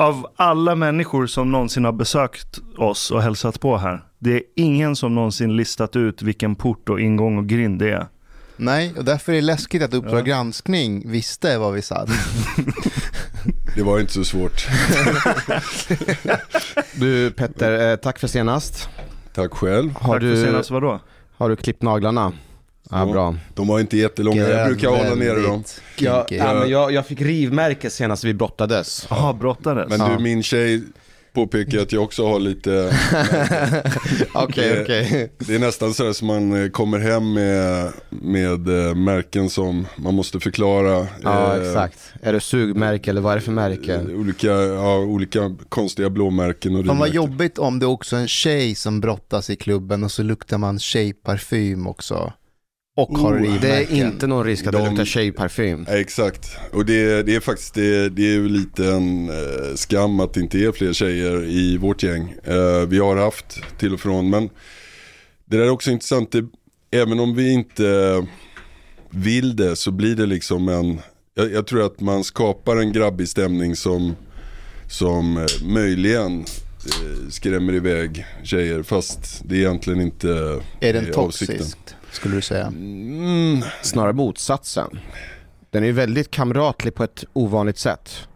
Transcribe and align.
av 0.00 0.26
alla 0.36 0.74
människor 0.74 1.26
som 1.26 1.52
någonsin 1.52 1.84
har 1.84 1.92
besökt 1.92 2.58
oss 2.78 3.10
och 3.10 3.22
hälsat 3.22 3.60
på 3.60 3.76
här, 3.76 4.04
det 4.18 4.34
är 4.34 4.42
ingen 4.56 4.96
som 4.96 5.14
någonsin 5.14 5.56
listat 5.56 5.96
ut 5.96 6.22
vilken 6.22 6.54
port 6.54 6.88
och 6.88 7.00
ingång 7.00 7.38
och 7.38 7.46
grind 7.46 7.78
det 7.78 7.90
är. 7.92 8.06
Nej, 8.56 8.94
och 8.98 9.04
därför 9.04 9.32
är 9.32 9.36
det 9.36 9.42
läskigt 9.42 9.82
att 9.82 9.94
Uppdrag 9.94 10.18
Ja. 10.20 10.24
granskning 10.24 11.10
visste 11.10 11.58
vad 11.58 11.72
vi 11.74 11.82
sa. 11.82 12.06
Det 13.76 13.82
var 13.82 14.00
inte 14.00 14.12
så 14.12 14.24
svårt. 14.24 14.66
Du 16.94 17.30
Petter, 17.30 17.90
eh, 17.90 17.96
tack 17.96 18.18
för 18.18 18.26
senast. 18.28 18.88
Tack 19.34 19.52
själv. 19.54 19.92
Har 19.94 20.12
Tack 20.14 20.22
för 20.22 20.28
du, 20.28 20.44
senast 20.44 20.70
vadå? 20.70 21.00
har 21.36 21.48
du 21.48 21.56
klippt 21.56 21.82
naglarna? 21.82 22.32
Ja, 22.90 23.06
bra. 23.06 23.36
De 23.54 23.66
var 23.68 23.80
inte 23.80 23.96
jättelånga, 23.96 24.42
jag 24.48 24.66
brukar 24.66 24.88
hålla 24.88 25.14
nere 25.14 25.40
dem. 25.42 25.64
Jag, 25.98 26.24
ja, 26.28 26.54
men 26.54 26.70
jag, 26.70 26.92
jag 26.92 27.06
fick 27.06 27.20
rivmärke 27.20 27.90
senast 27.90 28.24
vi 28.24 28.34
brottades. 28.34 29.06
Jaha, 29.10 29.32
brottades? 29.32 29.88
Men 29.88 30.00
Ja. 30.00 30.14
du, 30.16 30.22
min 30.22 30.42
tjej 30.42 30.82
påpekar 31.32 31.78
att 31.78 31.92
jag 31.92 32.02
också 32.02 32.26
har 32.28 32.38
lite, 32.40 32.70
Okej, 34.34 34.68
Det- 34.74 34.82
okej. 34.82 35.32
det 35.38 35.54
är 35.54 35.58
nästan 35.58 35.94
sådär 35.94 36.12
som 36.12 36.26
man 36.26 36.62
eh, 36.64 36.70
kommer 36.70 36.98
hem 36.98 37.32
med, 37.32 37.92
med 38.10 38.68
eh, 38.88 38.94
märken 38.94 39.50
som 39.50 39.86
man 39.96 40.14
måste 40.14 40.40
förklara. 40.40 41.06
Ja, 41.22 41.56
Eh, 41.56 41.62
exakt. 41.68 41.98
Är 42.22 42.32
det 42.32 42.40
sugmärke 42.40 43.10
eller 43.10 43.20
vad 43.20 43.32
är 43.32 43.36
det 43.36 43.42
för 43.42 43.52
märke? 43.52 44.00
Olika, 44.14 44.46
ja, 44.50 44.98
olika 44.98 45.56
konstiga 45.68 46.10
blåmärken 46.10 46.76
och 46.76 46.86
Fan 46.86 46.98
vad 46.98 47.08
jobbigt 47.14 47.58
om 47.58 47.78
det 47.78 47.86
också 47.86 48.16
är 48.16 48.20
en 48.20 48.28
tjej 48.28 48.74
som 48.74 49.00
brottas 49.00 49.50
i 49.50 49.56
klubben 49.56 50.04
och 50.04 50.10
så 50.12 50.22
luktar 50.22 50.58
man 50.58 50.78
tjejparfym 50.78 51.86
också. 51.86 52.32
Och 52.96 53.18
har 53.18 53.34
Oh. 53.34 53.60
Det 53.60 53.68
är 53.68 53.92
inte 53.92 54.26
någon 54.26 54.46
risk 54.46 54.66
att 54.66 54.72
det 54.72 54.78
De- 54.78 54.88
luktar 54.88 55.04
tjejparfym. 55.04 55.86
Exakt, 55.88 56.50
och 56.72 56.86
det, 56.86 57.22
det 57.22 57.34
är 57.34 57.40
faktiskt 57.40 57.74
det, 57.74 58.08
det 58.08 58.22
är 58.22 58.32
ju 58.32 58.48
lite 58.48 58.86
en 58.86 59.28
eh, 59.28 59.74
skam 59.74 60.20
att 60.20 60.34
det 60.34 60.40
inte 60.40 60.58
är 60.58 60.72
fler 60.72 60.92
tjejer 60.92 61.44
i 61.44 61.76
vårt 61.76 62.02
gäng. 62.02 62.34
Eh, 62.44 62.86
vi 62.88 62.98
har 62.98 63.16
haft 63.16 63.60
till 63.78 63.94
och 63.94 64.00
från, 64.00 64.30
men 64.30 64.48
det 65.44 65.56
där 65.56 65.64
är 65.64 65.70
också 65.70 65.90
intressant. 65.90 66.32
Det, 66.32 66.46
även 66.90 67.20
om 67.20 67.34
vi 67.34 67.52
inte 67.52 68.26
vill 69.10 69.56
det 69.56 69.76
så 69.76 69.90
blir 69.90 70.16
det 70.16 70.26
liksom 70.26 70.68
en, 70.68 71.00
jag, 71.34 71.52
jag 71.52 71.66
tror 71.66 71.86
att 71.86 72.00
man 72.00 72.24
skapar 72.24 72.76
en 72.76 72.92
grabbig 72.92 73.28
stämning 73.28 73.76
som, 73.76 74.16
som 74.88 75.36
eh, 75.36 75.44
möjligen 75.64 76.44
skrämmer 77.30 77.72
iväg 77.72 78.26
tjejer 78.42 78.82
fast 78.82 79.42
det 79.44 79.56
egentligen 79.56 80.00
inte 80.00 80.60
Är 80.80 80.92
den 80.92 81.06
är 81.06 81.12
toxiskt, 81.12 81.96
skulle 82.12 82.34
du 82.34 82.42
säga? 82.42 82.66
Mm, 82.66 83.62
Snarare 83.82 84.12
motsatsen. 84.12 84.98
Den 85.70 85.82
är 85.82 85.86
ju 85.86 85.92
väldigt 85.92 86.30
kamratlig 86.30 86.94
på 86.94 87.04
ett 87.04 87.24
ovanligt 87.32 87.78
sätt. 87.78 88.28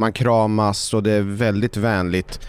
Man 0.00 0.12
kramas 0.12 0.94
och 0.94 1.02
det 1.02 1.12
är 1.12 1.22
väldigt 1.22 1.76
vänligt. 1.76 2.40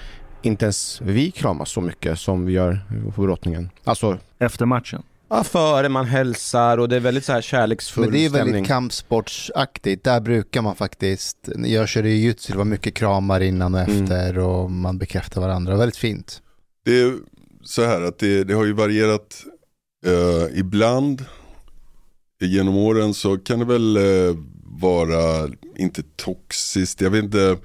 Inte 0.41 0.65
ens 0.65 1.01
vi 1.01 1.31
kramas 1.31 1.69
så 1.69 1.81
mycket 1.81 2.19
som 2.19 2.45
vi 2.45 2.53
gör 2.53 2.79
på 3.15 3.21
brottningen. 3.21 3.69
Alltså, 3.83 4.17
Efter 4.39 4.65
matchen? 4.65 5.03
ja, 5.29 5.43
före 5.43 5.89
man 5.89 6.05
hälsar 6.05 6.77
och 6.77 6.89
det 6.89 6.95
är 6.95 6.99
väldigt 6.99 7.25
så 7.25 7.31
här 7.33 7.41
kärleksfull 7.41 8.03
Men 8.03 8.11
det 8.13 8.19
är 8.19 8.21
ju 8.21 8.29
väldigt 8.29 8.67
kampsportsaktigt. 8.67 10.03
Där 10.03 10.19
brukar 10.21 10.61
man 10.61 10.75
faktiskt, 10.75 11.37
jag 11.65 11.87
körde 11.89 12.09
ju 12.09 12.15
jutsu, 12.15 12.51
det 12.53 12.57
var 12.57 12.65
mycket 12.65 12.93
kramar 12.95 13.39
innan 13.41 13.73
och 13.75 13.79
Mm. 13.81 14.01
efter 14.03 14.37
och 14.39 14.71
man 14.71 14.97
bekräftar 14.97 15.41
varandra. 15.41 15.75
Väldigt 15.77 15.97
fint. 15.97 16.41
Det 16.85 17.01
är 17.01 17.13
så 17.63 17.85
här 17.85 18.01
att 18.01 18.19
det, 18.19 18.43
det 18.43 18.53
har 18.53 18.65
ju 18.65 18.73
varierat 18.73 19.43
eh, 20.05 20.59
ibland 20.59 21.25
genom 22.41 22.77
åren 22.77 23.13
så 23.13 23.37
kan 23.37 23.59
det 23.59 23.65
väl 23.65 23.97
eh, 23.97 24.35
vara, 24.63 25.49
inte 25.77 26.03
toxiskt, 26.15 27.01
jag 27.01 27.09
vet 27.09 27.23
inte 27.23 27.57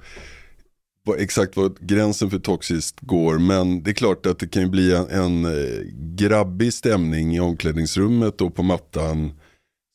vad, 1.05 1.19
exakt 1.19 1.57
vad 1.57 1.87
gränsen 1.87 2.29
för 2.29 2.39
toxiskt 2.39 2.99
går 3.01 3.39
men 3.39 3.83
det 3.83 3.91
är 3.91 3.93
klart 3.93 4.25
att 4.25 4.39
det 4.39 4.47
kan 4.47 4.61
ju 4.61 4.69
bli 4.69 4.95
en, 4.95 5.09
en 5.09 5.45
eh, 5.45 5.81
grabbig 6.15 6.73
stämning 6.73 7.35
i 7.35 7.39
omklädningsrummet 7.39 8.41
och 8.41 8.55
på 8.55 8.63
mattan 8.63 9.33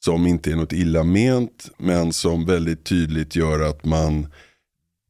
som 0.04 0.26
inte 0.26 0.50
är 0.52 0.56
något 0.56 0.72
illa 0.72 1.04
ment 1.04 1.70
men 1.76 2.12
som 2.12 2.46
väldigt 2.46 2.84
tydligt 2.84 3.36
gör 3.36 3.60
att 3.60 3.84
man 3.84 4.26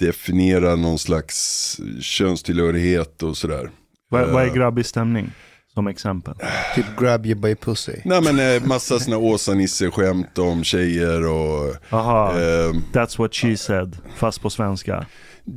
definierar 0.01 0.77
någon 0.77 0.99
slags 0.99 1.81
könstillhörighet 2.01 3.23
och 3.23 3.37
sådär. 3.37 3.71
Vad, 4.09 4.31
vad 4.33 4.43
är 4.43 4.47
Eh. 4.47 4.55
grabbig 4.55 4.87
stämning? 4.87 5.31
Som 5.75 5.87
exempel. 5.87 6.35
Typ 6.75 6.85
grab 6.99 7.27
you 7.27 7.35
by 7.41 7.55
pussy. 7.55 7.93
Nej 8.05 8.21
men 8.23 8.39
eh, 8.57 8.63
massa 8.67 8.99
sådana 8.99 9.19
Åsa-Nisse-skämt 9.19 10.39
om 10.39 10.65
tjejer 10.65 11.27
och 11.29 11.77
Jaha, 11.91 12.31
eh, 12.33 12.73
that's 12.93 13.19
what 13.19 13.35
she 13.35 13.57
said. 13.57 13.97
Fast 14.17 14.41
på 14.43 14.51
svenska. 14.51 15.07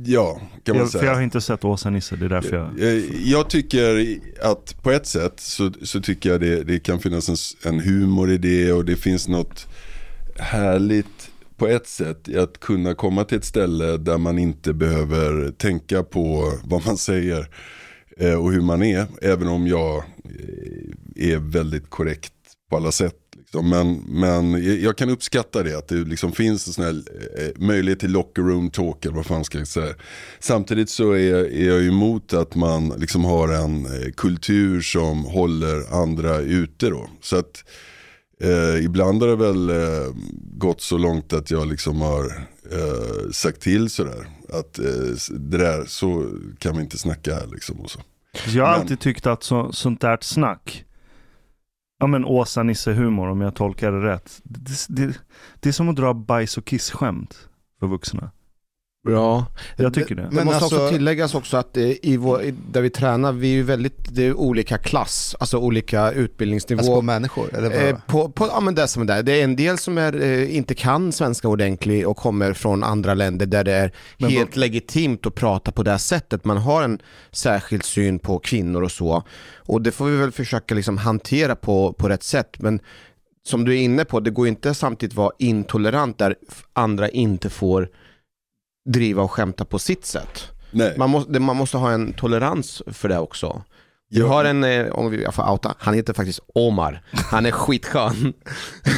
ja, 0.04 0.40
kan 0.64 0.76
man 0.76 0.82
Jag, 0.84 0.92
för 0.92 0.98
jag 0.98 1.06
har 1.08 1.14
säga. 1.14 1.24
inte 1.24 1.40
sett 1.40 1.64
Åsa-Nisse, 1.64 2.16
det 2.16 2.24
är 2.24 2.28
därför 2.28 2.56
jag... 2.56 2.80
Eh, 2.96 3.02
Jag 3.30 3.50
tycker 3.50 4.18
att 4.42 4.82
på 4.82 4.90
ett 4.90 5.06
sätt 5.06 5.40
så, 5.40 5.70
så 5.82 6.00
tycker 6.00 6.30
jag 6.30 6.40
det, 6.40 6.62
det 6.64 6.78
kan 6.80 6.98
finnas 6.98 7.28
en, 7.64 7.72
en 7.74 7.80
humor 7.80 8.30
i 8.30 8.38
det 8.38 8.72
och 8.72 8.84
det 8.84 8.96
finns 8.96 9.28
något 9.28 9.66
härligt 10.38 11.30
på 11.56 11.66
ett 11.68 11.86
sätt 11.88 12.28
i 12.28 12.38
att 12.38 12.60
kunna 12.60 12.94
komma 12.94 13.24
till 13.24 13.38
ett 13.38 13.44
ställe 13.44 13.96
där 13.96 14.18
man 14.18 14.38
inte 14.38 14.72
behöver 14.72 15.50
tänka 15.50 16.02
på 16.02 16.52
vad 16.64 16.86
man 16.86 16.96
säger 16.96 17.38
eh, 17.38 17.44
Eh, 18.16 18.34
och 18.34 18.52
hur 18.52 18.60
man 18.60 18.82
är. 18.82 19.06
Även 19.22 19.48
om 19.48 19.66
jag 19.66 19.96
eh, 19.96 21.32
är 21.32 21.38
väldigt 21.38 21.90
korrekt 21.90 22.32
på 22.70 22.76
alla 22.76 22.92
sätt. 22.92 23.14
Liksom. 23.36 23.68
Men, 23.70 23.94
men 24.08 24.64
jag- 24.82 24.96
kan 24.96 25.10
uppskatta 25.10 25.62
det, 25.62 25.78
att 25.78 25.88
det 25.88 25.94
liksom 25.94 26.32
finns 26.32 26.66
en 26.66 26.72
sån 26.72 26.84
här 26.84 27.02
eh, 27.38 27.48
möjlighet 27.56 28.00
till 28.00 28.10
locker 28.12 28.42
room 28.42 28.70
talk 28.70 29.04
eller 29.04 29.14
vad 29.16 29.26
fan 29.26 29.44
ska 29.44 29.58
jag 29.58 29.68
säga. 29.68 29.94
Samtidigt 30.40 30.90
så 30.90 31.12
är, 31.12 31.34
är 31.34 31.68
jag 31.68 31.84
emot 31.86 32.32
att 32.32 32.54
man 32.54 32.88
liksom 32.98 33.24
har 33.24 33.48
en 33.48 33.86
eh, 33.86 34.10
kultur 34.16 34.80
som 34.80 35.24
håller 35.24 35.94
andra 36.02 36.38
ute 36.38 36.90
då. 36.90 37.08
Så 37.20 37.36
att 37.36 37.64
eh, 38.40 38.84
ibland 38.84 39.22
har 39.22 39.28
det 39.28 39.36
väl 39.36 39.70
eh, 39.70 40.12
gått 40.58 40.80
så 40.80 40.98
långt 40.98 41.32
att 41.32 41.50
jag 41.50 41.66
liksom 41.68 42.00
har 42.00 42.24
eh, 42.72 43.30
sagt 43.32 43.60
till 43.60 43.90
sådär. 43.90 44.26
Att 44.58 44.78
eh, 44.78 44.84
det 45.30 45.58
där, 45.58 45.84
så 45.86 46.28
kan 46.58 46.76
vi 46.76 46.82
inte 46.82 46.98
snacka 46.98 47.34
här 47.34 47.46
liksom 47.46 47.80
och 47.80 47.90
så. 47.90 48.00
Jag 48.48 48.64
har 48.64 48.72
Men- 48.72 48.80
alltid 48.80 49.00
tyckt 49.00 49.26
att 49.26 49.42
så, 49.42 49.72
sånt 49.72 50.00
där 50.00 50.18
snack, 50.20 50.84
ja 52.00 52.06
men 52.06 52.24
Åsa-Nisse-humor 52.24 53.28
om 53.28 53.40
jag 53.40 53.54
tolkar 53.54 53.92
det 53.92 54.06
rätt. 54.12 54.40
Det, 54.42 54.70
det, 54.88 55.18
det 55.60 55.68
är 55.68 55.72
som 55.72 55.88
att 55.88 55.96
dra 55.96 56.14
bajs 56.14 56.58
och 56.58 56.64
kiss-skämt 56.64 57.48
för 57.80 57.86
vuxna. 57.86 58.30
Ja, 59.06 59.46
Jag 59.76 59.94
tycker 59.94 60.14
det. 60.14 60.22
Det 60.22 60.28
Men 60.30 60.46
måste 60.46 60.64
alltså- 60.64 60.82
också 60.82 60.88
tilläggas 60.88 61.34
också 61.34 61.56
att 61.56 61.76
i 61.76 62.16
vår, 62.16 62.42
där 62.72 62.80
vi 62.80 62.90
tränar, 62.90 63.32
vi 63.32 63.50
är 63.50 63.54
ju 63.54 63.62
väldigt, 63.62 64.14
det 64.14 64.26
är 64.26 64.34
olika 64.34 64.78
klass, 64.78 65.36
alltså 65.40 65.58
olika 65.58 66.12
utbildningsnivå. 66.12 66.80
Alltså 66.80 66.94
på 66.94 67.02
människor, 67.02 67.54
eller 67.54 67.70
vad? 67.70 67.88
Eh, 67.88 67.96
på, 68.06 68.28
på, 68.28 68.46
ja 68.46 68.60
men 68.60 68.74
det 68.74 68.88
som 68.88 69.02
är 69.02 69.06
där. 69.06 69.22
Det 69.22 69.40
är 69.40 69.44
en 69.44 69.56
del 69.56 69.78
som 69.78 69.98
är, 69.98 70.22
eh, 70.22 70.56
inte 70.56 70.74
kan 70.74 71.12
svenska 71.12 71.48
ordentligt 71.48 72.06
och 72.06 72.16
kommer 72.16 72.52
från 72.52 72.84
andra 72.84 73.14
länder 73.14 73.46
där 73.46 73.64
det 73.64 73.72
är 73.72 73.92
Men 74.18 74.30
helt 74.30 74.56
legitimt 74.56 75.26
att 75.26 75.34
prata 75.34 75.72
på 75.72 75.82
det 75.82 75.90
här 75.90 75.98
sättet. 75.98 76.44
Man 76.44 76.56
har 76.56 76.82
en 76.82 76.98
särskild 77.32 77.84
syn 77.84 78.18
på 78.18 78.38
kvinnor 78.38 78.82
och 78.82 78.92
så. 78.92 79.22
Och 79.56 79.82
det 79.82 79.92
får 79.92 80.06
vi 80.06 80.16
väl 80.16 80.32
försöka 80.32 80.74
liksom 80.74 80.98
hantera 80.98 81.56
på, 81.56 81.92
på 81.92 82.08
rätt 82.08 82.22
sätt. 82.22 82.56
Men 82.58 82.80
som 83.46 83.64
du 83.64 83.72
är 83.72 83.78
inne 83.82 84.04
på, 84.04 84.20
det 84.20 84.30
går 84.30 84.48
inte 84.48 84.74
samtidigt 84.74 85.16
vara 85.16 85.32
intolerant 85.38 86.18
där 86.18 86.34
andra 86.72 87.08
inte 87.08 87.50
får 87.50 87.88
driva 88.84 89.22
och 89.22 89.30
skämta 89.30 89.64
på 89.64 89.78
sitt 89.78 90.04
sätt. 90.04 90.50
Nej. 90.70 90.94
Man 90.98 91.10
måste, 91.10 91.40
man 91.40 91.56
måste 91.56 91.76
ha 91.76 91.90
en 91.90 92.12
tolerans 92.12 92.82
för 92.86 93.08
det 93.08 93.18
också. 93.18 93.62
Ja. 94.08 94.28
har 94.28 94.44
en, 94.44 94.64
eh, 94.64 94.92
om 94.92 95.10
vi, 95.10 95.22
jag 95.22 95.34
får 95.34 95.50
outa, 95.50 95.74
han 95.78 95.94
heter 95.94 96.14
faktiskt 96.14 96.40
Omar. 96.54 97.02
Han 97.12 97.46
är 97.46 97.50
skitskön. 97.50 98.32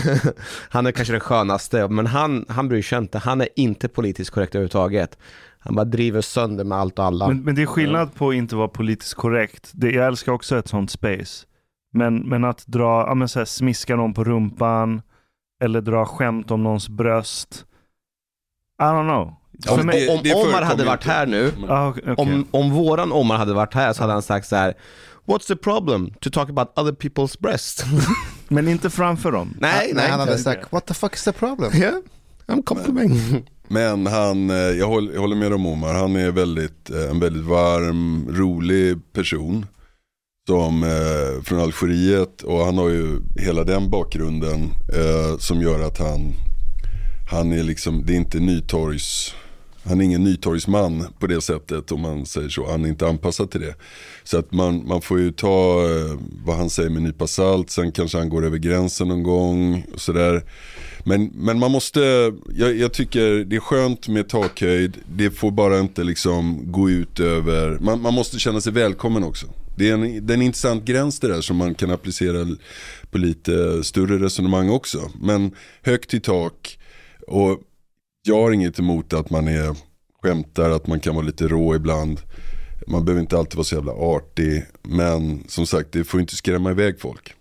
han 0.69 0.87
är 0.87 0.93
kanske 0.93 1.13
den 1.13 1.21
skönaste, 1.21 1.89
men 1.89 2.07
han, 2.07 2.45
han 2.49 2.69
bryr 2.69 2.83
sig 2.83 2.99
inte. 2.99 3.19
Han 3.19 3.41
är 3.41 3.49
inte 3.57 3.89
politiskt 3.89 4.31
korrekt 4.31 4.55
överhuvudtaget. 4.55 5.19
Han 5.59 5.75
bara 5.75 5.85
driver 5.85 6.21
sönder 6.21 6.65
med 6.65 6.79
allt 6.79 6.99
och 6.99 7.05
alla. 7.05 7.29
Men, 7.29 7.43
men 7.43 7.55
det 7.55 7.63
är 7.63 7.67
skillnad 7.67 8.15
på 8.15 8.29
att 8.29 8.35
inte 8.35 8.57
vara 8.57 8.69
politiskt 8.69 9.15
korrekt. 9.15 9.71
Det, 9.75 9.91
jag 9.91 10.07
älskar 10.07 10.33
också 10.33 10.59
ett 10.59 10.69
sånt 10.69 10.91
space. 10.91 11.47
Men, 11.93 12.17
men 12.17 12.45
att 12.45 12.67
dra, 12.67 13.07
ja 13.07 13.15
men 13.15 13.29
så 13.29 13.39
här, 13.39 13.47
smiska 13.47 13.97
någon 13.97 14.15
på 14.15 14.25
rumpan 14.25 15.03
eller 15.63 15.81
dra 15.81 16.07
skämt 16.07 16.51
om 16.51 16.63
någons 16.63 16.89
bröst. 16.89 17.65
I 18.81 18.85
don't 18.85 19.09
know. 19.09 19.35
Ja, 19.65 19.77
men 19.77 19.87
mig, 19.87 20.21
det- 20.23 20.35
om 20.35 20.49
Omar 20.49 20.63
hade 20.63 20.85
varit 20.85 21.01
inte. 21.01 21.11
här 21.13 21.27
nu, 21.27 21.53
ah, 21.69 21.89
okej. 21.89 22.15
om, 22.17 22.47
om 22.51 22.71
våran 22.71 23.13
Omar 23.13 23.37
hade 23.37 23.55
varit 23.55 23.75
här 23.75 23.93
så 23.93 24.01
hade 24.03 24.13
han 24.13 24.23
sagt 24.23 24.49
så 24.49 24.57
här. 24.57 24.75
What's 25.27 25.47
the 25.47 25.57
problem 25.57 26.11
to 26.21 26.31
talk 26.31 26.49
about 26.51 26.79
other 26.79 26.93
people's 26.93 27.41
breast? 27.41 27.85
Men 28.49 28.69
inte 28.69 28.91
framför 28.91 29.33
dem. 29.33 29.55
nej, 29.61 29.73
Nej, 29.85 29.93
nej. 29.95 30.11
han 30.11 30.21
hade 30.21 30.39
sagt, 30.39 30.73
what 30.73 30.87
the 30.87 30.95
fuck 30.95 31.15
is 31.15 31.25
the 31.25 31.33
problem? 31.33 31.73
Yeah, 31.75 31.95
I'm 32.47 32.63
complimenting. 32.63 33.47
Men 33.69 34.07
han, 34.07 34.51
eh, 34.51 34.57
jag 34.57 34.87
håller, 34.89 35.13
jag 35.15 35.21
håller 35.21 35.37
med 35.37 35.53
om 35.53 35.67
Omar, 35.67 35.95
han 35.95 36.17
är 36.17 36.31
väldigt, 36.31 36.91
eh, 36.91 37.11
en 37.11 37.21
väldigt 37.21 37.45
varm, 37.45 38.29
rolig 38.31 39.13
person. 39.13 39.67
Som 40.49 40.83
eh, 40.83 41.43
från 41.45 41.61
Algeriet 41.61 42.43
och 42.43 42.65
han 42.65 42.79
har 42.79 42.89
ju 42.89 43.21
hela 43.37 43.65
den 43.65 43.91
bakgrunden 43.91 44.63
eh, 44.95 45.39
som 45.39 45.61
gör 45.63 45.81
att 45.87 45.99
han, 45.99 46.33
han 47.31 47.53
är 47.53 47.63
liksom, 47.63 48.07
det 48.07 48.13
är 48.13 48.17
inte 48.17 48.39
Nytorgs, 48.39 49.35
han 49.87 50.01
är 50.01 50.05
ingen 50.05 50.25
Nytorgsman 50.25 51.07
på 51.19 51.27
det 51.27 51.41
sättet 51.41 51.93
om 51.93 52.01
man 52.01 52.27
säger 52.27 52.49
så. 52.49 52.71
Han 52.71 52.85
är 52.85 52.89
inte 52.89 53.07
anpassad 53.07 53.51
till 53.51 53.61
det. 53.61 53.75
Så 54.25 54.39
att 54.39 54.53
man, 54.53 54.89
man 54.89 55.03
får 55.03 55.21
ju 55.21 55.33
ta 55.33 55.85
eh, 55.85 56.19
vad 56.45 56.57
han 56.57 56.71
säger 56.71 56.91
med 56.91 56.97
en 56.97 57.05
nypa 57.05 57.27
salt. 57.27 57.71
Sen 57.71 57.93
kanske 57.93 58.19
han 58.19 58.29
går 58.29 58.45
över 58.45 58.59
gränsen 58.59 59.09
någon 59.09 59.23
gång 59.23 59.87
och 59.95 60.01
sådär. 60.01 60.45
Men, 61.05 61.31
men 61.35 61.59
man 61.59 61.71
måste, 61.71 62.33
jag, 62.55 62.77
jag, 62.77 62.93
tycker 62.93 63.45
det 63.45 63.57
är 63.57 63.61
skönt 63.61 64.09
med 64.09 64.29
takhöjd. 64.29 64.97
Det 65.15 65.31
får 65.31 65.51
bara 65.51 65.81
inte 65.81 66.05
liksom 66.05 66.73
gå 66.73 66.91
ut 66.91 67.21
över, 67.21 67.79
man, 67.81 68.03
man 68.03 68.15
måste 68.15 68.39
känna 68.39 68.61
sig 68.61 68.73
välkommen 68.73 69.25
också. 69.25 69.47
Det 69.77 69.89
är, 69.89 69.95
en, 69.95 70.27
det 70.27 70.33
är 70.33 70.37
en 70.37 70.43
intressant 70.43 70.85
gräns 70.85 71.21
det 71.21 71.29
där 71.29 71.41
som 71.41 71.57
man 71.57 71.75
kan 71.75 71.91
applicera 71.91 72.57
på 73.11 73.19
lite 73.19 73.85
större 73.85 74.25
resonemang 74.25 74.71
också. 74.71 75.11
Men 75.21 75.51
högt 75.83 76.15
i 76.15 76.21
tak 76.21 76.79
och 77.27 77.61
jag 78.27 78.43
har 78.43 78.53
inget 78.53 78.79
emot 78.79 79.13
att 79.13 79.31
man 79.31 79.49
är 79.49 79.77
skämtar, 80.23 80.71
att 80.71 80.87
man 80.87 81.01
kan 81.01 81.15
vara 81.15 81.27
lite 81.27 81.49
rå 81.49 81.75
ibland. 81.75 82.21
Man 82.87 83.05
behöver 83.05 83.21
inte 83.21 83.39
alltid 83.39 83.55
vara 83.55 83.65
så 83.65 83.75
jävla 83.75 83.93
artig. 83.93 84.65
Men 84.83 85.45
som 85.49 85.67
sagt, 85.67 85.93
det 85.93 86.05
får 86.05 86.21
inte 86.21 86.37
skrämma 86.37 86.71
iväg 86.71 87.01
folk. 87.01 87.35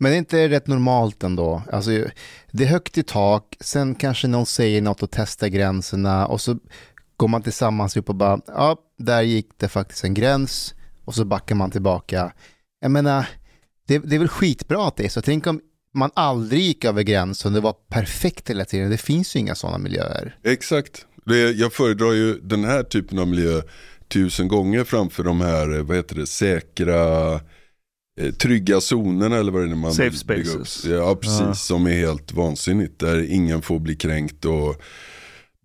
Men 0.00 0.10
det 0.10 0.16
är 0.16 0.18
inte 0.18 0.48
rätt 0.48 0.66
normalt 0.66 1.22
ändå? 1.22 1.62
Alltså, 1.72 1.90
det 2.52 2.64
är 2.64 2.68
högt 2.68 2.98
i 2.98 3.02
tak, 3.02 3.56
sen 3.60 3.94
kanske 3.94 4.28
någon 4.28 4.46
säger 4.46 4.82
något 4.82 5.02
och 5.02 5.10
testar 5.10 5.48
gränserna 5.48 6.26
och 6.26 6.40
så 6.40 6.58
går 7.16 7.28
man 7.28 7.42
tillsammans 7.42 7.96
upp 7.96 8.08
och 8.08 8.14
bara, 8.14 8.40
ja, 8.46 8.76
där 8.98 9.22
gick 9.22 9.48
det 9.56 9.68
faktiskt 9.68 10.04
en 10.04 10.14
gräns 10.14 10.74
och 11.04 11.14
så 11.14 11.24
backar 11.24 11.54
man 11.54 11.70
tillbaka. 11.70 12.32
Jag 12.80 12.90
menar, 12.90 13.28
det, 13.86 13.98
det 13.98 14.14
är 14.14 14.18
väl 14.18 14.28
skitbra 14.28 14.88
att 14.88 14.96
det 14.96 15.04
är 15.04 15.08
så. 15.08 15.22
Tänk 15.22 15.46
om 15.46 15.60
man 15.94 16.10
aldrig 16.14 16.62
gick 16.62 16.84
över 16.84 17.02
gränsen, 17.02 17.52
det 17.52 17.60
var 17.60 17.72
perfekt 17.88 18.50
hela 18.50 18.64
tiden. 18.64 18.90
Det 18.90 18.98
finns 18.98 19.36
ju 19.36 19.40
inga 19.40 19.54
sådana 19.54 19.78
miljöer. 19.78 20.36
Exakt. 20.44 21.06
Det, 21.24 21.50
jag 21.50 21.72
föredrar 21.72 22.12
ju 22.12 22.40
den 22.40 22.64
här 22.64 22.82
typen 22.82 23.18
av 23.18 23.28
miljö 23.28 23.62
tusen 24.08 24.48
gånger 24.48 24.84
framför 24.84 25.22
de 25.22 25.40
här, 25.40 25.82
vad 25.82 25.96
heter 25.96 26.16
det, 26.16 26.26
säkra, 26.26 27.32
eh, 28.20 28.32
trygga 28.38 28.80
zonerna 28.80 29.36
eller 29.36 29.52
vad 29.52 29.62
det 29.62 29.70
är 29.70 29.74
man 29.74 29.94
Safe 29.94 30.16
spaces. 30.16 30.84
Ja, 30.84 31.14
precis. 31.14 31.40
Ja. 31.40 31.54
Som 31.54 31.86
är 31.86 31.98
helt 31.98 32.32
vansinnigt. 32.32 32.98
Där 32.98 33.30
ingen 33.30 33.62
får 33.62 33.78
bli 33.78 33.96
kränkt 33.96 34.44
och 34.44 34.82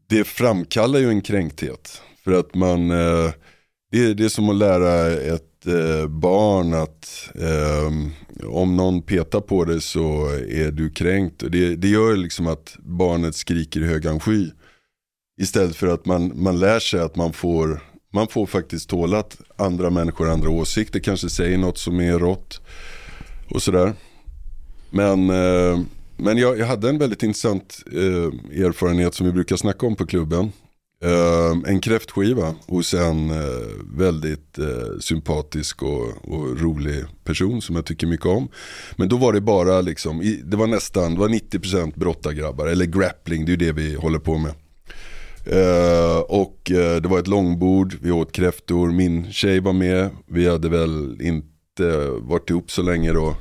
det 0.08 0.24
framkallar 0.24 1.00
ju 1.00 1.10
en 1.10 1.22
kränkthet. 1.22 2.02
För 2.24 2.31
att 2.31 2.56
man, 2.56 2.92
eh, 2.92 3.31
det, 3.92 4.06
är, 4.06 4.14
det 4.14 4.26
är 4.26 4.30
som 4.30 4.50
att 4.50 4.56
lära 4.56 5.08
ett 5.08 5.49
eh, 5.68 6.08
barn 6.08 6.74
att 6.74 7.30
eh, 7.36 8.50
om 8.50 8.78
någon 8.78 9.02
petar 9.02 9.42
på 9.42 9.66
dig 9.66 9.82
så 9.82 10.26
är 10.50 10.72
du 10.72 10.90
kränkt. 10.90 11.44
Det, 11.50 11.76
det 11.76 11.88
gör 11.88 12.16
liksom 12.16 12.48
att 12.48 12.78
barnet 12.80 13.36
skriker 13.36 13.80
i 13.80 13.86
högan 13.86 14.20
sky. 14.20 14.50
Istället 15.42 15.76
för 15.76 15.88
att 15.88 16.06
man, 16.06 16.32
man 16.36 16.60
lär 16.60 16.80
sig 16.80 17.00
att 17.00 17.16
man 17.16 17.34
får, 17.34 17.84
man 18.14 18.28
får 18.28 18.46
faktiskt 18.46 18.90
tåla 18.90 19.20
att 19.20 19.38
andra 19.56 19.90
människor 19.90 20.26
har 20.26 20.34
andra 20.34 20.50
åsikter, 20.50 21.00
kanske 21.00 21.30
säger 21.30 21.58
något 21.58 21.78
som 21.78 22.00
är 22.00 22.20
rått 22.20 22.62
och 23.50 23.62
sådär. 23.62 23.94
Men, 24.90 25.30
eh, 25.30 25.80
men 26.18 26.38
jag, 26.38 26.60
jag, 26.60 26.66
hade 26.66 26.90
en 26.90 26.98
väldigt 26.98 27.24
intressant 27.24 27.84
eh, 27.92 28.64
erfarenhet 28.66 29.14
som 29.14 29.26
vi 29.26 29.32
brukar 29.32 29.56
snacka 29.56 29.88
om 29.88 29.96
på 29.96 30.06
klubben. 30.06 30.52
Uh, 31.06 31.57
en 31.66 31.81
kräftskiva 31.81 32.56
hos 32.68 32.94
en 32.94 33.31
uh, 33.31 33.38
väldigt 33.98 34.60
uh, 34.60 35.00
sympatisk 35.00 35.84
och, 35.84 36.07
och, 36.22 36.62
rolig 36.62 37.06
person 37.24 37.62
som 37.62 37.75
jag 37.75 37.86
tycker 37.86 38.07
mycket 38.07 38.25
om. 38.25 38.48
Men 38.96 39.10
då 39.10 39.18
var 39.18 39.34
det 39.34 39.42
bara 39.42 39.81
liksom, 39.81 40.22
i, 40.22 40.42
det 40.46 40.57
var 40.57 40.68
nästan, 40.68 41.13
det 41.13 41.19
var 41.19 41.30
90% 41.30 42.00
brottargrabbar, 42.00 42.68
eller 42.68 42.86
grappling, 42.86 43.46
det 43.46 43.50
är 43.50 43.57
ju 43.57 43.66
det 43.66 43.72
vi 43.72 43.96
håller 43.96 44.19
på 44.19 44.38
med. 44.38 44.54
Ehm, 45.46 46.22
och 46.28 46.72
eh, 46.72 47.02
det 47.02 47.10
var 47.10 47.19
ett 47.19 47.28
långbord, 47.28 47.95
vi 48.02 48.12
åt 48.12 48.31
kräftor, 48.31 48.92
min 48.92 49.31
tjej 49.31 49.60
var 49.60 49.74
med, 49.74 50.10
vi 50.28 50.50
hade 50.50 50.69
väl 50.69 51.22
inte 51.22 52.07
varit 52.22 52.50
ihop 52.50 52.72
så 52.72 52.81
länge 52.81 53.13
då. 53.13 53.36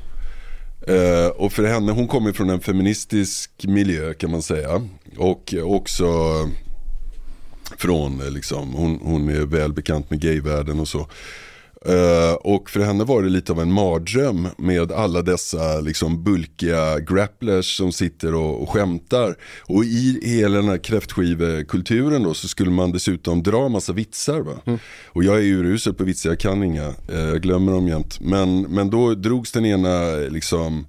Ehm, 0.87 1.31
och 1.37 1.53
för 1.53 1.63
henne, 1.63 1.91
hon 1.91 2.07
kommer 2.07 2.31
från 2.31 2.49
en 2.49 2.59
feministisk 2.59 3.51
miljö 3.63 4.13
kan 4.13 4.31
man 4.31 4.41
säga. 4.41 4.87
Och 5.17 5.53
också 5.63 6.05
från 7.77 8.21
eh, 8.21 8.31
liksom, 8.31 8.73
hon, 8.73 8.99
hon 9.03 9.29
är 9.29 9.45
väl 9.45 9.73
bekant 9.73 10.09
med 10.09 10.21
gayvärlden 10.21 10.79
och 10.79 10.87
så. 10.87 11.07
Uh, 11.87 12.33
och 12.33 12.69
för 12.69 12.79
henne 12.79 13.03
var 13.03 13.23
det 13.23 13.29
lite 13.29 13.51
av 13.51 13.59
en 13.59 13.71
mardröm 13.71 14.47
med 14.57 14.91
alla 14.91 15.21
dessa 15.21 15.79
liksom 15.79 16.23
bulkiga 16.23 16.99
grapplers 16.99 17.77
som 17.77 17.91
sitter 17.91 18.35
och, 18.35 18.61
och 18.61 18.69
skämtar. 18.69 19.35
Och 19.61 19.83
i 19.83 20.19
hela 20.23 20.55
den 20.55 20.67
här 20.67 20.77
kräftskivekulturen 20.77 22.23
då 22.23 22.33
så 22.33 22.47
skulle 22.47 22.71
man 22.71 22.91
dessutom 22.91 23.43
dra 23.43 23.69
massa 23.69 23.93
vitsar. 23.93 24.39
Va? 24.39 24.53
Mm. 24.65 24.79
Och 25.05 25.23
jag 25.23 25.35
är 25.35 25.41
ju 25.41 25.59
urusel 25.59 25.93
på 25.93 26.03
vitsar, 26.03 26.29
jag 26.29 26.39
kan 26.39 26.63
inga, 26.63 26.87
uh, 26.87 26.95
jag 27.09 27.41
glömmer 27.41 27.71
dem 27.71 27.87
jämt. 27.87 28.19
Men, 28.19 28.61
men 28.61 28.89
då 28.89 29.13
drogs 29.13 29.51
den 29.51 29.65
ena 29.65 30.15
liksom 30.29 30.87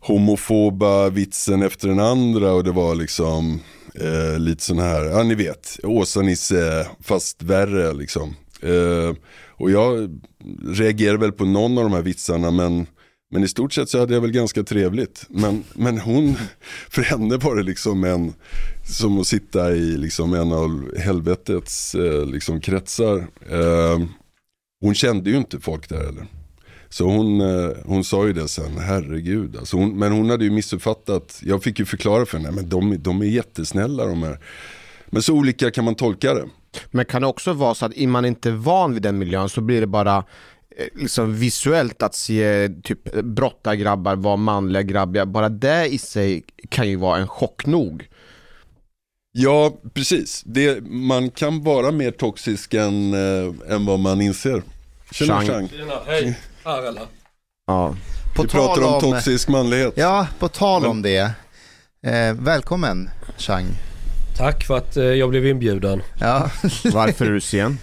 homofoba 0.00 1.08
vitsen 1.08 1.62
efter 1.62 1.88
den 1.88 2.00
andra 2.00 2.52
och 2.52 2.64
det 2.64 2.72
var 2.72 2.94
liksom 2.94 3.60
Eh, 4.00 4.38
lite 4.38 4.62
sån 4.62 4.78
här, 4.78 5.04
ja 5.04 5.22
ni 5.22 5.34
vet, 5.34 5.78
Åsa-Nisse 5.82 6.86
fast 7.00 7.42
värre 7.42 7.92
liksom. 7.92 8.36
Eh, 8.60 9.16
och 9.56 9.70
jag 9.70 10.20
reagerar 10.66 11.16
väl 11.16 11.32
på 11.32 11.44
någon 11.44 11.78
av 11.78 11.84
de 11.84 11.92
här 11.92 12.02
vitsarna 12.02 12.50
men, 12.50 12.86
men 13.30 13.44
i 13.44 13.48
stort 13.48 13.72
sett 13.72 13.88
så 13.88 13.98
hade 13.98 14.14
jag 14.14 14.20
väl 14.20 14.30
ganska 14.30 14.62
trevligt. 14.62 15.26
Men, 15.28 15.64
men 15.74 15.98
hon, 15.98 16.36
för 16.88 17.02
henne 17.02 17.36
var 17.36 17.56
det 17.56 17.62
liksom 17.62 18.04
en, 18.04 18.34
som 18.84 19.20
att 19.20 19.26
sitta 19.26 19.72
i 19.72 19.96
liksom 19.96 20.34
en 20.34 20.52
av 20.52 20.98
helvetets 20.98 21.94
eh, 21.94 22.26
liksom 22.26 22.60
kretsar. 22.60 23.26
Eh, 23.50 23.98
hon 24.80 24.94
kände 24.94 25.30
ju 25.30 25.36
inte 25.36 25.60
folk 25.60 25.88
där 25.88 26.04
heller. 26.04 26.26
Så 26.94 27.04
hon, 27.04 27.40
eh, 27.40 27.70
hon 27.84 28.04
sa 28.04 28.26
ju 28.26 28.32
det 28.32 28.48
sen, 28.48 28.78
herregud. 28.78 29.56
Alltså 29.56 29.76
hon, 29.76 29.98
men 29.98 30.12
hon 30.12 30.30
hade 30.30 30.44
ju 30.44 30.50
missuppfattat, 30.50 31.40
jag 31.42 31.62
fick 31.62 31.78
ju 31.78 31.84
förklara 31.84 32.26
för 32.26 32.38
henne, 32.38 32.50
men 32.50 32.68
de, 32.68 32.96
de 33.02 33.20
är 33.20 33.26
jättesnälla 33.26 34.06
de 34.06 34.22
här. 34.22 34.38
Men 35.06 35.22
så 35.22 35.34
olika 35.34 35.70
kan 35.70 35.84
man 35.84 35.94
tolka 35.94 36.34
det. 36.34 36.44
Men 36.90 37.04
kan 37.04 37.22
det 37.22 37.28
också 37.28 37.52
vara 37.52 37.74
så 37.74 37.86
att 37.86 37.96
är 37.96 38.06
man 38.06 38.24
inte 38.24 38.50
van 38.50 38.94
vid 38.94 39.02
den 39.02 39.18
miljön 39.18 39.48
så 39.48 39.60
blir 39.60 39.80
det 39.80 39.86
bara 39.86 40.16
eh, 40.16 40.86
liksom 40.94 41.34
visuellt 41.38 42.02
att 42.02 42.14
se 42.14 42.68
typ 42.82 43.12
brottargrabbar 43.22 44.16
vara 44.16 44.36
manliga 44.36 44.82
grabbiga, 44.82 45.26
bara 45.26 45.48
det 45.48 45.86
i 45.86 45.98
sig 45.98 46.44
kan 46.68 46.88
ju 46.88 46.96
vara 46.96 47.18
en 47.18 47.28
chock 47.28 47.66
nog. 47.66 48.08
Ja, 49.32 49.78
precis. 49.94 50.42
Det, 50.46 50.84
man 50.84 51.30
kan 51.30 51.62
vara 51.62 51.90
mer 51.90 52.10
toxisk 52.10 52.74
än, 52.74 53.14
äh, 53.14 53.74
än 53.74 53.86
vad 53.86 54.00
man 54.00 54.20
inser. 54.20 54.62
Tjena 55.10 55.42
Chang. 55.42 55.68
Tjena, 55.68 55.94
hej. 56.06 56.36
Här 56.64 56.82
eller? 56.82 57.02
Ja. 57.66 57.94
På 58.36 58.42
Vi 58.42 58.48
pratar 58.48 58.82
om, 58.82 58.94
om 58.94 59.00
toxisk 59.00 59.48
manlighet. 59.48 59.92
Ja, 59.96 60.26
på 60.38 60.48
tal 60.48 60.86
om 60.86 61.02
det. 61.02 61.30
Eh, 62.06 62.32
välkommen 62.32 63.10
Chang. 63.38 63.66
Tack 64.36 64.64
för 64.64 64.76
att 64.76 64.96
eh, 64.96 65.04
jag 65.04 65.30
blev 65.30 65.46
inbjuden. 65.46 66.02
Ja. 66.20 66.50
Varför 66.92 67.26
är 67.26 67.30
du 67.30 67.40
sen? 67.40 67.78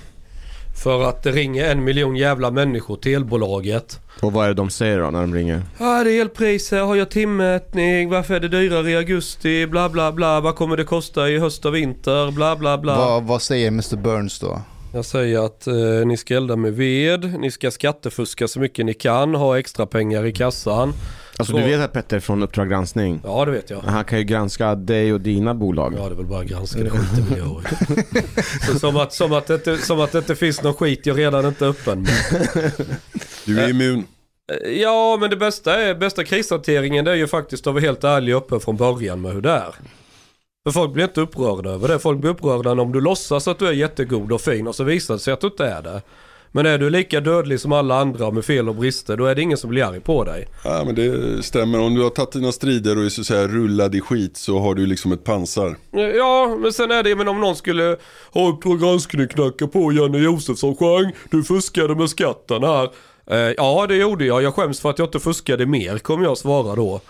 För 0.83 1.09
att 1.09 1.23
det 1.23 1.31
ringer 1.31 1.71
en 1.71 1.83
miljon 1.83 2.15
jävla 2.15 2.51
människor 2.51 2.95
till 2.95 3.15
elbolaget. 3.15 3.99
Och 4.21 4.33
vad 4.33 4.45
är 4.45 4.47
det 4.47 4.53
de 4.53 4.69
säger 4.69 4.99
då 4.99 5.09
när 5.09 5.21
de 5.21 5.35
ringer? 5.35 5.63
Ja 5.77 6.03
det 6.03 6.11
är 6.11 6.21
elpriser, 6.21 6.79
har 6.79 6.95
jag 6.95 7.11
timmätning, 7.11 8.09
varför 8.09 8.33
är 8.33 8.39
det 8.39 8.47
dyrare 8.47 8.91
i 8.91 8.95
augusti, 8.95 9.67
bla 9.67 9.89
bla 9.89 10.11
bla, 10.11 10.39
vad 10.39 10.55
kommer 10.55 10.77
det 10.77 10.83
kosta 10.83 11.29
i 11.29 11.39
höst 11.39 11.65
och 11.65 11.75
vinter, 11.75 12.31
bla 12.31 12.55
bla 12.55 12.77
bla. 12.77 12.97
Vad, 12.97 13.23
vad 13.23 13.41
säger 13.41 13.67
Mr 13.67 13.95
Burns 13.95 14.39
då? 14.39 14.61
Jag 14.93 15.05
säger 15.05 15.45
att 15.45 15.67
eh, 15.67 15.75
ni 16.05 16.17
ska 16.17 16.35
elda 16.35 16.55
med 16.55 16.73
ved, 16.73 17.39
ni 17.39 17.51
ska 17.51 17.71
skattefuska 17.71 18.47
så 18.47 18.59
mycket 18.59 18.85
ni 18.85 18.93
kan, 18.93 19.35
ha 19.35 19.59
extra 19.59 19.85
pengar 19.85 20.25
i 20.25 20.33
kassan. 20.33 20.93
Alltså 21.37 21.53
så... 21.53 21.59
du 21.59 21.63
vet 21.63 21.81
att 21.81 21.93
Petter 21.93 22.19
från 22.19 22.43
Uppdrag 22.43 22.69
granskning? 22.69 23.21
Ja 23.23 23.45
det 23.45 23.51
vet 23.51 23.69
jag. 23.69 23.79
Han 23.79 24.03
kan 24.03 24.17
ju 24.17 24.23
granska 24.23 24.75
dig 24.75 25.13
och 25.13 25.21
dina 25.21 25.53
bolag. 25.53 25.93
Ja 25.97 26.05
det 26.05 26.13
är 26.13 26.15
väl 26.15 26.25
bara 26.25 26.43
granska 26.43 26.79
det 26.79 26.91
vi 27.29 27.37
gör 27.37 27.61
så 28.71 28.79
som 28.79 28.97
att, 28.97 29.13
som, 29.13 29.33
att 29.33 29.47
det, 29.47 29.77
som 29.77 29.99
att 29.99 30.11
det 30.11 30.17
inte 30.17 30.35
finns 30.35 30.63
någon 30.63 30.73
skit 30.73 31.05
jag 31.05 31.17
redan 31.17 31.45
inte 31.45 31.65
är 31.65 31.69
öppen 31.69 32.01
med. 32.01 32.71
Du 33.45 33.59
är 33.59 33.69
immun. 33.69 34.03
Eh, 34.51 34.71
ja 34.71 35.17
men 35.21 35.29
det 35.29 35.37
bästa 35.37 35.81
är, 35.81 35.95
bästa 35.95 36.23
krishanteringen 36.23 37.05
det 37.05 37.11
är 37.11 37.15
ju 37.15 37.27
faktiskt 37.27 37.67
att 37.67 37.73
vara 37.73 37.81
helt 37.81 38.03
ärlig 38.03 38.35
och 38.35 38.43
öppen 38.43 38.59
från 38.59 38.77
början 38.77 39.21
med 39.21 39.33
hur 39.33 39.41
det 39.41 39.51
är. 39.51 39.75
För 40.63 40.71
folk 40.71 40.93
blir 40.93 41.03
inte 41.03 41.21
upprörda 41.21 41.69
över 41.69 41.87
det. 41.87 41.99
Folk 41.99 42.19
blir 42.19 42.31
upprörda 42.31 42.71
om 42.71 42.91
du 42.91 43.01
låtsas 43.01 43.47
att 43.47 43.59
du 43.59 43.67
är 43.67 43.71
jättegod 43.71 44.31
och 44.31 44.41
fin 44.41 44.67
och 44.67 44.75
så 44.75 44.83
visar 44.83 45.13
det 45.13 45.19
sig 45.19 45.33
att 45.33 45.41
du 45.41 45.47
inte 45.47 45.65
är 45.65 45.81
det. 45.81 46.01
Men 46.51 46.65
är 46.65 46.77
du 46.77 46.89
lika 46.89 47.21
dödlig 47.21 47.59
som 47.59 47.71
alla 47.71 47.99
andra 47.99 48.31
med 48.31 48.45
fel 48.45 48.69
och 48.69 48.75
brister, 48.75 49.17
då 49.17 49.25
är 49.25 49.35
det 49.35 49.41
ingen 49.41 49.57
som 49.57 49.69
blir 49.69 49.83
arg 49.83 49.99
på 49.99 50.23
dig. 50.23 50.47
Ja 50.63 50.83
men 50.85 50.95
det 50.95 51.43
stämmer. 51.43 51.79
Om 51.79 51.95
du 51.95 52.03
har 52.03 52.09
tagit 52.09 52.31
dina 52.31 52.51
strider 52.51 52.97
och 52.97 53.05
är 53.05 53.09
så 53.09 53.21
att 53.21 53.27
säga 53.27 53.47
rullad 53.47 53.95
i 53.95 54.01
skit 54.01 54.37
så 54.37 54.59
har 54.59 54.75
du 54.75 54.85
liksom 54.85 55.11
ett 55.11 55.23
pansar. 55.23 55.75
Ja, 56.17 56.57
men 56.59 56.73
sen 56.73 56.91
är 56.91 57.03
det, 57.03 57.15
men 57.15 57.27
om 57.27 57.41
någon 57.41 57.55
skulle 57.55 57.97
ha 58.33 58.49
Uppdrag 58.49 58.79
granskning 58.79 59.27
knacka 59.27 59.67
på 59.67 59.91
Janne 59.91 60.17
Josefsson 60.17 60.75
Chang, 60.75 61.11
du 61.31 61.43
fuskade 61.43 61.95
med 61.95 62.09
skatten 62.09 62.63
här. 62.63 62.89
Eh, 63.27 63.53
ja, 63.57 63.85
det 63.87 63.95
gjorde 63.95 64.25
jag. 64.25 64.43
Jag 64.43 64.55
skäms 64.55 64.79
för 64.79 64.89
att 64.89 64.99
jag 64.99 65.07
inte 65.07 65.19
fuskade 65.19 65.65
mer, 65.65 65.97
kommer 65.97 66.23
jag 66.23 66.37
svara 66.37 66.75
då. 66.75 67.01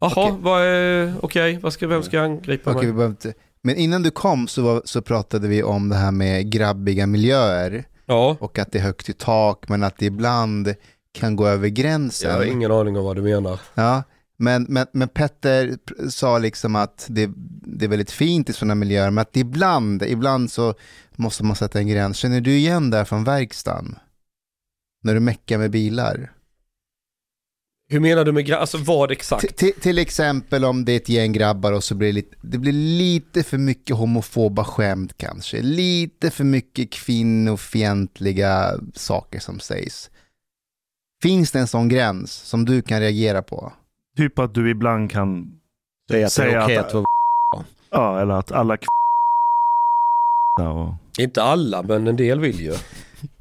Jaha, 0.00 0.32
okay. 0.32 0.40
okej, 0.42 1.14
okay, 1.22 1.58
vad 1.58 1.72
ska, 1.72 1.86
vem 1.86 2.02
ska 2.02 2.20
angripa 2.20 2.74
okay, 2.74 2.92
mig? 2.92 3.06
Inte, 3.06 3.34
Men 3.62 3.76
innan 3.76 4.02
du 4.02 4.10
kom 4.10 4.48
så, 4.48 4.62
var, 4.62 4.82
så 4.84 5.02
pratade 5.02 5.48
vi 5.48 5.62
om 5.62 5.88
det 5.88 5.96
här 5.96 6.12
med 6.12 6.50
grabbiga 6.50 7.06
miljöer 7.06 7.84
Ja, 8.06 8.36
och 8.40 8.58
att 8.58 8.72
det 8.72 8.78
är 8.78 8.82
högt 8.82 9.08
i 9.08 9.12
tak 9.12 9.68
men 9.68 9.82
att 9.82 9.98
det 9.98 10.06
ibland 10.06 10.74
kan 11.12 11.36
gå 11.36 11.46
över 11.46 11.68
gränsen. 11.68 12.30
jag 12.30 12.36
har 12.36 12.44
ingen 12.44 12.72
aning 12.72 12.96
om 12.96 13.04
vad 13.04 13.16
du 13.16 13.22
menar. 13.22 13.60
Ja, 13.74 14.02
men, 14.36 14.66
men, 14.68 14.86
men 14.92 15.08
Petter 15.08 15.78
sa 16.10 16.38
liksom 16.38 16.76
att 16.76 17.06
det, 17.08 17.30
det 17.62 17.84
är 17.84 17.88
väldigt 17.88 18.10
fint 18.10 18.50
i 18.50 18.52
sådana 18.52 18.74
miljöer, 18.74 19.10
men 19.10 19.22
att 19.22 19.36
ibland, 19.36 20.02
ibland 20.02 20.50
så 20.50 20.74
måste 21.16 21.44
man 21.44 21.56
sätta 21.56 21.78
en 21.78 21.88
gräns. 21.88 22.16
Känner 22.16 22.40
du 22.40 22.56
igen 22.56 22.90
det 22.90 22.96
här 22.96 23.04
från 23.04 23.24
verkstaden? 23.24 23.98
När 25.02 25.14
du 25.14 25.20
meckar 25.20 25.58
med 25.58 25.70
bilar? 25.70 26.32
Hur 27.88 28.00
menar 28.00 28.24
du 28.24 28.32
med 28.32 28.46
gra- 28.46 28.56
Alltså 28.56 28.78
vad 28.78 29.10
exakt? 29.10 29.56
T- 29.56 29.72
till- 29.80 29.98
exempel 29.98 30.64
om 30.64 30.84
det 30.84 30.92
är 30.92 30.96
ett 30.96 31.08
gäng 31.08 31.32
grabbar 31.32 31.72
och 31.72 31.84
så 31.84 31.94
blir 31.94 32.08
det 32.08 32.12
lite, 32.12 32.36
det 32.40 32.58
blir 32.58 32.72
lite 32.72 33.42
för 33.42 33.58
mycket 33.58 33.96
homofoba 33.96 34.64
skämt 34.64 35.12
kanske. 35.16 35.62
Lite 35.62 36.30
för 36.30 36.44
mycket 36.44 36.90
kvinnofientliga 36.90 38.72
saker 38.94 39.38
som 39.40 39.60
sägs. 39.60 40.10
Finns 41.22 41.52
det 41.52 41.58
en 41.58 41.66
sån 41.66 41.88
gräns 41.88 42.32
som 42.32 42.64
du 42.64 42.82
kan 42.82 43.00
reagera 43.00 43.42
på? 43.42 43.72
Typ 44.16 44.38
att 44.38 44.54
du 44.54 44.70
ibland 44.70 45.10
kan, 45.10 45.52
Säg 46.10 46.24
att 46.24 46.36
det 46.36 46.42
är 46.42 46.50
Säg 46.50 46.58
okej 46.64 46.76
att- 46.76 46.86
att 46.86 46.94
vara 46.94 47.04
ja, 47.90 48.20
eller 48.20 48.34
att 48.34 48.52
alla 48.52 48.78
och... 50.60 50.94
Inte 51.22 51.42
alla, 51.42 51.82
men 51.82 52.06
en 52.06 52.16
del 52.16 52.40
vill 52.40 52.60
ju. 52.60 52.74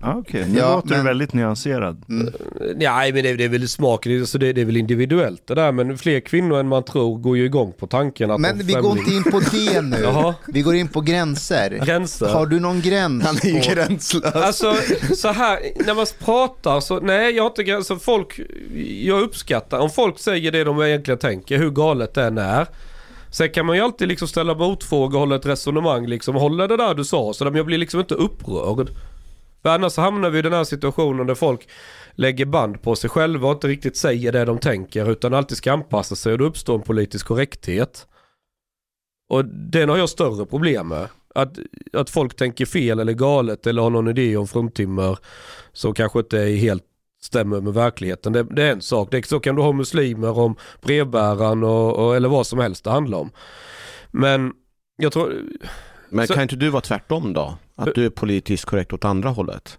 Ja, 0.02 0.16
okej. 0.18 0.46
Nu 0.50 0.58
Ja, 0.60 0.76
låter 0.76 0.90
du 0.90 0.96
men- 0.96 1.06
väldigt 1.06 1.34
nyanserad. 1.34 2.04
Mm. 2.10 2.34
Nej, 2.76 3.14
men 3.14 3.24
det, 3.24 3.34
det 3.36 3.44
är 3.44 3.50
väl 3.50 3.68
smaken, 3.70 4.28
så 4.28 4.38
det, 4.38 4.54
det 4.54 4.62
är 4.62 4.66
väl 4.66 4.78
individuellt 4.78 5.48
det 5.48 5.56
där. 5.56 5.72
Men 5.72 5.98
fler 5.98 6.20
kvinnor 6.20 6.60
än 6.60 6.68
man 6.68 6.84
tror 6.84 7.18
går 7.18 7.38
ju 7.38 7.46
igång 7.46 7.74
på 7.80 7.88
tanken 7.88 8.32
att 8.32 8.40
Men 8.42 8.58
vi 8.58 8.74
går 8.74 8.82
främling. 8.82 9.00
inte 9.00 9.12
in 9.16 9.24
på 9.24 9.40
det 9.40 9.82
nu. 10.26 10.34
Vi 10.48 10.62
går 10.62 10.76
in 10.76 10.88
på 10.88 11.02
gränser. 11.02 11.82
Gränser. 11.86 12.26
Har 12.28 12.46
du 12.46 12.60
någon 12.60 12.82
gräns? 12.82 13.24
Han 13.26 13.36
är 13.44 13.46
ju 13.46 13.60
på- 13.62 13.74
gränslös. 13.76 14.36
Alltså 14.36 14.76
så 15.16 15.28
här, 15.32 15.60
när 15.86 15.94
man 15.96 16.06
pratar 16.20 16.80
så, 16.80 17.00
nej 17.00 17.36
jag 17.36 17.44
har 17.44 17.50
inte 17.50 17.64
gränser. 17.64 17.96
Folk, 17.96 18.40
jag 19.02 19.22
uppskattar 19.22 19.80
om 19.80 19.90
folk 19.90 20.20
säger 20.20 20.52
det 20.52 20.64
de 20.64 20.82
egentligen 20.82 21.18
tänker, 21.20 21.58
hur 21.58 21.70
galet 21.70 22.14
det 22.14 22.24
än 22.24 22.38
är. 22.38 22.68
Sen 23.32 23.50
kan 23.50 23.66
man 23.66 23.76
ju 23.76 23.82
alltid 23.82 24.08
liksom 24.08 24.28
ställa 24.28 24.56
motfrågor 24.56 25.14
och 25.14 25.20
hålla 25.20 25.36
ett 25.36 25.46
resonemang 25.46 26.08
liksom. 26.08 26.36
Hålla 26.36 26.68
det 26.68 26.78
där 26.78 26.94
du 26.94 27.04
sa, 27.04 27.34
så 27.34 27.44
men 27.44 27.56
jag 27.56 27.66
blir 27.66 27.78
liksom 27.78 28.00
inte 28.00 28.16
upprörd. 28.16 28.90
För 29.66 29.70
annars 29.70 29.94
så 29.94 30.02
hamnar 30.02 30.30
vi 30.30 30.40
i 30.40 30.42
den 30.42 30.54
här 30.54 30.64
situationen 30.64 31.28
där 31.28 31.36
folk 31.36 31.70
lägger 32.12 32.46
band 32.46 32.82
på 32.82 32.96
sig 32.96 33.10
själva 33.10 33.48
och 33.48 33.54
inte 33.54 33.68
riktigt 33.68 33.98
säger 33.98 34.32
det 34.32 34.46
de 34.46 34.60
tänker 34.60 35.12
utan 35.12 35.34
alltid 35.34 35.58
ska 35.58 35.74
anpassa 35.74 36.16
sig 36.16 36.32
och 36.32 36.38
då 36.38 36.46
uppstår 36.46 36.76
en 36.76 36.82
politisk 36.82 37.28
korrekthet. 37.28 38.08
Och 39.30 39.46
den 39.46 39.90
har 39.90 39.98
jag 39.98 40.10
större 40.10 40.46
problem 40.46 40.88
med. 40.88 41.08
Att, 41.36 41.58
att 41.94 42.10
folk 42.10 42.36
tänker 42.36 42.66
fel 42.66 43.00
eller 43.00 43.14
galet 43.14 43.68
eller 43.68 43.82
har 43.82 43.90
någon 43.90 44.08
idé 44.08 44.38
om 44.38 44.48
fruntimmer 44.48 45.18
som 45.74 45.94
kanske 45.94 46.20
inte 46.20 46.40
är 46.40 46.56
helt 46.56 46.84
stämmer 47.22 47.62
med 47.62 47.74
verkligheten. 47.74 48.34
Det, 48.34 48.44
det 48.44 48.64
är 48.64 48.72
en 48.72 48.82
sak. 48.82 49.12
Det, 49.12 49.26
så 49.26 49.40
kan 49.40 49.56
du 49.56 49.62
ha 49.62 49.72
muslimer 49.72 50.40
om 50.40 50.56
brevbäraren 50.82 51.64
och, 51.64 52.06
och, 52.06 52.16
eller 52.16 52.30
vad 52.30 52.48
som 52.48 52.60
helst 52.60 52.84
det 52.84 52.92
handlar 52.92 53.18
om. 53.18 53.32
Men 54.12 54.54
jag 54.98 55.12
tror... 55.12 55.34
Men 56.10 56.28
Så- 56.28 56.34
kan 56.34 56.44
inte 56.44 56.56
du 56.56 56.70
vara 56.70 56.82
tvärtom 56.82 57.34
då? 57.34 57.58
Att 57.78 57.96
du 57.96 58.06
är 58.06 58.10
politiskt 58.10 58.66
korrekt 58.66 58.94
åt 58.94 59.06
andra 59.06 59.30
hållet? 59.30 59.78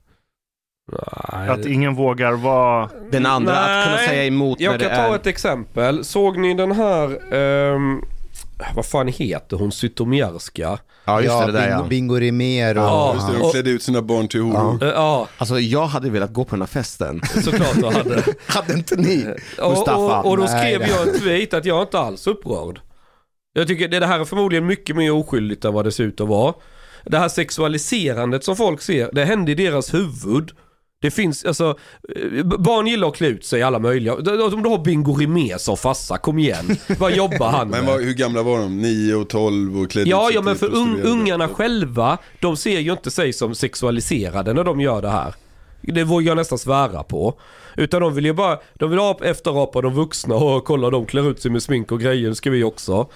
Nej, 1.33 1.49
Att 1.49 1.67
ingen 1.67 1.95
vågar 1.95 2.33
vara... 2.33 2.91
Den 3.11 3.27
andra, 3.27 3.57
att 3.59 3.85
kunna 3.85 3.97
Nej, 3.97 4.09
säga 4.09 4.25
emot 4.25 4.59
när 4.59 4.65
Jag 4.67 4.79
det 4.79 4.85
kan 4.85 4.97
ta 4.97 5.03
är... 5.13 5.17
ett 5.17 5.27
exempel. 5.27 6.05
Såg 6.05 6.39
ni 6.39 6.55
den 6.55 6.73
här, 6.73 7.35
ehm, 7.35 8.01
vad 8.75 8.87
fan 8.87 9.09
heter 9.09 9.57
hon, 9.57 9.73
Zytomierska? 9.73 10.79
Ja 11.05 11.21
just 11.21 11.33
ja, 11.33 11.47
det, 11.47 11.53
det 11.53 11.59
där 11.59 11.67
bingo, 11.69 11.83
ja. 11.83 11.87
Bingo 11.89 12.15
Rimér 12.15 12.77
och... 12.79 12.83
Ja. 12.85 13.15
Just 13.15 13.27
det, 13.27 13.33
de 13.33 13.43
Och- 13.43 13.51
klädde 13.53 13.71
ut 13.71 13.83
sina 13.83 14.03
barn 14.03 14.29
till 14.29 14.41
horor. 14.41 14.83
Eh, 14.85 14.89
Ja, 14.89 15.29
Alltså 15.39 15.59
jag 15.61 15.87
hade 15.87 16.11
velat 16.11 16.33
gå 16.33 16.45
på 16.45 16.51
den 16.51 16.63
här 16.63 16.67
festen. 16.67 17.21
såklart 17.45 17.75
du 17.75 17.85
hade. 17.87 18.23
hade 18.47 18.73
inte 18.73 18.97
ni? 18.97 19.35
Och, 19.63 19.71
Mustafa. 19.71 20.21
och, 20.21 20.31
och 20.31 20.37
då 20.37 20.43
Nej, 20.43 20.61
skrev 20.75 20.81
det- 20.81 20.89
jag 20.89 21.09
en 21.09 21.21
tweet 21.21 21.55
att 21.55 21.65
jag 21.65 21.83
inte 21.83 21.99
alls 21.99 22.27
upprörd. 22.27 22.81
Jag 23.57 23.69
tycker 23.69 23.89
det 23.89 24.01
det 24.01 24.07
här 24.07 24.21
är 24.21 24.25
förmodligen 24.25 24.67
mycket 24.67 24.97
mer 24.97 25.13
oskyldigt 25.13 25.65
än 25.65 25.75
vad 25.75 25.85
det 25.85 25.93
ser 25.93 26.05
ut 26.05 26.21
att 26.21 26.29
vara. 26.29 26.55
Det 27.05 27.19
här 27.19 27.29
sexualiserandet 27.29 28.45
som 28.45 28.57
folk 28.57 28.83
ser, 28.83 29.11
det 29.13 29.25
hände 29.25 29.53
i 29.53 29.55
deras 29.55 29.95
huvud. 29.95 30.51
Det 31.03 31.11
finns, 31.11 31.45
alltså, 31.45 31.79
eh, 32.17 32.45
barn 32.45 32.87
gillar 32.87 33.09
att 33.09 33.17
klä 33.17 33.27
ut 33.29 33.45
sig 33.45 33.61
i 33.61 33.63
alla 33.63 33.79
möjliga. 33.79 34.15
Om 34.15 34.63
du 34.63 34.69
har 34.69 34.85
Bingo 34.85 35.15
Rimér 35.15 35.59
som 35.59 35.77
farsa, 35.77 36.19
kom 36.19 36.39
igen. 36.39 36.77
Vad 36.99 37.13
jobbar 37.17 37.49
han 37.49 37.69
med? 37.71 37.79
Men 37.79 37.87
vad, 37.87 38.05
hur 38.05 38.15
gamla 38.15 38.43
var 38.43 38.59
de? 38.59 38.83
9 38.83 39.15
och 39.15 39.29
12 39.29 39.81
och 39.81 39.91
klädde 39.91 40.11
Ja, 40.11 40.31
ja 40.33 40.43
men 40.43 40.59
till 40.59 40.69
för 40.69 40.77
un, 40.77 41.01
ungarna 41.03 41.49
själva, 41.49 42.19
de 42.41 42.57
ser 42.57 42.81
ju 42.81 42.93
inte 42.93 43.11
sig 43.11 43.33
som 43.33 43.55
sexualiserade 43.55 44.53
när 44.53 44.65
de 44.65 44.81
gör 44.81 45.03
det 45.03 45.11
här. 45.11 45.35
Det 45.81 46.05
vågar 46.05 46.27
jag 46.27 46.37
nästan 46.37 46.59
svära 46.59 47.03
på. 47.03 47.39
Utan 47.77 48.01
de 48.01 48.15
vill 48.15 48.25
ju 48.25 48.33
bara, 48.33 48.59
de 48.75 48.91
vill 48.91 48.99
ha 48.99 49.19
efterapa 49.23 49.81
de 49.81 49.95
vuxna 49.95 50.35
och 50.35 50.65
kolla 50.65 50.91
de 50.91 51.07
klär 51.07 51.31
ut 51.31 51.43
sig 51.43 51.51
med 51.51 51.63
smink 51.63 51.93
och 51.93 52.01
grejer, 52.01 52.29
det 52.29 52.35
ska 52.35 52.51
vi 52.51 52.65
också. 52.65 53.09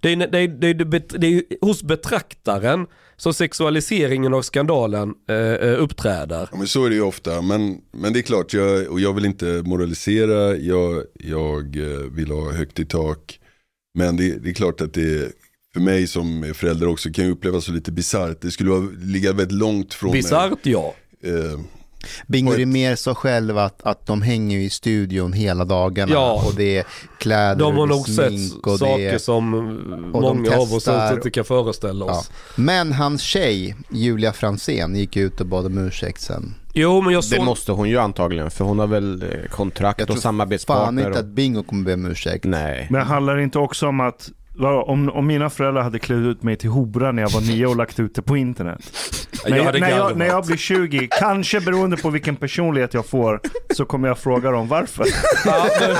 Det 0.00 0.12
är, 0.12 0.16
det 0.16 0.38
är, 0.38 0.48
det 0.48 0.66
är, 0.66 1.18
det 1.18 1.26
är, 1.26 1.42
hos 1.60 1.82
betraktaren 1.82 2.86
som 3.16 3.34
sexualiseringen 3.34 4.34
och 4.34 4.44
skandalen 4.44 5.14
eh, 5.28 5.36
eh, 5.36 5.82
uppträder. 5.82 6.48
Ja, 6.52 6.58
men 6.58 6.66
så 6.66 6.84
är 6.84 6.90
det 6.90 6.96
ju 6.96 7.02
ofta, 7.02 7.42
men, 7.42 7.80
men 7.92 8.12
det 8.12 8.20
är 8.20 8.22
klart, 8.22 8.52
jag, 8.52 8.88
och 8.88 9.00
jag 9.00 9.12
vill 9.12 9.24
inte 9.24 9.62
moralisera, 9.64 10.56
jag, 10.56 11.04
jag 11.14 11.76
eh, 11.76 11.98
vill 11.98 12.30
ha 12.30 12.52
högt 12.52 12.78
i 12.78 12.84
tak. 12.84 13.40
Men 13.98 14.16
det, 14.16 14.38
det 14.42 14.50
är 14.50 14.54
klart 14.54 14.80
att 14.80 14.94
det 14.94 15.32
för 15.72 15.80
mig 15.80 16.06
som 16.06 16.44
är 16.44 16.52
förälder 16.52 16.88
också 16.88 17.10
kan 17.12 17.24
ju 17.24 17.30
upplevas 17.30 17.64
så 17.64 17.72
lite 17.72 17.92
bisarrt. 17.92 18.40
Det 18.40 18.50
skulle 18.50 18.70
vara, 18.70 18.88
ligga 19.00 19.32
väldigt 19.32 19.58
långt 19.58 19.94
från 19.94 20.12
Bisarrt 20.12 20.58
ja. 20.62 20.94
Eh, 21.22 21.60
Bingo 22.26 22.52
Rimér 22.52 22.96
sa 22.96 23.14
själv 23.14 23.58
att, 23.58 23.82
att 23.82 24.06
de 24.06 24.22
hänger 24.22 24.58
i 24.58 24.70
studion 24.70 25.32
hela 25.32 25.64
dagarna 25.64 26.12
Ja. 26.12 26.42
och 26.46 26.54
det 26.56 26.78
är 26.78 26.84
kläder 27.18 27.56
De 27.56 27.76
har 27.76 27.86
nog 27.86 28.06
sett 28.08 28.26
smink 28.28 28.66
och 28.66 28.72
det 28.72 28.78
saker 28.78 29.14
är... 29.14 29.18
som 29.18 29.54
och 30.14 30.22
de 30.22 30.36
många 30.42 30.56
av 30.56 30.74
oss 30.74 30.88
inte 31.12 31.30
kan 31.30 31.44
föreställa 31.44 32.06
Ja. 32.06 32.12
oss. 32.18 32.30
Men 32.56 32.92
hans 32.92 33.22
tjej, 33.22 33.76
Julia 33.90 34.32
Fransén, 34.32 34.96
gick 34.96 35.16
ut 35.16 35.40
och 35.40 35.46
bad 35.46 35.66
om 35.66 35.78
ursäkt 35.78 36.20
sen. 36.20 36.54
Jo 36.74 37.00
men 37.00 37.12
jag 37.12 37.24
såg... 37.24 37.38
Det 37.38 37.44
måste 37.44 37.72
hon 37.72 37.88
ju 37.88 37.98
antagligen, 37.98 38.50
för 38.50 38.64
hon 38.64 38.78
har 38.78 38.86
väl 38.86 39.22
eh, 39.22 39.28
Jag 39.28 39.50
kontrakt 39.50 39.98
tror 39.98 40.08
och 40.10 40.14
Fan 40.14 40.22
samarbetspartner. 40.22 41.02
inte 41.06 41.12
Och... 41.18 41.24
att 41.24 41.26
Bingo 41.30 41.62
kommer 41.62 41.84
be 41.84 41.94
om 41.94 42.06
ursäkt. 42.06 42.44
Nej. 42.44 42.86
Men 42.90 43.02
handlar 43.06 43.36
det 43.36 43.42
inte 43.42 43.58
också 43.58 43.86
om 43.88 44.00
att 44.00 44.30
om, 44.68 45.08
om 45.10 45.26
mina 45.26 45.50
föräldrar 45.50 45.82
hade 45.82 45.98
klätt 45.98 46.18
ut 46.18 46.42
mig 46.42 46.56
till 46.56 46.70
hora 46.70 47.12
när 47.12 47.22
jag 47.22 47.30
var 47.30 47.40
nio 47.40 47.66
och 47.66 47.76
lagt 47.76 48.00
ut 48.00 48.14
det 48.14 48.22
på 48.22 48.36
internet. 48.36 48.80
jag 49.46 49.50
när, 49.64 49.80
när, 49.80 49.90
jag, 49.90 50.16
när 50.16 50.26
jag 50.26 50.46
blir 50.46 50.56
20, 50.56 51.08
kanske 51.10 51.60
beroende 51.60 51.96
på 51.96 52.10
vilken 52.10 52.36
personlighet 52.36 52.94
jag 52.94 53.06
får, 53.06 53.40
så 53.74 53.84
kommer 53.84 54.08
jag 54.08 54.18
fråga 54.18 54.50
dem 54.50 54.68
varför. 54.68 55.06
Ja, 55.44 55.66
men, 55.80 55.96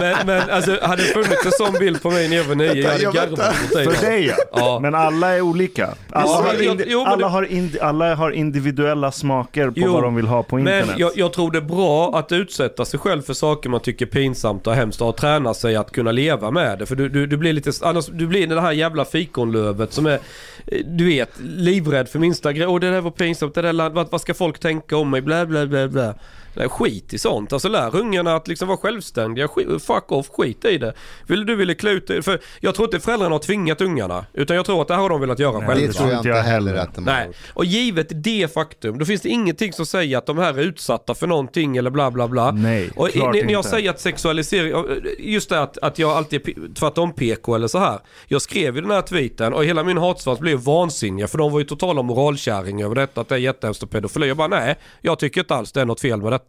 men, 0.00 0.26
men 0.26 0.50
alltså, 0.50 0.78
hade 0.82 1.02
det 1.02 1.08
funnits 1.08 1.46
en 1.46 1.52
sån 1.52 1.72
bild 1.78 2.02
på 2.02 2.10
mig 2.10 2.28
när 2.28 2.36
jag 2.36 2.44
var 2.44 2.54
nio, 2.54 2.74
jag 2.74 2.90
hade 2.90 3.02
jag 3.02 3.14
garvat. 3.14 3.54
För 3.54 4.06
dig 4.06 4.26
ja. 4.26 4.34
Ja. 4.52 4.78
Men 4.82 4.94
alla 4.94 5.36
är 5.36 5.40
olika. 5.40 5.86
Alla, 5.86 5.94
Ja, 6.30 6.42
har, 6.46 6.54
indi- 6.54 6.84
jo, 6.86 7.04
alla, 7.04 7.16
det- 7.16 7.24
har, 7.32 7.42
indi- 7.44 7.78
alla 7.82 8.14
har 8.14 8.30
individuella 8.30 9.12
smaker 9.12 9.66
på 9.66 9.72
Jo, 9.76 9.92
vad 9.92 10.02
de 10.02 10.14
vill 10.14 10.26
ha 10.26 10.42
på 10.42 10.58
internet. 10.58 10.86
Men 10.88 10.98
jag, 10.98 11.12
jag 11.14 11.32
tror 11.32 11.50
det 11.52 11.58
är 11.58 11.62
bra 11.62 12.18
att 12.18 12.32
utsätta 12.32 12.84
sig 12.84 13.00
själv 13.00 13.22
för 13.22 13.34
saker 13.34 13.70
man 13.70 13.80
tycker 13.80 14.06
är 14.06 14.10
pinsamt 14.10 14.66
och 14.66 14.74
hemskt 14.74 15.00
och 15.00 15.16
träna 15.16 15.54
sig 15.54 15.76
att 15.76 15.92
kunna 15.92 16.12
leva 16.12 16.50
med 16.50 16.78
det. 16.78 16.86
För 16.86 16.96
du, 16.96 17.08
du, 17.08 17.26
du 17.26 17.36
blir 17.36 17.52
lite, 17.52 17.70
annars, 17.82 18.06
du 18.06 18.26
blir 18.26 18.46
det 18.46 18.60
här 18.60 18.72
jävla 18.72 19.04
fikonlövet 19.04 19.92
som 19.92 20.06
är, 20.06 20.18
du 20.84 21.04
vet, 21.04 21.30
livrädd 21.40 22.08
för 22.08 22.18
minsta 22.18 22.52
grej. 22.52 22.66
Åh 22.66 22.80
det 22.80 22.90
där 22.90 23.00
var 23.00 23.10
pinsamt, 23.10 23.54
det 23.54 23.62
där, 23.62 23.72
land- 23.72 23.94
vad, 23.94 24.10
vad 24.10 24.20
ska 24.20 24.34
folk 24.34 24.58
tänka 24.58 24.96
om 24.96 25.10
mig, 25.10 25.20
blä 25.20 25.46
blä 25.46 25.66
blä 25.66 25.88
blä. 25.88 26.14
Nej, 26.58 26.68
skit 26.68 27.12
i 27.14 27.18
sånt. 27.18 27.52
Alltså 27.52 27.68
lär 27.68 27.96
ungarna 27.96 28.36
att 28.36 28.48
liksom 28.48 28.68
vara 28.68 28.78
självständiga. 28.78 29.48
Skit, 29.48 29.82
fuck 29.82 30.12
off, 30.12 30.28
skit 30.28 30.64
i 30.64 30.78
det. 30.78 30.92
Vill 31.26 31.46
du 31.46 31.56
ville 31.56 31.74
klä 31.74 31.90
ut 31.90 32.06
dig? 32.06 32.22
För 32.22 32.40
jag 32.60 32.74
tror 32.74 32.86
inte 32.88 33.00
föräldrarna 33.00 33.34
har 33.34 33.38
tvingat 33.40 33.80
ungarna. 33.80 34.26
Utan 34.32 34.56
jag 34.56 34.66
tror 34.66 34.82
att 34.82 34.88
det 34.88 34.94
här 34.94 35.00
har 35.02 35.08
de 35.08 35.20
velat 35.20 35.38
göra 35.38 35.58
Nej, 35.58 35.68
själva. 35.68 35.86
Det 35.86 35.92
tror 35.92 36.10
jag 36.10 36.18
inte 36.18 36.32
heller 36.32 36.74
att 36.74 36.94
de 36.94 37.06
har 37.06 37.12
Nej, 37.14 37.26
gjort. 37.26 37.36
och 37.54 37.64
givet 37.64 38.06
det 38.24 38.52
faktum, 38.54 38.98
då 38.98 39.04
finns 39.04 39.22
det 39.22 39.28
ingenting 39.28 39.72
som 39.72 39.86
säger 39.86 40.18
att 40.18 40.26
de 40.26 40.38
här 40.38 40.54
är 40.58 40.62
utsatta 40.62 41.14
för 41.14 41.26
någonting 41.26 41.76
eller 41.76 41.90
bla 41.90 42.10
bla 42.10 42.28
bla. 42.28 42.50
Nej, 42.50 42.90
Och 42.96 43.10
klart 43.10 43.34
när 43.34 43.40
jag 43.52 43.58
inte. 43.58 43.68
säger 43.68 43.90
att 43.90 44.00
sexualisering, 44.00 44.84
just 45.18 45.48
det 45.50 45.60
att, 45.62 45.78
att 45.78 45.98
jag 45.98 46.10
alltid 46.10 46.48
är 46.48 46.74
tvärtom 46.74 47.12
PK 47.12 47.54
eller 47.54 47.68
så 47.68 47.78
här. 47.78 47.98
Jag 48.26 48.42
skrev 48.42 48.74
ju 48.74 48.80
den 48.80 48.90
här 48.90 49.02
tweeten 49.02 49.54
och 49.54 49.64
hela 49.64 49.84
min 49.84 49.98
hatsvans 49.98 50.38
blev 50.40 50.58
vansinniga 50.58 51.28
för 51.28 51.38
de 51.38 51.52
var 51.52 51.58
ju 51.58 51.64
totala 51.64 52.02
moralkärringar 52.02 52.86
över 52.86 52.94
detta 52.94 53.20
att 53.20 53.28
det 53.28 53.34
är 53.34 53.38
jättehemskt 53.38 53.82
och 53.82 53.90
pedofili. 53.90 54.28
Jag 54.28 54.36
bara 54.36 54.48
nej, 54.48 54.74
jag 55.00 55.18
tycker 55.18 55.40
inte 55.40 55.54
alls 55.54 55.72
det 55.72 55.80
är 55.80 55.84
något 55.84 56.00
fel 56.00 56.22
med 56.22 56.32
detta. 56.32 56.47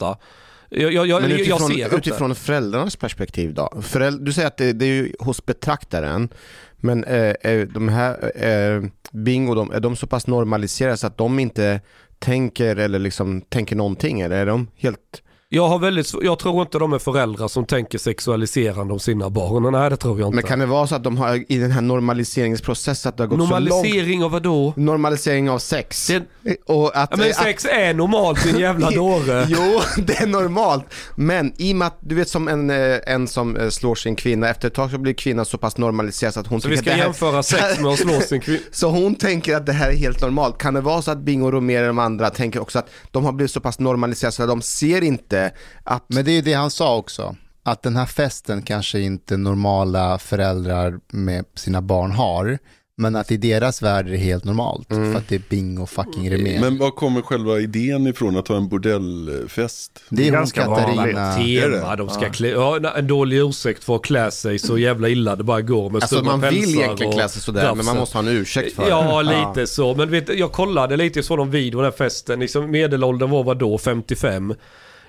Jag, 0.69 0.93
jag, 0.93 1.07
jag, 1.07 1.21
Men 1.21 1.31
jag 1.31 1.39
utifrån, 1.39 1.71
inte. 1.71 1.95
utifrån 1.95 2.35
föräldrarnas 2.35 2.95
perspektiv 2.95 3.53
då? 3.53 3.81
Föräld- 3.81 4.25
du 4.25 4.33
säger 4.33 4.47
att 4.47 4.57
det, 4.57 4.73
det 4.73 4.85
är 4.85 4.93
ju 4.93 5.13
hos 5.19 5.45
betraktaren, 5.45 6.29
men 6.77 7.03
eh, 7.03 7.33
eh, 7.41 7.67
de 7.67 7.89
här 7.89 8.43
eh, 8.45 8.83
bingo, 9.11 9.55
de, 9.55 9.71
är 9.71 9.79
de 9.79 9.95
så 9.95 10.07
pass 10.07 10.27
normaliserade 10.27 10.97
så 10.97 11.07
att 11.07 11.17
de 11.17 11.39
inte 11.39 11.81
tänker 12.19 12.75
eller 12.75 12.99
liksom 12.99 13.41
tänker 13.41 13.75
någonting 13.75 14.21
eller 14.21 14.35
är 14.35 14.45
de 14.45 14.67
helt 14.75 15.21
Jag, 15.51 15.67
har 15.67 15.79
väldigt, 15.79 16.13
jag 16.21 16.39
tror 16.39 16.61
inte 16.61 16.79
de 16.79 16.93
är 16.93 16.99
föräldrar 16.99 17.47
som 17.47 17.65
tänker 17.65 17.97
sexualiserande 17.97 18.93
om 18.93 18.99
sina 18.99 19.29
barn. 19.29 19.71
Nej 19.71 19.89
det 19.89 19.97
tror 19.97 20.19
jag 20.19 20.27
inte. 20.27 20.35
Men 20.35 20.43
kan 20.43 20.59
det 20.59 20.65
vara 20.65 20.87
så 20.87 20.95
att 20.95 21.03
de 21.03 21.17
har 21.17 21.51
i 21.51 21.57
den 21.57 21.71
här 21.71 21.81
normaliseringsprocessen 21.81 23.09
att 23.09 23.17
det 23.17 23.23
har 23.23 23.27
gått 23.27 23.39
så 23.47 23.59
långt? 23.59 23.69
Normalisering 23.69 24.23
av 24.23 24.31
vadå? 24.31 24.73
Normalisering 24.77 25.49
av 25.49 25.59
sex. 25.59 26.07
Det, 26.07 26.55
Och 26.65 26.97
att, 26.97 27.07
ja, 27.11 27.17
men 27.17 27.29
att- 27.29 27.35
sex 27.35 27.65
är 27.65 27.93
normalt 27.93 28.43
din 28.43 28.57
jävla 28.59 28.91
dåre. 29.05 29.45
Jo, 29.49 29.81
det 29.97 30.19
är 30.21 30.27
normalt. 30.27 30.83
Men 31.15 31.53
i 31.57 31.71
och 31.73 31.75
med 31.75 31.87
att 31.87 31.97
du 31.99 32.15
vet 32.15 32.29
som 32.29 32.47
en, 32.47 32.69
eh, 32.69 32.97
en 33.05 33.27
som 33.27 33.55
eh, 33.57 33.69
slår 33.69 33.95
sin 33.95 34.15
kvinna, 34.15 34.49
efter 34.49 34.67
ett 34.67 34.73
tag 34.73 34.91
så 34.91 34.97
blir 34.97 35.13
kvinnan 35.13 35.45
så 35.45 35.57
pass 35.57 35.77
normaliserad 35.77 36.33
så 36.33 36.39
att 36.39 36.47
hon 36.47 36.61
Så 36.61 36.67
vi 36.69 36.77
tycker 36.77 36.83
ska 36.91 36.93
att 36.93 36.97
här, 36.99 37.05
jämföra 37.05 37.43
sex 37.43 37.79
med 37.79 37.91
att 37.91 37.99
slå 37.99 38.19
sin 38.21 38.41
kvinna. 38.41 38.59
Så 38.71 38.89
hon 38.89 39.15
tänker 39.15 39.55
att 39.55 39.65
det 39.65 39.73
här 39.73 39.89
är 39.91 39.95
helt 39.97 40.21
normalt. 40.21 40.57
Kan 40.57 40.73
det 40.73 40.81
vara 40.81 41.01
så 41.01 41.11
att 41.11 41.19
Bingo 41.19 41.51
Romér 41.51 41.81
och 41.81 41.87
de 41.87 41.99
andra 41.99 42.29
tänker 42.29 42.61
också 42.61 42.79
att 42.79 42.89
de 43.11 43.25
har 43.25 43.31
blivit 43.31 43.51
så 43.51 43.59
pass 43.59 43.79
normaliserade 43.79 44.31
så 44.35 44.43
att 44.43 44.49
de 44.49 44.61
ser 44.61 45.03
inte 45.03 45.38
att 45.83 46.03
Men 46.07 46.25
det 46.25 46.31
är 46.31 46.35
ju 46.35 46.41
det 46.41 46.53
han 46.53 46.71
sa 46.71 46.97
också. 46.97 47.35
Att 47.63 47.83
den 47.83 47.95
här 47.95 48.05
festen 48.05 48.61
kanske 48.61 48.99
inte 48.99 49.37
normala 49.37 50.17
föräldrar 50.17 50.99
med 51.11 51.45
sina 51.55 51.81
barn 51.81 52.11
har. 52.11 52.59
Men 52.99 53.15
att 53.15 53.31
i 53.31 53.37
deras 53.37 53.81
värld 53.81 54.07
är 54.07 54.11
det 54.11 54.17
helt 54.17 54.43
normalt. 54.43 54.87
För 54.87 55.15
att 55.15 55.27
det 55.27 55.35
är 55.35 55.41
bingo 55.49 55.85
fucking 55.85 56.31
Remé. 56.31 56.59
Men 56.61 56.77
var 56.77 56.91
kommer 56.91 57.21
själva 57.21 57.59
idén 57.59 58.07
ifrån 58.07 58.37
att 58.37 58.47
ha 58.47 58.57
en 58.57 58.67
bordellfest? 58.69 59.99
Det 60.09 60.27
är 60.27 60.31
Ganska 60.31 60.63
Katarina. 60.63 61.35
Tema, 61.35 61.95
de 61.95 62.09
ska 62.09 62.29
klä, 62.29 62.47
ja, 62.47 62.93
en 62.97 63.07
dålig 63.07 63.37
ursäkt 63.37 63.83
för 63.83 63.95
att 63.95 64.03
klä 64.03 64.31
sig 64.31 64.59
så 64.59 64.77
jävla 64.77 65.09
illa 65.09 65.35
det 65.35 65.43
bara 65.43 65.61
går 65.61 65.89
med 65.89 66.01
Alltså 66.03 66.23
man 66.23 66.41
vill 66.41 66.79
egentligen 66.79 67.13
klä 67.13 67.29
sig 67.29 67.41
sådär 67.41 67.75
men 67.75 67.85
man 67.85 67.97
måste 67.97 68.17
ha 68.17 68.23
en 68.23 68.31
ursäkt 68.31 68.75
för 68.75 68.89
Ja, 68.89 69.23
det. 69.23 69.47
lite 69.47 69.67
så. 69.67 69.95
Men 69.95 70.09
vet, 70.11 70.37
jag 70.37 70.51
kollade 70.51 70.97
lite, 70.97 71.19
jag 71.19 71.25
såg 71.25 71.37
någon 71.37 71.51
video 71.51 71.79
den 71.79 71.85
här 71.85 71.97
festen. 71.97 72.39
Liksom, 72.39 72.71
medelåldern 72.71 73.29
var 73.29 73.43
vad 73.43 73.57
då? 73.57 73.77
55? 73.77 74.53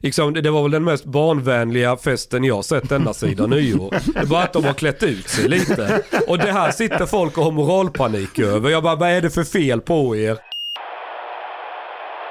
Liksom, 0.02 0.32
det 0.32 0.50
var 0.50 0.62
väl 0.62 0.70
den 0.70 0.84
mest 0.84 1.04
barnvänliga 1.04 1.96
festen 1.96 2.44
jag 2.44 2.64
sett 2.64 2.92
ända 2.92 3.14
sedan 3.14 3.50
nyår. 3.56 3.90
Det 4.14 4.18
är 4.20 4.26
bara 4.26 4.42
att 4.44 4.52
de 4.52 4.64
har 4.64 4.72
klätt 4.72 5.02
ut 5.02 5.28
sig 5.28 5.48
lite. 5.48 6.02
Och 6.28 6.38
det 6.38 6.52
här 6.52 6.70
sitter 6.70 7.06
folk 7.06 7.38
och 7.38 7.44
har 7.44 7.52
moralpanik 7.52 8.38
över. 8.38 8.70
Jag 8.70 8.82
bara, 8.82 8.96
vad 8.96 9.08
är 9.10 9.20
det 9.22 9.30
för 9.30 9.44
fel 9.44 9.80
på 9.80 10.16
er? 10.16 10.38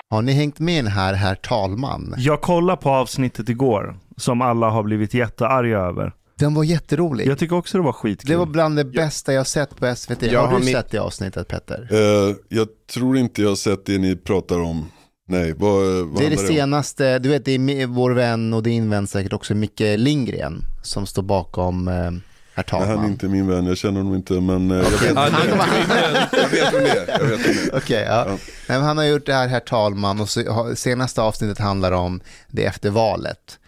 Har 0.09 0.21
ni 0.21 0.31
hängt 0.31 0.59
med 0.59 0.85
här 0.85 1.13
herr 1.13 1.35
talman? 1.35 2.15
Jag 2.17 2.41
kollade 2.41 2.81
på 2.81 2.89
avsnittet 2.89 3.49
igår, 3.49 3.95
som 4.17 4.41
alla 4.41 4.69
har 4.69 4.83
blivit 4.83 5.13
jättearga 5.13 5.77
över. 5.79 6.13
Den 6.39 6.53
var 6.53 6.63
jätterolig. 6.63 7.27
Jag 7.27 7.37
tycker 7.39 7.55
också 7.55 7.77
det 7.77 7.83
var 7.83 7.91
skitkul. 7.93 8.29
Det 8.31 8.37
var 8.37 8.45
bland 8.45 8.75
det 8.75 8.85
bästa 8.85 9.33
jag 9.33 9.47
sett 9.47 9.75
på 9.79 9.95
SVT. 9.95 10.21
Jag 10.21 10.41
har 10.41 10.47
har 10.47 10.59
du 10.59 10.65
sett 10.65 10.91
det 10.91 10.97
avsnittet 10.97 11.47
Petter? 11.47 11.87
Eh, 11.91 12.35
jag 12.49 12.67
tror 12.93 13.17
inte 13.17 13.41
jag 13.41 13.49
har 13.49 13.55
sett 13.55 13.85
det 13.85 13.97
ni 13.97 14.15
pratar 14.15 14.59
om. 14.59 14.85
Nej, 15.29 15.53
vad, 15.57 15.83
vad 16.07 16.21
Det 16.21 16.25
är 16.25 16.29
det 16.29 16.37
om? 16.37 16.47
senaste, 16.47 17.19
du 17.19 17.29
vet 17.29 17.45
det 17.45 17.51
är 17.51 17.85
vår 17.87 18.11
vän 18.11 18.53
och 18.53 18.63
din 18.63 18.89
vän 18.89 19.07
säkert 19.07 19.33
också 19.33 19.55
Micke 19.55 19.79
Lindgren 19.97 20.61
som 20.83 21.05
står 21.05 21.21
bakom 21.23 21.87
eh, 21.87 21.93
herr 21.93 22.11
Nej, 22.55 22.65
han 22.71 22.81
är 22.81 22.85
talman. 22.87 23.05
inte 23.11 23.27
min 23.27 23.47
vän, 23.47 23.65
jag 23.65 23.77
känner 23.77 23.97
honom 23.97 24.15
inte 24.15 24.33
men 24.33 24.71
eh, 24.71 24.77
jag, 24.77 24.83
vet, 24.83 25.01
Ja, 25.15 25.29
det- 25.29 26.37
jag 26.37 26.49
vet 26.49 26.73
vem 26.73 26.83
det 26.83 26.89
är. 26.89 27.19
Jag 27.19 27.25
vet 27.25 27.39
vem 27.47 27.55
det 27.55 27.71
är. 27.73 27.75
Okej, 27.77 28.03
ja. 28.07 28.25
Ja. 28.27 28.37
Nej, 28.69 28.79
han 28.79 28.97
har 28.97 29.03
gjort 29.05 29.25
det 29.25 29.33
här 29.33 29.47
herr 29.47 29.59
talman 29.59 30.21
och 30.21 30.29
så, 30.29 30.73
senaste 30.75 31.21
avsnittet 31.21 31.59
handlar 31.59 31.91
om 31.91 32.21
det 32.47 32.65
efter 32.65 32.89
valet. 32.89 33.59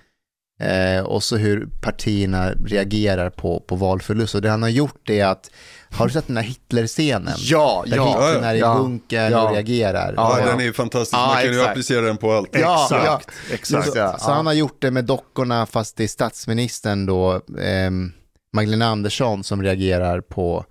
Eh, 0.61 1.03
och 1.05 1.23
så 1.23 1.37
hur 1.37 1.67
partierna 1.81 2.51
reagerar 2.51 3.29
på, 3.29 3.59
på 3.67 3.75
valförlust. 3.75 4.35
Och 4.35 4.41
det 4.41 4.49
han 4.49 4.61
har 4.61 4.69
gjort 4.69 5.09
är 5.09 5.25
att, 5.25 5.51
har 5.93 6.07
du 6.07 6.13
sett 6.13 6.27
den 6.27 6.37
här 6.37 6.43
Hitler-scenen? 6.43 7.33
Ja, 7.37 7.83
Där 7.87 7.95
ja. 7.97 8.07
Hitler 8.07 8.49
är 8.49 8.53
i 8.55 8.59
ja, 8.59 8.75
bunkern 8.75 9.31
ja. 9.31 9.43
och 9.43 9.51
reagerar. 9.53 10.13
Ja, 10.17 10.39
Ja, 10.39 10.45
den 10.45 10.59
är 10.59 10.63
ju 10.63 10.73
fantastisk, 10.73 11.13
Ja, 11.13 11.27
man 11.27 11.35
kan 11.35 11.43
ju 11.45 11.49
exakt. 11.51 11.69
applicera 11.71 12.01
den 12.01 12.17
på 12.17 12.31
allt. 12.33 12.49
Ja, 12.51 12.83
Exakt, 12.83 13.05
ja. 13.05 13.21
exakt. 13.53 13.91
Så, 13.91 13.97
Ja. 13.97 14.17
så 14.19 14.31
han 14.31 14.45
har 14.45 14.53
gjort 14.53 14.77
det 14.81 14.91
med 14.91 15.05
dockorna 15.05 15.65
fast 15.65 15.97
det 15.97 16.03
är 16.03 16.07
statsministern 16.07 17.05
då, 17.05 17.41
ehm, 17.61 18.11
Magdalena 18.53 18.85
Andersson 18.85 19.43
som 19.43 19.63
reagerar 19.63 20.21
på 20.21 20.65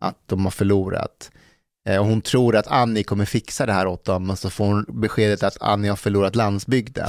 att 0.00 0.18
de 0.26 0.44
har 0.44 0.50
förlorat. 0.50 1.30
Eh, 1.88 1.98
och 1.98 2.06
hon 2.06 2.20
tror 2.22 2.56
att 2.56 2.66
Annie 2.66 3.02
kommer 3.02 3.24
fixa 3.24 3.66
det 3.66 3.72
här 3.72 3.86
åt 3.86 4.04
dem, 4.04 4.26
men 4.26 4.36
så 4.36 4.50
får 4.50 4.64
hon 4.64 4.86
beskedet 4.88 5.42
att 5.42 5.56
Annie 5.60 5.88
har 5.88 5.96
förlorat 5.96 6.36
landsbygden. 6.36 7.08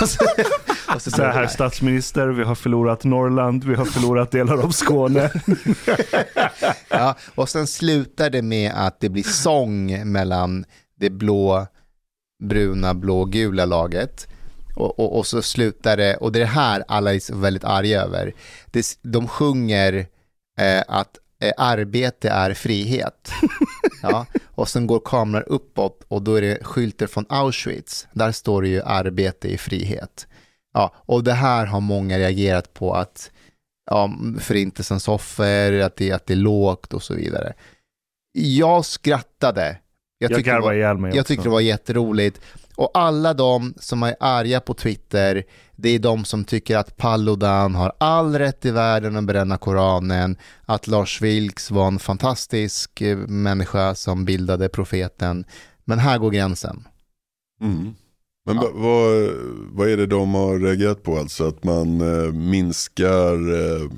så, 0.98 1.22
här, 1.22 1.46
statsminister, 1.46 2.28
vi 2.28 2.44
har 2.44 2.54
förlorat 2.54 3.04
Norrland, 3.04 3.64
vi 3.64 3.74
har 3.74 3.84
förlorat 3.84 4.30
delar 4.30 4.64
av 4.64 4.70
Skåne. 4.70 5.30
ja, 6.88 7.16
och 7.34 7.48
sen 7.48 7.66
slutar 7.66 8.30
det 8.30 8.42
med 8.42 8.72
att 8.74 9.00
det 9.00 9.08
blir 9.08 9.22
sång 9.22 10.12
mellan 10.12 10.64
det 11.00 11.10
blå, 11.10 11.66
bruna, 12.44 12.94
blå, 12.94 13.24
gula 13.24 13.64
laget. 13.64 14.28
Och, 14.76 14.98
och, 14.98 15.18
och 15.18 15.26
så 15.26 15.42
slutar 15.42 15.96
det, 15.96 16.16
och 16.16 16.32
det 16.32 16.38
är 16.38 16.40
det 16.40 16.46
här 16.46 16.84
alla 16.88 17.14
är 17.14 17.20
så 17.20 17.36
väldigt 17.36 17.64
arga 17.64 18.02
över. 18.02 18.32
Det, 18.66 18.98
de 19.02 19.28
sjunger 19.28 20.06
eh, 20.58 20.82
att 20.88 21.18
eh, 21.42 21.52
arbete 21.56 22.30
är 22.30 22.54
frihet. 22.54 23.30
Ja, 24.02 24.26
och 24.44 24.68
sen 24.68 24.86
går 24.86 25.00
kameran 25.04 25.44
uppåt 25.46 26.02
och 26.08 26.22
då 26.22 26.34
är 26.34 26.42
det 26.42 26.64
skyltar 26.64 27.06
från 27.06 27.26
Auschwitz. 27.28 28.06
Där 28.12 28.32
står 28.32 28.62
det 28.62 28.68
ju 28.68 28.82
arbete 28.82 29.48
i 29.48 29.58
frihet. 29.58 30.26
Ja, 30.76 30.92
och 30.96 31.24
det 31.24 31.32
här 31.32 31.66
har 31.66 31.80
många 31.80 32.18
reagerat 32.18 32.74
på 32.74 32.94
att 32.94 33.30
ja, 33.90 34.10
förintelsens 34.40 35.08
offer, 35.08 35.80
att 35.80 35.96
det, 35.96 36.12
att 36.12 36.26
det 36.26 36.34
är 36.34 36.36
lågt 36.36 36.94
och 36.94 37.02
så 37.02 37.14
vidare. 37.14 37.52
Jag 38.38 38.84
skrattade. 38.84 39.78
Jag 40.18 40.30
tyckte 40.34 40.50
det 40.50 40.54
var- 40.54 40.60
garvade 40.60 40.76
ihjäl 40.76 40.98
mig 40.98 41.10
jag 41.10 41.20
också. 41.22 41.28
tyckte 41.28 41.44
det 41.44 41.50
var 41.52 41.60
jätteroligt. 41.60 42.40
Och 42.76 42.90
alla 42.94 43.34
de 43.34 43.74
som 43.80 44.02
är 44.02 44.16
arga 44.20 44.60
på 44.60 44.74
Twitter, 44.74 45.44
det 45.76 45.88
är 45.88 45.98
de 45.98 46.24
som 46.24 46.44
tycker 46.44 46.76
att 46.76 46.96
Paludan 46.96 47.74
har 47.74 47.92
all 47.98 48.38
rätt 48.38 48.64
i 48.64 48.70
världen 48.70 49.16
att 49.16 49.24
bränna 49.24 49.56
Koranen, 49.58 50.36
att 50.64 50.86
Lars 50.86 51.20
Vilks 51.22 51.70
var 51.70 51.86
en 51.86 51.98
fantastisk 51.98 53.00
eh, 53.00 53.16
människa 53.16 53.94
som 53.94 54.24
bildade 54.24 54.68
profeten. 54.68 55.44
Men 55.84 55.98
här 55.98 56.18
går 56.18 56.30
gränsen. 56.30 56.84
Mm. 57.60 57.94
Men 58.46 58.56
Ja. 58.56 58.62
va- 58.62 58.70
vad, 58.74 59.30
vad 59.72 59.88
är 59.88 59.96
det 59.96 60.06
de 60.06 60.34
har 60.34 60.58
reagerat 60.58 61.02
på 61.02 61.18
alltså? 61.18 61.48
Att 61.48 61.64
man 61.64 62.00
eh, 62.00 62.32
minskar 62.32 63.32
eh, 63.54 63.90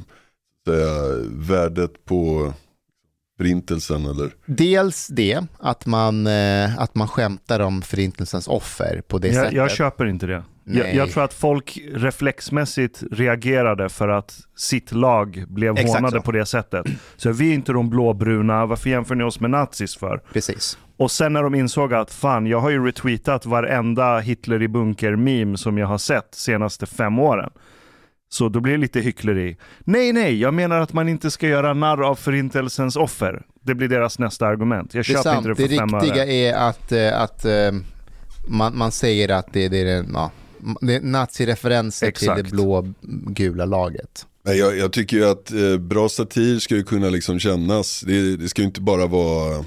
säga, 0.69 1.17
värdet 1.31 2.05
på 2.05 2.53
förintelsen 3.39 4.05
eller? 4.07 4.31
Dels 4.47 5.07
det, 5.07 5.41
att 5.59 5.87
man, 5.87 6.27
eh, 6.27 6.79
att 6.79 6.95
man 6.95 7.09
skämtar 7.09 7.61
om 7.61 7.83
förintelsens 7.83 8.49
offer 8.49 9.03
på 9.09 9.19
det 9.19 9.29
Jag, 9.29 9.37
sättet. 9.37 9.53
jag 9.53 9.71
köper 9.71 10.07
inte 10.07 10.27
det. 10.27 10.43
Jag, 10.71 10.95
jag 10.95 11.11
tror 11.11 11.25
att 11.25 11.35
folk 11.35 11.79
reflexmässigt 11.95 13.03
reagerade 13.13 13.89
för 13.89 14.09
att 14.09 14.39
sitt 14.57 14.93
lag 14.93 15.45
blev 15.49 15.73
Exakt 15.79 15.95
hånade 15.95 16.17
så. 16.17 16.23
på 16.23 16.33
det 16.33 16.47
sättet. 16.47 16.87
Så 17.17 17.33
vi 17.33 17.51
är 17.51 17.55
inte 17.55 17.73
de 17.73 17.91
blåbruna, 17.91 18.67
varför 18.67 18.91
jämför 18.91 19.15
ni 19.15 19.25
oss 19.25 19.41
med 19.41 19.51
nazis 19.51 19.97
för? 19.97 20.21
Precis. 20.33 20.79
Och 20.97 21.11
sen 21.11 21.33
när 21.33 21.43
de 21.43 21.55
insåg 21.55 21.95
att 21.95 22.11
fan, 22.13 22.47
jag 22.47 22.61
har 22.61 22.71
ju 22.71 22.87
retweetat 22.87 23.47
varenda 23.47 24.19
Hitler 24.19 24.63
i 24.63 24.69
bunker-meme 24.69 25.57
som 25.59 25.79
jag 25.79 25.87
har 25.87 25.99
sett 25.99 26.29
senaste 26.35 26.87
fem 26.87 27.19
åren. 27.19 27.51
Så 28.31 28.49
då 28.49 28.61
blir 28.61 28.73
det 28.73 28.79
lite 28.79 29.01
hyckleri. 29.01 29.57
Nej, 29.81 30.13
nej, 30.13 30.41
jag 30.41 30.55
menar 30.55 30.81
att 30.81 30.93
man 30.93 31.09
inte 31.09 31.31
ska 31.31 31.49
göra 31.49 31.75
narr 31.75 32.03
av 32.03 32.15
förintelsens 32.15 32.97
offer. 32.97 33.43
Det 33.63 33.75
blir 33.75 33.89
deras 33.89 34.19
nästa 34.19 34.47
argument. 34.47 34.95
Jag 34.95 35.01
Det 35.01 35.05
köper 35.05 35.23
sant. 35.23 35.47
inte 35.47 35.63
Det 35.63 35.69
det 35.69 35.77
för 35.77 35.89
fem 35.89 36.01
riktiga 36.01 36.23
öre. 36.23 36.33
är 36.33 36.55
att, 36.69 36.93
eh, 36.93 37.21
att 37.23 37.45
eh, 37.45 37.53
man, 38.49 38.79
man 38.79 38.93
säger 38.93 39.29
att 39.29 39.53
det, 39.53 39.69
det 39.69 39.81
är 39.81 39.85
den, 39.85 40.11
ja, 40.15 40.31
det 40.81 41.03
nazireferenser 41.03 42.11
till 42.11 42.33
det 42.37 42.43
blå 42.43 42.95
gula 43.27 43.65
laget. 43.65 44.27
Nej, 44.45 44.59
jag, 44.59 44.77
jag 44.77 44.93
tycker 44.93 45.17
ju 45.17 45.25
att 45.25 45.53
eh, 45.53 45.77
bra 45.77 46.09
satir 46.09 46.59
ska 46.59 46.77
ju 46.77 46.85
kunna 46.85 47.09
liksom 47.09 47.39
kännas. 47.39 48.01
Det, 48.01 48.37
det 48.37 48.49
ska 48.49 48.63
ju 48.63 48.67
inte 48.69 48.81
bara 48.81 49.07
vara, 49.07 49.59
eh, 49.59 49.65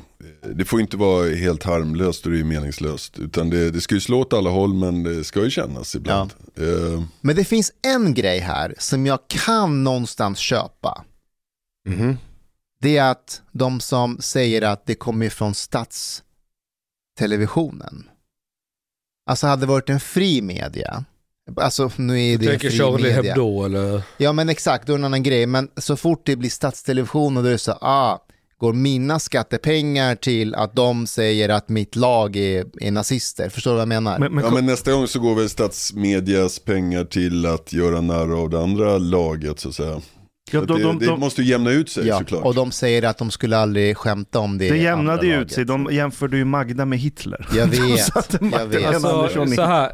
det 0.55 0.65
får 0.65 0.79
ju 0.79 0.83
inte 0.83 0.97
vara 0.97 1.35
helt 1.35 1.63
harmlöst 1.63 2.25
och 2.25 2.31
det 2.31 2.39
är 2.39 2.43
meningslöst. 2.43 3.19
Utan 3.19 3.49
det, 3.49 3.71
det 3.71 3.81
ska 3.81 3.95
ju 3.95 4.01
slå 4.01 4.19
åt 4.19 4.33
alla 4.33 4.49
håll 4.49 4.73
men 4.73 5.03
det 5.03 5.23
ska 5.23 5.43
ju 5.43 5.49
kännas 5.49 5.95
ibland. 5.95 6.33
Eh, 6.57 7.03
Men 7.21 7.35
det 7.35 7.43
finns 7.43 7.71
en 7.81 8.13
grej 8.13 8.39
här 8.39 8.75
som 8.77 9.05
jag 9.05 9.19
kan 9.27 9.83
någonstans 9.83 10.39
köpa. 10.39 11.03
Mhm. 11.89 12.17
Det 12.81 12.97
är 12.97 13.11
att 13.11 13.41
de 13.51 13.79
som 13.79 14.17
säger 14.21 14.61
att 14.61 14.85
det 14.85 14.95
kommer 14.95 15.29
från 15.29 15.53
statstelevisionen. 15.53 18.03
Alltså 19.25 19.47
hade 19.47 19.61
det 19.61 19.67
varit 19.67 19.89
en 19.89 19.99
fri 19.99 20.41
media. 20.41 21.03
Alltså 21.55 21.91
nu 21.95 22.21
är 22.21 22.37
Du 22.37 22.45
det 22.45 22.45
en 22.45 22.59
tänker 22.59 22.69
fri 22.69 22.77
Charlie 22.77 23.15
media. 23.15 23.33
Hebdo 23.33 23.63
eller? 23.65 24.01
Ja 24.17 24.33
men 24.33 24.49
exakt, 24.49 24.87
då 24.87 24.93
är 24.93 24.97
det 24.97 25.01
en 25.01 25.05
annan 25.05 25.23
grej. 25.23 25.45
Men 25.45 25.69
så 25.77 25.95
fort 25.95 26.21
det 26.25 26.35
blir 26.35 26.49
statstelevision 26.49 27.37
och 27.37 27.43
då 27.43 27.49
är 27.49 27.53
det 27.53 27.57
så, 27.57 27.71
ah, 27.71 28.19
går 28.57 28.73
mina 28.73 29.19
skattepengar 29.19 30.15
till 30.15 30.55
att 30.55 30.75
de 30.75 31.07
säger 31.07 31.49
att 31.49 31.69
mitt 31.69 31.95
lag 31.95 32.35
är, 32.35 32.65
är 32.81 32.91
nazister? 32.91 33.49
Förstår 33.49 33.71
du 33.71 33.75
vad 33.75 33.81
jag 33.81 33.87
menar? 33.87 34.19
Men, 34.19 34.35
men, 34.35 34.43
ja 34.43 34.51
men 34.51 34.65
nästa 34.65 34.91
gång 34.91 35.07
så 35.07 35.19
går 35.19 35.35
väl 35.35 35.49
statsmedias 35.49 36.59
pengar 36.59 37.03
till 37.03 37.45
att 37.45 37.73
göra 37.73 38.01
narr 38.01 38.41
av 38.41 38.49
det 38.49 38.59
andra 38.59 38.97
laget 38.97 39.59
så 39.59 39.69
att 39.69 39.75
säga. 39.75 40.01
Ja, 40.53 40.61
de, 40.61 40.77
det, 40.77 40.83
de, 40.83 40.99
det 40.99 41.05
de, 41.05 41.19
måste 41.19 41.41
ju 41.41 41.47
jämna 41.47 41.71
ut 41.71 41.89
sig 41.89 42.07
ja, 42.07 42.17
såklart. 42.17 42.45
och 42.45 42.55
de 42.55 42.71
säger 42.71 43.03
att 43.03 43.17
de 43.17 43.31
skulle 43.31 43.57
aldrig 43.57 43.97
skämta 43.97 44.39
om 44.39 44.57
det 44.57 44.69
det 44.69 44.77
jämnade 44.77 45.27
ju 45.27 45.41
ut 45.41 45.51
sig. 45.51 45.65
De 45.65 45.87
jämförde 45.91 46.37
ju 46.37 46.45
Magda 46.45 46.85
med 46.85 46.99
Hitler. 46.99 47.47
Jag 47.55 47.67
vet, 47.67 48.41
jag 48.51 48.67
vet. 48.67 48.85
Alltså 48.85 49.45
så 49.55 49.61
här. 49.61 49.91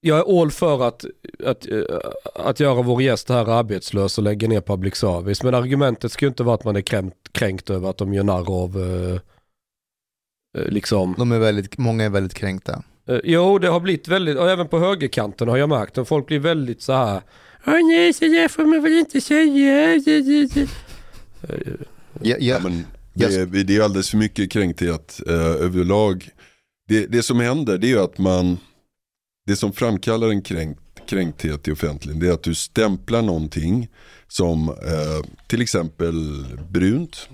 jag 0.00 0.18
är 0.18 0.40
all 0.40 0.50
för 0.50 0.88
att, 0.88 1.04
att, 1.44 1.68
eh, 1.68 1.80
att 2.34 2.60
göra 2.60 2.82
vår 2.82 3.02
gäst 3.02 3.28
här 3.28 3.58
arbetslös 3.58 4.18
och 4.18 4.24
lägga 4.24 4.48
ner 4.48 4.60
public 4.60 4.96
service. 4.96 5.42
Men 5.42 5.54
argumentet 5.54 6.12
ska 6.12 6.24
ju 6.24 6.28
inte 6.28 6.42
vara 6.42 6.54
att 6.54 6.64
man 6.64 6.76
är 6.76 6.80
kränkt, 6.80 7.32
kränkt 7.32 7.70
över 7.70 7.90
att 7.90 7.98
de 7.98 8.14
gör 8.14 8.24
narr 8.24 8.62
av 8.62 8.76
eh, 8.82 9.20
eh, 10.62 10.68
liksom. 10.68 11.14
De 11.18 11.32
är 11.32 11.38
väldigt, 11.38 11.78
många 11.78 12.04
är 12.04 12.10
väldigt 12.10 12.34
kränkta. 12.34 12.82
Eh, 13.08 13.20
jo, 13.24 13.58
det 13.58 13.68
har 13.68 13.80
blivit 13.80 14.08
väldigt, 14.08 14.36
och 14.36 14.50
även 14.50 14.68
på 14.68 14.78
högerkanten 14.78 15.48
har 15.48 15.56
jag 15.56 15.68
märkt, 15.68 15.98
att 15.98 16.08
folk 16.08 16.26
blir 16.26 16.38
väldigt 16.38 16.82
så 16.82 16.92
här. 16.92 17.20
Åh 17.66 17.86
nej, 17.86 18.12
så 18.12 18.24
där 18.24 18.48
får 18.48 18.64
man 18.64 18.82
väl 18.82 18.98
inte 18.98 19.20
säga. 19.20 19.96
Ja, 19.96 20.02
ja, 22.22 22.36
Ja, 22.40 22.58
men 22.62 22.86
det, 23.14 23.24
är, 23.24 23.64
det 23.64 23.76
är 23.76 23.80
alldeles 23.80 24.10
för 24.10 24.16
mycket 24.18 24.50
kränkthet 24.50 25.20
eh, 25.26 25.34
överlag. 25.34 26.28
Det, 26.88 27.06
det 27.06 27.22
som 27.22 27.40
händer 27.40 27.78
det 27.78 27.86
är 27.86 27.88
ju 27.88 28.00
att 28.00 28.18
man, 28.18 28.58
det 29.46 29.56
som 29.56 29.72
framkallar 29.72 30.28
en 30.28 30.42
kränkt, 30.42 30.80
kränkthet 31.08 31.68
i 31.68 31.72
offentligheten 31.72 32.20
det 32.20 32.28
är 32.28 32.32
att 32.32 32.42
du 32.42 32.54
stämplar 32.54 33.22
någonting 33.22 33.88
som 34.28 34.68
eh, 34.68 35.30
till 35.46 35.62
exempel 35.62 36.46
brunt, 36.70 37.28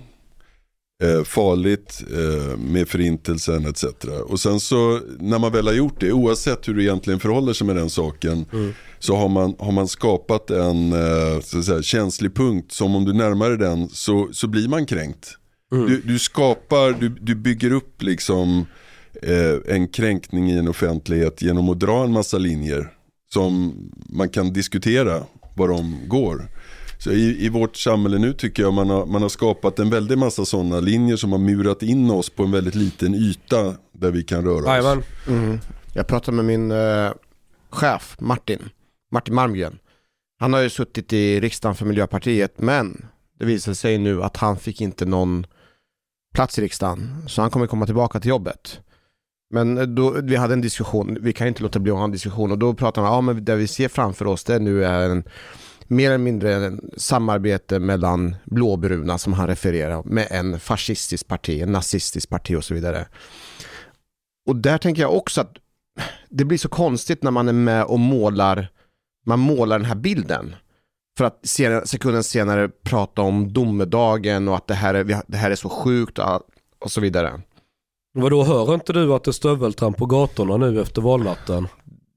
eh, 1.03 1.23
farligt 1.23 2.03
eh, 2.11 2.57
med 2.57 2.87
förintelsen 2.87 3.65
etc. 3.65 3.85
Och 4.25 4.39
sen 4.39 4.59
så 4.59 4.99
när 5.19 5.39
man 5.39 5.51
väl 5.51 5.67
har 5.67 5.73
gjort 5.73 5.99
det, 5.99 6.11
oavsett 6.11 6.67
hur 6.67 6.73
det 6.73 6.83
egentligen 6.83 7.19
förhåller 7.19 7.53
sig 7.53 7.67
med 7.67 7.75
den 7.75 7.89
saken, 7.89 8.45
så 8.99 9.15
har 9.15 9.29
man, 9.29 9.55
har 9.59 9.71
man 9.71 9.87
skapat 9.87 10.49
en 10.49 10.93
eh, 10.93 11.39
så 11.43 11.59
att 11.59 11.65
säga, 11.65 11.81
känslig 11.81 12.35
punkt 12.35 12.71
som 12.71 12.95
om 12.95 13.05
du 13.05 13.13
närmar 13.13 13.49
dig 13.49 13.57
den 13.57 13.89
så, 13.89 14.29
så 14.31 14.47
blir 14.47 14.67
man 14.67 14.85
kränkt. 14.85 15.37
Du, 15.71 16.01
du 16.01 16.19
skapar, 16.19 16.91
du, 16.99 17.09
du 17.09 17.35
bygger 17.35 17.71
upp 17.71 18.01
liksom 18.01 18.65
eh, 19.21 19.75
en 19.75 19.87
kränkning 19.87 20.51
i 20.51 20.57
en 20.57 20.67
offentlighet 20.67 21.41
genom 21.41 21.69
att 21.69 21.79
dra 21.79 22.03
en 22.03 22.11
massa 22.11 22.37
linjer 22.37 22.89
som 23.33 23.73
man 24.09 24.29
kan 24.29 24.53
diskutera 24.53 25.23
var 25.55 25.67
de 25.67 25.97
går. 26.07 26.47
Så 27.03 27.11
i, 27.11 27.45
I 27.45 27.49
vårt 27.49 27.75
samhälle 27.75 28.17
nu 28.17 28.33
tycker 28.33 28.63
jag 28.63 28.73
man 28.73 28.89
har, 28.89 29.05
man 29.05 29.21
har 29.21 29.29
skapat 29.29 29.79
en 29.79 29.89
väldig 29.89 30.17
massa 30.17 30.45
sådana 30.45 30.79
linjer 30.79 31.15
som 31.15 31.31
har 31.31 31.39
murat 31.39 31.83
in 31.83 32.09
oss 32.09 32.29
på 32.29 32.43
en 32.43 32.51
väldigt 32.51 32.75
liten 32.75 33.15
yta 33.15 33.75
där 33.91 34.11
vi 34.11 34.23
kan 34.23 34.45
röra 34.45 34.97
oss. 34.97 35.05
Mm. 35.27 35.59
Jag 35.93 36.07
pratade 36.07 36.37
med 36.37 36.45
min 36.45 36.71
eh, 36.71 37.11
chef 37.69 38.15
Martin, 38.19 38.69
Martin 39.11 39.35
Malmgren. 39.35 39.79
Han 40.39 40.53
har 40.53 40.61
ju 40.61 40.69
suttit 40.69 41.13
i 41.13 41.39
riksdagen 41.39 41.75
för 41.75 41.85
Miljöpartiet 41.85 42.53
men 42.61 43.05
det 43.39 43.45
visar 43.45 43.73
sig 43.73 43.97
nu 43.97 44.23
att 44.23 44.37
han 44.37 44.57
fick 44.57 44.81
inte 44.81 45.05
någon 45.05 45.45
plats 46.33 46.59
i 46.59 46.61
riksdagen 46.61 47.25
så 47.27 47.41
han 47.41 47.51
kommer 47.51 47.67
komma 47.67 47.85
tillbaka 47.85 48.19
till 48.19 48.29
jobbet. 48.29 48.79
Men 49.49 49.77
eh, 49.77 49.83
då, 49.83 50.09
vi 50.09 50.35
hade 50.35 50.53
en 50.53 50.61
diskussion, 50.61 51.17
vi 51.21 51.33
kan 51.33 51.47
inte 51.47 51.63
låta 51.63 51.79
bli 51.79 51.91
att 51.91 51.97
ha 51.97 52.03
en 52.03 52.11
diskussion 52.11 52.51
och 52.51 52.57
då 52.57 52.73
pratade 52.73 53.07
han 53.07 53.17
om 53.17 53.27
ja, 53.27 53.33
men 53.33 53.45
det 53.45 53.55
vi 53.55 53.67
ser 53.67 53.87
framför 53.87 54.27
oss 54.27 54.43
det 54.43 54.59
nu 54.59 54.85
är 54.85 55.09
en 55.09 55.23
mer 55.87 56.07
eller 56.07 56.17
mindre 56.17 56.55
en 56.55 56.89
samarbete 56.97 57.79
mellan 57.79 58.35
blåbruna 58.45 59.17
som 59.17 59.33
han 59.33 59.47
refererar 59.47 60.03
med 60.03 60.27
en 60.29 60.59
fascistisk 60.59 61.27
parti, 61.27 61.61
en 61.61 61.71
nazistisk 61.71 62.29
parti 62.29 62.55
och 62.55 62.63
så 62.63 62.73
vidare. 62.73 63.07
Och 64.47 64.55
där 64.55 64.77
tänker 64.77 65.01
jag 65.01 65.15
också 65.15 65.41
att 65.41 65.57
det 66.29 66.45
blir 66.45 66.57
så 66.57 66.69
konstigt 66.69 67.23
när 67.23 67.31
man 67.31 67.47
är 67.47 67.53
med 67.53 67.83
och 67.83 67.99
målar, 67.99 68.67
man 69.25 69.39
målar 69.39 69.79
den 69.79 69.85
här 69.85 69.95
bilden. 69.95 70.55
För 71.17 71.25
att 71.25 71.39
senare, 71.43 71.87
sekunden 71.87 72.23
senare 72.23 72.69
prata 72.83 73.21
om 73.21 73.53
domedagen 73.53 74.47
och 74.47 74.55
att 74.55 74.67
det 74.67 74.73
här 74.73 74.93
är, 74.93 75.21
det 75.27 75.37
här 75.37 75.51
är 75.51 75.55
så 75.55 75.69
sjukt 75.69 76.19
och, 76.19 76.41
och 76.79 76.91
så 76.91 77.01
vidare. 77.01 77.41
Vadå, 78.13 78.43
hör 78.43 78.73
inte 78.73 78.93
du 78.93 79.13
att 79.13 79.23
det 79.23 79.29
är 79.29 79.33
stöveltramp 79.33 79.97
på 79.97 80.05
gatorna 80.05 80.57
nu 80.57 80.81
efter 80.81 81.01
valnatten? 81.01 81.67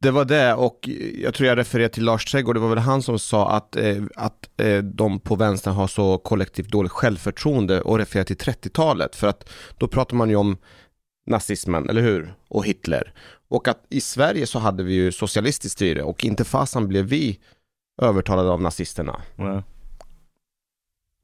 Det 0.06 0.12
var 0.12 0.24
det 0.24 0.54
och 0.54 0.88
jag 1.18 1.34
tror 1.34 1.48
jag 1.48 1.58
refererade 1.58 1.94
till 1.94 2.04
Lars 2.04 2.24
Trädgård, 2.24 2.56
det 2.56 2.60
var 2.60 2.68
väl 2.68 2.78
han 2.78 3.02
som 3.02 3.18
sa 3.18 3.50
att, 3.50 3.76
eh, 3.76 4.02
att 4.14 4.60
eh, 4.60 4.78
de 4.78 5.20
på 5.20 5.36
vänstern 5.36 5.74
har 5.74 5.86
så 5.86 6.18
kollektivt 6.18 6.68
dåligt 6.68 6.92
självförtroende 6.92 7.80
och 7.80 7.98
refererade 7.98 8.34
till 8.34 8.52
30-talet 8.52 9.16
för 9.16 9.26
att 9.26 9.48
då 9.78 9.88
pratar 9.88 10.16
man 10.16 10.30
ju 10.30 10.36
om 10.36 10.56
nazismen, 11.26 11.88
eller 11.88 12.02
hur? 12.02 12.34
Och 12.48 12.66
Hitler. 12.66 13.12
Och 13.48 13.68
att 13.68 13.86
i 13.90 14.00
Sverige 14.00 14.46
så 14.46 14.58
hade 14.58 14.82
vi 14.82 14.94
ju 14.94 15.12
socialistiskt 15.12 15.76
styre 15.76 16.02
och 16.02 16.24
inte 16.24 16.44
fasen 16.44 16.88
blev 16.88 17.04
vi 17.04 17.38
övertalade 18.02 18.50
av 18.50 18.62
nazisterna. 18.62 19.22
Ja. 19.36 19.62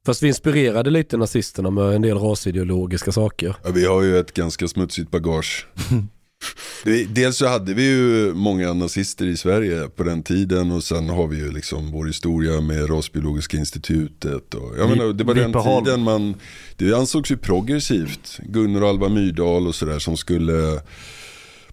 Fast 0.05 0.23
vi 0.23 0.27
inspirerade 0.27 0.89
lite 0.89 1.17
nazisterna 1.17 1.69
med 1.69 1.95
en 1.95 2.01
del 2.01 2.17
rasideologiska 2.17 3.11
saker. 3.11 3.55
Ja, 3.63 3.71
vi 3.71 3.85
har 3.85 4.01
ju 4.01 4.17
ett 4.17 4.33
ganska 4.33 4.67
smutsigt 4.67 5.11
bagage. 5.11 5.67
Dels 7.09 7.37
så 7.37 7.47
hade 7.47 7.73
vi 7.73 7.83
ju 7.83 8.33
många 8.33 8.73
nazister 8.73 9.25
i 9.25 9.37
Sverige 9.37 9.89
på 9.89 10.03
den 10.03 10.23
tiden 10.23 10.71
och 10.71 10.83
sen 10.83 11.09
har 11.09 11.27
vi 11.27 11.37
ju 11.37 11.51
liksom 11.51 11.91
vår 11.91 12.05
historia 12.05 12.61
med 12.61 12.89
Rasbiologiska 12.89 13.57
institutet. 13.57 14.53
Och, 14.53 14.77
jag 14.77 14.89
menar, 14.89 15.13
det 15.13 15.23
var 15.23 15.33
den 15.33 15.53
tiden 15.53 16.01
man, 16.01 16.35
det 16.77 16.93
ansågs 16.93 17.31
ju 17.31 17.37
progressivt. 17.37 18.39
Gunnar 18.43 18.81
och 18.81 18.89
Alva 18.89 19.09
Myrdal 19.09 19.67
och 19.67 19.75
sådär 19.75 19.99
som 19.99 20.17
skulle, 20.17 20.81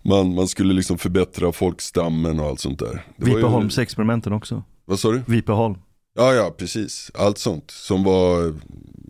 man, 0.02 0.34
man 0.34 0.48
skulle 0.48 0.74
liksom 0.74 0.98
förbättra 0.98 1.52
folkstammen 1.52 2.40
och 2.40 2.46
allt 2.46 2.60
sånt 2.60 2.78
där. 2.78 3.06
Vipeholmsexperimenten 3.16 4.32
också. 4.32 4.62
Vad 4.84 5.00
sa 5.00 5.12
du? 5.12 5.22
Vipeholm. 5.26 5.74
Ja, 6.14 6.34
ja, 6.34 6.54
precis. 6.58 7.10
Allt 7.14 7.38
sånt 7.38 7.70
som 7.70 8.04
var 8.04 8.54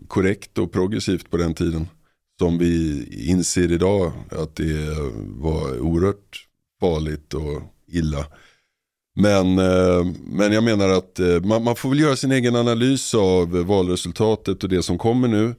korrekt 0.07 0.57
och 0.57 0.71
progressivt 0.71 1.29
på 1.29 1.37
den 1.37 1.53
tiden. 1.53 1.87
Som 2.41 2.57
vi 2.57 3.03
inser 3.29 3.71
idag 3.71 4.11
att 4.31 4.55
det 4.55 4.95
var 5.27 5.79
oerhört 5.79 6.45
farligt 6.79 7.33
och 7.33 7.61
illa. 7.87 8.25
Men, 9.15 9.59
eh, 9.59 10.05
men 10.25 10.51
jag 10.51 10.63
menar 10.63 10.89
att 10.89 11.19
eh, 11.19 11.41
man, 11.43 11.63
man 11.63 11.75
får 11.75 11.89
väl 11.89 11.99
göra 11.99 12.15
sin 12.15 12.31
egen 12.31 12.55
analys 12.55 13.13
av 13.13 13.49
valresultatet 13.51 14.63
och 14.63 14.69
det 14.69 14.83
som 14.83 14.97
kommer 14.97 15.27
nu. 15.27 15.55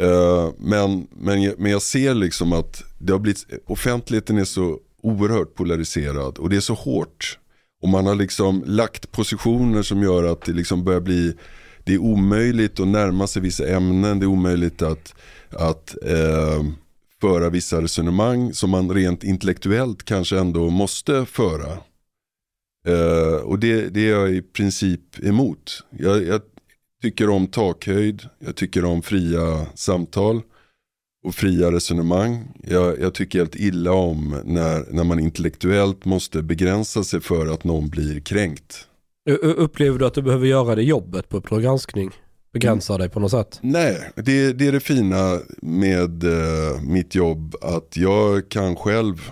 Eh, 0.00 0.50
men, 0.58 1.06
men, 1.10 1.42
jag- 1.42 1.54
men 1.58 1.72
jag 1.72 1.82
ser 1.82 2.14
liksom 2.14 2.52
att 2.52 2.82
det 2.98 3.12
har 3.12 3.18
blivit, 3.20 3.46
offentligheten 3.66 4.38
är 4.38 4.44
så 4.44 4.78
oerhört 5.02 5.54
polariserad 5.54 6.38
och 6.38 6.50
det 6.50 6.56
är 6.56 6.60
så 6.60 6.74
hårt. 6.74 7.38
Och 7.82 7.88
man 7.88 8.06
har 8.06 8.14
liksom 8.14 8.62
lagt 8.66 9.12
positioner 9.12 9.82
som 9.82 10.02
gör 10.02 10.24
att 10.24 10.42
det 10.42 10.52
liksom 10.52 10.84
börjar 10.84 11.00
bli 11.00 11.34
Det 11.86 11.94
är 11.94 11.98
omöjligt 11.98 12.80
att 12.80 12.88
närma 12.88 13.26
sig 13.26 13.42
vissa 13.42 13.66
ämnen, 13.68 14.18
det 14.20 14.24
är 14.26 14.28
omöjligt 14.28 14.82
att, 14.82 15.14
att 15.54 15.96
eh, 16.02 16.64
föra 17.20 17.50
vissa 17.50 17.82
resonemang 17.82 18.54
som 18.54 18.70
man 18.70 18.90
rent 18.90 19.24
intellektuellt 19.24 20.04
kanske 20.04 20.38
ändå 20.38 20.70
måste 20.70 21.26
föra. 21.26 21.78
Eh, 22.88 23.36
och 23.44 23.58
det, 23.58 23.88
det 23.88 24.08
är 24.08 24.10
jag 24.10 24.30
i 24.30 24.42
princip 24.42 25.24
emot. 25.24 25.82
Jag, 25.90 26.24
jag 26.24 26.40
tycker 27.02 27.30
om 27.30 27.46
takhöjd, 27.46 28.22
jag 28.38 28.56
tycker 28.56 28.84
om 28.84 29.02
fria 29.02 29.66
samtal 29.74 30.42
och 31.24 31.34
fria 31.34 31.72
resonemang. 31.72 32.48
Jag, 32.62 33.00
jag 33.00 33.14
tycker 33.14 33.38
helt 33.38 33.56
illa 33.56 33.92
om 33.92 34.40
när, 34.44 34.84
när 34.90 35.04
man 35.04 35.20
intellektuellt 35.20 36.04
måste 36.04 36.42
begränsa 36.42 37.04
sig 37.04 37.20
för 37.20 37.46
att 37.46 37.64
någon 37.64 37.88
blir 37.88 38.20
kränkt. 38.20 38.88
Upplever 39.42 39.98
du 39.98 40.06
att 40.06 40.14
du 40.14 40.22
behöver 40.22 40.46
göra 40.46 40.74
det 40.74 40.82
jobbet 40.82 41.28
på 41.28 41.36
Uppdrag 41.36 41.62
granskning? 41.62 42.10
Begränsa 42.54 42.98
dig 42.98 43.08
på 43.08 43.20
något 43.20 43.30
sätt? 43.30 43.58
Nej, 43.62 44.10
det, 44.16 44.52
det 44.52 44.66
är 44.66 44.72
det 44.72 44.80
fina 44.80 45.40
med 45.62 46.24
eh, 46.24 46.80
mitt 46.82 47.14
jobb 47.14 47.54
att 47.60 47.96
jag 47.96 48.48
kan 48.48 48.76
själv 48.76 49.30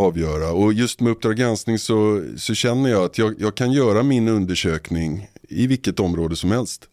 avgöra. 0.00 0.52
Och 0.52 0.72
just 0.72 1.00
med 1.00 1.12
Uppdrag 1.12 1.36
granskning 1.36 1.78
så, 1.78 2.24
så 2.36 2.54
känner 2.54 2.90
jag 2.90 3.04
att 3.04 3.18
jag, 3.18 3.34
jag 3.38 3.54
kan 3.54 3.72
göra 3.72 4.02
min 4.02 4.28
undersökning 4.28 5.28
i 5.48 5.66
vilket 5.66 6.00
område 6.00 6.36
som 6.36 6.50
helst. 6.50 6.84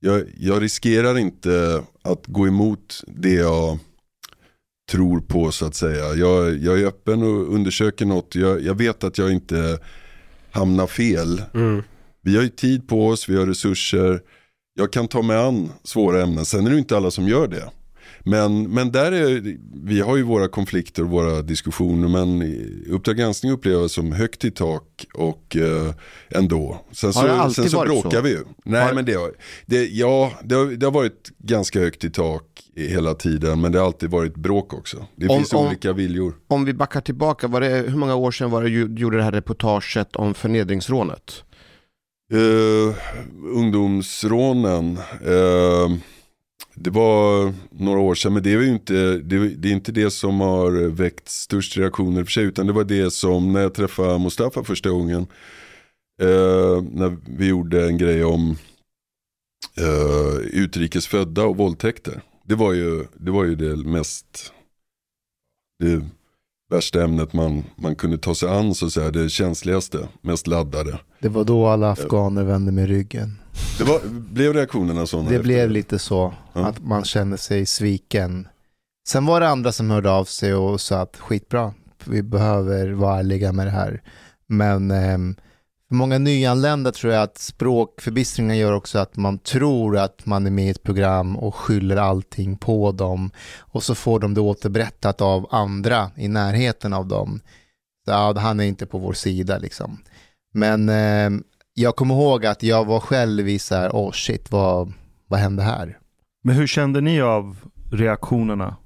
Jag, 0.00 0.22
jag 0.38 0.62
riskerar 0.62 1.18
inte 1.18 1.82
att 2.02 2.26
gå 2.26 2.46
emot 2.46 3.02
det 3.06 3.34
jag 3.34 3.78
tror 4.90 5.20
på 5.20 5.52
så 5.52 5.66
att 5.66 5.74
säga. 5.74 6.14
Jag, 6.14 6.58
jag 6.58 6.80
är 6.80 6.86
öppen 6.86 7.22
och 7.22 7.54
undersöker 7.54 8.06
något. 8.06 8.34
Jag, 8.34 8.62
jag 8.62 8.74
vet 8.74 9.04
att 9.04 9.18
jag 9.18 9.32
inte 9.32 9.78
hamnar 10.50 10.86
fel. 10.86 11.42
Mm. 11.54 11.82
Vi 12.22 12.36
har 12.36 12.42
ju 12.42 12.48
tid 12.48 12.88
på 12.88 13.08
oss, 13.08 13.28
vi 13.28 13.36
har 13.36 13.46
resurser. 13.46 14.20
Jag 14.80 14.92
kan 14.92 15.08
ta 15.08 15.22
mig 15.22 15.36
an 15.36 15.72
svåra 15.84 16.22
ämnen. 16.22 16.44
Sen 16.44 16.66
är 16.66 16.70
det 16.70 16.78
inte 16.78 16.96
alla 16.96 17.10
som 17.10 17.28
gör 17.28 17.48
det. 17.48 17.64
Men, 18.24 18.70
men 18.70 18.92
där 18.92 19.12
är, 19.12 19.56
vi 19.84 20.00
har 20.00 20.16
ju 20.16 20.22
våra 20.22 20.48
konflikter 20.48 21.02
och 21.02 21.08
våra 21.10 21.42
diskussioner. 21.42 22.08
Men 22.08 22.54
Uppdrag 22.90 23.16
granskning 23.16 23.52
upplever 23.52 23.80
jag 23.80 23.90
som 23.90 24.12
högt 24.12 24.44
i 24.44 24.50
tak 24.50 25.06
och 25.14 25.56
eh, 25.56 25.94
ändå. 26.30 26.80
Sen 26.92 27.12
Har 27.14 27.22
det 27.22 27.28
så, 27.28 27.34
alltid 27.36 27.54
sen 27.54 27.70
så 27.70 27.76
varit 27.76 27.90
bråkar 27.90 28.10
så? 28.18 28.22
vi 28.22 28.30
ju. 28.30 28.44
Nej 28.64 28.82
Har- 28.84 28.94
men 28.94 29.04
det, 29.04 29.18
det, 29.66 29.84
ja, 29.88 30.32
det, 30.44 30.54
har, 30.54 30.66
det 30.66 30.86
har 30.86 30.92
varit 30.92 31.30
ganska 31.38 31.80
högt 31.80 32.04
i 32.04 32.10
tak 32.10 32.42
hela 32.76 33.14
tiden. 33.14 33.60
Men 33.60 33.72
det 33.72 33.78
har 33.78 33.86
alltid 33.86 34.10
varit 34.10 34.34
bråk 34.36 34.74
också. 34.74 35.06
Det 35.16 35.28
Om- 35.28 35.36
finns 35.38 35.52
om- 35.52 35.66
olika 35.66 35.92
viljor. 35.92 36.34
Om 36.48 36.64
vi 36.64 36.74
backar 36.74 37.00
tillbaka, 37.00 37.48
var 37.48 37.60
det, 37.60 37.68
hur 37.68 37.96
många 37.96 38.14
år 38.14 38.30
sedan 38.30 38.50
var 38.50 38.62
det 38.62 38.68
gjorde 39.00 39.16
det 39.16 39.22
här 39.22 39.32
reportaget 39.32 40.16
om 40.16 40.34
förnedringsrånet? 40.34 41.44
Uh, 42.32 42.94
ungdomsrånen. 43.54 44.98
eh, 45.24 45.88
Det 46.74 46.90
var 46.90 47.52
några 47.70 48.00
år 48.00 48.14
sedan, 48.14 48.32
men 48.34 48.42
det 48.42 48.52
är 48.52 48.60
ju 48.60 48.68
inte 48.68 48.92
det, 49.18 49.48
det 49.48 49.68
är 49.68 49.72
inte 49.72 49.92
det 49.92 50.10
som 50.10 50.40
har 50.40 50.88
väckt 50.88 51.28
störst 51.28 51.76
reaktioner 51.76 52.24
för 52.24 52.30
sig, 52.30 52.44
utan 52.44 52.66
det 52.66 52.72
var 52.72 52.84
det 52.84 53.10
som 53.10 53.52
när 53.52 53.60
jag 53.60 53.74
träffade 53.74 54.18
Mustafa 54.18 54.64
första 54.64 54.90
gången, 54.90 55.26
eh, 56.22 56.82
när 56.92 57.16
vi 57.38 57.46
gjorde 57.46 57.86
en 57.86 57.98
grej 57.98 58.24
om 58.24 58.56
eh, 59.78 60.36
utrikesfödda 60.38 61.44
och 61.44 61.56
våldtäkter. 61.56 62.22
Det 62.44 62.54
var 62.54 62.72
ju 62.72 63.04
det, 63.14 63.30
var 63.30 63.44
ju 63.44 63.54
det 63.54 63.76
mest, 63.76 64.52
det 65.78 66.00
värsta 66.70 67.04
ämnet 67.04 67.32
man, 67.32 67.64
man 67.76 67.94
kunde 67.94 68.18
ta 68.18 68.34
sig 68.34 68.48
an, 68.48 68.74
så 68.74 68.86
att 68.86 68.92
säga, 68.92 69.10
det 69.10 69.28
känsligaste, 69.28 70.08
mest 70.22 70.46
laddade. 70.46 70.98
Det 71.18 71.28
var 71.28 71.44
då 71.44 71.66
alla 71.66 71.90
afghaner 71.90 72.44
vände 72.44 72.72
med 72.72 72.88
ryggen. 72.88 73.38
Det 73.78 73.84
var, 73.84 74.00
blev 74.08 74.52
reaktionerna 74.54 75.06
sådana? 75.06 75.28
Det 75.30 75.34
efter 75.36 75.44
blev 75.44 75.70
lite 75.70 75.98
så, 75.98 76.34
Ja. 76.52 76.66
att 76.66 76.80
man 76.84 77.04
kände 77.04 77.38
sig 77.38 77.66
sviken. 77.66 78.48
Sen 79.08 79.26
var 79.26 79.40
det 79.40 79.48
andra 79.48 79.72
som 79.72 79.90
hörde 79.90 80.10
av 80.10 80.24
sig 80.24 80.54
och 80.54 80.80
sa 80.80 81.00
att 81.00 81.16
skitbra, 81.16 81.74
vi 82.04 82.22
behöver 82.22 82.90
vara 82.92 83.18
ärliga 83.18 83.52
med 83.52 83.66
det 83.66 83.70
här. 83.70 84.02
Men 84.46 84.90
ehm, 84.90 85.34
för 85.90 85.94
många 85.94 86.18
nyanlända 86.18 86.92
tror 86.92 87.12
jag 87.12 87.22
att 87.22 87.38
språkförbistringen 87.38 88.56
gör 88.56 88.72
också 88.72 88.98
att 88.98 89.16
man 89.16 89.38
tror 89.38 89.98
att 89.98 90.26
man 90.26 90.46
är 90.46 90.50
med 90.50 90.66
i 90.66 90.70
ett 90.70 90.82
program 90.82 91.36
och 91.36 91.54
skyller 91.54 91.96
allting 91.96 92.56
på 92.56 92.92
dem. 92.92 93.30
Och 93.58 93.82
så 93.82 93.94
får 93.94 94.20
de 94.20 94.34
det 94.34 94.40
återberättat 94.40 95.20
av 95.20 95.46
andra 95.50 96.10
i 96.16 96.28
närheten 96.28 96.92
av 96.92 97.06
dem. 97.08 97.40
Så, 98.04 98.10
ja, 98.10 98.38
han 98.38 98.60
är 98.60 98.64
inte 98.64 98.86
på 98.86 98.98
vår 98.98 99.12
sida 99.12 99.58
liksom. 99.58 99.98
Men 100.54 100.88
ehm, 100.88 101.42
jag 101.74 101.96
kommer 101.96 102.14
ihåg 102.14 102.46
att 102.46 102.62
jag 102.62 102.84
var 102.84 103.00
själv 103.00 103.48
i 103.48 103.58
så 103.58 103.74
här, 103.74 103.90
oh 103.90 104.12
shit, 104.12 104.50
vad, 104.50 104.92
vad 105.28 105.40
hände 105.40 105.62
här? 105.62 105.98
Men 106.42 106.54
hur 106.54 106.66
kände 106.66 107.00
ni 107.00 107.20
av 107.20 107.56
reaktionerna? 107.92 108.76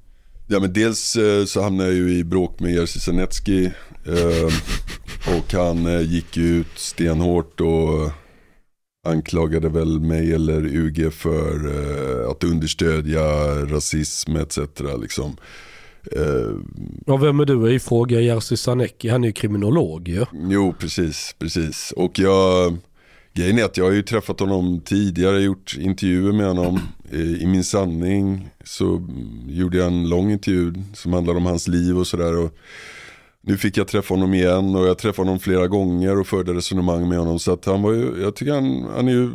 Ja 0.46 0.60
men 0.60 0.72
dels 0.72 1.16
eh, 1.16 1.44
så 1.44 1.62
hamnade 1.62 1.88
jag 1.88 1.98
ju 1.98 2.18
i 2.18 2.24
bråk 2.24 2.60
med 2.60 2.72
Jerzy 2.72 3.00
Sarnecki 3.00 3.64
eh, 4.06 4.52
och 5.26 5.52
han 5.52 5.86
eh, 5.86 6.00
gick 6.00 6.36
ut 6.36 6.66
stenhårt 6.78 7.60
och 7.60 8.10
anklagade 9.06 9.68
väl 9.68 10.00
mig 10.00 10.32
eller 10.34 10.66
UG 10.66 11.12
för 11.12 11.66
eh, 11.66 12.30
att 12.30 12.44
understödja 12.44 13.22
rasism 13.64 14.36
etc. 14.36 14.58
Liksom. 15.02 15.36
Eh, 16.12 16.56
Ja, 17.06 17.16
vem 17.16 17.40
är 17.40 17.44
du 17.44 17.72
i 17.74 17.78
fråga 17.80 18.20
Jerzy 18.20 18.56
Sarnecki? 18.56 19.08
Han 19.08 19.24
är 19.24 19.28
ju 19.28 19.32
kriminolog 19.32 20.08
ju. 20.08 20.24
jo 20.32 20.74
precis, 20.78 21.34
precis. 21.38 21.92
Och 21.96 22.18
jag, 22.18 22.76
grejen 23.32 23.58
är 23.58 23.64
att 23.64 23.76
jag 23.76 23.84
har 23.84 23.92
ju 23.92 24.02
träffat 24.02 24.40
honom 24.40 24.80
tidigare, 24.80 25.40
gjort 25.40 25.76
intervjuer 25.78 26.32
med 26.32 26.46
honom. 26.46 26.80
I 27.12 27.46
min 27.46 27.64
sanning 27.64 28.48
så 28.64 28.96
mm, 28.96 29.44
gjorde 29.48 29.78
jag 29.78 29.86
en 29.86 30.08
lång 30.08 30.30
intervju 30.32 30.74
som 30.94 31.12
handlade 31.12 31.38
om 31.38 31.46
hans 31.46 31.68
liv 31.68 31.98
och 31.98 32.06
sådär. 32.06 32.50
Nu 33.46 33.56
fick 33.56 33.76
jag 33.76 33.88
träffa 33.88 34.14
honom 34.14 34.34
igen 34.34 34.76
och 34.76 34.86
jag 34.86 34.98
träffade 34.98 35.28
honom 35.28 35.40
flera 35.40 35.66
gånger 35.66 36.20
och 36.20 36.26
förde 36.26 36.54
resonemang 36.54 37.08
med 37.08 37.18
honom. 37.18 37.38
Så 37.38 37.52
att 37.52 37.64
han 37.64 37.82
var 37.82 37.92
ju, 37.92 38.22
jag 38.22 38.36
tycker 38.36 38.52
han, 38.52 38.86
han 38.94 39.08
är 39.08 39.12
ju 39.12 39.30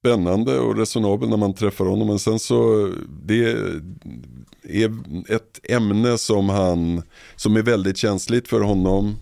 spännande 0.00 0.58
och 0.58 0.76
resonabel 0.76 1.28
när 1.28 1.36
man 1.36 1.54
träffar 1.54 1.84
honom. 1.84 2.08
Men 2.08 2.18
sen 2.18 2.38
så, 2.38 2.90
det 3.24 3.44
är 4.62 4.92
ett 5.28 5.70
ämne 5.70 6.18
som 6.18 6.48
han, 6.48 7.02
som 7.36 7.56
är 7.56 7.62
väldigt 7.62 7.96
känsligt 7.96 8.48
för 8.48 8.60
honom. 8.60 9.16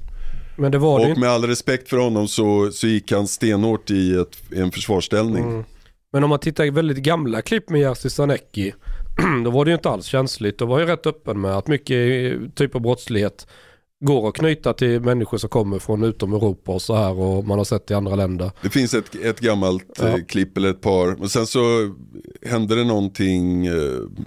Men 0.57 0.73
det 0.73 0.79
var 0.79 1.01
det 1.01 1.13
Och 1.13 1.19
med 1.19 1.29
all 1.29 1.45
respekt 1.45 1.89
för 1.89 1.97
honom 1.97 2.29
så, 2.29 2.71
så 2.73 2.87
gick 2.87 3.13
han 3.13 3.27
stenhårt 3.27 3.91
i 3.91 4.15
ett, 4.15 4.53
en 4.53 4.71
försvarsställning. 4.71 5.45
Mm. 5.45 5.65
Men 6.13 6.25
om 6.25 6.31
man 6.31 6.39
tittar 6.39 6.65
i 6.65 6.71
väldigt 6.71 6.99
gamla 6.99 7.43
klipp 7.43 7.71
med 7.71 7.81
Jerzy 7.81 8.11
Sarnecki, 8.11 8.75
då 9.45 9.51
var 9.51 9.65
det 9.65 9.71
ju 9.71 9.75
inte 9.75 9.91
alls 9.91 10.07
känsligt. 10.07 10.59
Då 10.59 10.67
var 10.67 10.81
ju 10.81 10.87
rätt 10.87 11.07
öppen 11.07 11.41
med 11.41 11.57
att 11.57 11.67
mycket 11.67 12.33
eh, 12.33 12.49
typ 12.55 12.75
av 12.75 12.81
brottslighet 12.81 13.47
går 14.05 14.29
att 14.29 14.35
knyta 14.35 14.73
till 14.73 15.01
människor 15.01 15.39
som 15.39 15.49
kommer 15.49 15.79
från 15.79 16.05
utom 16.05 16.33
Europa 16.35 16.73
och 16.73 16.83
så 16.83 16.95
här 16.95 17.19
och 17.19 17.45
man 17.45 17.59
har 17.59 17.65
sett 17.65 17.91
i 17.91 17.95
andra 17.95 18.15
länder. 18.17 18.51
Det 18.63 18.69
finns 18.71 18.95
ett, 18.95 19.15
ett 19.15 19.41
gammalt 19.41 19.85
Ja. 19.99 20.09
eh, 20.09 20.25
klipp 20.29 20.57
eller 20.57 20.71
ett 20.71 20.81
par. 20.81 21.17
Men 21.19 21.29
sen 21.29 21.47
så 21.47 21.61
hände 22.47 22.75
det 22.75 22.85
någonting, 22.85 23.67
eh, 23.67 23.75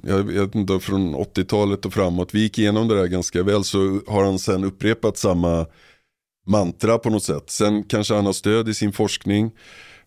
jag 0.03 0.23
vet 0.23 0.55
inte, 0.55 0.79
från 0.79 1.15
80-talet 1.15 1.85
och 1.85 1.93
framåt. 1.93 2.33
Vi 2.35 2.39
gick 2.39 2.59
igenom 2.59 2.87
det 2.87 2.95
där 2.95 3.07
ganska 3.07 3.43
väl. 3.43 3.63
Så 3.63 3.99
har 4.07 4.23
han 4.23 4.39
sen 4.39 4.63
upprepat 4.63 5.17
samma 5.17 5.65
mantra 6.47 6.97
på 6.97 7.09
något 7.09 7.23
sätt. 7.23 7.49
Sen 7.49 7.83
kanske 7.83 8.13
han 8.13 8.25
har 8.25 8.33
stöd 8.33 8.69
i 8.69 8.73
sin 8.73 8.91
forskning. 8.91 9.51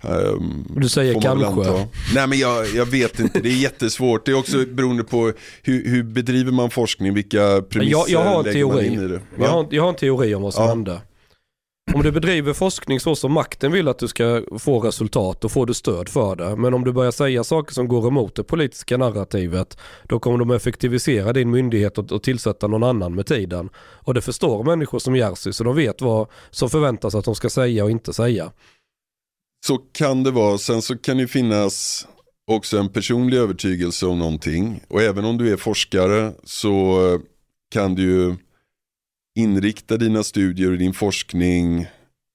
Ehm, 0.03 0.65
Du 0.77 0.89
säger 0.89 1.13
man 1.13 1.23
kanske. 1.23 1.87
Nej 2.15 2.27
men 2.27 2.39
jag, 2.39 2.67
jag 2.75 2.87
vet 2.87 3.21
inte, 3.21 3.41
det 3.41 3.49
är 3.49 3.63
jättesvårt. 3.63 4.27
Det 4.27 4.33
är 4.33 4.39
också 4.39 4.65
beroende 4.67 5.05
på 5.05 5.33
hur, 5.63 5.89
hur 5.89 6.03
bedriver 6.03 6.53
man 6.53 6.71
forskning, 6.71 7.15
vilka 7.15 7.63
premisser 7.63 7.91
Jag, 7.99 8.09
jag 8.09 8.25
har 8.25 8.39
en 8.39 8.45
lägger 8.45 8.65
man 8.67 8.75
teori. 8.77 8.87
in 8.87 9.01
i 9.05 9.09
det. 9.09 9.21
Jag 9.39 9.49
har, 9.49 9.67
jag 9.71 9.83
har 9.83 9.89
en 9.89 9.95
teori 9.95 10.35
om 10.35 10.43
vad 10.43 10.55
som 10.55 10.63
Ja. 10.65 10.69
hände. 10.69 11.01
Om 11.95 12.03
du 12.03 12.13
bedriver 12.13 12.53
forskning 12.53 13.01
så 13.01 13.17
som 13.17 13.33
makten 13.33 13.73
vill 13.73 13.89
att 13.89 13.99
du 13.99 14.09
ska 14.09 14.43
få 14.59 14.81
resultat, 14.81 15.41
då 15.41 15.49
får 15.49 15.67
du 15.67 15.75
stöd 15.75 16.09
för 16.09 16.37
det. 16.37 16.57
Men 16.57 16.75
om 16.75 16.85
du 16.85 16.93
börjar 16.93 17.11
säga 17.11 17.45
saker 17.45 17.75
som 17.75 17.89
går 17.89 18.09
emot 18.09 18.35
det 18.35 18.43
politiska 18.43 18.97
narrativet, 18.97 19.79
då 20.05 20.19
kommer 20.19 20.39
de 20.39 20.51
effektivisera 20.51 21.33
din 21.33 21.51
myndighet 21.51 21.99
och, 21.99 22.13
och 22.13 22.23
tillsätta 22.23 22.67
någon 22.67 22.83
annan 22.83 23.15
med 23.15 23.27
tiden. 23.27 23.69
Och 23.77 24.15
det 24.15 24.21
förstår 24.21 24.65
människor 24.65 24.99
som 24.99 25.17
Jerzy, 25.17 25.53
så 25.53 25.65
de 25.65 25.77
vet 25.77 26.01
vad 26.03 26.29
som 26.51 26.71
förväntas 26.71 27.15
att 27.15 27.25
de 27.25 27.35
ska 27.35 27.51
säga 27.51 27.85
och 27.85 27.91
inte 27.91 28.13
säga. 28.13 28.51
Så 29.66 29.79
kan 29.79 30.23
det 30.23 30.31
vara. 30.31 30.59
Sen 30.59 30.83
så 30.83 30.99
kan 30.99 31.16
det 31.16 31.27
finnas 31.29 32.07
också 32.51 32.79
en 32.79 32.88
personlig 32.88 33.37
övertygelse 33.37 34.07
om 34.07 34.18
någonting. 34.18 34.81
Och 34.88 35.03
även 35.03 35.25
om 35.25 35.38
du 35.38 35.53
är 35.53 35.57
forskare 35.57 36.33
så 36.44 36.99
kan 37.73 37.94
du 37.94 38.03
ju 38.03 38.37
inrikta 39.38 39.96
dina 39.96 40.23
studier 40.23 40.70
och 40.73 40.79
din 40.79 40.92
forskning 40.94 41.87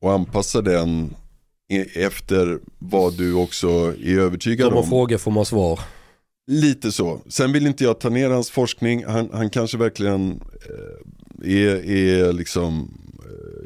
och 0.02 0.12
anpassa 0.14 0.62
den 0.62 1.16
e- 1.74 1.86
efter 1.96 2.60
vad 2.80 3.18
du 3.18 3.34
också 3.34 3.68
är 4.04 4.20
övertygad 4.20 4.68
Om 4.68 4.74
man 4.74 4.84
om. 4.84 4.90
frågar 4.90 5.18
får 5.18 5.32
man 5.32 5.46
svar. 5.46 5.80
Lite 6.52 6.92
så. 6.92 7.22
Sen 7.28 7.52
vill 7.52 7.68
inte 7.68 7.84
jag 7.84 8.00
ta 8.00 8.10
ner 8.10 8.30
hans 8.30 8.50
forskning. 8.52 9.06
Han, 9.06 9.30
han 9.34 9.50
kanske 9.50 9.78
verkligen 9.78 10.32
eh, 11.42 11.52
är, 11.52 11.90
är 11.90 12.34
liksom 12.34 12.80
eh, 12.80 13.05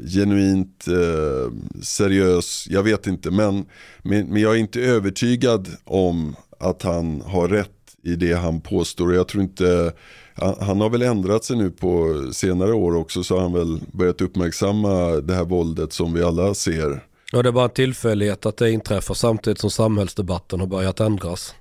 genuint 0.08 0.88
eh, 0.88 1.52
seriös. 1.82 2.66
Jag 2.70 2.82
vet 2.82 3.06
inte. 3.06 3.30
Men, 3.30 3.66
men, 4.02 4.26
men 4.26 4.42
jag 4.42 4.54
är 4.54 4.58
inte 4.58 4.80
övertygad 4.80 5.68
om 5.84 6.36
att 6.58 6.82
han 6.82 7.20
har 7.20 7.48
rätt 7.48 7.70
i 8.02 8.16
det 8.16 8.32
han 8.32 8.60
påstår. 8.60 9.14
Jag 9.14 9.28
tror 9.28 9.42
inte, 9.42 9.92
han, 10.34 10.54
han 10.60 10.80
har 10.80 10.90
väl 10.90 11.02
ändrat 11.02 11.44
sig 11.44 11.56
nu 11.56 11.70
på 11.70 12.22
senare 12.32 12.72
år 12.72 12.94
också. 12.94 13.22
Så 13.22 13.34
har 13.34 13.42
han 13.42 13.52
väl 13.52 13.80
börjat 13.92 14.20
uppmärksamma 14.20 15.10
det 15.10 15.34
här 15.34 15.44
våldet 15.44 15.92
som 15.92 16.12
vi 16.12 16.22
alla 16.22 16.54
ser. 16.54 17.04
Ja, 17.32 17.42
det 17.42 17.48
är 17.48 17.52
bara 17.52 17.64
en 17.64 17.70
tillfällighet 17.70 18.46
att 18.46 18.56
det 18.56 18.70
inträffar 18.70 19.14
samtidigt 19.14 19.58
som 19.58 19.70
samhällsdebatten 19.70 20.60
har 20.60 20.66
börjat 20.66 21.00
ändras. 21.00 21.54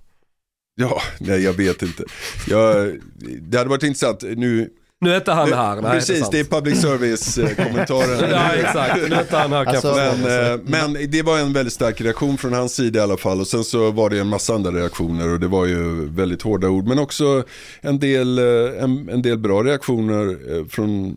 Ja, 0.75 1.01
nej 1.19 1.43
jag 1.43 1.53
vet 1.53 1.81
inte. 1.81 2.03
Jag, 2.47 2.97
det 3.41 3.57
hade 3.57 3.69
varit 3.69 3.83
intressant. 3.83 4.21
Nu, 4.21 4.69
Nu 5.01 5.11
är 5.13 5.17
inte 5.17 5.31
han 5.31 5.53
här. 5.53 5.81
Nej, 5.81 5.91
Precis, 5.91 6.19
sant. 6.19 6.31
det 6.31 6.39
är 6.39 6.43
public 6.43 6.81
service-kommentaren. 6.81 8.29
Ja, 8.31 8.53
exakt. 8.53 8.95
Nu 9.09 9.15
är 9.15 9.21
inte 9.21 9.37
han 9.37 9.51
här. 9.51 9.65
Alltså. 9.65 9.95
Men, 9.95 10.51
eh, 10.53 10.59
men 10.65 11.11
det 11.11 11.21
var 11.21 11.39
en 11.39 11.53
väldigt 11.53 11.73
stark 11.73 12.01
reaktion 12.01 12.37
från 12.37 12.53
hans 12.53 12.75
sida 12.75 12.99
i 12.99 13.01
alla 13.03 13.17
fall. 13.17 13.39
Och 13.39 13.47
sen 13.47 13.63
så 13.63 13.91
var 13.91 14.09
det 14.09 14.19
en 14.19 14.27
massa 14.27 14.53
andra 14.53 14.71
reaktioner 14.71 15.29
och 15.33 15.39
det 15.39 15.47
var 15.47 15.65
ju 15.65 16.05
väldigt 16.09 16.41
hårda 16.41 16.69
ord. 16.69 16.87
Men 16.87 16.99
också 16.99 17.43
en 17.81 17.99
del, 17.99 18.37
eh, 18.39 18.83
en, 18.83 19.09
en 19.09 19.21
del 19.21 19.37
bra 19.37 19.63
reaktioner 19.63 20.55
eh, 20.57 20.65
från 20.65 21.15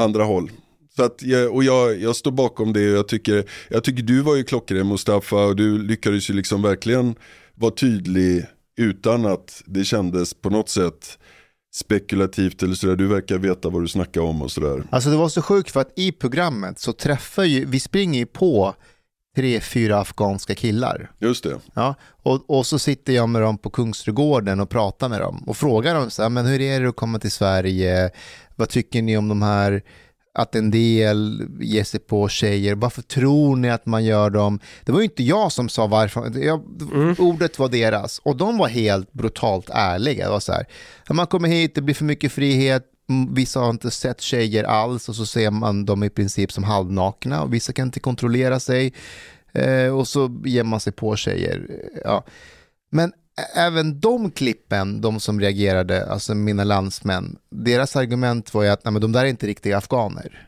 andra 0.00 0.24
håll. 0.24 0.50
Så 0.96 1.02
att, 1.04 1.22
jag- 1.22 1.54
och 1.54 1.64
jag, 1.64 2.00
jag 2.00 2.16
står 2.16 2.30
bakom 2.30 2.72
det 2.72 2.90
och 2.92 2.96
jag 2.98 3.08
tycker, 3.08 3.44
jag 3.68 3.84
tycker 3.84 4.02
du 4.02 4.20
var 4.20 4.36
ju 4.36 4.44
klockren 4.44 4.88
Mustafa 4.88 5.36
och 5.36 5.56
du 5.56 5.78
lyckades 5.82 6.30
ju 6.30 6.34
liksom 6.34 6.62
verkligen 6.62 7.14
vara 7.54 7.70
tydlig 7.74 8.46
utan 8.78 9.26
att 9.26 9.62
det 9.66 9.84
kändes 9.84 10.34
på 10.34 10.50
något 10.50 10.68
sätt 10.68 11.18
spekulativt 11.74 12.62
eller 12.62 12.74
sådär. 12.74 12.96
Du 12.96 13.06
verkar 13.06 13.38
veta 13.38 13.68
vad 13.68 13.82
du 13.82 13.88
snackar 13.88 14.20
om 14.20 14.42
och 14.42 14.50
sådär. 14.52 14.84
Alltså 14.90 15.10
det 15.10 15.16
var 15.16 15.28
så 15.28 15.42
sjukt 15.42 15.70
för 15.70 15.80
att 15.80 15.92
i 15.96 16.12
programmet 16.12 16.78
så 16.78 16.92
träffar 16.92 17.44
ju, 17.44 17.64
vi 17.64 17.80
springer 17.80 18.18
ju 18.18 18.26
på 18.26 18.74
tre, 19.36 19.60
fyra 19.60 19.98
afghanska 20.00 20.54
killar. 20.54 21.10
Just 21.18 21.44
det. 21.44 21.58
Ja, 21.74 21.94
och, 22.22 22.50
och 22.50 22.66
så 22.66 22.78
sitter 22.78 23.12
jag 23.12 23.28
med 23.28 23.42
dem 23.42 23.58
på 23.58 23.70
Kungsträdgården 23.70 24.60
och 24.60 24.70
pratar 24.70 25.08
med 25.08 25.20
dem 25.20 25.44
och 25.46 25.56
frågar 25.56 25.94
dem 25.94 26.10
så 26.10 26.22
här, 26.22 26.28
men 26.28 26.46
hur 26.46 26.60
är 26.60 26.80
det 26.80 26.88
att 26.88 26.96
komma 26.96 27.18
till 27.18 27.30
Sverige? 27.30 28.10
Vad 28.56 28.68
tycker 28.68 29.02
ni 29.02 29.16
om 29.16 29.28
de 29.28 29.42
här, 29.42 29.82
att 30.38 30.54
en 30.54 30.70
del 30.70 31.46
ger 31.60 31.84
sig 31.84 32.00
på 32.00 32.28
tjejer? 32.28 32.74
Varför 32.74 33.02
tror 33.02 33.56
ni 33.56 33.70
att 33.70 33.86
man 33.86 34.04
gör 34.04 34.30
dem? 34.30 34.60
Det 34.84 34.92
var 34.92 35.00
ju 35.00 35.04
inte 35.04 35.22
jag 35.22 35.52
som 35.52 35.68
sa 35.68 35.86
varför, 35.86 36.38
jag, 36.38 36.62
ordet 37.18 37.58
var 37.58 37.68
deras 37.68 38.18
och 38.18 38.36
de 38.36 38.58
var 38.58 38.68
helt 38.68 39.12
brutalt 39.12 39.70
ärliga. 39.72 40.24
Det 40.24 40.30
var 40.30 40.40
så 40.40 40.52
här, 40.52 40.66
man 41.10 41.26
kommer 41.26 41.48
hit, 41.48 41.74
det 41.74 41.82
blir 41.82 41.94
för 41.94 42.04
mycket 42.04 42.32
frihet, 42.32 42.84
Mm, 43.10 43.34
Vissa 43.34 43.60
har 43.60 43.70
inte 43.70 43.90
sett 43.90 44.20
tjejer 44.20 44.64
alls 44.64 45.08
och 45.08 45.16
så 45.16 45.26
ser 45.26 45.50
man 45.50 45.84
dem 45.84 46.02
i 46.02 46.10
princip 46.10 46.52
som 46.52 46.64
halvnakna 46.64 47.42
och 47.42 47.54
vissa 47.54 47.72
kan 47.72 47.86
inte 47.86 48.00
kontrollera 48.00 48.60
sig. 48.60 48.92
Eh, 49.52 49.96
och 49.96 50.08
så 50.08 50.40
ger 50.44 50.64
man 50.64 50.80
sig 50.80 50.92
på 50.92 51.16
tjejer. 51.16 51.66
Ja. 52.04 52.24
Men 52.90 53.12
även 53.54 54.00
de 54.00 54.30
klippen, 54.30 55.00
de 55.00 55.20
som 55.20 55.40
reagerade, 55.40 56.06
alltså 56.06 56.34
mina 56.34 56.64
landsmän, 56.64 57.36
deras 57.50 57.96
argument 57.96 58.54
var 58.54 58.62
ju 58.62 58.68
att 58.68 58.84
nej, 58.84 58.92
men 58.92 59.02
de 59.02 59.12
där 59.12 59.24
är 59.24 59.28
inte 59.28 59.46
riktiga 59.46 59.78
afghaner. 59.78 60.44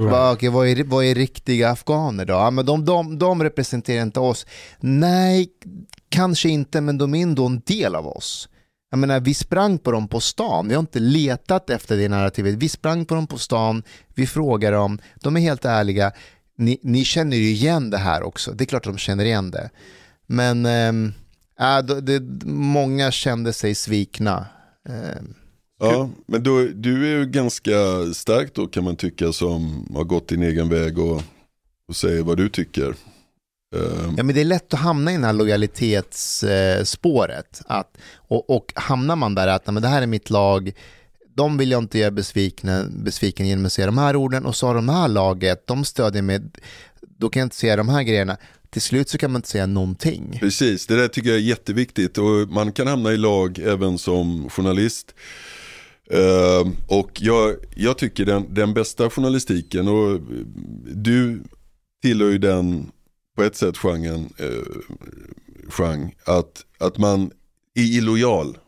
Va, 0.00 0.32
okej, 0.32 0.48
vad, 0.48 0.68
är, 0.68 0.84
vad 0.84 1.04
är 1.04 1.14
riktiga 1.14 1.70
afghaner 1.70 2.24
då? 2.24 2.32
Ja, 2.34 2.50
men 2.50 2.66
de, 2.66 2.84
de, 2.84 3.18
de 3.18 3.42
representerar 3.42 4.02
inte 4.02 4.20
oss. 4.20 4.46
Nej, 4.80 5.48
kanske 6.08 6.48
inte, 6.48 6.80
men 6.80 6.98
de 6.98 7.14
är 7.14 7.22
ändå 7.22 7.46
en 7.46 7.62
del 7.66 7.94
av 7.94 8.08
oss. 8.08 8.48
Jag 8.90 8.98
menar, 8.98 9.20
vi 9.20 9.34
sprang 9.34 9.78
på 9.78 9.92
dem 9.92 10.08
på 10.08 10.20
stan. 10.20 10.68
Vi 10.68 10.74
har 10.74 10.80
inte 10.80 10.98
letat 10.98 11.70
efter 11.70 11.96
det 11.96 12.08
narrativet. 12.08 12.54
Vi 12.54 12.68
sprang 12.68 13.04
på 13.04 13.14
dem 13.14 13.26
på 13.26 13.38
stan, 13.38 13.82
vi 14.14 14.26
frågar 14.26 14.72
dem, 14.72 14.98
de 15.20 15.36
är 15.36 15.40
helt 15.40 15.64
ärliga. 15.64 16.12
Ni, 16.58 16.80
ni 16.82 17.04
känner 17.04 17.36
ju 17.36 17.48
igen 17.50 17.90
det 17.90 17.98
här 17.98 18.22
också. 18.22 18.52
Det 18.52 18.64
är 18.64 18.66
klart 18.66 18.86
att 18.86 18.92
de 18.92 18.98
känner 18.98 19.24
igen 19.24 19.50
det. 19.50 19.70
Men 20.26 20.66
ähm, 20.66 21.12
äh, 21.60 21.78
det, 22.02 22.20
många 22.46 23.10
kände 23.10 23.52
sig 23.52 23.74
svikna. 23.74 24.46
Ähm, 24.88 25.34
Ja, 25.80 26.10
men 26.26 26.42
då, 26.42 26.66
du 26.74 27.06
är 27.06 27.10
ju 27.18 27.26
ganska 27.26 27.72
stark 28.14 28.54
då 28.54 28.66
kan 28.66 28.84
man 28.84 28.96
tycka 28.96 29.32
som 29.32 29.86
har 29.94 30.04
gått 30.04 30.28
din 30.28 30.42
egen 30.42 30.68
väg 30.68 30.98
och, 30.98 31.22
och 31.88 31.96
säger 31.96 32.22
vad 32.22 32.36
du 32.36 32.48
tycker. 32.48 32.88
Uh, 33.76 34.12
Ja, 34.16 34.22
men 34.22 34.34
det 34.34 34.40
är 34.40 34.44
lätt 34.44 34.74
att 34.74 34.80
hamna 34.80 35.12
i 35.12 35.16
det 35.16 35.26
här 35.26 35.32
lojalitetsspåret. 35.32 37.62
Att, 37.66 37.96
och, 38.14 38.50
och 38.50 38.72
hamnar 38.74 39.16
man 39.16 39.34
där 39.34 39.48
att 39.48 39.66
men 39.66 39.82
det 39.82 39.88
här 39.88 40.02
är 40.02 40.06
mitt 40.06 40.30
lag, 40.30 40.72
de 41.34 41.58
vill 41.58 41.70
jag 41.70 41.82
inte 41.82 41.98
göra 41.98 42.10
besvikna, 42.10 42.84
besviken 42.90 43.46
genom 43.46 43.66
att 43.66 43.72
säga 43.72 43.86
de 43.86 43.98
här 43.98 44.16
orden 44.16 44.46
och 44.46 44.56
så 44.56 44.66
har 44.66 44.74
de 44.74 44.88
här 44.88 45.08
laget, 45.08 45.66
de 45.66 45.84
stödjer 45.84 46.22
mig, 46.22 46.40
då 47.18 47.28
kan 47.28 47.40
jag 47.40 47.46
inte 47.46 47.56
säga 47.56 47.76
de 47.76 47.88
här 47.88 48.02
grejerna. 48.02 48.36
Till 48.70 48.82
slut 48.82 49.08
så 49.08 49.18
kan 49.18 49.32
man 49.32 49.38
inte 49.38 49.48
säga 49.48 49.66
någonting. 49.66 50.38
Precis, 50.40 50.86
det 50.86 50.96
där 50.96 51.08
tycker 51.08 51.28
jag 51.28 51.38
är 51.38 51.42
jätteviktigt 51.42 52.18
och 52.18 52.48
man 52.48 52.72
kan 52.72 52.86
hamna 52.86 53.12
i 53.12 53.16
lag 53.16 53.58
även 53.58 53.98
som 53.98 54.50
journalist. 54.50 55.14
Uh, 56.14 56.72
och 56.86 57.10
jag, 57.22 57.56
jag 57.76 57.98
tycker 57.98 58.24
den, 58.24 58.54
den 58.54 58.74
bästa 58.74 59.10
journalistiken 59.10 59.88
och 59.88 60.20
du 60.94 61.42
tillhör 62.02 62.30
ju 62.30 62.38
den 62.38 62.90
på 63.36 63.42
ett 63.42 63.56
sätt 63.56 63.76
genren, 63.76 64.32
uh, 64.40 64.80
genre, 65.68 66.10
att, 66.24 66.64
att 66.78 66.98
man 66.98 67.30
är 67.74 67.82
illojal. 67.82 68.58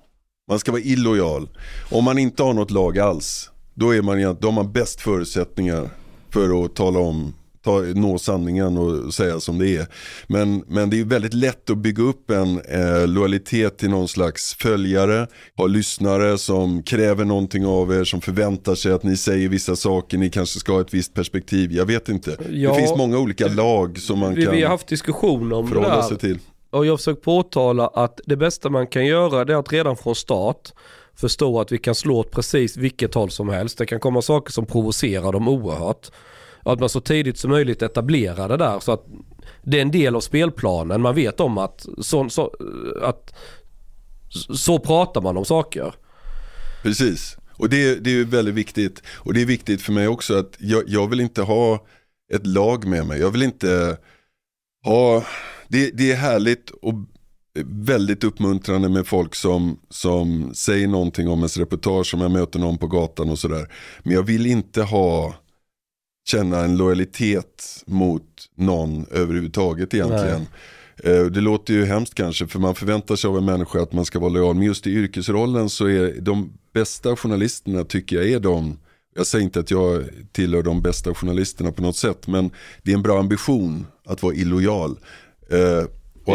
Man 0.49 0.59
ska 0.59 0.73
vara 0.73 0.83
illojal. 0.83 1.49
Om 1.91 2.05
man 2.05 2.19
inte 2.19 2.43
har 2.43 2.55
något 2.55 2.71
lag 2.71 2.99
alls, 2.99 3.51
då, 3.75 3.95
är 3.95 4.03
man, 4.03 4.37
då 4.41 4.49
har 4.49 4.53
man 4.53 4.73
bäst 4.73 5.01
förutsättningar 5.01 5.91
för 6.31 6.65
att 6.65 6.75
tala 6.75 6.99
om 6.99 7.35
ta, 7.65 7.81
nå 7.81 8.19
sanningen 8.19 8.79
och 8.79 9.15
säga 9.15 9.41
som 9.41 9.59
det 9.59 9.77
är. 9.77 9.87
Men, 10.27 10.65
men 10.67 10.91
det 10.91 11.01
är 11.01 11.05
väldigt 11.05 11.35
lätt 11.35 11.71
att 11.71 11.79
bygga 11.79 12.03
upp 12.03 12.31
en 12.31 12.61
eh, 12.61 13.07
lojalitet 13.07 13.79
till 13.79 13.91
någon 13.91 14.09
slags 14.09 14.55
följare, 14.55 15.27
ha 15.57 15.67
lyssnare 15.67 16.39
som 16.39 16.83
kräver 16.83 17.25
någonting 17.25 17.67
av 17.67 17.95
er, 17.95 18.05
som 18.05 18.21
förväntar 18.21 18.75
sig 18.75 18.93
att 18.93 19.03
ni 19.03 19.17
säger 19.17 19.49
vissa 19.49 19.77
saker, 19.77 20.19
ni 20.19 20.31
kanske 20.31 20.61
ska 20.61 20.73
ha 20.73 20.81
ett 20.81 20.95
visst 20.95 21.15
perspektiv, 21.15 21.73
jag 21.73 21.87
vet 21.87 22.09
inte. 22.09 22.37
Ja, 22.51 22.71
det 22.71 22.77
finns 22.77 22.97
många 22.97 23.19
olika 23.19 23.49
lag 23.49 23.99
som 23.99 24.19
man 24.19 24.35
vi, 24.35 24.45
kan 24.45 24.55
vi 24.55 24.63
har 24.63 24.71
haft 24.71 24.87
diskussioner 24.87 25.57
om 25.57 25.65
det 25.65 25.69
förhålla 25.69 25.97
där. 25.97 26.03
sig 26.03 26.19
till. 26.19 26.39
Och 26.71 26.87
jag 26.87 26.93
har 26.93 26.97
försökt 26.97 27.23
påtala 27.23 27.87
att 27.87 28.21
det 28.27 28.37
bästa 28.37 28.71
man 28.71 28.87
kan 28.87 29.07
göra 29.07 29.45
det 29.45 29.53
är 29.53 29.57
att 29.57 29.73
redan 29.73 29.97
från 29.97 30.15
start 30.15 30.73
förstå 31.21 31.61
att 31.61 31.73
vi 31.73 31.79
kan 31.79 31.95
slå 31.95 32.19
åt 32.19 32.31
precis 32.31 32.77
vilket 32.77 33.15
håll 33.15 33.31
som 33.31 33.49
helst. 33.49 33.79
Det 33.79 33.87
kan 33.87 34.01
komma 34.01 34.23
saker 34.23 34.53
som 34.53 34.67
provocerar 34.67 35.33
dem 35.33 35.49
oerhört. 35.49 36.11
Och 36.63 36.73
att 36.73 36.81
man 36.81 36.89
så 36.89 37.01
tidigt 37.01 37.39
som 37.39 37.51
möjligt 37.51 37.83
etablerar 37.83 38.49
det 38.49 38.57
där 38.57 38.81
så 38.81 38.93
att 38.93 39.07
det 39.63 39.79
är 39.79 39.83
en 39.83 39.91
del 39.91 40.17
av 40.17 40.21
spelplanen. 40.21 41.01
Man 41.01 41.15
vet 41.15 41.41
om 41.41 41.59
att 41.59 41.87
så, 41.99 42.29
så, 42.29 42.51
att 43.03 43.35
så 44.55 44.79
pratar 44.79 45.21
man 45.21 45.37
om 45.37 45.45
saker. 45.45 45.95
Precis, 46.83 47.37
och 47.53 47.69
det, 47.69 47.95
det 47.95 48.11
är 48.11 48.25
väldigt 48.25 48.55
viktigt. 48.55 49.03
Och 49.17 49.35
det 49.35 49.43
är 49.43 49.47
viktigt 49.47 49.83
för 49.83 49.93
mig 49.93 50.09
också 50.09 50.39
att 50.39 50.57
jag, 50.59 50.83
jag 50.87 51.11
vill 51.11 51.21
inte 51.21 51.43
ha 51.43 51.87
ett 52.35 52.47
lag 52.47 52.87
med 52.87 53.07
mig. 53.07 53.21
Jag 53.21 53.31
vill 53.31 53.43
inte 53.43 53.97
ha, 54.85 55.25
det, 55.69 55.91
det 55.91 56.13
är 56.13 56.17
härligt 56.17 56.71
och 56.71 56.95
väldigt 57.65 58.25
uppmuntrande 58.25 58.89
med 58.89 59.07
folk 59.07 59.35
som, 59.35 59.81
som 59.89 60.55
säger 60.55 60.89
någonting 60.89 61.29
om 61.29 61.39
ens 61.39 61.57
reportage, 61.57 62.07
Som 62.07 62.21
jag 62.21 62.31
möter 62.31 62.59
någon 62.59 62.79
på 62.79 62.87
gatan 62.87 63.31
och 63.31 63.39
sådär. 63.39 63.73
Men 64.03 64.15
jag 64.15 64.23
vill 64.23 64.47
inte 64.47 64.83
ha, 64.83 65.35
känna 66.31 66.65
en 66.65 66.77
lojalitet 66.77 67.83
mot 67.87 68.23
någon 68.55 69.07
överhuvudtaget 69.11 69.95
egentligen. 69.95 70.47
Eh, 71.05 71.25
Det 71.25 71.41
låter 71.41 71.75
ju 71.75 71.85
hemskt 71.85 72.15
kanske 72.15 72.47
för 72.47 72.59
man 72.59 72.75
förväntar 72.75 73.17
sig 73.17 73.29
av 73.29 73.39
en 73.39 73.45
människa 73.45 73.83
att 73.83 73.93
man 73.93 74.05
ska 74.05 74.19
vara 74.19 74.31
lojal. 74.31 74.55
Men 74.55 74.65
just 74.67 74.87
i 74.87 74.91
yrkesrollen 74.91 75.71
så 75.71 75.87
är 75.87 76.21
de 76.21 76.53
bästa 76.75 77.17
journalisterna 77.17 77.85
tycker 77.85 78.17
jag 78.17 78.29
är 78.29 78.41
de 78.41 78.79
jag 79.15 79.27
säger 79.27 79.45
inte 79.45 79.61
att 79.61 79.71
jag 79.71 80.05
tillhör 80.33 80.63
de 80.63 80.83
bästa 80.83 81.15
journalisterna 81.15 81.73
på 81.73 81.83
något 81.83 81.97
sätt 81.97 82.27
men 82.27 82.51
det 82.83 82.91
är 82.91 82.95
en 82.95 83.03
bra 83.03 83.19
ambition 83.21 83.87
att 84.07 84.23
vara 84.23 84.35
illojal. 84.35 84.99
Eh, 85.51 85.85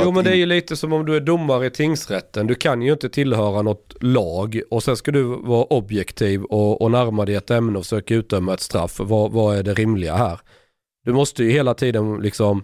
Jo 0.04 0.12
men 0.12 0.24
det 0.24 0.30
är 0.30 0.36
ju 0.36 0.46
lite 0.46 0.76
som 0.76 0.94
om 0.94 1.06
du 1.06 1.16
är 1.16 1.20
domare 1.20 1.66
i 1.66 1.70
tingsrätten. 1.70 2.48
Du 2.48 2.56
kan 2.56 2.82
ju 2.82 2.92
inte 2.92 3.10
tillhöra 3.10 3.62
något 3.62 3.96
lag 4.02 4.62
och 4.70 4.84
sen 4.84 4.98
ska 4.98 5.12
du 5.12 5.24
vara 5.24 5.64
objektiv 5.64 6.44
och, 6.44 6.82
och 6.82 6.92
närma 6.92 7.26
dig 7.26 7.36
ett 7.36 7.52
ämne 7.52 7.80
och 7.80 7.86
försöka 7.86 8.16
utdöma 8.16 8.54
ett 8.54 8.62
straff. 8.62 9.00
Vad, 9.00 9.32
vad 9.32 9.58
är 9.58 9.64
det 9.64 9.74
rimliga 9.74 10.16
här? 10.16 10.40
Du 11.06 11.14
måste 11.14 11.44
ju 11.44 11.52
hela 11.52 11.74
tiden 11.74 12.18
liksom 12.18 12.64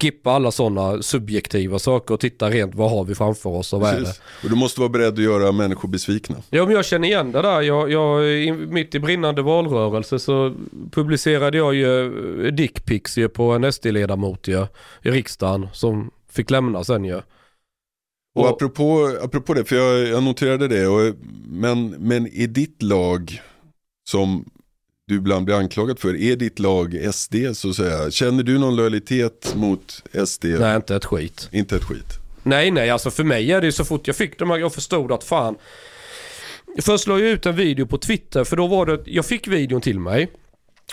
skippa 0.00 0.30
alla 0.30 0.50
sådana 0.50 1.02
subjektiva 1.02 1.78
saker 1.78 2.14
och 2.14 2.20
titta 2.20 2.50
rent 2.50 2.74
vad 2.74 2.90
har 2.90 3.04
vi 3.04 3.14
framför 3.14 3.50
oss 3.50 3.72
och 3.72 3.80
vad 3.80 3.90
är 3.90 3.94
det? 3.94 4.04
Precis. 4.04 4.22
Och 4.44 4.50
du 4.50 4.56
måste 4.56 4.80
vara 4.80 4.88
beredd 4.88 5.12
att 5.12 5.18
göra 5.18 5.52
människor 5.52 5.88
besvikna. 5.88 6.36
Ja 6.50 6.64
men 6.64 6.74
jag 6.74 6.84
känner 6.84 7.08
igen 7.08 7.32
det 7.32 7.42
där. 7.42 7.60
Jag, 7.62 7.90
jag, 7.92 8.22
mitt 8.56 8.94
i 8.94 9.00
brinnande 9.00 9.42
valrörelse 9.42 10.18
så 10.18 10.54
publicerade 10.90 11.58
jag 11.58 11.74
ju 11.74 12.06
eh, 12.46 12.52
dickpics 12.52 13.18
på 13.34 13.52
en 13.52 13.72
SD-ledamot 13.72 14.48
i 14.48 14.56
riksdagen 15.02 15.68
som 15.72 16.10
fick 16.36 16.50
lämna 16.50 16.84
sen 16.84 17.04
ju. 17.04 17.14
Och 17.16 17.22
Och- 18.34 18.48
apropå, 18.48 19.16
apropå 19.22 19.54
det, 19.54 19.64
för 19.64 19.76
jag, 19.76 20.08
jag 20.08 20.22
noterade 20.22 20.68
det, 20.68 20.86
och, 20.86 21.14
men, 21.48 21.88
men 21.90 22.26
i 22.26 22.46
ditt 22.46 22.82
lag 22.82 23.42
som 24.10 24.44
du 25.08 25.14
ibland 25.16 25.44
blir 25.44 25.54
anklagad 25.56 25.98
för, 25.98 26.16
är 26.16 26.36
ditt 26.36 26.58
lag 26.58 27.08
SD 27.14 27.34
så 27.52 27.68
att 27.70 27.76
säga? 27.76 28.10
Känner 28.10 28.42
du 28.42 28.58
någon 28.58 28.76
lojalitet 28.76 29.54
mot 29.56 30.02
SD? 30.26 30.44
Nej 30.44 30.76
inte 30.76 30.96
ett 30.96 31.04
skit. 31.04 31.48
Inte 31.52 31.76
ett 31.76 31.84
skit. 31.84 32.18
Nej, 32.42 32.70
nej, 32.70 32.90
alltså 32.90 33.10
för 33.10 33.24
mig 33.24 33.52
är 33.52 33.60
det 33.60 33.66
ju 33.66 33.72
så 33.72 33.84
fort 33.84 34.06
jag 34.06 34.16
fick 34.16 34.38
de 34.38 34.50
här, 34.50 34.58
jag 34.58 34.74
förstod 34.74 35.12
att 35.12 35.24
fan. 35.24 35.54
Först 36.82 37.06
la 37.06 37.18
jag 37.18 37.28
ut 37.28 37.46
en 37.46 37.56
video 37.56 37.86
på 37.86 37.98
Twitter 37.98 38.44
för 38.44 38.56
då 38.56 38.66
var 38.66 38.86
det, 38.86 39.02
jag 39.06 39.26
fick 39.26 39.48
videon 39.48 39.80
till 39.80 40.00
mig. 40.00 40.28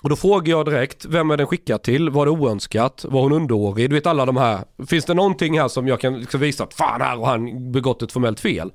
Och 0.01 0.09
då 0.09 0.15
frågar 0.15 0.51
jag 0.51 0.65
direkt, 0.65 1.05
vem 1.05 1.31
är 1.31 1.37
den 1.37 1.47
skickad 1.47 1.83
till? 1.83 2.09
Var 2.09 2.25
det 2.25 2.31
oönskat? 2.31 3.05
Var 3.09 3.21
hon 3.21 3.31
underårig? 3.31 3.89
Du 3.89 3.95
vet 3.95 4.07
alla 4.07 4.25
de 4.25 4.37
här. 4.37 4.59
Finns 4.87 5.05
det 5.05 5.13
någonting 5.13 5.59
här 5.59 5.67
som 5.67 5.87
jag 5.87 5.99
kan 5.99 6.19
liksom 6.19 6.39
visa 6.39 6.63
att 6.63 6.73
fan 6.73 7.01
här 7.01 7.17
har 7.17 7.25
han 7.25 7.71
begått 7.71 8.01
ett 8.01 8.11
formellt 8.11 8.39
fel? 8.39 8.71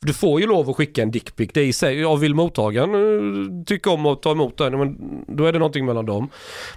Du 0.00 0.12
får 0.12 0.40
ju 0.40 0.46
lov 0.46 0.70
att 0.70 0.76
skicka 0.76 1.02
en 1.02 1.10
dickpic. 1.10 1.50
Det 1.54 1.60
är 1.60 1.64
i 1.64 1.72
sig, 1.72 2.00
jag 2.00 2.16
vill 2.16 2.34
mottagaren 2.34 2.94
eh, 2.94 3.64
tycka 3.64 3.90
om 3.90 4.06
att 4.06 4.22
ta 4.22 4.30
emot 4.30 4.58
den, 4.58 4.78
men 4.78 4.96
då 5.36 5.44
är 5.44 5.52
det 5.52 5.58
någonting 5.58 5.86
mellan 5.86 6.06
dem. 6.06 6.30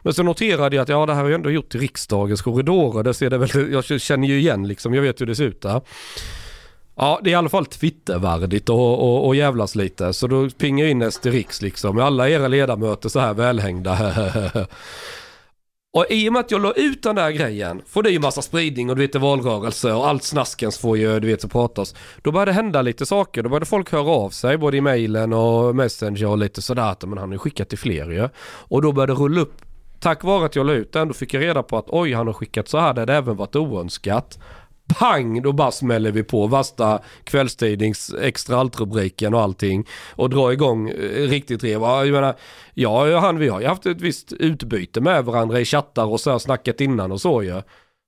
Men 0.03 0.13
så 0.13 0.23
noterade 0.23 0.75
jag 0.75 0.83
att 0.83 0.89
ja 0.89 1.05
det 1.05 1.13
här 1.13 1.21
har 1.21 1.29
jag 1.29 1.35
ändå 1.35 1.51
gjort 1.51 1.75
i 1.75 1.77
riksdagens 1.77 2.41
korridorer. 2.41 3.03
Det 3.03 3.13
ser 3.13 3.29
det 3.29 3.37
väl, 3.37 3.71
jag 3.71 4.01
känner 4.01 4.27
ju 4.27 4.39
igen 4.39 4.67
liksom, 4.67 4.93
jag 4.93 5.01
vet 5.01 5.21
hur 5.21 5.25
det 5.25 5.35
ser 5.35 5.43
ut 5.43 5.61
där. 5.61 5.81
Ja, 7.01 7.19
det 7.23 7.29
är 7.29 7.31
i 7.31 7.35
alla 7.35 7.49
fall 7.49 7.65
Twittervärdigt 7.65 8.69
och, 8.69 8.99
och, 8.99 9.27
och 9.27 9.35
jävlas 9.35 9.75
lite. 9.75 10.13
Så 10.13 10.27
då 10.27 10.49
pingar 10.49 10.85
jag 10.85 10.91
in 10.91 11.01
Esterix 11.01 11.61
liksom. 11.61 11.95
Med 11.95 12.05
alla 12.05 12.29
era 12.29 12.47
ledamöter 12.47 13.09
så 13.09 13.19
här 13.19 13.33
välhängda. 13.33 13.97
och 15.93 16.05
i 16.09 16.29
och 16.29 16.33
med 16.33 16.39
att 16.39 16.51
jag 16.51 16.61
la 16.61 16.71
ut 16.71 17.03
den 17.03 17.15
där 17.15 17.31
grejen, 17.31 17.81
får 17.87 18.03
det 18.03 18.09
ju 18.09 18.19
massa 18.19 18.41
spridning 18.41 18.89
och 18.89 18.95
du 18.95 19.01
vet 19.01 19.13
det 19.13 19.17
är 19.17 19.19
valrörelse 19.19 19.93
och 19.93 20.07
allt 20.07 20.23
snaskens 20.23 20.77
får 20.77 20.97
ju, 20.97 21.19
du 21.19 21.27
vet, 21.27 21.41
så 21.41 21.47
pratas. 21.47 21.95
Då 22.21 22.31
började 22.31 22.51
det 22.51 22.55
hända 22.55 22.81
lite 22.81 23.05
saker. 23.05 23.43
Då 23.43 23.49
började 23.49 23.65
folk 23.65 23.91
höra 23.91 24.09
av 24.11 24.29
sig, 24.29 24.57
både 24.57 24.77
i 24.77 24.81
mejlen 24.81 25.33
och 25.33 25.75
messenger 25.75 26.27
och 26.27 26.37
lite 26.37 26.61
sådär. 26.61 26.91
Att, 26.91 27.03
men 27.03 27.17
han 27.17 27.29
har 27.29 27.35
ju 27.35 27.39
skickat 27.39 27.69
till 27.69 27.79
fler 27.79 28.09
ju. 28.09 28.29
Och 28.43 28.81
då 28.81 28.91
började 28.91 29.13
det 29.13 29.19
rulla 29.19 29.41
upp. 29.41 29.61
Tack 29.99 30.23
vare 30.23 30.45
att 30.45 30.55
jag 30.55 30.65
la 30.65 30.73
ut 30.73 30.91
den, 30.93 31.07
då 31.07 31.13
fick 31.13 31.33
jag 31.33 31.43
reda 31.43 31.63
på 31.63 31.77
att 31.77 31.85
oj, 31.87 32.13
han 32.13 32.27
har 32.27 32.33
skickat 32.33 32.67
så 32.67 32.77
här, 32.77 32.93
det 32.93 33.01
hade 33.01 33.13
även 33.13 33.35
varit 33.35 33.55
oönskat. 33.55 34.39
Pang, 34.99 35.41
då 35.41 35.51
bara 35.51 35.71
smäller 35.71 36.11
vi 36.11 36.23
på 36.23 36.47
värsta 36.47 36.99
kvällstidnings 37.23 38.13
extra 38.21 38.57
allt-rubriken 38.57 39.33
och 39.33 39.41
allting. 39.41 39.87
Och 40.15 40.29
drar 40.29 40.51
igång 40.51 40.89
eh, 40.89 41.27
riktigt 41.27 41.63
rev. 41.63 41.81
Jag 41.81 42.11
menar, 42.11 42.35
jag 42.73 43.15
och 43.15 43.21
han 43.21 43.37
vi 43.37 43.49
har 43.49 43.61
ju 43.61 43.67
haft 43.67 43.85
ett 43.85 44.01
visst 44.01 44.33
utbyte 44.33 45.01
med 45.01 45.25
varandra 45.25 45.59
i 45.59 45.65
chattar 45.65 46.05
och 46.05 46.19
så 46.19 46.31
här 46.31 46.39
snackat 46.39 46.81
innan 46.81 47.11
och 47.11 47.21
så 47.21 47.43
ju. 47.43 47.61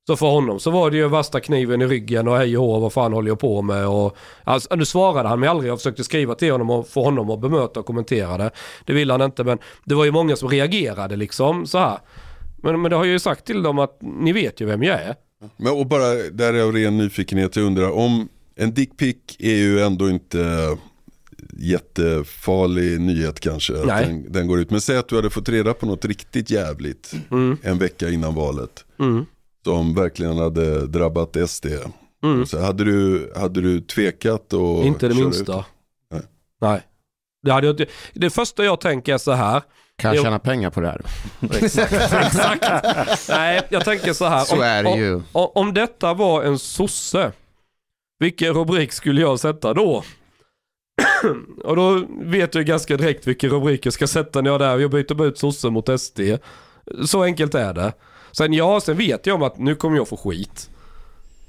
Så 0.08 0.16
för 0.16 0.28
honom 0.28 0.60
så 0.60 0.72
var 0.72 0.92
det 0.92 0.98
ju 0.98 1.08
värsta 1.08 1.40
kniven 1.40 1.82
i 1.82 1.88
ryggen 1.88 2.28
och 2.28 2.38
hej 2.38 2.58
och 2.58 2.66
hå, 2.66 2.80
vad 2.80 2.94
fan 2.94 3.14
håller 3.14 3.28
jag 3.30 3.40
på 3.40 3.62
med 3.62 3.88
och... 3.88 4.18
Alltså, 4.44 4.76
nu 4.76 4.86
svarade 4.86 5.30
han 5.30 5.40
mig 5.40 5.50
aldrig, 5.50 5.72
jag 5.72 5.78
försökte 5.78 6.04
skriva 6.04 6.36
till 6.36 6.52
honom 6.52 6.70
och 6.70 6.88
få 6.88 7.04
honom 7.04 7.30
att 7.30 7.40
bemöta 7.40 7.80
och 7.80 7.86
kommentera 7.86 8.38
det. 8.38 8.52
Det 8.86 8.94
ville 8.94 9.14
han 9.14 9.22
inte 9.22 9.44
men 9.44 9.58
det 9.86 9.96
var 9.96 10.06
ju 10.06 10.12
många 10.12 10.36
som 10.36 10.50
reagerade 10.50 11.16
liksom 11.16 11.66
så 11.66 11.78
här. 11.78 11.98
Men, 12.58 12.82
men 12.82 12.92
det 12.92 12.98
har 12.98 13.06
jag 13.06 13.12
ju 13.12 13.20
sagt 13.20 13.46
till 13.46 13.64
dem 13.64 13.80
att 13.80 13.98
ni 14.02 14.34
vet 14.34 14.62
ju 14.62 14.66
vem 14.66 14.84
jag 14.84 15.02
är. 15.02 15.16
Men 15.58 15.74
och 15.74 15.88
bara 15.88 16.14
där 16.14 16.54
är 16.54 16.62
av 16.64 16.72
ren 16.74 16.98
nyfikenhet, 16.98 17.56
jag 17.56 17.66
undrar 17.66 17.91
om, 17.91 18.30
en 18.56 18.74
dickpic 18.74 19.16
är 19.39 19.56
ju 19.56 19.80
ändå 19.82 20.10
inte 20.10 20.78
jättefarlig 21.58 23.02
nyhet 23.02 23.39
kanske. 23.39 23.74
Den, 23.74 24.32
den 24.32 24.48
går 24.48 24.60
ut. 24.60 24.70
Men 24.72 24.82
säg 24.82 24.98
att 24.98 25.08
du 25.08 25.16
hade 25.16 25.30
fått 25.30 25.50
reda 25.50 25.74
på 25.74 25.86
något 25.86 26.06
riktigt 26.06 26.50
jävligt 26.50 27.14
Mm. 27.32 27.58
en 27.62 27.78
vecka 27.78 28.10
innan 28.10 28.36
valet. 28.36 28.86
Mm. 29.00 29.26
Som 29.64 29.96
verkligen 29.96 30.38
hade 30.38 30.88
drabbat 30.88 31.38
SD. 31.50 31.66
Mm. 32.24 32.46
Så 32.46 32.60
hade, 32.60 32.84
du, 32.84 33.32
hade 33.36 33.62
du 33.62 33.82
tvekat 33.82 34.54
och 34.54 34.86
Inte 34.86 35.08
det 35.08 35.16
minsta. 35.16 35.60
ut? 35.60 35.66
Nej. 36.12 36.22
Nej. 36.62 36.82
Det, 37.44 37.52
hade 37.52 37.68
jag 37.68 37.74
inte. 37.74 37.86
det 38.14 38.30
första 38.30 38.66
jag 38.66 38.82
tänker 38.82 39.14
är 39.14 39.18
så 39.18 39.32
här. 39.32 39.62
Kan 39.98 40.10
jag 40.10 40.18
Jo. 40.18 40.24
tjäna 40.24 40.39
pengar 40.39 40.70
på 40.70 40.82
det 40.82 40.88
här? 40.88 41.02
Exakt. 41.64 43.30
Nej, 43.30 43.62
jag 43.70 43.86
tänker 43.86 44.14
så 44.14 44.26
här. 44.26 44.46
Så 44.46 44.62
är 44.62 44.84
det 44.84 44.89
om, 44.89 45.00
ju. 45.00 45.22
Om, 45.32 45.50
om 45.56 45.74
detta 45.74 46.14
var 46.14 46.44
en 46.44 46.60
sosse, 46.60 47.32
vilken 48.20 48.54
rubrik 48.54 48.91
skulle 48.91 49.22
jag 49.22 49.39
sätta 49.39 49.74
då? 49.74 50.04
Och 51.64 51.76
då 51.76 52.06
vet 52.10 52.56
jag 52.56 52.66
ganska 52.66 52.98
direkt 52.98 53.28
vilken 53.28 53.50
rubrik 53.50 53.86
jag 53.86 53.94
ska 53.94 54.08
sätta 54.08 54.41
när 54.41 54.50
jag 54.50 54.62
är 54.62 54.68
där. 54.68 54.80
Jag 54.80 54.91
byter 54.91 55.14
bara 55.14 55.28
ut 55.28 55.38
sosse 55.38 55.70
mot 55.70 56.00
SD. 56.02 56.20
Så 57.06 57.24
enkelt 57.24 57.56
är 57.56 57.74
det. 57.74 57.94
Sen 58.32 58.54
ja, 58.54 58.82
sen 58.82 58.98
vet 58.98 59.26
jag 59.28 59.36
om 59.36 59.44
att 59.44 59.58
nu 59.58 59.76
kommer 59.76 59.98
jag 59.98 60.08
få 60.08 60.18
skit. 60.18 60.70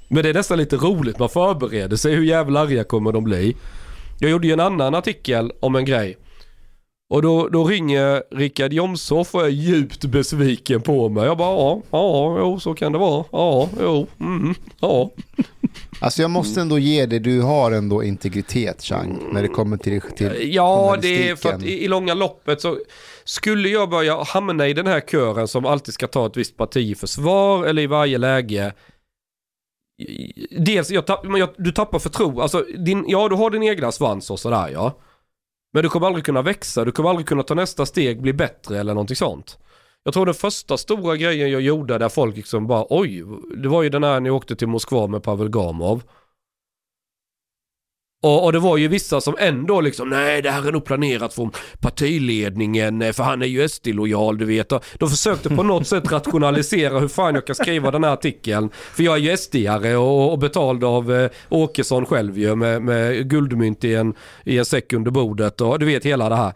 Men 0.07 0.23
det 0.23 0.29
är 0.29 0.33
nästan 0.33 0.57
lite 0.57 0.75
roligt, 0.75 1.19
man 1.19 1.29
förbereder 1.29 1.97
sig. 1.97 2.15
Hur 2.15 2.23
jävla 2.23 2.59
arga 2.59 2.83
kommer 2.83 3.11
de 3.11 3.23
bli? 3.23 3.55
Jag 4.19 4.31
gjorde 4.31 4.47
ju 4.47 4.53
en 4.53 4.59
annan 4.59 4.95
artikel 4.95 5.51
om 5.59 5.75
en 5.75 5.85
grej. 5.85 6.17
Och 7.09 7.21
då, 7.21 7.49
då 7.49 7.63
ringer 7.63 8.23
Rickard 8.31 8.73
Jomshoff 8.73 9.35
och 9.35 9.45
är 9.45 9.49
djupt 9.49 10.05
besviken 10.05 10.81
på 10.81 11.09
mig. 11.09 11.25
Jag 11.25 11.37
bara 11.37 11.57
ja, 11.57 11.81
ja, 11.91 12.37
jo 12.39 12.59
så 12.59 12.73
kan 12.73 12.91
det 12.91 12.97
vara. 12.97 13.25
Ja, 13.31 13.69
jo, 13.81 14.07
mm, 14.19 14.55
ja. 14.79 15.11
Alltså 15.99 16.21
jag 16.21 16.31
måste 16.31 16.61
ändå 16.61 16.79
ge 16.79 17.05
dig, 17.05 17.19
du 17.19 17.41
har 17.41 17.71
ändå 17.71 18.03
integritet 18.03 18.81
Chang, 18.81 19.19
när 19.31 19.41
det 19.41 19.47
kommer 19.47 19.77
till, 19.77 20.01
till 20.01 20.53
Ja, 20.53 20.97
det 21.01 21.29
är 21.29 21.35
för 21.35 21.53
att 21.53 21.63
i, 21.63 21.83
i 21.83 21.87
långa 21.87 22.13
loppet 22.13 22.61
så 22.61 22.77
skulle 23.23 23.69
jag 23.69 23.89
börja 23.89 24.23
hamna 24.23 24.67
i 24.67 24.73
den 24.73 24.87
här 24.87 25.01
kören 25.01 25.47
som 25.47 25.65
alltid 25.65 25.93
ska 25.93 26.07
ta 26.07 26.25
ett 26.25 26.37
visst 26.37 26.57
parti 26.57 26.77
i 26.77 26.95
försvar 26.95 27.65
eller 27.65 27.81
i 27.81 27.87
varje 27.87 28.17
läge. 28.17 28.73
Dels, 30.59 30.91
jag 30.91 31.05
tapp, 31.05 31.25
jag, 31.37 31.49
du 31.57 31.71
tappar 31.71 31.99
förtro, 31.99 32.41
alltså 32.41 32.65
din, 32.77 33.05
ja 33.07 33.29
du 33.29 33.35
har 33.35 33.49
din 33.49 33.63
egna 33.63 33.91
svans 33.91 34.31
och 34.31 34.39
sådär 34.39 34.69
ja. 34.73 34.93
Men 35.75 35.83
du 35.83 35.89
kommer 35.89 36.07
aldrig 36.07 36.25
kunna 36.25 36.41
växa, 36.41 36.85
du 36.85 36.91
kommer 36.91 37.09
aldrig 37.09 37.27
kunna 37.27 37.43
ta 37.43 37.53
nästa 37.53 37.85
steg, 37.85 38.21
bli 38.21 38.33
bättre 38.33 38.79
eller 38.79 38.93
någonting 38.93 39.15
sånt. 39.15 39.57
Jag 40.03 40.13
tror 40.13 40.25
den 40.25 40.35
första 40.35 40.77
stora 40.77 41.15
grejen 41.15 41.51
jag 41.51 41.61
gjorde 41.61 41.97
där 41.97 42.09
folk 42.09 42.35
liksom 42.35 42.67
bara 42.67 42.85
oj, 42.89 43.23
det 43.57 43.67
var 43.67 43.83
ju 43.83 43.89
den 43.89 44.03
här 44.03 44.19
när 44.19 44.29
jag 44.29 44.35
åkte 44.35 44.55
till 44.55 44.67
Moskva 44.67 45.07
med 45.07 45.23
Pavel 45.23 45.49
Gamov. 45.49 46.03
Och, 48.25 48.43
och 48.43 48.51
det 48.53 48.59
var 48.59 48.77
ju 48.77 48.87
vissa 48.87 49.21
som 49.21 49.35
ändå 49.39 49.81
liksom, 49.81 50.09
nej 50.09 50.41
det 50.41 50.51
här 50.51 50.67
är 50.67 50.71
nog 50.71 50.85
planerat 50.85 51.33
från 51.33 51.51
partiledningen 51.79 53.01
eh, 53.01 53.11
för 53.11 53.23
han 53.23 53.41
är 53.41 53.45
ju 53.45 53.67
SD-lojal 53.69 54.37
du 54.37 54.45
vet. 54.45 54.69
De 54.99 55.09
försökte 55.09 55.49
på 55.49 55.63
något 55.63 55.87
sätt 55.87 56.11
rationalisera 56.11 56.99
hur 56.99 57.07
fan 57.07 57.35
jag 57.35 57.47
kan 57.47 57.55
skriva 57.55 57.91
den 57.91 58.03
här 58.03 58.11
artikeln. 58.11 58.69
För 58.73 59.03
jag 59.03 59.15
är 59.15 59.19
ju 59.19 59.35
SD-are 59.35 59.95
och, 59.95 60.31
och 60.31 60.39
betald 60.39 60.83
av 60.83 61.13
eh, 61.13 61.29
Åkesson 61.49 62.05
själv 62.05 62.37
ju 62.37 62.55
med, 62.55 62.81
med 62.81 63.29
guldmynt 63.29 63.83
i 63.83 63.95
en, 63.95 64.13
i 64.43 64.57
en 64.57 64.65
säck 64.65 64.93
under 64.93 65.11
bordet 65.11 65.61
och 65.61 65.79
du 65.79 65.85
vet 65.85 66.05
hela 66.05 66.29
det 66.29 66.35
här. 66.35 66.53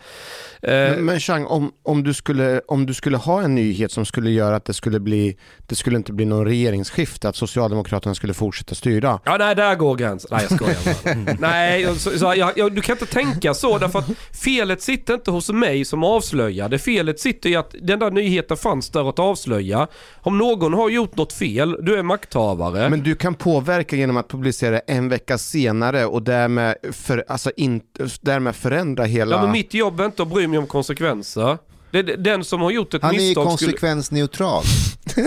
Eh, 0.61 0.69
Men, 0.95 1.05
men 1.05 1.19
Chang, 1.19 1.45
om, 1.45 1.71
om, 1.83 2.03
du 2.03 2.13
skulle, 2.13 2.61
om 2.67 2.85
du 2.85 2.93
skulle 2.93 3.17
ha 3.17 3.41
en 3.41 3.55
nyhet 3.55 3.91
som 3.91 4.05
skulle 4.05 4.31
göra 4.31 4.55
att 4.55 4.65
det 4.65 4.73
skulle 4.73 4.99
bli, 4.99 5.37
det 5.67 5.75
skulle 5.75 5.97
inte 5.97 6.13
bli 6.13 6.25
någon 6.25 6.45
regeringsskifte, 6.45 7.29
att 7.29 7.35
Socialdemokraterna 7.35 8.15
skulle 8.15 8.33
fortsätta 8.33 8.75
styra. 8.75 9.19
Ja, 9.25 9.37
nej, 9.39 9.55
där 9.55 9.75
går 9.75 9.95
gränsen. 9.95 10.29
Nej, 10.31 10.47
jag 10.49 10.59
skojar 10.59 10.77
bara. 11.25 11.35
Nej, 11.39 11.58
så, 11.97 12.19
så, 12.19 12.33
jag, 12.37 12.51
jag, 12.55 12.75
du 12.75 12.81
kan 12.81 12.95
inte 12.95 13.05
tänka 13.05 13.53
så 13.53 13.77
därför 13.77 13.99
att 13.99 14.05
felet 14.43 14.81
sitter 14.81 15.13
inte 15.13 15.31
hos 15.31 15.49
mig 15.49 15.85
som 15.85 16.03
avslöjade. 16.03 16.79
Felet 16.79 17.19
sitter 17.19 17.49
i 17.49 17.55
att 17.55 17.75
den 17.81 17.99
där 17.99 18.11
nyheten 18.11 18.57
fanns 18.57 18.89
där 18.89 19.09
att 19.09 19.19
avslöja. 19.19 19.87
Om 20.21 20.37
någon 20.37 20.73
har 20.73 20.89
gjort 20.89 21.17
något 21.17 21.33
fel, 21.33 21.77
du 21.81 21.95
är 21.95 22.03
makthavare. 22.03 22.89
Men 22.89 23.03
du 23.03 23.15
kan 23.15 23.35
påverka 23.35 23.95
genom 23.95 24.17
att 24.17 24.27
publicera 24.27 24.79
en 24.79 25.09
vecka 25.09 25.37
senare 25.37 26.05
och 26.05 26.23
därmed, 26.23 26.75
för, 26.91 27.25
alltså 27.27 27.51
in, 27.57 27.81
därmed 28.21 28.55
förändra 28.55 29.03
hela... 29.03 29.35
Ja, 29.35 29.41
men 29.41 29.51
mitt 29.51 29.73
jobb 29.73 29.99
är 29.99 30.05
inte 30.05 30.21
att 30.21 30.27
bry 30.27 30.47
mig 30.47 30.59
om 30.59 30.67
konsekvenser. 30.67 31.57
Det, 31.91 32.01
den 32.01 32.43
som 32.43 32.61
har 32.61 32.71
gjort 32.71 32.93
ett 32.93 33.01
Han 33.01 33.15
är 33.15 33.19
ju 33.19 33.27
misstag 33.27 33.51
skulle... 33.51 33.71
konsekvensneutral. 33.71 34.63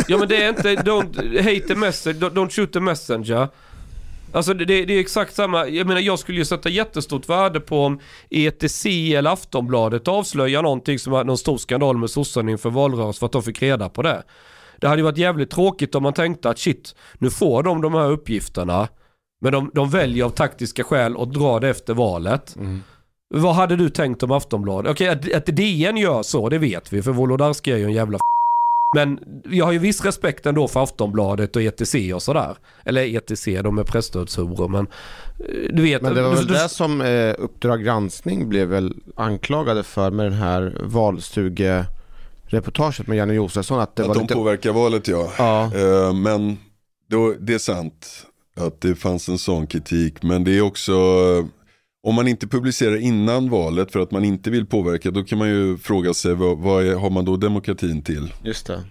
Ja 0.08 0.18
men 0.18 0.28
det 0.28 0.42
är 0.42 0.48
inte, 0.48 0.74
don't 0.74 1.38
hate 1.42 1.68
the 1.68 1.74
message, 1.74 2.16
don't 2.16 2.50
shoot 2.50 2.72
the 2.72 2.80
messenger. 2.80 3.48
Alltså 4.32 4.54
det, 4.54 4.64
det 4.64 4.94
är 4.94 5.00
exakt 5.00 5.34
samma, 5.34 5.68
jag 5.68 5.86
menar 5.86 6.00
jag 6.00 6.18
skulle 6.18 6.38
ju 6.38 6.44
sätta 6.44 6.68
jättestort 6.68 7.28
värde 7.28 7.60
på 7.60 7.84
om 7.84 8.00
ETC 8.30 8.86
eller 8.86 9.30
Aftonbladet 9.30 10.08
avslöjar 10.08 10.62
någonting 10.62 10.98
som 10.98 11.12
var 11.12 11.24
någon 11.24 11.38
stor 11.38 11.58
skandal 11.58 11.98
med 11.98 12.10
sossarna 12.10 12.50
inför 12.50 12.70
valrörelsen 12.70 13.18
för 13.18 13.26
att 13.26 13.32
de 13.32 13.42
fick 13.42 13.62
reda 13.62 13.88
på 13.88 14.02
det. 14.02 14.22
Det 14.80 14.88
hade 14.88 14.98
ju 15.00 15.04
varit 15.04 15.18
jävligt 15.18 15.50
tråkigt 15.50 15.94
om 15.94 16.02
man 16.02 16.12
tänkte 16.12 16.50
att 16.50 16.58
shit, 16.58 16.94
nu 17.18 17.30
får 17.30 17.62
de 17.62 17.82
de 17.82 17.94
här 17.94 18.10
uppgifterna. 18.10 18.88
Men 19.40 19.52
de, 19.52 19.70
de 19.74 19.90
väljer 19.90 20.24
av 20.24 20.30
taktiska 20.30 20.84
skäl 20.84 21.16
att 21.18 21.32
dra 21.32 21.60
det 21.60 21.68
efter 21.68 21.94
valet. 21.94 22.56
Vad 23.34 23.54
hade 23.54 23.76
du 23.76 23.90
tänkt 23.90 24.22
om 24.22 24.30
Aftonbladet? 24.30 24.92
Okej, 24.92 25.08
att, 25.08 25.32
att 25.32 25.46
DN 25.46 25.96
gör 25.96 26.22
så, 26.22 26.48
det 26.48 26.58
vet 26.58 26.92
vi. 26.92 27.02
För 27.02 27.12
Wolodarski 27.12 27.72
är 27.72 27.76
ju 27.76 27.84
en 27.84 27.92
jävla 27.92 28.18
men 28.94 29.18
jag 29.44 29.64
har 29.64 29.72
ju 29.72 29.78
viss 29.78 30.04
respekt 30.04 30.46
ändå 30.46 30.68
för 30.68 30.82
Aftonbladet 30.82 31.56
och 31.56 31.62
ETC 31.62 31.94
och 32.14 32.22
sådär. 32.22 32.56
Eller 32.84 33.16
ETC, 33.16 33.44
de 33.44 33.78
är 33.78 33.84
presstödshoror 33.84 34.68
men 34.68 34.86
eh, 35.38 35.46
du 35.72 35.82
vet. 35.82 36.02
Men 36.02 36.14
det 36.14 36.22
var 36.22 36.34
väl 36.34 36.46
du, 36.46 36.54
det 36.54 36.68
som 36.68 37.00
eh, 37.00 37.34
Uppdrag 37.38 37.84
granskning 37.84 38.48
blev 38.48 38.68
väl 38.68 38.94
anklagade 39.16 39.82
för 39.82 40.10
med 40.10 40.26
den 40.26 40.32
här 40.32 40.78
valstugereportaget 40.82 43.06
med 43.06 43.18
Janne 43.18 43.34
Josefsson. 43.34 43.80
Att 43.80 43.96
det 43.96 44.02
Att 44.02 44.08
var 44.08 44.14
de 44.14 44.20
lite... 44.20 44.34
påverkar 44.34 44.72
valet 44.72 45.08
ja. 45.08 45.32
Ja. 45.38 45.70
Eh, 45.74 46.14
men 46.14 46.58
då, 47.10 47.34
det 47.40 47.54
är 47.54 47.58
sant 47.58 48.26
att 48.56 48.80
det 48.80 48.94
fanns 48.94 49.28
en 49.28 49.38
sån 49.38 49.66
kritik. 49.66 50.22
Men 50.22 50.44
det 50.44 50.58
är 50.58 50.62
också, 50.62 50.92
om 52.02 52.14
man 52.14 52.28
inte 52.28 52.46
publicerar 52.48 52.96
innan 52.96 53.50
valet 53.50 53.92
för 53.92 54.00
att 54.00 54.10
man 54.10 54.24
inte 54.24 54.50
vill 54.50 54.66
påverka, 54.66 55.10
då 55.10 55.24
kan 55.24 55.38
man 55.38 55.48
ju 55.48 55.78
fråga 55.78 56.14
sig 56.14 56.34
vad, 56.34 56.58
vad 56.58 56.86
är, 56.86 56.94
har 56.94 57.10
man 57.10 57.24
då 57.24 57.36
demokratin 57.36 58.02
till? 58.02 58.32
Just 58.44 58.66
det. 58.66 58.84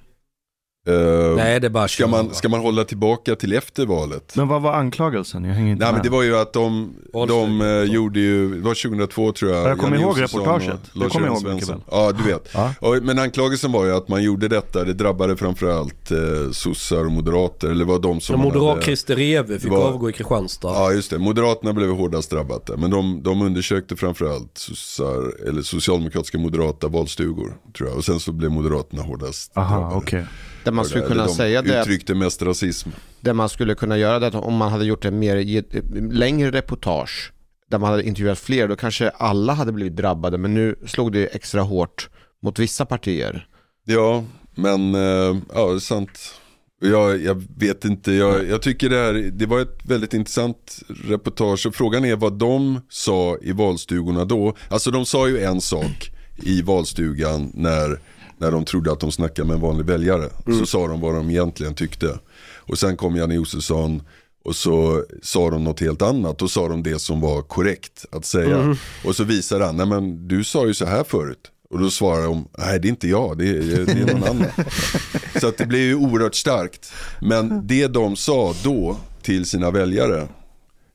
Eh, 0.88 1.36
nej 1.36 1.59
det 1.59 1.67
är 1.67 1.69
bara 1.69 1.88
ska, 1.88 2.07
man, 2.07 2.34
ska 2.34 2.49
man 2.49 2.59
hålla 2.59 2.84
tillbaka 2.84 3.36
till 3.36 3.53
efter 3.53 3.86
valet? 3.86 4.34
Men 4.36 4.47
vad 4.47 4.61
var 4.61 4.73
anklagelsen? 4.73 5.43
Jag 5.45 5.53
hänger 5.53 5.71
inte 5.71 5.84
Nej 5.86 5.93
med. 5.93 5.97
men 6.01 6.03
det 6.11 6.17
var 6.17 6.23
ju 6.23 6.38
att 6.38 6.53
de, 6.53 6.93
de 7.27 7.61
eh, 7.61 7.93
gjorde 7.93 8.19
ju, 8.19 8.55
det 8.55 8.61
var 8.61 8.73
2002 8.89 9.32
tror 9.32 9.51
jag. 9.51 9.63
Ja, 9.63 9.67
jag 9.69 9.77
kommer 9.79 9.97
ihåg 9.99 10.17
Josefsson 10.17 10.39
reportaget. 10.41 10.79
Det 10.93 11.09
kommer 11.09 11.27
jag 11.27 11.36
ihåg 11.36 11.43
mycket 11.53 11.67
Svensson. 11.67 11.84
Ja 11.91 12.11
du 12.11 12.23
vet. 12.23 12.49
Ja. 12.53 12.73
Och, 12.79 13.03
men 13.03 13.19
anklagelsen 13.19 13.71
var 13.71 13.86
ju 13.86 13.91
att 13.95 14.07
man 14.07 14.23
gjorde 14.23 14.47
detta, 14.47 14.84
det 14.84 14.93
drabbade 14.93 15.38
framförallt 15.38 16.11
eh, 16.11 16.17
sossar 16.51 17.05
och 17.05 17.11
moderater. 17.11 17.67
Eller 17.69 17.86
var 17.86 17.99
de 17.99 18.21
som 18.21 18.39
man 18.39 18.47
Moderat 18.47 18.69
hade- 18.69 18.82
Christer 18.86 19.15
Rewe 19.15 19.59
fick 19.59 19.71
var- 19.71 19.88
avgå 19.88 20.09
i 20.09 20.13
Kristianstad. 20.13 20.67
Ja 20.73 20.91
just 20.91 21.09
det, 21.11 21.19
Moderaterna 21.19 21.73
blev 21.73 21.89
hårdast 21.95 22.29
drabbat 22.32 22.65
där. 22.65 22.77
Men 22.77 22.91
de, 22.91 23.23
de 23.23 23.41
undersökte 23.41 23.95
framförallt 23.95 24.57
sossar, 24.57 25.47
eller 25.47 25.61
socialdemokratiska 25.61 26.38
moderata 26.38 26.88
valstugor. 26.88 27.53
Tror 27.77 27.89
jag. 27.89 27.97
Och 27.97 28.05
sen 28.05 28.19
så 28.19 28.32
blev 28.32 28.51
Moderaterna 28.51 29.01
hårdast 29.01 29.51
Aha, 29.57 29.75
drabbade. 29.79 29.95
okej. 29.95 30.25
Det 30.64 30.72
man 30.72 30.86
skulle 30.86 31.05
kunna 31.05 31.26
de 31.26 31.34
säga 31.34 31.62
det, 31.62 31.82
uttryckte 31.82 32.16
mest 32.16 32.41
rasism. 32.41 32.89
det 33.22 33.34
man 33.34 33.49
skulle 33.49 33.76
kunna 33.76 33.97
göra 33.97 34.20
det 34.20 34.38
om 34.38 34.55
man 34.55 34.72
hade 34.72 34.86
gjort 34.86 35.05
en 35.05 35.20
mer 35.20 35.64
längre 36.12 36.51
reportage 36.51 37.32
där 37.72 37.78
man 37.78 37.91
hade 37.91 38.03
intervjuat 38.03 38.39
fler, 38.39 38.68
då 38.68 38.76
kanske 38.76 39.09
alla 39.09 39.53
hade 39.53 39.72
blivit 39.72 39.95
drabbade. 39.95 40.38
Men 40.38 40.53
nu 40.53 40.76
slog 40.86 41.12
det 41.12 41.26
extra 41.26 41.62
hårt 41.62 42.09
mot 42.41 42.59
vissa 42.59 42.86
partier. 42.86 43.47
Ja, 43.86 44.24
men 44.55 44.95
eh, 44.95 45.38
ja 45.53 45.68
det 45.70 45.76
är 45.76 45.80
sant. 45.80 46.36
Jag, 46.84 47.22
jag 47.24 47.43
vet 47.57 47.86
inte, 47.86 48.12
jag, 48.12 48.49
jag 48.49 48.62
tycker 48.62 48.89
det 48.89 48.97
här, 48.97 49.14
det 49.14 49.45
var 49.45 49.59
ett 49.59 49.86
väldigt 49.86 50.14
intressant 50.14 50.80
reportage. 50.88 51.68
Frågan 51.74 52.05
är 52.05 52.16
vad 52.16 52.34
de 52.34 52.82
sa 52.89 53.38
i 53.41 53.51
valstugorna 53.51 54.26
då. 54.26 54.55
Alltså 54.70 54.91
de 54.91 55.05
sa 55.05 55.28
ju 55.28 55.39
en 55.39 55.62
sak 55.62 56.12
i 56.43 56.62
valstugan 56.62 57.51
när, 57.53 57.99
när 58.41 58.51
de 58.51 58.65
trodde 58.65 58.91
att 58.91 58.99
de 58.99 59.11
snackade 59.11 59.47
med 59.47 59.55
en 59.55 59.61
vanlig 59.61 59.85
väljare. 59.85 60.29
Så 60.59 60.65
sa 60.65 60.87
de 60.87 61.01
vad 61.01 61.15
de 61.15 61.29
egentligen 61.29 61.75
tyckte. 61.75 62.19
Och 62.55 62.77
sen 62.77 62.97
kom 62.97 63.15
Janne 63.15 63.35
Josefsson 63.35 64.03
och 64.43 64.55
så 64.55 65.03
sa 65.23 65.49
de 65.49 65.63
något 65.63 65.79
helt 65.79 66.01
annat. 66.01 66.37
Då 66.37 66.47
sa 66.47 66.67
de 66.67 66.83
det 66.83 66.99
som 66.99 67.21
var 67.21 67.41
korrekt 67.41 68.05
att 68.11 68.25
säga. 68.25 68.77
Och 69.05 69.15
så 69.15 69.23
visade 69.23 69.65
han, 69.65 69.77
nej 69.77 69.85
men 69.85 70.27
du 70.27 70.43
sa 70.43 70.67
ju 70.67 70.73
så 70.73 70.85
här 70.85 71.03
förut. 71.03 71.51
Och 71.69 71.79
då 71.79 71.89
svarar 71.89 72.23
de, 72.23 72.47
nej 72.57 72.79
det 72.79 72.87
är 72.87 72.89
inte 72.89 73.07
jag, 73.07 73.37
det 73.37 73.49
är, 73.49 73.85
det 73.85 73.91
är 73.91 74.13
någon 74.13 74.23
annan. 74.23 74.47
Så 75.41 75.47
att 75.47 75.57
det 75.57 75.65
blev 75.65 75.81
ju 75.81 75.95
oerhört 75.95 76.35
starkt. 76.35 76.93
Men 77.21 77.67
det 77.67 77.87
de 77.87 78.15
sa 78.15 78.53
då 78.63 78.97
till 79.21 79.45
sina 79.45 79.71
väljare, 79.71 80.27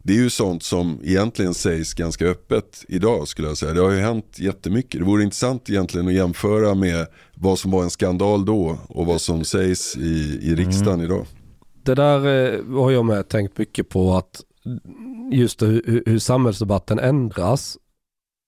det 0.07 0.13
är 0.13 0.17
ju 0.17 0.31
sånt 0.31 0.63
som 0.63 1.01
egentligen 1.05 1.55
sägs 1.55 1.95
ganska 1.95 2.27
öppet 2.27 2.85
idag 2.89 3.29
skulle 3.29 3.49
jag 3.49 3.57
säga. 3.57 3.73
Det 3.73 3.81
har 3.81 3.91
ju 3.91 4.01
hänt 4.01 4.37
jättemycket. 4.39 5.01
Det 5.01 5.07
vore 5.07 5.23
intressant 5.23 5.71
egentligen 5.71 6.09
att 6.09 6.15
jämföra 6.15 6.75
med 6.75 7.07
vad 7.37 7.59
som 7.59 7.71
var 7.71 7.83
en 7.83 7.91
skandal 7.91 8.45
då 8.45 8.79
och 8.89 9.07
vad 9.07 9.21
som 9.21 9.45
sägs 9.45 9.97
i, 9.97 10.39
i 10.43 10.55
riksdagen 10.55 11.01
idag. 11.01 11.27
Det 11.83 11.95
där 11.95 12.19
eh, 12.55 12.79
har 12.83 12.91
jag 12.91 13.05
med 13.05 13.29
tänkt 13.29 13.59
mycket 13.59 13.89
på 13.89 14.15
att 14.15 14.41
just 15.33 15.63
hur, 15.63 16.03
hur- 16.07 16.19
samhällsdebatten 16.19 16.99
ändras 16.99 17.79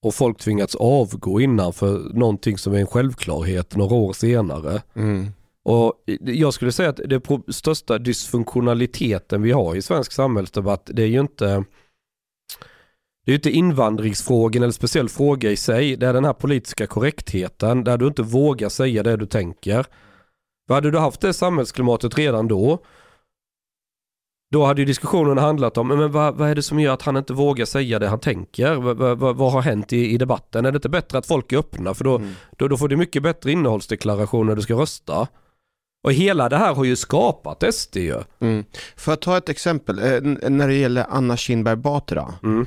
och 0.05 0.13
folk 0.15 0.37
tvingats 0.37 0.75
avgå 0.75 1.41
innan 1.41 1.73
för 1.73 2.13
någonting 2.13 2.57
som 2.57 2.73
är 2.73 2.77
en 2.79 2.87
självklarhet 2.87 3.75
några 3.75 3.95
år 3.95 4.13
senare. 4.13 4.81
Mm. 4.95 5.27
Och 5.63 5.93
jag 6.21 6.53
skulle 6.53 6.71
säga 6.71 6.89
att 6.89 6.99
det 7.05 7.19
pro- 7.19 7.51
största 7.51 7.97
dysfunktionaliteten 7.97 9.41
vi 9.41 9.51
har 9.51 9.75
i 9.75 9.81
svensk 9.81 10.11
samhällsdebatt 10.11 10.89
det 10.93 11.03
är 11.03 11.07
ju 11.07 11.19
inte 11.19 11.63
det 13.25 13.31
är 13.31 13.33
ju 13.33 13.35
inte 13.35 13.51
invandringsfrågan 13.51 14.63
eller 14.63 14.73
speciell 14.73 15.09
fråga 15.09 15.51
i 15.51 15.55
sig. 15.55 15.95
Det 15.95 16.07
är 16.07 16.13
den 16.13 16.25
här 16.25 16.33
politiska 16.33 16.87
korrektheten 16.87 17.83
där 17.83 17.97
du 17.97 18.07
inte 18.07 18.21
vågar 18.21 18.69
säga 18.69 19.03
det 19.03 19.17
du 19.17 19.25
tänker. 19.25 19.85
För 20.67 20.73
hade 20.73 20.91
du 20.91 20.97
haft 20.97 21.21
det 21.21 21.33
samhällsklimatet 21.33 22.17
redan 22.17 22.47
då 22.47 22.79
då 24.51 24.65
hade 24.65 24.81
ju 24.81 24.85
diskussionen 24.85 25.37
handlat 25.37 25.77
om 25.77 25.87
men 25.87 26.11
vad, 26.11 26.35
vad 26.35 26.49
är 26.49 26.55
det 26.55 26.61
som 26.61 26.79
gör 26.79 26.93
att 26.93 27.01
han 27.01 27.17
inte 27.17 27.33
vågar 27.33 27.65
säga 27.65 27.99
det 27.99 28.07
han 28.07 28.19
tänker? 28.19 28.75
Vad, 28.75 28.97
vad, 28.97 29.37
vad, 29.37 29.51
har 29.51 29.61
hänt 29.61 29.93
i, 29.93 30.11
i 30.13 30.17
debatten? 30.17 30.65
Är 30.65 30.71
det 30.71 30.75
inte 30.75 30.89
bättre 30.89 31.17
att 31.17 31.25
folk 31.25 31.51
är 31.51 31.57
öppna? 31.57 31.93
För 31.93 32.03
då, 32.03 32.15
Mm. 32.15 32.31
då, 32.57 32.67
då 32.67 32.77
får 32.77 32.87
du 32.87 32.97
mycket 32.97 33.23
bättre 33.23 33.51
innehållsdeklaration 33.51 34.47
när 34.47 34.55
du 34.55 34.61
ska 34.61 34.73
rösta. 34.73 35.27
Och 36.03 36.13
hela 36.13 36.49
det 36.49 36.57
här 36.57 36.73
har 36.75 36.83
ju 36.83 36.95
skapat 36.95 37.63
SD 37.73 37.97
ju. 37.97 38.15
Mm. 38.39 38.63
För 38.95 39.13
att 39.13 39.21
ta 39.21 39.37
ett 39.37 39.49
exempel, 39.49 39.99
eh, 39.99 40.49
när 40.49 40.67
det 40.67 40.75
gäller 40.75 41.05
Anna 41.09 41.37
Kinberg 41.37 41.75
Batra. 41.75 42.33
Mm. 42.43 42.65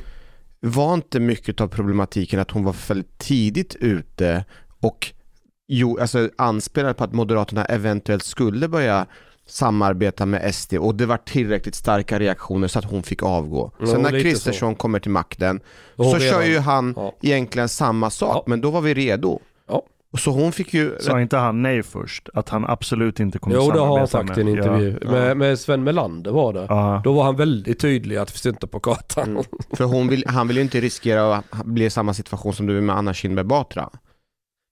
Var 0.66 0.94
inte 0.94 1.20
mycket 1.20 1.60
av 1.60 1.68
problematiken 1.68 2.40
att 2.40 2.50
hon 2.50 2.64
var 2.64 2.76
väldigt 2.88 3.18
tidigt 3.18 3.74
ute 3.74 4.44
och 4.80 5.12
jo, 5.68 5.98
alltså 6.00 6.30
anspelade 6.38 6.94
på 6.94 7.04
att 7.04 7.12
Moderaterna 7.12 7.64
eventuellt 7.64 8.24
skulle 8.24 8.68
börja 8.68 9.06
samarbeta 9.46 10.26
med 10.26 10.54
SD 10.54 10.74
och 10.74 10.94
det 10.94 11.06
var 11.06 11.16
tillräckligt 11.16 11.74
starka 11.74 12.18
reaktioner 12.18 12.68
så 12.68 12.78
att 12.78 12.84
hon 12.84 13.02
fick 13.02 13.22
avgå. 13.22 13.72
Ja, 13.80 13.86
Sen 13.86 14.02
när 14.02 14.10
Kristersson 14.10 14.74
kommer 14.74 14.98
till 15.00 15.10
makten 15.10 15.60
så 15.96 16.18
kör 16.18 16.42
ju 16.42 16.58
han 16.58 16.94
Ja. 16.96 17.14
egentligen 17.22 17.68
samma 17.68 18.10
sak, 18.10 18.36
Ja. 18.36 18.44
men 18.46 18.60
då 18.60 18.70
var 18.70 18.80
vi 18.80 18.94
redo. 18.94 19.40
Så 20.18 20.30
hon 20.30 20.52
fick 20.52 20.74
ju... 20.74 20.96
Sa 21.00 21.20
inte 21.20 21.36
han 21.36 21.62
nej 21.62 21.82
först? 21.82 22.28
Att 22.34 22.48
han 22.48 22.64
absolut 22.64 23.20
inte 23.20 23.38
kommer 23.38 23.56
Jo 23.56 23.70
det 23.70 23.80
har 23.80 23.98
han 23.98 24.08
samarbeta 24.08 24.34
sagt 24.34 24.38
i 24.38 24.40
en 24.40 24.46
med- 24.46 24.56
intervju. 24.56 24.98
Ja. 25.02 25.10
Med, 25.10 25.36
med 25.36 25.58
Sven 25.58 25.84
Melander 25.84 26.30
var 26.30 26.52
det. 26.52 26.66
Ja. 26.68 27.00
Då 27.04 27.12
var 27.12 27.24
han 27.24 27.36
väldigt 27.36 27.80
tydlig 27.80 28.16
att 28.16 28.28
det 28.28 28.32
finns 28.32 28.46
inte 28.46 28.66
på 28.66 28.80
kartan. 28.80 29.30
Mm. 29.30 29.44
För 29.76 29.84
hon 29.84 30.08
vill, 30.08 30.24
han 30.26 30.48
vill 30.48 30.56
ju 30.56 30.62
inte 30.62 30.80
riskera 30.80 31.36
att 31.36 31.64
bli 31.64 31.84
i 31.84 31.90
samma 31.90 32.14
situation 32.14 32.54
som 32.54 32.66
du 32.66 32.78
är 32.78 32.80
med 32.80 32.96
Anna 32.96 33.14
Kinberg 33.14 33.46
Batra. 33.46 33.90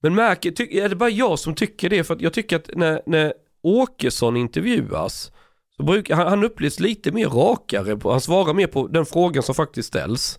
Men 0.02 0.14
märker, 0.14 0.50
ty, 0.50 0.78
är 0.78 0.88
det 0.88 0.96
bara 0.96 1.10
jag 1.10 1.38
som 1.38 1.54
tycker 1.54 1.90
det? 1.90 2.04
För 2.04 2.14
att 2.14 2.20
jag 2.20 2.32
tycker 2.32 2.56
att 2.56 2.70
när, 2.74 3.02
när 3.06 3.32
Åkesson 3.62 4.36
intervjuas 4.36 5.32
så 5.76 5.82
brukar 5.82 6.16
han, 6.16 6.26
han 6.26 6.44
upplevs 6.44 6.80
lite 6.80 7.12
mer 7.12 7.28
rakare. 7.28 7.96
På, 7.96 8.10
han 8.10 8.20
svarar 8.20 8.54
mer 8.54 8.66
på 8.66 8.86
den 8.86 9.06
frågan 9.06 9.42
som 9.42 9.54
faktiskt 9.54 9.88
ställs. 9.88 10.38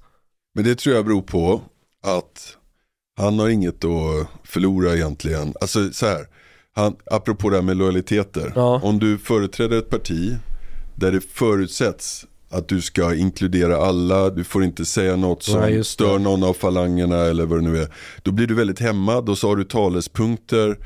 Men 0.56 0.64
det 0.64 0.76
tror 0.76 0.96
jag 0.96 1.06
beror 1.06 1.22
på 1.22 1.62
att 2.04 2.58
han 3.18 3.40
har 3.40 3.50
inget 3.50 3.86
att 3.86 4.28
förlora 4.44 4.96
egentligen. 4.96 5.54
Alltså 5.62 5.94
så 5.94 6.06
här, 6.06 6.28
han, 6.74 6.96
apropå 7.06 7.50
det 7.50 7.56
här 7.56 7.64
med 7.64 7.78
lojaliteter. 7.78 8.52
Ja. 8.56 8.82
Om 8.84 9.00
du 9.00 9.18
företräder 9.18 9.78
ett 9.78 9.90
parti 9.90 10.38
där 10.96 11.12
det 11.12 11.22
förutsätts 11.22 12.26
att 12.50 12.68
du 12.68 12.82
ska 12.82 13.16
inkludera 13.16 13.78
alla, 13.78 14.30
du 14.30 14.44
får 14.44 14.64
inte 14.64 14.86
säga 14.86 15.16
något 15.16 15.44
som 15.44 15.62
det. 15.62 15.84
stör 15.84 16.20
någon 16.20 16.44
av 16.44 16.54
falangerna 16.54 17.18
eller 17.18 17.46
vad 17.46 17.58
det 17.60 17.70
nu 17.70 17.78
är. 17.78 17.88
Då 18.22 18.32
blir 18.32 18.48
du 18.48 18.54
väldigt 18.54 18.80
hämmad 18.80 19.30
och 19.30 19.38
så 19.38 19.48
har 19.48 19.56
du 19.56 19.64
talespunkter 19.64 20.78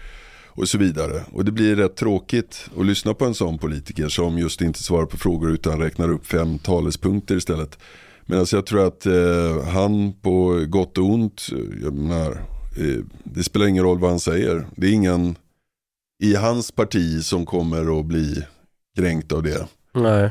och 0.48 0.70
så 0.70 0.78
vidare. 0.78 1.24
Och 1.32 1.46
det 1.46 1.52
blir 1.52 1.76
rätt 1.76 1.96
tråkigt 1.96 2.70
att 2.80 2.86
lyssna 2.86 3.14
på 3.14 3.26
en 3.26 3.34
sån 3.34 3.58
politiker 3.58 4.08
som 4.08 4.38
just 4.38 4.62
inte 4.62 4.84
svarar 4.84 5.06
på 5.06 5.18
frågor 5.18 5.52
utan 5.52 5.80
räknar 5.80 6.12
upp 6.12 6.28
fem 6.28 6.60
talespunkter 6.60 7.36
istället. 7.36 7.78
Men 8.26 8.40
alltså 8.40 8.56
jag 8.58 8.66
tror 8.66 8.88
att 8.88 9.06
eh, 9.06 9.64
han 9.68 10.14
på 10.14 10.66
gott 10.68 10.98
och 10.98 11.06
ont, 11.10 11.48
jag 11.84 11.94
menar, 11.94 12.32
eh, 12.78 13.04
det 13.24 13.44
spelar 13.44 13.68
ingen 13.68 13.84
roll 13.84 14.00
vad 14.00 14.10
han 14.10 14.20
säger. 14.20 14.68
Det 14.76 14.88
är 14.88 14.92
ingen 14.92 15.36
i 16.24 16.36
hans 16.36 16.72
parti 16.72 17.24
som 17.24 17.46
kommer 17.46 18.00
att 18.00 18.06
bli 18.06 18.46
kränkt 18.98 19.32
av 19.32 19.44
det. 19.44 19.68
Nej. 19.94 20.30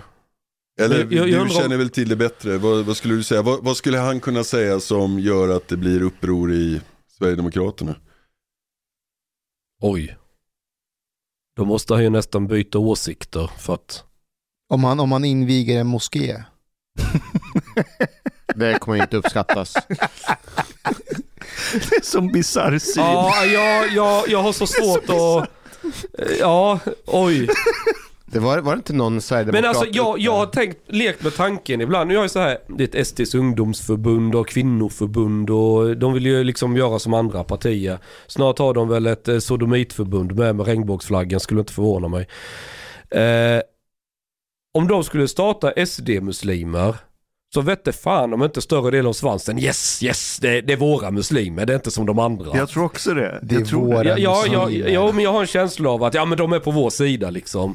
Eller 0.80 0.98
Jag- 0.98 1.12
jag 1.12 1.26
du 1.26 1.32
undrar 1.36 1.40
om- 1.42 1.48
känner 1.62 1.76
väl 1.76 1.90
till 1.90 2.08
det 2.08 2.16
bättre. 2.16 2.58
Vad, 2.58 2.84
vad 2.84 2.96
skulle 2.96 3.14
du 3.14 3.22
säga? 3.22 3.42
Vad, 3.42 3.64
vad 3.64 3.76
skulle 3.76 3.98
han 3.98 4.20
kunna 4.20 4.44
säga 4.44 4.80
som 4.80 5.18
gör 5.18 5.48
att 5.56 5.68
det 5.68 5.76
blir 5.76 6.02
uppror 6.02 6.52
i 6.52 6.80
Sverigedemokraterna? 7.18 7.96
Oj. 9.82 10.16
Då 11.56 11.64
måste 11.64 11.94
han 11.94 12.02
ju 12.02 12.10
nästan 12.10 12.46
byta 12.46 12.78
åsikter 12.78 13.50
för 13.58 13.74
att... 13.74 14.04
Om 14.68 14.80
man, 14.80 15.00
om 15.00 15.08
man 15.08 15.24
inviger 15.24 15.80
en 15.80 15.86
moské. 15.86 16.42
Det 18.54 18.78
kommer 18.78 19.02
inte 19.02 19.16
uppskattas. 19.16 19.72
Det 21.72 21.96
är 21.96 22.04
som 22.04 22.32
bisarr 22.32 22.78
syn. 22.78 23.02
Ja, 23.02 23.44
jag, 23.44 23.92
jag, 23.92 24.28
jag 24.28 24.42
har 24.42 24.52
så 24.52 24.66
svårt 24.66 25.10
att... 25.10 25.50
Ja, 26.40 26.78
oj. 27.06 27.48
Det 28.34 28.40
var, 28.40 28.58
var 28.58 28.72
det 28.72 28.76
inte 28.76 28.92
någon 28.92 29.20
sverigedemokrat? 29.20 29.62
Men 29.62 29.68
alltså 29.68 29.86
jag, 29.92 30.18
jag 30.18 30.32
har 30.32 30.46
tänkt, 30.46 30.78
lekt 30.86 31.22
med 31.22 31.34
tanken 31.36 31.80
ibland. 31.80 32.12
Jag 32.12 32.24
är 32.24 32.28
så 32.28 32.38
här, 32.38 32.58
det 32.68 32.94
är 32.94 33.00
ett 33.00 33.06
SDs 33.06 33.34
ungdomsförbund 33.34 34.34
och 34.34 34.48
kvinnoförbund 34.48 35.50
och 35.50 35.96
de 35.96 36.12
vill 36.12 36.26
ju 36.26 36.44
liksom 36.44 36.76
göra 36.76 36.98
som 36.98 37.14
andra 37.14 37.44
partier. 37.44 37.98
Snart 38.26 38.58
har 38.58 38.74
de 38.74 38.88
väl 38.88 39.06
ett 39.06 39.28
eh, 39.28 39.38
sodomitförbund 39.38 40.34
med, 40.34 40.56
med 40.56 40.66
regnbågsflaggan, 40.66 41.40
skulle 41.40 41.60
inte 41.60 41.72
förvåna 41.72 42.08
mig. 42.08 42.28
Eh, 43.10 43.62
om 44.74 44.88
de 44.88 45.04
skulle 45.04 45.28
starta 45.28 45.86
SD-muslimer 45.86 46.94
så 47.54 47.60
vette 47.60 47.92
fan 47.92 48.32
om 48.34 48.42
inte 48.42 48.60
större 48.62 48.90
delen 48.90 49.06
av 49.06 49.12
svansen, 49.12 49.58
yes, 49.58 50.02
yes, 50.02 50.38
det, 50.40 50.60
det 50.60 50.72
är 50.72 50.76
våra 50.76 51.10
muslimer, 51.10 51.66
det 51.66 51.72
är 51.72 51.76
inte 51.76 51.90
som 51.90 52.06
de 52.06 52.18
andra. 52.18 52.56
Jag 52.56 52.68
tror 52.68 52.84
också 52.84 53.14
det. 53.14 53.38
Det 53.42 53.54
är 53.54 53.58
jag 53.58 53.68
tror 53.68 53.86
våra- 53.86 54.02
det. 54.02 54.20
Ja, 54.20 54.44
ja, 54.52 54.70
ja, 54.70 55.12
men 55.12 55.24
jag 55.24 55.32
har 55.32 55.40
en 55.40 55.46
känsla 55.46 55.90
av 55.90 56.02
att 56.04 56.14
ja, 56.14 56.24
men 56.24 56.38
de 56.38 56.52
är 56.52 56.58
på 56.58 56.70
vår 56.70 56.90
sida 56.90 57.30
liksom. 57.30 57.74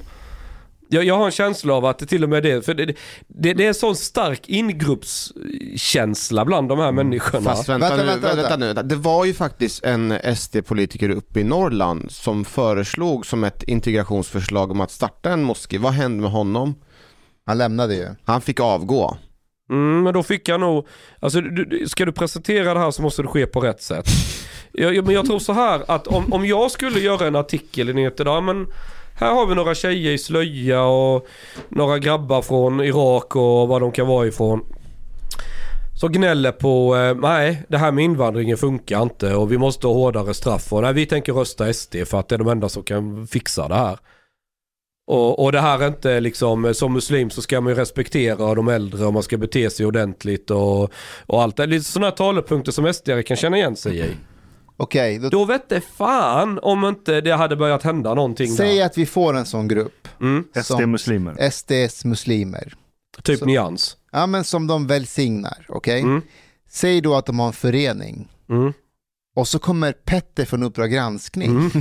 Jag, 0.91 1.03
jag 1.03 1.17
har 1.17 1.25
en 1.25 1.31
känsla 1.31 1.73
av 1.73 1.85
att 1.85 1.99
det 1.99 2.05
till 2.05 2.23
och 2.23 2.29
med 2.29 2.43
det, 2.43 2.65
för 2.65 2.73
det, 2.73 2.85
det, 3.27 3.53
det 3.53 3.63
är 3.63 3.67
en 3.67 3.73
sån 3.73 3.95
stark 3.95 4.49
ingruppskänsla 4.49 6.45
bland 6.45 6.69
de 6.69 6.79
här 6.79 6.91
människorna. 6.91 7.43
Fast 7.43 7.69
vänta, 7.69 7.89
Vänta, 7.89 8.03
nu, 8.03 8.09
vänta, 8.11 8.27
vänta, 8.35 8.57
vänta. 8.57 8.81
nu. 8.81 8.87
Det 8.89 8.95
var 8.95 9.25
ju 9.25 9.33
faktiskt 9.33 9.83
en 9.83 10.35
SD-politiker 10.35 11.09
uppe 11.09 11.39
i 11.39 11.43
Norrland 11.43 12.11
som 12.11 12.45
föreslog 12.45 13.25
som 13.25 13.43
ett 13.43 13.63
integrationsförslag 13.63 14.71
om 14.71 14.81
att 14.81 14.91
starta 14.91 15.29
en 15.31 15.43
moské. 15.43 15.77
Vad 15.77 15.93
hände 15.93 16.21
med 16.21 16.31
honom? 16.31 16.75
Han 17.45 17.57
lämnade 17.57 17.95
ju. 17.95 18.07
Han 18.25 18.41
fick 18.41 18.59
avgå. 18.59 19.17
Mm, 19.69 20.03
men 20.03 20.13
då 20.13 20.23
fick 20.23 20.47
jag 20.47 20.59
nog, 20.59 20.87
alltså 21.19 21.41
du, 21.41 21.87
ska 21.87 22.05
du 22.05 22.11
presentera 22.11 22.73
det 22.73 22.79
här 22.79 22.91
så 22.91 23.01
måste 23.01 23.21
det 23.21 23.27
ske 23.27 23.45
på 23.45 23.59
rätt 23.59 23.81
sätt. 23.81 24.05
Jag, 24.71 24.95
jag, 24.95 25.05
men 25.05 25.15
jag 25.15 25.25
tror 25.25 25.39
så 25.39 25.53
här 25.53 25.81
att 25.87 26.07
om, 26.07 26.33
om 26.33 26.45
jag 26.45 26.71
skulle 26.71 26.99
göra 26.99 27.27
en 27.27 27.35
artikel 27.35 27.89
i 27.89 27.93
nyheter 27.93 28.23
idag, 28.23 28.43
men 28.43 28.67
här 29.15 29.33
har 29.33 29.45
vi 29.45 29.55
några 29.55 29.75
tjejer 29.75 30.11
i 30.11 30.17
slöja 30.17 30.83
och 30.83 31.27
några 31.69 31.99
grabbar 31.99 32.41
från 32.41 32.81
Irak 32.81 33.35
och 33.35 33.67
vad 33.67 33.81
de 33.81 33.91
kan 33.91 34.07
vara 34.07 34.27
ifrån. 34.27 34.61
Så 35.99 36.07
gnäller 36.07 36.51
på, 36.51 36.95
eh, 36.95 37.15
nej 37.15 37.63
det 37.69 37.77
här 37.77 37.91
med 37.91 38.03
invandringen 38.03 38.57
funkar 38.57 39.01
inte 39.01 39.35
och 39.35 39.51
vi 39.51 39.57
måste 39.57 39.87
ha 39.87 39.93
hårdare 39.93 40.33
straff 40.33 40.73
och 40.73 40.81
nej 40.81 40.93
vi 40.93 41.05
tänker 41.05 41.33
rösta 41.33 41.73
SD 41.73 41.95
för 42.05 42.19
att 42.19 42.29
det 42.29 42.35
är 42.35 42.39
de 42.39 42.47
enda 42.47 42.69
som 42.69 42.83
kan 42.83 43.27
fixa 43.27 43.67
det 43.67 43.75
här. 43.75 43.97
Och, 45.09 45.43
och 45.43 45.51
det 45.51 45.59
här 45.61 45.79
är 45.79 45.87
inte 45.87 46.19
liksom, 46.19 46.73
som 46.73 46.93
muslim 46.93 47.29
så 47.29 47.41
ska 47.41 47.61
man 47.61 47.73
ju 47.73 47.79
respektera 47.79 48.55
de 48.55 48.67
äldre 48.67 49.05
och 49.05 49.13
man 49.13 49.23
ska 49.23 49.37
bete 49.37 49.69
sig 49.69 49.85
ordentligt 49.85 50.51
och, 50.51 50.91
och 51.25 51.41
allt 51.43 51.57
det. 51.57 51.65
Lite 51.65 51.85
sådana 51.85 52.07
här 52.07 52.15
talepunkter 52.15 52.71
som 52.71 52.93
SD 52.93 53.09
kan 53.25 53.37
känna 53.37 53.57
igen 53.57 53.75
sig 53.75 53.99
i. 53.99 54.09
Okej, 54.77 55.19
då 55.19 55.29
Då 55.29 55.45
vette 55.45 55.81
fan 55.81 56.59
om 56.61 56.85
inte 56.85 57.21
det 57.21 57.31
hade 57.31 57.55
börjat 57.55 57.83
hända 57.83 58.13
någonting 58.13 58.47
säg 58.47 58.77
där. 58.77 58.85
att 58.85 58.97
vi 58.97 59.05
får 59.05 59.33
en 59.37 59.45
sån 59.45 59.67
grupp. 59.67 60.07
Mm, 60.21 60.43
SD-muslimer. 60.63 61.49
SDs 61.51 62.05
muslimer. 62.05 62.73
typ 63.23 63.39
Så- 63.39 63.45
nyans. 63.45 63.97
Ja 64.11 64.27
men 64.27 64.43
som 64.43 64.67
de 64.67 64.87
välsignar, 64.87 65.65
okej? 65.69 66.01
Mm. 66.01 66.21
Säg 66.69 67.01
då 67.01 67.15
att 67.15 67.25
de 67.25 67.39
har 67.39 67.47
en 67.47 67.53
förening. 67.53 68.27
Mm. 68.49 68.73
Och 69.39 69.47
så 69.47 69.59
kommer 69.59 69.91
Petter 69.91 70.45
från 70.45 70.63
Uppdrag 70.63 70.91
granskning 70.91 71.49
Mm. 71.49 71.71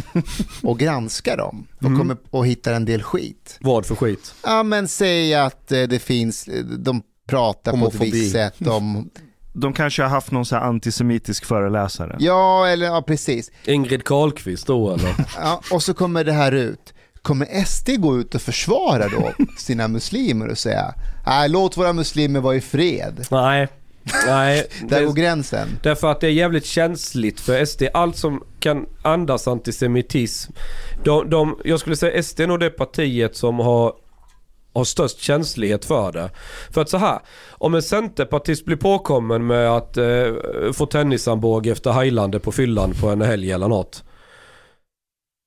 och 0.63 0.79
granskar 0.79 1.37
dem. 1.37 1.67
Och 1.79 1.85
Mm. 1.85 1.99
kommer 1.99 2.17
och 2.31 2.47
hittar 2.47 2.73
en 2.73 2.85
del 2.85 3.03
skit. 3.03 3.57
Vad 3.61 3.87
för 3.87 3.95
skit? 3.95 4.35
Ja 4.45 4.63
men 4.63 4.89
säg 4.89 5.35
att 5.35 5.73
eh, 5.73 5.83
det 5.83 5.99
finns, 5.99 6.49
eh, 6.49 6.65
de 6.65 7.03
pratar 7.29 7.73
på 7.73 7.79
Homofobi. 7.79 8.09
ett 8.09 8.15
visst 8.15 8.33
sätt 8.33 8.67
om, 8.67 9.11
De 9.53 9.73
kanske 9.73 10.03
har 10.03 10.09
haft 10.11 10.31
någon 10.33 10.45
så 10.47 10.57
här 10.57 10.63
antisemitisk 10.63 11.45
föreläsare. 11.45 12.17
ja 12.21 12.67
eller 12.67 12.87
ja 12.87 13.03
precis. 13.03 13.51
Ingrid 13.65 14.05
Carlqvist 14.05 14.67
då 14.67 14.91
eller? 14.95 15.15
Ja, 15.37 15.61
och 15.73 15.83
så 15.83 15.95
kommer 15.95 16.25
det 16.25 16.33
här 16.33 16.53
ut. 16.53 16.95
Kommer 17.23 17.65
SD 17.65 17.89
gå 17.99 18.19
ut 18.19 18.35
och 18.35 18.43
försvara 18.43 19.09
då 19.09 19.33
sina 19.59 19.89
muslimer 19.89 20.49
och 20.49 20.59
säga 20.59 20.95
nej 21.27 21.49
låt 21.49 21.77
våra 21.77 21.93
muslimer 21.93 22.41
vara 22.41 22.57
i 22.57 22.61
fred. 22.61 23.27
Nej. 23.31 23.69
Nej. 24.27 24.67
Där 24.89 24.99
det- 25.01 25.07
går 25.07 25.13
gränsen. 25.13 25.69
Därför 25.83 26.11
att 26.11 26.21
det 26.21 26.27
är 26.27 26.31
jävligt 26.31 26.67
känsligt 26.67 27.41
för 27.41 27.65
SD. 27.65 27.83
Allt 27.95 28.17
som 28.17 28.43
kan 28.61 28.87
andas 29.03 29.49
antisemitism. 29.49 30.53
De, 31.05 31.31
de, 31.31 31.59
jag 31.65 31.81
skulle 31.81 31.97
säga 31.97 32.23
SD 32.23 32.41
är 32.41 32.47
nog 32.47 32.61
det 32.61 32.71
partiet 32.71 33.37
som 33.37 33.59
har 33.59 33.93
har 34.75 34.85
störst 34.85 35.21
känslighet 35.21 35.85
för 35.85 36.13
det. 36.13 36.31
För 36.71 36.81
att 36.81 36.89
så 36.89 36.97
här, 36.97 37.19
om 37.51 37.75
en 37.75 37.83
centerpartist 37.83 38.65
blir 38.65 38.77
påkommen 38.77 39.47
med 39.47 39.71
att 39.71 39.97
eh, 39.97 40.27
få 40.73 40.87
tennisarmbåge 40.87 41.71
efter 41.71 41.93
Highlander 41.93 42.39
på 42.39 42.53
fyllan 42.53 42.93
på 43.01 43.09
en 43.09 43.23
helg 43.23 43.53
eller 43.53 43.69
något. 43.69 44.05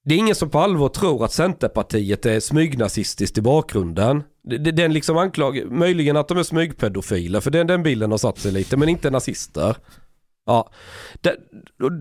Det 0.05 0.15
är 0.15 0.19
ingen 0.19 0.35
som 0.35 0.49
på 0.49 0.59
allvar 0.59 0.89
tror 0.89 1.25
att 1.25 1.31
Centerpartiet 1.31 2.25
är 2.25 2.39
smygnazistiskt 2.39 3.37
i 3.37 3.41
bakgrunden. 3.41 4.23
Det, 4.43 4.57
det, 4.57 4.71
den 4.71 4.93
liksom 4.93 5.17
anklag, 5.17 5.71
möjligen 5.71 6.17
att 6.17 6.27
de 6.27 6.37
är 6.37 6.43
smygpedofiler, 6.43 7.39
för 7.39 7.51
den, 7.51 7.67
den 7.67 7.83
bilden 7.83 8.11
har 8.11 8.17
satt 8.17 8.39
sig 8.39 8.51
lite, 8.51 8.77
men 8.77 8.89
inte 8.89 9.09
nazister. 9.09 9.77
Ja, 10.45 10.69
det, 11.21 11.35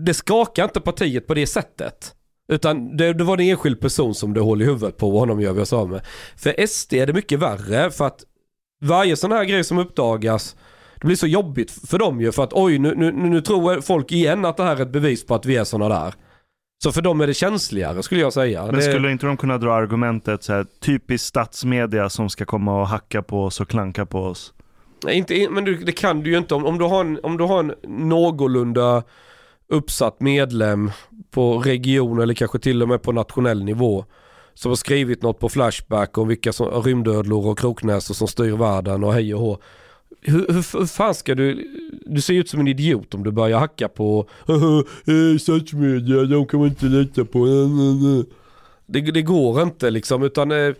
det 0.05 0.13
skakar 0.13 0.63
inte 0.63 0.81
partiet 0.81 1.27
på 1.27 1.33
det 1.33 1.47
sättet. 1.47 2.15
Utan 2.47 2.97
det, 2.97 3.13
det 3.13 3.23
var 3.23 3.37
en 3.37 3.49
enskild 3.49 3.79
person 3.79 4.15
som 4.15 4.33
det 4.33 4.39
håller 4.39 4.65
i 4.65 4.67
huvudet 4.67 4.97
på 4.97 5.09
och 5.09 5.19
honom 5.19 5.41
gör 5.41 5.53
vi 5.53 5.61
oss 5.61 5.73
av 5.73 5.89
med. 5.89 6.01
För 6.37 6.67
SD 6.67 6.93
är 6.93 7.07
det 7.07 7.13
mycket 7.13 7.39
värre 7.39 7.91
för 7.91 8.05
att 8.05 8.23
varje 8.81 9.15
sån 9.15 9.31
här 9.31 9.45
grej 9.45 9.63
som 9.63 9.77
uppdagas 9.77 10.55
det 11.01 11.07
blir 11.07 11.15
så 11.15 11.27
jobbigt 11.27 11.71
för 11.71 11.99
dem 11.99 12.21
ju 12.21 12.31
för 12.31 12.43
att 12.43 12.53
oj 12.53 12.79
nu, 12.79 12.95
nu, 12.95 13.11
nu 13.11 13.41
tror 13.41 13.81
folk 13.81 14.11
igen 14.11 14.45
att 14.45 14.57
det 14.57 14.63
här 14.63 14.75
är 14.75 14.81
ett 14.81 14.91
bevis 14.91 15.25
på 15.25 15.35
att 15.35 15.45
vi 15.45 15.55
är 15.55 15.63
såna 15.63 15.89
där. 15.89 16.13
Så 16.83 16.91
för 16.91 17.01
dem 17.01 17.21
är 17.21 17.27
det 17.27 17.33
känsligare 17.33 18.03
skulle 18.03 18.21
jag 18.21 18.33
säga. 18.33 18.65
Men 18.65 18.75
det... 18.75 18.81
skulle 18.81 19.11
inte 19.11 19.25
de 19.25 19.37
kunna 19.37 19.57
dra 19.57 19.73
argumentet 19.73 20.43
så 20.43 20.53
här, 20.53 20.65
typiskt 20.79 21.27
statsmedia 21.27 22.09
som 22.09 22.29
ska 22.29 22.45
komma 22.45 22.81
och 22.81 22.87
hacka 22.87 23.21
på 23.21 23.43
oss 23.43 23.61
och 23.61 23.69
klanka 23.69 24.05
på 24.05 24.19
oss? 24.19 24.53
Nej, 25.03 25.17
inte, 25.17 25.49
men 25.49 25.65
du, 25.65 25.77
det 25.77 25.91
kan 25.91 26.21
du 26.21 26.31
ju 26.31 26.37
inte 26.37 26.55
om, 26.55 26.65
om, 26.65 26.77
du 26.77 26.85
har 26.85 26.99
en, 27.01 27.19
om 27.23 27.37
du 27.37 27.43
har 27.43 27.59
en 27.59 27.73
någorlunda 27.83 29.03
uppsatt 29.67 30.19
medlem 30.19 30.91
på 31.31 31.57
region 31.57 32.19
eller 32.19 32.33
kanske 32.33 32.59
till 32.59 32.81
och 32.81 32.87
med 32.87 33.01
på 33.01 33.11
nationell 33.11 33.63
nivå 33.63 34.05
som 34.53 34.71
har 34.71 34.75
skrivit 34.75 35.21
något 35.21 35.39
på 35.39 35.49
Flashback 35.49 36.17
om 36.17 36.27
vilka 36.27 36.53
som, 36.53 36.67
rymdödlor 36.67 37.47
och 37.47 37.59
kroknäsor 37.59 38.13
som 38.13 38.27
styr 38.27 38.51
världen 38.51 39.03
och 39.03 39.13
hej 39.13 39.35
och 39.35 39.41
hå. 39.41 39.57
Hur, 40.21 40.45
hur, 40.47 40.79
hur 40.79 40.85
fan 40.85 41.15
ska 41.15 41.35
du, 41.35 41.67
du 42.05 42.21
ser 42.21 42.33
ut 42.33 42.49
som 42.49 42.59
en 42.59 42.67
idiot 42.67 43.13
om 43.13 43.23
du 43.23 43.31
börjar 43.31 43.59
hacka 43.59 43.87
på 43.87 44.27
eh, 44.47 45.37
statsmedia, 45.39 46.23
de 46.23 46.45
kan 46.45 46.59
man 46.59 46.69
inte 46.69 46.85
lita 46.85 47.25
på. 47.25 47.45
Det, 48.85 49.01
det 49.01 49.21
går 49.21 49.61
inte 49.61 49.89
liksom 49.89 50.23
utan 50.23 50.51
eh, 50.51 50.73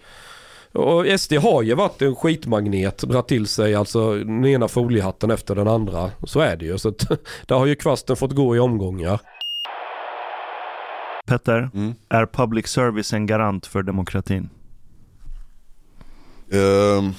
och 0.73 1.19
SD 1.19 1.33
har 1.33 1.61
ju 1.61 1.73
varit 1.75 2.01
en 2.01 2.15
skitmagnet, 2.15 2.97
dra 2.97 3.21
till 3.21 3.47
sig 3.47 3.75
alltså 3.75 4.15
den 4.17 4.45
ena 4.45 4.67
foliehatten 4.67 5.31
efter 5.31 5.55
den 5.55 5.67
andra. 5.67 6.11
Så 6.23 6.39
är 6.39 6.55
det 6.55 6.65
ju. 6.65 6.77
Så 6.77 6.89
att, 6.89 7.09
där 7.47 7.55
har 7.55 7.65
ju 7.65 7.75
kvasten 7.75 8.15
fått 8.15 8.31
gå 8.31 8.55
i 8.55 8.59
omgångar. 8.59 9.19
Petter, 11.27 11.69
Mm. 11.73 11.93
är 12.09 12.25
public 12.25 12.67
service 12.67 13.13
en 13.13 13.25
garant 13.25 13.65
för 13.65 13.83
demokratin? 13.83 14.49
Ehm, 16.51 17.13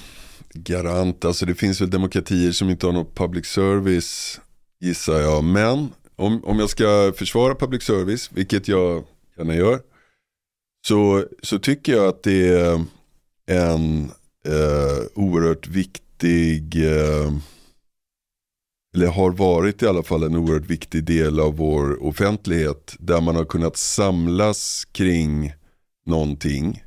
garant, 0.53 1.25
alltså 1.25 1.45
det 1.45 1.55
finns 1.55 1.81
väl 1.81 1.89
demokratier 1.89 2.51
som 2.51 2.69
inte 2.69 2.85
har 2.85 2.93
någon 2.93 3.13
public 3.13 3.45
service 3.45 4.41
gissar 4.79 5.19
jag. 5.19 5.43
Men 5.43 5.89
om, 6.15 6.45
om 6.45 6.59
jag 6.59 6.69
ska 6.69 7.13
försvara 7.17 7.55
public 7.55 7.83
service, 7.83 8.29
vilket 8.33 8.67
jag 8.67 9.03
gärna 9.37 9.55
gör, 9.55 9.79
så, 10.87 11.25
så 11.43 11.59
tycker 11.59 11.93
jag 11.93 12.07
att 12.07 12.23
det 12.23 12.47
är 12.47 12.85
en 13.45 14.11
eh, 14.45 15.05
oerhört 15.13 15.67
viktig, 15.67 16.85
eh, 16.85 17.33
eller 18.95 19.07
har 19.07 19.31
varit 19.31 19.81
i 19.81 19.87
alla 19.87 20.03
fall 20.03 20.23
en 20.23 20.35
oerhört 20.35 20.65
viktig 20.65 21.03
del 21.03 21.39
av 21.39 21.57
vår 21.57 22.03
offentlighet, 22.03 22.95
där 22.99 23.21
man 23.21 23.35
har 23.35 23.45
kunnat 23.45 23.77
samlas 23.77 24.85
kring 24.91 25.53
någonting. 26.05 26.82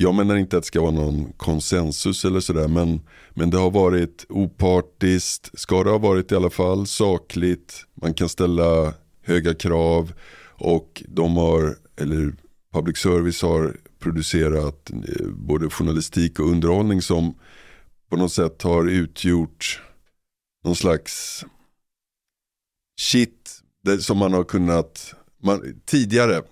Jag 0.00 0.14
menar 0.14 0.36
inte 0.36 0.56
att 0.56 0.62
det 0.62 0.66
ska 0.66 0.80
vara 0.80 0.90
någon 0.90 1.32
konsensus 1.32 2.24
eller 2.24 2.40
sådär 2.40 2.68
men, 2.68 3.00
men 3.34 3.50
det 3.50 3.58
har 3.58 3.70
varit 3.70 4.26
opartiskt, 4.28 5.58
ska 5.58 5.84
det 5.84 5.90
ha 5.90 5.98
varit 5.98 6.32
i 6.32 6.34
alla 6.34 6.50
fall, 6.50 6.86
sakligt, 6.86 7.84
man 7.94 8.14
kan 8.14 8.28
ställa 8.28 8.94
höga 9.22 9.54
krav 9.54 10.12
och 10.54 11.02
de 11.08 11.36
har, 11.36 11.76
eller 11.96 12.34
public 12.72 12.98
service 12.98 13.42
har 13.42 13.76
producerat 13.98 14.90
eh, 14.90 15.26
både 15.26 15.70
journalistik 15.70 16.38
och 16.38 16.46
underhållning 16.46 17.02
som 17.02 17.34
på 18.10 18.16
något 18.16 18.32
sätt 18.32 18.62
har 18.62 18.86
utgjort 18.88 19.82
någon 20.64 20.76
slags 20.76 21.44
shit 23.00 23.62
som 24.00 24.18
man 24.18 24.32
har 24.32 24.44
kunnat, 24.44 25.14
man, 25.42 25.80
tidigare, 25.86 26.42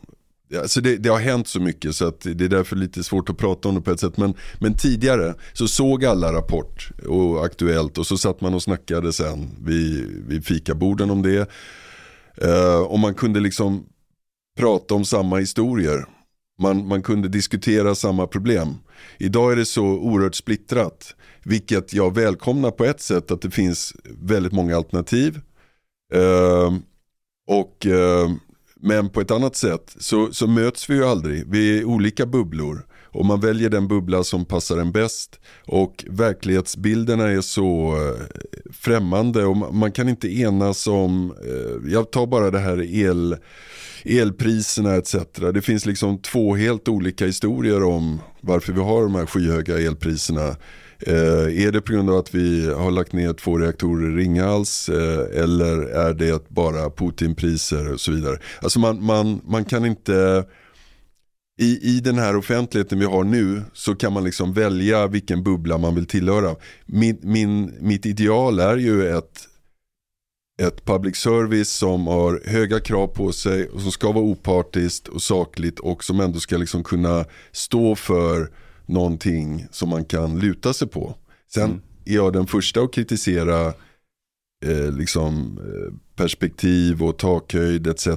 Alltså 0.55 0.81
det, 0.81 0.97
det 0.97 1.09
har 1.09 1.19
hänt 1.19 1.49
så 1.49 1.61
mycket 1.61 1.97
så 1.97 2.07
att 2.09 2.21
det 2.21 2.45
är 2.45 2.49
därför 2.49 2.77
lite 2.77 3.05
svårt 3.05 3.31
att 3.31 3.39
prata 3.39 3.69
om 3.69 3.75
det 3.75 3.81
på 3.81 3.91
ett 3.91 4.01
sätt. 4.01 4.17
Men, 4.17 4.35
men 4.61 4.75
tidigare 4.77 5.35
så 5.53 5.69
såg 5.69 6.05
alla 6.05 6.33
Rapport 6.33 6.91
och 7.09 7.45
Aktuellt 7.45 7.99
och 7.99 8.07
så 8.07 8.19
satt 8.19 8.41
man 8.41 8.55
och 8.55 8.63
snackade 8.63 9.13
sen 9.13 9.49
vid, 9.65 10.07
vid 10.29 10.47
fikaborden 10.47 11.11
om 11.11 11.23
det. 11.23 11.51
Eh, 12.37 12.81
och 12.81 12.99
man 12.99 13.15
kunde 13.15 13.41
liksom 13.41 13.87
prata 14.59 14.95
om 14.95 15.05
samma 15.05 15.37
historier. 15.37 16.07
Man, 16.59 16.89
man 16.89 17.03
kunde 17.03 17.29
diskutera 17.29 17.95
samma 17.95 18.27
problem. 18.27 18.75
Idag 19.19 19.53
är 19.53 19.57
det 19.57 19.67
så 19.67 19.85
oerhört 19.85 20.35
splittrat. 20.35 21.15
Vilket 21.45 21.93
jag 21.93 22.15
välkomnar 22.15 22.71
på 22.71 22.85
ett 22.85 23.01
sätt 23.01 23.31
att 23.31 23.43
det 23.43 23.51
finns 23.51 23.97
väldigt 24.23 24.53
många 24.53 24.77
alternativ. 24.77 25.41
Eh, 26.13 26.75
och 27.47 27.87
eh, 27.87 28.31
men 28.81 29.09
på 29.09 29.21
ett 29.21 29.31
annat 29.31 29.57
sätt 29.57 29.97
så, 29.99 30.33
så 30.33 30.47
möts 30.47 30.91
vi 30.91 30.95
ju 30.95 31.05
aldrig. 31.05 31.45
Vi 31.51 31.79
är 31.79 31.85
olika 31.85 32.27
bubblor. 32.27 32.87
Och 33.17 33.25
man 33.25 33.41
väljer 33.41 33.71
den 33.71 33.89
bubbla 33.89 34.25
som 34.25 34.45
passar 34.45 34.79
en 34.79 34.93
bäst. 34.93 35.41
Och 35.67 36.05
verklighetsbilderna 36.11 37.29
är 37.29 37.41
så 37.41 37.97
eh, 37.97 38.39
främmande 38.73 39.45
och 39.45 39.75
man 39.75 39.93
kan 39.93 40.09
inte 40.09 40.29
enas 40.29 40.87
om, 40.87 41.35
eh, 41.45 41.93
jag 41.93 42.11
tar 42.11 42.27
bara 42.27 42.51
det 42.51 42.59
här 42.59 42.83
el, 42.83 43.37
elpriserna 44.05 44.95
etc. 44.95 45.17
Det 45.55 45.63
finns 45.63 45.87
liksom 45.87 46.19
två 46.19 46.55
helt 46.55 46.89
olika 46.89 47.27
historier 47.27 47.83
om 47.83 48.21
varför 48.41 48.73
vi 48.73 48.81
har 48.81 49.03
de 49.03 49.15
här 49.15 49.27
skyhöga 49.27 49.79
elpriserna. 49.79 50.57
Eh, 51.01 51.67
är 51.67 51.73
det 51.73 51.81
på 51.81 51.93
grund 51.93 52.11
av 52.11 52.17
att 52.17 52.35
vi 52.35 52.73
har 52.75 52.91
lagt 52.91 53.13
ner 53.13 53.33
två 53.33 53.59
reaktorer 53.59 54.11
i 54.11 54.23
Ringhals 54.23 54.89
eh, 54.89 55.43
eller 55.43 55.83
är 55.83 56.15
det 56.15 56.49
bara 56.49 56.91
Putinpriser 56.91 57.93
och 57.93 58.01
så 58.01 58.13
vidare. 58.13 58.39
Alltså 58.63 58.79
man, 58.79 59.05
man, 59.05 59.41
man 59.45 59.65
kan 59.65 59.85
inte, 59.85 60.45
i, 61.61 61.97
i 61.97 62.01
den 62.01 62.19
här 62.19 62.37
offentligheten 62.37 62.99
vi 62.99 63.05
har 63.05 63.25
nu 63.25 63.63
så 63.73 63.95
kan 63.95 64.13
man 64.13 64.25
liksom 64.25 64.53
välja 64.53 65.07
vilken 65.07 65.43
bubbla 65.43 65.79
man 65.79 65.95
vill 65.95 66.07
tillhöra. 66.07 66.57
Min, 66.87 67.19
min, 67.23 67.75
mitt 67.81 68.07
ideal 68.07 68.59
är 68.59 68.77
ju 68.77 69.09
ett, 69.09 69.49
ett 70.63 70.85
public 70.85 71.17
service 71.17 71.71
som 71.71 72.07
har 72.07 72.43
höga 72.47 72.81
krav 72.81 73.07
på 73.07 73.33
sig 73.33 73.69
och 73.69 73.81
som 73.81 73.93
ska 73.93 74.13
vara 74.13 74.25
opartiskt 74.25 75.09
och 75.09 75.23
sakligt 75.23 75.79
och 75.79 76.05
som 76.05 76.21
ändå 76.21 76.41
ska 76.41 76.57
liksom 76.57 76.85
kunna 76.85 77.25
stå 77.53 77.95
för 77.95 78.51
någonting 78.87 79.67
som 79.71 79.89
man 79.89 80.05
kan 80.05 80.39
luta 80.39 80.73
sig 80.73 80.89
på. 80.89 81.15
Sen 81.55 81.65
Mm. 81.65 81.81
är 82.05 82.15
jag 82.15 82.33
den 82.33 82.47
första 82.47 82.81
att 82.81 82.93
kritisera 82.93 83.67
eh, 84.67 84.93
liksom, 84.99 85.59
eh, 85.61 85.95
perspektiv 86.17 87.03
och 87.03 87.17
takhöjd 87.19 87.87
etc. 87.87 88.09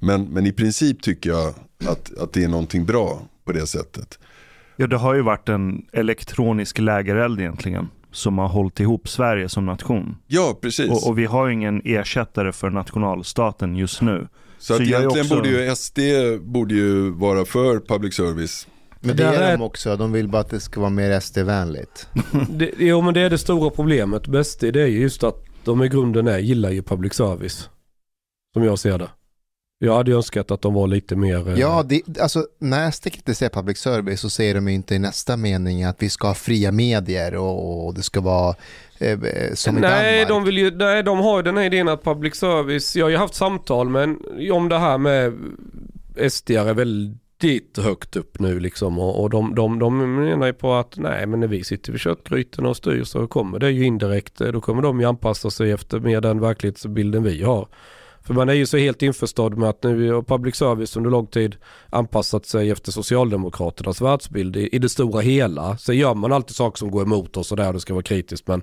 Men, 0.00 0.24
men 0.24 0.46
i 0.46 0.52
princip 0.52 1.02
tycker 1.02 1.30
jag 1.30 1.54
att, 1.86 2.18
att 2.18 2.32
det 2.32 2.44
är 2.44 2.48
någonting 2.48 2.84
bra 2.86 3.22
på 3.44 3.52
det 3.52 3.66
sättet. 3.66 4.18
Ja, 4.76 4.86
det 4.86 4.96
har 4.96 5.14
ju 5.14 5.22
varit 5.22 5.48
en 5.48 5.86
elektronisk 5.92 6.78
lägereld 6.78 7.40
egentligen 7.40 7.88
som 8.12 8.38
har 8.38 8.48
hållit 8.48 8.80
ihop 8.80 9.08
Sverige 9.08 9.48
som 9.48 9.66
nation. 9.66 10.16
Ja, 10.26 10.58
precis. 10.62 10.90
Och, 10.90 11.08
och 11.08 11.18
vi 11.18 11.24
har 11.24 11.46
ju 11.46 11.52
ingen 11.54 11.82
ersättare 11.84 12.52
för 12.52 12.70
nationalstaten 12.70 13.76
just 13.76 14.02
nu. 14.02 14.28
så 14.58 14.76
så 14.76 14.82
egentligen 14.82 15.06
också- 15.26 15.34
borde 15.36 15.48
ju 15.48 15.70
SD 15.76 15.98
borde 16.40 16.74
ju 16.74 17.10
vara 17.10 17.44
för 17.44 17.80
public 17.80 18.14
service. 18.14 18.66
Men 19.00 19.16
det 19.16 19.24
är 19.24 19.56
de 19.58 19.62
också, 19.62 19.96
de 19.96 20.12
vill 20.12 20.28
bara 20.28 20.40
att 20.40 20.50
det 20.50 20.60
ska 20.60 20.80
vara 20.80 20.90
mer 20.90 21.20
SD-vänligt. 21.20 22.08
Jo 22.78 23.00
men 23.00 23.14
det 23.14 23.20
är 23.20 23.30
det 23.30 23.38
stora 23.38 23.70
problemet. 23.70 24.26
Bäst 24.26 24.60
det 24.60 24.76
är 24.82 24.86
ju 24.86 25.00
just 25.00 25.24
att 25.24 25.44
de 25.64 25.82
i 25.82 25.88
grunden 25.88 26.26
är, 26.26 26.38
gillar 26.38 26.70
ju 26.70 26.82
public 26.82 27.14
service. 27.14 27.68
Som 28.54 28.64
jag 28.64 28.78
ser 28.78 28.98
det. 28.98 29.08
Jag 29.78 29.94
hade 29.96 30.12
önskat 30.12 30.50
att 30.50 30.62
de 30.62 30.74
var 30.74 30.86
lite 30.86 31.16
mer... 31.16 31.48
eh, 31.48 31.58
Ja, 31.58 31.82
det, 31.88 32.18
alltså 32.20 32.46
när 32.58 32.90
SD 32.90 33.04
kritiserar 33.12 33.50
public 33.50 33.78
service 33.78 34.20
så 34.20 34.30
säger 34.30 34.54
de 34.54 34.68
ju 34.68 34.74
inte 34.74 34.94
i 34.94 34.98
nästa 34.98 35.36
mening 35.36 35.84
att 35.84 36.02
vi 36.02 36.08
ska 36.10 36.26
ha 36.26 36.34
fria 36.34 36.72
medier 36.72 37.34
och, 37.34 37.86
och 37.86 37.94
det 37.94 38.02
ska 38.02 38.20
vara 38.20 38.54
eh, 38.98 39.18
som 39.54 39.78
i 39.78 39.80
nej, 39.80 40.12
Danmark. 40.24 40.28
de 40.28 40.44
vill 40.44 40.58
ju, 40.58 40.70
nej, 40.76 41.02
de 41.02 41.18
har 41.18 41.36
ju 41.36 41.42
den 41.42 41.56
här 41.56 41.64
idén 41.64 41.88
att 41.88 42.04
public 42.04 42.34
service, 42.34 42.96
jag 42.96 43.04
har 43.04 43.10
ju 43.10 43.16
haft 43.16 43.34
samtal 43.34 43.88
men 43.88 44.18
om 44.52 44.68
det 44.68 44.78
här 44.78 44.98
med 44.98 45.32
SD 46.30 46.50
är 46.50 46.74
väldigt 46.74 47.16
riktigt 47.44 47.84
högt 47.84 48.16
upp 48.16 48.38
nu 48.38 48.60
liksom 48.60 48.98
och, 48.98 49.22
och 49.22 49.30
de, 49.30 49.54
de, 49.54 49.78
de 49.78 50.14
menar 50.14 50.46
ju 50.46 50.52
på 50.52 50.74
att 50.74 50.96
nej 50.96 51.26
men 51.26 51.40
när 51.40 51.46
vi 51.46 51.64
sitter 51.64 51.92
vid 51.92 52.00
köttgrytorna 52.00 52.68
och 52.68 52.76
styr 52.76 53.04
så 53.04 53.26
kommer 53.26 53.58
det 53.58 53.70
ju 53.70 53.84
indirekt, 53.84 54.40
eh, 54.40 54.48
då 54.48 54.60
kommer 54.60 54.82
de 54.82 55.00
ju 55.00 55.06
anpassa 55.06 55.50
sig 55.50 55.70
efter 55.70 56.00
mer 56.00 56.20
den 56.20 56.40
verklighetsbilden 56.40 57.22
vi 57.22 57.42
har. 57.42 57.68
För 58.22 58.34
man 58.34 58.48
är 58.48 58.52
ju 58.52 58.66
så 58.66 58.76
helt 58.76 59.02
införstådd 59.02 59.58
med 59.58 59.68
att 59.68 59.82
nu 59.82 60.12
har 60.12 60.22
public 60.22 60.56
service 60.56 60.96
under 60.96 61.10
lång 61.10 61.26
tid 61.26 61.56
anpassat 61.90 62.46
sig 62.46 62.70
efter 62.70 62.92
Socialdemokraternas 62.92 64.00
världsbild 64.00 64.56
i, 64.56 64.68
i 64.72 64.78
det 64.78 64.88
stora 64.88 65.20
hela. 65.20 65.76
Sen 65.78 65.96
gör 65.96 66.14
man 66.14 66.32
alltid 66.32 66.56
saker 66.56 66.78
som 66.78 66.90
går 66.90 67.02
emot 67.02 67.36
oss 67.36 67.50
och 67.50 67.56
där 67.56 67.72
det 67.72 67.80
ska 67.80 67.94
vara 67.94 68.02
kritiskt. 68.02 68.48
Men, 68.48 68.62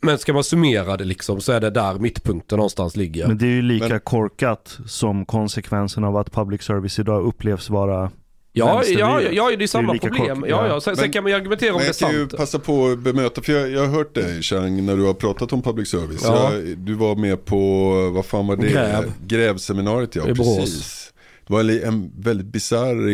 men 0.00 0.18
ska 0.18 0.32
man 0.32 0.44
summera 0.44 0.96
det 0.96 1.04
liksom 1.04 1.40
så 1.40 1.52
är 1.52 1.60
det 1.60 1.70
där 1.70 1.94
mittpunkten 1.94 2.56
någonstans 2.56 2.96
ligger. 2.96 3.28
Men 3.28 3.38
det 3.38 3.46
är 3.46 3.50
ju 3.50 3.62
lika 3.62 3.88
Men- 3.88 4.00
korkat 4.00 4.78
som 4.86 5.24
konsekvensen 5.26 6.04
av 6.04 6.16
att 6.16 6.32
public 6.32 6.62
service 6.62 6.98
idag 6.98 7.24
upplevs 7.24 7.70
vara 7.70 8.10
ja, 8.52 8.82
ja, 8.84 9.20
ja, 9.20 9.50
det 9.56 9.64
är 9.64 9.66
samma 9.66 9.92
lika 9.92 10.08
problem. 10.08 10.40
kort. 10.40 10.48
Ja, 10.50 10.66
Ja. 10.68 10.80
Sen, 10.80 10.96
sen 10.96 11.02
Men- 11.02 11.12
kan 11.12 11.22
man 11.22 11.32
ju 11.32 11.36
argumentera 11.38 11.72
om 11.74 11.78
det 11.80 11.84
är 11.84 11.88
jag 11.88 11.96
kan 11.96 12.12
ju 12.12 12.18
sant. 12.20 12.36
passa 12.36 12.58
på 12.58 12.86
att 12.86 12.98
bemöta, 12.98 13.42
för 13.42 13.52
jag, 13.52 13.70
jag 13.70 13.80
har 13.80 13.86
hört 13.88 14.14
dig 14.14 14.42
Chang 14.42 14.86
när 14.86 14.96
du 14.96 15.02
har 15.04 15.14
pratat 15.14 15.52
om 15.52 15.62
public 15.62 15.88
service. 15.88 16.20
Ja. 16.24 16.52
Jag, 16.54 16.78
du 16.78 16.94
var 16.94 17.16
med 17.16 17.44
på, 17.44 17.90
vad 18.14 18.26
fan 18.26 18.46
var 18.46 18.56
det? 18.56 18.68
Gräv. 18.68 19.12
Grävseminariet 19.26 20.16
ja, 20.16 20.28
I 20.28 20.34
precis. 20.34 21.12
Det 21.46 21.52
var 21.52 21.60
en, 21.60 21.70
en 21.82 22.12
väldigt 22.18 22.46
bisarr 22.46 23.08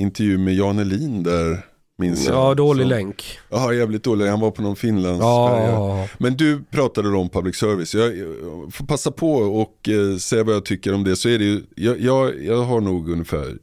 intervju 0.00 0.38
med 0.38 0.54
Jan 0.54 0.78
Elin 0.78 1.22
där, 1.22 1.64
minns 1.98 2.26
jag. 2.26 2.36
Ja, 2.36 2.54
dålig 2.54 2.82
Som- 2.82 2.88
länk. 2.90 3.38
Ja, 3.50 3.74
jävligt 3.74 4.04
dålig. 4.04 4.26
Han 4.26 4.40
var 4.40 4.50
på 4.50 4.62
någon 4.62 4.76
Finlandsfärja. 4.76 5.70
Ja, 5.70 6.08
Men 6.18 6.36
du 6.36 6.62
pratade 6.70 7.10
då 7.10 7.18
om 7.18 7.28
public 7.28 7.56
service. 7.56 7.94
Jag, 7.94 8.16
jag 8.18 8.68
får 8.74 8.86
passa 8.86 9.10
på 9.10 9.32
och 9.34 9.88
eh, 9.88 10.16
säga 10.16 10.44
vad 10.44 10.54
jag 10.54 10.64
tycker 10.64 10.94
om 10.94 11.04
det. 11.04 11.16
Så 11.16 11.28
är 11.28 11.38
det 11.38 11.44
ju, 11.44 11.62
jag, 11.74 12.00
jag, 12.00 12.44
jag 12.44 12.62
har 12.62 12.80
nog 12.80 13.08
ungefär, 13.10 13.56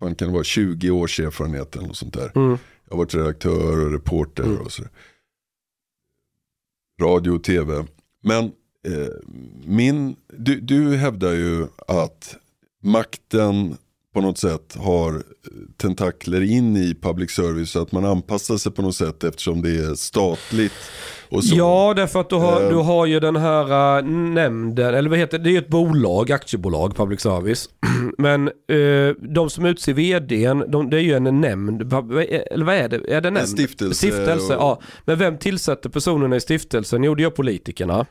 man 0.00 0.14
kan 0.14 0.32
vara 0.32 0.44
20 0.44 0.90
års 0.90 1.20
erfarenhet 1.20 1.76
eller 1.76 1.86
något 1.86 1.96
sånt 1.96 2.14
där. 2.14 2.32
mm. 2.34 2.58
Jag 2.84 2.92
har 2.92 2.98
varit 2.98 3.14
redaktör 3.14 3.84
och 3.86 3.92
reporter 3.92 4.42
Mm. 4.44 4.60
och 4.60 4.72
så. 4.72 4.82
Radio 7.02 7.30
och 7.30 7.44
tv. 7.44 7.86
Men 8.22 8.44
eh, 8.86 9.08
min, 9.66 10.16
du, 10.36 10.60
du 10.60 10.96
hävdar 10.96 11.32
ju 11.32 11.66
att 11.88 12.36
makten 12.82 13.76
på 14.18 14.22
något 14.26 14.38
sätt 14.38 14.76
har 14.78 15.22
tentakler 15.76 16.40
in 16.42 16.76
i 16.76 16.94
public 17.02 17.30
service 17.30 17.70
så 17.70 17.82
att 17.82 17.92
man 17.92 18.04
anpassar 18.04 18.56
sig 18.56 18.72
på 18.72 18.82
något 18.82 18.94
sätt 18.94 19.24
eftersom 19.24 19.62
det 19.62 19.70
är 19.70 19.94
statligt. 19.94 20.72
Och 21.28 21.44
så. 21.44 21.56
Ja, 21.56 21.92
därför 21.96 22.20
att 22.20 22.30
du 22.30 22.36
har, 22.36 22.70
du 22.70 22.76
har 22.76 23.06
ju 23.06 23.20
den 23.20 23.36
här 23.36 23.98
uh, 23.98 24.04
nämnden, 24.10 24.94
eller 24.94 25.10
vad 25.10 25.18
heter 25.18 25.38
det, 25.38 25.44
det 25.44 25.50
är 25.50 25.52
ju 25.52 25.58
ett 25.58 25.68
bolag, 25.68 26.32
aktiebolag, 26.32 26.96
public 26.96 27.20
service. 27.20 27.68
Men 28.18 28.48
eh, 28.48 29.14
de 29.34 29.50
som 29.50 29.64
utser 29.64 29.92
vdn, 29.92 30.64
de, 30.68 30.90
det 30.90 30.96
är 30.96 31.00
ju 31.00 31.14
en 31.14 31.40
nämnd, 31.40 31.82
eller 31.82 32.64
vad 32.64 32.74
är 32.74 32.88
det? 32.88 32.96
Är 32.96 33.20
det 33.20 33.28
En 33.28 33.34
nämnd? 33.34 33.48
stiftelse. 33.48 33.94
Stiftelse, 33.94 34.56
och- 34.56 34.62
ja. 34.62 34.80
Men 35.04 35.18
vem 35.18 35.38
tillsätter 35.38 35.88
personerna 35.90 36.36
i 36.36 36.40
stiftelsen? 36.40 37.04
Jo, 37.04 37.14
det 37.14 37.22
gör 37.22 37.30
politikerna. 37.30 38.06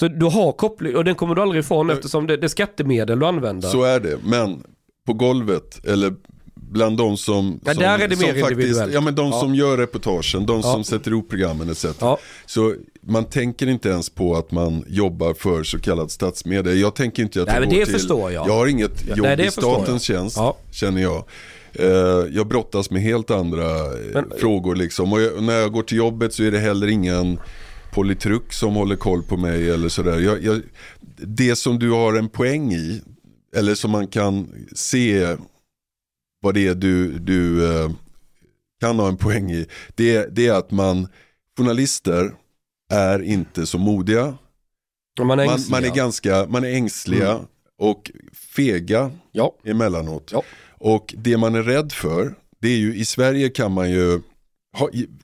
Så 0.00 0.08
du 0.08 0.26
har 0.26 0.52
koppling, 0.52 0.96
och 0.96 1.04
den 1.04 1.14
kommer 1.14 1.34
du 1.34 1.42
aldrig 1.42 1.60
ifrån 1.60 1.90
eftersom 1.90 2.26
det, 2.26 2.36
det 2.36 2.46
är 2.46 2.48
skattemedel 2.48 3.18
du 3.18 3.26
använder. 3.26 3.68
Så 3.68 3.82
är 3.82 4.00
det, 4.00 4.18
men 4.24 4.62
på 5.06 5.12
golvet 5.12 5.84
eller 5.86 6.14
bland 6.54 6.96
de 6.96 7.16
som, 7.16 7.60
Ja, 7.64 7.72
som, 7.74 7.82
där 7.82 7.98
är 7.98 8.08
det 8.08 8.16
mer 8.20 8.34
individuellt. 8.34 8.92
Ja 8.94 9.00
men 9.00 9.14
de 9.14 9.26
Ja. 9.30 9.40
som 9.40 9.54
gör 9.54 9.76
reportagen, 9.76 10.46
de 10.46 10.56
Ja. 10.60 10.62
som 10.72 10.84
sätter 10.84 11.10
ihop 11.10 11.28
programmen 11.30 11.70
etc. 11.70 11.86
Ja. 12.00 12.18
Så 12.46 12.74
man 13.00 13.24
tänker 13.24 13.66
inte 13.66 13.88
ens 13.88 14.10
på 14.10 14.36
att 14.36 14.50
man 14.50 14.84
jobbar 14.88 15.34
för 15.34 15.62
så 15.64 15.78
kallad 15.78 16.10
statsmedia. 16.10 16.72
Jag 16.74 16.94
tänker 16.94 17.22
inte 17.22 17.40
att 17.42 17.46
Nej, 17.46 17.54
jag 17.56 17.60
men 17.60 17.70
går 17.70 17.78
det 17.78 17.84
till, 17.84 17.94
förstår 17.94 18.32
jag. 18.32 18.48
Jag 18.48 18.52
har 18.54 18.66
inget 18.66 19.08
jobb 19.08 19.18
nej, 19.22 19.36
det 19.36 19.44
i 19.46 19.50
statens 19.50 20.02
tjänst, 20.02 20.38
känner 20.70 21.02
jag. 21.02 21.24
Eh, 21.72 21.88
jag 22.30 22.46
brottas 22.46 22.90
med 22.90 23.02
helt 23.02 23.30
andra 23.30 23.70
eh, 23.70 23.90
Men- 24.14 24.24
frågor 24.38 24.74
liksom. 24.76 25.12
Och 25.12 25.20
jag, 25.20 25.42
när 25.42 25.54
jag 25.58 25.72
går 25.72 25.82
till 25.82 25.98
jobbet 25.98 26.34
så 26.34 26.42
är 26.42 26.50
det 26.50 26.58
heller 26.58 26.86
ingen 26.86 27.38
politruk 27.94 28.52
som 28.52 28.74
håller 28.74 28.96
koll 28.96 29.22
på 29.22 29.36
mig 29.36 29.70
eller 29.70 29.88
sådär. 29.88 30.18
Jag, 30.20 30.44
jag, 30.44 30.60
det 31.16 31.56
som 31.56 31.78
du 31.78 31.90
har 31.90 32.14
en 32.14 32.28
poäng 32.28 32.72
i, 32.72 33.02
eller 33.56 33.74
som 33.74 33.90
man 33.90 34.06
kan 34.08 34.66
se 34.74 35.36
vad 36.40 36.54
det 36.54 36.66
är 36.66 36.74
du, 36.74 37.18
du 37.18 37.70
eh, 37.74 37.90
kan 38.80 38.98
ha 38.98 39.08
en 39.08 39.16
poäng 39.16 39.50
i, 39.52 39.66
det, 39.94 40.26
det 40.36 40.46
är 40.46 40.52
att 40.52 40.70
man, 40.70 41.08
journalister 41.58 42.34
är 42.92 43.22
inte 43.22 43.66
så 43.66 43.78
modiga. 43.78 44.38
Man 45.20 45.38
är 45.38 45.46
Man, 45.46 45.60
man 45.70 45.84
är 45.84 45.94
ganska, 45.94 46.46
man 46.48 46.64
är 46.64 46.68
ängsliga 46.74 47.30
Mm. 47.32 47.46
och 47.78 48.10
fega 48.56 49.10
Ja. 49.32 49.54
emellanåt. 49.64 50.30
Ja. 50.32 50.42
Och 50.78 51.14
det 51.18 51.36
man 51.36 51.54
är 51.54 51.62
rädd 51.62 51.92
för, 51.92 52.34
det 52.60 52.68
är 52.68 52.76
ju 52.76 52.96
i 52.96 53.04
Sverige 53.04 53.48
kan 53.48 53.72
man 53.72 53.90
ju 53.90 54.20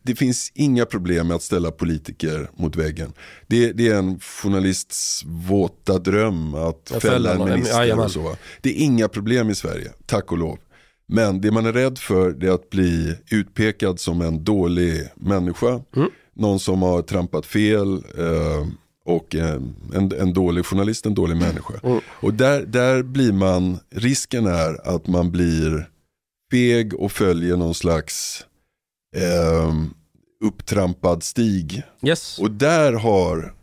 det 0.02 0.14
finns 0.14 0.52
inga 0.54 0.86
problem 0.86 1.26
med 1.26 1.34
att 1.34 1.42
ställa 1.42 1.70
politiker 1.70 2.50
mot 2.56 2.76
väggen. 2.76 3.12
Det, 3.46 3.72
det 3.72 3.88
är 3.88 3.94
en 3.94 4.20
journalists 4.20 5.24
våta 5.26 5.98
dröm 5.98 6.54
att 6.54 6.92
fälla 7.02 7.34
en 7.34 7.44
minister 7.44 7.98
och 7.98 8.10
så. 8.10 8.36
Det 8.60 8.70
är 8.70 8.84
inga 8.84 9.08
problem 9.08 9.50
i 9.50 9.54
Sverige, 9.54 9.92
tack 10.06 10.32
och 10.32 10.38
lov. 10.38 10.58
Men 11.06 11.40
det 11.40 11.50
man 11.50 11.66
är 11.66 11.72
rädd 11.72 11.98
för 11.98 12.44
är 12.44 12.50
att 12.50 12.70
bli 12.70 13.16
utpekad 13.30 14.00
som 14.00 14.20
en 14.20 14.44
dålig 14.44 15.08
människa. 15.14 15.80
Mm. 15.96 16.10
Någon 16.34 16.60
som 16.60 16.82
har 16.82 17.02
trampat 17.02 17.46
fel 17.46 17.94
eh, 17.94 18.66
och 19.04 19.34
eh, 19.34 19.60
en, 19.94 20.12
en 20.12 20.32
dålig 20.32 20.66
journalist, 20.66 21.06
en 21.06 21.14
dålig 21.14 21.36
människa. 21.36 21.74
Mm. 21.82 22.00
Och 22.08 22.34
där, 22.34 22.62
där 22.66 23.02
blir 23.02 23.32
man, 23.32 23.78
risken 23.90 24.46
är 24.46 24.94
att 24.94 25.06
man 25.06 25.30
blir 25.30 25.88
feg 26.50 26.94
och 26.94 27.12
följer 27.12 27.56
någon 27.56 27.74
slags 27.74 28.46
eh, 29.16 29.74
upptrampad 30.44 31.22
stig. 31.22 31.82
Yes. 32.06 32.38
Och 32.38 32.50
där 32.50 32.92
har 32.92 33.54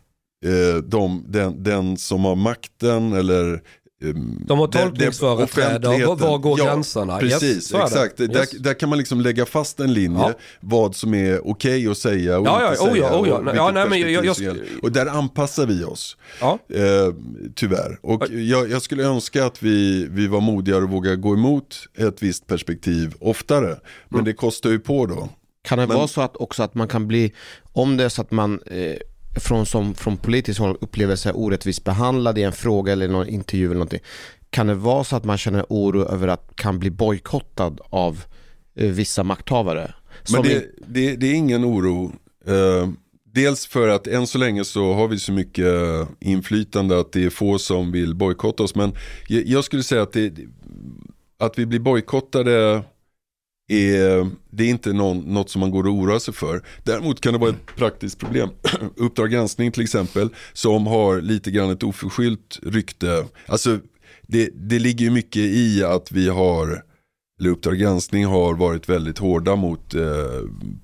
eh, 0.44 0.76
de, 0.84 1.24
den, 1.28 1.62
den 1.62 1.96
som 1.96 2.24
har 2.24 2.36
makten 2.36 3.12
eller 3.12 3.62
ehm, 4.04 4.44
De 4.46 4.58
har 4.58 4.66
tolkningsföreträde, 4.66 5.44
offentligheten. 5.44 6.06
var, 6.08 6.16
var 6.16 6.38
går 6.38 6.58
Ja, 6.58 6.64
gränserna? 6.64 7.18
Precis, 7.18 7.72
yes, 7.74 7.74
exakt. 7.84 8.20
Yes. 8.20 8.30
Där, 8.30 8.58
där 8.58 8.74
kan 8.74 8.88
man 8.88 8.98
liksom 8.98 9.20
lägga 9.20 9.46
fast 9.46 9.80
en 9.80 9.92
linje, 9.92 10.18
Ja. 10.18 10.32
vad 10.60 10.96
som 10.96 11.14
är 11.14 11.48
okej 11.48 11.88
att 11.88 11.98
säga 11.98 12.38
och 12.38 12.46
Ja, 12.46 12.52
inte 12.70 12.82
ja, 12.82 12.88
oh 12.88 12.92
säga. 12.92 13.04
oh 13.20 13.28
ja. 13.28 13.36
och 13.38 13.56
Ja, 13.56 13.70
nej, 13.74 13.88
men 13.88 14.00
jag- 14.00 14.24
jag- 14.24 14.38
gäller. 14.40 14.64
Och 14.82 14.92
där 14.92 15.06
anpassar 15.06 15.66
vi 15.66 15.84
oss, 15.84 16.16
Ja. 16.40 16.58
eh, 16.74 17.14
tyvärr. 17.54 17.98
Och 18.02 18.26
jag, 18.30 18.70
jag 18.70 18.82
skulle 18.82 19.02
önska 19.04 19.46
att 19.46 19.62
vi, 19.62 20.06
vi 20.10 20.26
var 20.26 20.40
modigare 20.40 20.82
och 20.84 20.90
vågade 20.90 21.16
gå 21.16 21.34
emot 21.34 21.76
ett 21.98 22.22
visst 22.22 22.46
perspektiv 22.46 23.14
oftare. 23.20 23.66
Men 24.08 24.14
Mm. 24.20 24.24
det 24.24 24.32
kostar 24.32 24.70
ju 24.70 24.78
på 24.78 25.06
då. 25.06 25.28
Kan 25.62 25.78
det 25.78 25.86
Men- 25.86 25.96
vara 25.96 26.08
så 26.08 26.20
att 26.20 26.36
också 26.36 26.62
att 26.62 26.74
man 26.74 26.88
kan 26.88 27.08
bli, 27.08 27.32
om 27.72 27.96
det 27.96 28.04
är 28.04 28.08
så 28.08 28.22
att 28.22 28.30
man 28.30 28.60
eh, 28.66 28.96
från, 29.40 29.66
som, 29.66 29.94
från 29.94 30.16
politiskt 30.16 30.60
håll 30.60 30.76
upplever 30.80 31.16
sig 31.16 31.32
orättvist 31.32 31.84
behandlad 31.84 32.38
i 32.38 32.42
en 32.42 32.52
fråga 32.52 32.92
eller 32.92 33.08
någon 33.08 33.28
intervju 33.28 33.64
eller 33.64 33.74
någonting. 33.74 34.00
Kan 34.50 34.66
det 34.66 34.74
vara 34.74 35.04
så 35.04 35.16
att 35.16 35.24
man 35.24 35.38
känner 35.38 35.66
oro 35.68 36.02
över 36.08 36.28
att 36.28 36.52
kan 36.56 36.78
bli 36.78 36.90
bojkottad 36.90 37.80
av 37.90 38.24
eh, 38.76 38.90
vissa 38.90 39.24
makthavare? 39.24 39.94
Men 40.32 40.42
det, 40.42 40.52
in- 40.54 40.62
det, 40.86 41.16
det 41.16 41.26
är 41.26 41.34
ingen 41.34 41.64
oro. 41.64 42.12
Eh, 42.46 42.88
dels 43.32 43.66
för 43.66 43.88
att 43.88 44.06
än 44.06 44.26
så 44.26 44.38
länge 44.38 44.64
så 44.64 44.92
har 44.92 45.08
vi 45.08 45.18
så 45.18 45.32
mycket 45.32 45.74
inflytande 46.20 47.00
att 47.00 47.12
det 47.12 47.24
är 47.24 47.30
få 47.30 47.58
som 47.58 47.92
vill 47.92 48.14
bojkotta 48.14 48.62
oss. 48.62 48.74
Men 48.74 48.92
jag, 49.28 49.46
jag 49.46 49.64
skulle 49.64 49.82
säga 49.82 50.02
att, 50.02 50.12
det, 50.12 50.32
att 51.38 51.58
vi 51.58 51.66
blir 51.66 51.80
bojkottade 51.80 52.82
är, 53.70 54.30
det 54.50 54.64
är 54.64 54.68
inte 54.68 54.92
någon, 54.92 55.18
något 55.18 55.50
som 55.50 55.60
man 55.60 55.70
går 55.70 55.86
och 55.86 55.94
oroar 55.94 56.18
sig 56.18 56.34
för. 56.34 56.62
Däremot 56.84 57.20
kan 57.20 57.32
det 57.32 57.38
vara 57.38 57.50
ett 57.50 57.76
praktiskt 57.76 58.18
problem. 58.18 58.48
Uppdrag 58.96 59.30
granskning 59.30 59.72
till 59.72 59.82
exempel, 59.82 60.28
som 60.52 60.86
har 60.86 61.20
lite 61.20 61.50
grann 61.50 61.70
ett 61.70 61.82
oförskyllt 61.82 62.60
rykte. 62.62 63.24
Alltså 63.46 63.78
det, 64.26 64.50
det 64.54 64.78
ligger 64.78 65.04
ju 65.04 65.10
mycket 65.10 65.42
i 65.42 65.84
att 65.84 66.12
vi 66.12 66.28
har 66.28 66.82
eller 67.40 67.50
Uppdrag 67.50 67.78
granskning 67.78 68.26
har 68.26 68.54
varit 68.54 68.88
väldigt 68.88 69.18
hårda 69.18 69.56
mot 69.56 69.94
eh, 69.94 70.02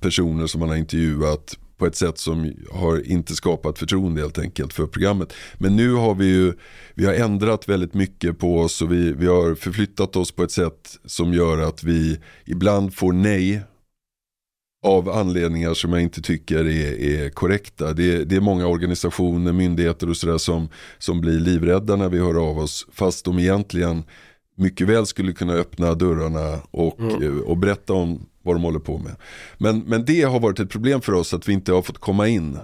personer 0.00 0.46
som 0.46 0.60
man 0.60 0.68
har 0.68 0.76
intervjuat 0.76 1.58
på 1.78 1.86
ett 1.86 1.96
sätt 1.96 2.18
som 2.18 2.52
har 2.72 3.06
inte 3.06 3.34
skapat 3.34 3.78
förtroende 3.78 4.20
helt 4.20 4.38
enkelt 4.38 4.72
för 4.72 4.86
programmet. 4.86 5.32
Men 5.54 5.76
nu 5.76 5.92
har 5.92 6.14
vi 6.14 6.26
ju 6.26 6.52
vi 6.94 7.06
har 7.06 7.14
ändrat 7.14 7.68
väldigt 7.68 7.94
mycket 7.94 8.38
på 8.38 8.58
oss 8.58 8.82
och 8.82 8.92
vi, 8.92 9.12
vi 9.12 9.26
har 9.26 9.54
förflyttat 9.54 10.16
oss 10.16 10.32
på 10.32 10.42
ett 10.42 10.50
sätt 10.50 10.98
som 11.04 11.32
gör 11.32 11.58
att 11.58 11.84
vi 11.84 12.20
ibland 12.44 12.94
får 12.94 13.12
nej 13.12 13.62
av 14.86 15.08
anledningar 15.08 15.74
som 15.74 15.92
jag 15.92 16.02
inte 16.02 16.22
tycker 16.22 16.64
är, 16.64 17.00
är 17.00 17.30
korrekta. 17.30 17.92
Det, 17.92 18.24
det 18.24 18.36
är 18.36 18.40
många 18.40 18.66
organisationer, 18.66 19.52
myndigheter 19.52 20.10
och 20.10 20.16
sådär 20.16 20.38
som, 20.38 20.68
som 20.98 21.20
blir 21.20 21.40
livrädda 21.40 21.96
när 21.96 22.08
vi 22.08 22.18
hör 22.18 22.48
av 22.50 22.58
oss 22.58 22.86
fast 22.92 23.24
de 23.24 23.38
egentligen 23.38 24.04
mycket 24.56 24.88
väl 24.88 25.06
skulle 25.06 25.32
kunna 25.32 25.52
öppna 25.52 25.94
dörrarna 25.94 26.58
och, 26.70 27.22
eh, 27.22 27.38
och 27.38 27.56
berätta 27.56 27.92
om 27.92 28.26
vad 28.42 28.54
de 28.54 28.62
håller 28.62 28.78
på 28.78 28.98
med. 28.98 29.16
Men, 29.58 29.78
men 29.78 30.04
det 30.04 30.22
har 30.22 30.40
varit 30.40 30.60
ett 30.60 30.70
problem 30.70 31.00
för 31.00 31.12
oss 31.12 31.34
att 31.34 31.48
vi 31.48 31.52
inte 31.52 31.72
har 31.72 31.82
fått 31.82 31.98
komma 31.98 32.28
in. 32.28 32.58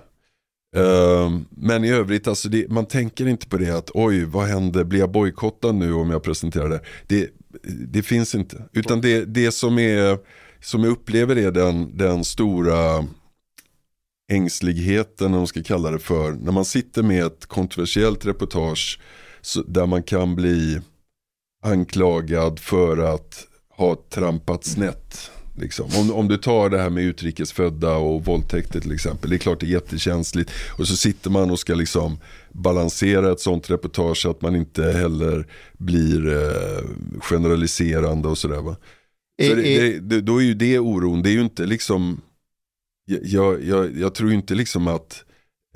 Ehm, 0.76 1.45
men 1.51 1.84
i 1.84 1.90
övrigt, 1.90 2.28
alltså 2.28 2.49
det, 2.49 2.70
man 2.70 2.86
tänker 2.86 3.28
inte 3.28 3.49
på 3.49 3.57
det 3.57 3.70
att 3.70 3.90
oj, 3.95 4.24
vad 4.24 4.47
händer, 4.47 4.84
blir 4.84 5.01
jag 5.01 5.11
bojkottad 5.11 5.74
nu 5.74 5.93
om 5.93 6.11
jag 6.11 6.22
presenterar 6.22 6.68
det? 6.68 6.80
Det, 7.07 7.30
det 7.88 8.03
finns 8.03 8.34
inte. 8.34 8.64
Utan 8.72 9.01
det, 9.01 9.24
det 9.24 9.53
som, 9.53 9.78
är, 9.78 10.18
som 10.61 10.84
jag 10.84 10.93
upplever 10.93 11.38
är 11.38 11.51
den, 11.51 11.97
den 11.99 12.24
stora 12.24 13.05
ängsligheten, 14.32 15.26
om 15.26 15.38
man 15.38 15.47
ska 15.47 15.62
kalla 15.62 15.90
det 15.90 15.99
för, 15.99 16.32
när 16.32 16.53
man 16.53 16.64
sitter 16.64 17.03
med 17.03 17.24
ett 17.24 17.47
kontroversiellt 17.47 18.26
reportage 18.26 19.01
så, 19.40 19.62
där 19.62 19.86
man 19.86 20.03
kan 20.03 20.36
bli 20.36 20.80
anklagad 21.62 22.58
för 22.58 23.14
att 23.14 23.46
ha 23.76 23.96
trampat 24.10 24.64
snett. 24.64 25.30
Liksom. 25.56 25.86
Om, 25.98 26.12
om 26.12 26.28
du 26.28 26.36
tar 26.36 26.70
det 26.70 26.78
här 26.78 26.90
med 26.90 27.04
utrikesfödda 27.04 27.96
och 27.96 28.24
våldtäkter 28.24 28.80
till 28.80 28.92
exempel. 28.92 29.30
Det 29.30 29.36
är 29.36 29.38
klart 29.38 29.60
det 29.60 29.66
är 29.66 29.70
jättekänsligt. 29.70 30.50
Och 30.78 30.88
så 30.88 30.96
sitter 30.96 31.30
man 31.30 31.50
och 31.50 31.58
ska 31.58 31.74
liksom 31.74 32.18
balansera 32.52 33.32
ett 33.32 33.40
sånt 33.40 33.70
reportage 33.70 34.16
så 34.22 34.30
att 34.30 34.42
man 34.42 34.56
inte 34.56 34.82
heller 34.84 35.46
blir 35.78 36.28
eh, 36.32 36.84
generaliserande 37.20 38.28
och 38.28 38.38
sådär. 38.38 38.60
Va? 38.60 38.76
Så 39.42 39.52
Är- 39.52 39.56
det, 39.56 39.68
är- 39.68 39.80
det, 39.92 39.98
det, 40.00 40.20
då 40.20 40.38
är 40.40 40.44
ju 40.44 40.54
det 40.54 40.78
oron. 40.78 41.22
Det 41.22 41.28
är 41.30 41.34
ju 41.34 41.40
inte 41.42 41.66
liksom, 41.66 42.20
jag, 43.06 43.64
jag, 43.64 43.98
jag 43.98 44.14
tror 44.14 44.32
inte 44.32 44.54
liksom 44.54 44.88
att 44.88 45.24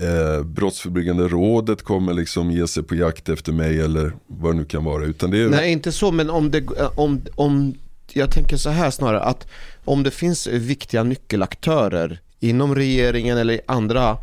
eh, 0.03 0.45
Brottsförebyggande 0.45 1.29
rådet 1.29 1.83
kommer 1.83 2.15
liksom 2.15 2.51
ge 2.51 2.67
sig 2.67 2.83
på 2.83 2.95
jakt 2.95 3.29
efter 3.29 3.53
mig 3.53 3.81
eller 3.81 4.13
vad 4.27 4.53
det 4.53 4.59
nu 4.59 4.65
kan 4.65 4.85
vara. 4.85 5.05
Utan 5.05 5.31
det 5.31 5.39
är, 5.39 5.49
Nej, 5.49 5.73
inte 5.73 5.93
så, 5.93 6.13
men 6.13 6.31
om 6.31 6.51
det, 6.51 6.65
om, 6.95 7.21
om, 7.35 7.75
jag 8.13 8.31
tänker 8.31 8.57
så 8.57 8.71
här 8.71 8.91
snarare 8.91 9.21
att 9.21 9.47
om 9.85 10.03
det 10.03 10.11
finns 10.11 10.47
viktiga 10.47 11.03
nyckelaktörer 11.03 12.21
inom 12.41 12.75
regeringen 12.75 13.39
eller 13.39 13.61
andra 13.67 14.19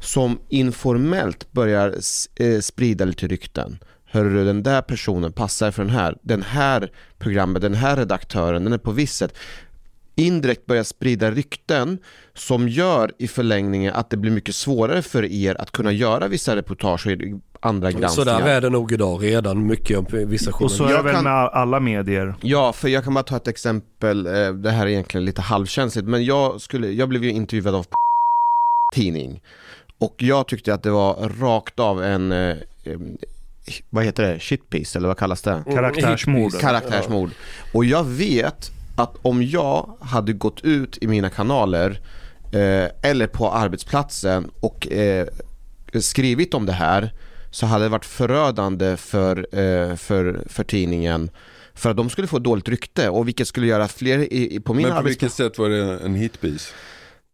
som 0.00 0.38
informellt 0.48 1.52
börjar 1.52 1.94
eh, 2.34 2.60
sprida 2.60 3.04
lite 3.04 3.26
rykten. 3.26 3.78
Hörru, 4.04 4.44
den 4.44 4.62
där 4.62 4.82
personen 4.82 5.32
passar 5.32 5.70
för 5.70 5.82
den 5.82 5.92
här, 5.92 6.16
den 6.22 6.42
här 6.42 6.92
programmet, 7.18 7.62
den 7.62 7.74
här 7.74 7.96
redaktören, 7.96 8.64
den 8.64 8.72
är 8.72 8.78
på 8.78 8.90
visst 8.90 9.16
sätt 9.16 9.34
indirekt 10.14 10.66
börjar 10.66 10.82
sprida 10.82 11.30
rykten 11.30 11.98
som 12.34 12.68
gör 12.68 13.12
i 13.18 13.28
förlängningen 13.28 13.94
att 13.94 14.10
det 14.10 14.16
blir 14.16 14.30
mycket 14.30 14.54
svårare 14.54 15.02
för 15.02 15.24
er 15.24 15.60
att 15.60 15.70
kunna 15.70 15.92
göra 15.92 16.28
vissa 16.28 16.56
reportage 16.56 17.06
i 17.06 17.40
andra 17.60 17.90
Så 17.92 17.98
granskningar. 17.98 18.40
där 18.40 18.46
är 18.48 18.60
det 18.60 18.70
nog 18.70 18.92
idag 18.92 19.22
redan 19.24 19.66
mycket 19.66 19.98
om 19.98 20.06
vissa 20.10 20.50
Och 20.50 20.70
så 20.70 20.84
är 20.84 20.88
det 20.88 20.94
Jag 20.94 21.02
väl 21.02 21.14
kan- 21.14 21.24
med 21.24 21.32
alla 21.32 21.80
medier. 21.80 22.34
Ja, 22.42 22.72
för 22.72 22.88
jag 22.88 23.04
kan 23.04 23.14
bara 23.14 23.24
ta 23.24 23.36
ett 23.36 23.48
exempel, 23.48 24.26
eh, 24.26 24.52
det 24.52 24.70
här 24.70 24.86
är 24.86 24.90
egentligen 24.90 25.24
lite 25.24 25.40
halvkänsligt, 25.40 26.08
men 26.08 26.24
jag, 26.24 26.60
skulle, 26.60 26.88
jag 26.90 27.08
blev 27.08 27.24
ju 27.24 27.30
intervjuad 27.30 27.74
av 27.74 27.86
tidning 28.94 29.40
och 29.98 30.14
jag 30.18 30.46
tyckte 30.46 30.74
att 30.74 30.82
det 30.82 30.90
var 30.90 31.28
rakt 31.40 31.78
av 31.80 32.02
en, 32.02 32.32
eh, 32.32 32.56
eh, 32.84 32.98
vad 33.90 34.04
heter 34.04 34.22
det, 34.22 34.38
shitpiece 34.40 34.96
eller 34.96 35.08
vad 35.08 35.18
kallas 35.18 35.42
det? 35.42 35.64
Karaktärsmord. 35.74 36.60
Karaktärsmord. 36.60 37.30
Och 37.74 37.84
jag 37.84 38.04
vet 38.04 38.70
att 38.96 39.14
om 39.22 39.42
jag 39.42 39.96
hade 40.00 40.32
gått 40.32 40.60
ut 40.64 40.98
i 41.00 41.06
mina 41.06 41.30
kanaler 41.30 42.00
eh, 42.52 43.10
eller 43.10 43.26
på 43.26 43.52
arbetsplatsen 43.52 44.50
och 44.60 44.92
eh, 44.92 45.26
skrivit 46.00 46.54
om 46.54 46.66
det 46.66 46.72
här 46.72 47.12
så 47.50 47.66
hade 47.66 47.84
det 47.84 47.88
varit 47.88 48.04
förödande 48.04 48.96
för, 48.96 49.36
eh, 49.58 49.96
för, 49.96 50.44
för 50.46 50.64
tidningen 50.64 51.30
för 51.74 51.90
att 51.90 51.96
de 51.96 52.10
skulle 52.10 52.26
få 52.26 52.38
dåligt 52.38 52.68
rykte 52.68 53.08
och 53.08 53.28
vilket 53.28 53.48
skulle 53.48 53.66
göra 53.66 53.88
fler 53.88 54.32
i, 54.32 54.60
på 54.60 54.74
min 54.74 54.82
men 54.82 54.92
på 54.92 54.98
arbetsplats 54.98 55.40
vilket 55.40 55.52
sätt 55.52 55.58
var 55.58 55.68
det 55.68 55.98
en 56.04 56.14
hitpiece? 56.14 56.72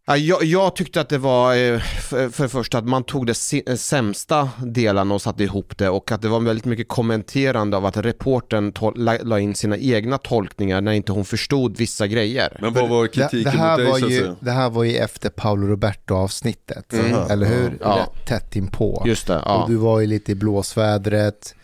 Ja, 0.09 0.17
jag, 0.17 0.43
jag 0.43 0.75
tyckte 0.75 1.01
att 1.01 1.09
det 1.09 1.17
var, 1.17 1.55
eh, 1.55 1.79
för, 1.79 2.29
för 2.29 2.43
det 2.43 2.49
första, 2.49 2.77
att 2.77 2.85
man 2.87 3.03
tog 3.03 3.25
de 3.25 3.33
si- 3.33 3.63
eh, 3.67 3.75
sämsta 3.75 4.49
delarna 4.65 5.13
och 5.13 5.21
satte 5.21 5.43
ihop 5.43 5.77
det 5.77 5.89
och 5.89 6.11
att 6.11 6.21
det 6.21 6.27
var 6.27 6.39
väldigt 6.39 6.65
mycket 6.65 6.87
kommenterande 6.87 7.77
av 7.77 7.85
att 7.85 7.97
reportern 7.97 8.71
tol- 8.71 8.97
la, 8.97 9.17
la 9.23 9.39
in 9.39 9.55
sina 9.55 9.77
egna 9.77 10.17
tolkningar 10.17 10.81
när 10.81 10.91
inte 10.91 11.11
hon 11.11 11.25
förstod 11.25 11.77
vissa 11.77 12.07
grejer. 12.07 12.57
Men 12.61 12.73
vad 12.73 12.89
var 12.89 13.03
Det, 13.03 13.09
kritiken 13.09 13.43
det, 13.43 13.49
här 13.59 13.69
mot 13.69 13.77
dig 13.77 14.01
var 14.01 14.09
ju, 14.09 14.35
det 14.39 14.51
här 14.51 14.69
var 14.69 14.83
ju 14.83 14.95
efter 14.97 15.29
Paolo 15.29 15.67
Roberto-avsnittet, 15.67 16.93
Mm. 16.93 17.13
eller 17.29 17.45
hur? 17.47 17.77
Ja. 17.81 17.95
Rätt 18.15 18.27
tätt 18.27 18.55
inpå. 18.55 19.03
Just 19.05 19.27
det, 19.27 19.35
Och 19.35 19.41
ja. 19.45 19.65
du 19.67 19.75
var 19.75 19.99
ju 19.99 20.07
lite 20.07 20.31
i 20.31 20.35
blåsvädret. 20.35 21.55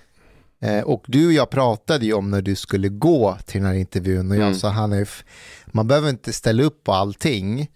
Eh, 0.62 0.80
och 0.82 1.04
du 1.08 1.26
och 1.28 1.34
jag 1.34 1.50
pratade 1.50 2.06
ju 2.06 2.14
om 2.14 2.32
när 2.32 2.41
du 2.41 2.56
skulle 2.56 2.89
gå 2.89 3.38
till 3.46 3.62
den 3.62 3.70
här 3.72 3.78
intervjun 3.78 4.32
och 4.32 4.38
jag 4.38 4.44
Mm. 4.44 4.56
sa 4.56 4.70
Hanif, 4.70 5.24
man 5.66 5.88
behöver 5.88 6.10
inte 6.10 6.34
ställa 6.34 6.64
upp 6.64 6.84
på 6.84 6.94
allting, 6.94 7.68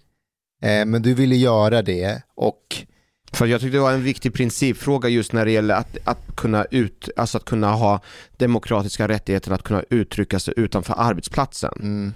men 0.60 1.02
du 1.02 1.14
ville 1.14 1.36
göra 1.36 1.82
det 1.82 2.22
och 2.36 2.84
För 3.32 3.46
jag 3.46 3.60
tyckte 3.60 3.76
det 3.76 3.82
var 3.82 3.92
en 3.92 4.02
viktig 4.02 4.34
principfråga 4.34 5.08
just 5.08 5.32
när 5.32 5.44
det 5.44 5.50
gäller 5.52 5.74
att, 5.74 5.96
att 6.04 6.36
kunna 6.36 6.64
ut, 6.64 7.08
alltså 7.16 7.38
att 7.38 7.44
kunna 7.44 7.72
ha 7.72 8.00
demokratiska 8.36 9.08
rättigheter 9.08 9.52
att 9.52 9.62
kunna 9.62 9.84
uttrycka 9.90 10.38
sig 10.38 10.54
utanför 10.56 10.94
arbetsplatsen. 10.98 11.72
mm, 11.80 12.14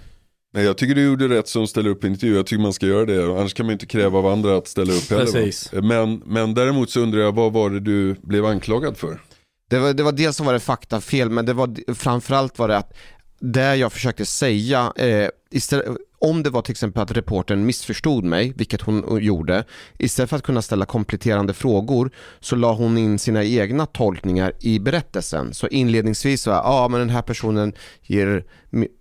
Nej, 0.53 0.65
jag 0.65 0.77
tycker 0.77 0.95
du 0.95 1.03
gjorde 1.03 1.27
rätt 1.27 1.47
som 1.47 1.67
ställer 1.67 1.89
upp 1.89 2.03
i 2.03 2.07
intervju. 2.07 2.35
Jag 2.35 2.45
tycker 2.45 2.61
man 2.61 2.73
ska 2.73 2.85
göra 2.85 3.05
det. 3.05 3.23
Annars 3.39 3.53
kan 3.53 3.65
man 3.65 3.73
inte 3.73 3.85
kräva 3.85 4.19
av 4.19 4.27
andra 4.27 4.57
att 4.57 4.67
ställa 4.67 4.93
upp 4.93 5.09
heller. 5.09 5.25
Precis. 5.25 5.71
Men, 5.73 6.21
men 6.25 6.53
däremot 6.53 6.89
så 6.89 6.99
undrar 6.99 7.19
jag, 7.21 7.31
vad 7.35 7.53
var 7.53 7.69
det 7.69 7.79
du 7.79 8.15
blev 8.21 8.45
anklagad 8.45 8.97
för? 8.97 9.21
Det 9.69 9.79
var, 9.79 9.93
det 9.93 10.03
var 10.03 10.11
dels 10.11 10.37
så 10.37 10.43
var 10.43 10.53
det 10.53 10.59
faktafel, 10.59 11.29
men 11.29 11.45
det 11.45 11.53
var 11.53 11.93
framförallt 11.93 12.59
var 12.59 12.67
det 12.67 12.77
att 12.77 12.93
det 13.39 13.75
jag 13.75 13.93
försökte 13.93 14.25
säga, 14.25 14.93
eh, 14.95 15.27
istället, 15.51 15.87
om 16.23 16.43
det 16.43 16.49
var 16.49 16.61
till 16.61 16.71
exempel 16.71 17.03
att 17.03 17.11
reportern 17.11 17.65
missförstod 17.65 18.23
mig, 18.23 18.53
vilket 18.55 18.81
hon 18.81 19.23
gjorde, 19.23 19.63
istället 19.97 20.29
för 20.29 20.37
att 20.37 20.43
kunna 20.43 20.61
ställa 20.61 20.85
kompletterande 20.85 21.53
frågor 21.53 22.11
så 22.39 22.55
la 22.55 22.73
hon 22.73 22.97
in 22.97 23.19
sina 23.19 23.43
egna 23.43 23.85
tolkningar 23.85 24.53
i 24.59 24.79
berättelsen. 24.79 25.53
Så 25.53 25.67
inledningsvis 25.67 26.41
så, 26.41 26.49
ja 26.49 26.61
ah, 26.65 26.87
men 26.87 26.99
den 26.99 27.09
här 27.09 27.21
personen 27.21 27.73
ger, 28.01 28.45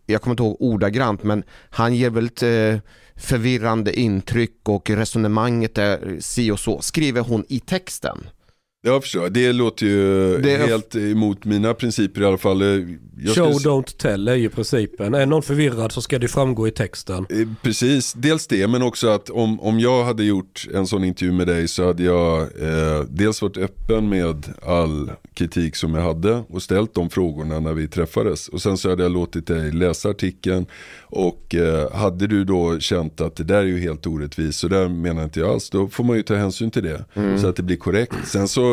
jag 0.06 0.22
kommer 0.22 0.32
inte 0.32 0.42
ihåg 0.42 0.56
ordagrant, 0.60 1.22
men 1.22 1.44
han 1.70 1.94
ger 1.94 2.10
väldigt 2.10 2.42
eh, 2.42 2.78
förvirrande 3.16 4.00
intryck 4.00 4.68
och 4.68 4.90
resonemanget 4.90 5.78
är 5.78 6.16
si 6.20 6.50
och 6.50 6.60
så, 6.60 6.80
skriver 6.80 7.20
hon 7.20 7.44
i 7.48 7.60
texten. 7.60 8.18
Jag 8.84 9.02
förstår, 9.02 9.28
det 9.28 9.52
låter 9.52 9.86
ju 9.86 10.38
Det 10.38 10.52
är- 10.54 10.66
helt 10.66 10.94
emot 10.94 11.44
mina 11.44 11.74
principer 11.74 12.20
i 12.20 12.24
alla 12.24 12.38
fall. 12.38 12.62
Jag 12.62 13.34
Show 13.34 13.52
skulle- 13.52 13.74
don't 13.74 13.96
tell 13.96 14.28
är 14.28 14.34
ju 14.34 14.48
principen. 14.48 15.14
Är 15.14 15.26
någon 15.26 15.42
förvirrad 15.42 15.92
så 15.92 16.02
ska 16.02 16.18
det 16.18 16.28
framgå 16.28 16.68
i 16.68 16.70
texten. 16.70 17.26
Eh, 17.30 17.48
Precis, 17.62 18.12
dels 18.12 18.46
det 18.46 18.68
men 18.68 18.82
också 18.82 19.08
att 19.08 19.30
om, 19.30 19.60
om 19.60 19.80
jag 19.80 20.04
hade 20.04 20.24
gjort 20.24 20.66
en 20.74 20.86
sån 20.86 21.04
intervju 21.04 21.32
med 21.32 21.46
dig 21.46 21.68
så 21.68 21.86
hade 21.86 22.02
jag 22.02 22.40
eh, 22.42 23.00
dels 23.08 23.42
varit 23.42 23.56
öppen 23.56 24.08
med 24.08 24.46
all 24.62 25.10
kritik 25.34 25.76
som 25.76 25.94
jag 25.94 26.02
hade 26.02 26.42
och 26.48 26.62
ställt 26.62 26.94
de 26.94 27.10
frågorna 27.10 27.60
när 27.60 27.72
vi 27.72 27.88
träffades. 27.88 28.48
Och 28.48 28.62
sen 28.62 28.78
så 28.78 28.90
hade 28.90 29.02
jag 29.02 29.12
låtit 29.12 29.46
dig 29.46 29.72
läsa 29.72 30.08
artikeln 30.08 30.66
och 31.02 31.54
eh, 31.54 31.92
hade 31.92 32.26
du 32.26 32.44
då 32.44 32.78
känt 32.78 33.20
att 33.20 33.36
det 33.36 33.44
där 33.44 33.58
är 33.58 33.62
ju 33.62 33.78
helt 33.80 34.06
orättvist 34.06 34.58
så 34.58 34.68
där 34.68 34.88
menar 34.88 35.24
inte 35.24 35.40
jag 35.40 35.48
alls. 35.50 35.70
Då 35.70 35.88
får 35.88 36.04
man 36.04 36.16
ju 36.16 36.22
ta 36.22 36.34
hänsyn 36.34 36.70
till 36.70 36.82
det 36.82 37.04
så 37.40 37.46
att 37.48 37.56
det 37.56 37.62
blir 37.62 37.76
korrekt. 37.76 38.14
Sen 38.26 38.48
så 38.48 38.71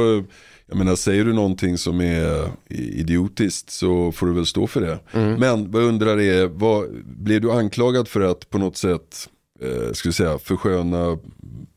jag 0.69 0.77
menar, 0.77 0.95
säger 0.95 1.25
du 1.25 1.33
någonting 1.33 1.77
som 1.77 2.01
är 2.01 2.51
idiotiskt 2.69 3.69
så 3.69 4.11
får 4.11 4.27
du 4.27 4.33
väl 4.33 4.45
stå 4.45 4.67
för 4.67 4.81
det. 4.81 4.99
Men 5.37 5.71
vad 5.71 5.81
jag 5.81 5.87
undrar 5.87 6.19
är, 6.19 6.47
vad, 6.47 6.85
blev 7.03 7.41
du 7.41 7.51
anklagad 7.51 8.07
för 8.07 8.21
att 8.21 8.49
på 8.49 8.57
något 8.57 8.77
sätt, 8.77 9.29
eh, 9.61 9.93
vi 10.05 10.11
säga, 10.11 10.39
försköna 10.39 11.17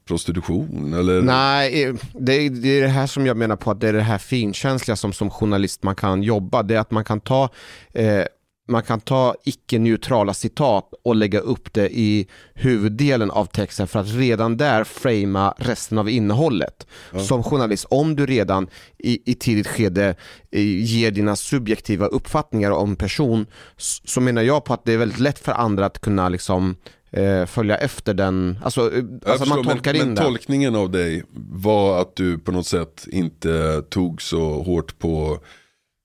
prostitution? 0.09 0.95
Eller? 0.95 1.23
Nej, 1.23 1.85
eh, 1.85 1.95
det 2.21 2.33
är, 2.33 2.51
det 2.51 2.69
är 2.69 2.83
det 2.83 2.89
här 2.89 3.07
som 3.07 3.27
jag 3.27 3.37
menar 3.37 3.57
på 3.57 3.71
att 3.71 3.81
det 3.81 3.89
är 3.89 3.93
det 3.93 4.03
här 4.03 4.19
finkänsliga 4.19 4.97
som 4.97 5.13
som 5.13 5.31
journalist 5.31 5.83
man 5.83 5.95
kan 5.95 6.23
jobba. 6.23 6.63
Det 6.63 6.75
är 6.75 6.79
att 6.79 6.91
man 6.91 7.05
kan 7.05 7.21
ta 7.21 7.49
eh, 7.93 8.25
man 8.69 8.83
kan 8.83 9.01
ta 9.01 9.35
icke-neutrala 9.45 10.35
citat 10.35 10.95
och 11.05 11.17
lägga 11.17 11.39
upp 11.39 11.73
det 11.73 11.99
i 11.99 12.27
huvuddelen 12.55 13.31
av 13.31 13.45
texten 13.45 13.89
för 13.89 14.01
att 14.01 14.15
redan 14.15 14.57
där 14.57 14.85
framea 14.85 15.55
resten 15.59 15.99
av 15.99 16.09
innehållet. 16.09 16.87
Som 17.27 17.43
journalist, 17.43 17.87
om 17.91 18.17
du 18.17 18.27
redan 18.27 18.69
i, 18.99 19.31
i 19.33 19.35
tidigt 19.35 19.67
skede 19.67 20.15
eh, 20.51 20.85
ger 20.85 21.11
dina 21.11 21.37
subjektiva 21.37 22.07
uppfattningar 22.07 22.71
om 22.71 22.97
person 22.97 23.47
så 23.77 24.21
menar 24.21 24.43
jag 24.43 24.65
på 24.65 24.75
att 24.75 24.85
det 24.85 24.93
är 24.93 24.99
väldigt 24.99 25.21
lätt 25.21 25.39
för 25.39 25.53
andra 25.53 25.87
att 25.87 26.01
kunna 26.01 26.29
liksom 26.29 26.77
eh, 27.11 27.47
följa 27.47 27.77
efter 27.77 28.15
den, 28.15 28.59
alltså, 28.63 28.97
eh, 28.97 29.05
alltså 29.27 29.49
man 29.49 29.65
tolkar 29.65 29.93
men, 29.93 30.01
in 30.01 30.07
men 30.07 30.15
det. 30.15 30.23
tolkningen 30.23 30.77
av 30.77 30.91
dig 30.91 31.25
var 31.53 32.01
att 32.01 32.17
du 32.17 32.39
på 32.39 32.53
något 32.53 32.67
sätt 32.67 33.07
inte 33.07 33.83
tog 33.91 34.23
så 34.23 34.63
hårt 34.63 34.99
på 34.99 35.39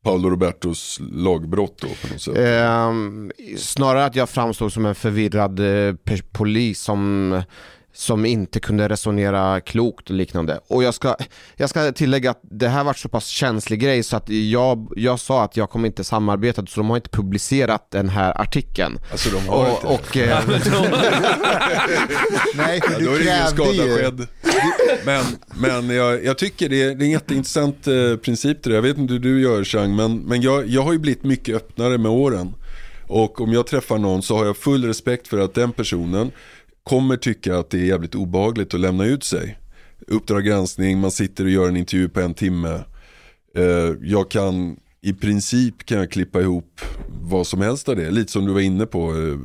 Paolo 0.08 0.30
Robertos 0.30 1.00
lagbrott 1.12 1.78
då 1.82 1.88
på 1.88 2.14
något 2.14 2.22
sätt. 2.22 2.38
Ehm, 2.38 3.32
snarare 3.58 4.06
att 4.06 4.16
jag 4.16 4.30
framstod 4.30 4.74
som 4.74 4.86
en 4.86 4.96
förvirrad 4.96 5.60
eh, 5.60 5.96
polis 6.32 6.82
som, 6.82 7.42
som 7.94 8.26
inte 8.26 8.60
kunde 8.60 8.90
resonera 8.90 9.62
klokt 9.62 10.10
och 10.10 10.16
liknande. 10.16 10.60
Och 10.68 10.84
jag 10.84 10.94
ska, 10.94 11.16
jag 11.56 11.70
ska 11.70 11.92
tillägga 11.92 12.32
att 12.32 12.40
det 12.42 12.68
här 12.68 12.84
var 12.84 12.94
så 12.94 13.10
pass 13.10 13.26
känslig 13.26 13.80
grej 13.80 14.04
så 14.04 14.18
att 14.18 14.30
jag, 14.30 14.94
jag 14.96 15.20
sa 15.20 15.44
att 15.44 15.58
jag 15.58 15.70
kommer 15.70 15.88
inte 15.88 16.04
samarbeta 16.04 16.66
så 16.66 16.80
de 16.80 16.90
har 16.90 16.98
inte 16.98 17.10
publicerat 17.10 17.92
den 17.92 18.10
här 18.10 18.42
artikeln. 18.42 19.00
Alltså 19.12 19.30
de 19.30 19.48
har 19.48 19.70
inte 19.70 19.88
Och, 19.88 19.94
och, 19.94 20.18
eh, 20.18 20.44
nej, 22.56 22.82
Ja, 22.84 22.90
för 22.90 22.96
är 22.96 23.00
du 23.00 23.24
krävde 23.24 24.24
ju. 24.24 24.28
Men, 25.06 25.24
men 25.84 25.96
jag, 25.96 26.26
jag 26.26 26.38
tycker 26.38 26.70
det 26.70 26.82
är, 26.82 26.96
det 26.96 27.04
är 27.04 27.06
en 27.06 27.12
jätteintressant 27.12 27.88
eh, 27.88 28.16
princip 28.16 28.64
det. 28.64 28.74
Jag 28.74 28.82
vet 28.82 28.98
inte 28.98 29.14
hur 29.14 29.20
du 29.20 29.42
gör 29.42 29.64
Chang, 29.64 29.96
men, 29.96 30.18
men 30.18 30.42
jag, 30.42 30.68
jag 30.68 30.82
har 30.82 30.94
ju 30.94 31.00
blivit 31.00 31.24
mycket 31.24 31.56
öppnare 31.56 31.98
med 31.98 32.12
åren. 32.12 32.54
Och 33.08 33.42
om 33.42 33.54
jag 33.54 33.68
träffar 33.68 33.98
någon 33.98 34.22
så 34.22 34.38
har 34.38 34.46
jag 34.46 34.58
full 34.58 34.86
respekt 34.86 35.28
för 35.28 35.38
att 35.38 35.54
den 35.54 35.72
personen 35.72 36.32
kommer 36.84 37.18
tycka 37.18 37.58
att 37.58 37.70
det 37.70 37.78
är 37.78 37.86
jävligt 37.86 38.16
obehagligt 38.16 38.74
att 38.74 38.80
lämna 38.80 39.06
ut 39.06 39.24
sig. 39.24 39.58
Uppdrag 40.08 40.46
granskning, 40.46 41.00
man 41.00 41.12
sitter 41.12 41.44
och 41.44 41.50
gör 41.50 41.68
en 41.68 41.78
intervju 41.78 42.10
på 42.10 42.20
en 42.20 42.34
timme. 42.34 42.80
Eh, 43.56 43.94
jag 44.02 44.32
kan 44.32 44.78
i 45.02 45.14
princip 45.14 45.86
kan 45.86 45.98
jag 45.98 46.12
klippa 46.12 46.42
ihop 46.42 46.82
vad 47.22 47.48
som 47.48 47.62
helst 47.62 47.90
av 47.90 47.96
det. 47.96 48.12
Lite 48.12 48.32
som 48.32 48.46
du 48.46 48.54
var 48.54 48.62
inne 48.62 48.86
på 48.86 49.10
eh, 49.12 49.38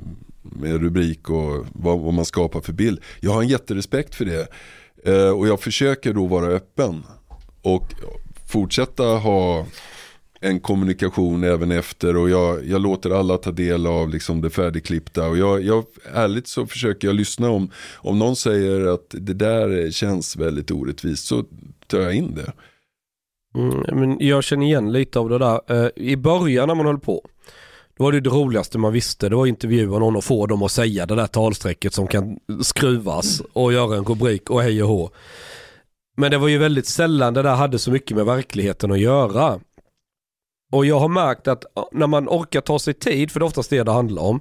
med 0.42 0.80
rubrik 0.80 1.30
och 1.30 1.66
vad, 1.72 2.00
vad 2.00 2.14
man 2.14 2.24
skapar 2.24 2.60
för 2.60 2.72
bild. 2.72 3.00
Jag 3.20 3.30
har 3.30 3.42
en 3.42 3.48
jätterespekt 3.48 4.14
för 4.14 4.24
det. 4.24 4.48
Eh, 5.04 5.30
och 5.30 5.48
jag 5.48 5.60
försöker 5.60 6.12
då 6.12 6.26
vara 6.26 6.46
öppen. 6.46 7.02
Och 7.62 7.94
fortsätta 8.48 9.04
ha 9.04 9.66
en 10.40 10.60
kommunikation 10.60 11.44
även 11.44 11.70
efter 11.70 12.16
och 12.16 12.30
jag, 12.30 12.66
jag 12.66 12.80
låter 12.80 13.10
alla 13.10 13.38
ta 13.38 13.50
del 13.50 13.86
av 13.86 14.08
liksom 14.08 14.40
det 14.40 14.50
färdigklippta. 14.50 15.28
Och 15.28 15.38
jag, 15.38 15.62
jag, 15.62 15.84
ärligt 16.14 16.46
så 16.46 16.66
försöker 16.66 17.08
jag 17.08 17.14
lyssna 17.14 17.50
om, 17.50 17.70
om 17.94 18.18
någon 18.18 18.36
säger 18.36 18.86
att 18.86 19.06
det 19.10 19.34
där 19.34 19.90
känns 19.90 20.36
väldigt 20.36 20.70
orättvist 20.70 21.26
så 21.26 21.44
tar 21.86 22.00
jag 22.00 22.14
in 22.14 22.34
det. 22.34 22.52
Mm, 23.54 24.00
men 24.00 24.16
jag 24.26 24.44
känner 24.44 24.66
igen 24.66 24.92
lite 24.92 25.18
av 25.18 25.28
det 25.28 25.38
där. 25.38 25.60
Eh, 25.66 25.90
I 25.96 26.16
början 26.16 26.68
när 26.68 26.74
man 26.74 26.86
höll 26.86 26.98
på, 26.98 27.22
då 27.98 28.04
var 28.04 28.12
det 28.12 28.20
det 28.20 28.30
roligaste 28.30 28.78
man 28.78 28.92
visste. 28.92 29.28
Det 29.28 29.36
var 29.36 29.42
att 29.42 29.48
intervjua 29.48 29.98
någon 29.98 30.16
och 30.16 30.24
få 30.24 30.46
dem 30.46 30.62
att 30.62 30.72
säga 30.72 31.06
det 31.06 31.14
där 31.14 31.26
talsträcket 31.26 31.94
som 31.94 32.06
kan 32.06 32.38
skruvas 32.62 33.42
och 33.52 33.72
göra 33.72 33.96
en 33.96 34.04
rubrik 34.04 34.50
och 34.50 34.62
hej 34.62 34.82
och 34.82 34.88
hå. 34.88 35.10
Men 36.16 36.30
det 36.30 36.38
var 36.38 36.48
ju 36.48 36.58
väldigt 36.58 36.86
sällan 36.86 37.34
det 37.34 37.42
där 37.42 37.54
hade 37.54 37.78
så 37.78 37.90
mycket 37.90 38.16
med 38.16 38.26
verkligheten 38.26 38.92
att 38.92 39.00
göra. 39.00 39.60
Och 40.72 40.86
jag 40.86 40.98
har 40.98 41.08
märkt 41.08 41.48
att 41.48 41.64
när 41.92 42.06
man 42.06 42.28
orkar 42.28 42.60
ta 42.60 42.78
sig 42.78 42.94
tid, 42.94 43.30
för 43.30 43.40
det 43.40 43.44
är 43.44 43.46
oftast 43.46 43.70
det 43.70 43.82
det 43.82 43.92
handlar 43.92 44.22
om. 44.22 44.40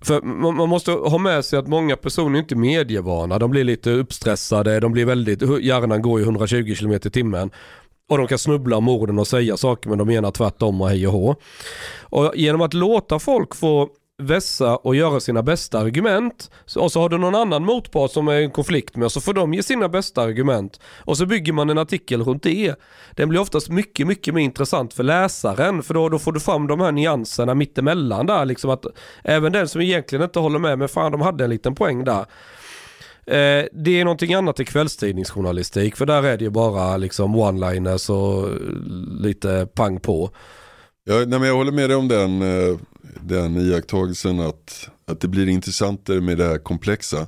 För 0.00 0.22
man 0.22 0.68
måste 0.68 0.90
ha 0.90 1.18
med 1.18 1.44
sig 1.44 1.58
att 1.58 1.66
många 1.66 1.96
personer 1.96 2.38
är 2.38 2.42
inte 2.42 2.56
medievana. 2.56 3.38
De 3.38 3.50
blir 3.50 3.64
lite 3.64 3.90
uppstressade, 3.90 4.80
de 4.80 4.92
blir 4.92 5.04
väldigt, 5.04 5.42
hjärnan 5.62 6.02
går 6.02 6.20
i 6.20 6.22
120 6.22 6.74
km 6.78 6.92
i 6.92 6.98
timmen. 6.98 7.50
Och 8.08 8.18
de 8.18 8.26
kan 8.26 8.38
snubbla 8.38 8.76
om 8.76 8.88
orden 8.88 9.18
och 9.18 9.26
säga 9.26 9.56
saker 9.56 9.88
men 9.88 9.98
de 9.98 10.08
menar 10.08 10.30
tvärtom 10.30 10.80
och 10.80 10.88
hej 10.88 11.06
och 11.06 11.12
hå. 11.12 11.36
Och 12.00 12.32
genom 12.34 12.60
att 12.60 12.74
låta 12.74 13.18
folk 13.18 13.54
få 13.54 13.88
vässa 14.18 14.76
och 14.76 14.96
göra 14.96 15.20
sina 15.20 15.42
bästa 15.42 15.78
argument. 15.78 16.50
Och 16.76 16.92
så 16.92 17.00
har 17.00 17.08
du 17.08 17.18
någon 17.18 17.34
annan 17.34 17.64
motpart 17.64 18.10
som 18.10 18.28
är 18.28 18.34
i 18.40 18.44
en 18.44 18.50
konflikt 18.50 18.96
med 18.96 19.04
och 19.04 19.12
så 19.12 19.20
får 19.20 19.34
de 19.34 19.54
ge 19.54 19.62
sina 19.62 19.88
bästa 19.88 20.22
argument. 20.22 20.80
Och 20.84 21.16
så 21.16 21.26
bygger 21.26 21.52
man 21.52 21.70
en 21.70 21.78
artikel 21.78 22.22
runt 22.22 22.42
det. 22.42 22.74
Den 23.12 23.28
blir 23.28 23.40
oftast 23.40 23.68
mycket, 23.68 24.06
mycket 24.06 24.34
mer 24.34 24.42
intressant 24.42 24.94
för 24.94 25.02
läsaren 25.02 25.82
för 25.82 25.94
då, 25.94 26.08
då 26.08 26.18
får 26.18 26.32
du 26.32 26.40
fram 26.40 26.66
de 26.66 26.80
här 26.80 26.92
nyanserna 26.92 27.54
mittemellan 27.54 28.26
där. 28.26 28.44
Liksom 28.44 28.70
att 28.70 28.86
även 29.24 29.52
den 29.52 29.68
som 29.68 29.80
egentligen 29.80 30.24
inte 30.24 30.38
håller 30.38 30.58
med, 30.58 30.78
men 30.78 30.88
fan 30.88 31.12
de 31.12 31.20
hade 31.20 31.44
en 31.44 31.50
liten 31.50 31.74
poäng 31.74 32.04
där. 32.04 32.26
Eh, 33.26 33.64
det 33.72 34.00
är 34.00 34.04
någonting 34.04 34.34
annat 34.34 34.60
i 34.60 34.64
kvällstidningsjournalistik 34.64 35.96
för 35.96 36.06
där 36.06 36.22
är 36.22 36.36
det 36.36 36.44
ju 36.44 36.50
bara 36.50 36.96
liksom 36.96 37.36
one-liners 37.36 38.10
och 38.10 38.50
lite 39.20 39.68
pang 39.74 40.00
på. 40.00 40.30
Ja, 41.04 41.14
nej, 41.14 41.26
men 41.26 41.42
jag 41.42 41.54
håller 41.54 41.72
med 41.72 41.90
dig 41.90 41.96
om 41.96 42.08
den, 42.08 42.42
eh, 42.42 42.78
den 43.20 43.56
iakttagelsen 43.56 44.40
att, 44.40 44.88
att 45.06 45.20
det 45.20 45.28
blir 45.28 45.48
intressantare 45.48 46.20
med 46.20 46.38
det 46.38 46.44
här 46.44 46.58
komplexa. 46.58 47.26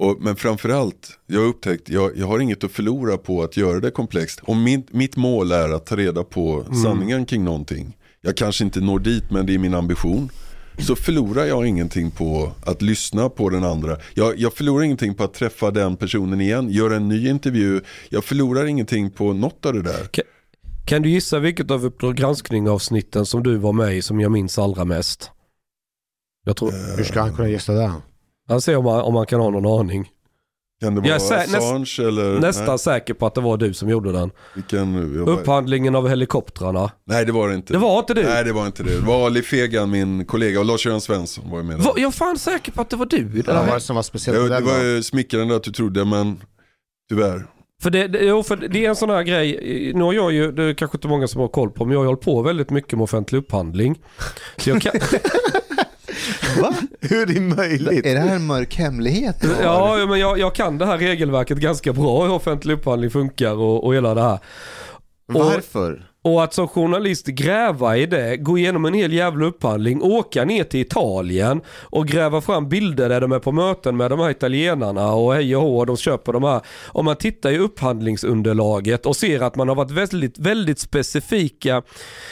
Och, 0.00 0.16
men 0.20 0.36
framförallt, 0.36 1.18
jag 1.26 1.40
har 1.40 1.46
upptäckt, 1.46 1.88
jag, 1.88 2.16
jag 2.16 2.26
har 2.26 2.38
inget 2.38 2.64
att 2.64 2.72
förlora 2.72 3.16
på 3.16 3.42
att 3.42 3.56
göra 3.56 3.80
det 3.80 3.90
komplext. 3.90 4.40
Om 4.42 4.62
min, 4.62 4.86
mitt 4.90 5.16
mål 5.16 5.52
är 5.52 5.68
att 5.68 5.86
ta 5.86 5.96
reda 5.96 6.24
på 6.24 6.60
mm. 6.60 6.74
sanningen 6.82 7.26
kring 7.26 7.44
någonting. 7.44 7.96
Jag 8.20 8.36
kanske 8.36 8.64
inte 8.64 8.80
når 8.80 8.98
dit 8.98 9.30
men 9.30 9.46
det 9.46 9.54
är 9.54 9.58
min 9.58 9.74
ambition 9.74 10.30
så 10.78 10.96
förlorar 10.96 11.44
jag 11.44 11.66
ingenting 11.66 12.10
på 12.10 12.52
att 12.64 12.82
lyssna 12.82 13.28
på 13.28 13.48
den 13.48 13.64
andra. 13.64 13.96
Jag, 14.14 14.38
jag 14.38 14.54
förlorar 14.54 14.84
ingenting 14.84 15.14
på 15.14 15.24
att 15.24 15.34
träffa 15.34 15.70
den 15.70 15.96
personen 15.96 16.40
igen, 16.40 16.70
göra 16.70 16.96
en 16.96 17.08
ny 17.08 17.28
intervju. 17.28 17.80
Jag 18.08 18.24
förlorar 18.24 18.66
ingenting 18.66 19.10
på 19.10 19.32
något 19.32 19.66
av 19.66 19.72
det 19.72 19.82
där. 19.82 20.04
Kan, 20.10 20.24
kan 20.86 21.02
du 21.02 21.10
gissa 21.10 21.38
vilket 21.38 21.70
av 21.70 21.84
Uppdrag 21.84 22.16
granskning 22.16 22.68
avsnitten 22.68 23.26
som 23.26 23.42
du 23.42 23.56
var 23.56 23.72
med 23.72 23.96
i 23.96 24.02
som 24.02 24.20
jag 24.20 24.32
minns 24.32 24.58
allra 24.58 24.84
mest? 24.84 25.30
Jag 26.44 26.56
tror... 26.56 26.96
Hur 26.96 27.04
ska 27.04 27.20
han 27.20 27.34
kunna 27.34 27.48
gissa 27.48 27.72
det? 27.72 27.92
Han 28.48 28.60
ser 28.60 28.76
om 28.76 28.84
man, 28.84 29.00
om 29.00 29.14
man 29.14 29.26
kan 29.26 29.40
ha 29.40 29.50
någon 29.50 29.80
aning. 29.80 30.10
Kan 30.80 30.94
det 30.94 31.00
vara 31.00 31.10
jag 31.10 31.32
är 31.32 31.56
Assange 31.56 31.78
näst, 31.78 31.98
eller? 31.98 32.40
Nästan 32.40 32.66
nej. 32.66 32.78
säker 32.78 33.14
på 33.14 33.26
att 33.26 33.34
det 33.34 33.40
var 33.40 33.56
du 33.56 33.74
som 33.74 33.88
gjorde 33.88 34.12
den. 34.12 34.30
Vilken, 34.54 35.14
jag 35.14 35.28
Upphandlingen 35.28 35.94
av 35.94 36.08
helikoptrarna. 36.08 36.90
Nej 37.04 37.24
det 37.24 37.32
var 37.32 37.48
det 37.48 37.54
inte. 37.54 37.72
Det 37.72 37.78
var 37.78 37.98
inte 37.98 38.14
du? 38.14 38.22
Nej 38.22 38.44
det 38.44 38.52
var 38.52 38.66
inte 38.66 38.82
det. 38.82 38.94
Det 38.94 39.06
var 39.06 39.26
Ali 39.26 39.42
Fegan, 39.42 39.90
min 39.90 40.24
kollega 40.24 40.60
och 40.60 40.66
Lars-Göran 40.66 41.00
Svensson 41.00 41.50
var 41.50 41.62
med. 41.62 41.78
Var, 41.78 41.94
jag 41.96 42.08
är 42.08 42.10
fan 42.10 42.38
säker 42.38 42.72
på 42.72 42.82
att 42.82 42.90
det 42.90 42.96
var 42.96 43.06
du. 43.06 43.24
Det 43.24 43.52
var 43.52 43.74
det 43.74 43.80
som 43.80 43.96
var 43.96 44.02
speciellt 44.02 44.38
ja, 44.38 44.60
Det 44.60 44.64
var 44.64 44.82
ju 44.82 45.02
smickrande 45.02 45.56
att 45.56 45.62
du 45.62 45.72
trodde 45.72 46.04
men 46.04 46.40
tyvärr. 47.08 47.46
För 47.82 47.90
det, 47.90 48.08
det, 48.08 48.24
jo, 48.24 48.42
för 48.42 48.56
det 48.56 48.84
är 48.84 48.88
en 48.88 48.96
sån 48.96 49.10
här 49.10 49.22
grej, 49.22 49.92
nu 49.94 50.04
har 50.04 50.12
jag 50.12 50.32
ju, 50.32 50.52
det 50.52 50.64
är 50.64 50.74
kanske 50.74 50.96
inte 50.96 51.08
många 51.08 51.28
som 51.28 51.40
har 51.40 51.48
koll 51.48 51.70
på, 51.70 51.84
men 51.84 51.92
jag 51.92 52.00
har 52.00 52.06
hållit 52.06 52.20
på 52.20 52.42
väldigt 52.42 52.70
mycket 52.70 52.92
med 52.92 53.02
offentlig 53.02 53.38
upphandling. 53.38 53.98
Så 54.56 54.70
jag 54.70 54.82
kan... 54.82 54.92
Va? 56.62 56.74
Hur 57.00 57.22
är 57.22 57.26
det 57.26 57.40
möjligt? 57.40 58.06
Är 58.06 58.14
det 58.14 58.20
här 58.20 58.36
en 58.36 58.46
mörk 58.46 58.76
hemlighet? 58.76 59.44
Ja, 59.62 60.06
men 60.08 60.20
jag, 60.20 60.38
jag, 60.38 60.54
kan 60.54 60.78
det 60.78 60.86
här 60.86 60.98
regelverket 60.98 61.58
ganska 61.58 61.92
bra, 61.92 62.24
hur 62.24 62.32
offentlig 62.32 62.74
upphandling 62.74 63.10
funkar 63.10 63.52
och, 63.52 63.84
och 63.84 63.94
hela 63.94 64.14
det 64.14 64.22
här. 64.22 64.38
Varför? 65.26 66.09
Och 66.22 66.44
att 66.44 66.54
som 66.54 66.68
journalist 66.68 67.26
gräva 67.26 67.96
i 67.96 68.06
det, 68.06 68.36
gå 68.36 68.58
igenom 68.58 68.84
en 68.84 68.94
hel 68.94 69.12
jävla 69.12 69.46
upphandling, 69.46 70.02
åka 70.02 70.44
ner 70.44 70.64
till 70.64 70.80
Italien 70.80 71.60
och 71.82 72.06
gräva 72.06 72.40
fram 72.40 72.68
bilder 72.68 73.08
där 73.08 73.20
de 73.20 73.32
är 73.32 73.38
på 73.38 73.52
möten 73.52 73.96
med 73.96 74.10
de 74.10 74.20
här 74.20 74.30
italienarna 74.30 75.12
och 75.12 75.34
hej 75.34 75.56
och 75.56 75.62
hå, 75.62 75.84
de 75.84 75.96
köper 75.96 76.32
de 76.32 76.42
här. 76.42 76.60
Om 76.86 77.04
man 77.04 77.16
tittar 77.16 77.50
i 77.50 77.58
upphandlingsunderlaget 77.58 79.06
och 79.06 79.16
ser 79.16 79.40
att 79.40 79.56
man 79.56 79.68
har 79.68 79.74
varit 79.74 79.90
väldigt, 79.90 80.38
väldigt 80.38 80.78
specifika. 80.78 81.82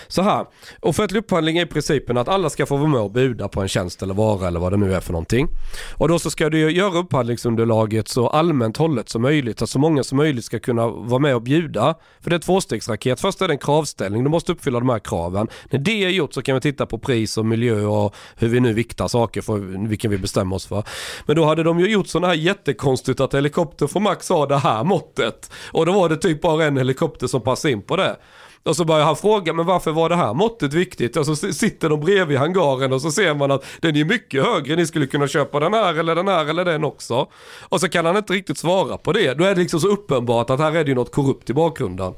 Så 0.09 0.23
här, 0.23 0.47
offentlig 0.81 1.19
upphandling 1.19 1.59
är 1.59 1.63
i 1.63 1.67
principen 1.67 2.17
att 2.17 2.29
alla 2.29 2.51
ska 2.51 2.67
få 2.67 2.77
vara 2.77 2.89
med 2.89 3.01
och 3.01 3.11
buda 3.11 3.49
på 3.49 3.61
en 3.61 3.69
tjänst 3.69 4.03
eller 4.03 4.15
vara 4.15 4.49
eller 4.49 4.61
vad 4.61 4.73
det 4.73 4.77
nu 4.77 4.95
är 4.95 5.01
för 5.01 5.13
någonting. 5.13 5.49
Och 5.97 6.09
då 6.09 6.19
så 6.19 6.31
ska 6.31 6.51
du 6.51 6.71
göra 6.71 6.99
upphandlingsunderlaget 6.99 8.09
så 8.09 8.29
allmänt 8.29 8.77
hållet 8.77 9.09
som 9.09 9.23
möjligt, 9.23 9.63
att 9.63 9.71
så 9.71 9.79
många 9.79 10.05
som 10.05 10.17
möjligt 10.17 10.45
ska 10.45 10.59
kunna 10.59 10.89
vara 10.89 11.19
med 11.19 11.35
och 11.35 11.43
bjuda. 11.43 11.95
För 12.21 12.31
det 12.31 12.37
är 12.37 12.41
tvåstegsraket. 12.41 13.21
Först 13.21 13.43
är 13.43 13.49
det 13.49 13.55
en 13.55 13.59
krav 13.59 13.78
kravställning. 13.79 14.25
Du 14.25 14.31
måste 14.31 14.53
uppfylla 14.53 14.79
de 14.79 14.89
här 14.89 14.99
kraven. 14.99 15.49
När 15.71 15.79
det 15.79 16.05
är 16.05 16.09
gjort 16.09 16.35
så 16.35 16.43
kan 16.43 16.55
vi 16.55 16.61
titta 16.61 16.87
på 16.87 16.99
pris 16.99 17.39
och 17.39 17.47
miljö 17.47 17.85
och 17.85 18.15
hur 18.37 18.49
vi 18.49 18.61
nu 18.61 18.73
viktar 18.73 19.09
saker 19.09 19.41
för 19.41 19.59
vilken 19.89 20.11
vi 20.11 20.19
bestämmer 20.19 20.57
oss 20.57 20.67
för. 20.67 20.85
Men 21.27 21.37
då 21.37 21.45
hade 21.45 21.63
de 21.63 21.81
ju 21.81 21.91
gjort 21.91 22.07
sådana 22.07 22.27
här 22.27 22.35
jättekonstigt 22.35 23.21
att 23.21 23.35
helikopter 23.35 23.87
får 23.87 24.01
max 24.01 24.29
ha 24.29 24.47
det 24.47 24.59
här 24.59 24.85
måttet. 24.85 25.51
Och 25.73 25.87
då 25.87 25.93
var 25.93 26.09
det 26.09 26.17
typ 26.17 26.43
bara 26.43 26.65
en 26.65 26.77
helikopter 26.77 27.27
som 27.27 27.41
passade 27.41 27.73
in 27.73 27.83
på 27.83 27.97
det. 27.97 28.17
Och 28.63 28.77
så 28.77 28.85
börjar 28.85 29.05
han 29.05 29.17
fråga, 29.17 29.53
men 29.53 29.67
varför 29.67 29.93
var 29.93 30.09
det 30.09 30.17
här 30.17 30.35
måttet 30.35 30.73
viktigt? 30.73 31.17
Och 31.17 31.27
så 31.27 31.37
sitter 31.37 31.89
de 31.89 32.01
bredvid 32.01 32.39
hangaren 32.39 32.93
och 32.93 33.03
så 33.03 33.11
ser 33.11 33.35
man 33.35 33.51
att 33.51 33.65
den 33.81 33.97
är 33.97 34.05
mycket 34.05 34.45
högre, 34.45 34.77
ni 34.77 34.87
skulle 34.87 35.07
kunna 35.07 35.29
köpa 35.29 35.61
den 35.61 35.75
här 35.75 35.95
eller 35.95 36.15
den 36.15 36.29
här 36.29 36.47
eller 36.47 36.65
den 36.65 36.85
också. 36.85 37.29
Och 37.61 37.81
så 37.81 37.89
kan 37.89 38.07
han 38.07 38.17
inte 38.17 38.33
riktigt 38.33 38.59
svara 38.59 38.99
på 38.99 39.13
det. 39.13 39.35
Då 39.35 39.45
är 39.45 39.55
det 39.55 39.61
liksom 39.61 39.81
så 39.81 39.89
uppenbart 39.89 40.51
att 40.51 40.61
här 40.61 40.77
är 40.77 40.85
det 40.85 40.89
ju 40.89 40.95
något 40.95 41.13
korrupt 41.13 41.51
i 41.51 41.55
bakgrunden. 41.55 42.15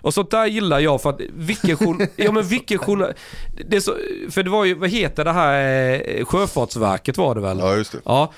Och 0.00 0.14
sånt 0.14 0.30
där 0.30 0.46
gillar 0.46 0.80
jag 0.80 1.02
för 1.02 1.10
att 1.10 1.20
vilken 1.34 1.76
journal... 1.76 2.06
ja 2.16 2.32
men 2.32 2.42
vilken 2.42 2.78
journal... 2.78 3.12
Det 3.68 3.80
så... 3.80 3.92
För 4.30 4.42
det 4.42 4.50
var 4.50 4.64
ju, 4.64 4.74
vad 4.74 4.90
heter 4.90 5.24
det 5.24 5.32
här, 5.32 5.92
eh, 6.06 6.24
Sjöfartsverket 6.24 7.18
var 7.18 7.34
det 7.34 7.40
väl? 7.40 7.58
Ja 7.58 7.76
just 7.76 7.92
det. 7.92 7.98
Ja. 8.04 8.32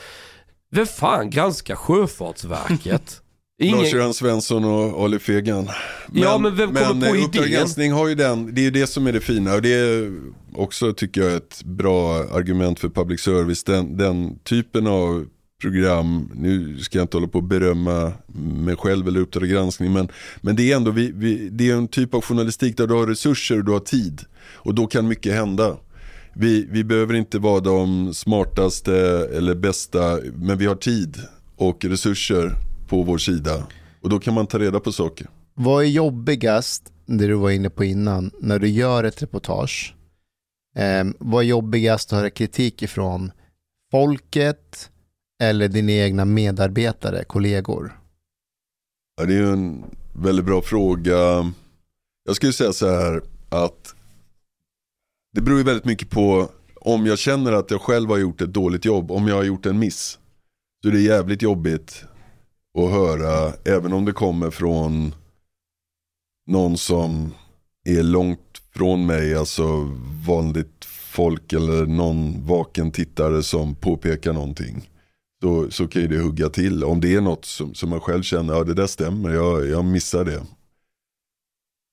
Vem 0.70 0.86
fan 0.86 1.30
granskar 1.30 1.74
Sjöfartsverket? 1.76 3.22
Ingen... 3.59 3.78
Lars-Göran 3.78 4.14
Svensson 4.14 4.64
och 4.64 5.04
Ali 5.04 5.18
Fegan. 5.18 5.68
Men, 6.07 6.22
ja 6.22 6.38
men 6.38 6.57
vem 6.57 6.74
kommer 6.74 6.94
men, 6.94 7.30
på 7.32 7.38
eh, 7.38 7.54
idén? 7.54 7.92
har 7.92 8.09
ju 8.09 8.14
den, 8.14 8.54
det 8.54 8.61
är 8.61 8.64
ju 8.64 8.70
det 8.70 8.86
som 8.86 9.07
är 9.07 9.12
det 9.12 9.20
fina 9.20 9.54
och 9.54 9.62
det 9.62 9.72
är 9.72 10.20
också 10.54 10.92
tycker 10.92 11.20
jag 11.20 11.34
ett 11.34 11.62
bra 11.64 12.14
argument 12.14 12.80
för 12.80 12.88
public 12.88 13.20
service. 13.20 13.64
Den, 13.64 13.96
den 13.96 14.38
typen 14.38 14.86
av 14.86 15.26
program, 15.61 16.30
nu 16.34 16.78
ska 16.78 16.98
jag 16.98 17.04
inte 17.04 17.16
hålla 17.16 17.28
på 17.28 17.38
att 17.38 17.44
berömma 17.44 18.12
mig 18.64 18.76
själv 18.76 19.09
eller 19.09 19.20
Uppdrag 19.20 19.48
granskning 19.48 19.92
men, 19.92 20.09
men 20.40 20.57
det 20.57 20.72
är 20.72 20.76
ändå 20.76 20.90
vi, 20.90 21.12
vi, 21.14 21.48
det 21.48 21.70
är 21.70 21.74
en 21.74 21.88
typ 21.88 22.14
av 22.14 22.20
journalistik 22.20 22.76
där 22.76 22.86
du 22.86 22.94
har 22.94 23.07
resurser 23.07 23.59
och 23.59 23.64
du 23.64 23.72
har 23.72 23.80
tid 23.80 24.22
och 24.52 24.74
då 24.74 24.86
kan 24.86 25.09
mycket 25.09 25.34
hända. 25.34 25.76
Vi, 26.34 26.68
vi 26.70 26.84
behöver 26.84 27.14
inte 27.14 27.38
vara 27.38 27.61
de 27.61 28.14
smartaste 28.14 28.94
eller 29.34 29.54
bästa 29.54 30.18
men 30.34 30.59
vi 30.59 30.66
har 30.66 30.76
tid 30.76 31.16
och 31.57 31.84
resurser 31.84 32.65
på 32.89 33.03
vår 33.03 33.18
sida. 33.18 33.66
Och 34.01 34.09
då 34.09 34.18
kan 34.18 34.34
man 34.34 34.47
ta 34.47 34.59
reda 34.59 34.80
på 34.80 34.93
saker. 34.93 35.26
Vad 35.55 35.84
är 35.84 35.89
jobbigast, 35.89 36.93
det 37.07 37.26
du 37.26 37.34
var 37.34 37.51
inne 37.51 37.70
på 37.70 37.84
innan, 37.84 38.30
när 38.41 38.59
du 38.59 38.68
gör 38.68 39.05
ett 39.05 39.22
reportage? 39.22 39.95
Eh, 40.76 41.05
vad 41.18 41.45
är 41.45 41.49
jobbigast 41.49 42.12
att 42.12 42.18
höra 42.18 42.30
kritik 42.30 42.82
ifrån? 42.82 43.32
Folket 43.91 44.91
eller 45.43 45.68
dina 45.68 45.93
egna 45.93 46.24
medarbetare, 46.24 47.24
kollegor? 47.24 48.01
Ja, 49.16 49.26
det 49.26 49.34
är 49.34 49.43
en 49.43 49.84
väldigt 50.12 50.45
bra 50.45 50.62
fråga. 50.62 51.53
Jag 52.24 52.37
skulle 52.37 52.53
säga 52.53 52.72
så 52.72 52.91
här 52.91 53.22
att 53.49 53.95
det 55.32 55.41
beror 55.41 55.59
ju 55.59 55.64
väldigt 55.64 55.84
mycket 55.84 56.11
på 56.11 56.49
om 56.74 57.07
jag 57.07 57.18
känner 57.18 57.53
att 57.53 57.70
jag 57.70 57.80
själv 57.80 58.11
har 58.11 58.18
gjort 58.18 58.41
ett 58.41 58.53
dåligt 58.53 58.84
jobb, 58.84 59.11
om 59.11 59.28
jag 59.28 59.37
har 59.37 59.45
gjort 59.45 59.66
en 59.66 59.78
miss. 59.78 60.18
Så 60.82 60.91
det 60.91 60.99
är 60.99 61.03
jävligt 61.03 61.43
jobbigt 61.43 62.05
att 62.77 62.91
höra, 62.91 63.53
även 63.64 63.93
om 63.93 64.05
det 64.05 64.12
kommer 64.12 64.51
från 64.51 65.14
någon 66.47 66.79
som 66.79 67.35
är 67.85 68.03
långt 68.03 68.62
från 68.74 69.07
mig, 69.07 69.35
alltså 69.35 69.89
vanligt 70.27 70.85
folk 70.85 71.53
eller 71.53 71.87
någon 71.87 72.47
vaken 72.47 72.91
tittare 72.91 73.43
som 73.43 73.74
påpekar 73.74 74.33
någonting. 74.33 74.91
Så, 75.43 75.70
så 75.70 75.89
kan 75.89 76.03
ju 76.03 76.09
det 76.09 76.18
hugga 76.18 76.49
till. 76.49 76.85
Om 76.85 77.01
det 77.01 77.14
är 77.14 77.20
något 77.20 77.45
som, 77.45 77.74
som 77.74 77.91
man 77.91 78.01
själv 78.01 78.22
känner, 78.22 78.55
ja 78.55 78.64
det 78.64 78.74
där 78.74 78.87
stämmer, 78.87 79.31
jag, 79.31 79.68
jag 79.68 79.85
missar 79.85 80.24
det. 80.24 80.43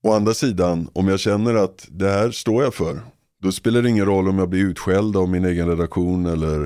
Å 0.04 0.14
andra 0.14 0.34
sidan, 0.34 0.90
om 0.94 1.08
jag 1.08 1.20
känner 1.20 1.54
att 1.54 1.88
det 1.90 2.10
här 2.10 2.32
står 2.32 2.64
jag 2.64 2.74
för, 2.74 3.02
då 3.42 3.52
spelar 3.52 3.82
det 3.82 3.90
ingen 3.90 4.06
roll 4.06 4.30
om 4.30 4.40
jag 4.40 4.50
blir 4.50 4.64
utskälld 4.64 5.18
av 5.18 5.30
min 5.30 5.46
egen 5.46 5.68
redaktion 5.68 6.26
eller 6.26 6.64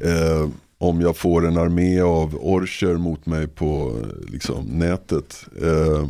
eh, 0.00 0.48
om 0.78 1.00
jag 1.00 1.16
får 1.16 1.46
en 1.46 1.56
armé 1.56 2.00
av 2.00 2.36
orcher 2.40 2.94
mot 2.94 3.26
mig 3.26 3.46
på 3.46 4.02
liksom, 4.28 4.64
nätet. 4.64 5.46
Eh, 5.62 6.08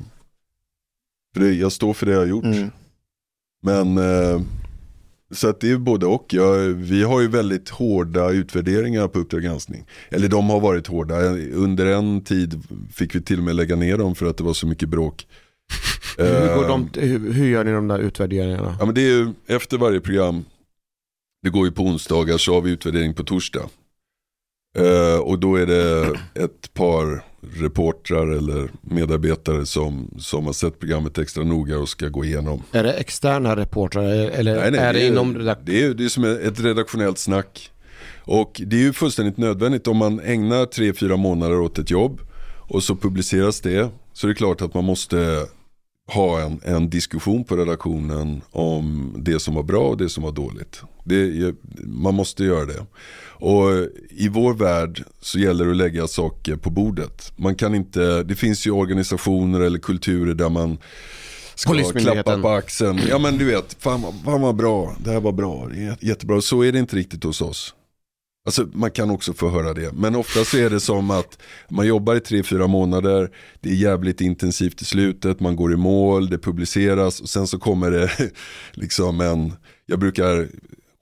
för 1.34 1.40
det, 1.40 1.52
jag 1.52 1.72
står 1.72 1.94
för 1.94 2.06
det 2.06 2.12
jag 2.12 2.18
har 2.18 2.26
gjort. 2.26 2.44
Mm. 2.44 2.70
Men 3.62 3.98
eh, 3.98 4.40
så 5.30 5.48
att 5.48 5.60
det 5.60 5.70
är 5.70 5.76
både 5.76 6.06
och. 6.06 6.34
Jag, 6.34 6.58
vi 6.68 7.02
har 7.02 7.20
ju 7.20 7.28
väldigt 7.28 7.68
hårda 7.68 8.30
utvärderingar 8.30 9.08
på 9.08 9.18
Uppdrag 9.18 9.42
granskning. 9.42 9.84
Eller 10.08 10.28
de 10.28 10.50
har 10.50 10.60
varit 10.60 10.86
hårda. 10.86 11.16
Under 11.52 11.86
en 11.86 12.20
tid 12.20 12.62
fick 12.92 13.14
vi 13.14 13.22
till 13.22 13.38
och 13.38 13.44
med 13.44 13.56
lägga 13.56 13.76
ner 13.76 13.98
dem 13.98 14.14
för 14.14 14.26
att 14.26 14.36
det 14.36 14.44
var 14.44 14.54
så 14.54 14.66
mycket 14.66 14.88
bråk. 14.88 15.26
Hur, 16.18 16.54
går 16.54 16.64
Eh, 16.64 16.68
de, 16.68 16.90
hur, 16.94 17.32
hur 17.32 17.48
gör 17.48 17.64
ni 17.64 17.72
de 17.72 17.88
där 17.88 17.98
utvärderingarna? 17.98 18.76
Ja 18.78 18.86
men 18.86 18.94
det 18.94 19.00
är 19.00 19.16
ju 19.16 19.32
efter 19.46 19.78
varje 19.78 20.00
program, 20.00 20.44
det 21.42 21.50
går 21.50 21.66
ju 21.66 21.72
på 21.72 21.82
onsdagar 21.82 22.38
så 22.38 22.54
har 22.54 22.60
vi 22.60 22.70
utvärdering 22.70 23.14
på 23.14 23.24
torsdag. 23.24 23.68
Eh, 24.78 25.18
och 25.20 25.38
då 25.38 25.56
är 25.56 25.66
det 25.66 26.06
ett 26.34 26.74
par 26.74 27.24
reportrar 27.40 28.26
eller 28.26 28.70
medarbetare 28.80 29.66
som, 29.66 30.10
som 30.18 30.46
har 30.46 30.52
sett 30.52 30.78
programmet 30.78 31.18
extra 31.18 31.44
noga 31.44 31.78
och 31.78 31.88
ska 31.88 32.08
gå 32.08 32.24
igenom. 32.24 32.62
Är 32.72 32.82
det 32.82 32.92
externa 32.92 33.56
reportrar 33.56 34.04
eller 34.04 34.60
Nej, 34.60 34.70
nej, 34.70 34.80
är 34.80 34.92
det, 34.92 35.00
är, 35.00 35.06
inom 35.08 35.38
redak- 35.38 35.62
det, 35.64 35.82
är, 35.82 35.94
det 35.94 36.04
är 36.04 36.08
som 36.08 36.24
ett 36.24 36.60
redaktionellt 36.60 37.18
snack. 37.18 37.70
Och 38.24 38.60
det 38.66 38.76
är 38.76 38.80
ju 38.80 38.92
fullständigt 38.92 39.36
nödvändigt 39.36 39.86
om 39.86 39.96
man 39.96 40.20
ägnar 40.20 40.64
tre 40.66 40.92
fyra 40.92 41.16
månader 41.16 41.60
åt 41.60 41.78
ett 41.78 41.90
jobb 41.90 42.20
och 42.68 42.82
så 42.82 42.96
publiceras 42.96 43.60
det. 43.60 43.88
Så 44.12 44.26
är 44.26 44.28
det 44.28 44.34
klart 44.34 44.62
att 44.62 44.74
man 44.74 44.84
måste 44.84 45.46
ha 46.12 46.40
en, 46.40 46.60
en 46.64 46.90
diskussion 46.90 47.44
på 47.44 47.56
redaktionen 47.56 48.42
om 48.50 49.14
det 49.18 49.40
som 49.40 49.54
var 49.54 49.62
bra 49.62 49.88
och 49.88 49.96
det 49.96 50.08
som 50.08 50.22
var 50.22 50.32
dåligt. 50.32 50.82
Det, 51.04 51.54
man 51.84 52.14
måste 52.14 52.44
göra 52.44 52.64
det. 52.64 52.86
Och 53.41 53.70
i 54.11 54.28
vår 54.28 54.55
värld 54.55 55.05
så 55.20 55.39
gäller 55.39 55.64
det 55.64 55.70
att 55.70 55.76
lägga 55.76 56.07
saker 56.07 56.57
på 56.57 56.70
bordet. 56.70 57.32
Man 57.36 57.55
kan 57.55 57.74
inte, 57.74 58.22
det 58.22 58.34
finns 58.34 58.66
ju 58.66 58.70
organisationer 58.70 59.61
eller 59.61 59.78
kulturer 59.78 60.34
där 60.34 60.49
man 60.49 60.78
ska 61.55 61.68
klappa 62.14 62.22
på 62.43 62.49
axeln. 62.49 63.01
Ja 63.09 63.18
men 63.18 63.39
du 63.39 63.45
vet, 63.45 63.76
fan, 63.78 64.03
vad- 64.03 64.14
fan 64.24 64.41
vad 64.41 64.57
bra, 64.57 64.97
det 65.05 65.11
här 65.11 65.20
var 65.20 65.32
bra, 65.32 65.68
jättebra. 66.01 66.41
Så 66.41 66.62
är 66.64 66.72
det 66.72 66.78
inte 66.78 66.97
riktigt 66.97 67.24
hos 67.24 67.41
oss. 67.41 67.74
Alltså 68.47 68.66
man 68.72 68.91
kan 68.91 69.11
också 69.11 69.32
få 69.32 69.49
höra 69.49 69.74
det. 69.74 69.93
Men 69.93 70.14
ofta 70.16 70.45
så 70.45 70.57
är 70.57 70.70
det 70.70 70.80
som 70.80 71.11
att 71.11 71.39
man 71.68 71.86
jobbar 71.86 72.14
i 72.14 72.20
tre, 72.20 72.43
fyra 72.43 72.66
månader. 72.66 73.30
Det 73.61 73.68
är 73.70 73.74
jävligt 73.74 74.20
intensivt 74.20 74.82
i 74.82 74.84
slutet. 74.84 75.41
Man 75.41 75.57
går 75.57 75.72
i 75.72 75.76
mål, 75.76 76.30
det 76.30 76.39
publiceras 76.39 77.20
och 77.20 77.28
sen 77.28 77.47
så 77.47 77.59
kommer 77.59 77.91
det 77.91 78.11
liksom 78.72 79.20
en, 79.20 79.53
jag 79.86 79.99
brukar 79.99 80.49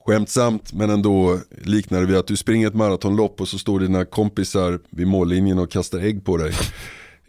skämtsamt 0.07 0.73
men 0.73 0.89
ändå 0.89 1.39
liknar 1.63 1.99
det 1.99 2.05
vid 2.05 2.17
att 2.17 2.27
du 2.27 2.37
springer 2.37 2.67
ett 2.67 2.75
maratonlopp 2.75 3.41
och 3.41 3.47
så 3.47 3.57
står 3.57 3.79
dina 3.79 4.05
kompisar 4.05 4.79
vid 4.89 5.07
mållinjen 5.07 5.59
och 5.59 5.71
kastar 5.71 5.99
ägg 5.99 6.25
på 6.25 6.37
dig. 6.37 6.53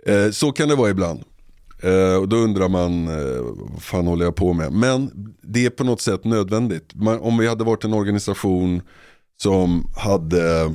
Eh, 0.07 0.31
så 0.31 0.53
kan 0.53 0.69
det 0.69 0.75
vara 0.75 0.91
ibland. 0.91 1.23
Eh, 1.83 2.15
och 2.15 2.29
då 2.29 2.37
undrar 2.37 2.69
man, 2.69 3.09
eh, 3.09 3.43
vad 3.73 3.83
fan 3.83 4.07
håller 4.07 4.25
jag 4.25 4.37
på 4.37 4.53
med? 4.53 4.73
Men 4.73 5.11
det 5.43 5.67
är 5.67 5.71
på 5.71 5.85
något 5.85 6.01
sätt 6.01 6.25
nödvändigt. 6.25 6.95
Man, 6.95 7.21
om 7.21 7.39
vi 7.39 7.49
hade 7.49 7.65
varit 7.65 7.85
en 7.85 7.95
organisation 7.95 8.83
som 9.43 9.87
hade 9.97 10.75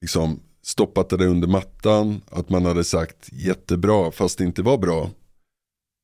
liksom, 0.00 0.40
stoppat 0.62 1.08
det 1.08 1.26
under 1.26 1.48
mattan, 1.48 2.20
att 2.30 2.48
man 2.48 2.64
hade 2.64 2.84
sagt 2.84 3.28
jättebra 3.32 4.10
fast 4.10 4.38
det 4.38 4.44
inte 4.44 4.62
var 4.62 4.78
bra. 4.78 5.10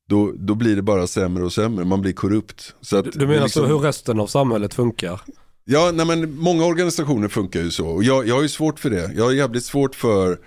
Då, 0.09 0.31
då 0.35 0.55
blir 0.55 0.75
det 0.75 0.81
bara 0.81 1.07
sämre 1.07 1.43
och 1.43 1.53
sämre, 1.53 1.85
man 1.85 2.01
blir 2.01 2.13
korrupt. 2.13 2.75
Så 2.81 3.01
Du 3.01 3.09
det 3.11 3.27
menar 3.27 3.43
liksom- 3.43 3.63
så 3.63 3.67
hur 3.69 3.79
resten 3.79 4.19
av 4.19 4.27
samhället 4.27 4.73
funkar? 4.73 5.21
Ja, 5.65 5.91
nej 5.93 6.05
men 6.05 6.35
många 6.39 6.65
organisationer 6.65 7.27
funkar 7.27 7.59
ju 7.61 7.71
så. 7.71 7.87
Och 7.87 8.03
jag, 8.03 8.27
jag 8.27 8.35
har 8.35 8.41
ju 8.41 8.49
svårt 8.49 8.79
för 8.79 8.89
det. 8.89 9.11
Jag 9.15 9.23
har 9.23 9.31
jävligt 9.31 9.65
svårt 9.65 9.95
för 9.95 10.39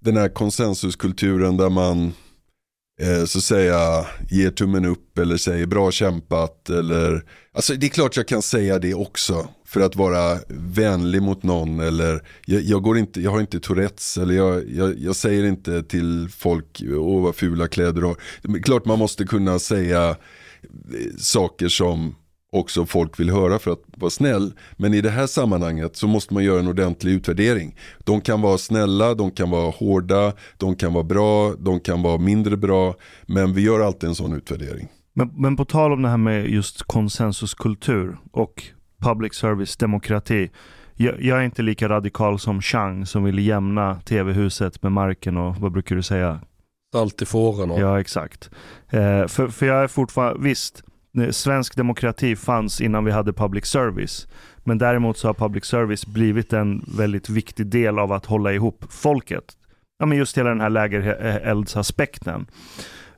den 0.00 0.16
här 0.16 0.28
konsensuskulturen 0.28 1.56
där 1.56 1.70
man 1.70 2.12
eh, 3.00 3.24
så 3.26 3.40
säga 3.40 4.06
ger 4.30 4.50
tummen 4.50 4.84
upp 4.84 5.18
eller 5.18 5.36
säger 5.36 5.66
bra 5.66 5.90
kämpat. 5.90 6.70
Eller, 6.70 7.24
alltså 7.52 7.74
det 7.74 7.86
är 7.86 7.90
klart 7.90 8.16
jag 8.16 8.28
kan 8.28 8.42
säga 8.42 8.78
det 8.78 8.94
också 8.94 9.48
för 9.68 9.80
att 9.80 9.96
vara 9.96 10.38
vänlig 10.48 11.22
mot 11.22 11.42
någon. 11.42 11.80
Eller 11.80 12.22
jag, 12.46 12.62
jag, 12.62 12.82
går 12.82 12.98
inte, 12.98 13.20
jag 13.20 13.30
har 13.30 13.40
inte 13.40 13.60
Tourettes 13.60 14.18
eller 14.18 14.34
jag, 14.34 14.70
jag, 14.70 14.98
jag 14.98 15.16
säger 15.16 15.44
inte 15.44 15.82
till 15.82 16.28
folk, 16.36 16.82
åh 16.82 17.22
vad 17.22 17.34
fula 17.34 17.68
kläder 17.68 18.00
du 18.00 18.06
har. 18.06 18.16
Det 18.42 18.58
är 18.58 18.62
klart 18.62 18.84
man 18.84 18.98
måste 18.98 19.24
kunna 19.24 19.58
säga 19.58 20.08
eh, 20.08 20.16
saker 21.18 21.68
som 21.68 22.14
också 22.52 22.86
folk 22.86 23.20
vill 23.20 23.30
höra 23.30 23.58
för 23.58 23.70
att 23.70 23.82
vara 23.96 24.10
snäll. 24.10 24.52
Men 24.76 24.94
i 24.94 25.00
det 25.00 25.10
här 25.10 25.26
sammanhanget 25.26 25.96
så 25.96 26.06
måste 26.06 26.34
man 26.34 26.44
göra 26.44 26.60
en 26.60 26.68
ordentlig 26.68 27.12
utvärdering. 27.12 27.76
De 28.04 28.20
kan 28.20 28.40
vara 28.40 28.58
snälla, 28.58 29.14
de 29.14 29.30
kan 29.30 29.50
vara 29.50 29.70
hårda, 29.70 30.32
de 30.56 30.76
kan 30.76 30.92
vara 30.92 31.04
bra, 31.04 31.54
de 31.58 31.80
kan 31.80 32.02
vara 32.02 32.18
mindre 32.18 32.56
bra. 32.56 32.94
Men 33.26 33.54
vi 33.54 33.62
gör 33.62 33.80
alltid 33.80 34.08
en 34.08 34.14
sån 34.14 34.32
utvärdering. 34.32 34.88
Men, 35.14 35.30
men 35.36 35.56
på 35.56 35.64
tal 35.64 35.92
om 35.92 36.02
det 36.02 36.08
här 36.08 36.16
med 36.16 36.50
just 36.50 36.82
konsensuskultur 36.82 38.18
och 38.32 38.64
public 39.02 39.34
service 39.34 39.76
demokrati. 39.76 40.50
Jag, 40.94 41.22
jag 41.22 41.38
är 41.38 41.42
inte 41.42 41.62
lika 41.62 41.88
radikal 41.88 42.38
som 42.38 42.62
Chang 42.62 43.06
som 43.06 43.24
vill 43.24 43.38
jämna 43.38 44.00
tv-huset 44.00 44.82
med 44.82 44.92
marken 44.92 45.36
och 45.36 45.56
vad 45.56 45.72
brukar 45.72 45.96
du 45.96 46.02
säga? 46.02 46.40
Salt 46.92 47.22
i 47.22 47.26
fåren 47.26 47.70
Ja, 47.70 48.00
exakt. 48.00 48.50
Eh, 48.90 49.26
för, 49.26 49.48
för 49.48 49.66
jag 49.66 49.82
är 49.82 49.86
fortfarande, 49.86 50.42
visst, 50.42 50.82
eh, 51.18 51.30
svensk 51.30 51.76
demokrati 51.76 52.36
fanns 52.36 52.80
innan 52.80 53.04
vi 53.04 53.10
hade 53.10 53.32
public 53.32 53.66
service. 53.66 54.26
Men 54.58 54.78
däremot 54.78 55.18
så 55.18 55.28
har 55.28 55.34
public 55.34 55.64
service 55.64 56.06
blivit 56.06 56.52
en 56.52 56.84
väldigt 56.96 57.28
viktig 57.28 57.66
del 57.66 57.98
av 57.98 58.12
att 58.12 58.26
hålla 58.26 58.52
ihop 58.52 58.84
folket. 58.90 59.44
Ja, 59.98 60.06
men 60.06 60.18
just 60.18 60.38
hela 60.38 60.48
den 60.48 60.60
här 60.60 60.70
lägereldsaspekten. 60.70 62.46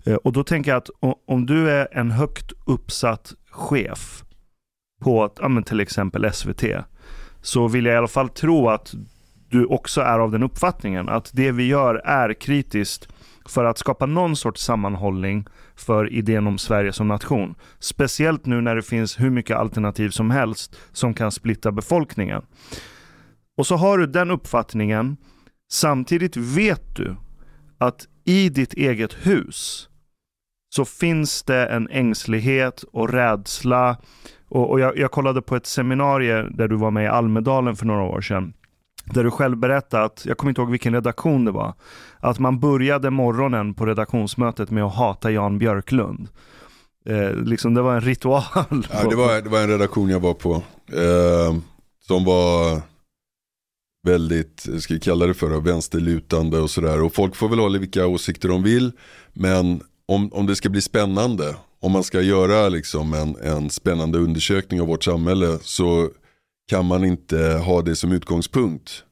Eh, 0.05 0.15
och 0.15 0.33
då 0.33 0.45
tänker 0.45 0.71
jag 0.71 0.79
att 0.79 0.91
om 1.27 1.47
du 1.47 1.71
är 1.71 1.89
en 1.93 2.11
högt 2.11 2.53
uppsatt 2.67 3.35
chef 3.51 4.25
på 5.01 5.31
ja, 5.41 5.49
men 5.49 5.63
till 5.63 5.81
exempel 5.81 6.33
SVT, 6.33 6.65
så 7.43 7.69
vill 7.69 7.85
jag 7.85 7.95
i 7.95 7.97
alla 7.97 8.09
fall 8.09 8.29
tro 8.29 8.69
att 8.69 8.95
du 9.49 9.65
också 9.65 10.01
är 10.01 10.19
av 10.19 10.31
den 10.31 10.43
uppfattningen 10.43 11.09
att 11.09 11.31
det 11.33 11.53
vi 11.53 11.67
gör 11.67 11.95
är 11.95 12.35
kritiskt 12.35 13.09
för 13.49 13.65
att 13.65 13.79
skapa 13.79 14.07
någon 14.07 14.37
sorts 14.37 14.63
sammanhållning 14.63 15.47
för 15.77 16.13
idén 16.13 16.47
om 16.47 16.59
Sverige 16.59 16.93
som 16.93 17.09
nation. 17.09 17.55
Speciellt 17.79 18.47
nu 18.47 18.61
när 18.61 18.77
det 18.77 18.83
finns 18.83 19.21
hur 19.21 19.31
mycket 19.31 19.57
alternativ 19.57 20.11
som 20.11 20.31
helst 20.31 20.77
som 20.93 21.15
kan 21.15 21.33
splitta 21.33 21.73
befolkningen. 21.73 22.43
Och 23.57 23.67
så 23.67 23.77
har 23.77 23.99
du 23.99 24.07
den 24.07 24.31
uppfattningen. 24.31 25.17
Samtidigt 25.73 26.37
vet 26.37 26.97
du 26.97 27.17
att 27.79 28.09
i 28.25 28.49
ditt 28.49 28.75
eget 28.75 29.27
hus 29.27 29.89
så 30.75 30.85
finns 30.85 31.43
det 31.43 31.67
en 31.67 31.89
ängslighet 31.89 32.83
och 32.83 33.13
rädsla. 33.13 33.97
Och, 34.51 34.71
och 34.71 34.81
jag, 34.81 34.99
jag 34.99 35.11
kollade 35.11 35.43
på 35.43 35.57
ett 35.57 35.67
seminarium 35.67 36.57
där 36.57 36.69
du 36.69 36.77
var 36.77 36.91
med 36.91 37.05
i 37.05 37.09
Almedalen 37.09 37.77
för 37.77 37.87
några 37.87 38.03
år 38.03 38.21
sedan. 38.21 38.53
Där 39.05 39.25
du 39.25 39.31
själv 39.31 39.57
berättade 39.57 40.05
att, 40.05 40.27
jag 40.27 40.39
kommer 40.39 40.51
inte 40.51 40.61
ihåg 40.61 40.71
vilken 40.71 40.95
redaktion 40.95 41.45
det 41.45 41.51
var, 41.51 41.75
att 42.19 42.39
man 42.39 42.61
började 42.61 43.11
morgonen 43.11 43.75
på 43.75 43.87
redaktionsmötet 43.87 44.71
med 44.71 44.85
att 44.85 44.95
hata 44.95 45.31
Jan 45.31 45.59
Björklund. 45.59 46.29
Eh, 47.07 47.35
liksom 47.35 47.75
det 47.75 47.83
var 47.83 47.95
en 47.95 48.01
ritual. 48.01 48.43
Ja, 48.91 49.09
det, 49.11 49.17
var, 49.17 49.43
det 49.43 49.49
var 49.49 49.61
en 49.61 49.69
redaktion 49.69 50.09
jag 50.09 50.21
var 50.21 50.35
på. 50.35 50.55
Eh, 50.93 51.57
som 52.07 52.25
var 52.25 52.81
väldigt, 54.07 54.67
ska 54.81 54.95
vi 54.95 55.01
kalla 55.01 55.27
det 55.27 55.35
för, 55.35 55.61
vänsterlutande 55.61 56.59
och 56.59 56.71
sådär. 56.71 57.03
Och 57.03 57.15
folk 57.15 57.37
får 57.37 57.49
väl 57.49 57.59
hålla 57.59 57.79
vilka 57.79 58.07
åsikter 58.07 58.49
de 58.49 58.63
vill. 58.63 58.93
Men 59.33 59.81
om, 60.11 60.33
om 60.33 60.47
det 60.47 60.57
ska 60.57 60.69
bli 60.69 60.81
spännande, 60.81 61.55
om 61.81 61.93
man 61.93 62.05
ska 62.05 62.21
göra 62.21 62.69
liksom 62.69 63.15
en, 63.15 63.37
en 63.37 63.71
spännande 63.71 64.19
undersökning 64.19 64.81
av 64.81 64.87
vårt 64.87 65.05
samhälle 65.05 65.59
så 65.63 66.09
kan 66.71 66.87
man 66.87 67.05
inte 67.05 67.39
ha 67.65 67.83
det 67.83 67.97
som 67.97 68.13
utgångspunkt. 68.13 69.05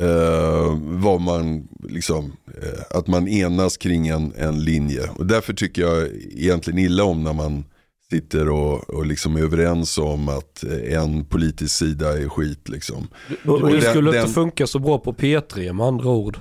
Eh, 0.00 0.78
vad 0.80 1.20
man, 1.20 1.68
liksom, 1.88 2.32
eh, 2.62 2.96
att 2.98 3.06
man 3.06 3.28
enas 3.28 3.76
kring 3.76 4.08
en, 4.08 4.32
en 4.36 4.64
linje. 4.64 5.10
Och 5.16 5.26
därför 5.26 5.52
tycker 5.54 5.82
jag 5.82 6.08
egentligen 6.30 6.78
illa 6.78 7.04
om 7.04 7.24
när 7.24 7.32
man 7.32 7.64
sitter 8.10 8.48
och, 8.48 8.90
och 8.90 9.06
liksom 9.06 9.36
är 9.36 9.40
överens 9.40 9.98
om 9.98 10.28
att 10.28 10.64
en 10.88 11.24
politisk 11.24 11.76
sida 11.76 12.18
är 12.22 12.28
skit. 12.28 12.68
Liksom. 12.68 13.08
Du, 13.44 13.50
Och 13.50 13.70
den- 13.72 13.80
skulle 13.82 14.10
den- 14.12 14.20
inte 14.20 14.32
funka 14.32 14.66
så 14.66 14.78
bra 14.78 14.98
på 14.98 15.12
P3 15.12 15.72
med 15.72 15.86
andra 15.86 16.08
ord. 16.10 16.38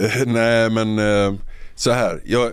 Eh, 0.00 0.26
nej 0.26 0.70
men 0.70 0.98
eh, 0.98 1.34
så 1.74 1.90
här, 1.90 2.20
jag, 2.24 2.52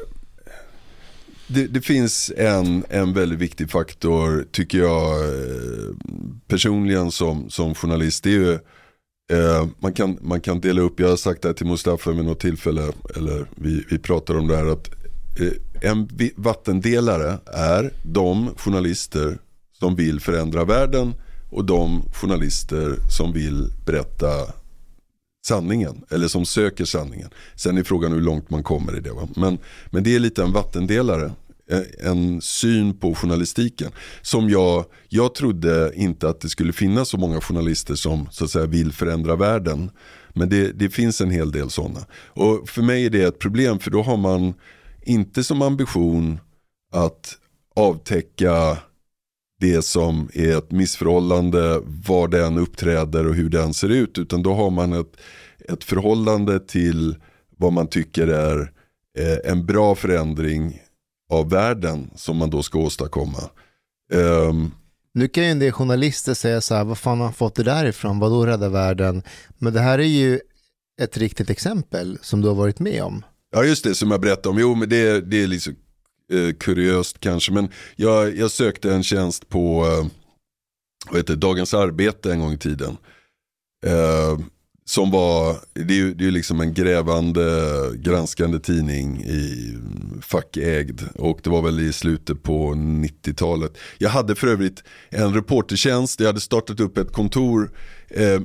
det, 1.53 1.67
det 1.67 1.81
finns 1.81 2.31
en, 2.37 2.83
en 2.89 3.13
väldigt 3.13 3.39
viktig 3.39 3.71
faktor, 3.71 4.45
tycker 4.51 4.77
jag 4.77 5.19
eh, 5.23 5.95
personligen 6.47 7.11
som, 7.11 7.49
som 7.49 7.75
journalist. 7.75 8.23
Det 8.23 8.29
är 8.29 8.33
ju, 8.33 8.53
eh, 9.31 9.67
man, 9.79 9.93
kan, 9.93 10.17
man 10.21 10.41
kan 10.41 10.61
dela 10.61 10.81
upp, 10.81 10.99
jag 10.99 11.09
har 11.09 11.15
sagt 11.15 11.41
det 11.41 11.47
här 11.47 11.53
till 11.53 11.65
Mustafa 11.65 12.11
vid 12.11 12.25
något 12.25 12.39
tillfälle, 12.39 12.91
eller 13.15 13.45
vi, 13.55 13.85
vi 13.89 13.97
pratar 13.97 14.37
om 14.37 14.47
det 14.47 14.57
här, 14.57 14.65
att 14.65 14.89
eh, 15.39 15.91
en 15.91 16.09
vattendelare 16.35 17.37
är 17.45 17.93
de 18.03 18.49
journalister 18.57 19.37
som 19.79 19.95
vill 19.95 20.19
förändra 20.19 20.65
världen 20.65 21.13
och 21.49 21.65
de 21.65 22.03
journalister 22.13 22.95
som 23.17 23.33
vill 23.33 23.67
berätta 23.85 24.27
sanningen 25.45 26.03
eller 26.09 26.27
som 26.27 26.45
söker 26.45 26.85
sanningen. 26.85 27.29
Sen 27.55 27.77
är 27.77 27.83
frågan 27.83 28.11
hur 28.11 28.21
långt 28.21 28.49
man 28.49 28.63
kommer 28.63 28.97
i 28.97 28.99
det. 28.99 29.11
Va? 29.11 29.27
Men, 29.35 29.57
men 29.91 30.03
det 30.03 30.15
är 30.15 30.19
lite 30.19 30.43
en 30.43 30.53
vattendelare. 30.53 31.31
Eh, 31.71 32.09
en 32.11 32.41
syn 32.41 32.97
på 32.97 33.15
journalistiken. 33.15 33.91
Som 34.21 34.49
jag, 34.49 34.85
jag 35.09 35.35
trodde 35.35 35.91
inte 35.95 36.29
att 36.29 36.41
det 36.41 36.49
skulle 36.49 36.73
finnas 36.73 37.09
så 37.09 37.17
många 37.17 37.41
journalister 37.41 37.95
som 37.95 38.27
så 38.31 38.45
att 38.45 38.51
säga 38.51 38.65
vill 38.65 38.91
förändra 38.91 39.35
världen. 39.35 39.91
Men 40.33 40.49
det, 40.49 40.71
det 40.71 40.89
finns 40.89 41.21
en 41.21 41.31
hel 41.31 41.51
del 41.51 41.69
sådana. 41.69 42.05
Och 42.27 42.69
för 42.69 42.81
mig 42.81 43.05
är 43.05 43.09
det 43.09 43.23
ett 43.23 43.39
problem 43.39 43.79
för 43.79 43.91
då 43.91 44.01
har 44.01 44.17
man 44.17 44.53
inte 45.01 45.43
som 45.43 45.61
ambition 45.61 46.39
att 46.93 47.37
avtäcka 47.75 48.77
det 49.61 49.81
som 49.81 50.29
är 50.33 50.57
ett 50.57 50.71
missförhållande, 50.71 51.81
var 52.05 52.27
den 52.27 52.57
uppträder 52.57 53.27
och 53.27 53.35
hur 53.35 53.49
den 53.49 53.73
ser 53.73 53.89
ut. 53.89 54.17
Utan 54.17 54.43
då 54.43 54.53
har 54.53 54.69
man 54.69 54.93
ett, 54.93 55.17
ett 55.69 55.83
förhållande 55.83 56.59
till 56.59 57.15
vad 57.57 57.73
man 57.73 57.87
tycker 57.87 58.27
är 58.27 58.71
eh, 59.17 59.51
en 59.51 59.65
bra 59.65 59.95
förändring 59.95 60.81
av 61.31 61.49
världen 61.49 62.09
som 62.15 62.37
man 62.37 62.49
då 62.49 62.63
ska 62.63 62.79
åstadkomma. 62.79 63.39
Ehm, 64.13 64.71
Nu 65.13 65.27
kan 65.27 65.43
ju 65.43 65.49
en 65.49 65.59
del 65.59 65.71
journalister 65.71 66.33
säga 66.33 66.61
så 66.61 66.75
här, 66.75 66.83
vad 66.83 66.97
fan 66.97 67.17
har 67.17 67.25
han 67.25 67.33
fått 67.33 67.55
det 67.55 67.63
där 67.63 67.85
ifrån, 67.85 68.19
vadå 68.19 68.45
rädda 68.45 68.69
världen? 68.69 69.23
Men 69.57 69.73
det 69.73 69.79
här 69.79 69.99
är 69.99 70.03
ju 70.03 70.39
ett 71.01 71.17
riktigt 71.17 71.49
exempel 71.49 72.17
som 72.21 72.41
du 72.41 72.47
har 72.47 72.55
varit 72.55 72.79
med 72.79 73.03
om. 73.03 73.23
Ja 73.55 73.63
just 73.63 73.83
det 73.83 73.95
som 73.95 74.11
jag 74.11 74.21
berättade 74.21 74.49
om, 74.49 74.59
jo 74.59 74.75
men 74.75 74.89
det, 74.89 75.21
det 75.21 75.43
är 75.43 75.47
liksom 75.47 75.75
eh, 76.31 76.53
kuriöst 76.53 77.19
kanske. 77.19 77.51
Men 77.51 77.69
jag, 77.95 78.37
jag 78.37 78.51
sökte 78.51 78.93
en 78.93 79.03
tjänst 79.03 79.49
på 79.49 79.85
eh, 79.85 80.07
vad 81.09 81.17
heter, 81.17 81.35
Dagens 81.35 81.73
Arbete 81.73 82.33
en 82.33 82.39
gång 82.39 82.53
i 82.53 82.57
tiden. 82.57 82.97
Eh, 83.85 84.39
som 84.85 85.11
var, 85.11 85.57
det 85.73 85.93
är 85.93 85.97
ju 85.97 86.13
det 86.13 86.27
är 86.27 86.31
liksom 86.31 86.61
en 86.61 86.73
grävande, 86.73 87.71
granskande 87.95 88.59
tidning 88.59 89.23
i 89.23 89.77
fackägd. 90.21 91.01
Och 91.15 91.39
det 91.43 91.49
var 91.49 91.61
väl 91.61 91.79
i 91.79 91.93
slutet 91.93 92.43
på 92.43 92.73
90-talet. 92.73 93.77
Jag 93.97 94.09
hade 94.09 94.35
för 94.35 94.47
övrigt 94.47 94.83
en 95.09 95.33
reportertjänst, 95.33 96.19
jag 96.19 96.27
hade 96.27 96.39
startat 96.39 96.79
upp 96.79 96.97
ett 96.97 97.11
kontor 97.11 97.71
eh, 98.09 98.33
eh 98.33 98.39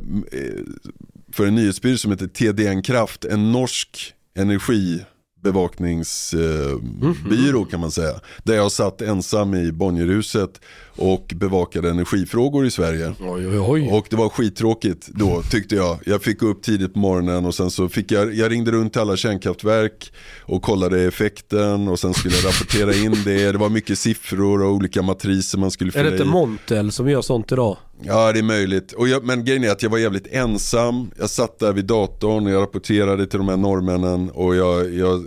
för 1.33 1.47
en 1.47 1.55
nyhetsbyrå 1.55 1.99
som 1.99 2.11
heter 2.11 2.27
TDN 2.27 2.83
Kraft, 2.83 3.25
en 3.25 3.53
norsk 3.53 4.15
energi 4.35 5.05
energibevakningsbyrå 5.47 7.65
kan 7.65 7.81
man 7.81 7.91
säga. 7.91 8.21
Där 8.43 8.55
jag 8.55 8.73
satt 8.73 9.03
ensam 9.03 9.55
i 9.55 9.73
Bonnierhuset 9.73 10.61
och 10.97 11.33
bevakade 11.37 11.91
energifrågor 11.91 12.67
i 12.67 12.71
Sverige. 12.71 13.13
Oj, 13.21 13.49
oj, 13.49 13.59
oj. 13.59 13.89
Och 13.93 14.07
det 14.11 14.17
var 14.17 14.29
skittråkigt 14.29 15.07
då 15.07 15.43
tyckte 15.51 15.75
jag. 15.75 15.99
Jag 16.07 16.23
fick 16.23 16.43
upp 16.43 16.63
tidigt 16.63 16.93
på 16.93 16.99
morgonen 16.99 17.47
och 17.47 17.55
sen 17.55 17.71
så 17.71 17.89
fick 17.89 18.11
jag, 18.11 18.35
jag 18.35 18.51
ringde 18.51 18.71
runt 18.71 18.93
till 18.93 19.03
alla 19.03 19.17
kärnkraftverk 19.17 20.13
och 20.43 20.63
kollade 20.63 21.03
effekten 21.03 21.89
och 21.89 21.99
sen 21.99 22.15
skulle 22.15 22.35
jag 22.35 22.45
rapportera 22.45 22.95
in 22.95 23.17
det. 23.25 23.53
Det 23.53 23.59
var 23.59 23.69
mycket 23.69 23.99
siffror 23.99 24.63
och 24.63 24.73
olika 24.73 25.03
matriser 25.03 25.59
man 25.59 25.71
skulle 25.71 25.91
är 25.91 25.93
fylla 25.93 26.05
det 26.05 26.17
inte. 26.17 26.25
Montel 26.25 26.93
som 26.93 27.11
gör 27.11 27.23
sånt 27.23 27.53
idag? 27.53 27.77
Ja 28.03 28.33
det 28.33 28.39
är 28.39 28.43
möjligt. 28.43 28.93
Och 28.93 29.09
jag, 29.09 29.25
men 29.25 29.45
grejen 29.45 29.65
är 29.65 29.71
att 29.71 29.83
jag 29.83 29.91
var 29.91 29.99
jävligt 29.99 30.27
ensam. 30.27 31.11
Jag 31.19 31.31
satt 31.31 31.59
där 31.59 31.73
vid 31.73 31.85
datorn 31.85 32.47
och 32.47 32.53
jag 32.53 32.63
rapporterade 32.63 33.27
till 33.27 33.39
de 33.39 33.49
här 33.49 33.57
norrmännen. 33.57 34.31
Och 34.31 34.57
jag, 34.57 34.95
jag, 34.95 35.25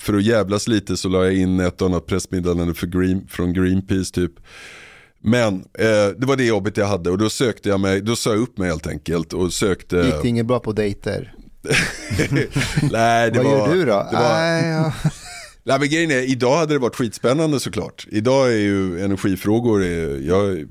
för 0.00 0.14
att 0.14 0.22
jävlas 0.22 0.68
lite 0.68 0.96
så 0.96 1.08
la 1.08 1.24
jag 1.24 1.34
in 1.34 1.60
ett 1.60 1.82
och 1.82 1.88
annat 1.88 2.06
pressmeddelande 2.06 2.74
Green, 2.82 3.26
från 3.28 3.52
Greenpeace 3.52 4.14
typ. 4.14 4.32
Men 5.20 5.54
eh, 5.54 6.08
det 6.18 6.26
var 6.26 6.36
det 6.36 6.44
jobbet 6.44 6.76
jag 6.76 6.86
hade 6.86 7.10
och 7.10 7.18
då 7.18 7.30
sökte 7.30 7.68
jag 7.68 7.80
mig, 7.80 8.00
då 8.00 8.16
sa 8.16 8.30
jag 8.30 8.40
upp 8.40 8.58
mig 8.58 8.68
helt 8.68 8.86
enkelt 8.86 9.32
och 9.32 9.52
sökte. 9.52 9.96
Gick 9.96 10.22
det 10.22 10.28
inget 10.28 10.46
bra 10.46 10.60
på 10.60 10.72
dejter? 10.72 11.34
Nej, 12.92 13.30
det 13.30 13.38
Vad 13.38 13.46
var, 13.46 13.68
gör 13.68 13.74
du 13.74 13.84
då? 13.84 14.08
Det 14.10 14.16
var, 14.16 14.38
Nej, 14.38 14.68
ja. 14.68 14.92
Nej 15.62 15.78
men 15.78 15.88
grejen 15.88 16.10
är, 16.10 16.30
idag 16.30 16.56
hade 16.56 16.74
det 16.74 16.78
varit 16.78 16.96
skitspännande 16.96 17.60
såklart. 17.60 18.06
Idag 18.10 18.52
är 18.52 18.58
ju 18.58 19.04
energifrågor, 19.04 19.84
är, 19.84 20.28
jag 20.28 20.66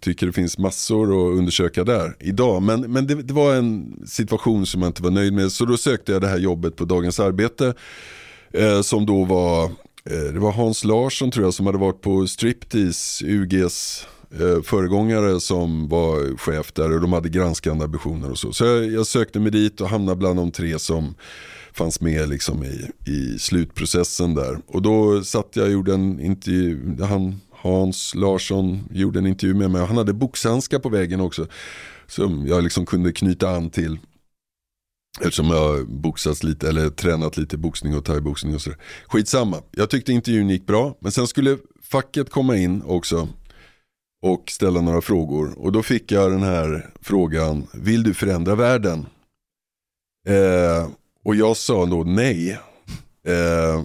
tycker 0.00 0.26
det 0.26 0.32
finns 0.32 0.58
massor 0.58 1.04
att 1.04 1.38
undersöka 1.38 1.84
där 1.84 2.16
idag. 2.20 2.62
Men, 2.62 2.80
men 2.80 3.06
det, 3.06 3.14
det 3.14 3.34
var 3.34 3.54
en 3.54 4.02
situation 4.06 4.66
som 4.66 4.82
jag 4.82 4.88
inte 4.88 5.02
var 5.02 5.10
nöjd 5.10 5.32
med. 5.32 5.52
Så 5.52 5.64
då 5.64 5.76
sökte 5.76 6.12
jag 6.12 6.20
det 6.20 6.28
här 6.28 6.38
jobbet 6.38 6.76
på 6.76 6.84
Dagens 6.84 7.20
Arbete. 7.20 7.74
Eh, 8.52 8.80
som 8.80 9.06
då 9.06 9.24
var, 9.24 9.64
eh, 9.64 9.70
Eh, 10.10 10.32
det 10.32 10.38
var 10.38 10.52
Hans 10.52 10.84
Larsson 10.84 11.30
tror 11.30 11.46
jag 11.46 11.54
som 11.54 11.66
hade 11.66 11.78
varit 11.78 12.00
på 12.00 12.26
Striptease, 12.26 13.24
UGs 13.26 14.06
eh, 14.40 14.62
föregångare 14.62 15.40
som 15.40 15.88
var 15.88 16.36
chef 16.36 16.72
där 16.72 16.92
och 16.92 17.00
de 17.00 17.12
hade 17.12 17.28
granskande 17.28 17.84
ambitioner 17.84 18.30
och 18.30 18.38
så. 18.38 18.52
Så 18.52 18.64
jag, 18.64 18.92
jag 18.92 19.06
sökte 19.06 19.40
mig 19.40 19.52
dit 19.52 19.80
och 19.80 19.88
hamnade 19.88 20.16
bland 20.16 20.38
de 20.38 20.50
tre 20.50 20.78
som 20.78 21.14
fanns 21.72 22.00
med 22.00 22.28
liksom 22.28 22.64
i, 22.64 22.90
i 23.10 23.38
slutprocessen 23.38 24.34
där. 24.34 24.58
Och 24.66 24.82
då 24.82 25.24
satt 25.24 25.48
jag 25.52 25.66
och 25.66 25.72
gjorde 25.72 25.94
en 25.94 26.20
intervju, 26.20 26.96
han, 27.00 27.40
Hans 27.50 28.14
Larsson 28.14 28.88
gjorde 28.90 29.18
en 29.18 29.26
intervju 29.26 29.54
med 29.54 29.70
mig 29.70 29.82
och 29.82 29.88
han 29.88 29.96
hade 29.96 30.12
boxhandskar 30.12 30.78
på 30.78 30.88
väggen 30.88 31.20
också. 31.20 31.46
Som 32.06 32.46
jag 32.46 32.64
liksom 32.64 32.86
kunde 32.86 33.12
knyta 33.12 33.48
an 33.48 33.70
till. 33.70 33.98
Eftersom 35.20 35.46
jag 35.46 35.68
har 35.68 35.84
boxats 35.84 36.42
lite 36.42 36.68
eller 36.68 36.90
tränat 36.90 37.36
lite 37.36 37.56
boxning 37.56 37.96
och 37.96 38.04
thaiboxning 38.04 38.54
och 38.54 38.60
sådär. 38.60 38.78
Skitsamma, 39.06 39.62
jag 39.70 39.90
tyckte 39.90 40.12
intervjun 40.12 40.50
gick 40.50 40.66
bra. 40.66 40.96
Men 41.00 41.12
sen 41.12 41.26
skulle 41.26 41.58
facket 41.82 42.30
komma 42.30 42.56
in 42.56 42.82
också 42.82 43.28
och 44.22 44.50
ställa 44.50 44.80
några 44.80 45.00
frågor. 45.00 45.58
Och 45.58 45.72
då 45.72 45.82
fick 45.82 46.12
jag 46.12 46.30
den 46.30 46.42
här 46.42 46.90
frågan, 47.00 47.66
vill 47.74 48.02
du 48.02 48.14
förändra 48.14 48.54
världen? 48.54 49.06
Eh, 50.28 50.88
och 51.24 51.34
jag 51.34 51.56
sa 51.56 51.86
då 51.86 52.04
nej. 52.04 52.58
Eh, 53.26 53.84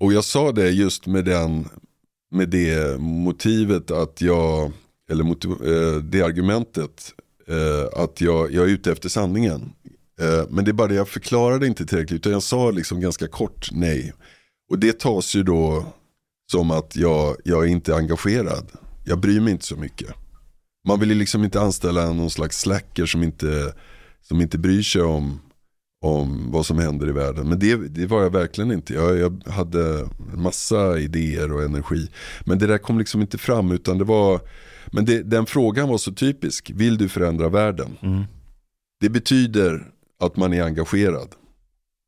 och 0.00 0.12
jag 0.12 0.24
sa 0.24 0.52
det 0.52 0.70
just 0.70 1.06
med, 1.06 1.24
den, 1.24 1.68
med 2.30 2.48
det 2.48 3.00
motivet 3.00 3.90
att 3.90 4.20
jag, 4.20 4.72
eller 5.10 5.24
motiv, 5.24 5.50
eh, 5.50 6.02
det 6.02 6.22
argumentet, 6.22 7.14
eh, 7.46 8.02
att 8.02 8.20
jag, 8.20 8.52
jag 8.52 8.64
är 8.64 8.68
ute 8.68 8.92
efter 8.92 9.08
sanningen. 9.08 9.72
Eh, 10.18 10.44
men 10.50 10.64
det 10.64 10.70
är 10.70 10.72
bara 10.72 10.88
det, 10.88 10.94
jag 10.94 11.08
förklarade 11.08 11.66
inte 11.66 11.86
tillräckligt, 11.86 12.20
utan 12.20 12.32
jag 12.32 12.42
sa 12.42 12.70
liksom 12.70 13.00
ganska 13.00 13.28
kort 13.28 13.68
nej. 13.72 14.12
Och 14.70 14.78
det 14.78 14.98
tas 14.98 15.34
ju 15.34 15.42
då 15.42 15.86
som 16.50 16.70
att 16.70 16.96
jag, 16.96 17.36
jag 17.44 17.64
är 17.64 17.68
inte 17.68 17.96
engagerad. 17.96 18.66
Jag 19.04 19.20
bryr 19.20 19.40
mig 19.40 19.52
inte 19.52 19.64
så 19.64 19.76
mycket. 19.76 20.08
Man 20.88 21.00
vill 21.00 21.08
ju 21.08 21.14
liksom 21.14 21.44
inte 21.44 21.60
anställa 21.60 22.12
någon 22.12 22.30
slags 22.30 22.60
slacker 22.60 23.06
som 23.06 23.22
inte, 23.22 23.74
som 24.20 24.40
inte 24.40 24.58
bryr 24.58 24.82
sig 24.82 25.02
om, 25.02 25.40
om 26.04 26.50
vad 26.52 26.66
som 26.66 26.78
händer 26.78 27.08
i 27.08 27.12
världen. 27.12 27.48
Men 27.48 27.58
det, 27.58 27.76
det 27.76 28.06
var 28.06 28.22
jag 28.22 28.30
verkligen 28.30 28.72
inte. 28.72 28.94
Jag, 28.94 29.18
jag 29.18 29.42
hade 29.46 30.08
massa 30.34 30.98
idéer 30.98 31.52
och 31.52 31.62
energi. 31.62 32.08
Men 32.44 32.58
det 32.58 32.66
där 32.66 32.78
kom 32.78 32.98
liksom 32.98 33.20
inte 33.20 33.38
fram 33.38 33.72
utan 33.72 33.98
det 33.98 34.04
var, 34.04 34.40
men 34.86 35.04
det, 35.04 35.22
den 35.22 35.46
frågan 35.46 35.88
var 35.88 35.98
så 35.98 36.12
typisk. 36.12 36.70
Vill 36.74 36.98
du 36.98 37.08
förändra 37.08 37.48
världen? 37.48 37.96
Mm. 38.02 38.24
Det 39.00 39.08
betyder 39.08 39.92
att 40.24 40.36
man 40.36 40.52
är 40.52 40.62
engagerad. 40.62 41.28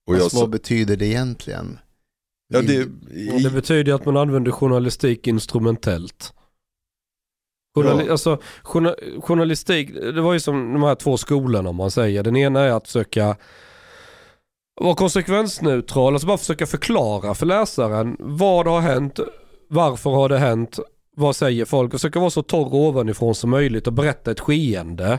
Och 0.08 0.14
jag 0.14 0.22
Fast 0.22 0.34
sa, 0.34 0.40
vad 0.40 0.50
betyder 0.50 0.96
det 0.96 1.06
egentligen? 1.06 1.78
ja, 2.52 2.62
det, 2.62 2.82
Och 3.34 3.40
det 3.42 3.50
betyder 3.50 3.92
att 3.94 4.04
man 4.04 4.16
använder 4.16 4.50
journalistik 4.52 5.26
instrumentellt. 5.26 6.32
Journali- 7.76 8.04
Ja. 8.06 8.12
alltså, 8.12 8.38
journa- 8.64 9.20
journalistik, 9.20 9.94
det 9.94 10.20
var 10.20 10.32
ju 10.32 10.40
som 10.40 10.72
de 10.72 10.82
här 10.82 10.94
två 10.94 11.16
skolorna 11.16 11.68
om 11.68 11.76
man 11.76 11.90
säger. 11.90 12.22
Den 12.22 12.36
ena 12.36 12.60
är 12.60 12.70
att 12.72 12.86
söka 12.86 13.36
vara 14.80 14.94
konsekvensneutral, 14.94 16.12
alltså 16.14 16.26
bara 16.28 16.38
försöka 16.38 16.66
förklara 16.66 17.34
för 17.34 17.46
läsaren 17.46 18.16
vad 18.18 18.66
har 18.66 18.80
hänt, 18.80 19.20
varför 19.68 20.10
har 20.10 20.28
det 20.28 20.38
hänt, 20.38 20.78
vad 21.16 21.36
säger 21.36 21.64
folk 21.64 21.94
och 21.94 22.00
försöka 22.00 22.18
vara 22.20 22.30
så 22.30 22.42
torr 22.42 22.74
ovanifrån 22.74 23.34
som 23.34 23.50
möjligt 23.50 23.86
och 23.86 23.92
berätta 23.92 24.30
ett 24.30 24.40
skeende. 24.40 25.18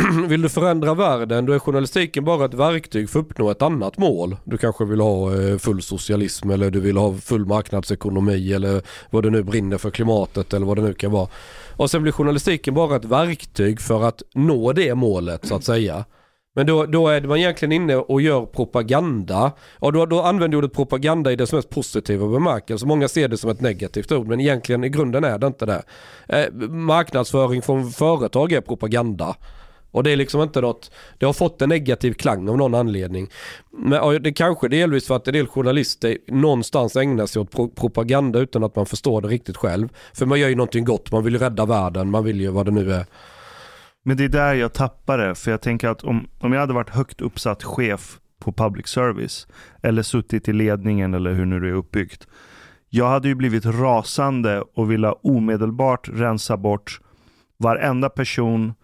Vill 0.28 0.42
du 0.42 0.48
förändra 0.48 0.94
världen 0.94 1.46
då 1.46 1.52
är 1.52 1.58
journalistiken 1.58 2.24
bara 2.24 2.44
ett 2.44 2.54
verktyg 2.54 3.10
för 3.10 3.20
att 3.20 3.26
uppnå 3.26 3.50
ett 3.50 3.62
annat 3.62 3.98
mål. 3.98 4.36
Du 4.44 4.58
kanske 4.58 4.84
vill 4.84 5.00
ha 5.00 5.34
eh, 5.34 5.58
full 5.58 5.82
socialism 5.82 6.50
eller 6.50 6.70
du 6.70 6.80
vill 6.80 6.96
ha 6.96 7.14
full 7.14 7.46
marknadsekonomi 7.46 8.52
eller 8.52 8.82
vad 9.10 9.22
det 9.22 9.30
nu 9.30 9.42
brinner 9.42 9.78
för 9.78 9.90
klimatet 9.90 10.54
eller 10.54 10.66
vad 10.66 10.76
det 10.78 10.82
nu 10.82 10.94
kan 10.94 11.10
vara. 11.10 11.28
Och 11.76 11.90
sen 11.90 12.02
blir 12.02 12.12
journalistiken 12.12 12.74
bara 12.74 12.96
ett 12.96 13.04
verktyg 13.04 13.80
för 13.80 14.02
att 14.02 14.22
nå 14.34 14.72
det 14.72 14.94
målet 14.94 15.46
så 15.46 15.54
att 15.54 15.64
säga. 15.64 16.04
Men 16.54 16.66
då, 16.66 16.86
då 16.86 17.08
är 17.08 17.20
man 17.20 17.38
egentligen 17.38 17.72
inne 17.72 17.96
och 17.96 18.20
gör 18.20 18.46
propaganda. 18.46 19.52
Och 19.78 19.92
då, 19.92 20.06
då 20.06 20.22
använder 20.22 20.58
ordet 20.58 20.72
propaganda 20.72 21.32
i 21.32 21.36
dess 21.36 21.52
mest 21.52 21.70
positiva 21.70 22.28
bemärkelse. 22.28 22.86
Många 22.86 23.08
ser 23.08 23.28
det 23.28 23.36
som 23.36 23.50
ett 23.50 23.60
negativt 23.60 24.12
ord 24.12 24.26
men 24.26 24.40
egentligen 24.40 24.84
i 24.84 24.88
grunden 24.88 25.24
är 25.24 25.38
det 25.38 25.46
inte 25.46 25.66
det. 25.66 25.82
Eh, 26.28 26.52
marknadsföring 26.68 27.62
från 27.62 27.90
företag 27.90 28.52
är 28.52 28.60
propaganda. 28.60 29.36
Och 29.90 30.02
det 30.02 30.10
är 30.10 30.16
liksom 30.16 30.42
inte 30.42 30.60
något, 30.60 30.90
det 31.18 31.26
har 31.26 31.32
fått 31.32 31.62
en 31.62 31.68
negativ 31.68 32.12
klang 32.12 32.48
av 32.48 32.56
någon 32.56 32.74
anledning. 32.74 33.28
Men 33.72 34.22
det 34.22 34.32
kanske 34.32 34.68
delvis 34.68 35.06
för 35.06 35.16
att 35.16 35.28
en 35.28 35.34
del 35.34 35.46
journalister 35.46 36.18
någonstans 36.26 36.96
ägnar 36.96 37.26
sig 37.26 37.42
åt 37.42 37.50
pro 37.50 37.68
propaganda 37.68 38.38
utan 38.38 38.64
att 38.64 38.76
man 38.76 38.86
förstår 38.86 39.20
det 39.20 39.28
riktigt 39.28 39.56
själv. 39.56 39.88
För 40.14 40.26
man 40.26 40.40
gör 40.40 40.48
ju 40.48 40.54
någonting 40.54 40.84
gott, 40.84 41.12
man 41.12 41.24
vill 41.24 41.32
ju 41.32 41.38
rädda 41.38 41.66
världen, 41.66 42.10
man 42.10 42.24
vill 42.24 42.40
ju 42.40 42.50
vad 42.50 42.66
det 42.66 42.72
nu 42.72 42.92
är. 42.92 43.06
Men 44.04 44.16
det 44.16 44.24
är 44.24 44.28
där 44.28 44.54
jag 44.54 44.72
tappar 44.72 45.18
det. 45.18 45.34
För 45.34 45.50
jag 45.50 45.60
tänker 45.60 45.88
att 45.88 46.04
om, 46.04 46.28
om 46.38 46.52
jag 46.52 46.60
hade 46.60 46.72
varit 46.72 46.90
högt 46.90 47.20
uppsatt 47.20 47.64
chef 47.64 48.18
på 48.40 48.52
public 48.52 48.86
service, 48.86 49.46
eller 49.82 50.02
suttit 50.02 50.48
i 50.48 50.52
ledningen 50.52 51.14
eller 51.14 51.32
hur 51.32 51.46
nu 51.46 51.60
det 51.60 51.68
är 51.68 51.72
uppbyggt. 51.72 52.26
Jag 52.88 53.08
hade 53.08 53.28
ju 53.28 53.34
blivit 53.34 53.64
rasande 53.64 54.64
och 54.74 54.90
vilja 54.90 55.12
omedelbart 55.12 56.08
rensa 56.12 56.56
bort 56.56 57.00
varenda 57.58 58.08
person 58.08 58.74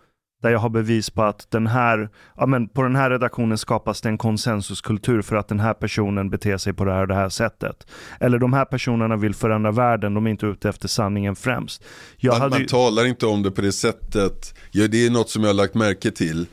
där 0.47 0.53
jag 0.53 0.59
har 0.59 0.69
bevis 0.69 1.11
på 1.11 1.23
att 1.23 1.51
den 1.51 1.67
här, 1.67 2.09
ja 2.37 2.47
men 2.47 2.69
på 2.69 2.83
den 2.83 2.97
här 2.97 3.11
redaktionen 3.11 3.59
skapas 3.59 4.01
det 4.01 4.09
en 4.09 4.19
konsensuskultur 4.19 5.23
för 5.23 5.37
att 5.37 5.49
den 5.49 5.61
här 5.61 5.75
personen 5.75 6.31
beter 6.31 6.57
sig 6.57 6.73
på 6.73 6.85
det 6.85 6.93
här 6.93 7.01
och 7.01 7.09
det 7.09 7.15
här 7.15 7.29
sättet. 7.29 7.87
Eller 8.21 8.39
de 8.39 8.53
här 8.53 8.65
personerna 8.65 9.17
vill 9.17 9.35
förändra 9.35 9.71
världen, 9.71 10.15
de 10.15 10.27
är 10.27 10.31
inte 10.31 10.47
ute 10.47 10.69
efter 10.69 10.89
sanningen 10.89 11.37
främst. 11.37 11.85
Jag 12.17 12.33
man, 12.33 12.41
hade... 12.41 12.59
man 12.59 12.67
talar 12.67 13.07
inte 13.07 13.27
om 13.27 13.43
det 13.43 13.51
på 13.51 13.61
det 13.61 13.73
sättet, 13.73 14.55
ja, 14.71 14.89
det 14.89 15.07
är 15.07 15.11
något 15.11 15.31
som 15.31 15.43
jag 15.43 15.49
har 15.49 15.55
lagt 15.55 15.75
märke 15.75 16.11
till. 16.11 16.47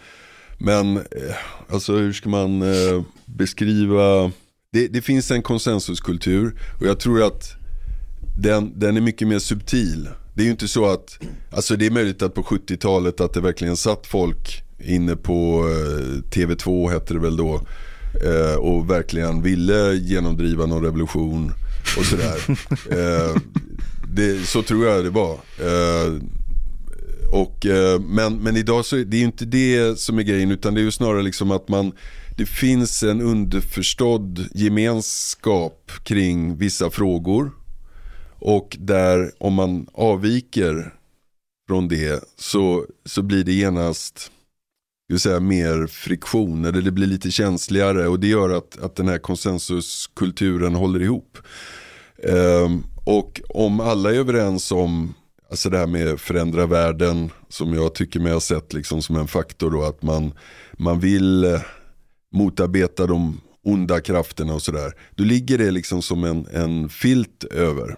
Men 0.57 0.97
eh, 0.97 1.03
alltså 1.69 1.93
hur 1.93 2.13
ska 2.13 2.29
man 2.29 2.61
eh, 2.61 3.03
beskriva, 3.25 4.31
det, 4.71 4.87
det, 4.87 5.01
finns 5.01 5.31
en 5.31 5.41
konsensuskultur 5.41 6.59
och 6.79 6.87
jag 6.87 6.99
tror 6.99 7.23
att 7.23 7.55
den, 8.39 8.79
den 8.79 8.97
är 8.97 9.01
mycket 9.01 9.27
mer 9.27 9.39
subtil. 9.39 10.09
Det 10.33 10.41
är 10.41 10.45
ju 10.45 10.51
inte 10.51 10.67
så 10.67 10.85
att, 10.85 11.19
alltså 11.51 11.75
det 11.75 11.85
är 11.85 11.91
möjligt 11.91 12.21
att 12.21 12.33
på 12.33 12.43
70-talet 12.43 13.21
att 13.21 13.33
det 13.33 13.41
verkligen 13.41 13.77
satt 13.77 14.07
folk 14.07 14.63
inne 14.79 15.15
på 15.15 15.69
eh, 15.69 16.37
TV2 16.37 16.89
hette 16.91 17.13
det 17.13 17.19
väl 17.19 17.37
då 17.37 17.61
eh, 18.23 18.55
och 18.55 18.89
verkligen 18.89 19.41
ville 19.41 19.93
genomdriva 19.93 20.65
någon 20.65 20.83
revolution 20.83 21.53
och 21.97 22.05
sådär. 22.05 22.37
eh, 22.89 23.41
det, 24.13 24.47
så 24.47 24.63
tror 24.63 24.85
jag 24.85 25.03
det 25.03 25.09
var. 25.09 25.39
Och, 27.31 27.65
men, 27.99 28.37
men 28.37 28.57
idag 28.57 28.85
så 28.85 28.97
är 28.97 29.05
det 29.05 29.17
ju 29.17 29.23
inte 29.23 29.45
det 29.45 29.99
som 29.99 30.19
är 30.19 30.23
grejen 30.23 30.51
utan 30.51 30.73
det 30.73 30.81
är 30.81 30.83
ju 30.83 30.91
snarare 30.91 31.21
liksom 31.21 31.51
att 31.51 31.67
man 31.67 31.91
det 32.37 32.45
finns 32.45 33.03
en 33.03 33.21
underförstådd 33.21 34.47
gemenskap 34.53 35.91
kring 36.03 36.57
vissa 36.57 36.89
frågor 36.89 37.51
och 38.43 38.77
där 38.79 39.31
om 39.37 39.53
man 39.53 39.87
avviker 39.93 40.93
från 41.67 41.87
det 41.87 42.23
så, 42.37 42.85
så 43.05 43.21
blir 43.21 43.43
det 43.43 43.53
genast 43.53 44.31
säga, 45.17 45.39
mer 45.39 45.87
friktion 45.87 46.65
eller 46.65 46.81
det 46.81 46.91
blir 46.91 47.07
lite 47.07 47.31
känsligare 47.31 48.07
och 48.07 48.19
det 48.19 48.27
gör 48.27 48.49
att, 48.49 48.79
att 48.79 48.95
den 48.95 49.07
här 49.07 49.17
konsensuskulturen 49.17 50.75
håller 50.75 51.01
ihop. 51.01 51.37
Ehm, 52.23 52.83
och 53.05 53.41
om 53.49 53.79
alla 53.79 54.09
är 54.09 54.15
överens 54.15 54.71
om 54.71 55.13
alltså 55.49 55.69
det 55.69 55.77
här 55.77 55.87
med 55.87 56.19
förändra 56.19 56.65
världen 56.65 57.29
som 57.49 57.73
jag 57.73 57.95
tycker 57.95 58.19
mig 58.19 58.33
ha 58.33 58.39
sett 58.39 58.73
liksom 58.73 59.01
som 59.01 59.15
en 59.15 59.27
faktor 59.27 59.71
då 59.71 59.83
att 59.83 60.01
man, 60.01 60.33
man 60.73 60.99
vill 60.99 61.43
eh, 61.43 61.61
motarbeta 62.31 63.07
de 63.07 63.41
onda 63.63 64.01
krafterna 64.01 64.53
och 64.53 64.61
sådär. 64.61 64.93
Då 65.15 65.23
ligger 65.23 65.57
det 65.57 65.71
liksom 65.71 66.01
som 66.01 66.23
en, 66.23 66.47
en 66.53 66.89
filt 66.89 67.43
över. 67.43 67.97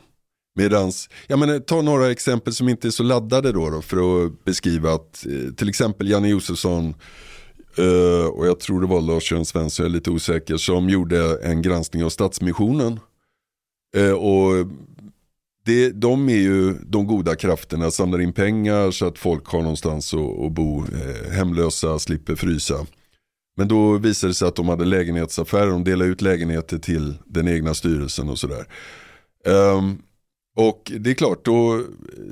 Medans, 0.58 1.10
jag 1.28 1.40
menar, 1.40 1.54
eh, 1.54 1.60
ta 1.60 1.82
några 1.82 2.12
exempel 2.12 2.54
som 2.54 2.70
inte 2.70 2.88
är 2.88 2.92
så 2.92 3.04
laddade 3.04 3.52
då, 3.52 3.70
då 3.70 3.82
för 3.82 4.26
att 4.26 4.44
beskriva 4.44 4.94
att 4.94 5.26
eh, 5.26 5.54
till 5.54 5.70
exempel 5.70 6.10
Janne 6.10 6.30
Josefsson 6.30 6.96
eh, 7.78 8.26
och 8.26 8.48
jag 8.48 8.60
tror 8.60 8.82
det 8.82 8.88
var 8.88 9.02
Lars-Göran 9.02 9.46
Svensson, 9.46 9.84
jag 9.84 9.90
är 9.92 9.94
lite 9.94 10.12
osäker, 10.12 10.58
som 10.58 10.90
gjorde 10.90 11.40
en 11.44 11.62
granskning 11.62 12.04
av 12.04 12.10
Stadsmissionen. 12.10 13.00
Och 14.18 14.68
det, 15.66 15.90
de 15.90 16.30
är 16.30 16.38
ju 16.38 16.74
de 16.74 17.08
goda 17.08 17.36
krafterna, 17.36 17.92
samlar 17.92 18.22
in 18.22 18.34
pengar 18.34 18.92
så 18.92 19.08
att 19.08 19.20
folk 19.20 19.48
har 19.48 19.62
någonstans 19.62 20.14
att, 20.14 20.46
att 20.46 20.52
bo, 20.52 20.84
hemlösa 21.32 22.00
slipper 22.00 22.36
frysa. 22.36 22.86
Men 23.58 23.68
då 23.68 23.98
visade 23.98 24.32
det 24.32 24.36
sig 24.36 24.48
att 24.48 24.56
de 24.56 24.70
hade 24.70 24.86
lägenhetsaffärer, 24.86 25.70
de 25.70 25.84
delade 25.84 26.10
ut 26.10 26.22
lägenheter 26.22 26.78
till 26.78 27.14
den 27.26 27.48
egna 27.48 27.74
styrelsen 27.74 28.30
och 28.30 28.40
sådär. 28.40 28.66
Um, 29.46 30.02
och 30.56 30.92
det 31.00 31.10
är 31.10 31.14
klart, 31.14 31.46
då, 31.46 31.84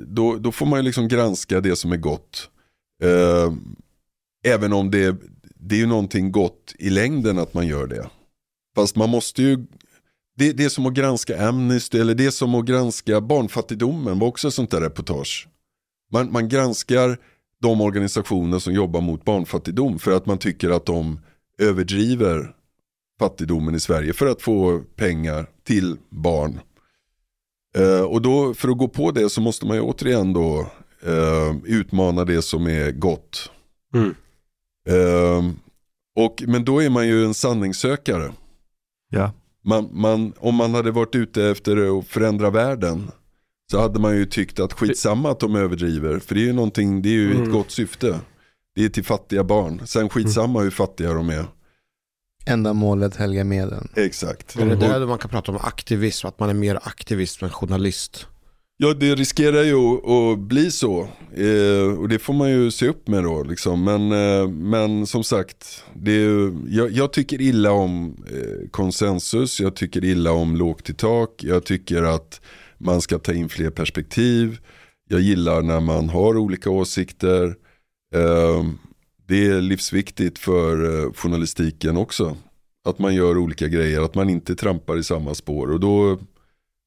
då, 0.06 0.36
då 0.36 0.52
får 0.52 0.66
man 0.66 0.78
ju 0.78 0.82
liksom 0.82 1.08
granska 1.08 1.60
det 1.60 1.76
som 1.76 1.92
är 1.92 1.96
gott. 1.96 2.50
Eh, 3.02 3.52
även 4.44 4.72
om 4.72 4.90
det, 4.90 5.16
det 5.54 5.74
är 5.74 5.78
ju 5.78 5.86
någonting 5.86 6.32
gott 6.32 6.74
i 6.78 6.90
längden 6.90 7.38
att 7.38 7.54
man 7.54 7.66
gör 7.66 7.86
det. 7.86 8.10
Fast 8.76 8.96
man 8.96 9.10
måste 9.10 9.42
ju, 9.42 9.66
det, 10.36 10.52
det 10.52 10.64
är 10.64 10.68
som 10.68 10.86
att 10.86 10.94
granska 10.94 11.48
Amnesty 11.48 11.98
eller 11.98 12.14
det 12.14 12.26
är 12.26 12.30
som 12.30 12.54
att 12.54 12.64
granska 12.64 13.20
barnfattigdomen 13.20 14.18
var 14.18 14.28
också 14.28 14.48
ett 14.48 14.54
sånt 14.54 14.70
där 14.70 14.80
reportage. 14.80 15.48
Man, 16.12 16.32
man 16.32 16.48
granskar 16.48 17.18
de 17.60 17.80
organisationer 17.80 18.58
som 18.58 18.74
jobbar 18.74 19.00
mot 19.00 19.24
barnfattigdom 19.24 19.98
för 19.98 20.12
att 20.12 20.26
man 20.26 20.38
tycker 20.38 20.70
att 20.70 20.86
de 20.86 21.20
överdriver 21.58 22.54
fattigdomen 23.18 23.74
i 23.74 23.80
Sverige 23.80 24.12
för 24.12 24.26
att 24.26 24.42
få 24.42 24.82
pengar 24.96 25.46
till 25.64 25.96
barn. 26.10 26.60
Uh, 27.78 28.02
och 28.02 28.22
då 28.22 28.54
för 28.54 28.68
att 28.68 28.78
gå 28.78 28.88
på 28.88 29.10
det 29.10 29.30
så 29.30 29.40
måste 29.40 29.66
man 29.66 29.76
ju 29.76 29.82
återigen 29.82 30.32
då 30.32 30.66
uh, 31.06 31.56
utmana 31.64 32.24
det 32.24 32.42
som 32.42 32.66
är 32.66 32.90
gott. 32.90 33.50
Mm. 33.94 34.14
Uh, 34.90 35.52
och, 36.16 36.42
men 36.46 36.64
då 36.64 36.82
är 36.82 36.90
man 36.90 37.06
ju 37.06 37.24
en 37.24 37.34
sanningssökare. 37.34 38.32
Ja. 39.10 39.32
Man, 39.64 39.88
man, 39.92 40.32
om 40.38 40.54
man 40.54 40.74
hade 40.74 40.90
varit 40.90 41.14
ute 41.14 41.44
efter 41.44 41.98
att 41.98 42.06
förändra 42.06 42.50
världen 42.50 43.10
så 43.70 43.80
hade 43.80 44.00
man 44.00 44.16
ju 44.16 44.26
tyckt 44.26 44.60
att 44.60 44.72
skitsamma 44.72 45.30
att 45.30 45.40
de 45.40 45.56
överdriver. 45.56 46.18
För 46.18 46.34
det 46.34 46.40
är 46.40 46.46
ju 46.46 46.52
någonting, 46.52 47.02
det 47.02 47.08
är 47.08 47.12
ju 47.12 47.30
mm. 47.30 47.42
ett 47.42 47.52
gott 47.52 47.70
syfte. 47.70 48.20
Det 48.74 48.84
är 48.84 48.88
till 48.88 49.04
fattiga 49.04 49.44
barn. 49.44 49.86
Sen 49.86 50.08
skitsamma 50.08 50.58
mm. 50.58 50.62
hur 50.62 50.70
fattiga 50.70 51.12
de 51.12 51.30
är. 51.30 51.44
Ändamålet 52.46 53.16
helgar 53.16 53.44
medlen. 53.44 53.88
Exakt. 53.96 54.56
Är 54.56 54.66
det 54.66 54.76
där 54.76 55.06
man 55.06 55.18
kan 55.18 55.30
prata 55.30 55.52
om 55.52 55.58
aktivism, 55.58 56.26
att 56.26 56.38
man 56.38 56.50
är 56.50 56.54
mer 56.54 56.78
aktivist 56.82 57.42
än 57.42 57.50
journalist? 57.50 58.26
Ja, 58.76 58.94
det 58.94 59.14
riskerar 59.14 59.62
ju 59.62 59.76
att 59.76 60.38
bli 60.38 60.70
så. 60.70 61.08
Eh, 61.36 61.98
och 61.98 62.08
det 62.08 62.18
får 62.18 62.34
man 62.34 62.50
ju 62.50 62.70
se 62.70 62.88
upp 62.88 63.08
med 63.08 63.24
då. 63.24 63.42
Liksom. 63.42 63.84
Men, 63.84 64.12
eh, 64.12 64.48
men 64.48 65.06
som 65.06 65.24
sagt, 65.24 65.84
det 65.94 66.12
är, 66.12 66.52
jag, 66.68 66.90
jag, 66.90 67.12
tycker 67.12 67.40
illa 67.40 67.72
om 67.72 68.24
eh, 68.32 68.68
konsensus, 68.70 69.60
jag 69.60 69.76
tycker 69.76 70.04
illa 70.04 70.32
om 70.32 70.56
lågt 70.56 70.90
i 70.90 70.94
tak, 70.94 71.44
jag 71.44 71.64
tycker 71.64 72.02
att 72.02 72.40
man 72.78 73.00
ska 73.00 73.18
ta 73.18 73.32
in 73.32 73.48
fler 73.48 73.70
perspektiv. 73.70 74.58
Jag 75.08 75.20
gillar 75.20 75.62
när 75.62 75.80
man 75.80 76.08
har 76.08 76.36
olika 76.36 76.70
åsikter. 76.70 77.56
Det 79.26 79.46
är 79.46 79.60
livsviktigt 79.60 80.38
för 80.38 81.04
eh, 81.04 81.12
journalistiken 81.12 81.96
också. 81.96 82.36
Att 82.88 82.98
man 82.98 83.14
gör 83.14 83.38
olika 83.38 83.68
grejer, 83.68 84.00
att 84.00 84.14
man 84.14 84.30
inte 84.30 84.56
trampar 84.56 84.96
i 84.96 85.04
samma 85.04 85.34
spår. 85.34 85.70
Och 85.70 85.80
då, 85.80 86.18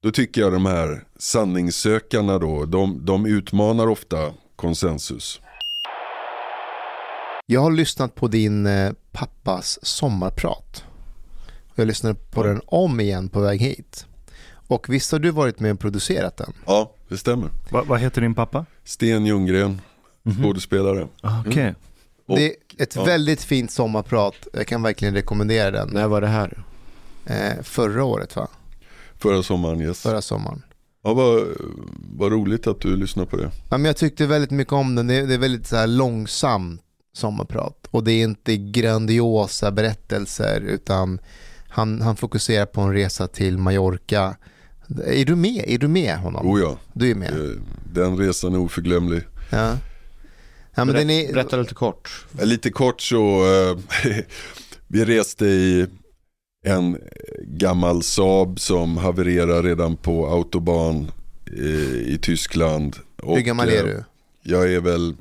då 0.03 0.11
tycker 0.11 0.41
jag 0.41 0.53
de 0.53 0.65
här 0.65 1.03
sanningssökarna 1.17 2.39
då, 2.39 2.65
de, 2.65 3.05
de 3.05 3.25
utmanar 3.25 3.87
ofta 3.87 4.33
konsensus. 4.55 5.41
Jag 7.45 7.61
har 7.61 7.71
lyssnat 7.71 8.15
på 8.15 8.27
din 8.27 8.65
eh, 8.65 8.91
pappas 9.11 9.79
sommarprat. 9.81 10.83
Jag 11.75 11.87
lyssnade 11.87 12.15
på 12.15 12.43
den 12.43 12.61
om 12.65 12.99
igen 12.99 13.29
på 13.29 13.39
väg 13.39 13.61
hit. 13.61 14.05
Och 14.67 14.89
visst 14.89 15.11
har 15.11 15.19
du 15.19 15.31
varit 15.31 15.59
med 15.59 15.71
och 15.71 15.79
producerat 15.79 16.37
den? 16.37 16.53
Ja, 16.65 16.91
det 17.07 17.17
stämmer. 17.17 17.49
Va, 17.71 17.83
vad 17.87 17.99
heter 17.99 18.21
din 18.21 18.35
pappa? 18.35 18.65
Sten 18.83 19.25
Ljunggren, 19.25 19.61
mm 19.61 19.81
-hmm. 20.23 20.43
skådespelare. 20.43 21.07
Ah, 21.21 21.39
okej. 21.39 21.51
Okay. 21.51 21.63
Mm. 21.63 21.75
Och, 22.27 22.37
det 22.37 22.45
är 22.45 22.53
ett 22.77 22.95
ja. 22.95 23.03
väldigt 23.03 23.41
fint 23.41 23.71
sommarprat. 23.71 24.35
Jag 24.53 24.67
kan 24.67 24.81
verkligen 24.81 25.13
rekommendera 25.13 25.71
den. 25.71 25.89
När 25.89 26.07
var 26.07 26.21
det 26.21 26.27
här? 26.27 26.63
Eh, 27.25 27.63
förra 27.63 28.03
året 28.03 28.35
va? 28.35 28.47
Förra 29.17 29.43
sommaren, 29.43 29.81
yes. 29.81 30.01
Förra 30.01 30.21
sommaren. 30.21 30.63
Ja, 31.03 31.13
vad, 31.13 31.43
vad 32.17 32.31
roligt 32.31 32.67
att 32.67 32.81
du 32.81 32.95
lyssnar 32.95 33.25
på 33.25 33.37
det. 33.37 33.51
Ja, 33.69 33.77
men 33.77 33.85
jag 33.85 33.97
tyckte 33.97 34.25
väldigt 34.25 34.51
mycket 34.51 34.73
om 34.73 34.95
den. 34.95 35.07
Det 35.07 35.13
är, 35.13 35.27
det 35.27 35.33
är 35.33 35.37
väldigt 35.37 35.67
så 35.67 35.75
här 35.75 35.87
långsamt 35.87 36.81
sommarprat. 37.13 37.87
Och 37.91 38.03
det 38.03 38.11
är 38.11 38.23
inte 38.23 38.57
grandiosa 38.57 39.71
berättelser 39.71 40.61
utan 40.61 41.19
han, 41.69 42.01
han 42.01 42.15
fokuserar 42.15 42.65
på 42.65 42.81
en 42.81 42.93
resa 42.93 43.27
till 43.27 43.57
Mallorca. 43.57 44.35
Är 45.05 45.25
du 45.25 45.35
med? 45.35 45.63
Är 45.67 45.77
du 45.77 45.87
med 45.87 46.17
honom? 46.17 46.47
Oh 46.47 46.59
ja. 46.59 46.77
Du 46.93 47.11
är 47.11 47.15
med. 47.15 47.33
Den 47.93 48.17
resan 48.17 48.53
är 48.53 48.59
oförglömlig. 48.59 49.23
Ja. 49.49 49.77
Ja, 50.77 50.85
men 50.85 50.95
den 50.95 51.09
är, 51.09 51.33
Berätta 51.33 51.57
lite 51.57 51.73
kort. 51.73 52.25
Eh, 52.39 52.45
Lite 52.45 52.69
kort 52.69 53.01
så, 53.01 53.43
eh, 53.45 53.77
vi 54.87 55.05
reste 55.05 55.45
i 55.45 55.87
en 56.65 56.97
gammal 57.43 58.03
Saab 58.03 58.59
som 58.59 58.97
havererar 58.97 59.63
redan 59.63 59.97
på 59.97 60.27
autobahn 60.27 61.11
eh, 61.57 62.13
i 62.13 62.19
Tyskland. 62.21 62.95
Och, 63.21 63.35
hur 63.35 63.43
gammal 63.43 63.69
är 63.69 63.77
eh, 63.77 63.83
du? 63.83 64.03
Jag 64.41 64.73
är 64.73 64.81
väl 64.81 65.15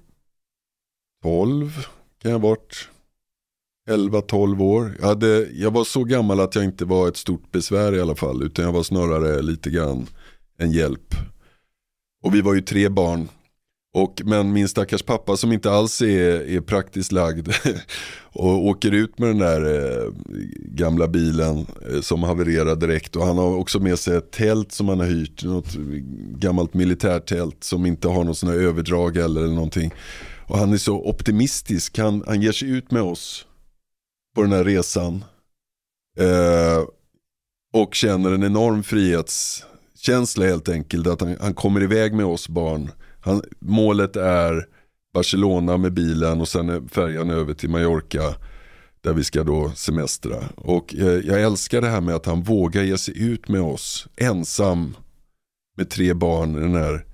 12 1.23 1.87
kan 2.23 2.31
jag 2.31 2.39
ha 2.39 2.49
varit. 2.49 2.89
11-12 3.91 4.63
år. 4.63 4.97
Jag, 5.01 5.07
hade, 5.07 5.49
jag 5.53 5.71
var 5.71 5.85
så 5.85 6.05
gammal 6.05 6.41
att 6.41 6.55
jag 6.55 6.65
inte 6.65 6.85
var 6.85 7.09
ett 7.09 7.17
stort 7.17 7.53
besvär 7.53 7.95
i 7.95 8.01
alla 8.01 8.17
fall. 8.17 8.43
Utan 8.43 8.65
jag 8.65 8.73
var 8.73 8.83
snarare 8.83 9.43
lite 9.43 9.71
grann 9.71 10.07
en 10.59 10.71
hjälp. 10.71 11.15
Och 12.23 12.35
vi 12.35 12.41
var 12.41 12.55
ju 12.55 12.61
tre 12.61 12.89
barn. 12.89 13.29
Och, 13.97 14.23
men 14.25 14.53
min 14.53 14.69
stackars 14.69 15.03
pappa 15.03 15.37
som 15.37 15.53
inte 15.53 15.71
alls 15.71 16.03
är, 16.03 16.49
är 16.49 16.61
praktiskt 16.61 17.13
lagd 17.13 17.49
och 18.33 18.67
åker 18.67 18.93
ut 18.93 19.19
med 19.19 19.29
den 19.29 19.39
där 19.39 19.61
eh, 19.65 20.13
gamla 20.59 21.09
bilen 21.09 21.67
eh, 21.91 22.01
som 22.01 22.23
havererar 22.23 22.77
direkt. 22.77 23.17
Och 23.17 23.27
han 23.27 23.39
har 23.39 23.57
också 23.57 23.81
med 23.81 23.99
sig 23.99 24.17
ett 24.17 24.31
tält 24.31 24.73
som 24.73 24.89
han 24.89 25.01
har 25.01 25.07
hyrt, 25.07 25.45
något 25.45 25.75
gammalt 26.31 26.75
militärtält 26.75 27.65
som 27.65 27.87
inte 27.87 28.09
har 28.09 28.25
något 28.25 28.39
sån 28.39 28.49
här 28.49 28.57
överdrag 28.57 29.17
eller, 29.17 29.41
eller 29.41 29.55
någonting. 29.55 29.95
Och 30.47 30.59
han 30.59 30.73
är 30.73 30.79
så 30.79 31.09
optimistisk, 31.09 31.99
han, 31.99 32.23
han 32.27 32.43
ger 32.43 32.53
sig 32.53 32.71
ut 32.71 32.91
med 32.91 33.03
oss 33.03 33.47
på 34.35 34.43
den 34.43 34.53
här 34.53 34.65
resan. 34.65 35.25
Eh, 36.19 36.85
och 37.73 37.95
känner 37.95 38.33
en 38.33 38.45
enorm 38.45 38.83
frihetskänsla 38.83 40.47
helt 40.47 40.69
enkelt. 40.69 41.07
Att 41.07 41.21
han, 41.21 41.37
han 41.41 41.55
kommer 41.55 41.83
iväg 41.83 42.15
med 42.15 42.27
oss 42.27 42.49
barn. 42.49 42.91
Han, 43.27 43.43
målet 43.59 44.17
är 44.17 44.67
Barcelona 45.15 45.77
med 45.77 45.93
bilen 45.93 46.41
och 46.41 46.49
sen 46.49 46.69
är 46.69 46.89
färjan 46.89 47.31
över 47.31 47.55
till 47.55 47.71
Mallorca. 47.71 48.35
Där 49.01 49.13
vi 49.13 49.25
ska 49.25 49.45
då 49.45 49.73
semestra. 49.75 50.37
Och 50.57 50.95
eh, 50.95 51.21
jag 51.27 51.43
älskar 51.43 51.81
det 51.81 51.89
här 51.89 52.01
med 52.01 52.15
att 52.15 52.27
han 52.27 52.43
vågar 52.43 52.83
ge 52.83 52.99
sig 52.99 53.23
ut 53.23 53.49
med 53.49 53.61
oss 53.61 54.09
ensam. 54.17 54.97
Med 55.77 55.91
tre 55.91 56.15
barn 56.15 56.57
i 56.57 56.61
den 56.61 56.75
här 56.75 57.05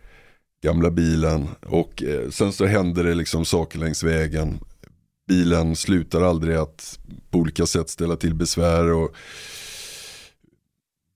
gamla 0.65 0.91
bilen. 0.91 1.49
Och 1.67 2.03
eh, 2.03 2.31
sen 2.31 2.53
så 2.53 2.67
händer 2.67 3.05
det 3.05 3.15
liksom 3.15 3.45
saker 3.45 3.79
längs 3.79 4.03
vägen. 4.03 4.59
Bilen 5.29 5.77
slutar 5.77 6.23
aldrig 6.23 6.57
att 6.57 6.99
på 7.31 7.39
olika 7.39 7.67
sätt 7.67 7.89
ställa 7.89 8.17
till 8.17 8.35
besvär. 8.35 8.93
och 8.93 9.15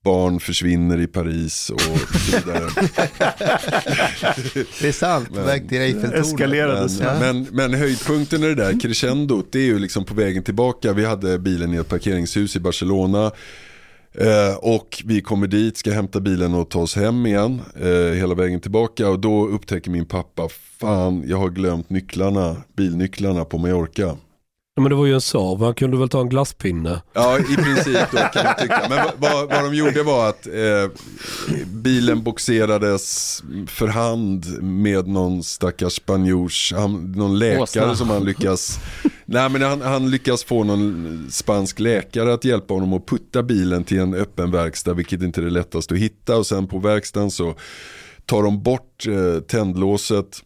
Barn 0.07 0.39
försvinner 0.39 1.01
i 1.01 1.07
Paris 1.07 1.69
och 1.69 1.81
så 1.81 2.35
vidare. 2.37 2.69
Det 4.81 4.87
är 4.87 4.91
sant, 4.91 5.29
Men- 5.33 5.45
väg 5.45 5.69
till 5.69 5.81
Eiffeltornet. 5.81 6.99
Men, 6.99 7.19
men, 7.19 7.47
men 7.51 7.73
höjdpunkten 7.73 8.43
i 8.43 8.47
det 8.47 8.55
där 8.55 8.79
crescendot 8.79 9.51
det 9.51 9.59
är 9.59 9.63
ju 9.65 9.79
liksom 9.79 10.05
på 10.05 10.13
vägen 10.13 10.43
tillbaka. 10.43 10.93
Vi 10.93 11.05
hade 11.05 11.39
bilen 11.39 11.73
i 11.73 11.77
ett 11.77 11.89
parkeringshus 11.89 12.55
i 12.55 12.59
Barcelona. 12.59 13.31
Eh, 14.13 14.55
och 14.57 15.03
vi 15.05 15.21
kommer 15.21 15.47
dit, 15.47 15.77
ska 15.77 15.91
hämta 15.91 16.19
bilen 16.19 16.53
och 16.53 16.69
ta 16.69 16.79
oss 16.79 16.95
hem 16.95 17.25
igen. 17.25 17.61
Eh, 17.81 18.13
hela 18.15 18.35
vägen 18.35 18.59
tillbaka. 18.59 19.09
Och 19.09 19.19
då 19.19 19.47
upptäcker 19.47 19.91
min 19.91 20.05
pappa, 20.05 20.49
fan 20.79 21.23
jag 21.27 21.37
har 21.37 21.49
glömt 21.49 21.89
nycklarna, 21.89 22.55
bilnycklarna 22.75 23.45
på 23.45 23.57
Mallorca. 23.57 24.17
Ja, 24.77 24.81
men 24.81 24.89
det 24.89 24.95
var 24.95 25.05
ju 25.05 25.13
en 25.13 25.21
Saab, 25.21 25.61
han 25.61 25.73
kunde 25.73 25.97
väl 25.97 26.09
ta 26.09 26.21
en 26.21 26.29
glasspinne. 26.29 27.01
Ja, 27.13 27.39
i 27.39 27.55
princip 27.55 27.97
då 28.11 28.17
kan 28.17 28.45
man 28.45 28.55
tycka. 28.61 28.85
Men 28.89 29.05
vad- 29.17 29.49
vad, 29.49 29.63
de 29.63 29.75
gjorde 29.75 30.03
var 30.03 30.29
att 30.29 30.47
eh, 30.47 30.91
bilen 31.67 32.23
boxerades 32.23 33.43
för 33.67 33.87
hand 33.87 34.45
med 34.63 35.07
någon 35.07 35.43
stackars 35.43 35.93
spanjors, 35.93 36.73
han, 36.75 37.11
någon 37.11 37.39
läkare 37.39 37.61
Åsna. 37.63 37.95
som 37.95 38.09
han 38.09 38.23
lyckas, 38.25 38.79
nej 39.25 39.49
men 39.49 39.61
han, 39.61 39.81
han 39.81 40.09
lyckas 40.11 40.43
få 40.43 40.63
någon 40.63 41.27
spansk 41.31 41.79
läkare 41.79 42.33
att 42.33 42.45
hjälpa 42.45 42.73
honom 42.73 42.93
att 42.93 43.05
putta 43.05 43.43
bilen 43.43 43.83
till 43.83 43.99
en 43.99 44.13
öppen 44.13 44.51
verkstad, 44.51 44.93
vilket 44.93 45.21
inte 45.21 45.41
är 45.41 45.45
det 45.45 45.51
lättaste 45.51 45.93
att 45.93 45.99
hitta. 45.99 46.37
Och 46.37 46.47
sen 46.47 46.67
på 46.67 46.79
verkstaden 46.79 47.31
så 47.31 47.55
tar 48.25 48.43
de 48.43 48.63
bort 48.63 49.07
eh, 49.07 49.39
tändlåset 49.41 50.41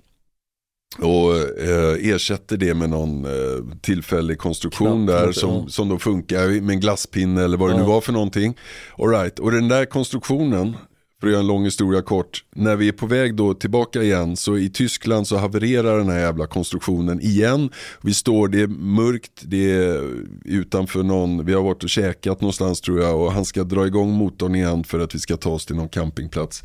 och 1.00 1.36
eh, 1.60 2.10
ersätter 2.14 2.58
det 2.58 2.74
med 2.74 2.90
någon 2.90 3.26
eh, 3.26 3.78
tillfällig 3.82 4.38
konstruktion 4.38 5.08
Knapp, 5.08 5.20
där 5.26 5.32
som, 5.32 5.70
som 5.70 5.90
då 5.90 6.00
funkar 6.00 6.48
med 6.62 6.74
en 6.74 6.80
glasspinne 6.80 7.44
eller 7.44 7.58
vad 7.58 7.70
det 7.70 7.74
Ja. 7.74 7.82
nu 7.82 7.88
var 7.88 8.02
för 8.02 8.14
någonting. 8.14 8.58
All 8.98 9.10
right. 9.10 9.40
Och 9.40 9.52
den 9.52 9.68
där 9.68 9.86
konstruktionen, 9.86 10.78
för 11.22 11.28
att 11.28 11.32
göra 11.32 11.42
en 11.42 11.48
lång 11.48 11.64
historia 11.66 12.02
kort, 12.02 12.44
när 12.56 12.76
vi 12.76 12.88
är 12.88 12.92
på 12.92 13.06
väg 13.06 13.36
då 13.36 13.54
tillbaka 13.54 14.02
igen 14.04 14.38
så 14.38 14.58
i 14.58 14.70
Tyskland 14.70 15.28
så 15.28 15.38
havererar 15.38 15.98
den 15.98 16.10
här 16.10 16.20
jävla 16.20 16.48
konstruktionen 16.48 17.22
igen. 17.22 17.70
Vi 18.02 18.14
står, 18.14 18.48
det 18.48 18.62
är 18.62 18.68
mörkt, 18.68 19.32
det 19.42 19.72
är 19.72 20.14
utanför 20.46 21.04
någon, 21.04 21.46
vi 21.46 21.54
har 21.54 21.64
varit 21.64 21.84
och 21.84 21.90
käkat 21.90 22.42
någonstans 22.42 22.82
tror 22.82 23.02
jag 23.02 23.22
och 23.22 23.32
han 23.32 23.46
ska 23.46 23.64
dra 23.64 23.88
igång 23.88 24.12
motorn 24.12 24.56
igen 24.56 24.84
för 24.84 25.00
att 25.00 25.16
vi 25.16 25.20
ska 25.20 25.38
ta 25.38 25.50
oss 25.50 25.66
till 25.66 25.76
någon 25.76 25.90
campingplats. 25.90 26.64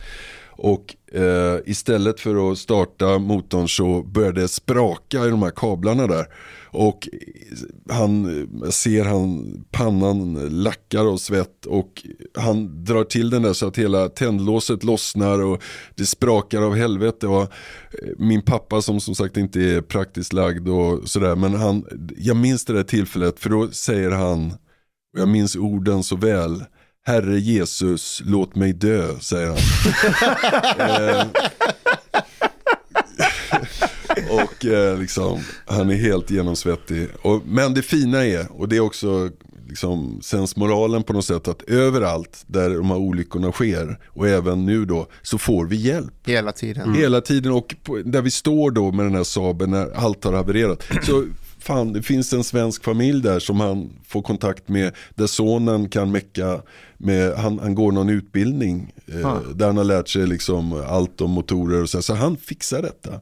Och 0.57 0.97
eh, 1.13 1.59
istället 1.67 2.21
för 2.21 2.53
att 2.53 2.59
starta 2.59 3.19
motorn 3.19 3.69
så 3.69 4.03
började 4.03 4.41
det 4.41 4.49
spraka 4.49 5.27
i 5.27 5.31
de 5.31 5.43
här 5.43 5.53
kablarna 5.57 6.07
där. 6.07 6.27
Och 6.71 7.09
han 7.91 8.27
ser 8.71 9.05
han, 9.05 9.65
pannan 9.71 10.35
lackar 10.63 11.13
av 11.13 11.17
svett 11.17 11.67
och 11.67 12.07
han 12.39 12.85
drar 12.85 13.05
till 13.05 13.31
den 13.31 13.43
där 13.43 13.53
så 13.53 13.67
att 13.67 13.79
hela 13.79 14.09
tändlåset 14.09 14.85
lossnar 14.85 15.45
och 15.45 15.63
det 15.95 16.07
sprakar 16.07 16.63
av 16.63 16.75
helvete. 16.75 17.27
Och 17.27 17.43
eh, 17.43 17.49
min 18.19 18.43
pappa 18.43 18.83
som 18.83 19.01
som 19.01 19.15
sagt 19.15 19.37
inte 19.37 19.61
är 19.61 19.81
praktiskt 19.81 20.33
lagd 20.33 20.69
och 20.69 21.09
sådär 21.09 21.37
men 21.37 21.55
han, 21.55 21.85
jag 22.17 22.37
minns 22.37 22.65
det 22.65 22.73
där 22.73 22.83
tillfället 22.83 23.39
för 23.39 23.51
då 23.51 23.69
säger 23.71 24.11
han, 24.11 24.53
och 25.13 25.21
jag 25.21 25.29
minns 25.29 25.57
orden 25.57 26.03
så 26.03 26.17
väl, 26.17 26.65
Herre 27.07 27.39
Jesus, 27.39 28.23
låt 28.25 28.55
mig 28.55 28.73
dö, 28.73 29.19
säger 29.21 29.47
han. 29.47 29.57
Eh, 30.79 31.27
och 34.45 34.67
eh, 34.67 34.99
liksom, 34.99 35.41
han 35.67 35.91
är 35.91 35.95
helt 35.95 36.31
genomsvettig. 36.31 37.09
Och, 37.23 37.43
men 37.47 37.75
det 37.75 37.83
fina 37.83 38.27
är, 38.27 38.53
och 38.53 38.69
det 38.69 38.77
är 38.77 38.81
också 38.81 39.31
liksom, 39.69 40.21
sensmoralen 40.23 41.03
på 41.03 41.13
något 41.13 41.25
sätt, 41.25 41.49
att 41.49 41.63
överallt 41.63 42.45
där 42.47 42.71
de 42.71 42.91
här 42.91 42.97
olyckorna 42.97 43.53
sker, 43.53 43.99
och 44.07 44.29
även 44.29 44.67
nu 44.67 44.85
då, 44.85 45.07
så 45.23 45.39
får 45.39 45.67
vi 45.67 45.77
hjälp. 45.77 46.15
Hela 46.27 46.53
tiden. 46.53 46.83
Mm. 46.83 46.95
Hela 46.95 47.21
tiden 47.21 47.53
och 47.53 47.75
på, 47.83 47.97
där 48.05 48.23
vi 48.23 48.31
står 48.31 48.71
då 48.71 48.93
med 48.93 49.07
den 49.07 49.15
här 49.15 49.25
Saaben 49.25 49.71
när 49.71 49.91
allt 49.97 50.25
har 50.25 50.33
havererat. 50.33 50.83
Så 51.03 51.27
fan, 51.67 51.93
det 51.93 52.03
finns 52.03 52.33
en 52.33 52.45
svensk 52.45 52.85
familj 52.85 53.23
där 53.23 53.39
som 53.39 53.61
han 53.61 53.91
får 54.07 54.23
kontakt 54.23 54.69
med. 54.69 54.95
Där 55.15 55.27
sonen 55.27 55.89
kan 55.89 56.13
mecka 56.13 56.63
med, 56.99 57.33
han, 57.35 57.59
han 57.59 57.75
går 57.75 57.93
någon 57.93 58.09
utbildning. 58.09 58.93
Eh, 59.07 59.27
Ah. 59.27 59.41
Där 59.55 59.67
han 59.67 59.77
har 59.77 59.85
lärt 59.85 60.09
sig 60.09 60.27
liksom 60.27 60.73
allt 60.89 61.21
om 61.21 61.31
motorer 61.31 61.83
och 61.83 61.91
så. 61.91 62.03
Så 62.03 62.15
han 62.15 62.37
fixar 62.37 62.83
detta. 62.83 63.21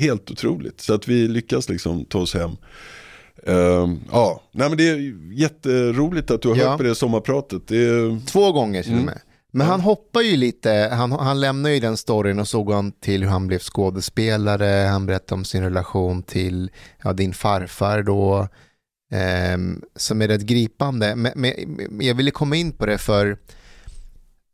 Helt 0.00 0.30
otroligt. 0.30 0.80
Så 0.80 0.94
att 0.94 1.08
vi 1.08 1.28
lyckas 1.28 1.68
liksom 1.68 2.04
ta 2.04 2.18
oss 2.18 2.34
hem. 2.34 2.50
Ehm, 3.46 4.00
ja, 4.12 4.42
nej 4.52 4.68
men 4.68 4.78
det 4.78 4.88
är 4.88 5.14
jätteroligt 5.32 6.30
att 6.30 6.42
du 6.42 6.48
har 6.48 6.56
Ja. 6.56 6.68
hört 6.68 6.76
på 6.76 6.82
det 6.82 6.94
sommarpratet. 6.94 7.62
Det 7.68 7.76
är, 7.84 8.26
Två 8.26 8.52
gånger 8.52 8.82
till 8.82 8.92
och 8.92 8.98
Mm. 8.98 9.14
Men 9.56 9.66
han 9.66 9.80
hoppar 9.80 10.20
ju 10.20 10.36
lite, 10.36 10.90
han, 10.92 11.12
han 11.12 11.40
lämnar 11.40 11.70
ju 11.70 11.80
den 11.80 11.96
storyn 11.96 12.38
och 12.38 12.48
såg 12.48 12.72
han 12.72 12.92
till 12.92 13.22
hur 13.22 13.30
han 13.30 13.46
blev 13.46 13.58
skådespelare, 13.58 14.86
han 14.86 15.06
berättade 15.06 15.34
om 15.34 15.44
sin 15.44 15.62
relation 15.62 16.22
till 16.22 16.70
ja, 17.02 17.12
din 17.12 17.34
farfar 17.34 18.02
då, 18.02 18.48
ehm, 19.12 19.82
som 19.96 20.22
är 20.22 20.28
rätt 20.28 20.42
gripande. 20.42 21.16
Men, 21.16 21.32
men, 21.36 21.52
jag 22.00 22.14
ville 22.14 22.30
komma 22.30 22.56
in 22.56 22.72
på 22.72 22.86
det 22.86 22.98
för, 22.98 23.38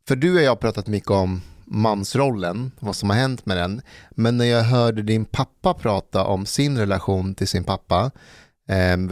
för 0.08 0.16
du 0.16 0.36
och 0.36 0.42
jag 0.42 0.50
har 0.50 0.56
pratat 0.56 0.86
mycket 0.86 1.10
om 1.10 1.42
mansrollen, 1.64 2.72
vad 2.78 2.96
som 2.96 3.10
har 3.10 3.16
hänt 3.16 3.46
med 3.46 3.56
den. 3.56 3.82
Men 4.10 4.36
när 4.36 4.44
jag 4.44 4.62
hörde 4.62 5.02
din 5.02 5.24
pappa 5.24 5.74
prata 5.74 6.24
om 6.24 6.46
sin 6.46 6.78
relation 6.78 7.34
till 7.34 7.48
sin 7.48 7.64
pappa, 7.64 8.04
eh, 8.04 8.10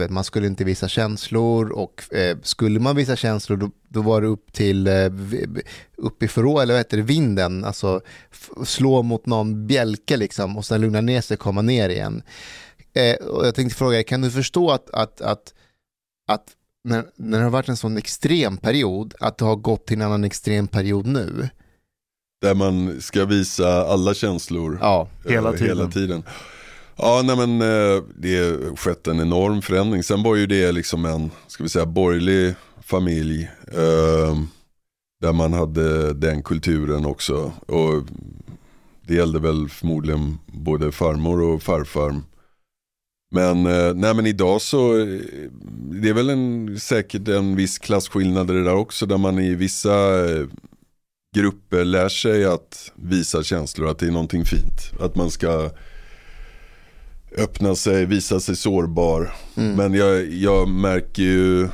man 0.09 0.23
skulle 0.23 0.47
inte 0.47 0.63
visa 0.63 0.87
känslor 0.87 1.69
och 1.69 2.13
eh, 2.13 2.37
skulle 2.43 2.79
man 2.79 2.95
visa 2.95 3.15
känslor 3.15 3.57
då, 3.57 3.69
då 3.89 4.01
var 4.01 4.21
det 4.21 4.27
upp 4.27 4.53
till 4.53 4.87
eh, 4.87 5.09
upp 5.97 6.23
i 6.23 6.27
förå, 6.27 6.59
eller 6.59 6.73
vad 6.73 6.79
heter 6.79 6.97
det, 6.97 7.03
vinden, 7.03 7.63
alltså 7.63 8.01
slå 8.65 9.03
mot 9.03 9.25
någon 9.25 9.67
bjälke 9.67 10.17
liksom 10.17 10.57
och 10.57 10.65
sen 10.65 10.81
lugna 10.81 11.01
ner 11.01 11.21
sig 11.21 11.35
och 11.35 11.41
komma 11.41 11.61
ner 11.61 11.89
igen. 11.89 12.23
Eh, 12.93 13.15
och 13.15 13.45
jag 13.45 13.55
tänkte 13.55 13.77
fråga, 13.77 14.03
kan 14.03 14.21
du 14.21 14.31
förstå 14.31 14.71
att, 14.71 14.89
att, 14.89 15.21
att, 15.21 15.53
att 16.27 16.47
när, 16.83 17.05
när 17.15 17.37
det 17.37 17.43
har 17.43 17.51
varit 17.51 17.69
en 17.69 17.77
sån 17.77 17.97
extrem 17.97 18.57
period, 18.57 19.13
att 19.19 19.37
det 19.37 19.45
har 19.45 19.55
gått 19.55 19.85
till 19.85 19.97
en 19.97 20.07
annan 20.07 20.23
extrem 20.23 20.67
period 20.67 21.05
nu? 21.05 21.49
där 22.41 22.53
man 22.53 23.01
ska 23.01 23.25
visa 23.25 23.85
alla 23.85 24.13
känslor. 24.13 24.77
Ja, 24.81 25.07
Hela 25.25 25.51
tiden. 25.51 25.67
hela 25.67 25.87
tiden. 25.87 26.23
Ja, 27.03 27.21
nej 27.25 27.35
men 27.35 27.61
eh, 27.61 28.03
det 28.15 28.37
har 28.37 28.75
skett 28.75 29.07
en 29.07 29.19
enorm 29.19 29.61
förändring. 29.61 30.03
Sen 30.03 30.23
var 30.23 30.35
ju 30.35 30.47
det 30.47 30.71
liksom 30.71 31.05
en, 31.05 31.31
ska 31.47 31.63
vi 31.63 31.69
säga, 31.69 31.85
borgerlig 31.85 32.55
familj. 32.83 33.49
Eh, 33.67 34.37
där 35.21 35.33
man 35.33 35.53
hade 35.53 36.13
den 36.13 36.43
kulturen 36.43 37.05
också. 37.05 37.51
Och 37.65 38.03
det 39.07 39.15
gällde 39.15 39.39
väl 39.39 39.69
förmodligen 39.69 40.37
både 40.45 40.91
farmor 40.91 41.41
och 41.41 41.63
farfar. 41.63 42.21
Men, 43.31 43.65
eh, 43.65 43.93
nej 43.93 44.13
men 44.13 44.27
idag 44.27 44.61
så, 44.61 44.93
det 46.01 46.09
är 46.09 46.13
väl 46.13 46.29
en, 46.29 46.79
säkert 46.79 47.27
en 47.27 47.55
viss 47.55 47.79
klasskillnad 47.79 48.49
i 48.51 48.53
det 48.53 48.63
där 48.63 48.75
också, 48.75 49.05
där 49.05 49.17
man 49.17 49.39
i 49.39 49.55
vissa 49.55 50.17
grupper 51.35 51.85
lär 51.85 52.09
sig 52.09 52.45
att 52.45 52.91
visa 52.95 53.43
känslor, 53.43 53.89
att 53.89 53.99
det 53.99 54.07
är 54.07 54.11
någonting 54.11 54.45
fint. 54.45 54.91
Att 54.99 55.15
man 55.15 55.31
ska 55.31 55.71
öppna 57.37 57.75
sig, 57.75 58.05
visa 58.05 58.39
sig 58.39 58.55
sårbar. 58.55 59.33
Mm. 59.55 59.75
Men 59.75 59.93
jag, 59.93 60.33
jag 60.33 60.69
märker 60.69 61.23
ju, 61.23 61.69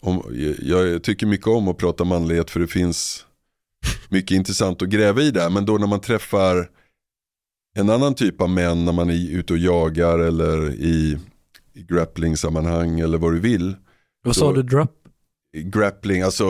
om, 0.00 0.22
jag 0.62 1.02
tycker 1.02 1.26
mycket 1.26 1.46
om 1.46 1.68
att 1.68 1.78
prata 1.78 2.04
manlighet 2.04 2.50
för 2.50 2.60
det 2.60 2.66
finns 2.66 3.26
mycket 4.08 4.30
intressant 4.30 4.82
att 4.82 4.88
gräva 4.88 5.22
i 5.22 5.30
där. 5.30 5.50
Men 5.50 5.64
då 5.64 5.78
när 5.78 5.86
man 5.86 6.00
träffar 6.00 6.68
en 7.76 7.90
annan 7.90 8.14
typ 8.14 8.40
av 8.40 8.50
män 8.50 8.84
när 8.84 8.92
man 8.92 9.10
är 9.10 9.30
ute 9.30 9.52
och 9.52 9.58
jagar 9.58 10.18
eller 10.18 10.70
i, 10.72 11.18
i 11.74 11.82
grappling-sammanhang 11.82 13.00
eller 13.00 13.18
vad 13.18 13.32
du 13.32 13.40
vill. 13.40 13.76
Vad 14.24 14.36
sa 14.36 14.52
du? 14.52 14.62
Drop? 14.62 14.90
Grappling, 15.56 16.22
alltså 16.22 16.44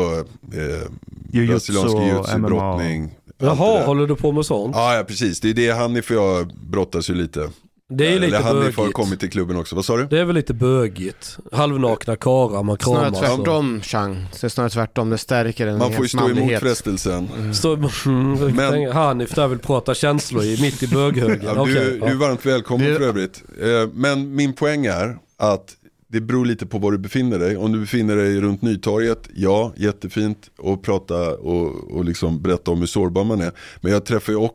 eh, 0.53 0.91
brasiliansk 1.33 1.95
och 1.95 2.03
jujutsu, 2.03 2.39
MMA. 2.39 2.49
brottning. 2.49 3.03
allt 3.03 3.39
det 3.39 3.47
Jaha, 3.47 3.87
håller 3.87 4.07
du 4.07 4.17
på 4.17 4.33
med 4.33 4.47
sånt? 4.47 4.77
Ja, 4.77 4.97
ja, 4.97 5.05
precis. 5.05 5.41
Det 5.41 5.51
är 5.51 5.55
det 5.55 5.71
Hanif 5.71 6.11
och 6.11 6.17
jag 6.17 6.53
brottas 6.57 7.11
ju 7.11 7.15
lite. 7.15 7.51
Det 7.97 8.07
är 8.07 8.11
ju 8.13 8.19
lite 8.19 8.37
Eller 8.37 8.41
har 8.47 8.55
bögigt. 8.55 8.93
kommit 8.95 9.21
till 9.21 9.31
klubben 9.31 9.57
också. 9.57 9.77
Vad 9.77 9.85
sa 9.85 9.97
du? 9.97 10.07
Det 10.07 10.19
är 10.21 10.25
väl 10.25 10.35
lite 10.35 10.55
bögigt. 10.55 11.39
Halvnakna 11.53 12.17
karlar 12.17 12.63
man 12.63 12.79
Snarare 12.79 13.03
kramas. 13.11 13.23
och- 13.23 13.37
tvärtom, 13.37 13.81
Chang. 13.83 14.27
Det 14.41 14.45
är 14.47 14.49
snarare 14.49 14.71
tvärtom, 14.71 15.11
det 15.11 15.19
stärker 15.19 15.67
en 15.67 15.79
Man 15.79 15.93
får 15.93 16.05
ju 16.05 16.09
stå 16.09 16.31
emot 16.31 16.61
frestelsen. 16.61 17.29
Stå, 17.55 17.75
mm, 18.07 18.33
Men- 18.57 18.93
Hanif 18.93 19.35
där 19.35 19.49
vill 19.49 19.59
prata 19.59 19.95
känslor 19.95 20.43
i, 20.45 20.59
mitt 20.63 20.83
i 20.83 20.87
böghögen. 20.89 21.41
Ja, 21.45 21.65
du, 21.65 21.73
ja. 22.01 22.07
du 22.07 22.13
är 22.13 22.17
varmt 22.17 22.47
välkommen 22.47 22.87
Det- 22.87 22.95
för 22.97 23.03
övrigt. 23.05 23.43
Eh, 23.63 23.89
Men 23.95 24.35
min 24.35 24.53
poäng 24.53 24.87
är 24.87 25.17
att 25.39 25.75
det 26.09 26.21
beror 26.21 26.45
lite 26.47 26.67
på 26.67 26.79
var 26.79 26.93
du 26.93 26.99
befinner 26.99 27.39
dig. 27.39 27.57
Om 27.57 27.73
du 27.73 27.81
befinner 27.81 28.17
dig 28.17 28.41
runt 28.41 28.63
Nytorget, 28.63 29.29
ja, 29.35 29.73
jättefint 29.77 30.39
att 30.65 30.83
prata 30.83 31.35
och, 31.37 31.97
och 31.97 32.05
liksom 32.05 32.43
berätta 32.43 32.71
om 32.71 32.79
hur 32.81 32.87
sårbar 32.87 33.25
man 33.25 33.41
är. 33.41 33.53
Men 33.81 33.93
jag 33.93 34.05
träffar 34.05 34.33
ju 34.33 34.49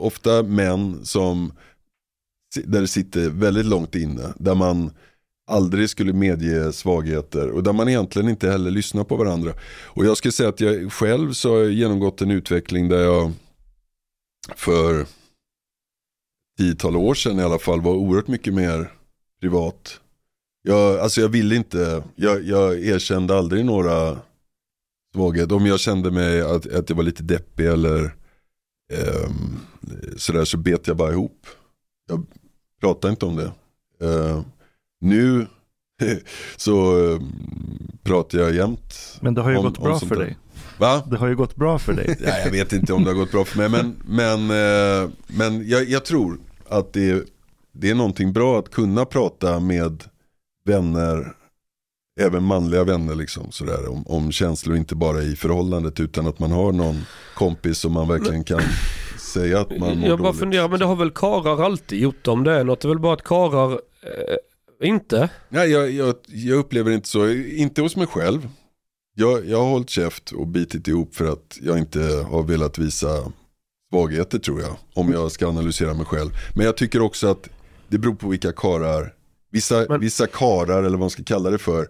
ofta 0.00 0.42
män 0.42 1.00
som, 1.04 1.52
där 2.54 2.80
det 2.80 2.88
sitter 2.88 3.30
väldigt 3.30 3.66
långt 3.66 3.94
inne, 3.94 4.34
där 4.36 4.54
man 4.54 4.90
aldrig 5.46 5.90
skulle 5.90 6.12
medge 6.12 6.72
svagheter 6.72 7.50
och 7.50 7.62
där 7.62 7.72
man 7.72 7.88
egentligen 7.88 8.28
inte 8.28 8.50
heller 8.50 8.70
lyssnar 8.70 9.04
på 9.04 9.16
varandra. 9.16 9.52
Och 9.84 10.04
jag 10.04 10.16
skulle 10.16 10.32
säga 10.32 10.48
att 10.48 10.60
jag 10.60 10.92
själv 10.92 11.32
så 11.32 11.50
har 11.50 11.62
jag 11.62 11.72
genomgått 11.72 12.22
en 12.22 12.30
utveckling 12.30 12.88
där 12.88 13.00
jag 13.00 13.32
för 14.56 15.06
tiotal 16.58 16.96
år 16.96 17.14
sedan 17.14 17.38
i 17.38 17.42
alla 17.42 17.58
fall 17.58 17.80
var 17.80 17.94
oerhört 17.94 18.28
mycket 18.28 18.54
mer 18.54 18.92
privat. 19.40 20.00
Jag, 20.62 20.98
alltså 20.98 21.20
jag 21.20 21.28
ville 21.28 21.56
inte, 21.56 22.02
jag, 22.16 22.42
jag 22.42 22.84
erkände 22.84 23.38
aldrig 23.38 23.64
några 23.64 24.18
svagheter. 25.14 25.54
Om 25.54 25.66
jag 25.66 25.80
kände 25.80 26.10
mig 26.10 26.40
att, 26.40 26.74
att 26.74 26.88
jag 26.88 26.96
var 26.96 27.02
lite 27.02 27.22
deppig 27.22 27.66
eller 27.66 28.04
eh, 28.92 29.30
sådär 30.16 30.44
så 30.44 30.56
bet 30.56 30.86
jag 30.86 30.96
bara 30.96 31.12
ihop. 31.12 31.46
Jag 32.08 32.26
pratar 32.82 33.10
inte 33.10 33.26
om 33.26 33.36
det. 33.36 33.52
Eh, 34.06 34.40
nu 35.00 35.46
så 36.56 36.96
ehm, 37.14 37.32
pratar 38.02 38.38
jag 38.38 38.54
jämt. 38.54 39.18
Men 39.20 39.34
det 39.34 39.40
har 39.42 39.50
ju 39.50 39.56
Om- 39.56 39.64
gått 39.64 39.78
bra 39.78 39.98
för 39.98 40.16
dig. 40.16 40.38
Va? 40.78 41.02
Det 41.10 41.16
har 41.16 41.28
ju 41.28 41.36
gått 41.36 41.56
bra 41.56 41.78
för 41.78 41.92
dig. 41.92 42.16
Nej, 42.20 42.42
jag 42.44 42.50
vet 42.52 42.72
inte 42.72 42.92
om 42.92 43.04
det 43.04 43.10
har 43.10 43.16
gått 43.16 43.30
bra 43.30 43.44
för 43.44 43.58
mig. 43.58 43.68
Men, 43.68 43.96
men, 44.04 44.50
eh, 44.50 45.10
men 45.26 45.68
jag, 45.68 45.88
jag 45.88 46.04
tror 46.04 46.38
att 46.68 46.92
det, 46.92 47.24
det 47.72 47.90
är 47.90 47.94
någonting 47.94 48.32
bra 48.32 48.58
att 48.58 48.70
kunna 48.70 49.04
prata 49.04 49.60
med 49.60 50.04
vänner, 50.64 51.32
även 52.20 52.42
manliga 52.42 52.84
vänner 52.84 53.14
liksom, 53.14 53.52
sådär, 53.52 53.88
om, 53.88 54.06
om 54.06 54.32
känslor 54.32 54.76
inte 54.76 54.94
bara 54.94 55.22
i 55.22 55.36
förhållandet 55.36 56.00
utan 56.00 56.26
att 56.26 56.38
man 56.38 56.50
har 56.52 56.72
någon 56.72 57.04
kompis 57.34 57.78
som 57.78 57.92
man 57.92 58.08
verkligen 58.08 58.44
kan 58.44 58.60
säga 59.32 59.60
att 59.60 59.78
man 59.78 59.98
mår 59.98 60.08
Jag 60.08 60.18
bara 60.18 60.26
dåligt. 60.28 60.40
funderar, 60.40 60.68
men 60.68 60.78
det 60.78 60.84
har 60.86 60.96
väl 60.96 61.10
karar 61.10 61.62
alltid 61.64 61.98
gjort 62.00 62.28
om 62.28 62.44
det 62.44 62.52
är 62.52 62.64
något? 62.64 62.80
Det 62.80 62.86
är 62.86 62.88
väl 62.88 62.98
bara 62.98 63.14
att 63.14 63.22
karar 63.24 63.72
eh, 63.72 64.88
inte? 64.88 65.30
Nej, 65.48 65.70
jag, 65.70 65.90
jag, 65.90 66.14
jag 66.26 66.58
upplever 66.58 66.90
inte 66.90 67.08
så, 67.08 67.28
inte 67.30 67.82
hos 67.82 67.96
mig 67.96 68.06
själv. 68.06 68.48
Jag, 69.14 69.46
jag 69.48 69.58
har 69.58 69.70
hållit 69.70 69.90
käft 69.90 70.30
och 70.32 70.46
bitit 70.46 70.88
ihop 70.88 71.14
för 71.14 71.32
att 71.32 71.58
jag 71.62 71.78
inte 71.78 72.00
har 72.30 72.42
velat 72.42 72.78
visa 72.78 73.32
svagheter 73.92 74.38
tror 74.38 74.60
jag. 74.60 74.76
Om 74.94 75.12
jag 75.12 75.32
ska 75.32 75.48
analysera 75.48 75.94
mig 75.94 76.06
själv. 76.06 76.30
Men 76.56 76.66
jag 76.66 76.76
tycker 76.76 77.00
också 77.02 77.26
att 77.26 77.48
det 77.88 77.98
beror 77.98 78.14
på 78.14 78.28
vilka 78.28 78.52
karar. 78.52 79.14
Vissa, 79.50 79.86
Men- 79.88 80.00
vissa 80.00 80.26
karar, 80.26 80.78
eller 80.78 80.90
vad 80.90 81.00
man 81.00 81.10
ska 81.10 81.22
kalla 81.24 81.50
det 81.50 81.58
för, 81.58 81.86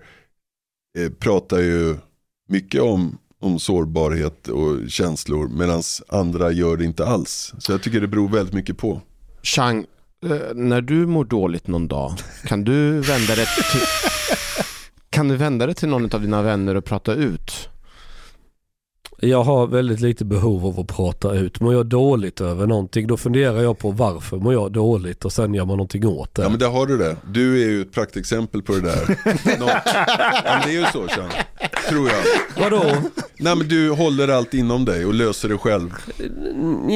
eh, 0.99 1.11
pratar 1.19 1.59
ju 1.59 1.97
mycket 2.49 2.83
om, 2.83 3.19
om 3.43 3.59
sårbarhet 3.59 4.49
och 4.49 4.91
känslor. 4.91 5.49
Medan 5.49 5.83
andra 6.09 6.51
gör 6.53 6.77
det 6.77 6.85
inte 6.85 7.07
alls. 7.07 7.55
Så 7.59 7.73
jag 7.73 7.83
tycker 7.83 8.01
det 8.01 8.09
beror 8.09 8.29
väldigt 8.29 8.55
mycket 8.55 8.79
på. 8.79 9.01
Chang, 9.43 9.87
eh, 10.27 10.55
när 10.55 10.81
du 10.81 11.07
mår 11.07 11.25
dåligt 11.25 11.67
någon 11.67 11.89
dag, 11.89 12.13
kan 12.45 12.65
du 12.65 13.01
vända 13.01 13.35
dig 13.35 13.47
till, 13.73 13.81
kan 15.11 15.29
du 15.29 15.37
vända 15.37 15.67
dig 15.67 15.75
till 15.75 15.89
någon 15.89 16.15
av 16.15 16.21
dina 16.21 16.43
vänner 16.43 16.75
och 16.75 16.85
prata 16.85 17.15
ut? 17.15 17.69
Jag 19.25 19.43
har 19.43 19.67
väldigt 19.67 20.01
lite 20.01 20.25
behov 20.25 20.67
av 20.67 20.81
att 20.81 20.87
prata 20.87 21.33
ut. 21.35 21.61
Mår 21.61 21.75
jag 21.75 21.87
dåligt 21.87 22.41
över 22.41 22.67
någonting 22.67 23.07
då 23.07 23.17
funderar 23.17 23.63
jag 23.63 23.79
på 23.79 23.91
varför 23.91 24.37
mår 24.37 24.53
jag 24.53 24.73
dåligt 24.73 25.25
och 25.25 25.33
sen 25.33 25.55
gör 25.55 25.65
man 25.65 25.77
någonting 25.77 26.07
åt 26.07 26.35
det. 26.35 26.43
Ja 26.43 26.49
men 26.49 26.59
där 26.59 26.69
har 26.69 26.87
du 26.87 26.99
det. 26.99 27.17
Du 27.33 27.63
är 27.65 27.69
ju 27.71 27.83
ett 27.83 27.93
praktexempel 27.93 28.63
på 28.63 28.73
det 28.73 28.81
där. 28.81 29.07
Nå- 29.61 29.69
ja, 30.45 30.61
det 30.65 30.71
är 30.71 30.81
ju 30.81 30.85
så 30.93 31.09
Sean. 31.09 31.31
Tror 31.89 32.09
jag. 32.09 32.23
Vadå? 32.71 32.83
Nej 33.39 33.57
men 33.57 33.69
du 33.69 33.91
håller 33.91 34.29
allt 34.29 34.55
inom 34.55 34.85
dig 34.85 35.07
och 35.07 35.15
löser 35.15 35.49
det 35.49 35.59
själv. 35.59 35.91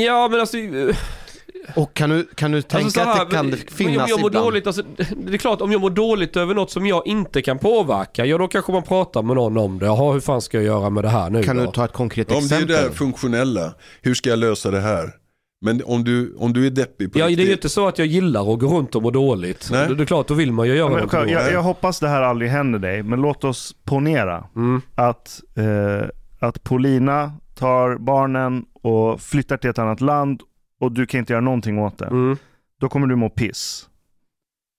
Ja 0.07 0.29
men 0.31 0.41
alltså... 0.41 0.57
Och 1.77 1.95
kan 1.95 2.11
du, 2.11 2.27
kan 2.35 2.51
du 2.53 2.63
tänka 2.63 2.85
alltså 2.85 3.01
så 3.01 3.07
här, 3.07 3.23
att 3.23 3.31
det 3.31 3.37
kan 3.37 3.51
det 3.51 3.57
finnas 3.57 4.03
om 4.05 4.09
jag 4.09 4.21
mår 4.21 4.31
ibland? 4.31 4.47
dåligt, 4.47 4.67
alltså, 4.67 4.83
Det 5.17 5.35
är 5.35 5.39
klart 5.39 5.61
om 5.61 5.73
jag 5.73 5.81
mår 5.81 5.91
dåligt 5.91 6.37
över 6.37 6.55
något 6.55 6.71
som 6.71 6.87
jag 6.87 7.07
inte 7.07 7.43
kan 7.43 7.59
påverka, 7.59 8.27
ja 8.27 8.39
då 8.39 8.49
kanske 8.49 8.73
man 8.73 8.83
pratar 8.83 9.23
med 9.23 9.37
någon 9.37 9.57
om 9.59 9.79
det. 9.79 9.87
Jaha 9.87 10.13
hur 10.13 10.21
fan 10.21 10.43
ska 10.43 10.57
jag 10.59 10.65
göra 10.65 10.91
med 10.91 11.05
det 11.05 11.09
här 11.09 11.31
nu 11.31 11.43
Kan 11.43 11.57
då? 11.57 11.63
du 11.65 11.71
ta 11.73 11.85
ett 11.85 11.93
konkret 11.93 12.33
Om 12.33 12.35
det 12.49 12.55
är 12.55 12.61
exempel? 12.63 12.89
det 12.91 12.93
funktionella. 12.97 13.75
Hur 14.03 14.15
ska 14.15 14.31
jag 14.31 14.39
lösa 14.39 14.71
det 14.71 14.81
här? 14.81 15.11
Men 15.61 15.83
om 15.85 16.05
du, 16.05 16.35
om 16.39 16.53
du 16.53 16.67
är 16.67 16.71
deppig 16.71 17.13
på 17.13 17.19
Ja 17.19 17.25
det 17.27 17.29
är 17.29 17.31
ju 17.31 17.37
riktigt. 17.37 17.57
inte 17.57 17.69
så 17.69 17.89
att 17.89 17.99
jag 17.99 18.07
gillar 18.07 18.53
att 18.53 18.59
gå 18.61 18.67
runt 18.67 18.95
och 18.95 19.03
må 19.03 19.11
dåligt. 19.11 19.69
Nej. 19.73 19.89
Det, 19.89 19.95
det 19.95 20.03
är 20.03 20.07
klart, 20.07 20.29
då 20.29 20.35
vill 20.35 20.53
man 20.53 20.67
ju 20.69 20.75
göra 20.77 20.89
Men, 20.95 21.05
åt 21.05 21.13
jag, 21.13 21.27
det. 21.27 21.53
jag 21.53 21.63
hoppas 21.63 22.01
det 22.01 22.09
här 22.09 22.23
aldrig 22.23 22.51
händer 22.51 22.79
dig, 22.79 23.03
men 23.03 23.21
låt 23.21 23.45
oss 23.45 23.75
ponera 23.85 24.45
Mm. 24.57 24.83
att, 24.95 25.41
eh, 25.57 26.09
att 26.39 26.63
Polina 26.65 27.33
tar 27.59 27.97
barnen 27.99 28.65
och 28.83 29.21
flyttar 29.21 29.57
till 29.57 29.71
ett 29.71 29.79
annat 29.79 30.01
land 30.01 30.41
och 30.87 30.93
du 30.93 31.07
kan 31.07 31.19
inte 31.21 31.33
göra 31.33 31.41
någonting 31.41 31.79
åt 31.79 31.99
det. 31.99 32.07
Mm. 32.07 32.37
Då 32.81 32.89
kommer 32.89 33.07
du 33.07 33.17
må 33.17 33.31
piss. 33.31 33.89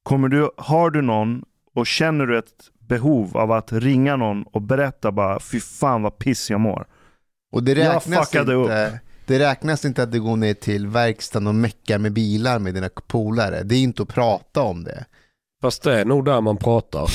Kommer 0.04 0.28
du, 0.28 0.50
har 0.58 0.90
du 0.90 1.02
någon 1.02 1.44
och 1.76 1.88
känner 1.88 2.26
du 2.26 2.38
ett 2.38 2.72
behov 2.80 3.38
av 3.38 3.52
att 3.52 3.74
ringa 3.74 4.16
någon 4.16 4.44
och 4.44 4.62
berätta 4.62 5.12
bara 5.12 5.40
fy 5.40 5.60
fan 5.60 6.02
vad 6.02 6.18
piss 6.18 6.50
jag 6.50 6.60
mår. 6.60 6.88
Och 7.52 7.64
det 7.64 7.72
Jag 7.72 7.96
räknas, 7.96 8.30
fuckade 8.30 8.56
inte, 8.56 9.00
det 9.26 9.40
räknas 9.40 9.86
inte 9.86 10.04
att 10.04 10.12
du 10.12 10.22
går 10.22 10.36
ner 10.36 10.54
till 10.54 10.88
verkstaden 10.88 11.48
och 11.48 11.56
meckar 11.56 11.98
med 11.98 12.14
bilar 12.14 12.60
med 12.60 12.74
dina 12.74 12.90
polare. 13.08 13.64
Det 13.64 13.76
är 13.76 13.80
inte 13.80 14.02
att 14.02 14.10
prata 14.10 14.62
om 14.62 14.84
det. 14.84 15.06
Fast 15.62 15.84
det 15.84 16.00
är 16.00 16.06
nog 16.06 16.26
där 16.26 16.42
man 16.42 16.58
pratar. 16.58 17.08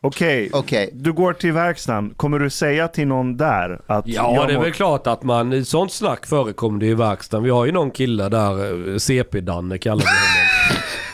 Okej, 0.00 0.50
Okej, 0.52 0.90
du 0.92 1.12
går 1.12 1.32
till 1.32 1.52
verkstaden. 1.52 2.12
Kommer 2.16 2.38
du 2.38 2.50
säga 2.50 2.88
till 2.88 3.06
någon 3.08 3.36
där 3.36 3.80
att 3.86 4.06
Ja, 4.08 4.34
jag 4.34 4.48
det 4.48 4.52
är 4.52 4.56
mår- 4.56 4.64
väl 4.64 4.72
klart 4.72 5.06
att 5.06 5.22
man, 5.22 5.64
sånt 5.64 5.92
snack 5.92 6.26
förekommer 6.26 6.80
det 6.80 6.86
i 6.86 6.94
verkstaden. 6.94 7.44
Vi 7.44 7.50
har 7.50 7.66
ju 7.66 7.72
någon 7.72 7.90
kille 7.90 8.28
där, 8.28 8.50
eh, 8.92 8.96
CP-Danne 8.98 9.78
kallar 9.78 9.96
vi 10.02 10.06
honom. 10.06 10.45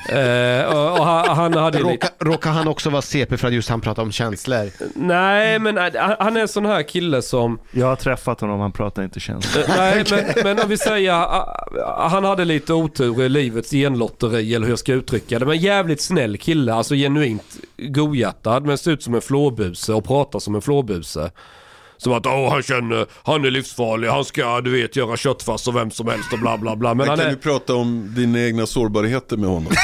Eh, 0.08 0.64
och, 0.74 0.98
och 0.98 1.04
han, 1.06 1.36
han 1.36 1.54
hade 1.54 1.78
lite... 1.78 1.90
Råkar, 1.90 2.10
råkar 2.18 2.50
han 2.50 2.68
också 2.68 2.90
vara 2.90 3.02
CP 3.02 3.36
för 3.36 3.48
att 3.48 3.54
just 3.54 3.68
han 3.68 3.80
pratar 3.80 4.02
om 4.02 4.12
känslor? 4.12 4.70
Nej, 4.94 5.58
men 5.58 5.78
eh, 5.78 5.84
han 6.18 6.36
är 6.36 6.40
en 6.40 6.48
sån 6.48 6.66
här 6.66 6.82
kille 6.82 7.22
som... 7.22 7.58
Jag 7.70 7.86
har 7.86 7.96
träffat 7.96 8.40
honom, 8.40 8.60
han 8.60 8.72
pratar 8.72 9.02
inte 9.02 9.20
känslor. 9.20 9.64
eh, 9.64 9.74
Nej, 9.76 10.04
men, 10.10 10.24
men 10.44 10.60
om 10.64 10.68
vi 10.68 10.76
säger, 10.78 11.12
ah, 11.12 12.08
han 12.10 12.24
hade 12.24 12.44
lite 12.44 12.72
otur 12.74 13.22
i 13.22 13.28
livets 13.28 13.70
genlotteri 13.70 14.54
eller 14.54 14.66
hur 14.66 14.72
jag 14.72 14.78
ska 14.78 14.92
uttrycka 14.92 15.38
det. 15.38 15.46
Men 15.46 15.58
jävligt 15.58 16.00
snäll 16.00 16.38
kille, 16.38 16.74
alltså 16.74 16.94
genuint 16.94 17.56
godhjärtad 17.78 18.66
men 18.66 18.78
ser 18.78 18.90
ut 18.90 19.02
som 19.02 19.14
en 19.14 19.20
flåbuse 19.20 19.92
och 19.94 20.04
pratar 20.04 20.38
som 20.38 20.54
en 20.54 20.62
flåbuse. 20.62 21.30
Som 22.02 22.12
att 22.12 22.26
åh 22.26 22.50
han 22.50 22.62
känner, 22.62 23.06
han 23.22 23.44
är 23.44 23.50
livsfarlig, 23.50 24.08
han 24.08 24.24
ska 24.24 24.60
du 24.60 24.70
vet 24.82 24.96
göra 24.96 25.16
köttfärs 25.16 25.68
och 25.68 25.76
vem 25.76 25.90
som 25.90 26.08
helst 26.08 26.32
och 26.32 26.38
bla 26.38 26.58
bla 26.58 26.76
bla. 26.76 26.94
Men 26.94 26.96
Men 26.96 27.08
han 27.08 27.18
kan 27.18 27.26
är, 27.26 27.30
du 27.30 27.36
prata 27.36 27.74
om 27.74 28.12
dina 28.16 28.40
egna 28.40 28.66
sårbarheter 28.66 29.36
med 29.36 29.48
honom? 29.50 29.72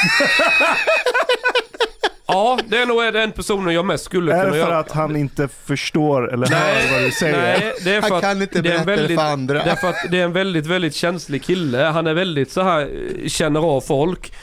ja 2.27 2.59
det 2.67 2.77
är 2.77 2.85
nog 2.85 3.13
den 3.13 3.31
personen 3.31 3.73
jag 3.73 3.85
mest 3.85 4.05
skulle 4.05 4.33
Är 4.33 4.43
kunna 4.43 4.45
det 4.45 4.51
för 4.61 4.69
göra. 4.69 4.79
att 4.79 4.91
han 4.91 5.15
inte 5.15 5.47
förstår 5.65 6.33
eller 6.33 6.47
hör 6.47 6.93
vad 6.93 7.01
du 7.03 7.11
säger? 7.11 7.37
Nej, 7.59 7.73
det 7.83 7.95
är 7.95 8.01
för 8.01 8.09
han 8.09 8.17
att 8.17 8.23
kan 8.23 8.41
inte 8.41 8.61
det 8.61 8.69
är 8.69 8.79
en 8.79 8.85
berätta 8.85 8.91
det 8.91 8.97
väldigt, 9.01 9.19
för 9.19 9.25
andra. 9.25 9.63
Därför 9.63 9.89
att 9.89 10.11
det 10.11 10.19
är 10.19 10.23
en 10.23 10.33
väldigt, 10.33 10.65
väldigt 10.65 10.95
känslig 10.95 11.43
kille. 11.43 11.77
Han 11.77 12.07
är 12.07 12.13
väldigt 12.13 12.51
så 12.51 12.61
här, 12.61 12.81
eh, 12.81 13.27
känner 13.27 13.59
av 13.59 13.81
folk. 13.81 14.33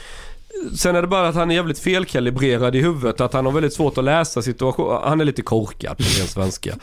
Sen 0.77 0.95
är 0.95 1.01
det 1.01 1.07
bara 1.07 1.27
att 1.27 1.35
han 1.35 1.51
är 1.51 1.55
jävligt 1.55 1.79
felkalibrerad 1.79 2.75
i 2.75 2.81
huvudet. 2.81 3.21
Att 3.21 3.33
han 3.33 3.45
har 3.45 3.53
väldigt 3.53 3.73
svårt 3.73 3.97
att 3.97 4.03
läsa 4.03 4.41
situationen. 4.41 5.01
Han 5.03 5.21
är 5.21 5.25
lite 5.25 5.41
korkad 5.41 5.97
på 5.97 6.03
ren 6.03 6.27
svenska. 6.27 6.75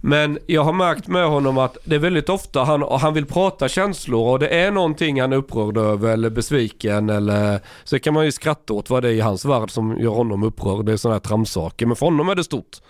Men 0.00 0.38
jag 0.46 0.64
har 0.64 0.72
märkt 0.72 1.08
med 1.08 1.28
honom 1.28 1.58
att 1.58 1.78
det 1.84 1.94
är 1.94 1.98
väldigt 1.98 2.28
ofta 2.28 2.64
han, 2.64 2.82
han 2.82 3.14
vill 3.14 3.26
prata 3.26 3.68
känslor 3.68 4.32
och 4.32 4.38
det 4.38 4.48
är 4.48 4.70
någonting 4.70 5.20
han 5.20 5.32
är 5.32 5.36
upprörd 5.36 5.76
över 5.76 6.12
eller 6.12 6.30
besviken 6.30 7.10
eller 7.10 7.60
så 7.84 7.98
kan 7.98 8.14
man 8.14 8.24
ju 8.24 8.32
skratta 8.32 8.72
åt 8.72 8.90
vad 8.90 9.02
det 9.02 9.08
är 9.08 9.12
i 9.12 9.20
hans 9.20 9.44
värld 9.44 9.70
som 9.70 9.98
gör 10.00 10.10
honom 10.10 10.42
upprörd. 10.42 10.86
Det 10.86 10.92
är 10.92 10.96
sådana 10.96 11.14
här 11.14 11.20
tramsaker. 11.20 11.86
Men 11.86 11.96
för 11.96 12.06
honom 12.06 12.28
är 12.28 12.34
det 12.34 12.44
stort. 12.44 12.80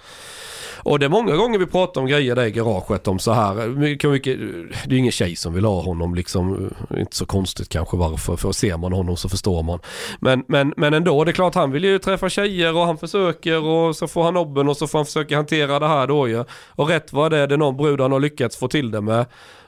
Och 0.84 0.98
det 0.98 1.06
är 1.06 1.10
många 1.10 1.36
gånger 1.36 1.58
vi 1.58 1.66
pratar 1.66 2.00
om 2.00 2.06
grejer 2.06 2.36
där 2.36 2.44
i 2.44 2.50
garaget 2.50 3.08
om 3.08 3.18
så 3.18 3.32
här. 3.32 3.68
Mycket, 3.68 4.10
mycket, 4.10 4.38
det 4.86 4.94
är 4.94 4.98
ingen 4.98 5.12
tjej 5.12 5.36
som 5.36 5.54
vill 5.54 5.64
ha 5.64 5.82
honom 5.82 6.14
liksom. 6.14 6.70
Inte 6.98 7.16
så 7.16 7.26
konstigt 7.26 7.68
kanske 7.68 7.96
varför. 7.96 8.36
För 8.36 8.52
ser 8.52 8.76
man 8.76 8.92
honom 8.92 9.16
så 9.16 9.28
förstår 9.28 9.62
man. 9.62 9.78
Men, 10.20 10.44
men, 10.48 10.74
men 10.76 10.94
ändå, 10.94 11.24
det 11.24 11.30
är 11.30 11.32
klart 11.32 11.54
han 11.54 11.70
vill 11.70 11.84
ju 11.84 11.98
träffa 11.98 12.28
tjejer 12.28 12.76
och 12.76 12.86
han 12.86 12.98
försöker 12.98 13.62
och 13.62 13.96
så 13.96 14.08
får 14.08 14.22
han 14.22 14.34
nobben 14.34 14.68
och 14.68 14.76
så 14.76 14.86
får 14.86 14.98
han 14.98 15.06
försöka 15.06 15.36
hantera 15.36 15.78
det 15.78 15.88
här 15.88 16.06
då 16.06 16.28
ju. 16.28 16.44
Och 16.68 16.88
rätt 16.88 17.12
vad 17.12 17.30
det 17.30 17.38
är 17.38 17.46
det 17.46 17.54
är 17.54 17.58
någon 17.58 17.76
brud 17.76 18.00
han 18.00 18.12
har 18.12 18.20
lyckats 18.20 18.56
få 18.56 18.68
till 18.68 18.90
det 18.90 19.00
med. 19.00 19.26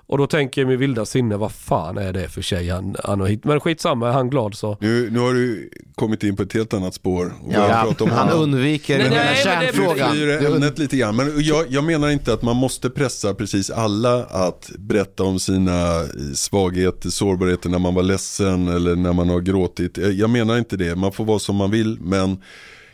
Och 0.08 0.18
då 0.18 0.26
tänker 0.26 0.60
jag 0.60 0.66
i 0.66 0.68
min 0.68 0.78
vilda 0.80 1.04
sinne, 1.06 1.36
vad 1.36 1.52
fan 1.52 1.98
är 1.98 2.12
det 2.12 2.28
för 2.28 2.42
tjej 2.42 2.68
han, 2.68 2.96
han 3.04 3.20
har 3.20 3.26
hit? 3.26 3.44
Men 3.44 3.60
skitsamma, 3.60 4.08
är 4.08 4.12
han 4.12 4.30
glad 4.30 4.54
så. 4.54 4.76
Nu, 4.80 5.10
nu 5.10 5.18
har 5.18 5.34
du 5.34 5.70
kommit 5.94 6.22
in 6.22 6.36
på 6.36 6.42
ett 6.42 6.52
helt 6.52 6.74
annat 6.74 6.94
spår. 6.94 7.32
Och 7.42 7.52
Ja, 7.52 7.94
om 8.00 8.10
han 8.10 8.28
honom. 8.28 8.42
undviker 8.42 8.98
Nej, 8.98 9.04
hela 9.08 9.16
nej, 9.16 9.34
det- 9.44 9.66
Du 9.66 9.72
kärnfrågan. 9.76 10.12
flyr 10.12 10.46
ämnet 10.46 10.78
lite 10.78 10.96
grann. 10.96 11.16
Men 11.16 11.32
jag, 11.42 11.64
jag 11.68 11.84
menar 11.84 12.10
inte 12.10 12.32
att 12.32 12.42
man 12.42 12.56
måste 12.56 12.90
pressa 12.90 13.34
precis 13.34 13.70
alla 13.70 14.24
att 14.24 14.70
berätta 14.78 15.22
om 15.22 15.38
sina 15.40 16.04
svagheter, 16.34 17.10
sårbarheter 17.10 17.68
när 17.68 17.78
man 17.78 17.94
var 17.94 18.02
ledsen 18.02 18.68
eller 18.68 18.96
när 18.96 19.12
man 19.12 19.28
har 19.28 19.40
gråtit. 19.40 19.96
Jag 19.98 20.12
jag 20.12 20.30
menar 20.30 20.58
inte 20.58 20.76
det, 20.76 20.96
man 20.96 21.12
får 21.12 21.24
vara 21.24 21.38
som 21.38 21.56
man 21.56 21.70
vill. 21.70 21.98
Men 22.00 22.42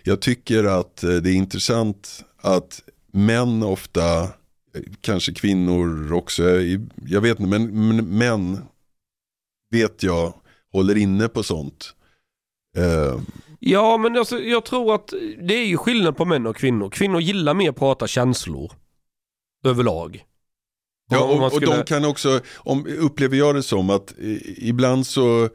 jag 0.02 0.20
tycker 0.20 0.64
att 0.64 1.02
eh, 1.05 1.10
det 1.10 1.30
är 1.30 1.34
intressant 1.34 2.24
att 2.43 2.80
män 3.12 3.62
ofta, 3.62 4.20
eh, 4.22 4.28
kanske 5.00 5.32
kvinnor 5.34 6.12
också, 6.12 6.42
jag 7.06 7.20
vet 7.20 7.40
inte, 7.40 7.50
men, 7.58 7.88
men 7.88 8.18
män 8.18 8.58
vet 9.70 10.02
jag 10.02 10.34
håller 10.72 10.96
inne 10.96 11.28
på 11.28 11.42
sånt. 11.42 11.94
Eh, 12.76 13.20
Ja, 13.64 13.96
men 13.96 14.16
alltså, 14.16 14.38
jag 14.38 14.64
tror 14.64 14.94
att 14.94 15.12
det 15.42 15.54
är 15.54 15.66
ju 15.66 15.76
skillnad 15.76 16.16
på 16.16 16.24
män 16.24 16.46
och 16.46 16.56
kvinnor. 16.56 16.90
Kvinnor 16.90 17.20
gillar 17.20 17.54
mer 17.54 17.70
att 17.70 17.76
prata 17.76 18.06
känslor. 18.06 18.72
Överlag. 19.64 20.24
Ja, 21.10 21.24
och, 21.24 21.52
skulle- 21.52 21.66
och 21.66 21.76
de 21.76 21.84
kan 21.84 22.04
också, 22.04 22.40
om, 22.56 22.86
upplever 22.98 23.36
jag 23.36 23.54
det 23.54 23.62
som 23.62 23.90
att 23.90 24.14
ibland 24.56 25.06
så, 25.06 25.48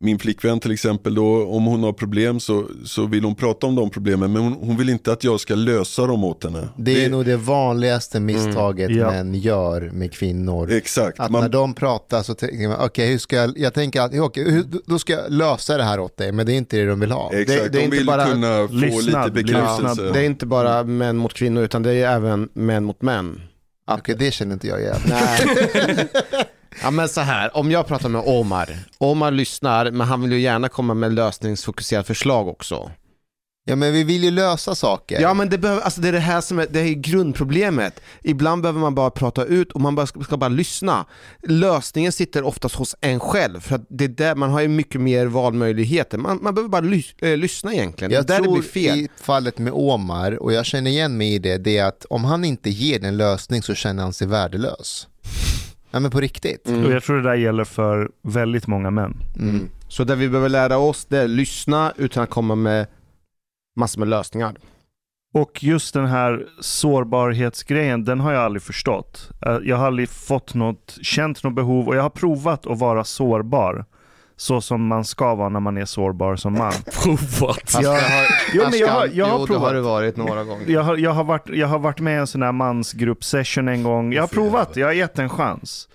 min 0.00 0.18
flickvän 0.18 0.60
till 0.60 0.70
exempel 0.72 1.14
då, 1.14 1.46
om 1.46 1.64
hon 1.64 1.82
har 1.82 1.92
problem 1.92 2.40
så, 2.40 2.64
så 2.84 3.06
vill 3.06 3.24
hon 3.24 3.34
prata 3.34 3.66
om 3.66 3.74
de 3.74 3.90
problemen 3.90 4.32
men 4.32 4.42
hon, 4.42 4.52
hon 4.52 4.76
vill 4.76 4.88
inte 4.88 5.12
att 5.12 5.24
jag 5.24 5.40
ska 5.40 5.54
lösa 5.54 6.06
dem 6.06 6.24
åt 6.24 6.44
henne. 6.44 6.68
Det 6.76 7.04
är 7.04 7.10
nog 7.10 7.24
det 7.24 7.36
vanligaste 7.36 8.20
misstaget 8.20 8.90
Ja. 8.90 9.10
män 9.10 9.34
gör 9.34 9.90
med 9.92 10.12
kvinnor. 10.12 10.70
Exakt, 10.72 11.20
Att 11.20 11.30
när 11.30 11.40
man, 11.40 11.50
de 11.50 11.74
pratar 11.74 12.22
så 12.22 12.34
tänker 12.34 12.68
man, 12.68 12.76
okej, 12.80 13.10
hur 13.10 13.18
ska 13.18 13.36
jag, 13.36 13.58
jag 13.58 13.74
tänker 13.74 14.00
att, 14.00 14.18
okej, 14.18 14.50
hur, 14.50 14.64
då 14.86 14.98
ska 14.98 15.12
jag 15.12 15.32
lösa 15.32 15.76
det 15.76 15.84
här 15.84 16.00
åt 16.00 16.16
dig, 16.16 16.32
men 16.32 16.46
det 16.46 16.52
är 16.52 16.56
inte 16.56 16.76
det 16.76 16.86
de 16.86 17.00
vill 17.00 17.12
ha. 17.12 17.30
exakt, 17.32 17.62
det- 17.62 17.68
det 17.68 17.78
är 17.78 17.80
de 17.80 17.84
inte 17.84 17.96
vill 17.96 18.06
bara 18.06 18.26
kunna 18.26 18.68
få 18.68 18.74
lyssnad, 18.74 19.24
lite 19.36 19.44
bekräftelse. 19.44 19.82
lyssnad 19.88 20.12
Det 20.14 20.20
är 20.20 20.24
inte 20.24 20.46
bara 20.46 20.84
män 20.84 21.16
mot 21.16 21.34
kvinnor 21.34 21.62
utan 21.62 21.82
det 21.82 21.92
är 21.92 22.14
även 22.16 22.48
män 22.52 22.84
mot 22.84 23.02
män. 23.02 23.40
Okej, 23.90 24.16
det 24.18 24.30
känner 24.30 24.52
inte 24.54 24.66
jag 24.68 24.80
igen. 24.80 24.96
Ja 26.82 26.90
men 26.90 27.08
så 27.08 27.20
här, 27.20 27.56
om 27.56 27.70
jag 27.70 27.86
pratar 27.86 28.08
med 28.08 28.22
Omar, 28.26 28.78
Omar 28.98 29.30
lyssnar 29.30 29.90
men 29.90 30.06
han 30.06 30.22
vill 30.22 30.32
ju 30.32 30.40
gärna 30.40 30.68
komma 30.68 30.94
med 30.94 31.12
lösningsfokuserade 31.12 32.04
förslag 32.06 32.48
också. 32.48 32.90
Ja, 33.68 33.76
men 33.76 33.92
vi 33.92 34.04
vill 34.04 34.24
ju 34.24 34.30
lösa 34.30 34.74
saker. 34.74 35.20
Ja 35.20 35.34
men 35.34 35.48
det, 35.48 35.58
behöver, 35.58 35.82
alltså 35.82 36.00
det 36.00 36.08
är 36.08 36.12
det 36.12 36.18
här 36.18 36.40
som 36.40 36.58
är, 36.58 36.66
det 36.70 36.80
är 36.80 36.94
grundproblemet. 36.94 38.00
Ibland 38.22 38.62
behöver 38.62 38.80
man 38.80 38.94
bara 38.94 39.10
prata 39.10 39.44
ut 39.44 39.72
och 39.72 39.80
man 39.80 39.94
bara 39.94 40.06
ska, 40.06 40.36
bara 40.36 40.48
lyssna. 40.48 41.06
Lösningen 41.42 42.12
sitter 42.12 42.42
oftast 42.42 42.74
hos 42.74 42.94
en 43.00 43.20
själv 43.20 43.60
för 43.60 43.74
att 43.74 43.86
det 43.88 44.04
är 44.04 44.08
där 44.08 44.34
man 44.34 44.50
har 44.50 44.60
ju 44.60 44.68
mycket 44.68 45.00
mer 45.00 45.26
valmöjligheter. 45.26 46.18
Man, 46.18 46.38
man 46.42 46.54
behöver 46.54 46.68
bara 46.70 46.80
lys, 46.80 47.14
eh, 47.18 47.36
lyssna 47.36 47.72
egentligen. 47.72 48.12
Jag 48.12 48.26
det 48.26 48.34
är 48.34 48.36
där 48.36 48.42
det 48.42 48.48
tror 48.48 48.58
blir 48.58 48.70
fel. 48.70 48.98
i 48.98 49.08
fallet 49.20 49.58
med 49.58 49.72
Omar, 49.72 50.42
och 50.42 50.52
jag 50.52 50.66
känner 50.66 50.90
igen 50.90 51.16
mig 51.16 51.34
i 51.34 51.38
det, 51.38 51.58
det 51.58 51.78
är 51.78 51.84
att 51.84 52.04
om 52.10 52.24
han 52.24 52.44
inte 52.44 52.70
ger 52.70 53.04
en 53.04 53.16
lösning 53.16 53.62
så 53.62 53.74
känner 53.74 54.02
han 54.02 54.12
sig 54.12 54.26
värdelös. 54.26 55.06
Ja 55.90 56.00
men 56.00 56.10
på 56.10 56.20
riktigt. 56.20 56.66
Och 56.66 56.92
jag 56.92 57.02
tror 57.02 57.16
det 57.16 57.22
där 57.22 57.34
gäller 57.34 57.64
för 57.64 58.10
väldigt 58.22 58.66
många 58.66 58.90
män. 58.90 59.16
Mm. 59.38 59.68
Så 59.88 60.04
det 60.04 60.16
vi 60.16 60.28
behöver 60.28 60.48
lära 60.48 60.78
oss 60.78 61.04
det 61.04 61.18
är 61.18 61.28
lyssna 61.28 61.92
utan 61.96 62.22
att 62.22 62.30
komma 62.30 62.54
med 62.54 62.86
massor 63.76 63.98
med 64.00 64.08
lösningar. 64.08 64.56
Och 65.34 65.64
just 65.64 65.94
den 65.94 66.06
här 66.06 66.46
sårbarhetsgrejen, 66.60 68.04
den 68.04 68.20
har 68.20 68.32
jag 68.32 68.42
aldrig 68.42 68.62
förstått. 68.62 69.30
Eh, 69.46 69.58
Jag 69.62 69.76
har 69.76 69.86
aldrig 69.86 70.08
fått 70.08 70.54
något, 70.54 70.98
känt 71.02 71.44
något 71.44 71.54
behov 71.54 71.88
och 71.88 71.96
jag 71.96 72.02
har 72.02 72.10
provat 72.10 72.66
att 72.66 72.78
vara 72.78 73.04
sårbar. 73.04 73.84
Så 74.40 74.60
som 74.60 74.86
man 74.86 75.04
ska 75.04 75.34
vara 75.34 75.48
när 75.48 75.60
man 75.60 75.76
är 75.78 75.84
sårbar 75.84 76.36
som 76.36 76.52
man. 76.52 76.72
Provat. 77.02 77.76
Jag, 77.82 78.00
jo, 78.54 78.62
men 78.70 78.78
jag, 78.78 78.88
har- 78.88 79.06
jag 79.12 79.26
har 79.26 79.38
jo, 79.38 79.46
det 79.46 79.52
har 79.52 79.58
provat. 79.58 79.72
det 79.72 79.80
varit 79.80 80.16
några 80.16 80.44
gånger. 80.44 80.64
Jag 80.70 80.82
har, 80.82 80.96
jag, 80.96 81.10
har 81.10 81.24
varit, 81.24 81.48
jag 81.48 81.66
har 81.66 81.78
varit 81.78 82.00
med 82.00 82.14
i 82.14 82.16
en 82.20 82.26
sån 82.26 82.42
här 82.42 82.52
mansgrupp-session 82.52 83.68
en 83.68 83.82
gång. 83.82 84.12
Jag 84.12 84.22
har 84.22 84.28
provat, 84.28 84.76
jag 84.76 84.86
har 84.86 84.92
gett 84.92 85.18
en 85.18 85.28
chans. 85.28 85.88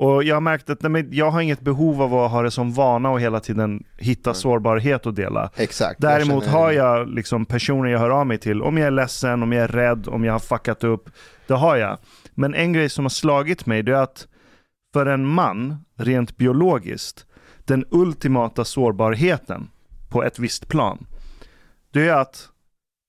Och 0.00 0.24
jag 0.24 0.36
har 0.36 0.40
märkt 0.40 0.70
att 0.70 0.82
nej, 0.82 1.08
jag 1.10 1.30
har 1.30 1.40
inget 1.40 1.60
behov 1.60 2.02
av 2.02 2.14
att 2.14 2.30
ha 2.30 2.42
det 2.42 2.50
som 2.50 2.72
vana 2.72 3.10
och 3.10 3.20
hela 3.20 3.40
tiden 3.40 3.84
hitta 3.98 4.34
sårbarhet 4.34 5.06
och 5.06 5.14
dela. 5.14 5.50
Exakt. 5.56 6.00
Däremot 6.00 6.44
känner- 6.44 6.58
har 6.58 6.72
jag 6.72 7.08
liksom 7.08 7.46
personer 7.46 7.90
jag 7.90 7.98
hör 7.98 8.10
av 8.10 8.26
mig 8.26 8.38
till. 8.38 8.62
Om 8.62 8.78
jag 8.78 8.86
är 8.86 8.90
ledsen, 8.90 9.42
om 9.42 9.52
jag 9.52 9.64
är 9.64 9.68
rädd, 9.68 10.08
om 10.08 10.24
jag 10.24 10.32
har 10.32 10.38
fuckat 10.38 10.84
upp. 10.84 11.10
Det 11.46 11.54
har 11.54 11.76
jag. 11.76 11.98
Men 12.34 12.54
en 12.54 12.72
grej 12.72 12.88
som 12.88 13.04
har 13.04 13.10
slagit 13.10 13.66
mig 13.66 13.82
det 13.82 13.92
är 13.92 14.02
att 14.02 14.26
för 14.92 15.06
en 15.06 15.26
man, 15.26 15.84
rent 15.98 16.36
biologiskt, 16.36 17.26
den 17.68 17.84
ultimata 17.90 18.64
sårbarheten 18.64 19.70
på 20.08 20.24
ett 20.24 20.38
visst 20.38 20.68
plan. 20.68 21.06
Det 21.90 22.08
är 22.08 22.14
att 22.14 22.48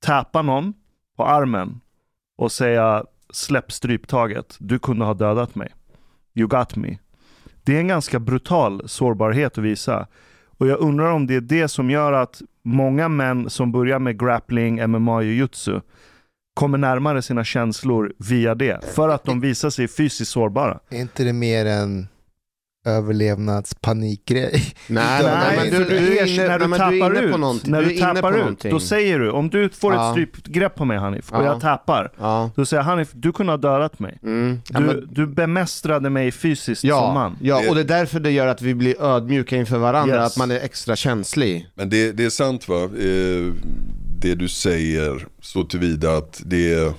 täpa 0.05 0.41
någon 0.41 0.73
på 1.17 1.25
armen 1.25 1.81
och 2.37 2.51
säga 2.51 3.03
släpp 3.29 3.71
stryptaget, 3.71 4.55
du 4.59 4.79
kunde 4.79 5.05
ha 5.05 5.13
dödat 5.13 5.55
mig. 5.55 5.73
You 6.33 6.47
got 6.47 6.75
me. 6.75 6.97
Det 7.63 7.75
är 7.75 7.79
en 7.79 7.87
ganska 7.87 8.19
brutal 8.19 8.89
sårbarhet 8.89 9.57
att 9.57 9.63
visa. 9.63 10.07
Och 10.45 10.67
jag 10.67 10.79
undrar 10.79 11.11
om 11.11 11.27
det 11.27 11.35
är 11.35 11.41
det 11.41 11.67
som 11.67 11.89
gör 11.89 12.13
att 12.13 12.41
många 12.63 13.09
män 13.09 13.49
som 13.49 13.71
börjar 13.71 13.99
med 13.99 14.19
grappling, 14.19 14.87
MMA 14.87 15.15
och 15.15 15.23
jujutsu 15.23 15.81
kommer 16.53 16.77
närmare 16.77 17.21
sina 17.21 17.43
känslor 17.43 18.13
via 18.17 18.55
det. 18.55 18.85
För 18.95 19.09
att 19.09 19.23
de 19.23 19.41
visar 19.41 19.69
sig 19.69 19.87
fysiskt 19.87 20.31
sårbara. 20.31 20.79
Är 20.89 21.01
inte 21.01 21.23
det 21.23 21.33
mer 21.33 21.65
en 21.65 22.07
överlevnadspanikgrej? 22.85 24.51
Nej, 24.87 25.23
Nej, 25.23 25.23
nej, 25.23 25.57
men 25.57 25.71
för 25.71 25.79
du, 25.93 25.99
du 25.99 26.17
är 26.17 26.23
är- 26.23 26.33
inne, 26.33 26.47
när 26.47 26.59
du 26.59 26.67
nej, 26.67 26.69
du 26.69 26.75
är 26.75 26.77
tappar 26.99 27.15
inne 27.15 27.19
ut, 27.25 27.31
på 27.31 27.37
någonting. 27.37 27.71
när 27.71 27.81
du 27.81 27.89
du 27.89 27.95
är 27.95 27.99
tappar 27.99 28.21
på 28.31 28.37
ut, 28.37 28.41
någonting. 28.43 28.71
då 28.71 28.79
säger 28.79 29.19
du, 29.19 29.31
om 29.31 29.49
du 29.49 29.69
får 29.69 29.93
Ja. 29.93 30.07
ett 30.07 30.11
strypgrepp 30.13 30.75
på 30.75 30.85
mig 30.85 30.97
Hanif, 30.97 31.31
och 31.31 31.37
Ja. 31.43 31.45
jag 31.45 31.61
tappar, 31.61 32.11
Ja. 32.19 32.51
då 32.55 32.65
säger 32.65 32.83
Hanif, 32.83 33.07
du 33.13 33.31
kunde 33.31 33.51
ha 33.51 33.57
dödat 33.57 33.99
mig. 33.99 34.19
Mm. 34.23 34.61
Ja, 34.69 34.79
Du, 34.79 34.85
men- 34.85 35.07
du 35.11 35.27
bemästrade 35.27 36.09
mig 36.09 36.31
fysiskt 36.31 36.81
som 36.81 37.13
man. 37.13 37.37
ja, 37.41 37.61
och 37.69 37.75
det 37.75 37.81
är 37.81 37.85
därför 37.85 38.19
det 38.19 38.31
gör 38.31 38.47
att 38.47 38.61
vi 38.61 38.73
blir 38.75 39.01
ödmjuka 39.03 39.55
inför 39.55 39.77
varandra, 39.77 40.15
Yes. 40.15 40.31
att 40.31 40.37
man 40.37 40.51
är 40.51 40.59
extra 40.59 40.95
känslig. 40.95 41.67
Men 41.75 41.89
det, 41.89 42.11
det 42.11 42.25
är 42.25 42.29
sant 42.29 42.67
va, 42.69 42.83
eh, 42.83 43.53
det 44.21 44.35
du 44.35 44.47
säger 44.47 45.27
så 45.41 45.63
tillvida 45.63 46.17
att 46.17 46.41
det, 46.45 46.93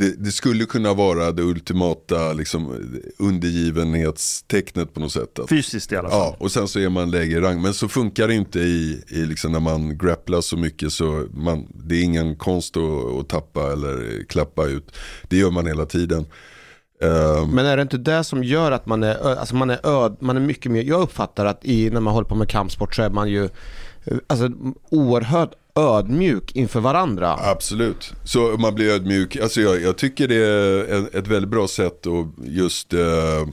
det, 0.00 0.24
det 0.24 0.32
skulle 0.32 0.64
kunna 0.64 0.94
vara 0.94 1.32
det 1.32 1.42
ultimata 1.42 2.32
liksom, 2.32 2.86
undergivenhetstecknet 3.18 4.94
på 4.94 5.00
något 5.00 5.12
sätt. 5.12 5.38
Att, 5.38 5.48
Fysiskt 5.48 5.92
i 5.92 5.96
alla 5.96 6.08
fall. 6.10 6.18
ja, 6.18 6.36
och 6.38 6.52
sen 6.52 6.68
så 6.68 6.78
är 6.78 6.88
man 6.88 7.10
lägre 7.10 7.38
i 7.38 7.40
rang. 7.40 7.62
Men 7.62 7.74
så 7.74 7.88
funkar 7.88 8.28
det 8.28 8.34
inte 8.34 8.60
i, 8.60 9.02
i 9.08 9.26
liksom 9.26 9.52
när 9.52 9.60
man 9.60 9.98
grapplar 9.98 10.40
så 10.40 10.56
mycket 10.56 10.92
så 10.92 11.26
man, 11.34 11.66
det 11.74 11.94
är 11.94 12.02
ingen 12.02 12.36
konst 12.36 12.76
att, 12.76 13.20
att 13.20 13.28
tappa 13.28 13.72
eller 13.72 14.24
klappa 14.28 14.66
ut. 14.66 14.96
Det 15.28 15.36
gör 15.36 15.50
man 15.50 15.66
hela 15.66 15.86
tiden. 15.86 16.26
Eh, 17.02 17.46
Men 17.46 17.66
är 17.66 17.76
det 17.76 17.82
inte 17.82 17.98
det 17.98 18.24
som 18.24 18.44
gör 18.44 18.72
att 18.72 18.86
man 18.86 19.02
är, 19.02 19.38
alltså 19.38 19.54
man 19.54 19.70
är 19.70 19.86
öd, 19.86 20.16
man 20.20 20.36
är 20.36 20.40
mycket 20.40 20.72
mer, 20.72 20.82
jag 20.82 21.00
uppfattar 21.00 21.46
att 21.46 21.64
i, 21.64 21.90
när 21.90 22.00
man 22.00 22.14
håller 22.14 22.28
på 22.28 22.34
med 22.34 22.48
kampsport 22.48 22.94
så 22.94 23.02
är 23.02 23.10
man 23.10 23.30
ju 23.30 23.44
eh, 24.04 24.16
alltså, 24.26 24.50
oerhört 24.90 25.52
ödmjuk 25.80 26.56
inför 26.56 26.80
varandra. 26.80 27.36
Absolut, 27.38 28.12
så 28.24 28.56
man 28.58 28.74
blir 28.74 28.90
ödmjuk. 28.90 29.36
Alltså 29.36 29.60
jag, 29.60 29.82
jag 29.82 29.98
tycker 29.98 30.28
det 30.28 30.36
är 30.36 31.16
ett 31.16 31.28
väldigt 31.28 31.50
bra 31.50 31.68
sätt 31.68 32.06
att 32.06 32.46
just 32.46 32.92
eh, 32.92 33.48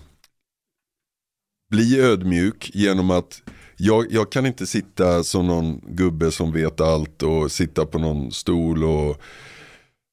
bli 1.71 2.01
ödmjuk 2.01 2.71
genom 2.73 3.11
att 3.11 3.41
jag, 3.77 4.05
jag 4.09 4.31
kan 4.31 4.45
inte 4.45 4.67
sitta 4.67 5.23
som 5.23 5.47
någon 5.47 5.81
gubbe 5.87 6.31
som 6.31 6.51
vet 6.51 6.81
allt 6.81 7.23
och 7.23 7.51
sitta 7.51 7.85
på 7.85 7.99
någon 7.99 8.31
stol 8.31 8.83
och 8.83 9.21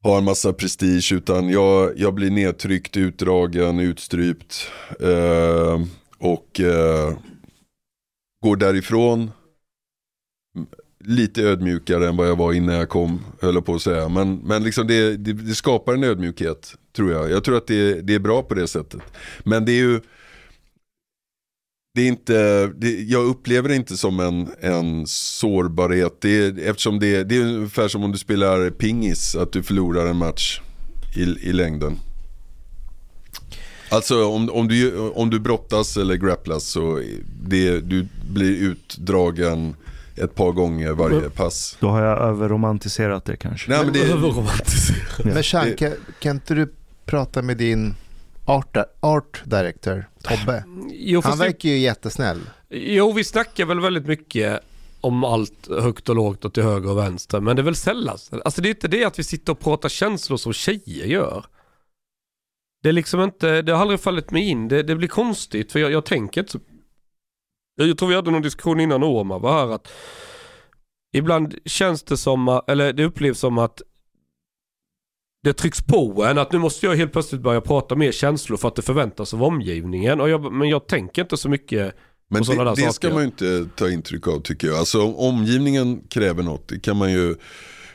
ha 0.02 0.18
en 0.18 0.24
massa 0.24 0.52
prestige 0.52 1.12
utan 1.12 1.48
jag, 1.48 1.98
jag 1.98 2.14
blir 2.14 2.30
nedtryckt, 2.30 2.96
utdragen, 2.96 3.80
utstrypt 3.80 4.70
eh, 5.00 5.80
och 6.18 6.60
eh, 6.60 7.16
går 8.42 8.56
därifrån 8.56 9.30
lite 11.06 11.42
ödmjukare 11.42 12.08
än 12.08 12.16
vad 12.16 12.28
jag 12.28 12.36
var 12.36 12.52
innan 12.52 12.74
jag 12.74 12.88
kom, 12.88 13.20
höll 13.40 13.54
jag 13.54 13.66
på 13.66 13.74
att 13.74 13.82
säga. 13.82 14.08
Men, 14.08 14.36
men 14.36 14.64
liksom 14.64 14.86
det, 14.86 15.16
det, 15.16 15.32
det 15.32 15.54
skapar 15.54 15.94
en 15.94 16.04
ödmjukhet, 16.04 16.74
tror 16.96 17.12
jag. 17.12 17.30
Jag 17.30 17.44
tror 17.44 17.56
att 17.56 17.66
det, 17.66 18.00
det 18.00 18.14
är 18.14 18.18
bra 18.18 18.42
på 18.42 18.54
det 18.54 18.68
sättet. 18.68 19.00
Men 19.44 19.64
det 19.64 19.72
är 19.72 19.76
ju, 19.76 20.00
det 21.94 22.02
är 22.02 22.06
inte, 22.06 22.66
det, 22.66 23.02
jag 23.02 23.24
upplever 23.24 23.68
det 23.68 23.76
inte 23.76 23.96
som 23.96 24.20
en, 24.20 24.48
en 24.60 25.06
sårbarhet. 25.06 26.20
Det 26.20 26.36
är, 26.36 26.68
eftersom 26.68 27.00
det, 27.00 27.24
det 27.24 27.36
är 27.36 27.40
ungefär 27.40 27.88
som 27.88 28.04
om 28.04 28.12
du 28.12 28.18
spelar 28.18 28.70
pingis, 28.70 29.36
att 29.36 29.52
du 29.52 29.62
förlorar 29.62 30.06
en 30.06 30.16
match 30.16 30.60
i, 31.16 31.22
i 31.22 31.52
längden. 31.52 31.98
Alltså 33.88 34.24
om, 34.26 34.50
om, 34.50 34.68
du, 34.68 34.98
om 34.98 35.30
du 35.30 35.40
brottas 35.40 35.96
eller 35.96 36.14
grapplas 36.14 36.64
så 36.64 37.02
det, 37.46 37.80
du 37.80 38.06
blir 38.32 38.56
utdragen 38.56 39.74
ett 40.16 40.34
par 40.34 40.52
gånger 40.52 40.92
varje 40.92 41.30
pass. 41.30 41.76
Då 41.80 41.88
har 41.88 42.02
jag 42.02 42.18
överromantiserat 42.18 43.24
det 43.24 43.36
kanske. 43.36 43.70
Nej, 43.70 43.84
men 43.84 43.92
det, 43.92 44.12
Överromantiserat. 44.12 45.24
Men 45.24 45.44
Sean, 45.44 45.76
kan, 45.76 45.92
kan 46.18 46.36
inte 46.36 46.54
du 46.54 46.72
prata 47.04 47.42
med 47.42 47.56
din 47.56 47.94
art, 48.44 48.76
art 49.00 49.42
director, 49.44 50.08
Tobbe? 50.22 50.64
Jo, 50.90 51.20
Han 51.24 51.38
verkar 51.38 51.68
ju 51.68 51.78
jättesnäll. 51.78 52.40
Jo, 52.70 53.12
vi 53.12 53.24
snackar 53.24 53.64
väl 53.64 53.80
väldigt 53.80 54.06
mycket 54.06 54.60
om 55.00 55.24
allt 55.24 55.68
högt 55.68 56.08
och 56.08 56.16
lågt 56.16 56.44
och 56.44 56.54
till 56.54 56.62
höger 56.62 56.90
och 56.90 56.98
vänster. 56.98 57.40
Men 57.40 57.56
det 57.56 57.62
är 57.62 57.64
väl 57.64 57.76
sällan. 57.76 58.18
Alltså 58.44 58.62
det 58.62 58.68
är 58.68 58.70
inte 58.70 58.88
det 58.88 59.04
att 59.04 59.18
vi 59.18 59.24
sitter 59.24 59.52
och 59.52 59.60
pratar 59.60 59.88
känslor 59.88 60.36
som 60.36 60.52
tjejer 60.52 61.06
gör. 61.06 61.44
Det 62.82 62.88
är 62.88 62.92
liksom 62.92 63.20
inte, 63.20 63.62
det 63.62 63.72
har 63.72 63.80
aldrig 63.80 64.00
fallit 64.00 64.30
mig 64.30 64.48
in. 64.48 64.68
Det, 64.68 64.82
det 64.82 64.96
blir 64.96 65.08
konstigt 65.08 65.72
för 65.72 65.78
jag, 65.78 65.92
jag 65.92 66.04
tänker 66.04 66.40
inte 66.40 66.52
så. 66.52 66.58
Jag 67.76 67.98
tror 67.98 68.08
vi 68.08 68.14
hade 68.14 68.30
någon 68.30 68.42
diskussion 68.42 68.80
innan 68.80 69.02
Omar 69.02 69.38
var 69.38 69.52
här 69.52 69.74
att 69.74 69.88
ibland 71.14 71.54
känns 71.64 72.02
det 72.02 72.16
som, 72.16 72.60
eller 72.66 72.92
det 72.92 73.04
upplevs 73.04 73.38
som 73.38 73.58
att 73.58 73.82
det 75.42 75.52
trycks 75.52 75.82
på 75.82 76.24
en 76.24 76.38
att 76.38 76.52
nu 76.52 76.58
måste 76.58 76.86
jag 76.86 76.96
helt 76.96 77.12
plötsligt 77.12 77.40
börja 77.40 77.60
prata 77.60 77.94
mer 77.94 78.12
känslor 78.12 78.56
för 78.56 78.68
att 78.68 78.76
det 78.76 78.82
förväntas 78.82 79.34
av 79.34 79.42
omgivningen. 79.42 80.20
Och 80.20 80.28
jag, 80.28 80.52
men 80.52 80.68
jag 80.68 80.86
tänker 80.86 81.22
inte 81.22 81.36
så 81.36 81.48
mycket 81.48 81.94
Men 82.28 82.40
och 82.40 82.46
sådana 82.46 82.64
det, 82.64 82.70
där 82.70 82.86
det 82.86 82.92
ska 82.92 83.08
saker. 83.08 83.14
man 83.14 83.22
ju 83.22 83.26
inte 83.26 83.76
ta 83.76 83.90
intryck 83.90 84.28
av 84.28 84.40
tycker 84.40 84.68
jag. 84.68 84.76
Alltså 84.78 85.02
om 85.02 85.16
omgivningen 85.16 86.02
kräver 86.08 86.42
något, 86.42 86.68
det 86.68 86.80
kan 86.80 86.96
man 86.96 87.12
ju 87.12 87.34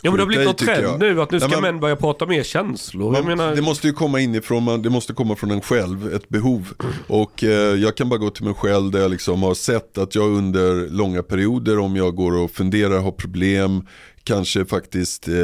Ja 0.02 0.12
men 0.12 0.18
det 0.18 0.22
har 0.22 0.28
blivit 0.28 0.46
någon 0.46 0.56
trend 0.56 1.00
nu 1.00 1.22
att 1.22 1.32
nu 1.32 1.40
ska 1.40 1.48
Nej, 1.50 1.62
men- 1.62 1.74
män 1.74 1.80
börja 1.80 1.96
prata 1.96 2.26
mer 2.26 2.44
känslor. 2.44 3.12
Man, 3.12 3.26
menar, 3.26 3.56
Det 3.56 3.62
måste 3.62 3.88
ju 3.88 3.94
komma 3.94 4.20
inifrån, 4.20 4.64
man, 4.64 4.82
det 4.82 4.90
måste 4.90 5.14
komma 5.14 5.36
från 5.36 5.52
en 5.52 5.62
själv, 5.62 6.14
ett 6.14 6.30
behov. 6.30 6.68
Och 7.08 7.44
eh, 7.44 7.50
jag 7.76 7.98
kan 7.98 8.10
bara 8.10 8.20
gå 8.20 8.30
till 8.30 8.46
mig 8.46 8.54
själv 8.54 8.92
där 8.92 9.00
jag 9.00 9.12
liksom 9.12 9.44
har 9.44 9.54
sett 9.54 9.98
att 9.98 10.16
jag 10.16 10.30
under 10.30 10.90
långa 10.90 11.24
perioder 11.24 11.80
om 11.80 11.96
jag 11.96 12.16
går 12.16 12.38
och 12.38 12.52
funderar, 12.52 13.00
har 13.00 13.12
problem, 13.12 13.86
kanske 14.24 14.66
faktiskt 14.66 15.28
eh, 15.28 15.36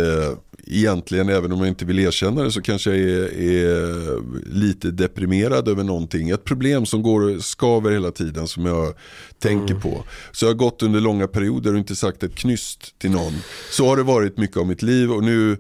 egentligen, 0.68 1.30
även 1.30 1.52
om 1.52 1.60
jag 1.60 1.68
inte 1.68 1.86
vill 1.86 2.00
erkänna 2.00 2.44
det, 2.44 2.52
så 2.52 2.62
kanske 2.62 2.90
jag 2.96 3.00
är, 3.00 3.42
är 3.42 4.22
lite 4.54 4.92
deprimerad 4.92 5.68
över 5.68 5.84
någonting. 5.84 6.30
Ett 6.30 6.44
problem 6.44 6.86
som 6.86 7.02
går 7.02 7.40
skaver 7.40 7.92
hela 7.92 8.12
tiden 8.12 8.48
som 8.48 8.66
jag 8.66 8.94
tänker 9.40 9.76
på. 9.76 10.04
Så 10.32 10.46
jag 10.46 10.50
har 10.50 10.56
gått 10.58 10.84
under 10.84 11.00
långa 11.00 11.28
perioder 11.28 11.74
och 11.74 11.80
inte 11.80 11.96
sagt 11.96 12.24
ett 12.24 12.36
knyst 12.36 13.00
till 13.00 13.12
någon. 13.12 13.34
Så 13.72 13.88
har 13.88 13.98
det 13.98 14.04
varit 14.04 14.38
mycket 14.38 14.58
av 14.58 14.68
mitt 14.68 14.82
liv 14.82 15.12
och 15.12 15.24
nu 15.24 15.52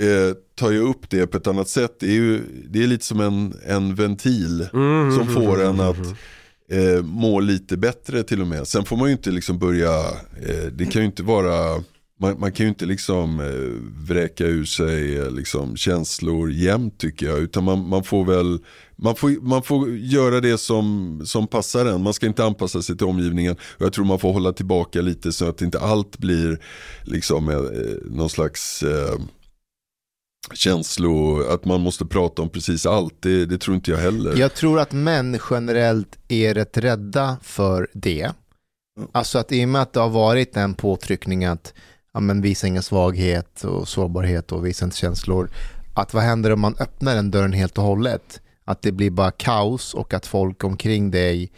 eh, 0.00 0.36
tar 0.54 0.72
jag 0.72 0.84
upp 0.84 1.10
det 1.10 1.26
på 1.26 1.36
ett 1.36 1.46
annat 1.46 1.68
sätt. 1.68 1.96
Det 2.00 2.06
är, 2.06 2.14
ju, 2.14 2.40
det 2.68 2.82
är 2.82 2.86
lite 2.86 3.04
som 3.04 3.20
en, 3.20 3.54
en 3.66 3.94
ventil 3.94 4.68
Mm, 4.72 5.12
som 5.16 5.26
får 5.34 5.62
en 5.62 5.80
att 5.80 6.06
eh, 6.70 7.02
må 7.02 7.40
lite 7.40 7.76
bättre 7.76 8.22
till 8.22 8.40
och 8.40 8.46
med. 8.46 8.68
Sen 8.68 8.84
får 8.84 8.96
man 8.96 9.06
ju 9.08 9.12
inte 9.12 9.30
liksom 9.30 9.58
börja, 9.58 9.98
eh, 10.48 10.66
det 10.72 10.84
kan 10.86 11.02
ju 11.02 11.06
inte 11.06 11.22
vara, 11.22 11.82
man, 12.22 12.40
man 12.40 12.52
kan 12.52 12.66
ju 12.66 12.68
inte 12.68 12.86
liksom 12.86 13.40
eh, 13.40 14.06
vräka 14.08 14.44
ur 14.44 14.64
sig 14.64 15.18
eh, 15.18 15.30
liksom 15.30 15.76
känslor 15.76 16.52
jämt 16.52 16.98
tycker 16.98 17.26
jag. 17.26 17.38
Utan 17.38 17.64
man, 17.64 17.88
man 17.88 18.04
får 18.04 18.24
väl, 18.24 18.58
man 18.96 19.16
får, 19.16 19.30
man 19.42 19.62
får 19.62 19.90
göra 19.90 20.40
det 20.40 20.58
som, 20.58 21.20
som 21.24 21.46
passar 21.46 21.86
en. 21.86 22.02
Man 22.02 22.14
ska 22.14 22.26
inte 22.26 22.44
anpassa 22.44 22.82
sig 22.82 22.96
till 22.96 23.06
omgivningen. 23.06 23.56
Och 23.78 23.82
jag 23.86 23.92
tror 23.92 24.04
man 24.04 24.18
får 24.18 24.32
hålla 24.32 24.52
tillbaka 24.52 25.00
lite 25.00 25.32
så 25.32 25.48
att 25.48 25.62
inte 25.62 25.78
allt 25.78 26.18
blir 26.18 26.58
liksom 27.02 27.48
eh, 27.48 27.56
någon 28.10 28.30
slags 28.30 28.82
eh, 28.82 29.18
känslor, 30.54 31.54
att 31.54 31.64
man 31.64 31.80
måste 31.80 32.06
prata 32.06 32.42
om 32.42 32.48
precis 32.48 32.86
allt. 32.86 33.14
Det, 33.20 33.46
det 33.46 33.58
tror 33.58 33.74
inte 33.74 33.90
jag 33.90 33.98
heller. 33.98 34.36
Jag 34.36 34.54
tror 34.54 34.80
att 34.80 34.92
män 34.92 35.38
generellt 35.50 36.18
är 36.28 36.54
rätt 36.54 36.78
rädda 36.78 37.36
för 37.42 37.88
det. 37.92 38.32
Alltså 39.12 39.38
att 39.38 39.52
i 39.52 39.64
och 39.64 39.68
med 39.68 39.82
att 39.82 39.92
det 39.92 40.00
har 40.00 40.10
varit 40.10 40.56
en 40.56 40.74
påtryckning 40.74 41.44
att 41.44 41.74
ja, 42.14 42.20
men 42.20 42.40
visa 42.40 42.66
ingen 42.66 42.82
svaghet 42.82 43.64
och 43.64 43.88
sårbarhet 43.88 44.52
och 44.52 44.66
visa 44.66 44.84
inte 44.84 44.96
känslor. 44.96 45.50
Att 45.94 46.14
vad 46.14 46.22
händer 46.22 46.52
om 46.52 46.60
man 46.60 46.76
öppnar 46.78 47.14
den 47.14 47.30
dörren 47.30 47.52
helt 47.52 47.78
och 47.78 47.84
hållet? 47.84 48.40
Att 48.64 48.82
det 48.82 48.92
blir 48.92 49.10
bara 49.10 49.30
kaos 49.30 49.94
och 49.94 50.14
att 50.14 50.26
folk 50.26 50.64
omkring 50.64 51.10
dig 51.10 51.52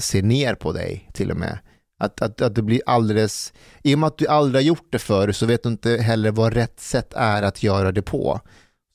ser 0.00 0.22
ner 0.22 0.54
på 0.54 0.72
dig 0.72 1.10
till 1.12 1.30
och 1.30 1.36
med. 1.36 1.58
Att, 2.00 2.22
att, 2.22 2.40
att 2.40 2.54
det 2.54 2.62
blir 2.62 2.80
alldeles, 2.86 3.52
i 3.82 3.94
och 3.94 3.98
med 3.98 4.06
att 4.06 4.18
du 4.18 4.26
aldrig 4.26 4.62
har 4.62 4.66
gjort 4.66 4.86
det 4.90 4.98
förr 4.98 5.32
så 5.32 5.46
vet 5.46 5.62
du 5.62 5.68
inte 5.68 5.96
heller 5.96 6.30
vad 6.30 6.52
rätt 6.52 6.80
sätt 6.80 7.12
är 7.16 7.42
att 7.42 7.62
göra 7.62 7.92
det 7.92 8.02
på. 8.02 8.40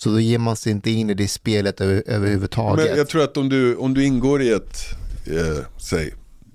Så 0.04 0.10
då 0.10 0.20
ger 0.20 0.38
man 0.38 0.56
sig 0.56 0.72
inte 0.72 0.92
in 0.92 1.10
i 1.10 1.14
det 1.14 1.28
spelet 1.28 1.82
över, 1.82 2.04
överhuvudtaget. 2.08 2.88
Men 2.90 2.98
jag 2.98 3.08
tror 3.08 3.24
att 3.24 3.38
om 3.38 3.50
du, 3.50 3.76
om 3.76 3.94
du 3.94 4.06
ingår 4.06 4.42
i 4.42 4.52
ett, 4.52 4.78
eh, 5.26 5.66
säg, 5.78 6.14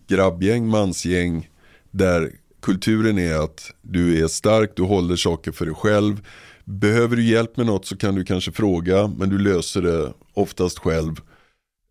grabbgäng, 0.09 0.66
mansgäng, 0.66 1.49
där 1.91 2.31
kulturen 2.65 3.19
är 3.19 3.35
att 3.35 3.73
du 3.82 4.24
är 4.24 4.28
stark, 4.28 4.73
du 4.77 4.82
håller 4.82 5.16
saker 5.16 5.53
för 5.53 5.66
dig 5.66 5.74
själv. 5.74 6.27
Behöver 6.65 7.16
du 7.16 7.24
hjälp 7.24 7.57
med 7.57 7.66
något 7.66 7.86
så 7.86 7.97
kan 7.97 8.15
du 8.15 8.24
kanske 8.24 8.53
fråga, 8.53 9.07
men 9.19 9.28
du 9.28 9.39
löser 9.39 9.82
det 9.82 10.12
oftast 10.35 10.78
själv. 10.78 11.20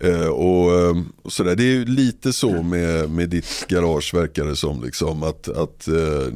Eh, 0.04 0.28
och, 0.28 0.80
eh, 0.80 0.98
och 1.22 1.34
sådär. 1.34 1.56
Det 1.56 1.64
är 1.64 1.86
lite 1.86 2.34
så 2.34 2.64
med, 2.64 3.10
med 3.10 3.30
ditt 3.30 3.66
garage 3.68 4.14
verkar 4.14 4.46
det 4.46 4.56
som. 4.56 4.84
Liksom, 4.84 5.24
att 5.24 5.48
att 5.48 5.88
eh, 5.88 6.34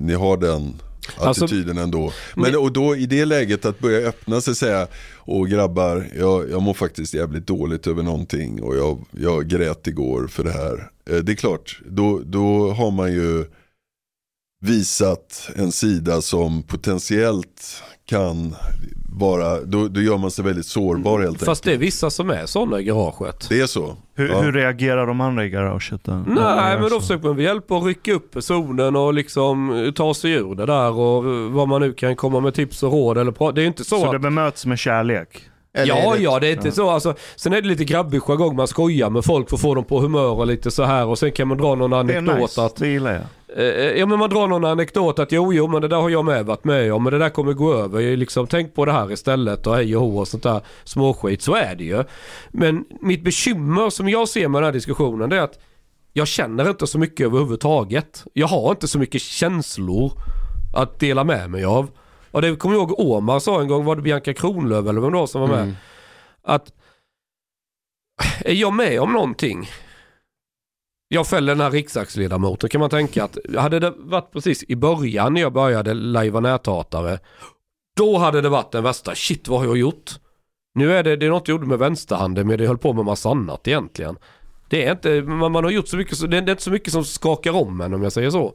ni 0.00 0.14
har 0.14 0.36
den 0.36 0.74
Alltså- 1.18 1.44
attityden 1.44 1.78
ändå. 1.78 2.12
Men 2.34 2.56
och 2.56 2.72
då 2.72 2.96
i 2.96 3.06
det 3.06 3.24
läget 3.24 3.64
att 3.64 3.78
börja 3.78 4.08
öppna 4.08 4.40
sig 4.40 4.50
och 4.50 4.56
säga, 4.56 4.86
åh 5.24 5.48
grabbar, 5.48 6.06
jag, 6.18 6.50
jag 6.50 6.62
mår 6.62 6.74
faktiskt 6.74 7.14
jävligt 7.14 7.46
dåligt 7.46 7.86
över 7.86 8.02
någonting 8.02 8.62
och 8.62 8.76
jag, 8.76 9.04
jag 9.10 9.48
grät 9.48 9.86
igår 9.86 10.26
för 10.26 10.44
det 10.44 10.52
här. 10.52 10.90
Eh, 11.10 11.16
det 11.16 11.32
är 11.32 11.36
klart, 11.36 11.80
då, 11.86 12.20
då 12.24 12.70
har 12.70 12.90
man 12.90 13.12
ju 13.12 13.44
visat 14.60 15.50
en 15.56 15.72
sida 15.72 16.20
som 16.22 16.62
potentiellt 16.62 17.82
kan 18.08 18.54
vara, 19.18 19.60
då, 19.60 19.88
då 19.88 20.00
gör 20.00 20.18
man 20.18 20.30
sig 20.30 20.44
väldigt 20.44 20.66
sårbar 20.66 21.20
helt 21.20 21.44
Fast 21.44 21.64
det 21.64 21.72
är 21.72 21.78
vissa 21.78 22.10
som 22.10 22.30
är 22.30 22.46
sådana 22.46 22.80
i 22.80 22.84
garaget. 22.84 23.46
Det 23.48 23.60
är 23.60 23.66
så. 23.66 23.96
Hur, 24.14 24.28
Ja. 24.28 24.40
hur 24.40 24.52
reagerar 24.52 25.06
de 25.06 25.20
andra 25.20 25.44
i 25.44 25.50
garaget 25.50 26.04
då? 26.04 26.12
Nej 26.12 26.78
men 26.78 26.82
då 26.82 26.88
så. 26.88 27.00
försöker 27.00 27.28
man 27.28 27.38
hjälpa 27.38 27.76
att 27.76 27.84
rycka 27.84 28.12
upp 28.12 28.30
personen 28.32 28.96
och 28.96 29.14
liksom 29.14 29.92
ta 29.96 30.14
sig 30.14 30.32
ur 30.32 30.54
det 30.54 30.66
där 30.66 30.90
och 30.92 31.24
vad 31.52 31.68
man 31.68 31.80
nu 31.80 31.92
kan 31.92 32.16
komma 32.16 32.40
med 32.40 32.54
tips 32.54 32.82
och 32.82 32.92
råd 32.92 33.18
eller 33.18 33.52
Det 33.52 33.62
är 33.62 33.66
inte 33.66 33.84
så, 33.84 33.98
Så 33.98 34.06
att... 34.06 34.12
det 34.12 34.18
bemöts 34.18 34.66
med 34.66 34.78
kärlek? 34.78 35.28
Eller 35.76 35.94
Ja, 36.02 36.14
det- 36.16 36.22
ja, 36.22 36.38
det 36.40 36.48
är 36.48 36.52
inte 36.52 36.68
Ja. 36.68 36.72
så. 36.74 36.90
Alltså, 36.90 37.14
sen 37.36 37.52
är 37.52 37.62
det 37.62 37.68
lite 37.68 37.84
grabbig 37.84 38.22
jargong. 38.22 38.56
Man 38.56 38.68
skojar 38.68 39.10
med 39.10 39.24
folk 39.24 39.48
för 39.48 39.56
att 39.56 39.60
få 39.62 39.74
dem 39.74 39.84
på 39.84 40.00
humör 40.00 40.30
och 40.32 40.46
lite 40.46 40.70
så 40.70 40.82
här. 40.84 41.06
Och 41.06 41.18
sen 41.18 41.32
kan 41.32 41.48
man 41.48 41.58
dra 41.58 41.74
någon 41.74 41.90
Det 42.06 42.14
är 42.14 42.18
anekdot 42.18 42.40
nice, 42.40 42.62
att... 42.64 42.76
det 42.76 42.88
gillar 42.88 43.12
jag. 43.12 43.22
Eh, 43.58 43.98
ja 43.98 44.06
men 44.06 44.18
man 44.18 44.30
drar 44.30 44.46
någon 44.48 44.64
anekdot 44.64 45.18
att 45.18 45.32
jo, 45.32 45.52
jo 45.52 45.66
men 45.68 45.82
det 45.82 45.88
där 45.88 45.96
har 45.96 46.10
jag 46.10 46.24
med 46.24 46.46
varit 46.46 46.64
med 46.64 46.92
om. 46.92 47.04
Men 47.04 47.12
det 47.12 47.18
där 47.18 47.28
kommer 47.28 47.52
gå 47.52 47.74
över. 47.74 48.00
Jag 48.00 48.18
liksom, 48.18 48.46
tänk 48.46 48.74
på 48.74 48.84
det 48.84 48.92
här 48.92 49.12
istället 49.12 49.66
och 49.66 49.74
hej 49.74 49.96
och 49.96 50.02
hå 50.02 50.18
och 50.18 50.28
sånt 50.28 50.42
där 50.42 50.60
småskit. 50.84 51.42
Så 51.42 51.54
är 51.54 51.74
det 51.74 51.84
ju. 51.84 52.04
Men 52.50 52.84
mitt 53.00 53.24
bekymmer 53.24 53.90
som 53.90 54.08
jag 54.08 54.28
ser 54.28 54.48
med 54.48 54.60
den 54.62 54.64
här 54.66 54.72
diskussionen 54.72 55.30
det 55.30 55.36
är 55.36 55.40
att 55.42 55.58
jag 56.12 56.26
känner 56.28 56.68
inte 56.70 56.86
så 56.86 56.98
mycket 56.98 57.26
överhuvudtaget. 57.26 58.24
Jag 58.32 58.46
har 58.46 58.70
inte 58.70 58.88
så 58.88 58.98
mycket 58.98 59.22
känslor 59.22 60.12
att 60.74 61.00
dela 61.00 61.24
med 61.24 61.50
mig 61.50 61.64
av. 61.64 61.88
Och 62.36 62.42
det 62.42 62.56
kommer 62.56 62.74
jag 62.74 62.90
ihåg 62.90 63.00
Omar 63.00 63.38
sa 63.38 63.60
en 63.60 63.68
gång, 63.68 63.84
var 63.84 63.96
det 63.96 64.02
Bianca 64.02 64.34
Kronlöf 64.34 64.86
eller 64.86 65.00
vem 65.00 65.12
det 65.12 65.18
var 65.18 65.26
som 65.26 65.40
var 65.40 65.48
med? 65.48 65.62
Mm. 65.62 65.74
Att 66.42 66.72
är 68.40 68.54
jag 68.54 68.72
med 68.72 69.00
om 69.00 69.12
någonting 69.12 69.68
jag 71.08 71.26
fäller 71.26 71.54
den 71.54 71.60
här 71.60 71.70
riksdagsledamoten 71.70 72.70
kan 72.70 72.80
man 72.80 72.90
tänka 72.90 73.24
att 73.24 73.38
hade 73.56 73.78
det 73.78 73.94
varit 73.96 74.32
precis 74.32 74.64
i 74.68 74.76
början 74.76 75.34
när 75.34 75.40
jag 75.40 75.52
började 75.52 75.94
lajva 75.94 76.40
näthatare 76.40 77.18
då 77.96 78.18
hade 78.18 78.40
det 78.40 78.48
varit 78.48 78.72
den 78.72 78.84
värsta, 78.84 79.14
shit 79.14 79.48
vad 79.48 79.58
har 79.58 79.66
jag 79.66 79.76
gjort? 79.76 80.10
Nu 80.74 80.92
är 80.92 81.02
det, 81.02 81.16
det 81.16 81.26
är 81.26 81.30
något 81.30 81.48
jag 81.48 81.54
gjorde 81.54 81.66
med 81.66 81.78
vänsterhanden 81.78 82.48
men 82.48 82.58
det 82.58 82.66
höll 82.66 82.78
på 82.78 82.92
med 82.92 83.04
massa 83.04 83.30
annat 83.30 83.68
egentligen. 83.68 84.16
Det 84.68 84.84
är 84.84 84.92
inte, 84.92 85.22
man, 85.22 85.52
man 85.52 85.64
har 85.64 85.70
gjort 85.70 85.88
så 85.88 85.96
mycket, 85.96 86.16
så, 86.18 86.26
det 86.26 86.36
är 86.36 86.50
inte 86.50 86.62
så 86.62 86.70
mycket 86.70 86.92
som 86.92 87.04
skakar 87.04 87.52
om 87.52 87.80
en 87.80 87.94
om 87.94 88.02
jag 88.02 88.12
säger 88.12 88.30
så. 88.30 88.54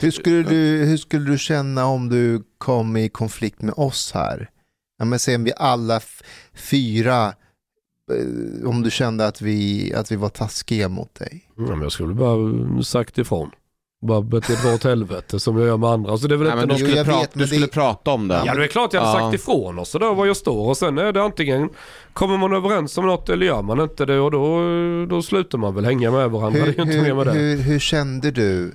Hur 0.00 0.10
skulle, 0.10 0.42
du, 0.42 0.84
hur 0.84 0.96
skulle 0.96 1.30
du 1.30 1.38
känna 1.38 1.86
om 1.86 2.08
du 2.08 2.42
kom 2.58 2.96
i 2.96 3.08
konflikt 3.08 3.62
med 3.62 3.74
oss 3.76 4.12
här? 4.14 4.50
Ja, 4.98 5.04
men 5.04 5.18
sen 5.18 5.44
vi 5.44 5.52
alla 5.56 6.00
fyra, 6.54 7.26
eh, 8.12 8.68
om 8.68 8.82
du 8.82 8.90
kände 8.90 9.26
att 9.26 9.40
vi, 9.42 9.92
att 9.94 10.12
vi 10.12 10.16
var 10.16 10.28
taskiga 10.28 10.88
mot 10.88 11.14
dig. 11.14 11.50
Mm, 11.58 11.70
men 11.70 11.82
jag 11.82 11.92
skulle 11.92 12.14
bara 12.14 12.82
sagt 12.82 13.18
ifrån. 13.18 13.50
Bara 14.06 14.22
betett 14.22 14.64
mig 14.64 14.74
åt 14.74 14.84
helvete 14.84 15.40
som 15.40 15.58
jag 15.58 15.66
gör 15.66 15.76
med 15.76 15.90
andra. 15.90 16.18
Så 16.18 16.26
det 16.28 16.34
är 16.34 16.36
väl 16.36 16.48
Nej, 16.48 16.54
inte 16.56 16.66
men 16.66 16.76
du 16.76 16.84
skulle, 16.86 17.04
prata, 17.04 17.38
vet, 17.38 17.48
skulle 17.48 17.68
om 18.04 18.28
det. 18.28 18.42
Ja 18.46 18.54
det 18.54 18.64
är 18.64 18.68
klart 18.68 18.92
jag 18.92 19.00
hade 19.00 19.18
Ja. 19.18 19.30
sagt 19.30 19.42
ifrån 19.42 19.78
och 19.78 19.86
sådär 19.86 20.14
var 20.14 20.26
jag 20.26 20.36
står 20.36 20.68
och 20.68 20.76
sen 20.76 20.98
är 20.98 21.12
det 21.12 21.22
antingen 21.22 21.68
kommer 22.12 22.36
man 22.38 22.52
överens 22.52 22.98
om 22.98 23.06
något 23.06 23.28
eller 23.28 23.46
gör 23.46 23.62
man 23.62 23.80
inte 23.80 24.04
det 24.04 24.18
och 24.20 24.30
då, 24.30 24.60
då 25.10 25.22
slutar 25.22 25.58
man 25.58 25.74
väl 25.74 25.84
hänga 25.84 26.10
med 26.10 26.30
varandra. 26.30 26.64
det 26.64 26.78
är 26.78 26.80
inte 26.80 26.96
hur, 26.96 27.14
med 27.14 27.26
det. 27.26 27.32
hur, 27.32 27.56
hur 27.56 27.78
kände 27.78 28.30
du 28.30 28.74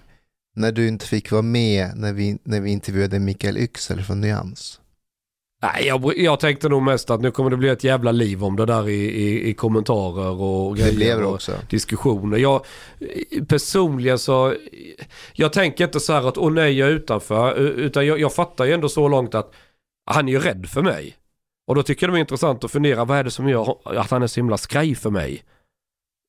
när 0.56 0.72
du 0.72 0.88
inte 0.88 1.06
fick 1.06 1.32
vara 1.32 1.42
med 1.42 1.92
när 1.96 2.14
vi, 2.14 2.38
när 2.44 2.62
vi 2.62 2.72
intervjuade 2.72 3.20
Mikael 3.20 3.58
Yxel 3.58 4.02
från 4.04 4.22
Nyans? 4.22 4.82
Nej, 5.64 5.88
jag, 5.88 6.18
jag 6.18 6.40
tänkte 6.40 6.70
nog 6.70 6.84
mest 6.84 7.10
att 7.10 7.22
nu 7.22 7.32
kommer 7.32 7.50
det 7.50 7.58
bli 7.58 7.70
ett 7.70 7.84
jävla 7.84 8.12
liv 8.12 8.44
om 8.44 8.56
det 8.56 8.66
där 8.66 8.90
i, 8.90 9.06
i, 9.06 9.50
i 9.50 9.54
kommentarer 9.54 10.42
och 10.42 10.78
grejer. 10.78 10.92
Det 10.92 10.96
blev 10.96 11.20
det 11.20 11.26
också. 11.26 11.52
diskussioner. 11.70 12.38
Jag, 12.38 12.66
personligen 13.48 14.20
så, 14.20 14.56
jag 15.34 15.54
tänker 15.54 15.84
inte 15.84 16.00
så 16.00 16.14
här 16.14 16.28
att 16.28 16.38
åh 16.38 16.52
nej 16.52 16.78
jag 16.78 16.88
är 16.90 16.92
utanför. 16.92 17.60
Utan 17.60 18.06
jag, 18.06 18.20
jag 18.20 18.34
fattar 18.34 18.66
ju 18.66 18.74
ändå 18.74 18.90
så 18.90 19.08
långt 19.08 19.36
att 19.36 19.54
han 20.12 20.28
är 20.28 20.32
ju 20.32 20.40
rädd 20.40 20.70
för 20.70 20.82
mig. 20.82 21.16
Och 21.68 21.76
då 21.76 21.84
tycker 21.84 22.08
jag 22.08 22.14
det 22.14 22.18
är 22.18 22.22
intressant 22.22 22.64
att 22.64 22.72
fundera 22.72 23.06
vad 23.06 23.18
är 23.18 23.24
det 23.24 23.32
som 23.32 23.50
gör 23.50 23.78
att 24.00 24.12
han 24.12 24.24
är 24.24 24.28
så 24.28 24.40
himla 24.40 24.58
skraj 24.58 24.96
för 24.96 25.10
mig. 25.10 25.44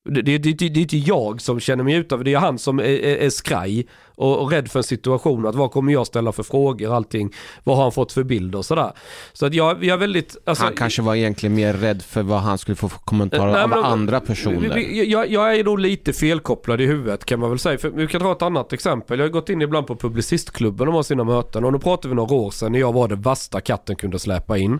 Det, 0.05 0.21
det, 0.21 0.37
det, 0.37 0.53
det 0.53 0.79
är 0.79 0.81
inte 0.81 0.97
jag 0.97 1.41
som 1.41 1.59
känner 1.59 1.83
mig 1.83 1.93
utanför, 1.95 2.23
det 2.23 2.33
är 2.33 2.37
han 2.39 2.59
som 2.59 2.79
är, 2.79 2.83
är, 2.83 3.17
är 3.17 3.29
skraj 3.29 3.87
och, 4.15 4.41
och 4.41 4.51
rädd 4.51 4.71
för 4.71 4.79
en 4.79 4.83
situation. 4.83 5.45
Att 5.45 5.55
vad 5.55 5.71
kommer 5.71 5.93
jag 5.93 6.07
ställa 6.07 6.31
för 6.31 6.43
frågor, 6.43 6.95
allting. 6.95 7.33
Vad 7.63 7.75
har 7.75 7.83
han 7.83 7.91
fått 7.91 8.11
för 8.11 8.23
bilder 8.23 8.57
och 8.59 8.65
sådär. 8.65 8.91
Så 9.33 9.45
att 9.45 9.53
jag, 9.53 9.83
jag 9.83 9.93
är 9.93 9.97
väldigt... 9.97 10.37
Alltså, 10.45 10.63
han 10.63 10.73
kanske 10.73 11.01
var 11.01 11.15
egentligen 11.15 11.55
mer 11.55 11.73
rädd 11.73 12.01
för 12.01 12.23
vad 12.23 12.39
han 12.39 12.57
skulle 12.57 12.75
få 12.75 12.89
för 12.89 12.99
kommentarer 12.99 13.51
Nej, 13.51 13.61
av 13.61 13.69
men- 13.69 13.83
andra 13.83 14.19
personer. 14.19 14.77
Jag, 15.03 15.31
jag 15.31 15.55
är 15.55 15.63
nog 15.63 15.79
lite 15.79 16.13
felkopplad 16.13 16.81
i 16.81 16.85
huvudet 16.85 17.25
kan 17.25 17.39
man 17.39 17.49
väl 17.49 17.59
säga. 17.59 17.77
För 17.77 17.89
vi 17.89 18.07
kan 18.07 18.21
ta 18.21 18.31
ett 18.31 18.41
annat 18.41 18.73
exempel. 18.73 19.19
Jag 19.19 19.25
har 19.25 19.31
gått 19.31 19.49
in 19.49 19.61
ibland 19.61 19.87
på 19.87 19.95
Publicistklubben 19.95 20.87
och 20.87 20.93
har 20.93 21.03
sina 21.03 21.23
möten. 21.23 21.65
Och 21.65 21.73
nu 21.73 21.79
pratar 21.79 22.09
vi 22.09 22.15
några 22.15 22.35
år 22.35 22.51
sedan 22.51 22.71
när 22.71 22.79
jag 22.79 22.93
var 22.93 23.07
det 23.07 23.15
värsta 23.15 23.61
katten 23.61 23.95
kunde 23.95 24.19
släppa 24.19 24.57
in. 24.57 24.79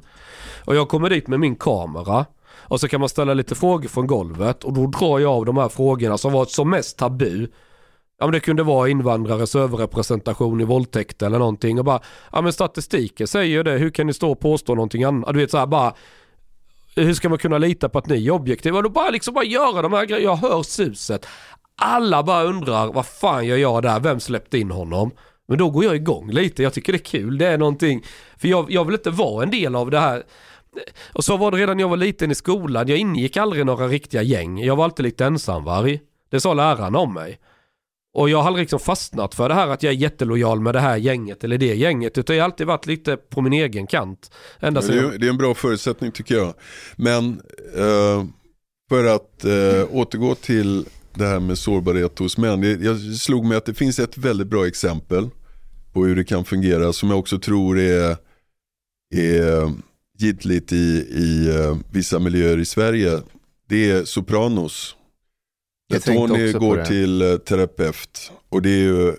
Och 0.66 0.76
jag 0.76 0.90
kommer 0.90 1.10
dit 1.10 1.28
med 1.28 1.40
min 1.40 1.56
kamera. 1.56 2.26
Och 2.74 2.80
så 2.80 2.88
kan 2.88 3.00
man 3.00 3.10
ställa 3.10 3.34
lite 3.34 3.56
frågor 3.56 3.88
från 3.88 4.08
golvet. 4.08 4.64
Och 4.64 4.74
då 4.74 4.88
drar 4.88 5.20
jag 5.20 5.32
av 5.32 5.46
de 5.46 5.58
här 5.58 5.70
frågorna 5.70 6.18
som 6.18 6.34
var 6.34 6.46
som 6.46 6.70
mest 6.70 6.98
tabu. 6.98 7.48
Ja 8.20 8.26
men 8.26 8.32
det 8.32 8.40
kunde 8.40 8.64
vara 8.64 8.90
invandrares 8.90 9.56
överrepresentation 9.56 10.62
i 10.62 10.64
våldtäkt 10.64 11.22
eller 11.22 11.40
någonting. 11.40 11.80
Och 11.80 11.86
bara, 11.86 12.00
ja 12.32 12.42
men 12.42 12.54
statistiken 12.54 13.28
säger 13.28 13.58
ju 13.58 13.64
det. 13.64 13.72
Hur 13.72 13.90
kan 13.90 14.08
ni 14.08 14.14
stå 14.14 14.32
och 14.32 14.40
påstå 14.40 14.76
någonting 14.76 15.04
annat? 15.04 15.34
Du 15.34 15.40
vet 15.40 15.52
så 15.52 15.58
här 15.58 15.66
bara 15.66 15.94
hur 16.96 17.14
ska 17.14 17.30
man 17.30 17.38
kunna 17.38 17.58
lita 17.58 17.90
på 17.90 17.98
att 17.98 18.08
ni 18.08 18.28
är 18.28 18.32
objektiva? 18.32 18.78
Och 18.78 18.84
då 18.84 18.90
bara 18.90 19.10
liksom 19.10 19.34
bara 19.34 19.46
göra 19.46 19.82
de 19.82 19.94
här 19.94 20.06
grejerna. 20.06 20.32
Jag 20.32 20.36
hör 20.36 20.64
suset. 20.64 21.26
Alla 21.82 22.24
bara 22.24 22.44
undrar, 22.44 22.94
vad 22.94 23.06
fan 23.06 23.46
gör 23.46 23.58
jag 23.58 23.84
där? 23.84 24.00
Vem 24.00 24.20
släppte 24.20 24.58
in 24.58 24.72
honom? 24.72 25.12
Men 25.48 25.58
då 25.58 25.70
går 25.70 25.84
jag 25.84 25.96
igång 25.96 26.32
lite. 26.32 26.64
Jag 26.64 26.74
tycker 26.74 26.94
det 26.94 27.00
är 27.00 27.06
kul. 27.06 27.38
Det 27.38 27.48
är 27.48 27.58
någonting. 27.58 28.04
För 28.38 28.48
jag, 28.48 28.72
jag 28.72 28.86
vill 28.86 28.96
inte 28.96 29.10
vara 29.10 29.44
en 29.44 29.52
del 29.52 29.76
av 29.76 29.92
det 29.92 30.00
här. 30.00 30.24
Och 31.14 31.24
så 31.24 31.38
var 31.38 31.52
det 31.52 31.58
redan 31.58 31.78
när 31.78 31.84
jag 31.84 31.90
var 31.90 31.98
liten 31.98 32.32
i 32.32 32.36
skolan. 32.36 32.88
Jag 32.88 32.98
ingick 32.98 33.38
aldrig 33.38 33.66
några 33.66 33.88
riktiga 33.88 34.22
gäng. 34.22 34.64
Jag 34.64 34.76
var 34.76 34.84
alltid 34.84 35.04
lite 35.04 35.26
ensamvarg. 35.26 36.00
Det 36.32 36.40
sa 36.40 36.54
lärarna 36.54 37.00
om 37.00 37.14
mig. 37.14 37.40
Och 38.14 38.30
jag 38.30 38.38
har 38.38 38.48
aldrig 38.48 38.64
liksom 38.64 38.80
fastnat 38.80 39.36
för 39.36 39.50
det 39.50 39.56
här 39.56 39.68
att 39.68 39.84
jag 39.84 39.94
är 39.94 39.98
jättelojal 39.98 40.60
med 40.60 40.76
det 40.76 40.80
här 40.80 40.98
gänget 40.98 41.44
eller 41.44 41.58
det 41.58 41.76
gänget. 41.76 42.18
Utan 42.18 42.36
jag 42.36 42.44
har 42.44 42.50
alltid 42.50 42.68
varit 42.68 42.86
lite 42.86 43.18
på 43.18 43.42
min 43.42 43.54
egen 43.54 43.88
kant. 43.88 44.32
Ända 44.60 44.82
det, 44.82 44.96
jag... 44.96 45.14
är, 45.14 45.18
det 45.18 45.26
är 45.26 45.30
en 45.30 45.38
bra 45.38 45.54
förutsättning 45.54 46.12
tycker 46.12 46.36
jag. 46.36 46.54
Men 46.96 47.42
eh, 47.78 48.26
för 48.90 49.16
att 49.16 49.46
eh, 49.46 49.96
återgå 49.96 50.36
till 50.36 50.86
det 51.14 51.26
här 51.26 51.40
med 51.40 51.58
sårbarhet 51.58 52.20
hos 52.20 52.38
män. 52.38 52.84
Jag 52.84 53.00
slog 53.00 53.46
mig 53.46 53.58
att 53.58 53.66
det 53.66 53.74
finns 53.74 54.00
ett 54.00 54.18
väldigt 54.18 54.48
bra 54.48 54.68
exempel 54.68 55.30
på 55.94 56.06
hur 56.06 56.16
det 56.16 56.24
kan 56.24 56.46
fungera 56.46 56.94
som 56.94 57.10
jag 57.10 57.20
också 57.20 57.40
tror 57.40 57.80
är, 57.80 58.18
är 59.16 59.72
giltigt 60.24 60.72
i, 60.72 60.76
i 61.12 61.56
eh, 61.56 61.78
vissa 61.92 62.20
miljöer 62.20 62.58
i 62.60 62.66
Sverige. 62.66 63.20
Det 63.70 63.92
är 63.92 64.06
Sopranos. 64.06 64.96
Där 65.90 66.00
Tony 66.00 66.52
går 66.52 66.84
till 66.86 67.22
eh, 67.22 67.38
terapeut 67.38 68.32
och 68.50 68.62
det 68.62 68.70
är 68.70 68.80
ju 68.84 69.14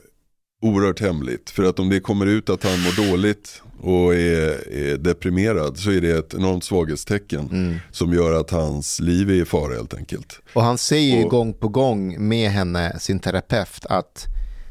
oerhört 0.62 1.00
hemligt. 1.00 1.50
För 1.50 1.62
att 1.64 1.78
om 1.78 1.88
det 1.88 2.00
kommer 2.00 2.26
ut 2.26 2.50
att 2.50 2.64
han 2.64 2.80
mår 2.82 3.10
dåligt 3.10 3.62
och 3.80 4.14
är, 4.14 4.72
är 4.74 4.96
deprimerad 4.98 5.78
så 5.78 5.90
är 5.90 6.00
det 6.00 6.10
ett 6.18 6.34
enormt 6.34 6.64
svaghetstecken 6.64 7.48
Mm. 7.52 7.74
som 7.90 8.12
gör 8.12 8.40
att 8.40 8.50
hans 8.50 9.00
liv 9.00 9.30
är 9.30 9.34
i 9.34 9.44
fara 9.44 9.74
helt 9.74 9.94
enkelt. 9.94 10.40
Och 10.52 10.62
han 10.62 10.78
säger 10.78 11.16
ju 11.18 11.24
Och- 11.24 11.30
gång 11.30 11.52
på 11.52 11.68
gång 11.68 12.28
med 12.28 12.50
henne, 12.50 12.98
sin 13.00 13.18
terapeut, 13.20 13.86
att 13.86 14.24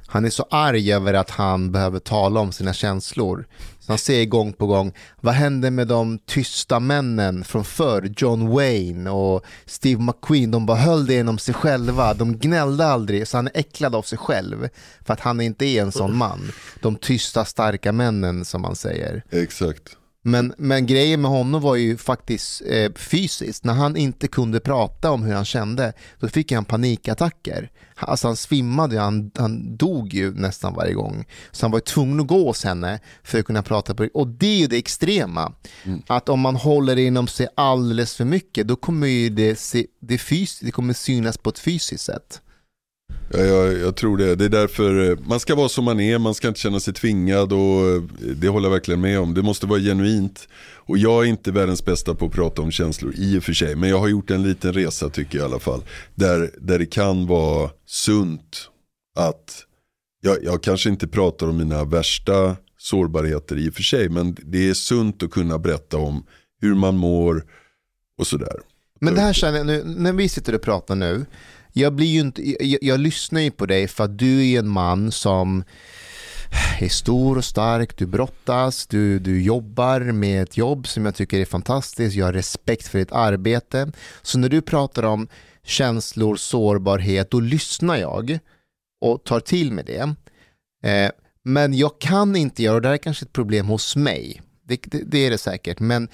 han 0.08 0.26
är 0.26 0.30
så 0.30 0.48
arg 0.52 0.94
över 0.94 1.14
att 1.14 1.30
han 1.30 1.72
behöver 1.72 2.00
tala 2.00 2.40
om 2.40 2.52
sina 2.52 2.74
känslor. 2.74 3.46
Så 3.86 3.92
han 3.92 3.98
säger 3.98 4.26
gång 4.26 4.54
på 4.54 4.66
gång, 4.68 4.94
vad 5.22 5.34
hände 5.34 5.72
med 5.72 5.88
de 5.88 6.20
tysta 6.26 6.80
männen 6.80 7.44
från 7.44 7.66
förr? 7.66 8.14
John 8.18 8.50
Wayne 8.50 9.10
och 9.10 9.46
Steve 9.66 10.02
McQueen, 10.02 10.52
de 10.52 10.66
bara 10.66 10.78
höll 10.78 11.06
det 11.06 11.14
inom 11.14 11.38
sig 11.38 11.54
själva. 11.54 12.14
De 12.14 12.38
gnällde 12.38 12.86
aldrig, 12.86 13.28
så 13.28 13.38
han 13.38 13.48
är 13.48 13.52
äcklad 13.54 13.96
av 13.96 14.02
sig 14.02 14.18
själv. 14.18 14.70
För 15.06 15.14
att 15.14 15.20
han 15.20 15.42
inte 15.42 15.66
är 15.66 15.82
en 15.82 15.92
sån 15.92 16.18
man. 16.18 16.52
De 16.82 16.96
tysta, 16.96 17.46
starka 17.46 17.92
männen 17.92 18.46
som 18.46 18.62
man 18.62 18.76
säger. 18.76 19.24
Exakt. 19.30 19.98
Men, 20.26 20.54
men 20.58 20.86
grejen 20.86 21.22
med 21.22 21.32
honom 21.32 21.62
var 21.62 21.76
ju 21.76 21.98
faktiskt 21.98 22.62
eh, 22.66 22.94
fysiskt. 22.94 23.64
När 23.64 23.74
han 23.74 23.98
inte 23.98 24.28
kunde 24.28 24.60
prata 24.60 25.12
om 25.12 25.24
hur 25.24 25.34
han 25.34 25.46
kände, 25.46 25.94
då 26.20 26.28
fick 26.28 26.52
han 26.52 26.66
panikattacker. 26.66 27.72
Alltså 27.96 28.28
han 28.28 28.36
svimmade, 28.36 29.00
han, 29.00 29.32
han 29.38 29.78
dog 29.78 30.14
ju 30.14 30.34
nästan 30.34 30.74
varje 30.74 30.94
gång. 30.94 31.26
Så 31.52 31.66
han 31.66 31.72
var 31.72 31.80
tvungen 31.80 32.20
att 32.20 32.28
gå 32.28 32.48
hos 32.48 32.64
henne 32.64 33.00
för 33.24 33.40
att 33.40 33.46
kunna 33.46 33.64
prata 33.64 33.96
på. 33.96 34.10
Och 34.14 34.28
det 34.28 34.48
är 34.48 34.58
ju 34.58 34.68
det 34.68 34.78
extrema. 34.78 35.54
Att 36.08 36.30
om 36.30 36.40
man 36.40 36.56
håller 36.56 36.96
det 36.96 37.04
inom 37.04 37.28
sig 37.28 37.48
alldeles 37.56 38.16
för 38.16 38.26
mycket, 38.26 38.68
då 38.68 38.76
kommer 38.76 39.08
ju 39.08 39.30
det, 39.30 39.60
se, 39.60 39.86
det, 40.02 40.18
fys, 40.18 40.60
det 40.60 40.72
kommer 40.72 40.94
synas 40.94 41.38
på 41.38 41.50
ett 41.50 41.60
fysiskt 41.60 42.04
sätt. 42.04 42.42
Ja, 43.34 43.40
jag, 43.40 43.80
jag 43.80 43.96
tror 43.96 44.18
det. 44.18 44.36
Det 44.36 44.46
är 44.46 44.50
därför 44.50 45.12
eh, 45.12 45.18
man 45.28 45.40
ska 45.40 45.56
vara 45.56 45.70
som 45.70 45.86
man 45.86 46.00
är, 46.00 46.18
man 46.18 46.34
ska 46.34 46.48
inte 46.48 46.60
känna 46.60 46.80
sig 46.80 46.94
tvingad 46.94 47.54
och 47.54 47.90
eh, 47.90 48.02
det 48.36 48.48
håller 48.48 48.66
jag 48.66 48.74
verkligen 48.74 49.02
med 49.02 49.20
om. 49.20 49.34
Det 49.34 49.42
måste 49.42 49.66
vara 49.66 49.80
genuint. 49.80 50.48
Och 50.86 50.98
jag 50.98 51.24
är 51.24 51.28
inte 51.30 51.52
världens 51.52 51.86
bästa 51.86 52.16
på 52.16 52.26
att 52.26 52.32
prata 52.32 52.62
om 52.62 52.72
känslor 52.72 53.14
i 53.16 53.40
och 53.40 53.44
för 53.44 53.54
sig. 53.54 53.76
Men 53.76 53.90
jag 53.90 54.00
har 54.00 54.08
gjort 54.08 54.32
en 54.32 54.44
liten 54.44 54.74
resa 54.74 55.10
tycker 55.10 55.38
jag 55.38 55.46
i 55.46 55.52
alla 55.52 55.60
fall. 55.60 55.84
Där, 56.16 56.52
där 56.62 56.80
det 56.80 56.86
kan 56.86 57.28
vara 57.28 57.70
sunt 57.86 58.70
att, 59.16 59.64
jag, 60.22 60.44
jag 60.44 60.64
kanske 60.64 60.90
inte 60.90 61.08
pratar 61.08 61.48
om 61.48 61.58
mina 61.58 61.84
värsta 61.84 62.56
sårbarheter 62.78 63.58
i 63.58 63.70
och 63.70 63.74
för 63.74 63.84
sig. 63.84 64.10
Men 64.10 64.38
det 64.42 64.70
är 64.70 64.74
sunt 64.74 65.24
att 65.24 65.32
kunna 65.32 65.60
berätta 65.60 65.98
om 65.98 66.26
hur 66.62 66.76
man 66.76 66.98
mår 66.98 67.44
och 68.18 68.28
sådär. 68.28 68.56
Men 69.00 69.16
det 69.16 69.22
här 69.22 69.34
känner 69.34 69.58
jag 69.58 69.68
nu, 69.68 69.84
när 69.86 70.14
vi 70.14 70.30
sitter 70.30 70.56
och 70.56 70.62
pratar 70.62 70.96
nu, 70.96 71.26
jag 71.74 71.94
blir 71.94 72.08
ju 72.08 72.20
inte, 72.20 72.66
jag, 72.66 72.80
jag 72.82 73.00
lyssnar 73.00 73.42
ju 73.42 73.52
på 73.52 73.66
dig 73.66 73.88
för 73.88 74.04
att 74.04 74.18
du 74.18 74.50
är 74.50 74.60
en 74.60 74.70
man 74.70 75.12
som 75.12 75.64
är 76.80 76.90
stor 76.90 77.38
och 77.38 77.46
stark, 77.46 77.98
du 77.98 78.06
brottas, 78.06 78.88
du, 78.88 79.20
du 79.20 79.42
jobbar 79.42 80.00
med 80.00 80.44
ett 80.44 80.58
jobb 80.58 80.88
som 80.88 81.06
jag 81.06 81.16
tycker 81.16 81.40
är 81.40 81.46
fantastiskt, 81.46 82.16
jag 82.16 82.26
har 82.26 82.34
respekt 82.34 82.88
för 82.88 83.00
ditt 83.00 83.12
arbete. 83.12 83.92
Så 84.22 84.40
när 84.40 84.50
du 84.50 84.62
pratar 84.62 85.04
om 85.04 85.28
känslor, 85.64 86.36
sårbarhet, 86.36 87.32
då 87.32 87.40
lyssnar 87.40 87.96
jag 87.96 88.40
och 89.02 89.24
tar 89.24 89.40
till 89.40 89.72
mig 89.72 89.84
det. 89.84 90.16
Eh, 90.90 91.12
men 91.44 91.74
jag 91.74 92.00
kan 92.00 92.36
inte 92.36 92.64
göra, 92.64 92.76
och 92.76 92.82
det 92.82 92.88
här 92.88 92.94
är 92.94 92.98
kanske 92.98 93.26
ett 93.26 93.34
problem 93.34 93.68
hos 93.68 93.96
mig, 93.96 94.42
det, 94.64 94.80
det, 94.84 95.04
det 95.06 95.18
är 95.18 95.32
det 95.32 95.38
säkert, 95.38 95.80
men 95.80 96.08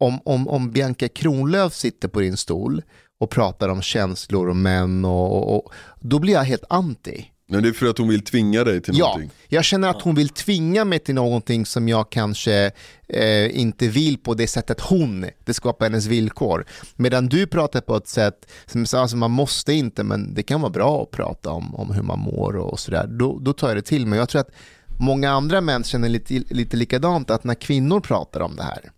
om, 0.00 0.20
om, 0.24 0.48
om 0.48 0.70
Bianca 0.70 1.08
Kronlöf 1.08 1.74
sitter 1.74 2.08
på 2.08 2.20
din 2.20 2.36
stol 2.36 2.82
och 3.20 3.30
pratar 3.30 3.68
om 3.68 3.82
känslor 3.82 4.48
och 4.48 4.56
män 4.56 5.04
och, 5.04 5.32
och, 5.36 5.64
och 5.66 5.72
då 6.00 6.18
blir 6.18 6.32
jag 6.34 6.44
helt 6.44 6.64
anti. 6.68 7.24
Men 7.50 7.62
det 7.62 7.68
är 7.68 7.72
för 7.72 7.86
att 7.86 7.98
hon 7.98 8.08
vill 8.08 8.20
tvinga 8.22 8.64
dig 8.64 8.80
till 8.82 8.98
Ja, 8.98 9.06
någonting. 9.06 9.30
jag 9.48 9.64
känner 9.64 9.88
att 9.88 10.02
hon 10.02 10.14
vill 10.14 10.28
tvinga 10.28 10.84
mig 10.84 10.98
till 10.98 11.14
någonting 11.14 11.66
som 11.66 11.88
jag 11.88 12.10
kanske 12.10 12.70
eh, 13.08 13.58
inte 13.60 13.88
vill 13.88 14.18
på 14.18 14.34
det 14.34 14.46
sättet 14.46 14.80
hon, 14.80 15.26
det 15.44 15.54
skapar 15.54 15.86
hennes 15.86 16.06
villkor. 16.06 16.64
Medan 16.96 17.26
du 17.26 17.46
pratar 17.46 17.80
på 17.80 17.96
ett 17.96 18.08
sätt 18.08 18.50
som 18.66 18.86
alltså 19.00 19.16
man 19.16 19.30
måste 19.30 19.72
inte, 19.72 20.04
men 20.04 20.34
det 20.34 20.42
kan 20.42 20.60
vara 20.60 20.70
bra 20.72 21.02
att 21.02 21.10
prata 21.10 21.50
om, 21.50 21.74
om 21.74 21.90
hur 21.90 22.02
man 22.02 22.18
mår 22.18 22.56
och 22.56 22.80
sådär. 22.80 23.06
Då, 23.06 23.38
då 23.38 23.52
tar 23.52 23.68
jag 23.68 23.76
det 23.76 23.82
till 23.82 24.06
mig. 24.06 24.18
Jag 24.18 24.28
tror 24.28 24.40
att 24.40 24.50
många 25.00 25.30
andra 25.30 25.60
män 25.60 25.84
känner 25.84 26.08
lite, 26.08 26.34
lite 26.34 26.76
likadant, 26.76 27.30
att 27.30 27.44
när 27.44 27.54
kvinnor 27.54 28.00
pratar 28.00 28.40
om 28.40 28.56
det 28.56 28.62
här, 28.62 28.90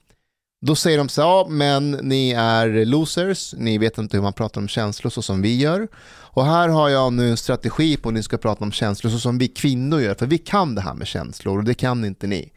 då 0.61 0.74
säger 0.74 0.99
de 0.99 1.09
så 1.09 1.23
här, 1.23 1.28
ja 1.28 1.47
men 1.51 1.91
ni 1.91 2.31
är 2.31 2.85
losers, 2.85 3.55
ni 3.57 3.78
vet 3.78 3.99
inte 3.99 4.16
hur 4.16 4.23
man 4.23 4.32
pratar 4.32 4.61
om 4.61 4.69
känslor 4.69 5.11
så 5.11 5.23
som 5.23 5.43
vi 5.43 5.57
gör. 5.57 5.89
Och 6.32 6.45
här 6.45 6.69
har 6.69 6.89
jag 6.89 7.12
nu 7.12 7.31
en 7.31 7.37
strategi 7.37 7.97
på 7.97 8.09
hur 8.09 8.15
ni 8.15 8.23
ska 8.23 8.39
prata 8.39 8.65
om 8.65 8.73
känslor 8.73 9.11
så 9.11 9.19
som 9.19 9.39
vi 9.39 9.49
kvinnor 9.49 10.01
gör, 10.01 10.15
för 10.15 10.27
vi 10.27 10.39
kan 10.39 10.74
det 10.74 10.81
här 10.81 10.95
med 10.95 11.07
känslor 11.07 11.59
och 11.59 11.65
det 11.65 11.74
kan 11.74 12.05
inte 12.05 12.27
ni. 12.27 12.53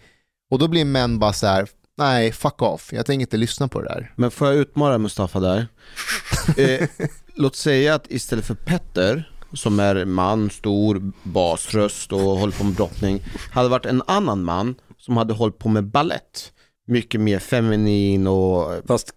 Och 0.52 0.60
då 0.60 0.68
blir 0.68 0.86
män 0.86 1.20
bara 1.20 1.34
så 1.34 1.48
här, 1.48 1.68
nej 1.98 2.32
fuck 2.32 2.62
off, 2.62 2.94
jag 2.94 3.06
tänker 3.06 3.22
inte 3.22 3.38
lyssna 3.38 3.68
på 3.68 3.82
det 3.82 3.88
där. 3.88 4.14
Men 4.16 4.32
får 4.32 4.48
jag 4.48 4.58
utmana 4.58 4.98
Mustafa 4.98 5.40
där? 5.40 5.68
eh, 6.58 6.90
låt 7.36 7.56
säga 7.56 7.96
att 7.96 8.12
istället 8.12 8.46
för 8.46 8.56
Petter 8.56 9.30
som 9.54 9.80
är 9.80 10.06
man, 10.06 10.50
stor, 10.50 11.12
basröst 11.24 12.14
och 12.14 12.20
håller 12.20 12.54
på 12.54 12.64
med 12.64 12.74
brottning 12.74 13.22
hade 13.52 13.70
varit 13.70 13.86
en 13.86 14.04
annan 14.08 14.44
man 14.44 14.76
som 14.98 15.18
hade 15.18 15.34
hållit 15.34 15.58
på 15.58 15.70
med 15.70 15.84
ballett. 15.84 16.52
Mycket 16.86 17.22
mer 17.22 17.40
feminin 17.40 18.28
och 18.28 18.88
Fast 18.88 19.12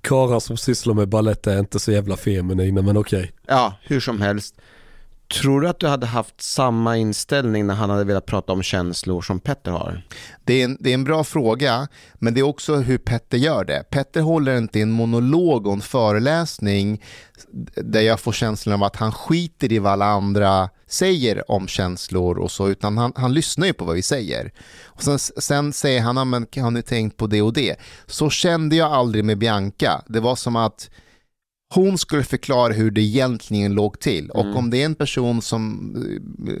karlar 0.00 0.40
som 0.40 0.56
sysslar 0.56 0.94
med 0.94 1.08
ballett 1.08 1.46
är 1.46 1.58
inte 1.58 1.78
så 1.78 1.92
jävla 1.92 2.16
feminina 2.16 2.82
men 2.82 2.96
okej. 2.96 3.32
ja, 3.46 3.74
hur 3.82 4.00
som 4.00 4.20
helst. 4.20 4.54
Tror 5.32 5.60
du 5.60 5.68
att 5.68 5.80
du 5.80 5.86
hade 5.86 6.06
haft 6.06 6.42
samma 6.42 6.96
inställning 6.96 7.66
när 7.66 7.74
han 7.74 7.90
hade 7.90 8.04
velat 8.04 8.26
prata 8.26 8.52
om 8.52 8.62
känslor 8.62 9.22
som 9.22 9.40
Petter 9.40 9.70
har? 9.70 10.02
Det 10.44 10.60
är, 10.60 10.64
en, 10.64 10.76
det 10.80 10.90
är 10.90 10.94
en 10.94 11.04
bra 11.04 11.24
fråga, 11.24 11.88
men 12.14 12.34
det 12.34 12.40
är 12.40 12.44
också 12.44 12.76
hur 12.76 12.98
Petter 12.98 13.38
gör 13.38 13.64
det. 13.64 13.84
Petter 13.90 14.20
håller 14.20 14.58
inte 14.58 14.80
en 14.80 14.90
monolog 14.90 15.66
och 15.66 15.72
en 15.72 15.80
föreläsning 15.80 17.02
där 17.74 18.00
jag 18.00 18.20
får 18.20 18.32
känslan 18.32 18.74
av 18.74 18.82
att 18.82 18.96
han 18.96 19.12
skiter 19.12 19.72
i 19.72 19.78
vad 19.78 19.92
alla 19.92 20.06
andra 20.06 20.68
säger 20.86 21.50
om 21.50 21.68
känslor 21.68 22.38
och 22.38 22.50
så, 22.50 22.68
utan 22.68 22.98
han, 22.98 23.12
han 23.16 23.34
lyssnar 23.34 23.66
ju 23.66 23.72
på 23.72 23.84
vad 23.84 23.94
vi 23.94 24.02
säger. 24.02 24.52
Och 24.84 25.02
sen, 25.02 25.18
sen 25.18 25.72
säger 25.72 26.00
han, 26.00 26.30
men 26.30 26.46
har 26.56 26.70
ni 26.70 26.82
tänkt 26.82 27.16
på 27.16 27.26
det 27.26 27.42
och 27.42 27.52
det? 27.52 27.76
Så 28.06 28.30
kände 28.30 28.76
jag 28.76 28.92
aldrig 28.92 29.24
med 29.24 29.38
Bianca. 29.38 30.02
Det 30.06 30.20
var 30.20 30.36
som 30.36 30.56
att 30.56 30.90
hon 31.74 31.98
skulle 31.98 32.22
förklara 32.22 32.72
hur 32.72 32.90
det 32.90 33.00
egentligen 33.00 33.74
låg 33.74 34.00
till. 34.00 34.30
Och 34.30 34.56
om 34.56 34.70
det 34.70 34.82
är 34.82 34.84
en 34.86 34.94
person 34.94 35.42
som 35.42 35.94
eh, 36.48 36.54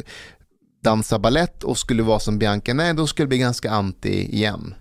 dansar 0.84 1.18
ballett 1.18 1.64
och 1.64 1.78
skulle 1.78 2.02
vara 2.02 2.18
som 2.18 2.38
Bianca, 2.38 2.74
nej 2.74 2.94
då 2.94 3.06
skulle 3.06 3.24
det 3.24 3.28
bli 3.28 3.38
ganska 3.38 3.70
anti 3.70 4.34
igen. 4.34 4.74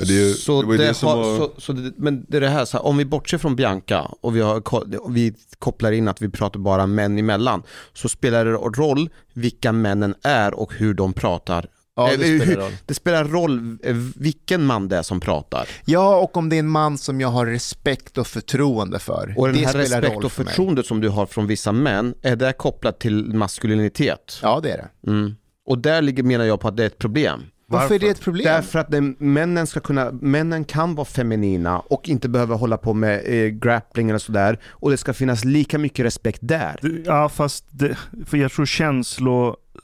Ju- 0.00 0.32
så 0.34 0.60
det 0.60 0.66
var 0.66 0.74
ju 0.74 0.78
det 0.78 0.94
som 0.94 1.08
har, 1.08 1.16
var... 1.16 1.36
så, 1.36 1.52
så 1.58 1.72
det, 1.72 1.92
men 1.96 2.26
det 2.28 2.36
är 2.36 2.40
det 2.40 2.48
här, 2.48 2.64
så 2.64 2.76
här, 2.76 2.86
om 2.86 2.96
vi 2.96 3.04
bortser 3.04 3.38
från 3.38 3.56
Bianca 3.56 4.02
och 4.20 4.36
vi, 4.36 4.40
har, 4.40 5.08
vi 5.10 5.34
kopplar 5.58 5.92
in 5.92 6.08
att 6.08 6.22
vi 6.22 6.28
pratar 6.28 6.60
bara 6.60 6.86
män 6.86 7.18
emellan, 7.18 7.62
så 7.92 8.08
spelar 8.08 8.44
det 8.44 8.52
roll 8.52 9.10
vilka 9.34 9.72
männen 9.72 10.14
är 10.22 10.54
och 10.54 10.74
hur 10.74 10.94
de 10.94 11.12
pratar. 11.12 11.66
Ja, 11.98 12.12
Eh, 12.12 12.18
det 12.18 12.40
spelar 12.40 12.56
roll. 12.62 12.72
det 12.86 12.94
spelar 12.94 13.24
roll 13.24 13.78
eh, 13.82 13.96
vilken 14.16 14.64
man 14.64 14.88
det 14.88 14.96
är 14.96 15.02
som 15.02 15.20
pratar. 15.20 15.68
Ja, 15.84 16.16
och 16.16 16.36
om 16.36 16.48
det 16.48 16.56
är 16.56 16.60
en 16.60 16.68
man 16.68 16.98
som 16.98 17.20
jag 17.20 17.28
har 17.28 17.46
respekt 17.46 18.18
och 18.18 18.26
förtroende 18.26 18.98
för. 18.98 19.34
Och 19.36 19.46
den 19.46 19.56
det 19.56 19.64
här 19.64 19.70
spelar 19.84 20.00
respekt 20.00 20.24
och 20.24 20.32
förtroendet 20.32 20.86
som 20.86 21.00
du 21.00 21.08
har 21.08 21.26
från 21.26 21.46
vissa 21.46 21.72
män, 21.72 22.14
är 22.22 22.36
det 22.36 22.52
kopplat 22.52 23.00
till 23.00 23.34
maskulinitet? 23.34 24.38
Ja, 24.42 24.60
det 24.62 24.70
är 24.70 24.76
det. 24.76 25.10
Mm. 25.10 25.34
Och 25.66 25.78
där 25.78 26.02
ligger, 26.02 26.22
menar 26.22 26.44
jag 26.44 26.60
på 26.60 26.68
att 26.68 26.76
det 26.76 26.82
är 26.82 26.86
ett 26.86 26.98
problem. 26.98 27.42
Varför, 27.70 27.94
är 27.94 27.98
det 27.98 28.08
ett 28.08 28.20
problem? 28.20 28.44
Därför 28.44 28.78
att 28.78 28.90
den, 28.90 29.16
männen 29.18 29.66
ska 29.66 29.80
kunna, 29.80 30.10
männen 30.12 30.64
kan 30.64 30.94
vara 30.94 31.04
feminina 31.04 31.78
och 31.78 32.08
inte 32.08 32.28
behöva 32.28 32.54
hålla 32.54 32.76
på 32.76 32.94
med 32.94 33.22
eh, 33.24 33.48
grappling 33.48 34.08
eller 34.08 34.18
sådär. 34.18 34.58
Och 34.68 34.90
det 34.90 34.96
ska 34.96 35.12
finnas 35.14 35.44
lika 35.44 35.78
mycket 35.78 36.04
respekt 36.06 36.38
där. 36.42 37.02
Ja, 37.04 37.28
fast 37.28 37.64
det, 37.70 37.98
för 38.26 38.36
jag 38.36 38.52
tror 38.52 38.66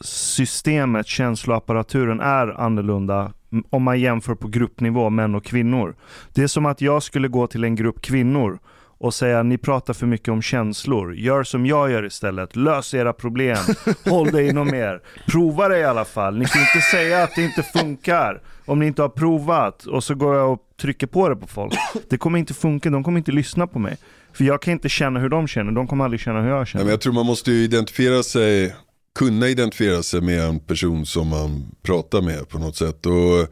känslosystemet, 0.00 1.06
känsloapparaturen 1.06 2.20
är 2.20 2.60
annorlunda 2.60 3.32
om 3.70 3.82
man 3.82 4.00
jämför 4.00 4.34
på 4.34 4.48
gruppnivå, 4.48 5.10
män 5.10 5.34
och 5.34 5.44
kvinnor. 5.44 5.94
Det 6.32 6.42
är 6.42 6.46
som 6.46 6.66
att 6.66 6.80
jag 6.80 7.02
skulle 7.02 7.28
gå 7.28 7.46
till 7.46 7.64
en 7.64 7.74
grupp 7.74 8.00
kvinnor 8.02 8.58
och 8.98 9.14
säga 9.14 9.42
ni 9.42 9.58
pratar 9.58 9.94
för 9.94 10.06
mycket 10.06 10.28
om 10.28 10.42
känslor. 10.42 11.14
Gör 11.14 11.42
som 11.42 11.66
jag 11.66 11.90
gör 11.90 12.04
istället. 12.06 12.56
Lös 12.56 12.94
era 12.94 13.12
problem. 13.12 13.56
Håll 14.04 14.30
det 14.30 14.48
inom 14.48 14.74
er. 14.74 15.00
Prova 15.28 15.68
det 15.68 15.78
i 15.78 15.84
alla 15.84 16.04
fall. 16.04 16.38
Ni 16.38 16.44
kan 16.44 16.60
inte 16.62 16.80
säga 16.80 17.22
att 17.22 17.34
det 17.34 17.42
inte 17.42 17.62
funkar 17.62 18.40
om 18.66 18.78
ni 18.78 18.86
inte 18.86 19.02
har 19.02 19.08
provat 19.08 19.84
och 19.84 20.04
så 20.04 20.14
går 20.14 20.34
jag 20.36 20.52
och 20.52 20.60
trycker 20.80 21.06
på 21.06 21.28
det 21.28 21.36
på 21.36 21.46
folk. 21.46 21.74
Det 22.10 22.18
kommer 22.18 22.38
inte 22.38 22.54
funka. 22.54 22.90
De 22.90 23.04
kommer 23.04 23.18
inte 23.18 23.32
lyssna 23.32 23.66
på 23.66 23.78
mig. 23.78 23.96
För 24.32 24.44
jag 24.44 24.62
kan 24.62 24.72
inte 24.72 24.88
känna 24.88 25.20
hur 25.20 25.28
de 25.28 25.48
känner. 25.48 25.72
De 25.72 25.86
kommer 25.86 26.04
aldrig 26.04 26.20
känna 26.20 26.40
hur 26.40 26.48
jag 26.48 26.56
Nej, 26.56 26.66
känner. 26.66 26.84
men 26.84 26.90
jag 26.90 27.00
tror 27.00 27.12
man 27.12 27.26
måste 27.26 27.52
ju 27.52 27.64
identifiera 27.64 28.22
sig, 28.22 28.74
kunna 29.14 29.48
identifiera 29.48 30.02
sig 30.02 30.20
med 30.20 30.40
en 30.40 30.60
person 30.60 31.06
som 31.06 31.28
man 31.28 31.66
pratar 31.82 32.22
med 32.22 32.48
på 32.48 32.58
något 32.58 32.76
sätt. 32.76 33.06
Och 33.06 33.48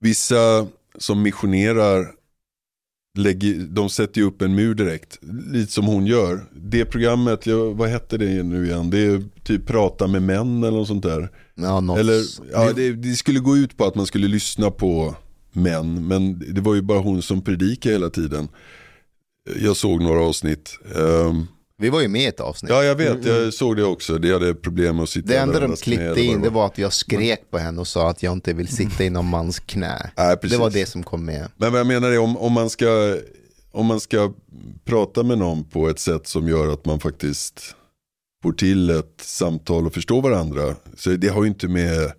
vissa 0.00 0.66
som 0.98 1.22
missionerar, 1.22 2.06
lägger, 3.18 3.54
de 3.54 3.90
sätter 3.90 4.20
ju 4.20 4.26
upp 4.26 4.42
en 4.42 4.54
mur 4.54 4.74
direkt. 4.74 5.18
Lite 5.52 5.72
som 5.72 5.84
hon 5.84 6.06
gör. 6.06 6.44
Det 6.52 6.84
programmet, 6.84 7.46
vad 7.74 7.88
hette 7.88 8.18
det 8.18 8.42
nu 8.42 8.66
igen? 8.66 8.90
Det 8.90 8.98
är 8.98 9.24
typ 9.42 9.66
prata 9.66 10.06
med 10.06 10.22
män 10.22 10.64
eller 10.64 10.78
något 10.78 10.88
sånt 10.88 11.02
där. 11.02 11.30
Ja, 11.54 11.80
något... 11.80 11.98
Eller, 11.98 12.22
ja, 12.52 12.72
det, 12.72 12.92
det 12.92 13.16
skulle 13.16 13.40
gå 13.40 13.56
ut 13.56 13.76
på 13.76 13.84
att 13.84 13.94
man 13.94 14.06
skulle 14.06 14.28
lyssna 14.28 14.70
på 14.70 15.14
män. 15.52 16.06
Men 16.08 16.54
det 16.54 16.60
var 16.60 16.74
ju 16.74 16.82
bara 16.82 16.98
hon 16.98 17.22
som 17.22 17.42
predikade 17.42 17.94
hela 17.94 18.10
tiden. 18.10 18.48
Jag 19.60 19.76
såg 19.76 20.02
några 20.02 20.24
avsnitt. 20.24 20.78
Ehm, 20.96 21.46
Vi 21.80 21.88
var 21.90 22.00
ju 22.00 22.08
med 22.08 22.22
i 22.22 22.26
ett 22.26 22.40
avsnitt. 22.40 22.70
Ja, 22.70 22.84
jag 22.84 22.94
vet. 22.96 23.24
Jag 23.24 23.54
såg 23.54 23.76
det 23.76 23.84
också. 23.84 24.18
Det 24.18 24.32
hade 24.32 24.54
problem 24.54 24.96
med 24.96 25.02
att 25.02 25.08
sitta 25.08 25.28
det 25.28 25.36
enda 25.38 25.60
de 25.60 25.76
klippte 25.76 26.20
in 26.20 26.40
det 26.42 26.50
var 26.50 26.66
att 26.66 26.78
jag 26.78 26.92
skrek 26.92 27.50
på 27.50 27.58
henne 27.58 27.80
och 27.80 27.86
sa 27.88 28.10
att 28.10 28.22
jag 28.22 28.32
inte 28.32 28.52
vill 28.52 28.68
sitta 28.68 29.04
i 29.04 29.10
någon 29.10 29.26
mans 29.26 29.58
knä. 29.60 30.10
Nej, 30.16 30.36
precis. 30.36 30.56
Det 30.58 30.62
var 30.62 30.70
det 30.70 30.86
som 30.86 31.02
kom 31.02 31.24
med. 31.24 31.48
Men 31.56 31.72
vad 31.72 31.80
jag 31.80 31.86
menar 31.86 32.10
är 32.10 32.18
om, 32.18 32.36
om, 32.36 32.52
man 32.52 32.70
ska, 32.70 33.16
om 33.72 33.86
man 33.86 34.00
ska 34.00 34.32
prata 34.84 35.22
med 35.22 35.38
någon 35.38 35.64
på 35.64 35.88
ett 35.88 35.98
sätt 35.98 36.26
som 36.26 36.48
gör 36.48 36.72
att 36.72 36.84
man 36.84 37.00
faktiskt 37.00 37.74
får 38.42 38.52
till 38.52 38.90
ett 38.90 39.20
samtal 39.22 39.86
och 39.86 39.94
förstår 39.94 40.22
varandra. 40.22 40.74
Så 40.96 41.10
det 41.10 41.28
har 41.28 41.42
ju 41.42 41.48
inte 41.48 41.68
med, 41.68 42.12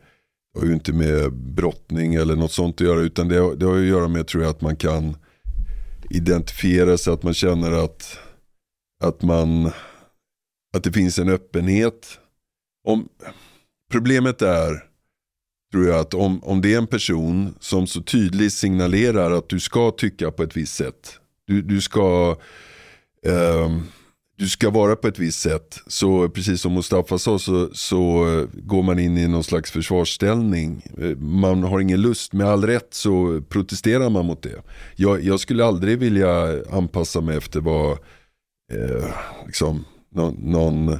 har 0.60 0.66
ju 0.66 0.74
inte 0.74 0.94
med 0.94 1.34
brottning 1.34 2.16
eller 2.16 2.36
något 2.36 2.52
sånt 2.52 2.76
att 2.82 2.88
göra. 2.88 3.00
Utan 3.00 3.28
det, 3.28 3.38
har- 3.38 3.56
det 3.56 3.66
har 3.66 3.76
ju 3.76 3.82
att 3.84 3.98
göra 4.00 4.08
med 4.08 4.28
tror 4.28 4.44
jag 4.44 4.50
att 4.50 4.62
man 4.62 4.76
kan 4.76 5.16
identifiera 6.10 6.98
sig. 6.98 7.14
Att 7.14 7.24
man 7.24 7.34
känner 7.34 7.72
att, 7.72 8.18
att, 9.02 9.22
man, 9.22 9.72
att 10.74 10.84
det 10.84 10.92
finns 10.92 11.20
en 11.20 11.30
öppenhet. 11.30 12.20
Om, 12.88 13.10
problemet 13.92 14.42
är 14.42 14.84
tror 15.72 15.88
jag 15.88 16.00
att 16.00 16.14
om, 16.14 16.44
om 16.44 16.62
det 16.62 16.74
är 16.74 16.78
en 16.78 16.88
person 16.88 17.56
som 17.60 17.88
så 17.88 18.02
tydligt 18.02 18.54
signalerar 18.54 19.32
att 19.32 19.50
du 19.50 19.60
ska 19.60 19.92
tycka 19.92 20.32
på 20.32 20.44
ett 20.44 20.58
visst 20.58 20.76
sätt. 20.76 21.20
Du, 21.48 21.62
du 21.62 21.82
ska 21.82 22.38
eh, 23.26 23.70
du 24.42 24.50
ska 24.50 24.70
vara 24.70 24.96
på 24.96 25.08
ett 25.08 25.20
visst 25.20 25.40
sätt. 25.40 25.80
Så 25.88 26.30
precis 26.30 26.62
som 26.62 26.74
Mustafa 26.74 27.18
sa 27.18 27.40
så, 27.40 27.70
så 27.74 28.26
går 28.54 28.84
man 28.84 29.00
in 29.00 29.18
i 29.18 29.28
någon 29.28 29.44
slags 29.44 29.72
försvarsställning. 29.72 30.82
Man 31.18 31.64
har 31.64 31.80
ingen 31.80 32.02
lust. 32.02 32.34
Med 32.34 32.48
all 32.48 32.66
rätt 32.66 32.94
så 32.94 33.42
protesterar 33.50 34.10
man 34.10 34.26
mot 34.26 34.42
det. 34.42 34.64
Jag, 34.96 35.24
jag 35.24 35.40
skulle 35.40 35.66
aldrig 35.66 36.00
vilja 36.00 36.64
anpassa 36.72 37.22
mig 37.22 37.38
efter 37.38 37.60
vad 37.60 37.98
eh, 38.72 39.06
liksom, 39.46 39.86
någon, 40.16 40.34
någon 40.34 40.90
eh, 40.90 41.00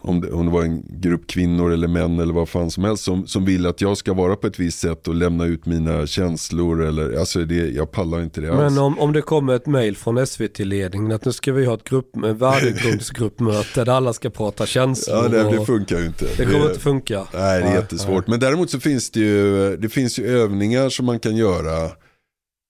om 0.00 0.20
det, 0.20 0.32
om 0.32 0.46
det 0.46 0.52
var 0.52 0.62
en 0.62 1.00
grupp 1.00 1.26
kvinnor 1.26 1.72
eller 1.72 1.88
män 1.88 2.20
eller 2.20 2.34
vad 2.34 2.48
fan 2.48 2.70
som 2.70 2.84
helst 2.84 3.04
som, 3.04 3.26
som 3.26 3.44
vill 3.44 3.66
att 3.66 3.80
jag 3.80 3.96
ska 3.96 4.12
vara 4.12 4.36
på 4.36 4.46
ett 4.46 4.58
visst 4.58 4.78
sätt 4.78 5.08
och 5.08 5.14
lämna 5.14 5.44
ut 5.44 5.66
mina 5.66 6.06
känslor 6.06 6.82
eller 6.82 7.18
alltså 7.18 7.44
det, 7.44 7.54
jag 7.54 7.90
pallar 7.90 8.22
inte 8.22 8.40
det 8.40 8.50
alls. 8.50 8.74
Men 8.74 8.78
om, 8.78 8.98
om 8.98 9.12
det 9.12 9.22
kommer 9.22 9.54
ett 9.54 9.66
mail 9.66 9.96
från 9.96 10.26
SVT-ledningen 10.26 11.12
att 11.12 11.24
nu 11.24 11.32
ska 11.32 11.52
vi 11.52 11.64
ha 11.64 11.74
ett 11.74 11.84
grupp, 11.84 12.16
värdegrundsgruppmöte 12.16 13.84
där 13.84 13.92
alla 13.92 14.12
ska 14.12 14.30
prata 14.30 14.66
känslor. 14.66 15.16
ja, 15.16 15.28
det, 15.28 15.58
det 15.58 15.66
funkar 15.66 15.98
ju 15.98 16.06
inte. 16.06 16.26
det 16.36 16.44
kommer 16.44 16.66
inte 16.66 16.80
funka. 16.80 17.26
Nej, 17.34 17.62
det 17.62 17.68
är 17.68 17.74
jättesvårt. 17.74 18.26
Men 18.26 18.40
däremot 18.40 18.70
så 18.70 18.80
finns 18.80 19.10
det 19.10 19.20
ju, 19.20 19.76
det 19.76 19.88
finns 19.88 20.18
ju 20.18 20.26
övningar 20.26 20.88
som 20.88 21.06
man 21.06 21.20
kan 21.20 21.36
göra 21.36 21.90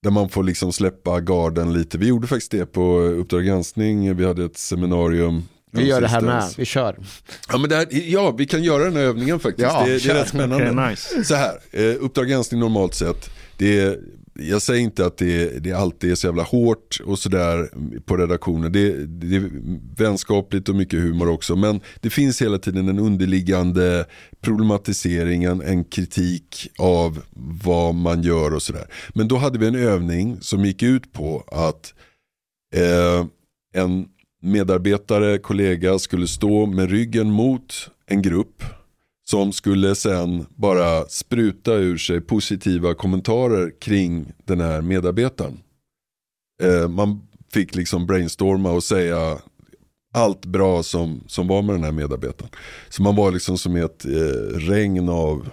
där 0.03 0.11
man 0.11 0.29
får 0.29 0.43
liksom 0.43 0.73
släppa 0.73 1.19
garden 1.19 1.73
lite. 1.73 1.97
Vi 1.97 2.07
gjorde 2.07 2.27
faktiskt 2.27 2.51
det 2.51 2.65
på 2.65 2.99
Uppdrag 2.99 3.45
granskning. 3.45 4.15
Vi 4.15 4.25
hade 4.25 4.45
ett 4.45 4.57
seminarium. 4.57 5.43
Vi 5.71 5.87
gör 5.87 6.01
det 6.01 6.07
här 6.07 6.21
med, 6.21 6.53
vi 6.57 6.65
kör. 6.65 6.97
Ja, 7.49 7.57
men 7.57 7.69
det 7.69 7.75
här, 7.75 7.87
ja, 7.91 8.31
vi 8.31 8.45
kan 8.45 8.63
göra 8.63 8.83
den 8.83 8.95
här 8.95 9.03
övningen 9.03 9.39
faktiskt. 9.39 9.67
Ja, 9.71 9.83
det, 9.85 10.03
det 10.03 10.09
är 10.09 10.13
rätt 10.13 10.27
spännande. 10.27 10.71
Okej, 10.71 10.89
nice. 10.89 11.23
Så 11.23 11.35
här, 11.35 11.59
eh, 11.71 11.95
Uppdrag 11.99 12.27
granskning 12.27 12.59
normalt 12.59 12.93
sett. 12.93 13.29
Det 13.57 13.79
är, 13.79 13.99
jag 14.39 14.61
säger 14.61 14.81
inte 14.81 15.05
att 15.05 15.17
det, 15.17 15.63
det 15.63 15.71
alltid 15.71 16.11
är 16.11 16.15
så 16.15 16.27
jävla 16.27 16.43
hårt 16.43 16.99
och 17.05 17.19
sådär 17.19 17.69
på 18.05 18.17
redaktionen. 18.17 18.71
Det, 18.71 19.05
det 19.05 19.35
är 19.35 19.49
vänskapligt 19.97 20.69
och 20.69 20.75
mycket 20.75 20.99
humor 20.99 21.29
också. 21.29 21.55
Men 21.55 21.81
det 22.01 22.09
finns 22.09 22.41
hela 22.41 22.57
tiden 22.57 22.89
en 22.89 22.99
underliggande 22.99 24.05
problematisering, 24.41 25.43
en, 25.43 25.61
en 25.61 25.83
kritik 25.83 26.69
av 26.77 27.21
vad 27.63 27.95
man 27.95 28.23
gör 28.23 28.53
och 28.53 28.61
sådär. 28.61 28.87
Men 29.15 29.27
då 29.27 29.37
hade 29.37 29.59
vi 29.59 29.67
en 29.67 29.75
övning 29.75 30.37
som 30.41 30.65
gick 30.65 30.83
ut 30.83 31.13
på 31.13 31.43
att 31.47 31.93
eh, 32.75 33.25
en 33.73 34.05
medarbetare, 34.41 35.37
kollega 35.37 35.99
skulle 35.99 36.27
stå 36.27 36.65
med 36.65 36.89
ryggen 36.89 37.31
mot 37.31 37.89
en 38.05 38.21
grupp 38.21 38.63
som 39.29 39.53
skulle 39.53 39.95
sen 39.95 40.45
bara 40.55 41.05
spruta 41.05 41.73
ur 41.73 41.97
sig 41.97 42.21
positiva 42.21 42.93
kommentarer 42.93 43.71
kring 43.81 44.33
den 44.45 44.61
här 44.61 44.81
medarbetaren. 44.81 45.59
Eh, 46.63 46.87
man 46.87 47.21
fick 47.53 47.75
liksom 47.75 48.05
brainstorma 48.05 48.71
och 48.71 48.83
säga 48.83 49.37
allt 50.13 50.45
bra 50.45 50.83
som, 50.83 51.23
som 51.27 51.47
var 51.47 51.61
med 51.61 51.75
den 51.75 51.83
här 51.83 51.91
medarbetaren. 51.91 52.51
Så 52.89 53.01
man 53.01 53.15
var 53.15 53.31
liksom 53.31 53.57
som 53.57 53.75
ett 53.75 54.05
eh, 54.05 54.57
regn 54.57 55.09
av 55.09 55.49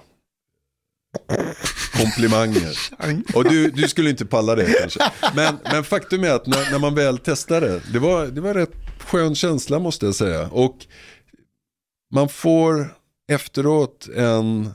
komplimanger. 1.93 2.79
Och 3.35 3.45
du, 3.45 3.71
du 3.71 3.89
skulle 3.89 4.11
inte 4.11 4.27
palla 4.27 4.55
det 4.55 4.75
kanske. 4.81 5.01
Men, 5.35 5.57
men 5.73 5.85
faktum 5.85 6.25
är 6.25 6.31
att 6.31 6.47
när, 6.47 6.71
när 6.73 6.79
man 6.79 6.95
väl 6.95 7.19
testade, 7.19 7.83
det 7.93 7.99
var, 7.99 8.27
det 8.27 8.41
var 8.41 8.55
rätt 8.55 8.75
skön 8.99 9.35
känsla 9.35 9.79
måste 9.79 10.07
jag 10.07 10.15
säga. 10.15 10.49
Och 10.49 10.87
man 12.15 12.29
får 12.29 13.00
efteråt 13.31 14.09
en, 14.17 14.71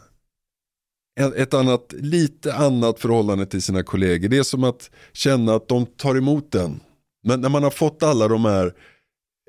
en, 1.19 1.33
ett 1.33 1.53
annat, 1.53 1.93
lite 1.93 2.53
annat 2.53 2.99
förhållande 2.99 3.45
till 3.45 3.61
sina 3.61 3.83
kollegor. 3.83 4.29
Det 4.29 4.37
är 4.37 4.43
som 4.43 4.63
att 4.63 4.89
känna 5.13 5.55
att 5.55 5.67
de 5.67 5.85
tar 5.85 6.15
emot 6.15 6.51
den. 6.51 6.79
Men 7.27 7.41
när 7.41 7.49
man 7.49 7.63
har 7.63 7.71
fått 7.71 8.03
alla 8.03 8.27
de 8.27 8.45
här 8.45 8.65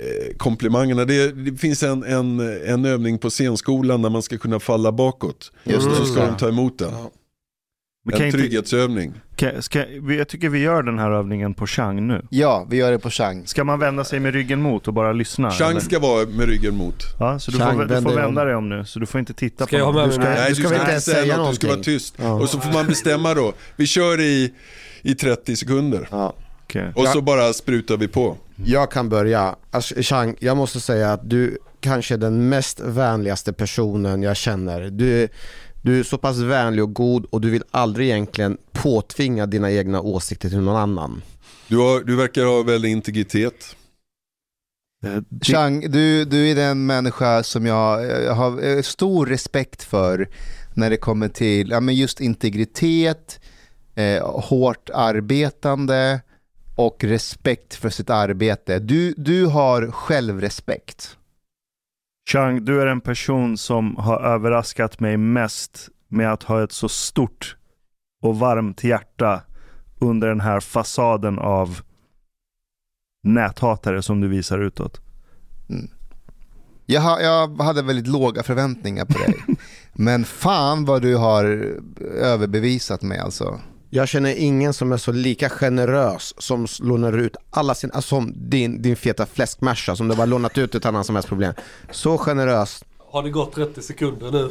eh, 0.03 0.37
komplimangerna. 0.37 1.05
Det, 1.05 1.33
det 1.33 1.57
finns 1.57 1.83
en, 1.83 2.05
en, 2.05 2.41
en 2.67 2.85
övning 2.85 3.19
på 3.19 3.31
scenskolan 3.31 4.03
när 4.03 4.11
man 4.11 4.23
ska 4.23 4.39
kunna 4.39 4.61
falla 4.61 4.93
bakåt. 4.93 5.53
Just 5.65 5.83
Så 5.83 5.89
det. 5.89 6.07
ska 6.07 6.27
de 6.27 6.37
ta 6.37 6.49
emot 6.49 6.79
den. 6.79 6.93
Vi 6.93 6.97
kan 8.13 8.21
En 8.21 8.27
inte, 8.27 8.39
trygghetsövning. 8.39 9.13
kan, 9.37 9.63
ska, 9.63 9.85
jag 10.19 10.29
tycker 10.29 10.49
vi 10.49 10.59
gör 10.59 10.83
den 10.83 10.99
här 10.99 11.11
övningen 11.11 11.55
på 11.55 11.67
Chang 11.67 12.07
nu. 12.07 12.27
Ja, 12.31 12.67
vi 12.71 12.77
gör 12.77 12.91
det 12.93 12.99
på 12.99 13.11
chans. 13.11 13.49
Ska 13.51 13.65
man 13.65 13.79
vända 13.79 14.05
sig 14.05 14.21
med 14.21 14.35
ryggen 14.35 14.63
mot 14.63 14.89
och 14.89 14.95
bara 14.95 15.13
lyssna? 15.13 15.51
Chans 15.51 15.85
ska 15.85 15.99
vara 15.99 16.27
med 16.27 16.49
ryggen 16.49 16.77
mot. 16.77 17.03
Ja, 17.19 17.39
så 17.39 17.51
du 17.51 17.59
Chang, 17.59 17.77
får, 17.77 17.85
du 17.85 18.03
får 18.03 18.15
vända 18.15 18.45
dig 18.45 18.55
om 18.55 18.69
nu, 18.69 18.85
så 18.85 18.99
du 18.99 19.07
får 19.07 19.19
inte 19.19 19.35
titta 19.35 19.67
Ska 19.67 19.77
på 19.77 19.81
jag 19.81 19.85
ha 19.87 19.93
någon. 19.93 20.01
med 20.01 20.09
Du 20.09 20.13
ska- 20.15 20.25
Nej, 20.25 20.43
du 20.43 20.49
du 20.49 20.55
ska 20.55 20.63
ska, 20.63 20.69
väl 20.71 20.81
inte 20.81 20.93
inte 20.93 21.01
säga 21.05 21.23
säga 21.23 21.37
något, 21.37 21.51
du 21.51 21.55
ska 21.57 21.67
vara 21.67 21.73
någonting. 21.75 21.95
tyst. 21.95 22.15
Ja. 22.19 22.33
Och 22.33 22.49
så 22.49 22.61
får 22.61 22.73
man 22.73 22.87
bestämma 22.87 23.35
då. 23.35 23.53
Vi 23.77 23.87
kör 23.87 24.21
i, 24.21 24.53
i 25.03 25.15
30 25.15 25.57
sekunder. 25.57 26.09
Ja. 26.11 26.35
Okej. 26.65 26.93
Och 26.95 27.07
så 27.09 27.21
bara 27.23 27.53
sprutar 27.53 27.97
vi 27.97 28.09
på. 28.09 28.37
Jag 28.65 28.91
kan 28.91 29.09
börja. 29.09 29.57
Alltså, 29.71 29.95
Chang, 30.03 30.35
jag 30.39 30.57
måste 30.57 30.81
säga 30.81 31.13
att 31.13 31.31
du 31.31 31.59
kanske 31.81 32.15
är 32.15 32.19
den 32.19 32.49
mest 32.49 32.81
vänligaste 32.81 33.53
personen 33.53 34.23
jag 34.23 34.37
känner. 34.37 34.81
Du, 34.91 35.29
du 35.87 36.01
är 36.01 36.03
så 36.03 36.19
pass 36.19 36.39
vänlig 36.39 36.85
och 36.85 36.95
god 36.95 37.25
och 37.25 37.41
du 37.41 37.51
vill 37.51 37.63
aldrig 37.71 38.09
egentligen 38.09 38.59
påtvinga 38.73 39.47
dina 39.47 39.73
egna 39.73 40.01
åsikter 40.01 40.49
till 40.49 40.59
någon 40.59 40.77
annan. 40.77 41.23
Du, 41.69 41.77
har, 41.77 42.01
du 42.01 42.17
verkar 42.17 42.45
ha 42.45 42.63
väldigt 42.63 42.89
integritet. 42.89 43.77
Eh, 45.05 45.23
Chang, 45.43 45.91
du, 45.91 46.25
du 46.25 46.51
är 46.51 46.55
den 46.55 46.87
människa 46.87 47.43
som 47.43 47.67
jag, 47.67 48.05
jag 48.05 48.35
har 48.35 48.83
stor 48.83 49.27
respekt 49.27 49.83
för 49.83 50.29
när 50.75 50.91
det 50.91 50.97
kommer 50.97 51.29
till 51.29 51.71
ja, 51.71 51.81
men 51.81 51.95
just 51.95 52.21
integritet, 52.21 53.41
eh, 53.95 54.31
hårt 54.31 54.91
arbetande 54.95 56.21
och 56.77 57.05
respekt 57.05 57.75
för 57.75 57.91
sitt 57.91 58.11
arbete. 58.11 58.79
Du, 58.79 59.15
du 59.17 59.47
har 59.47 59.91
självrespekt. 59.91 61.17
Chang, 62.29 62.65
du 62.65 62.83
är 62.83 62.87
en 62.87 63.01
person 63.01 63.57
som 63.59 63.97
har 63.97 64.21
överraskat 64.21 65.01
mig 65.01 65.17
mest 65.17 65.89
med 66.09 66.33
att 66.33 66.43
ha 66.43 66.65
ett 66.65 66.73
så 66.73 66.89
stort 66.89 67.57
och 68.23 68.39
varmt 68.39 68.85
hjärta 68.85 69.43
under 70.01 70.29
den 70.29 70.41
här 70.41 70.61
fasaden 70.61 71.39
av 71.39 71.81
näthatare 73.23 74.03
som 74.03 74.21
du 74.21 74.29
visar 74.29 74.59
utåt. 74.59 75.01
Jag, 76.87 77.01
ha, 77.01 77.21
jag 77.21 77.63
hade 77.63 77.83
väldigt 77.83 78.07
låga 78.07 78.43
förväntningar 78.43 79.05
på 79.05 79.19
dig. 79.19 79.35
Men 79.93 80.25
fan 80.25 80.85
vad 80.85 81.03
du 81.03 81.17
har 81.17 81.45
överbevisat 82.15 83.03
mig 83.03 83.19
alltså. 83.19 83.61
Jag 83.97 84.09
känner 84.09 84.35
ingen 84.35 84.75
som 84.75 84.93
är 84.93 84.97
så 84.97 85.13
lika 85.13 85.49
generös 85.49 86.35
som 86.39 86.67
lånar 86.81 87.19
ut 87.19 87.37
alla 87.51 87.75
sina, 87.75 87.95
alltså 87.95 88.09
som 88.09 88.33
din, 88.37 88.83
din 88.83 88.97
feta 88.97 89.27
fläskmärsa 89.27 89.97
som 89.97 90.09
du 90.09 90.17
bara 90.17 90.27
lånat 90.27 90.59
ut 90.59 90.75
utan 90.75 90.93
några 90.95 91.05
som 91.05 91.15
helst 91.17 91.29
problem. 91.29 91.55
Så 91.91 92.19
generös. 92.19 92.85
Har 93.11 93.23
det 93.23 93.31
gått 93.31 93.55
30 93.55 93.83
sekunder 93.83 94.31
nu? 94.31 94.51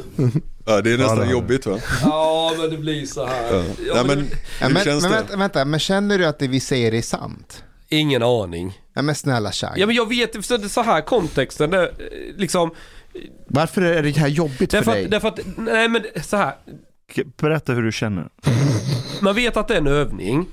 Ja, 0.66 0.80
det 0.80 0.92
är 0.92 0.98
nästan 0.98 1.18
Ja, 1.18 1.24
det 1.24 1.30
jobbigt 1.30 1.66
va? 1.66 1.78
Ja 2.02 2.54
men 2.58 2.70
det 2.70 2.76
blir 2.76 3.06
så 3.06 3.26
här. 3.26 3.54
Ja. 3.54 3.64
Ja, 3.86 3.94
Nej, 3.94 4.04
men, 4.04 4.30
men, 4.60 4.72
men, 4.72 4.84
det? 4.84 5.08
vänta, 5.08 5.36
vänta, 5.36 5.64
men 5.64 5.80
känner 5.80 6.18
du 6.18 6.26
att 6.26 6.38
det 6.38 6.48
vi 6.48 6.60
säger 6.60 6.94
är 6.94 7.02
sant? 7.02 7.64
Ingen 7.88 8.22
aning. 8.22 8.80
Ja, 8.94 9.02
men 9.02 9.14
snälla 9.14 9.52
Chang. 9.52 9.74
Ja 9.76 9.86
men 9.86 9.96
jag 9.96 10.08
vet, 10.08 10.46
för 10.46 10.58
det 10.58 10.64
är 10.64 10.68
så 10.68 10.82
här 10.82 11.00
kontexten, 11.00 11.70
det, 11.70 11.82
eh, 11.82 11.92
liksom. 12.36 12.70
Varför 13.46 13.82
är 13.82 14.02
det 14.02 14.16
här 14.16 14.28
jobbigt 14.28 14.70
för 14.70 14.78
Därför 14.78 14.92
dig? 14.92 15.04
att, 15.04 15.10
därför 15.10 15.28
att, 15.28 15.40
nej 15.56 15.88
men 15.88 16.02
så 16.22 16.36
här. 16.36 16.54
Berätta 17.36 17.72
hur 17.72 17.82
du 17.82 17.92
känner. 17.92 18.28
Man 19.20 19.34
vet 19.34 19.56
att 19.56 19.68
det 19.68 19.74
är 19.74 19.78
en 19.78 19.86
övning. 19.86 20.46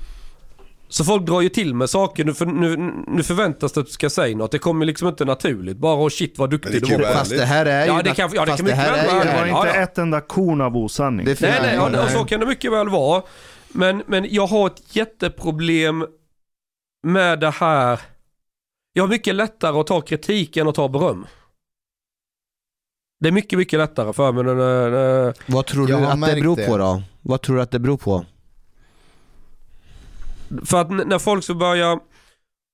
Så 0.88 1.04
folk 1.04 1.26
drar 1.26 1.40
ju 1.40 1.48
till 1.48 1.74
med 1.74 1.90
saker, 1.90 2.24
nu, 2.24 2.34
för, 2.34 2.46
nu, 2.46 2.92
nu 3.08 3.22
förväntas 3.22 3.72
det 3.72 3.80
att 3.80 3.86
du 3.86 3.92
ska 3.92 4.10
säga 4.10 4.36
något. 4.36 4.50
Det 4.52 4.58
kommer 4.58 4.86
liksom 4.86 5.08
inte 5.08 5.24
naturligt. 5.24 5.76
Bara 5.76 6.04
oh 6.04 6.08
shit 6.08 6.38
vad 6.38 6.50
duktig 6.50 6.72
det 6.82 6.96
du 6.96 7.02
var. 7.02 7.12
Fast 7.12 7.30
det 7.30 7.44
här 7.44 7.66
är 7.66 7.86
ju... 7.86 7.92
Ja, 7.92 8.02
det 8.02 8.14
kan- 8.14 8.30
ja, 8.34 8.44
det 8.44 8.56
kan 8.56 8.64
mycket 8.64 8.78
här 8.78 8.92
väl 8.92 9.06
vara. 9.14 9.24
Det 9.24 9.30
var 9.32 9.46
Ja, 9.46 9.58
inte 9.66 9.78
ja. 9.78 9.82
ett 9.82 9.98
enda 9.98 10.20
korn 10.20 10.60
av 10.60 10.76
osanning. 10.76 11.26
Det 11.26 11.40
Nej, 11.40 11.58
nej, 11.62 11.74
ja, 11.74 11.88
Nej. 11.88 12.00
och 12.04 12.10
så 12.10 12.24
kan 12.24 12.40
det 12.40 12.46
mycket 12.46 12.72
väl 12.72 12.88
vara. 12.88 13.22
Men, 13.68 14.02
men 14.06 14.26
jag 14.30 14.46
har 14.46 14.66
ett 14.66 14.96
jätteproblem 14.96 16.06
med 17.06 17.40
det 17.40 17.50
här. 17.50 18.00
Jag 18.92 19.02
har 19.02 19.08
mycket 19.08 19.34
lättare 19.34 19.78
att 19.80 19.86
ta 19.86 20.00
kritik 20.00 20.56
än 20.56 20.68
att 20.68 20.74
ta 20.74 20.88
beröm. 20.88 21.26
Det 23.24 23.28
är 23.28 23.32
mycket, 23.32 23.58
mycket 23.58 23.78
lättare 23.78 24.12
för 24.12 24.32
mig. 24.32 24.44
när- 24.44 24.54
när- 24.54 24.90
när- 24.90 25.34
Vad 25.52 25.66
tror 25.66 25.86
du 25.86 25.94
att 25.94 26.20
det 26.20 26.34
beror 26.40 26.56
det. 26.56 26.66
på 26.66 26.78
då? 26.78 27.02
Vad 27.22 27.42
tror 27.42 27.56
du 27.56 27.62
att 27.62 27.70
det 27.70 27.78
beror 27.78 27.96
på? 27.96 28.24
För 30.64 30.80
att 30.80 30.90
när 30.90 31.18
folk 31.18 31.44
så 31.44 31.54
börjar 31.54 31.98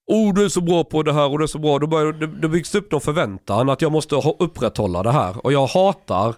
Oh 0.07 0.35
du 0.35 0.45
är 0.45 0.49
så 0.49 0.61
bra 0.61 0.85
på 0.85 1.03
det 1.03 1.13
här 1.13 1.31
och 1.31 1.39
du 1.39 1.45
är 1.45 1.47
så 1.47 1.59
bra. 1.59 1.79
Då, 1.79 1.87
börjar, 1.87 2.13
det, 2.13 2.27
det 2.27 2.49
byggs 2.49 2.75
upp 2.75 2.93
någon 2.93 3.01
förväntan 3.01 3.69
att 3.71 3.83
jag 3.83 3.93
måste 3.93 4.15
upprätthålla 4.39 5.03
det 5.03 5.11
här. 5.13 5.47
Och 5.47 5.53
jag 5.53 5.67
hatar 5.67 6.29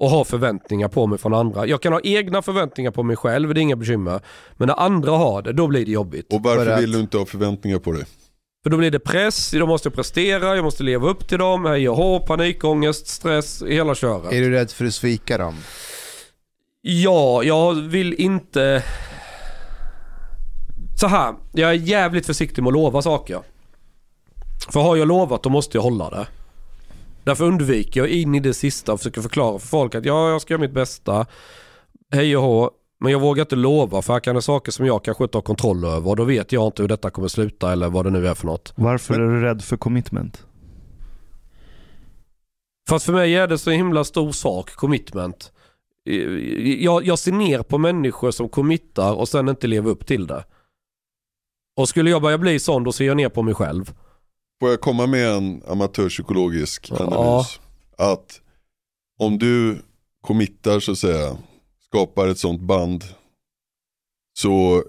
att 0.00 0.10
ha 0.10 0.24
förväntningar 0.24 0.88
på 0.88 1.06
mig 1.06 1.18
från 1.18 1.34
andra. 1.34 1.66
Jag 1.66 1.82
kan 1.82 1.92
ha 1.92 2.00
egna 2.04 2.42
förväntningar 2.42 2.90
på 2.90 3.02
mig 3.02 3.16
själv, 3.16 3.54
det 3.54 3.60
är 3.60 3.62
inga 3.62 3.76
bekymmer. 3.76 4.20
Men 4.56 4.68
när 4.68 4.80
andra 4.80 5.12
har 5.12 5.42
det, 5.42 5.52
då 5.52 5.66
blir 5.66 5.84
det 5.86 5.92
jobbigt. 5.92 6.32
Och 6.32 6.42
varför 6.42 6.80
vill 6.80 6.92
du 6.92 7.00
inte 7.00 7.18
ha 7.18 7.26
förväntningar 7.26 7.78
på 7.78 7.92
dig? 7.92 8.04
För 8.66 8.70
då 8.70 8.76
blir 8.76 8.90
det 8.90 8.98
press, 8.98 9.50
då 9.50 9.66
måste 9.66 9.86
jag 9.86 9.94
prestera, 9.94 10.56
jag 10.56 10.64
måste 10.64 10.82
leva 10.82 11.08
upp 11.08 11.28
till 11.28 11.38
dem, 11.38 11.64
hej 11.64 11.88
och 11.88 11.96
hå, 11.96 12.20
panikångest, 12.20 13.06
stress, 13.06 13.62
hela 13.62 13.94
köret. 13.94 14.32
Är 14.32 14.40
du 14.40 14.50
rädd 14.50 14.70
för 14.70 14.84
att 14.84 14.94
svika 14.94 15.38
dem? 15.38 15.54
Ja, 16.80 17.42
jag 17.42 17.74
vill 17.74 18.14
inte... 18.14 18.82
Så 21.00 21.06
här, 21.06 21.34
jag 21.52 21.70
är 21.70 21.74
jävligt 21.74 22.26
försiktig 22.26 22.62
med 22.62 22.68
att 22.68 22.74
lova 22.74 23.02
saker. 23.02 23.40
För 24.72 24.80
har 24.80 24.96
jag 24.96 25.08
lovat 25.08 25.42
då 25.42 25.50
måste 25.50 25.76
jag 25.76 25.82
hålla 25.82 26.10
det. 26.10 26.26
Därför 27.24 27.44
undviker 27.44 28.00
jag 28.00 28.08
in 28.08 28.34
i 28.34 28.40
det 28.40 28.54
sista 28.54 28.92
och 28.92 29.00
försöker 29.00 29.22
förklara 29.22 29.58
för 29.58 29.68
folk 29.68 29.94
att 29.94 30.04
ja, 30.04 30.30
jag 30.30 30.42
ska 30.42 30.54
göra 30.54 30.60
mitt 30.60 30.74
bästa. 30.74 31.26
Hej 32.12 32.36
och 32.36 32.42
hå. 32.42 32.70
Men 33.00 33.12
jag 33.12 33.20
vågar 33.20 33.42
inte 33.44 33.56
lova 33.56 34.02
för 34.02 34.12
här 34.12 34.20
kan 34.20 34.34
det 34.34 34.42
saker 34.42 34.72
som 34.72 34.86
jag 34.86 35.04
kanske 35.04 35.24
inte 35.24 35.36
har 35.36 35.42
kontroll 35.42 35.84
över 35.84 36.10
och 36.10 36.16
då 36.16 36.24
vet 36.24 36.52
jag 36.52 36.66
inte 36.66 36.82
hur 36.82 36.88
detta 36.88 37.10
kommer 37.10 37.28
sluta 37.28 37.72
eller 37.72 37.88
vad 37.88 38.04
det 38.04 38.10
nu 38.10 38.28
är 38.28 38.34
för 38.34 38.46
något. 38.46 38.72
Varför 38.76 39.14
är 39.14 39.18
du 39.18 39.40
rädd 39.40 39.62
för 39.62 39.76
commitment? 39.76 40.44
För 42.88 42.96
att 42.96 43.02
för 43.02 43.12
mig 43.12 43.34
är 43.34 43.48
det 43.48 43.58
så 43.58 43.70
himla 43.70 44.04
stor 44.04 44.32
sak, 44.32 44.70
commitment. 44.70 45.52
Jag, 46.78 47.06
jag 47.06 47.18
ser 47.18 47.32
ner 47.32 47.62
på 47.62 47.78
människor 47.78 48.30
som 48.30 48.48
committar 48.48 49.12
och 49.14 49.28
sen 49.28 49.48
inte 49.48 49.66
lever 49.66 49.90
upp 49.90 50.06
till 50.06 50.26
det. 50.26 50.44
Och 51.76 51.88
skulle 51.88 52.10
jag 52.10 52.22
börja 52.22 52.38
bli 52.38 52.58
sån 52.58 52.84
då 52.84 52.92
ser 52.92 53.04
jag 53.06 53.16
ner 53.16 53.28
på 53.28 53.42
mig 53.42 53.54
själv. 53.54 53.92
Får 54.60 54.70
jag 54.70 54.80
komma 54.80 55.06
med 55.06 55.28
en 55.32 55.62
amatörpsykologisk 55.68 56.90
Ja. 56.90 56.96
analys? 57.06 57.60
Att 57.98 58.40
om 59.18 59.38
du 59.38 59.82
committar 60.20 60.80
så 60.80 60.92
att 60.92 60.98
säga, 60.98 61.36
skapar 61.96 62.28
ett 62.28 62.38
sånt 62.38 62.60
band 62.60 63.04
så 64.38 64.84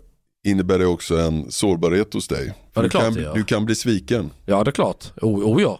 innebär 0.48 0.80
det 0.80 0.86
också 0.86 1.18
en 1.18 1.52
sårbarhet 1.52 2.14
hos 2.14 2.28
dig. 2.28 2.54
Ja, 2.74 2.82
det 2.82 2.88
du, 2.88 2.90
klart 2.90 3.04
kan, 3.04 3.14
det 3.14 3.22
gör. 3.22 3.34
du 3.34 3.44
kan 3.44 3.66
bli 3.66 3.76
sviken. 3.76 4.32
Ja 4.46 4.64
det 4.64 4.70
är 4.70 4.72
klart. 4.72 5.14
O, 5.22 5.54
oh, 5.54 5.62
ja. 5.62 5.80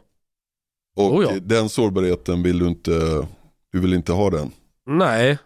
Och 0.98 1.16
Oh 1.16 1.24
ja. 1.24 1.40
den 1.42 1.70
sårbarheten 1.70 2.44
vill 2.44 2.60
du 2.60 2.68
inte, 2.68 3.28
du 3.72 3.80
vill 3.80 3.94
inte 3.94 4.12
ha 4.12 4.30
den. 4.30 4.52
Nej. 4.86 5.38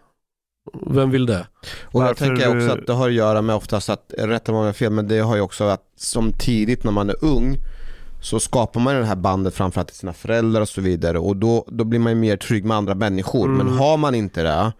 Vem 0.86 1.10
vill 1.10 1.26
det? 1.26 1.46
Och 1.82 2.00
jag 2.02 2.06
Varför 2.06 2.26
tänker 2.26 2.56
också 2.56 2.78
att 2.78 2.86
det 2.86 2.92
har 2.92 3.08
att 3.08 3.14
göra 3.14 3.42
med 3.42 3.56
oftast 3.56 3.88
att, 3.88 4.14
rätta 4.18 4.52
mig 4.52 4.58
om 4.58 4.66
jag 4.66 4.76
fel, 4.76 4.92
men 4.92 5.08
det 5.08 5.18
har 5.18 5.36
ju 5.36 5.42
också 5.42 5.64
att 5.64 5.84
som 5.96 6.32
tidigt 6.32 6.84
när 6.84 6.92
man 6.92 7.10
är 7.10 7.24
ung 7.24 7.56
så 8.20 8.40
skapar 8.40 8.80
man 8.80 8.94
det 8.94 9.04
här 9.04 9.16
bandet 9.16 9.54
framförallt 9.54 9.88
till 9.88 9.96
sina 9.96 10.12
föräldrar 10.12 10.60
och 10.60 10.68
så 10.68 10.80
vidare 10.80 11.18
och 11.18 11.36
då, 11.36 11.64
då 11.68 11.84
blir 11.84 12.00
man 12.00 12.12
ju 12.12 12.18
mer 12.18 12.36
trygg 12.36 12.64
med 12.64 12.76
andra 12.76 12.94
människor. 12.94 13.44
Mm. 13.44 13.56
Men 13.56 13.78
har 13.78 13.96
man 13.96 14.14
inte 14.14 14.42
det 14.42 14.72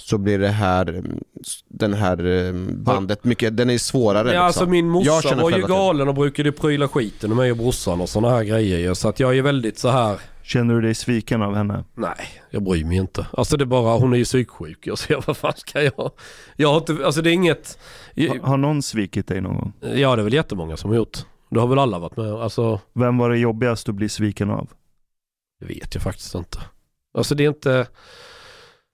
så 0.00 0.18
blir 0.18 0.38
det 0.38 0.48
här, 0.48 0.88
mm, 0.88 1.24
den 1.68 1.94
här 1.94 2.26
eh, 2.26 2.52
bandet 2.72 3.24
mycket, 3.24 3.56
den 3.56 3.70
är 3.70 3.78
svårare. 3.78 4.32
Ja, 4.32 4.40
alltså 4.40 4.60
liksom. 4.60 4.70
min 4.70 4.86
Jag 4.86 5.14
morsa 5.16 5.28
känner 5.28 5.42
var 5.42 5.50
ju 5.50 5.66
galen 5.66 6.08
och 6.08 6.14
brukade 6.14 6.52
pryla 6.52 6.88
skiten 6.88 7.30
med 7.30 7.36
mig 7.36 7.50
och 7.50 7.56
brorsan 7.56 8.00
och 8.00 8.08
sådana 8.08 8.34
här 8.36 8.44
grejer. 8.44 8.94
Så 8.94 9.08
att 9.08 9.20
jag 9.20 9.38
är 9.38 9.42
väldigt 9.42 9.78
så 9.78 9.88
här. 9.88 10.20
Känner 10.42 10.74
du 10.74 10.80
dig 10.80 10.94
sviken 10.94 11.42
av 11.42 11.54
henne? 11.54 11.84
Nej, 11.94 12.42
jag 12.50 12.62
bryr 12.62 12.84
mig 12.84 12.96
inte. 12.96 13.26
Alltså 13.32 13.56
det 13.56 13.64
är 13.64 13.66
bara, 13.66 13.98
hon 13.98 14.12
är 14.12 14.16
ju 14.16 14.24
psyksjuk. 14.24 14.86
Jag 14.86 14.98
ser 14.98 15.22
vad 15.26 15.36
fan 15.36 15.52
ska 15.56 15.82
jag? 15.82 16.10
Jag 16.56 16.68
har 16.68 16.76
inte, 16.76 17.06
alltså 17.06 17.22
det 17.22 17.30
är 17.30 17.34
inget. 17.34 17.78
Har, 18.16 18.46
har 18.46 18.56
någon 18.56 18.82
svikit 18.82 19.26
dig 19.26 19.40
någon 19.40 19.56
gång? 19.56 19.72
Ja 19.80 20.16
det 20.16 20.22
är 20.22 20.24
väl 20.24 20.34
jättemånga 20.34 20.76
som 20.76 20.90
har 20.90 20.96
gjort. 20.96 21.18
Det 21.50 21.60
har 21.60 21.66
väl 21.66 21.78
alla 21.78 21.98
varit 21.98 22.16
med 22.16 22.32
Alltså 22.32 22.80
Vem 22.92 23.18
var 23.18 23.30
det 23.30 23.38
jobbigast 23.38 23.88
att 23.88 23.94
bli 23.94 24.08
sviken 24.08 24.50
av? 24.50 24.68
det 25.60 25.66
vet 25.66 25.94
jag 25.94 26.02
faktiskt 26.02 26.34
inte. 26.34 26.58
Alltså 27.14 27.34
det 27.34 27.44
är 27.44 27.48
inte, 27.48 27.86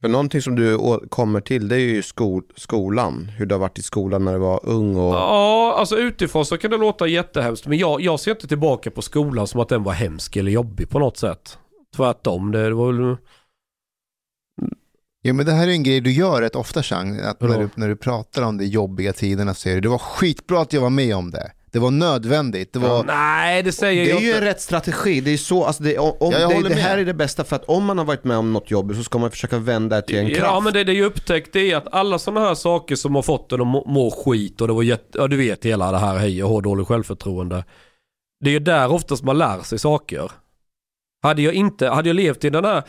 För 0.06 0.10
någonting 0.10 0.42
som 0.42 0.56
du 0.56 0.78
kommer 1.08 1.40
till 1.40 1.68
det 1.68 1.76
är 1.76 1.78
ju 1.78 2.02
skol, 2.02 2.42
skolan, 2.56 3.30
hur 3.36 3.46
du 3.46 3.54
har 3.54 3.60
varit 3.60 3.78
i 3.78 3.82
skolan 3.82 4.24
när 4.24 4.32
du 4.32 4.38
var 4.38 4.60
ung 4.62 4.96
och... 4.96 5.14
ja 5.14 5.74
alltså 5.78 5.96
utifrån 5.96 6.46
så 6.46 6.58
kan 6.58 6.70
det 6.70 6.76
låta 6.76 7.06
jättehemskt. 7.06 7.66
Men 7.66 7.78
jag, 7.78 8.00
jag 8.00 8.20
ser 8.20 8.30
inte 8.30 8.48
tillbaka 8.48 8.90
på 8.90 9.02
skolan 9.02 9.46
som 9.46 9.60
att 9.60 9.68
den 9.68 9.82
var 9.82 9.92
hemsk 9.92 10.36
eller 10.36 10.50
jobbig 10.50 10.90
på 10.90 10.98
något 10.98 11.16
sätt. 11.16 11.58
tvärtom. 11.96 12.52
Det, 12.52 12.68
det 12.68 12.74
var 12.74 12.92
väl... 12.92 13.16
Ja, 15.22 15.32
men 15.32 15.46
det 15.46 15.52
här 15.52 15.68
är 15.68 15.72
en 15.72 15.82
grej 15.82 16.00
du 16.00 16.12
gör 16.12 16.40
rätt 16.40 16.56
ofta, 16.56 16.82
Chang, 16.82 17.20
att 17.20 17.40
när 17.40 17.58
du, 17.58 17.68
när 17.74 17.88
du 17.88 17.96
pratar 17.96 18.42
om 18.42 18.58
de 18.58 18.64
jobbiga 18.64 19.12
tiderna 19.12 19.54
så 19.54 19.60
säger 19.60 19.76
du 19.76 19.80
det 19.80 19.88
var 19.88 19.98
skitbra 19.98 20.60
att 20.60 20.72
jag 20.72 20.80
var 20.80 20.90
med 20.90 21.16
om 21.16 21.30
det. 21.30 21.52
Det 21.76 21.80
var 21.80 21.90
nödvändigt. 21.90 22.72
Det 22.72 22.78
var... 22.78 23.04
Nej, 23.04 23.62
det 23.62 23.72
säger 23.72 24.04
Det 24.04 24.10
jag 24.10 24.18
är 24.18 24.26
ju 24.26 24.32
en 24.32 24.40
rätt 24.40 24.60
strategi, 24.60 25.20
det 25.20 25.30
är 25.30 25.36
så, 25.36 25.64
alltså 25.64 25.82
det, 25.82 25.98
om, 25.98 26.32
Ja, 26.32 26.48
det, 26.48 26.68
det 26.68 26.74
här 26.74 26.98
är 26.98 27.04
det 27.04 27.14
bästa 27.14 27.44
för 27.44 27.56
att 27.56 27.64
om 27.64 27.84
man 27.84 27.98
har 27.98 28.04
varit 28.04 28.24
med 28.24 28.36
om 28.36 28.52
något 28.52 28.70
jobbigt 28.70 28.96
så 28.96 29.04
ska 29.04 29.18
man 29.18 29.30
försöka 29.30 29.58
vända 29.58 29.96
det 29.96 30.02
till 30.02 30.16
en 30.16 30.28
Ja 30.28 30.34
kraft. 30.34 30.64
men 30.64 30.72
det, 30.72 30.84
det 30.84 30.92
jag 30.92 31.06
upptäckt 31.06 31.52
det 31.52 31.72
är 31.72 31.76
att 31.76 31.94
alla 31.94 32.18
sådana 32.18 32.46
här 32.46 32.54
saker 32.54 32.96
som 32.96 33.14
har 33.14 33.22
fått 33.22 33.52
en 33.52 33.60
att 33.60 33.66
må, 33.66 33.84
må 33.86 34.10
skit 34.10 34.60
och 34.60 34.68
det 34.68 34.74
var 34.74 34.82
jätte, 34.82 35.18
ja 35.18 35.26
du 35.28 35.36
vet 35.36 35.64
hela 35.64 35.92
det 35.92 35.98
här 35.98 36.16
hej 36.18 36.44
och 36.44 36.50
hå, 36.50 36.60
dåligt 36.60 36.86
självförtroende. 36.86 37.64
Det 38.44 38.50
är 38.50 38.52
ju 38.52 38.58
där 38.58 38.92
oftast 38.92 39.24
man 39.24 39.38
lär 39.38 39.60
sig 39.62 39.78
saker. 39.78 40.30
Hade 41.22 41.42
jag 41.42 41.54
inte, 41.54 41.88
hade 41.88 42.08
jag 42.08 42.16
levt 42.16 42.44
i 42.44 42.50
den 42.50 42.64
här 42.64 42.82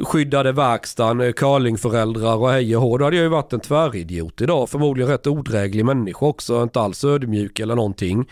skyddade 0.00 0.52
verkstaden, 0.52 1.20
eh, 1.20 1.32
curlingföräldrar 1.32 2.36
och 2.36 2.50
hej 2.50 2.76
och 2.76 2.82
hå, 2.82 2.98
då 2.98 3.04
hade 3.04 3.16
jag 3.16 3.22
ju 3.22 3.28
varit 3.28 3.52
en 3.52 3.60
tväridiot 3.60 4.40
idag. 4.40 4.68
Förmodligen 4.68 5.10
rätt 5.10 5.26
odräglig 5.26 5.84
människa 5.84 6.26
också, 6.26 6.62
inte 6.62 6.80
alls 6.80 7.04
ödmjuk 7.04 7.60
eller 7.60 7.74
någonting. 7.74 8.28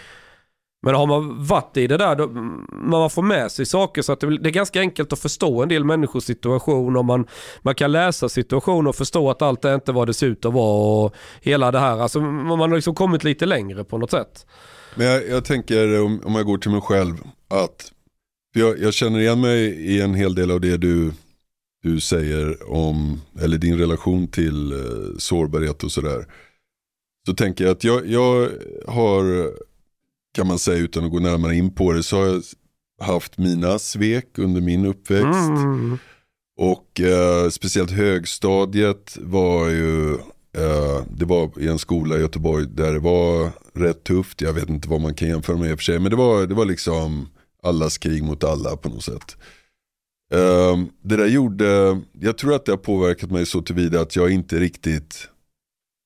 Men 0.82 0.94
har 0.94 1.06
man 1.06 1.44
varit 1.46 1.76
i 1.76 1.86
det 1.86 1.96
där, 1.96 2.16
då, 2.16 2.24
mm, 2.24 2.66
man 2.70 3.10
får 3.10 3.22
med 3.22 3.52
sig 3.52 3.66
saker 3.66 4.02
så 4.02 4.12
att 4.12 4.20
det, 4.20 4.38
det 4.38 4.48
är 4.48 4.52
ganska 4.52 4.80
enkelt 4.80 5.12
att 5.12 5.18
förstå 5.18 5.62
en 5.62 5.68
del 5.68 5.84
människors 5.84 6.24
situation 6.24 6.96
och 6.96 7.04
man, 7.04 7.26
man 7.62 7.74
kan 7.74 7.92
läsa 7.92 8.28
situationer 8.28 8.88
och 8.88 8.96
förstå 8.96 9.30
att 9.30 9.42
allt 9.42 9.64
är 9.64 9.74
inte 9.74 9.92
vad 9.92 10.06
det 10.06 10.14
ser 10.14 10.26
ut 10.26 10.44
att 10.44 10.52
vara 10.52 11.04
och 11.04 11.14
hela 11.40 11.70
det 11.70 11.78
här. 11.78 11.98
Alltså 11.98 12.20
man 12.20 12.60
har 12.60 12.68
liksom 12.68 12.94
kommit 12.94 13.24
lite 13.24 13.46
längre 13.46 13.84
på 13.84 13.98
något 13.98 14.10
sätt. 14.10 14.46
Men 14.94 15.06
jag, 15.06 15.28
jag 15.28 15.44
tänker 15.44 16.00
om, 16.00 16.20
om 16.24 16.34
jag 16.34 16.46
går 16.46 16.58
till 16.58 16.70
mig 16.70 16.80
själv 16.80 17.14
att 17.48 17.92
jag, 18.54 18.78
jag 18.78 18.94
känner 18.94 19.18
igen 19.18 19.40
mig 19.40 19.60
i 19.66 20.00
en 20.00 20.14
hel 20.14 20.34
del 20.34 20.50
av 20.50 20.60
det 20.60 20.76
du, 20.76 21.12
du 21.82 22.00
säger 22.00 22.72
om, 22.72 23.20
eller 23.40 23.58
din 23.58 23.78
relation 23.78 24.28
till 24.28 24.72
eh, 24.72 25.18
sårbarhet 25.18 25.84
och 25.84 25.92
sådär. 25.92 26.26
Så 27.26 27.34
tänker 27.34 27.64
jag 27.64 27.72
att 27.72 27.84
jag, 27.84 28.06
jag 28.06 28.48
har, 28.86 29.50
kan 30.34 30.46
man 30.46 30.58
säga 30.58 30.78
utan 30.78 31.04
att 31.04 31.10
gå 31.10 31.18
närmare 31.18 31.54
in 31.56 31.74
på 31.74 31.92
det, 31.92 32.02
så 32.02 32.16
har 32.16 32.26
jag 32.26 32.42
haft 33.00 33.38
mina 33.38 33.78
svek 33.78 34.38
under 34.38 34.60
min 34.60 34.86
uppväxt. 34.86 35.50
Mm. 35.50 35.98
Och 36.58 37.00
eh, 37.00 37.48
speciellt 37.48 37.90
högstadiet 37.90 39.18
var 39.20 39.68
ju, 39.68 40.14
eh, 40.56 41.02
det 41.10 41.24
var 41.24 41.60
i 41.60 41.68
en 41.68 41.78
skola 41.78 42.16
i 42.16 42.20
Göteborg 42.20 42.66
där 42.66 42.92
det 42.92 42.98
var 42.98 43.50
rätt 43.74 44.04
tufft. 44.04 44.40
Jag 44.40 44.52
vet 44.52 44.68
inte 44.68 44.88
vad 44.88 45.00
man 45.00 45.14
kan 45.14 45.28
jämföra 45.28 45.56
med 45.56 45.70
i 45.70 45.74
och 45.74 45.78
för 45.78 45.84
sig. 45.84 45.98
Men 45.98 46.10
det 46.10 46.16
var, 46.16 46.46
det 46.46 46.54
var 46.54 46.64
liksom 46.64 47.28
allas 47.62 47.98
krig 47.98 48.22
mot 48.22 48.44
alla 48.44 48.76
på 48.76 48.88
något 48.88 49.04
sätt. 49.04 49.36
Ehm, 50.30 50.88
det 51.02 51.16
där 51.16 51.26
gjorde, 51.26 52.00
jag 52.20 52.38
tror 52.38 52.54
att 52.54 52.64
det 52.64 52.72
har 52.72 52.76
påverkat 52.76 53.30
mig 53.30 53.46
så 53.46 53.62
tillvida 53.62 54.00
att 54.00 54.16
jag 54.16 54.30
inte 54.30 54.58
riktigt 54.58 55.28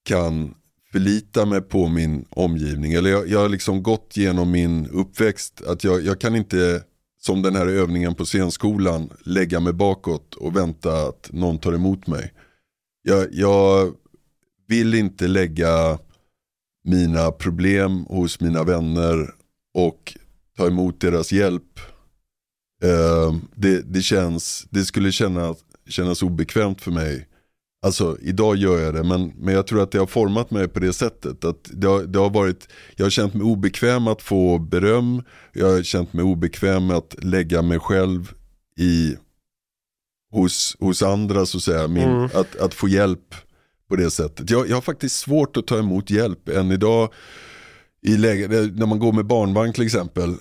kan 0.05 0.55
förlita 0.93 1.47
mig 1.47 1.61
på 1.61 1.89
min 1.89 2.25
omgivning. 2.31 2.93
Eller 2.93 3.11
jag, 3.11 3.29
jag 3.29 3.39
har 3.39 3.49
liksom 3.49 3.83
gått 3.83 4.17
genom 4.17 4.51
min 4.51 4.87
uppväxt 4.87 5.63
att 5.67 5.85
jag, 5.85 6.03
jag 6.03 6.21
kan 6.21 6.37
inte 6.37 6.83
som 7.27 7.43
den 7.43 7.57
här 7.57 7.67
övningen 7.67 8.15
på 8.15 8.25
scenskolan, 8.25 9.11
lägga 9.25 9.61
mig 9.61 9.73
bakåt 9.73 10.35
och 10.35 10.57
vänta 10.57 11.09
att 11.09 11.29
någon 11.33 11.59
tar 11.59 11.73
emot 11.73 12.07
mig. 12.07 12.33
Jag, 13.03 13.29
jag 13.33 13.95
vill 14.69 14.95
inte 14.95 15.27
lägga 15.29 15.99
mina 16.85 17.33
problem 17.33 18.05
hos 18.05 18.41
mina 18.41 18.65
vänner 18.65 19.35
och 19.75 20.17
ta 20.57 20.67
emot 20.67 21.01
deras 21.01 21.33
hjälp. 21.33 21.81
Eh, 22.83 23.35
det, 23.57 23.83
det, 23.95 24.03
känns, 24.03 24.67
det 24.71 24.85
skulle 24.85 25.13
kännas, 25.13 25.59
kännas 25.89 26.23
obekvämt 26.23 26.81
för 26.81 26.91
mig. 26.91 27.29
Alltså 27.83 28.17
idag 28.21 28.57
gör 28.57 28.79
jag 28.81 28.95
det 28.95 29.03
men, 29.05 29.33
men 29.37 29.55
jag 29.55 29.67
tror 29.67 29.83
att 29.83 29.91
det 29.91 29.99
har 29.99 30.07
format 30.07 30.51
mig 30.51 30.69
på 30.69 30.81
det 30.81 30.93
sättet. 30.93 31.45
Att 31.45 31.71
det 31.73 31.87
har, 31.87 32.03
det 32.03 32.19
har 32.19 32.31
varit, 32.31 32.69
jag 32.97 33.05
har 33.05 33.11
känt 33.11 33.35
mig 33.35 33.43
obekväm 33.43 34.09
att 34.09 34.23
få 34.23 34.59
beröm. 34.59 35.23
Jag 35.53 35.71
har 35.71 35.83
känt 35.83 36.13
mig 36.13 36.25
obekväm 36.25 36.87
med 36.87 36.97
att 36.97 37.25
lägga 37.25 37.63
mig 37.63 37.79
själv 37.79 38.33
i 38.79 39.17
hos, 40.33 40.77
hos 40.81 41.03
andra 41.03 41.47
så 41.47 41.57
att 41.59 41.63
säga. 41.65 41.89
Min, 41.89 42.09
Mm. 42.09 42.25
att, 42.35 42.57
att 42.57 42.75
få 42.75 42.89
hjälp 42.89 43.35
på 43.89 43.97
det 43.97 44.11
sättet. 44.11 44.51
Jag, 44.51 44.69
jag 44.69 44.77
har 44.77 44.81
faktiskt 44.83 45.17
svårt 45.17 45.57
att 45.57 45.67
ta 45.67 45.79
emot 45.79 46.11
hjälp 46.11 46.49
än 46.49 46.71
idag. 46.71 47.13
I 48.07 48.17
läge, 48.17 48.49
när 48.49 48.87
man 48.87 48.99
går 48.99 49.13
med 49.13 49.27
barnvagn 49.27 49.73
till 49.73 49.85
exempel, 49.85 50.37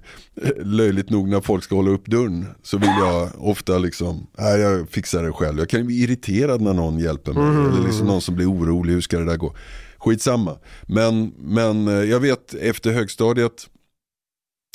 löjligt 0.56 1.10
nog 1.10 1.28
när 1.28 1.40
folk 1.40 1.64
ska 1.64 1.74
hålla 1.74 1.90
upp 1.90 2.06
dörren 2.06 2.46
så 2.62 2.78
vill 2.78 2.90
jag 2.98 3.30
ofta 3.38 3.78
liksom, 3.78 4.26
nej 4.38 4.60
jag 4.60 4.88
fixar 4.90 5.22
det 5.22 5.32
själv. 5.32 5.58
Jag 5.58 5.68
kan 5.68 5.80
ju 5.80 5.86
bli 5.86 6.02
irriterad 6.02 6.60
när 6.60 6.74
någon 6.74 6.98
hjälper 6.98 7.32
mig, 7.32 7.72
eller 7.72 7.86
liksom 7.86 8.06
någon 8.06 8.20
som 8.20 8.34
blir 8.34 8.52
orolig, 8.52 8.92
hur 8.92 9.00
ska 9.00 9.18
det 9.18 9.24
där 9.24 9.36
gå? 9.36 9.54
Skitsamma. 9.98 10.58
Men, 10.82 11.32
men 11.38 11.88
eh, 11.88 11.94
jag 11.94 12.20
vet 12.20 12.54
efter 12.54 12.92
högstadiet, 12.92 13.68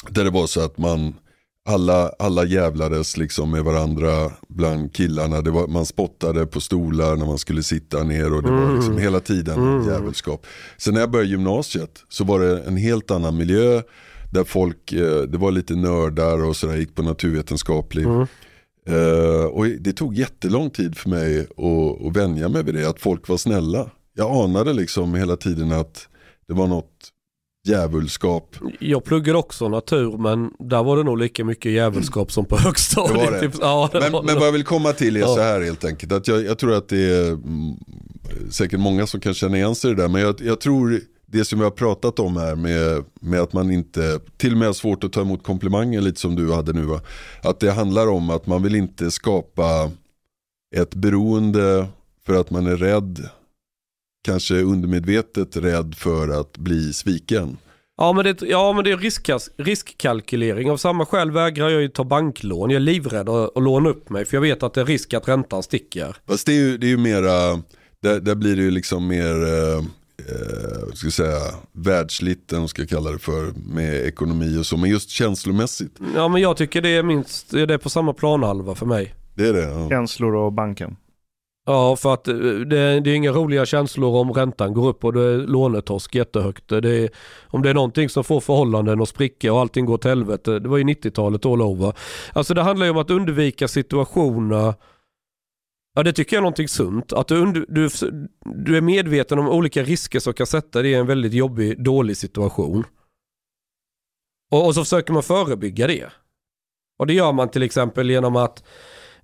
där 0.10 0.24
det 0.24 0.30
var 0.30 0.48
så 0.48 0.62
att 0.62 0.78
man, 0.78 1.16
alla, 1.70 2.12
alla 2.20 2.46
jävlades 2.46 3.18
liksom 3.18 3.52
med 3.52 3.64
varandra 3.64 4.32
bland 4.48 4.94
killarna. 4.94 5.42
Det 5.42 5.52
var, 5.52 5.68
man 5.68 5.86
spottade 5.86 6.46
på 6.46 6.62
stolar 6.62 7.16
när 7.16 7.26
man 7.26 7.38
skulle 7.38 7.64
sitta 7.64 8.04
ner 8.04 8.34
och 8.34 8.44
det 8.44 8.52
var 8.52 8.76
liksom 8.76 8.98
hela 8.98 9.20
tiden 9.20 9.60
en 9.60 9.86
jävelskap. 9.86 10.46
Sen 10.78 10.94
när 10.94 11.02
jag 11.02 11.12
började 11.12 11.30
gymnasiet 11.30 12.04
så 12.10 12.24
var 12.24 12.40
det 12.40 12.64
en 12.64 12.78
helt 12.78 13.12
annan 13.12 13.38
miljö. 13.38 13.82
Där 14.32 14.44
folk, 14.44 14.92
eh, 14.92 15.22
det 15.22 15.38
var 15.38 15.52
lite 15.52 15.76
nördar 15.76 16.44
och 16.44 16.56
sådär, 16.56 16.76
gick 16.76 16.96
på 16.96 17.02
naturvetenskaplig. 17.02 18.06
Eh, 18.86 19.46
och 19.46 19.66
det 19.66 19.94
tog 19.94 20.16
jättelång 20.16 20.70
tid 20.70 20.98
för 20.98 21.10
mig 21.10 21.40
att, 21.40 22.06
att 22.08 22.18
vänja 22.18 22.50
mig 22.50 22.64
vid 22.64 22.76
det, 22.76 22.90
att 22.90 23.02
folk 23.02 23.28
var 23.28 23.38
snälla. 23.38 23.90
Jag 24.14 24.44
anade 24.44 24.74
liksom 24.74 25.16
hela 25.16 25.36
tiden 25.36 25.72
att 25.72 26.08
det 26.48 26.54
var 26.54 26.68
något 26.68 26.99
djävulskap. 27.68 28.56
Jag 28.80 29.04
pluggade 29.04 29.38
också 29.40 29.70
natur 29.70 30.18
men 30.18 30.52
där 30.60 30.84
var 30.84 30.98
det 30.98 31.04
nog 31.04 31.18
lika 31.18 31.46
mycket 31.46 31.72
jävelskap 31.72 32.32
som 32.32 32.46
på 32.46 32.58
högstadiet. 32.58 33.14
Det 33.20 33.26
var 33.26 33.32
det. 33.32 33.40
Typ. 33.40 33.56
Ja, 33.62 33.90
Men, 33.94 34.12
men 34.26 34.36
vad 34.36 34.48
jag 34.48 34.52
vill 34.52 34.64
komma 34.64 34.94
till 34.94 35.16
är 35.16 35.20
Ja. 35.20 35.28
så 35.28 35.42
här 35.42 35.62
helt 35.62 35.86
enkelt. 35.86 36.12
Att 36.12 36.28
jag, 36.28 36.46
jag 36.46 36.60
tror 36.60 36.74
att 36.74 36.88
det 36.90 36.98
är 37.18 37.30
mm, 37.32 37.76
säkert 38.52 38.80
många 38.80 39.08
som 39.08 39.20
kan 39.20 39.34
känna 39.34 39.58
igen 39.58 39.76
sig 39.76 39.92
i 39.92 39.94
det 39.94 40.02
där. 40.02 40.10
Men 40.10 40.22
jag, 40.22 40.42
jag 40.42 40.60
tror 40.62 41.00
det 41.26 41.46
som 41.46 41.60
vi 41.60 41.64
har 41.66 41.72
pratat 41.72 42.20
om 42.20 42.38
här 42.38 42.56
med, 42.56 43.04
med 43.22 43.40
att 43.42 43.54
man 43.54 43.72
inte, 43.72 44.20
till 44.38 44.52
och 44.52 44.58
med 44.58 44.68
har 44.68 44.74
svårt 44.74 45.04
att 45.04 45.14
ta 45.14 45.22
emot 45.22 45.44
komplimanger 45.44 46.02
lite 46.02 46.20
som 46.20 46.36
du 46.36 46.54
hade 46.54 46.74
nu 46.74 46.82
va. 46.82 47.02
Att 47.44 47.60
det 47.60 47.72
handlar 47.72 48.08
om 48.08 48.30
att 48.30 48.48
man 48.48 48.64
vill 48.64 48.76
inte 48.76 49.12
skapa 49.12 49.92
ett 50.76 50.96
beroende 50.96 51.88
för 52.26 52.34
att 52.34 52.52
man 52.52 52.68
är 52.68 52.76
rädd. 52.78 53.30
Kanske 54.26 54.56
undermedvetet 54.62 55.58
rädd 55.58 55.96
för 55.98 56.30
att 56.40 56.58
bli 56.58 56.94
sviken. 56.94 57.58
Ja 57.98 58.14
men 58.14 58.24
det, 58.26 58.42
ja, 58.42 58.74
men 58.74 58.84
det 58.84 58.92
är 58.92 58.98
riskkas, 58.98 59.50
riskkalkylering. 59.58 60.72
Av 60.72 60.78
samma 60.78 61.06
skäl 61.06 61.32
vägrar 61.32 61.70
jag 61.70 61.82
ju 61.82 61.88
ta 61.88 62.04
banklån. 62.04 62.70
Jag 62.70 62.76
är 62.76 62.80
livrädd 62.80 63.30
att, 63.30 63.58
att 63.58 63.64
låna 63.64 63.90
upp 63.90 64.10
mig 64.10 64.26
för 64.26 64.38
jag 64.38 64.42
vet 64.42 64.64
att 64.64 64.74
det 64.74 64.82
är 64.82 64.86
risk 64.86 65.14
att 65.14 65.28
räntan 65.28 65.64
sticker. 65.64 66.16
Fast 66.28 66.46
det 66.46 66.52
är 66.52 66.56
ju, 66.56 66.78
det 66.78 66.88
är 66.88 66.90
ju 66.90 66.98
mera, 66.98 67.62
där, 68.02 68.20
där 68.20 68.36
blir 68.36 68.56
det 68.56 68.62
ju 68.62 68.72
liksom 68.72 69.08
mer, 69.08 69.44
eh, 69.44 69.78
eh, 69.78 70.94
ska 70.94 71.06
jag 71.06 71.14
säga, 71.14 71.40
världsligt, 71.72 72.54
eller 72.54 72.68
ska 72.68 72.82
jag 72.82 72.90
kalla 72.90 73.12
det 73.12 73.20
för, 73.20 73.52
med 73.74 74.06
ekonomi 74.06 74.58
och 74.58 74.66
så. 74.66 74.78
Men 74.78 74.90
just 74.90 75.10
känslomässigt, 75.10 76.00
Ja 76.16 76.28
men 76.28 76.42
jag 76.42 76.58
tycker 76.58 76.82
det 76.82 76.90
är 76.90 77.04
minst, 77.04 77.52
det 77.52 77.74
är 77.74 77.78
på 77.78 77.90
samma 77.90 78.14
planhalva 78.14 78.76
för 78.76 78.86
mig. 78.86 79.14
det 79.36 79.48
är 79.48 79.54
det. 79.54 79.64
Ja. 79.64 79.90
Känslor 79.90 80.36
och 80.36 80.54
banken. 80.54 80.96
Ja 81.70 81.96
för 81.96 82.14
att 82.14 82.28
eh, 82.28 82.36
det, 82.36 83.00
det 83.00 83.12
är 83.12 83.16
inga 83.16 83.32
roliga 83.32 83.66
känslor 83.66 84.16
om 84.16 84.34
räntan 84.34 84.74
går 84.74 84.88
upp 84.88 85.04
och 85.04 85.14
det 85.14 85.22
är 85.22 85.38
lånetorsk 85.38 86.16
jättehögt. 86.16 86.68
Det 86.68 86.90
är, 86.90 87.10
om 87.48 87.62
det 87.62 87.70
är 87.70 87.74
någonting 87.74 88.10
som 88.10 88.24
får 88.24 88.40
förhållanden 88.40 89.02
att 89.02 89.10
spricka 89.10 89.54
och 89.54 89.60
allting 89.60 89.86
går 89.86 89.98
till 89.98 90.10
helvete. 90.10 90.60
Det 90.60 90.70
var 90.70 90.78
ju 90.78 90.84
90-talet 90.84 91.46
all 91.46 91.62
over. 91.62 91.94
Alltså 92.34 92.54
det 92.54 92.62
handlar 92.62 92.86
ju 92.86 92.92
om 92.92 92.98
att 92.98 93.10
undvika 93.10 93.68
situationer 93.68 94.74
Ja 95.96 96.04
det 96.04 96.14
tycker 96.14 96.36
jag 96.36 96.40
är 96.40 96.42
någonting 96.42 96.68
sunt. 96.68 97.14
Att 97.14 97.28
du, 97.28 97.66
du, 97.68 97.90
du 98.66 98.78
är 98.78 98.82
medveten 98.82 99.40
om 99.40 99.50
olika 99.50 99.84
risker 99.84 100.20
som 100.20 100.34
kan 100.34 100.48
sätta 100.48 100.82
dig 100.82 100.92
i 100.92 100.96
en 100.96 101.08
väldigt 101.08 101.34
jobbig, 101.34 101.84
dålig 101.84 102.18
situation. 102.18 102.84
Och, 104.52 104.66
och 104.66 104.76
så 104.76 104.84
försöker 104.84 105.14
man 105.14 105.24
förebygga 105.24 105.88
det. 105.88 106.12
Och 107.00 107.08
det 107.08 107.14
gör 107.14 107.32
man 107.32 107.50
till 107.50 107.64
exempel 107.64 108.10
genom 108.10 108.36
att 108.36 108.64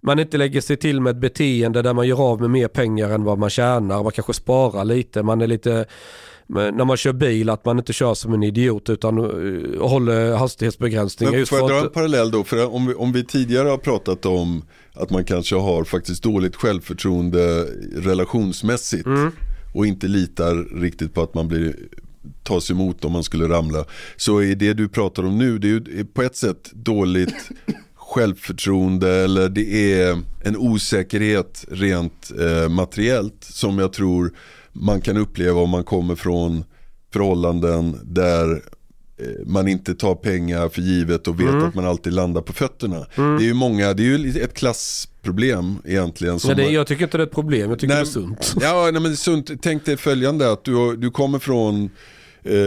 man 0.06 0.20
inte 0.20 0.38
lägger 0.38 0.62
sig 0.62 0.78
till 0.78 1.02
med 1.02 1.12
ett 1.12 1.22
beteende 1.22 1.82
där 1.82 1.94
man 1.94 2.08
gör 2.08 2.22
av 2.22 2.42
med 2.42 2.50
mer 2.50 2.68
pengar 2.68 3.10
än 3.10 3.24
vad 3.24 3.38
man 3.40 3.50
tjänar. 3.50 4.04
Man 4.04 4.12
kanske 4.12 4.34
sparar 4.34 4.86
lite. 4.86 5.24
Man 5.24 5.42
är 5.42 5.48
lite, 5.48 5.86
när 6.48 6.86
man 6.86 6.98
kör 6.98 7.14
bil, 7.14 7.50
att 7.50 7.66
man 7.66 7.78
inte 7.78 7.94
kör 7.94 8.14
som 8.14 8.34
en 8.34 8.44
idiot 8.44 8.90
utan 8.90 9.18
uh, 9.18 9.82
håller 9.82 10.36
hastighetsbegränsningar. 10.36 11.32
Men 11.32 11.46
får 11.46 11.58
jag 11.58 11.70
dra 11.70 11.80
en 11.80 11.90
parallell 11.90 12.32
då? 12.32 12.44
För 12.44 12.74
om 12.74 12.88
vi, 12.88 12.94
om 12.94 13.12
vi 13.12 13.26
tidigare 13.26 13.70
har 13.70 13.78
pratat 13.78 14.26
om 14.26 14.66
att 14.94 15.10
man 15.10 15.26
kanske 15.26 15.56
har 15.56 15.84
faktiskt 15.84 16.24
dåligt 16.24 16.56
självförtroende 16.56 17.66
relationsmässigt 17.96 19.06
Mm. 19.06 19.32
och 19.74 19.86
inte 19.86 20.08
litar 20.08 20.80
riktigt 20.82 21.14
på 21.14 21.22
att 21.22 21.34
man 21.34 21.48
blir 21.48 21.76
tas 22.44 22.72
emot 22.72 23.06
om 23.06 23.12
man 23.12 23.24
skulle 23.24 23.48
ramla. 23.48 23.86
Så 24.18 24.42
är 24.42 24.56
det 24.56 24.74
du 24.74 24.90
pratar 24.90 25.26
om 25.26 25.38
nu, 25.38 25.58
det 25.60 25.70
är 25.70 26.04
på 26.04 26.22
ett 26.22 26.36
sätt 26.36 26.72
dåligt 26.74 27.50
självförtroende 28.16 29.10
eller 29.16 29.50
det 29.50 29.94
är 30.02 30.22
en 30.44 30.58
osäkerhet 30.58 31.66
rent 31.72 32.32
eh, 32.40 32.70
materiellt 32.70 33.44
som 33.44 33.80
jag 33.80 33.94
tror 33.94 34.32
man 34.74 35.02
kan 35.02 35.18
uppleva 35.18 35.62
om 35.62 35.70
man 35.70 35.84
kommer 35.84 36.16
från 36.16 36.64
förhållanden 37.14 38.00
där 38.04 38.52
eh, 39.18 39.46
man 39.46 39.68
inte 39.68 39.96
tar 39.96 40.16
pengar 40.16 40.70
för 40.70 40.82
givet 40.82 41.28
och 41.28 41.40
vet 41.40 41.50
Mm. 41.50 41.64
att 41.66 41.76
man 41.76 41.86
alltid 41.86 42.14
landar 42.14 42.42
på 42.42 42.54
fötterna. 42.54 43.06
Det 43.16 43.22
är 43.22 43.40
ju 43.40 43.54
många, 43.54 43.94
det 43.94 44.04
är 44.04 44.18
ju 44.18 44.42
ett 44.42 44.54
klassproblem 44.54 45.78
egentligen. 45.86 46.40
Som 46.40 46.50
Ja, 46.50 46.56
det, 46.56 46.64
jag 46.70 46.88
tycker 46.88 47.04
inte 47.04 47.18
det 47.18 47.24
är 47.24 47.28
ett 47.28 47.34
problem, 47.34 47.70
jag 47.70 47.80
tycker 47.80 47.94
Nej, 47.96 48.04
det 48.04 48.10
är 48.10 48.12
sunt. 48.12 48.56
Ja, 48.62 48.84
nej, 48.84 48.94
men 48.94 49.04
det 49.04 49.10
är 49.10 49.16
sunt. 49.16 49.52
Tänk 49.62 49.86
dig 49.86 49.98
följande 49.98 50.52
att 50.52 50.64
du, 50.64 50.96
du 50.96 51.12
kommer 51.12 51.40
från 51.40 51.90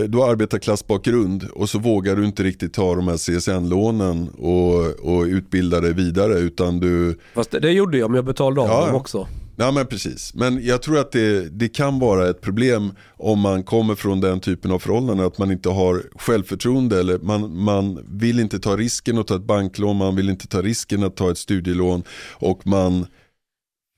du 0.08 0.18
har 0.18 0.30
arbetarklassbakgrund 0.30 1.44
och 1.54 1.70
så 1.70 1.78
vågar 1.78 2.16
du 2.16 2.24
inte 2.24 2.42
riktigt 2.42 2.72
ta 2.74 2.94
de 2.94 3.08
här 3.08 3.16
CSN-lånen 3.16 4.28
och, 4.28 4.86
och 5.14 5.24
utbilda 5.24 5.80
dig 5.80 5.92
vidare 5.92 6.38
utan 6.38 6.80
du, 6.80 7.18
Fast 7.34 7.50
det, 7.50 7.70
gjorde 7.70 7.98
jag, 7.98 8.10
men 8.10 8.16
jag 8.16 8.24
betalade 8.24 8.60
av 8.60 8.68
Ja, 8.68 8.86
dem 8.86 8.94
också. 8.94 9.28
ja 9.56 9.70
men 9.70 9.86
precis. 9.86 10.34
Men 10.34 10.64
jag 10.64 10.82
tror 10.82 10.98
att 10.98 11.12
det, 11.12 11.48
det 11.58 11.68
kan 11.68 11.98
vara 11.98 12.28
ett 12.30 12.40
problem 12.40 12.92
om 13.16 13.40
man 13.40 13.62
kommer 13.62 13.94
från 13.94 14.20
den 14.20 14.40
typen 14.40 14.70
av 14.70 14.78
förhållanden 14.78 15.26
att 15.26 15.38
man 15.38 15.52
inte 15.52 15.68
har 15.68 16.02
självförtroende 16.18 17.00
eller 17.00 17.18
man, 17.18 17.58
man 17.62 18.04
vill 18.10 18.40
inte 18.40 18.58
ta 18.58 18.76
risken 18.76 19.18
att 19.18 19.26
ta 19.26 19.36
ett 19.36 19.42
banklån, 19.42 19.96
man 19.96 20.16
vill 20.16 20.28
inte 20.28 20.46
ta 20.48 20.62
risken 20.62 21.02
att 21.04 21.16
ta 21.16 21.30
ett 21.30 21.38
studielån 21.38 22.02
och 22.34 22.66
man 22.66 23.06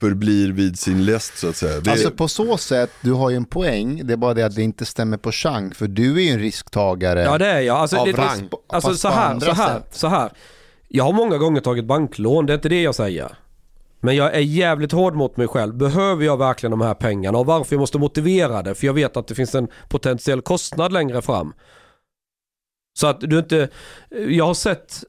förblir 0.01 0.53
vid 0.53 0.79
sin 0.79 1.05
läst 1.05 1.39
så 1.39 1.49
att 1.49 1.57
säga. 1.57 1.81
Det, 1.81 1.91
Alltså 1.91 2.11
på 2.11 2.29
så 2.29 2.57
sätt, 2.57 2.91
du 3.01 3.13
har 3.13 3.31
ju 3.31 3.37
en 3.37 3.45
poäng, 3.45 4.07
det 4.07 4.13
är 4.13 4.17
bara 4.17 4.35
det 4.35 4.43
att 4.43 4.55
det 4.55 4.63
inte 4.63 4.87
stämmer 4.87 5.17
på 5.17 5.33
chans, 5.33 5.77
för 5.77 5.89
du 5.89 6.17
är 6.17 6.21
ju 6.21 6.29
en 6.31 6.39
risktagare. 6.39 7.23
Ja 7.23 7.39
det 7.39 7.47
är 7.47 7.61
jag. 7.61 7.77
Alltså, 7.77 7.97
Av 7.97 8.07
det, 8.07 8.13
rang. 8.13 8.49
alltså 8.67 8.95
så 8.95 9.09
här, 9.09 9.41
så 9.41 9.53
här, 9.53 9.79
sätt. 9.79 9.89
så 9.91 10.09
här. 10.09 10.33
Jag 10.89 11.05
har 11.05 11.13
många 11.13 11.39
gånger 11.39 11.61
tagit 11.61 11.85
banklån, 11.85 12.47
det 12.47 12.53
är 12.53 12.55
inte 12.55 12.69
det 12.69 12.83
jag 12.83 12.95
säger. 12.95 13.37
Men 14.01 14.17
jag 14.17 14.35
är 14.35 14.41
jävligt 14.41 14.93
hård 14.93 15.15
mot 15.15 15.37
mig 15.37 15.49
själv. 15.49 15.75
Behöver 15.75 16.25
jag 16.25 16.37
verkligen 16.37 16.71
de 16.71 16.81
här 16.81 16.95
pengarna? 16.95 17.39
Och 17.39 17.47
varför 17.47 17.75
jag 17.75 17.81
måste 17.81 17.99
motivera 17.99 18.63
det? 18.63 18.75
För 18.75 18.87
jag 18.87 18.95
vet 18.95 19.17
att 19.17 19.27
det 19.29 19.35
finns 19.35 19.55
en 19.55 19.69
potentiell 19.89 20.41
kostnad 20.43 20.93
längre 20.93 21.23
fram. 21.23 21.53
Så 22.99 23.07
att 23.07 23.21
du 23.21 23.39
inte... 23.39 23.69
Jag 24.29 24.47
har 24.47 24.55
sett 24.55 25.05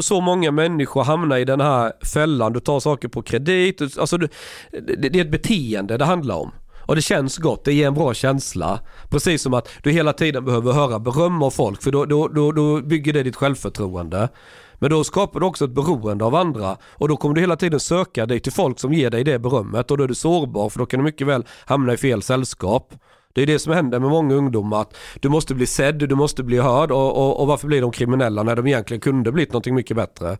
så 0.00 0.20
många 0.20 0.50
människor 0.50 1.04
hamna 1.04 1.38
i 1.38 1.44
den 1.44 1.60
här 1.60 1.92
fällan. 2.12 2.52
Du 2.52 2.60
tar 2.60 2.80
saker 2.80 3.08
på 3.08 3.22
kredit. 3.22 3.98
Alltså 3.98 4.18
du, 4.18 4.28
det, 4.70 5.08
det 5.08 5.18
är 5.18 5.24
ett 5.24 5.30
beteende 5.30 5.96
det 5.96 6.04
handlar 6.04 6.36
om. 6.36 6.50
Och 6.86 6.96
det 6.96 7.02
känns 7.02 7.38
gott, 7.38 7.64
det 7.64 7.72
ger 7.72 7.86
en 7.86 7.94
bra 7.94 8.14
känsla. 8.14 8.80
Precis 9.10 9.42
som 9.42 9.54
att 9.54 9.68
du 9.82 9.90
hela 9.90 10.12
tiden 10.12 10.44
behöver 10.44 10.72
höra 10.72 10.98
beröm 10.98 11.42
av 11.42 11.50
folk 11.50 11.82
för 11.82 11.90
då, 11.90 12.04
då, 12.04 12.28
då, 12.28 12.52
då 12.52 12.80
bygger 12.80 13.12
det 13.12 13.22
ditt 13.22 13.36
självförtroende. 13.36 14.28
Men 14.74 14.90
då 14.90 15.04
skapar 15.04 15.40
du 15.40 15.46
också 15.46 15.64
ett 15.64 15.70
beroende 15.70 16.24
av 16.24 16.34
andra 16.34 16.76
och 16.84 17.08
då 17.08 17.16
kommer 17.16 17.34
du 17.34 17.40
hela 17.40 17.56
tiden 17.56 17.80
söka 17.80 18.26
dig 18.26 18.40
till 18.40 18.52
folk 18.52 18.80
som 18.80 18.92
ger 18.92 19.10
dig 19.10 19.24
det 19.24 19.38
berömmet 19.38 19.90
och 19.90 19.98
då 19.98 20.04
är 20.04 20.08
du 20.08 20.14
sårbar 20.14 20.68
för 20.68 20.78
då 20.78 20.86
kan 20.86 21.00
du 21.00 21.04
mycket 21.04 21.26
väl 21.26 21.44
hamna 21.64 21.92
i 21.92 21.96
fel 21.96 22.22
sällskap. 22.22 22.94
Det 23.32 23.42
är 23.42 23.46
det 23.46 23.58
som 23.58 23.72
händer 23.72 24.00
med 24.00 24.10
många 24.10 24.34
ungdomar 24.34 24.80
att 24.80 24.96
du 25.20 25.28
måste 25.28 25.54
bli 25.54 25.66
sedd, 25.66 25.94
du 25.94 26.14
måste 26.14 26.42
bli 26.42 26.58
hörd 26.58 26.90
och, 26.90 27.16
och, 27.16 27.40
och 27.40 27.46
varför 27.46 27.66
blir 27.66 27.80
de 27.80 27.92
kriminella 27.92 28.42
när 28.42 28.56
de 28.56 28.66
egentligen 28.66 29.00
kunde 29.00 29.32
blivit 29.32 29.52
någonting 29.52 29.74
mycket 29.74 29.96
bättre. 29.96 30.38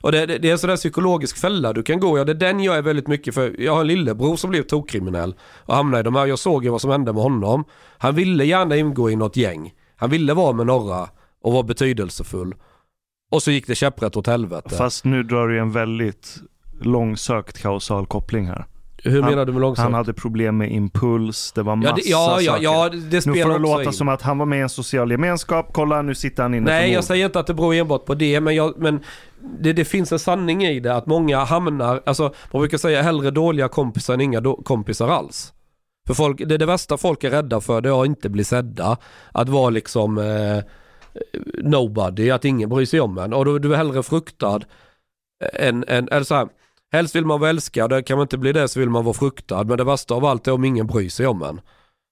Och 0.00 0.12
det, 0.12 0.26
det, 0.26 0.38
det 0.38 0.48
är 0.48 0.52
en 0.52 0.58
sån 0.58 0.70
där 0.70 0.76
psykologisk 0.76 1.36
fälla 1.36 1.72
du 1.72 1.82
kan 1.82 2.00
gå 2.00 2.18
ja 2.18 2.24
det 2.24 2.32
är 2.32 2.34
den 2.34 2.60
jag 2.60 2.76
är 2.76 2.82
väldigt 2.82 3.08
mycket 3.08 3.34
för. 3.34 3.60
Jag 3.60 3.72
har 3.72 3.80
en 3.80 3.86
lillebror 3.86 4.36
som 4.36 4.50
blev 4.50 4.62
tokkriminell 4.62 5.34
och 5.64 5.74
hamnade 5.74 6.00
i 6.00 6.02
de 6.02 6.14
här, 6.14 6.26
jag 6.26 6.38
såg 6.38 6.64
ju 6.64 6.70
vad 6.70 6.80
som 6.80 6.90
hände 6.90 7.12
med 7.12 7.22
honom. 7.22 7.64
Han 7.98 8.14
ville 8.14 8.44
gärna 8.44 8.76
ingå 8.76 9.10
i 9.10 9.16
något 9.16 9.36
gäng. 9.36 9.72
Han 9.96 10.10
ville 10.10 10.34
vara 10.34 10.52
med 10.52 10.66
några 10.66 11.08
och 11.42 11.52
vara 11.52 11.62
betydelsefull. 11.62 12.54
Och 13.30 13.42
så 13.42 13.50
gick 13.50 13.66
det 13.66 13.74
käpprätt 13.74 14.16
åt 14.16 14.26
helvete. 14.26 14.76
Fast 14.76 15.04
nu 15.04 15.22
drar 15.22 15.48
du 15.48 15.58
en 15.58 15.72
väldigt 15.72 16.36
långsökt 16.80 17.58
kausal 17.62 18.06
koppling 18.06 18.46
här. 18.46 18.66
Hur 19.04 19.22
han- 19.22 19.30
menar 19.30 19.44
du 19.46 19.52
med 19.52 19.60
långsamt? 19.60 19.84
Han 19.84 19.94
hade 19.94 20.12
problem 20.12 20.56
med 20.56 20.72
impuls, 20.72 21.52
det 21.52 21.62
var 21.62 21.76
massa 21.76 21.88
ja, 21.90 21.94
det, 21.96 22.10
ja, 22.10 22.40
ja, 22.40 22.58
ja, 22.60 22.88
det 22.88 23.12
Nu 23.12 23.20
spelar 23.20 23.42
får 23.46 23.52
det 23.52 23.58
låta 23.58 23.82
in. 23.84 23.92
som 23.92 24.08
att 24.08 24.22
han 24.22 24.38
var 24.38 24.46
med 24.46 24.58
i 24.58 24.62
en 24.62 24.68
social 24.68 25.10
gemenskap, 25.10 25.68
kolla 25.72 26.02
nu 26.02 26.14
sitter 26.14 26.42
han 26.42 26.54
inne 26.54 26.64
Nej, 26.70 26.92
jag 26.92 27.04
säger 27.04 27.26
inte 27.26 27.40
att 27.40 27.46
det 27.46 27.54
beror 27.54 27.74
enbart 27.74 28.04
på 28.04 28.14
det, 28.14 28.40
men, 28.40 28.54
jag, 28.54 28.74
men 28.78 29.00
det, 29.60 29.72
det 29.72 29.84
finns 29.84 30.12
en 30.12 30.18
sanning 30.18 30.64
i 30.64 30.80
det 30.80 30.94
att 30.96 31.06
många 31.06 31.44
hamnar, 31.44 32.02
alltså 32.06 32.22
man 32.52 32.60
brukar 32.60 32.78
säga 32.78 33.02
hellre 33.02 33.30
dåliga 33.30 33.68
kompisar 33.68 34.14
än 34.14 34.20
inga 34.20 34.40
do- 34.40 34.62
kompisar 34.64 35.08
alls. 35.08 35.52
För 36.06 36.14
folk, 36.14 36.38
det, 36.46 36.56
det 36.56 36.66
värsta 36.66 36.96
folk 36.96 37.24
är 37.24 37.30
rädda 37.30 37.60
för 37.60 37.80
det 37.80 37.88
är 37.88 38.00
att 38.00 38.06
inte 38.06 38.28
bli 38.28 38.44
sedda. 38.44 38.96
Att 39.32 39.48
vara 39.48 39.70
liksom 39.70 40.18
eh, 40.18 40.62
nobody, 41.62 42.30
att 42.30 42.44
ingen 42.44 42.68
bryr 42.68 42.86
sig 42.86 43.00
om 43.00 43.18
en. 43.18 43.32
Och 43.32 43.44
då 43.44 43.54
är 43.54 43.58
du 43.58 43.76
hellre 43.76 44.02
fruktad 44.02 44.60
än, 45.52 45.84
än 45.88 46.08
eller 46.08 46.24
så 46.24 46.34
här, 46.34 46.48
helst 46.92 47.14
vill 47.14 47.26
man 47.26 47.40
vara 47.40 47.50
älskad, 47.50 48.06
kan 48.06 48.16
man 48.16 48.24
inte 48.24 48.38
bli 48.38 48.52
det 48.52 48.68
så 48.68 48.80
vill 48.80 48.90
man 48.90 49.04
vara 49.04 49.14
fruktad. 49.14 49.64
Men 49.64 49.78
det 49.78 49.84
värsta 49.84 50.14
av 50.14 50.24
allt 50.24 50.46
är 50.46 50.52
om 50.52 50.64
ingen 50.64 50.86
bryr 50.86 51.08
sig 51.08 51.26
om 51.26 51.42
en. 51.42 51.60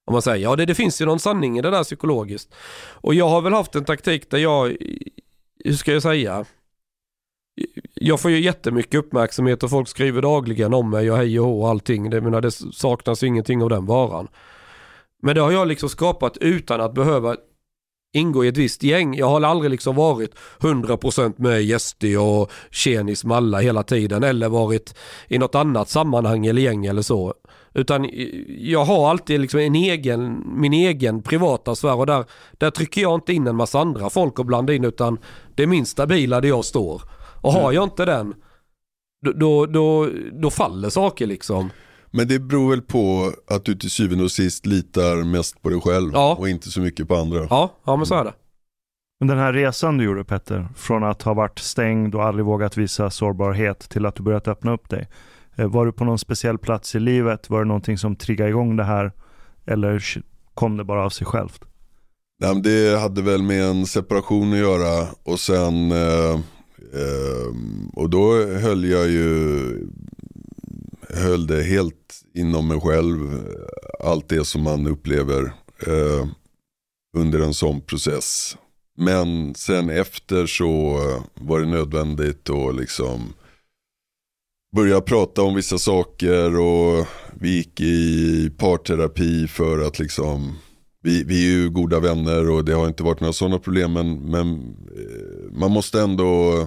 Om 0.07 0.13
man 0.13 0.23
säger, 0.23 0.43
ja 0.43 0.57
det, 0.57 0.67
det 0.67 0.75
finns 0.75 1.01
ju 1.01 1.05
någon 1.07 1.19
sanning 1.19 1.59
i 1.59 1.63
det 1.63 1.71
där 1.71 1.85
psykologiskt. 1.85 2.55
Och 2.93 3.15
jag 3.15 3.29
har 3.29 3.41
väl 3.41 3.53
haft 3.53 3.75
en 3.75 3.85
taktik 3.85 4.31
där 4.31 4.39
jag, 4.39 4.77
hur 5.65 5.73
ska 5.73 5.93
jag 5.93 6.03
säga? 6.03 6.45
Jag 7.95 8.21
får 8.21 8.31
ju 8.31 8.41
jättemycket 8.41 8.95
uppmärksamhet 8.95 9.63
och 9.63 9.71
folk 9.71 9.89
skriver 9.89 10.23
dagligen 10.23 10.75
om 10.75 10.91
mig 10.91 11.11
och 11.11 11.17
hej 11.17 11.41
och 11.41 11.47
hå 11.47 11.63
och 11.63 11.69
allting. 11.69 12.11
Det, 12.11 12.21
menar, 12.21 12.41
det 12.41 12.51
saknas 12.51 13.23
ju 13.23 13.27
ingenting 13.27 13.63
av 13.63 13.69
den 13.69 13.87
varan. 13.87 14.29
Men 15.23 15.35
det 15.35 15.41
har 15.41 15.53
jag 15.53 15.69
liksom 15.69 15.89
skapat 15.89 16.37
utan 16.37 16.81
att 16.81 16.95
behöva 16.95 17.37
ingå 18.13 18.45
i 18.45 18.49
ett 18.49 18.57
visst 18.57 18.83
gäng. 18.83 19.15
Jag 19.15 19.29
har 19.29 19.43
aldrig 19.43 19.71
liksom 19.71 19.97
varit 19.97 20.35
100% 20.59 21.35
med 21.37 21.63
Gästi 21.63 22.17
och 22.17 22.53
Tjenis 22.71 23.25
Malla 23.25 23.59
hela 23.59 23.83
tiden 23.83 24.25
eller 24.25 24.49
varit 24.49 24.95
i 25.29 25.39
något 25.39 25.55
annat 25.55 25.89
sammanhang 25.89 26.47
eller 26.47 26.63
gäng 26.63 26.87
eller 26.87 27.03
så. 27.03 27.35
Utan 27.75 28.11
jag 28.59 28.85
har 28.85 29.11
alltid 29.11 29.41
liksom 29.41 29.61
en 29.61 29.75
egen, 29.75 30.45
min 30.61 30.73
egen 30.73 31.23
privata 31.23 31.75
sfär 31.75 31.97
och 31.97 32.07
där, 32.07 32.25
där 32.53 32.71
trycker 32.71 33.01
jag 33.01 33.15
inte 33.15 33.33
in 33.33 33.47
en 33.47 33.57
massa 33.57 33.81
andra 33.81 34.11
folk 34.11 34.39
och 34.39 34.47
blandar 34.47 34.75
in 34.75 34.85
utan 34.85 35.19
det 35.55 35.63
är 35.63 35.67
min 35.67 35.87
stabila 35.87 36.41
där 36.41 36.49
jag 36.49 36.65
står. 36.65 37.03
Och 37.41 37.53
har 37.53 37.73
jag 37.73 37.85
inte 37.85 38.05
den, 38.05 38.35
då, 39.23 39.33
då, 39.33 39.67
då, 39.67 40.09
då 40.33 40.51
faller 40.51 40.91
saker 40.91 41.27
liksom. 41.27 41.71
Men 42.11 42.29
det 42.29 42.39
beror 42.39 42.71
väl 42.71 42.83
på 42.83 43.33
att 43.47 43.65
du 43.65 43.75
till 43.75 43.91
syvende 43.91 44.25
och 44.25 44.31
sist 44.31 44.67
litar 44.67 45.25
mest 45.25 45.63
på 45.63 45.69
dig 45.71 45.81
själv 45.81 46.11
Ja. 46.13 46.37
och 46.39 46.49
inte 46.49 46.71
så 46.71 46.81
mycket 46.81 47.09
på 47.09 47.17
andra. 47.17 47.47
Ja, 47.51 47.73
ja 47.85 47.97
men 47.97 48.07
så 48.07 48.15
är 48.15 48.25
det. 48.25 48.33
Men 49.21 49.29
den 49.29 49.39
här 49.39 49.53
resan 49.53 49.99
du 49.99 50.05
gjorde 50.05 50.25
Petter, 50.25 50.69
från 50.77 51.05
att 51.05 51.23
ha 51.23 51.35
varit 51.35 51.59
stängd 51.59 52.15
och 52.15 52.25
aldrig 52.25 52.45
vågat 52.47 52.77
visa 52.77 53.11
sårbarhet 53.11 53.79
till 53.79 54.07
att 54.07 54.15
du 54.15 54.23
börjat 54.23 54.49
öppna 54.49 54.73
upp 54.73 54.89
dig. 54.89 55.09
Eh, 55.57 55.67
Var 55.69 55.87
du 55.87 55.93
på 55.93 56.05
någon 56.05 56.19
speciell 56.19 56.59
plats 56.59 56.95
i 56.95 57.01
livet? 57.01 57.51
Var 57.51 57.59
det 57.59 57.65
någonting 57.69 57.99
som 57.99 58.17
triggade 58.17 58.51
igång 58.51 58.77
det 58.77 58.85
här? 58.85 59.13
Eller 59.67 60.23
kom 60.55 60.77
det 60.77 60.85
bara 60.85 61.05
av 61.05 61.11
sig 61.11 61.27
självt? 61.27 61.65
Nej, 62.41 62.55
men 62.55 62.63
det 62.63 62.99
hade 63.01 63.23
väl 63.23 63.43
med 63.43 63.65
en 63.65 63.87
separation 63.87 64.53
att 64.53 64.59
göra 64.59 65.07
och 65.23 65.41
sen 65.41 65.93
eh, 65.93 66.31
eh, 66.95 67.55
och 67.93 68.11
då 68.11 68.33
höll 68.45 68.85
jag 68.85 69.09
ju 69.09 69.67
höll 71.19 71.47
det 71.47 71.63
helt 71.63 72.23
inom 72.35 72.69
mig 72.69 72.81
själv 72.81 73.19
allt 74.01 74.29
det 74.29 74.45
som 74.45 74.63
man 74.63 74.87
upplever 74.87 75.53
eh, 75.87 76.27
under 77.17 77.41
en 77.41 77.55
sån 77.55 77.81
process. 77.81 78.57
Men 78.97 79.55
sen 79.55 79.91
efter 79.91 80.47
så 80.47 80.99
eh, 80.99 81.23
var 81.35 81.61
det 81.61 81.67
nödvändigt 81.67 82.51
att 82.51 82.77
liksom 82.77 83.33
börja 84.77 85.01
prata 85.01 85.43
om 85.43 85.55
vissa 85.55 85.79
saker 85.79 86.59
och 86.59 87.07
vi 87.41 87.57
gick 87.57 87.81
i 87.81 88.51
parterapi 88.59 89.49
för 89.49 89.87
att 89.87 89.99
liksom 89.99 90.59
vi, 91.03 91.25
vi 91.25 91.47
är 91.47 91.57
ju 91.57 91.71
goda 91.71 92.01
vänner 92.01 92.51
och 92.51 92.65
det 92.65 92.73
har 92.73 92.89
inte 92.89 93.03
varit 93.03 93.21
några 93.21 93.33
sådana 93.33 93.59
problem 93.59 93.93
men, 93.93 94.31
men 94.31 94.77
eh, 94.97 95.59
man 95.59 95.71
måste 95.71 96.01
ändå 96.01 96.67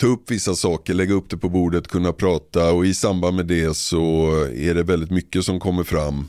ta 0.00 0.06
upp 0.06 0.30
vissa 0.30 0.54
saker, 0.54 0.94
lägga 0.94 1.14
upp 1.14 1.30
det 1.30 1.36
på 1.36 1.48
bordet, 1.48 1.88
kunna 1.88 2.12
prata 2.12 2.72
och 2.72 2.86
i 2.86 2.94
samband 2.94 3.36
med 3.36 3.46
det 3.46 3.76
så 3.76 4.30
är 4.44 4.74
det 4.74 4.82
väldigt 4.82 5.10
mycket 5.10 5.44
som 5.44 5.60
kommer 5.60 5.84
fram. 5.84 6.28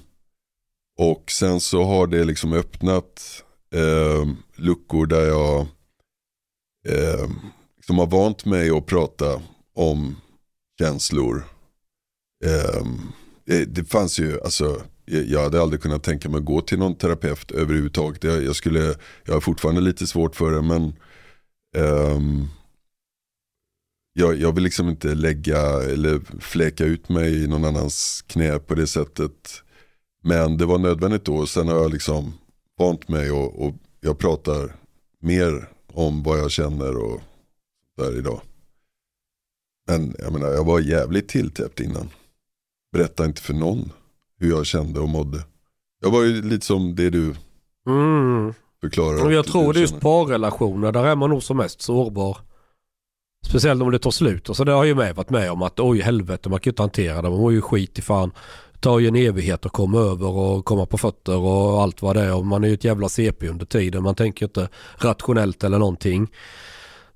Och 0.99 1.31
sen 1.31 1.59
så 1.59 1.83
har 1.83 2.07
det 2.07 2.23
liksom 2.23 2.53
öppnat 2.53 3.43
eh, 3.73 4.27
luckor 4.55 5.05
där 5.05 5.27
jag 5.27 5.59
eh, 6.87 7.29
liksom 7.77 7.97
har 7.97 8.07
vant 8.07 8.45
mig 8.45 8.69
att 8.69 8.85
prata 8.85 9.41
om 9.75 10.15
känslor. 10.79 11.43
Eh, 12.45 12.81
eh 13.57 13.67
det, 13.67 13.85
fanns 13.85 14.19
ju, 14.19 14.41
alltså 14.41 14.81
jag 15.05 15.43
hade 15.43 15.61
aldrig 15.61 15.81
kunnat 15.81 16.03
tänka 16.03 16.29
mig 16.29 16.37
att 16.37 16.45
gå 16.45 16.61
till 16.61 16.79
någon 16.79 16.95
terapeut 16.95 17.51
överhuvudtaget. 17.51 18.23
Jag, 18.23 18.43
jag, 18.43 18.55
skulle, 18.55 18.95
jag 19.25 19.33
har 19.33 19.41
fortfarande 19.41 19.81
lite 19.81 20.07
svårt 20.07 20.35
för 20.35 20.51
det 20.51 20.61
men 20.61 20.93
ehm, 21.77 22.47
jag, 24.19 24.35
jag 24.35 24.51
vill 24.51 24.63
liksom 24.63 24.89
inte 24.89 25.15
lägga 25.15 25.59
eller 25.83 26.21
fläka 26.39 26.85
ut 26.85 27.09
mig 27.09 27.43
i 27.43 27.47
någon 27.47 27.65
annans 27.65 28.23
knä 28.27 28.59
på 28.59 28.75
det 28.75 28.87
sättet. 28.87 29.63
Men 30.23 30.57
det 30.57 30.65
var 30.65 30.77
nödvändigt 30.77 31.25
då. 31.25 31.45
Sen 31.45 31.67
har 31.67 31.75
jag 31.75 31.91
liksom 31.91 32.33
vant 32.79 33.09
mig 33.09 33.31
och, 33.31 33.67
och 33.67 33.73
jag 34.01 34.17
pratar 34.17 34.75
mer 35.19 35.69
om 35.93 36.23
vad 36.23 36.39
jag 36.39 36.51
känner 36.51 36.97
och 36.97 37.21
där 37.97 38.17
idag. 38.17 38.41
Men 39.87 40.15
jag 40.19 40.33
menar, 40.33 40.47
jag 40.47 40.63
var 40.63 40.79
jävligt 40.79 41.27
tilltäppt 41.27 41.79
innan. 41.79 42.09
Berätta 42.91 43.25
inte 43.25 43.41
för 43.41 43.53
någon 43.53 43.91
hur 44.39 44.49
jag 44.49 44.65
kände 44.65 44.99
och 44.99 45.09
mådde. 45.09 45.43
Jag 46.01 46.11
var 46.11 46.23
ju 46.23 46.41
lite 46.41 46.65
som 46.65 46.95
det 46.95 47.09
du 47.09 47.35
Mm. 47.87 48.53
förklarar. 48.81 49.25
Och 49.25 49.33
jag 49.33 49.45
tror 49.45 49.73
det 49.73 49.79
är 49.79 49.81
just 49.81 49.99
parrelationer, 49.99 50.91
där 50.91 51.05
är 51.05 51.15
man 51.15 51.29
nog 51.29 51.43
som 51.43 51.57
mest 51.57 51.81
sårbar. 51.81 52.37
Speciellt 53.45 53.81
om 53.81 53.91
det 53.91 53.99
tar 53.99 54.11
slut. 54.11 54.49
Och 54.49 54.55
så 54.55 54.63
det 54.63 54.71
har 54.71 54.83
ju 54.83 54.95
med 54.95 55.15
varit 55.15 55.29
med 55.29 55.51
om 55.51 55.61
att 55.61 55.79
oj 55.79 56.01
helvete 56.01 56.49
man 56.49 56.59
kan 56.59 56.69
ju 56.69 56.71
inte 56.71 56.81
hantera 56.81 57.21
det. 57.21 57.29
Man 57.29 57.39
mår 57.39 57.53
ju 57.53 57.61
skit 57.61 57.99
i 57.99 58.01
fan. 58.01 58.31
Det 58.73 58.79
tar 58.79 58.99
ju 58.99 59.07
en 59.07 59.15
evighet 59.15 59.65
att 59.65 59.71
komma 59.71 59.99
över 59.99 60.27
och 60.27 60.65
komma 60.65 60.85
på 60.85 60.97
fötter 60.97 61.37
och 61.37 61.81
allt 61.81 62.01
vad 62.01 62.15
det 62.15 62.21
är. 62.21 62.35
Och 62.35 62.45
man 62.45 62.63
är 62.63 62.67
ju 62.67 62.73
ett 62.73 62.83
jävla 62.83 63.09
CP 63.09 63.47
under 63.47 63.65
tiden. 63.65 64.03
Man 64.03 64.15
tänker 64.15 64.45
ju 64.45 64.47
inte 64.47 64.69
rationellt 64.97 65.63
eller 65.63 65.79
någonting. 65.79 66.27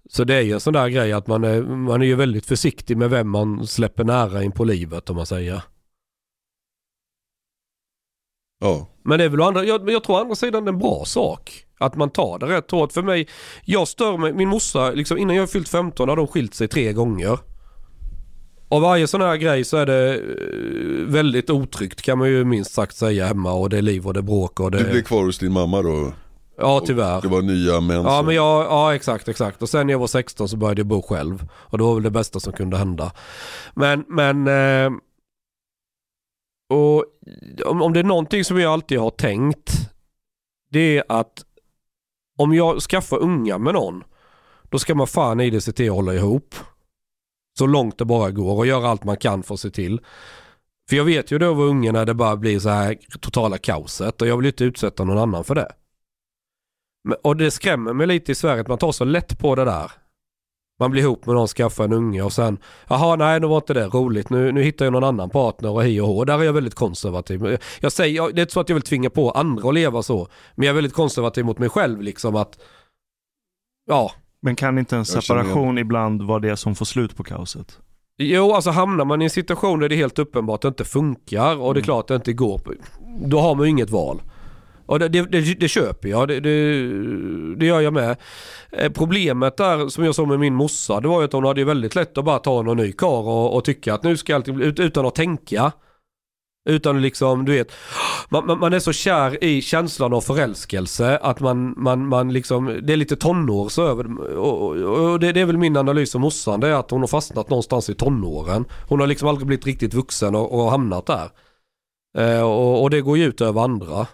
Så 0.09 0.23
det 0.23 0.35
är 0.35 0.41
ju 0.41 0.53
en 0.53 0.59
sån 0.59 0.73
där 0.73 0.89
grej 0.89 1.13
att 1.13 1.27
man 1.27 1.43
är, 1.43 1.61
man 1.61 2.01
är 2.01 2.05
ju 2.05 2.15
väldigt 2.15 2.45
försiktig 2.45 2.97
med 2.97 3.09
vem 3.09 3.29
man 3.29 3.67
släpper 3.67 4.03
nära 4.03 4.43
in 4.43 4.51
på 4.51 4.63
livet 4.63 5.09
om 5.09 5.15
man 5.15 5.25
säger. 5.25 5.61
Ja, 8.59 8.87
Men 9.03 9.17
det 9.19 9.25
är 9.25 9.29
väl 9.29 9.41
andra, 9.41 9.63
jag, 9.63 9.89
jag 9.89 10.03
tror 10.03 10.19
andra 10.19 10.35
sidan 10.35 10.65
det 10.65 10.69
är 10.69 10.73
en 10.73 10.79
bra 10.79 11.05
sak. 11.05 11.65
Att 11.81 11.95
man 11.95 12.09
tar 12.09 12.39
det 12.39 12.45
rätt 12.45 12.71
hårt. 12.71 12.91
För 12.91 13.01
mig, 13.01 13.27
jag 13.65 13.87
stör 13.87 14.17
mig, 14.17 14.33
min 14.33 14.49
morsa, 14.49 14.91
liksom 14.91 15.17
innan 15.17 15.35
jag 15.35 15.49
fyllt 15.49 15.69
15 15.69 16.09
har 16.09 16.15
de 16.15 16.27
skilt 16.27 16.53
sig 16.53 16.67
tre 16.67 16.93
gånger. 16.93 17.39
Och 18.69 18.81
varje 18.81 19.07
sån 19.07 19.21
här 19.21 19.35
grej 19.35 19.63
så 19.63 19.77
är 19.77 19.85
det 19.85 20.13
eh, 20.13 21.05
väldigt 21.05 21.49
otryggt 21.49 22.01
kan 22.01 22.17
man 22.17 22.29
ju 22.29 22.43
minst 22.43 22.73
sagt 22.73 22.95
säga 22.95 23.25
hemma. 23.25 23.53
Och 23.53 23.69
det 23.69 23.77
är 23.77 23.81
liv 23.81 24.07
och 24.07 24.13
det 24.13 24.19
är 24.19 24.21
bråk 24.21 24.59
och 24.59 24.71
det... 24.71 24.77
du 24.77 24.91
blev 24.91 25.03
kvar 25.03 25.23
hos 25.23 25.39
din 25.39 25.51
mamma 25.51 25.81
då? 25.81 26.13
ja 26.61 26.81
tyvärr. 26.85 27.21
Det 27.21 27.27
var 27.27 27.41
nya 27.41 27.81
män 27.81 28.03
Ja 28.03 28.21
men 28.21 28.35
jag, 28.35 28.65
ja 28.65 28.95
exakt 28.95 29.27
exakt. 29.27 29.61
Och 29.61 29.69
sen 29.69 29.87
när 29.87 29.93
jag 29.93 29.99
var 29.99 30.07
16 30.07 30.49
så 30.49 30.57
började 30.57 30.79
jag 30.79 30.87
bo 30.87 31.01
själv. 31.01 31.47
Och 31.53 31.77
det 31.77 31.83
var 31.83 31.93
väl 31.93 32.03
det 32.03 32.11
bästa 32.11 32.39
som 32.39 32.53
kunde 32.53 32.77
hända. 32.77 33.11
Men, 33.73 34.05
men... 34.07 34.47
Eh, 34.47 34.91
och 36.69 37.05
om, 37.65 37.81
om 37.81 37.93
det 37.93 37.99
är 37.99 38.03
någonting 38.03 38.43
som 38.43 38.59
jag 38.59 38.73
alltid 38.73 38.99
har 38.99 39.09
tänkt. 39.09 39.71
Det 40.71 40.97
är 40.97 41.03
att 41.09 41.45
om 42.41 42.53
jag 42.53 42.81
skaffar 42.81 43.17
unga 43.17 43.57
med 43.57 43.73
någon. 43.73 44.03
Då 44.69 44.79
ska 44.79 44.95
man 44.95 45.07
fan 45.07 45.39
i 45.39 45.49
det 45.49 45.61
se 45.61 45.71
till 45.71 45.89
att 45.89 45.95
hålla 45.95 46.13
ihop. 46.13 46.55
Så 47.57 47.65
långt 47.65 47.97
det 47.97 48.05
bara 48.05 48.31
går 48.31 48.57
och 48.57 48.65
göra 48.65 48.89
allt 48.89 49.03
man 49.03 49.17
kan 49.17 49.43
för 49.43 49.53
att 49.53 49.59
se 49.59 49.69
till. 49.69 50.01
För 50.89 50.95
jag 50.95 51.05
vet 51.05 51.31
ju 51.31 51.39
då 51.39 51.53
var 51.53 51.65
unga 51.65 51.91
när 51.91 52.05
det 52.05 52.13
bara 52.13 52.35
blir 52.35 52.59
så 52.59 52.69
här 52.69 52.97
totala 53.19 53.57
kaoset 53.57 54.21
och 54.21 54.27
jag 54.27 54.37
vill 54.37 54.45
inte 54.45 54.63
utsätta 54.63 55.03
någon 55.03 55.17
annan 55.17 55.43
för 55.43 55.55
det. 55.55 55.71
Och 57.23 57.37
det 57.37 57.51
skrämmer 57.51 57.93
mig 57.93 58.07
lite 58.07 58.31
i 58.31 58.35
Sverige 58.35 58.61
att 58.61 58.67
man 58.67 58.77
tar 58.77 58.91
så 58.91 59.03
lätt 59.03 59.39
på 59.39 59.55
det 59.55 59.65
där. 59.65 59.91
Man 60.81 60.91
blir 60.91 61.01
ihop 61.01 61.25
med 61.25 61.35
någon, 61.35 61.47
skaffar 61.47 61.83
en 61.83 61.93
unge 61.93 62.21
och 62.21 62.33
sen, 62.33 62.57
jaha 62.89 63.15
nej 63.15 63.39
nu 63.39 63.47
var 63.47 63.57
inte 63.57 63.73
det 63.73 63.85
roligt, 63.87 64.29
nu, 64.29 64.51
nu 64.51 64.63
hittar 64.63 64.85
jag 64.85 64.91
någon 64.91 65.03
annan 65.03 65.29
partner 65.29 65.69
och 65.69 65.83
hej 65.83 66.01
och 66.01 66.07
hå. 66.07 66.25
Där 66.25 66.39
är 66.39 66.43
jag 66.43 66.53
väldigt 66.53 66.75
konservativ. 66.75 67.57
Jag- 67.79 67.91
säger, 67.91 68.15
jag, 68.15 68.35
det 68.35 68.39
är 68.39 68.43
inte 68.43 68.53
så 68.53 68.59
att 68.59 68.69
jag 68.69 68.73
vill 68.73 68.83
tvinga 68.83 69.09
på 69.09 69.31
andra 69.31 69.67
att 69.69 69.73
leva 69.73 70.03
så. 70.03 70.27
Men 70.55 70.65
jag 70.65 70.71
är 70.73 70.75
väldigt 70.75 70.93
konservativ 70.93 71.45
mot 71.45 71.59
mig 71.59 71.69
själv 71.69 72.01
liksom 72.01 72.35
att, 72.35 72.59
ja. 73.89 74.11
Men 74.41 74.55
kan 74.55 74.77
inte 74.77 74.95
en 74.95 75.05
separation 75.05 75.77
ibland 75.77 76.21
vara 76.21 76.39
det 76.39 76.57
som 76.57 76.75
får 76.75 76.85
slut 76.85 77.15
på 77.15 77.23
kaoset? 77.23 77.79
Jo, 78.17 78.53
alltså 78.53 78.69
hamnar 78.71 79.05
man 79.05 79.21
i 79.21 79.25
en 79.25 79.29
situation 79.29 79.79
där 79.79 79.89
det 79.89 79.95
är 79.95 79.97
helt 79.97 80.19
uppenbart 80.19 80.57
att 80.57 80.61
det 80.61 80.67
inte 80.67 80.85
funkar 80.91 81.61
och 81.61 81.73
det 81.73 81.79
är 81.79 81.83
klart 81.83 82.03
att 82.03 82.07
det 82.07 82.15
inte 82.15 82.33
går, 82.33 82.61
då 83.25 83.39
har 83.39 83.55
man 83.55 83.65
ju 83.65 83.69
inget 83.69 83.89
val. 83.89 84.21
Ja, 84.91 84.97
det, 84.97 85.09
det, 85.09 85.21
det, 85.21 85.59
det 85.59 85.67
köper 85.67 86.09
jag, 86.09 86.27
det, 86.27 86.39
det, 86.39 87.55
det 87.55 87.65
gör 87.65 87.81
jag 87.81 87.93
med. 87.93 88.17
Eh, 88.71 88.91
problemet 88.91 89.57
där 89.57 89.87
som 89.87 90.05
jag 90.05 90.15
sa 90.15 90.25
med 90.25 90.39
min 90.39 90.53
morsa, 90.53 90.99
det 90.99 91.07
var 91.07 91.21
ju 91.21 91.25
att 91.25 91.33
hon 91.33 91.45
hade 91.45 91.63
väldigt 91.63 91.95
lätt 91.95 92.17
att 92.17 92.25
bara 92.25 92.39
ta 92.39 92.61
någon 92.61 92.77
ny 92.77 92.91
kar 92.91 93.27
och, 93.27 93.55
och 93.55 93.65
tycka 93.65 93.93
att 93.93 94.03
nu 94.03 94.17
ska 94.17 94.35
allting 94.35 94.55
bli, 94.55 94.73
utan 94.77 95.05
att 95.05 95.15
tänka. 95.15 95.71
Utan 96.69 97.01
liksom, 97.01 97.45
du 97.45 97.51
vet, 97.51 97.71
man, 98.29 98.45
man, 98.45 98.59
man 98.59 98.73
är 98.73 98.79
så 98.79 98.93
kär 98.93 99.43
i 99.43 99.61
känslan 99.61 100.13
av 100.13 100.21
förälskelse 100.21 101.17
att 101.17 101.39
man, 101.39 101.73
man, 101.77 102.07
man 102.07 102.33
liksom, 102.33 102.79
det 102.83 102.93
är 102.93 102.97
lite 102.97 103.15
tonårs 103.15 103.79
över 103.79 104.35
och, 104.37 104.61
och, 104.61 105.11
och 105.11 105.19
det, 105.19 105.31
det 105.31 105.41
är 105.41 105.45
väl 105.45 105.57
min 105.57 105.77
analys 105.77 106.15
av 106.15 106.21
morsan, 106.21 106.59
det 106.59 106.67
är 106.67 106.73
att 106.73 106.91
hon 106.91 107.01
har 107.01 107.07
fastnat 107.07 107.49
någonstans 107.49 107.89
i 107.89 107.95
tonåren. 107.95 108.65
Hon 108.89 108.99
har 108.99 109.07
liksom 109.07 109.27
aldrig 109.27 109.47
blivit 109.47 109.65
riktigt 109.65 109.93
vuxen 109.93 110.35
och, 110.35 110.59
och 110.59 110.71
hamnat 110.71 111.05
där. 111.05 111.29
Eh, 112.17 112.41
och, 112.41 112.81
och 112.83 112.89
det 112.89 113.01
går 113.01 113.17
ju 113.17 113.25
ut 113.25 113.41
över 113.41 113.61
andra. 113.61 114.07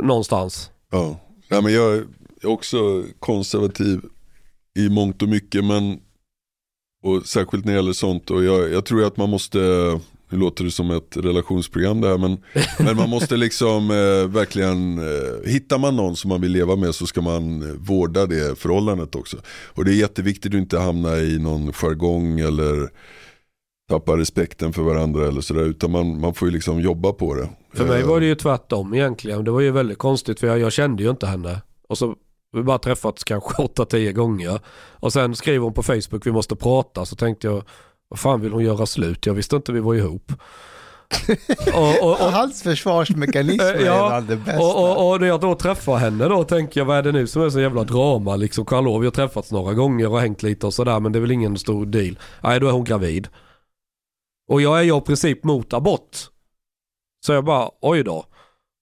Någonstans. 0.00 0.70
Ja. 0.90 1.20
Nej, 1.50 1.62
men 1.62 1.72
jag 1.72 1.94
är 1.94 2.06
också 2.46 3.04
konservativ 3.18 4.00
i 4.78 4.88
mångt 4.88 5.22
och 5.22 5.28
mycket. 5.28 5.64
Men, 5.64 6.00
och 7.02 7.26
särskilt 7.26 7.64
när 7.64 7.72
det 7.72 7.76
gäller 7.76 7.92
sånt. 7.92 8.30
Och 8.30 8.44
jag, 8.44 8.72
jag 8.72 8.84
tror 8.84 9.04
att 9.04 9.16
man 9.16 9.30
måste, 9.30 9.58
nu 10.28 10.38
låter 10.38 10.64
det 10.64 10.70
som 10.70 10.90
ett 10.90 11.16
relationsprogram 11.16 12.00
det 12.00 12.08
här. 12.08 12.18
Men, 12.18 12.42
men 12.78 12.96
man 12.96 13.10
måste 13.10 13.36
liksom 13.36 13.90
eh, 13.90 14.28
verkligen, 14.28 14.98
eh, 14.98 15.50
hittar 15.50 15.78
man 15.78 15.96
någon 15.96 16.16
som 16.16 16.28
man 16.28 16.40
vill 16.40 16.52
leva 16.52 16.76
med 16.76 16.94
så 16.94 17.06
ska 17.06 17.20
man 17.20 17.62
eh, 17.62 17.76
vårda 17.76 18.26
det 18.26 18.58
förhållandet 18.58 19.14
också. 19.14 19.36
Och 19.46 19.84
det 19.84 19.90
är 19.90 19.96
jätteviktigt 19.96 20.54
att 20.54 20.58
inte 20.58 20.78
hamna 20.78 21.18
i 21.18 21.38
någon 21.38 21.72
jargong 21.72 22.40
eller 22.40 22.90
tappa 23.88 24.16
respekten 24.16 24.72
för 24.72 24.82
varandra 24.82 25.28
eller 25.28 25.40
sådär. 25.40 25.64
Utan 25.64 25.90
man, 25.90 26.20
man 26.20 26.34
får 26.34 26.48
ju 26.48 26.54
liksom 26.54 26.80
jobba 26.80 27.12
på 27.12 27.34
det. 27.34 27.48
För 27.74 27.86
mig 27.86 28.00
Eh, 28.00 28.06
var 28.06 28.20
det 28.20 28.26
ju 28.26 28.34
tvärtom 28.34 28.94
egentligen. 28.94 29.44
Det 29.44 29.50
var 29.50 29.60
ju 29.60 29.70
väldigt 29.70 29.98
konstigt 29.98 30.40
för 30.40 30.46
jag, 30.46 30.58
jag 30.58 30.72
kände 30.72 31.02
ju 31.02 31.10
inte 31.10 31.26
henne. 31.26 31.62
Och 31.88 31.98
så 31.98 32.14
vi 32.52 32.62
bara 32.62 32.78
träffats 32.78 33.24
kanske 33.24 33.62
8-10 33.62 34.12
gånger. 34.12 34.60
Och 34.92 35.12
sen 35.12 35.36
skriver 35.36 35.64
hon 35.64 35.74
på 35.74 35.82
Facebook 35.82 36.26
vi 36.26 36.32
måste 36.32 36.56
prata. 36.56 37.04
Så 37.04 37.16
tänkte 37.16 37.46
jag, 37.46 37.62
vad 38.08 38.18
fan 38.18 38.40
vill 38.40 38.52
hon 38.52 38.64
göra 38.64 38.86
slut? 38.86 39.26
Jag 39.26 39.34
visste 39.34 39.56
inte 39.56 39.72
vi 39.72 39.80
var 39.80 39.94
ihop. 39.94 40.32
och, 41.74 42.02
och, 42.02 42.10
och, 42.10 42.32
Hans 42.32 42.62
försvarsmekanism 42.62 43.60
är 43.60 43.80
ja, 43.84 44.08
bland 44.08 44.28
det 44.28 44.36
bästa. 44.36 44.60
och, 44.60 44.98
och, 44.98 45.12
och 45.12 45.20
när 45.20 45.28
jag 45.28 45.40
då 45.40 45.54
träffar 45.54 45.96
henne 45.96 46.28
då 46.28 46.44
tänker 46.44 46.80
jag 46.80 46.84
vad 46.84 46.96
är 46.96 47.02
det 47.02 47.12
nu 47.12 47.26
som 47.26 47.42
är 47.42 47.50
så 47.50 47.60
jävla 47.60 47.84
drama 47.84 48.36
liksom. 48.36 48.66
Hallå 48.70 48.98
vi 48.98 49.06
har 49.06 49.12
träffats 49.12 49.52
några 49.52 49.74
gånger 49.74 50.10
och 50.10 50.20
hängt 50.20 50.42
lite 50.42 50.66
och 50.66 50.74
sådär 50.74 51.00
men 51.00 51.12
det 51.12 51.18
är 51.18 51.20
väl 51.20 51.30
ingen 51.30 51.58
stor 51.58 51.86
deal. 51.86 52.18
Nej 52.42 52.60
då 52.60 52.68
är 52.68 52.72
hon 52.72 52.84
gravid. 52.84 53.28
Och 54.48 54.62
jag 54.62 54.78
är 54.78 54.82
ju 54.82 54.98
i 54.98 55.00
princip 55.00 55.44
mot 55.44 55.72
abort. 55.72 56.31
Så 57.26 57.32
jag 57.32 57.44
bara 57.44 57.68
oj 57.80 58.02
då. 58.04 58.24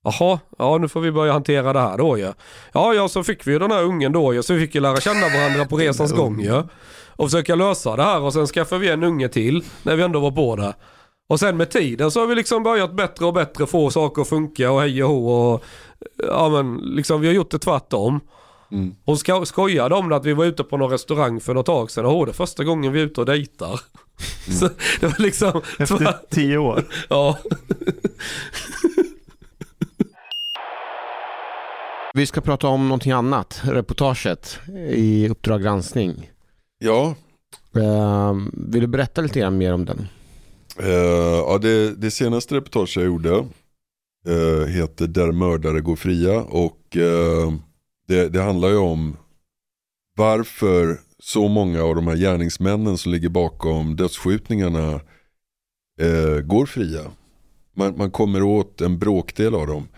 Jaha, 0.05 0.39
ja 0.59 0.79
nu 0.79 0.89
får 0.89 1.01
vi 1.01 1.13
börja 1.13 1.33
hantera 1.33 1.73
det 1.73 1.81
här 1.81 1.99
då 1.99 2.19
ju. 2.19 2.33
Ja, 2.73 2.95
ja 2.95 3.09
så 3.09 3.23
fick 3.23 3.47
vi 3.47 3.53
ju 3.53 3.59
den 3.59 3.71
här 3.71 3.83
ungen 3.83 4.13
då 4.13 4.35
ju. 4.35 4.43
Så 4.43 4.55
vi 4.55 4.61
fick 4.61 4.75
ju 4.75 4.81
lära 4.81 4.97
känna 5.01 5.29
varandra 5.29 5.65
på 5.65 5.77
resans 5.77 6.13
gång 6.13 6.41
ju. 6.41 6.63
Och 7.17 7.31
försöka 7.31 7.55
lösa 7.55 7.97
det 7.97 8.03
här 8.03 8.21
och 8.21 8.33
sen 8.33 8.47
skaffade 8.47 8.81
vi 8.81 8.89
en 8.89 9.05
unge 9.05 9.29
till 9.29 9.65
när 9.83 9.97
vi 9.97 10.03
ändå 10.03 10.21
var 10.21 10.31
på 10.31 10.57
det. 10.57 10.75
Och 11.29 11.41
sen 11.41 11.57
med 11.57 11.71
tiden 11.71 12.11
så 12.11 12.21
har 12.21 12.27
vi 12.27 12.35
liksom 12.35 12.63
börjat 12.63 12.93
bättre 12.97 13.27
och 13.27 13.33
bättre 13.35 13.67
få 13.67 13.91
saker 13.91 14.23
att 14.23 14.29
funka 14.29 14.71
och 14.73 14.81
hej 14.81 15.05
och 15.05 15.11
hå 15.11 15.31
och 15.31 15.65
ja 16.29 16.49
men 16.49 16.77
liksom 16.77 17.21
vi 17.21 17.27
har 17.27 17.35
gjort 17.35 17.51
det 17.51 17.59
tvärtom. 17.59 18.21
Mm. 18.73 18.95
Hon 19.05 19.17
sko- 19.19 19.45
skojade 19.45 19.95
om 19.95 20.09
det 20.09 20.17
att 20.17 20.25
vi 20.25 20.33
var 20.33 20.45
ute 20.45 20.65
på 20.65 20.77
någon 20.77 20.91
restaurang 20.91 21.41
för 21.41 21.55
något 21.55 21.67
tag 21.67 21.91
sedan 21.91 22.07
och 22.07 22.27
det 22.27 22.33
är 22.33 22.35
första 22.35 22.65
gången 22.65 22.93
vi 22.93 23.01
är 23.01 23.05
ute 23.05 23.21
och 23.21 23.27
dejtar. 23.27 23.81
Så 24.61 24.69
det 25.01 25.07
var 25.07 25.23
liksom, 25.23 25.63
Efter 25.79 26.19
tio 26.31 26.59
år. 26.59 26.85
ja. 27.09 27.39
Vi 32.15 32.27
ska 32.27 32.41
prata 32.41 32.69
om 32.69 32.89
någonting 32.89 33.13
annat, 33.13 33.61
reportaget 33.65 34.59
i 34.89 35.29
Uppdrag 35.29 35.63
granskning. 35.63 36.31
Ja, 36.79 37.15
Eh, 37.77 38.35
vill 38.53 38.81
du 38.81 38.87
berätta 38.87 39.21
lite 39.21 39.41
grann 39.41 39.59
mer 39.59 39.73
om 39.73 39.85
den? 39.85 40.09
Eh, 40.79 40.89
ja, 41.47 41.59
det, 41.59 41.95
det 41.95 42.11
senaste 42.11 42.55
reportaget 42.55 42.97
jag 42.97 43.05
gjorde 43.05 43.47
eh, 44.27 44.67
heter 44.67 45.07
Där 45.07 45.33
mördare 45.33 45.81
går 45.81 45.97
fria 45.97 46.41
och 46.43 46.97
eh, 46.97 47.53
det, 48.09 48.29
det 48.29 48.43
handlar 48.43 48.69
ju 48.69 48.77
om 48.77 49.17
varför 50.17 51.01
så 51.23 51.49
många 51.49 51.83
av 51.83 51.95
de 51.95 52.07
här 52.07 52.17
gärningsmännen 52.17 52.99
som 52.99 53.13
ligger 53.13 53.29
bakom 53.29 53.97
dödsskjutningarna 53.97 55.01
eh, 56.01 56.41
går 56.45 56.67
fria. 56.67 57.03
Man, 57.77 57.97
man 57.97 58.11
kommer 58.11 58.43
åt 58.43 58.81
en 58.81 58.99
bråkdel 58.99 59.55
av 59.55 59.67
dem. 59.67 59.89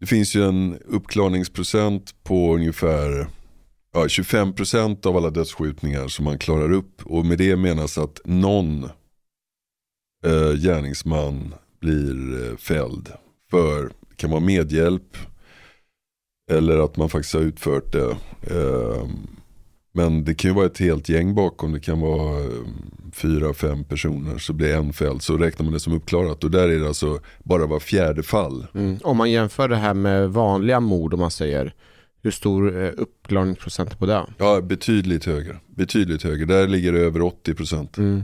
Det 0.00 0.06
finns 0.06 0.36
ju 0.36 0.48
en 0.48 0.78
uppklarningsprocent 0.84 2.14
på 2.22 2.54
ungefär 2.54 3.26
ja, 3.92 4.04
25% 4.04 5.06
av 5.06 5.16
alla 5.16 5.30
dödsskjutningar 5.30 6.08
som 6.08 6.24
man 6.24 6.38
klarar 6.38 6.72
upp 6.72 7.02
och 7.06 7.26
med 7.26 7.38
det 7.38 7.56
menas 7.56 7.98
att 7.98 8.20
någon 8.24 8.84
eh, 10.26 10.52
gärningsman 10.56 11.54
blir 11.80 12.50
eh, 12.50 12.56
fälld 12.56 13.12
för, 13.50 13.82
det 13.82 14.16
kan 14.16 14.30
vara 14.30 14.40
medhjälp 14.40 15.16
eller 16.50 16.78
att 16.78 16.96
man 16.96 17.08
faktiskt 17.08 17.34
har 17.34 17.40
utfört 17.40 17.92
det. 17.92 18.16
Eh, 18.42 19.08
men 19.96 20.24
det 20.24 20.34
kan 20.34 20.50
ju 20.50 20.54
vara 20.54 20.66
ett 20.66 20.78
helt 20.78 21.08
gäng 21.08 21.34
bakom, 21.34 21.72
det 21.72 21.80
kan 21.80 22.00
vara 22.00 22.40
eh, 22.40 22.46
fyra, 23.12 23.54
fem 23.54 23.84
personer 23.84 24.38
så 24.38 24.52
blir 24.52 24.74
en 24.74 24.92
fälld 24.92 25.22
så 25.22 25.36
räknar 25.36 25.64
man 25.64 25.72
det 25.72 25.80
som 25.80 25.92
uppklarat 25.92 26.44
och 26.44 26.50
där 26.50 26.68
är 26.68 26.78
det 26.78 26.86
alltså 26.88 27.20
bara 27.44 27.66
var 27.66 27.80
fjärde 27.80 28.22
fall. 28.22 28.66
Mm. 28.74 28.98
Om 29.02 29.16
man 29.16 29.30
jämför 29.30 29.68
det 29.68 29.76
här 29.76 29.94
med 29.94 30.30
vanliga 30.30 30.80
mord 30.80 31.14
om 31.14 31.20
man 31.20 31.30
säger, 31.30 31.74
hur 32.22 32.30
stor 32.30 32.82
eh, 32.82 32.90
uppklarningsprocent 32.96 33.98
på 33.98 34.06
det? 34.06 34.26
Ja, 34.38 34.60
betydligt 34.60 35.24
högre. 35.24 35.56
Betydligt 35.66 36.22
högre. 36.22 36.44
Där 36.44 36.68
ligger 36.68 36.92
det 36.92 37.00
över 37.00 37.20
80%. 37.20 37.98
Mm. 37.98 38.22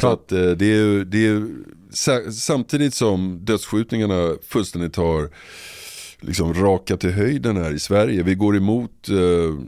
Så 0.00 0.08
att 0.08 0.32
eh, 0.32 0.50
det 0.50 0.66
är 0.66 0.76
ju, 0.76 1.04
det 1.04 1.26
är 1.26 2.30
samtidigt 2.30 2.94
som 2.94 3.38
dödsskjutningarna 3.44 4.34
fullständigt 4.42 4.96
har 4.96 5.30
liksom 6.22 6.54
raka 6.54 6.96
till 6.96 7.10
höjden 7.10 7.56
här 7.56 7.72
i 7.72 7.78
Sverige. 7.78 8.22
Vi 8.22 8.34
går 8.34 8.56
emot 8.56 9.08
eh, 9.08 9.58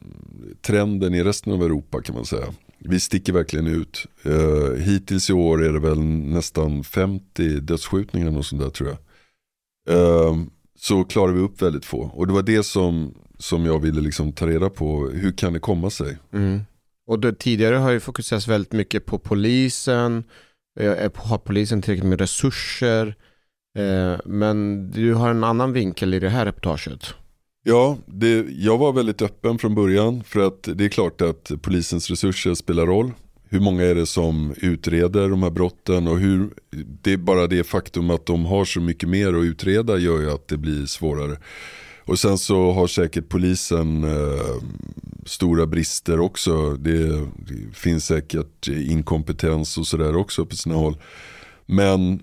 trenden 0.62 1.14
i 1.14 1.24
resten 1.24 1.52
av 1.52 1.62
Europa 1.62 2.02
kan 2.02 2.14
man 2.14 2.24
säga. 2.24 2.46
Vi 2.78 3.00
sticker 3.00 3.32
verkligen 3.32 3.66
ut. 3.66 4.06
Eh, 4.22 4.82
hittills 4.82 5.30
i 5.30 5.32
år 5.32 5.64
är 5.64 5.72
det 5.72 5.80
väl 5.80 6.00
nästan 6.04 6.84
50 6.84 7.60
dödsskjutningar 7.60 8.38
och 8.38 8.46
sånt 8.46 8.62
där 8.62 8.70
tror 8.70 8.88
jag. 8.88 8.98
Eh, 9.96 10.36
så 10.78 11.04
klarar 11.04 11.32
vi 11.32 11.40
upp 11.40 11.62
väldigt 11.62 11.84
få. 11.84 12.00
Och 12.02 12.26
det 12.26 12.32
var 12.32 12.42
det 12.42 12.62
som, 12.62 13.14
som 13.38 13.66
jag 13.66 13.78
ville 13.78 14.00
liksom 14.00 14.32
ta 14.32 14.46
reda 14.46 14.70
på. 14.70 15.08
Hur 15.08 15.32
kan 15.32 15.52
det 15.52 15.58
komma 15.58 15.90
sig? 15.90 16.18
Mm. 16.32 16.60
Och 17.06 17.20
det, 17.20 17.32
tidigare 17.38 17.76
har 17.76 17.90
ju 17.90 18.00
fokuserats 18.00 18.48
väldigt 18.48 18.72
mycket 18.72 19.06
på 19.06 19.18
polisen, 19.18 20.24
eh, 20.80 21.10
har 21.14 21.38
polisen 21.38 21.82
tillräckligt 21.82 22.08
med 22.08 22.20
resurser? 22.20 23.14
Eh, 23.78 24.20
men 24.24 24.90
du 24.90 25.14
har 25.14 25.30
en 25.30 25.44
annan 25.44 25.72
vinkel 25.72 26.14
i 26.14 26.20
det 26.20 26.28
här 26.28 26.44
reportaget. 26.46 27.14
Ja, 27.66 27.98
det, 28.06 28.46
jag 28.50 28.78
var 28.78 28.92
väldigt 28.92 29.22
öppen 29.22 29.58
från 29.58 29.74
början 29.74 30.22
för 30.24 30.40
att 30.40 30.68
det 30.74 30.84
är 30.84 30.88
klart 30.88 31.20
att 31.20 31.52
polisens 31.62 32.10
resurser 32.10 32.54
spelar 32.54 32.86
roll. 32.86 33.12
Hur 33.48 33.60
många 33.60 33.82
är 33.82 33.94
det 33.94 34.06
som 34.06 34.54
utreder 34.56 35.28
de 35.28 35.42
här 35.42 35.50
brotten 35.50 36.08
och 36.08 36.18
hur, 36.18 36.50
det 37.02 37.12
är 37.12 37.16
bara 37.16 37.46
det 37.46 37.64
faktum 37.64 38.10
att 38.10 38.26
de 38.26 38.44
har 38.44 38.64
så 38.64 38.80
mycket 38.80 39.08
mer 39.08 39.34
att 39.34 39.44
utreda 39.44 39.98
gör 39.98 40.20
ju 40.20 40.30
att 40.30 40.48
det 40.48 40.56
blir 40.56 40.86
svårare. 40.86 41.36
Och 42.06 42.18
sen 42.18 42.38
så 42.38 42.72
har 42.72 42.86
säkert 42.86 43.28
polisen 43.28 44.04
eh, 44.04 44.62
stora 45.26 45.66
brister 45.66 46.20
också. 46.20 46.76
Det, 46.76 47.08
det 47.46 47.74
finns 47.74 48.06
säkert 48.06 48.68
inkompetens 48.68 49.78
och 49.78 49.86
sådär 49.86 50.16
också 50.16 50.46
på 50.46 50.56
sina 50.56 50.74
håll. 50.74 50.96
Men, 51.66 52.20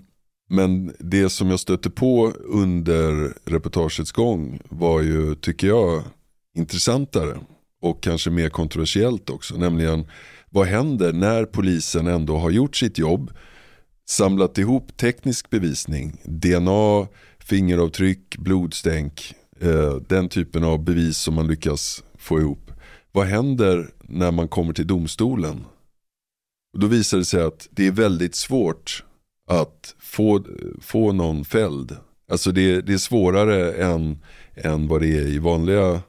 men 0.52 0.94
det 0.98 1.30
som 1.30 1.50
jag 1.50 1.60
stötte 1.60 1.90
på 1.90 2.32
under 2.44 3.34
reportagets 3.44 4.12
gång 4.12 4.60
var 4.68 5.00
ju, 5.00 5.34
tycker 5.34 5.66
jag, 5.66 6.02
intressantare 6.56 7.38
och 7.82 8.02
kanske 8.02 8.30
mer 8.30 8.48
kontroversiellt 8.48 9.30
också. 9.30 9.54
Nämligen 9.56 10.06
vad 10.50 10.66
händer 10.66 11.12
när 11.12 11.44
polisen 11.44 12.06
ändå 12.06 12.36
har 12.36 12.50
gjort 12.50 12.76
sitt 12.76 12.98
jobb, 12.98 13.32
samlat 14.08 14.58
ihop 14.58 14.96
teknisk 14.96 15.50
bevisning, 15.50 16.16
DNA, 16.24 17.06
fingeravtryck, 17.38 18.36
blodstänk, 18.36 19.34
eh, 19.60 19.94
den 20.08 20.28
typen 20.28 20.64
av 20.64 20.84
bevis 20.84 21.18
som 21.18 21.34
man 21.34 21.46
lyckas 21.46 22.04
få 22.18 22.40
ihop. 22.40 22.72
Vad 23.12 23.26
händer 23.26 23.90
när 24.02 24.30
man 24.30 24.48
kommer 24.48 24.72
till 24.72 24.86
domstolen? 24.86 25.64
Och 26.72 26.80
då 26.80 26.86
visar 26.86 27.18
det 27.18 27.24
sig 27.24 27.42
att 27.42 27.68
det 27.70 27.86
är 27.86 27.92
väldigt 27.92 28.34
svårt 28.34 29.04
att 29.48 29.94
få, 29.98 30.44
få 30.80 31.12
någon 31.12 31.44
fälld. 31.44 31.96
Alltså 32.30 32.52
det, 32.52 32.80
det 32.80 32.92
är 32.92 32.98
svårare 32.98 33.72
än, 33.72 34.22
än 34.54 34.88
vad 34.88 35.00
det 35.00 35.18
är 35.18 35.26
i 35.26 35.38
vanliga 35.38 36.00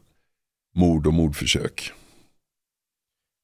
mord 0.76 1.07
och 1.07 1.14
mordförsök. 1.14 1.91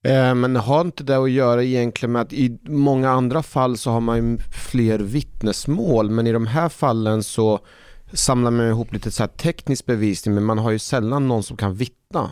Eh, 0.06 0.36
men 0.36 0.56
har 0.56 0.82
inte 0.82 1.04
det 1.04 1.18
att 1.18 1.32
göra 1.32 1.64
egentligen 1.64 2.12
med 2.12 2.22
att 2.22 2.34
i 2.34 2.60
många 2.64 3.10
andra 3.10 3.44
fall 3.44 3.78
så 3.78 3.92
har 3.92 4.02
man 4.02 4.18
ju 4.18 4.38
fler 4.72 5.00
vittnesmål 5.00 6.10
men 6.10 6.28
i 6.28 6.32
de 6.32 6.48
här 6.48 6.70
fallen 6.70 7.24
så 7.24 7.60
samlar 8.14 8.52
man 8.52 8.68
ihop 8.68 8.94
lite 8.94 9.12
så 9.12 9.24
här 9.24 9.28
teknisk 9.28 9.86
bevisning 9.86 10.36
men 10.36 10.44
man 10.44 10.58
har 10.58 10.72
ju 10.72 10.80
sällan 10.80 11.28
någon 11.28 11.44
som 11.44 11.58
kan 11.58 11.76
vittna. 11.76 12.32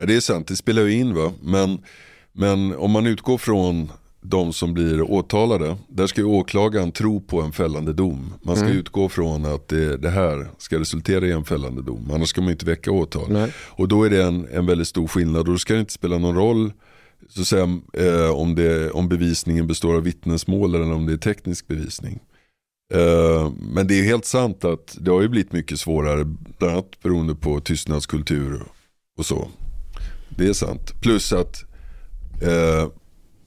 Ja, 0.00 0.06
det 0.06 0.16
är 0.16 0.20
sant, 0.20 0.48
det 0.48 0.56
spelar 0.56 0.82
ju 0.82 0.92
in 0.92 1.14
va. 1.14 1.32
Men, 1.42 1.84
men 2.32 2.76
om 2.76 2.90
man 2.90 3.06
utgår 3.06 3.38
från 3.38 3.92
de 4.20 4.52
som 4.52 4.74
blir 4.74 5.02
åtalade, 5.10 5.76
där 5.88 6.06
ska 6.06 6.20
ju 6.20 6.26
åklagaren 6.26 6.92
tro 6.92 7.20
på 7.20 7.40
en 7.40 7.52
fällande 7.52 7.92
dom. 7.92 8.34
Man 8.42 8.56
ska 8.56 8.64
Mm. 8.66 8.78
utgå 8.78 9.08
från 9.08 9.44
att 9.44 9.68
det, 9.68 9.96
det 9.96 10.10
här 10.10 10.48
ska 10.58 10.78
resultera 10.80 11.26
i 11.26 11.32
en 11.32 11.44
fällande 11.44 11.82
dom, 11.82 12.10
annars 12.14 12.28
ska 12.28 12.40
man 12.40 12.50
inte 12.50 12.66
väcka 12.66 12.90
åtal. 12.92 13.26
Nej. 13.32 13.52
Och 13.58 13.88
då 13.88 14.04
är 14.04 14.10
det 14.10 14.24
en, 14.24 14.48
en 14.52 14.66
väldigt 14.66 14.88
stor 14.88 15.06
skillnad 15.08 15.38
och 15.40 15.44
då 15.54 15.58
ska 15.58 15.74
det 15.74 15.80
inte 15.80 15.92
spela 15.92 16.18
någon 16.18 16.34
roll 16.36 16.72
så 17.28 17.44
säga, 17.44 17.80
eh, 17.92 18.30
om, 18.30 18.54
det, 18.54 18.90
om 18.90 19.08
bevisningen 19.08 19.66
består 19.66 19.94
av 19.94 20.02
vittnesmål 20.02 20.74
eller 20.74 20.92
om 20.92 21.06
det 21.06 21.12
är 21.12 21.16
teknisk 21.16 21.66
bevisning. 21.66 22.18
Eh, 22.94 23.52
men 23.72 23.86
det 23.86 24.00
är 24.00 24.04
helt 24.04 24.24
sant 24.24 24.64
att 24.64 24.96
det 25.00 25.10
har 25.10 25.22
ju 25.22 25.28
blivit 25.28 25.52
mycket 25.52 25.80
svårare, 25.80 26.24
bland 26.58 26.72
annat 26.72 27.02
beroende 27.02 27.34
på 27.34 27.60
tystnadskultur 27.60 28.62
och 29.18 29.26
så. 29.26 29.48
Det 30.36 30.48
är 30.48 30.52
sant. 30.52 31.00
Plus 31.00 31.32
att 31.32 31.64
eh, 32.42 32.88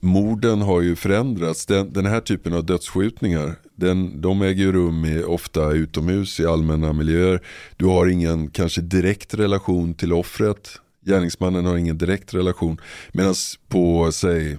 morden 0.02 0.62
har 0.62 0.82
ju 0.82 0.96
förändrats. 0.96 1.66
Den, 1.66 1.94
den 1.94 2.06
här 2.06 2.20
typen 2.20 2.54
av 2.54 2.66
dödsskjutningar, 2.66 3.56
den, 3.76 4.22
de 4.22 4.42
äger 4.42 4.64
ju 4.64 4.72
rum 4.72 5.06
i, 5.06 5.24
ofta 5.24 5.72
utomhus 5.72 6.40
i 6.40 6.46
allmänna 6.46 6.94
miljöer. 6.94 7.42
Du 7.78 7.86
har 7.86 8.08
ingen 8.08 8.50
kanske 8.50 8.82
direkt 8.82 9.34
relation 9.34 9.94
till 9.94 10.14
offret. 10.14 10.70
Gärningsmannen 11.06 11.66
har 11.66 11.78
ingen 11.78 11.98
direkt 11.98 12.34
relation. 12.34 12.82
Medan 13.12 13.36
på, 13.68 14.12
säg 14.12 14.58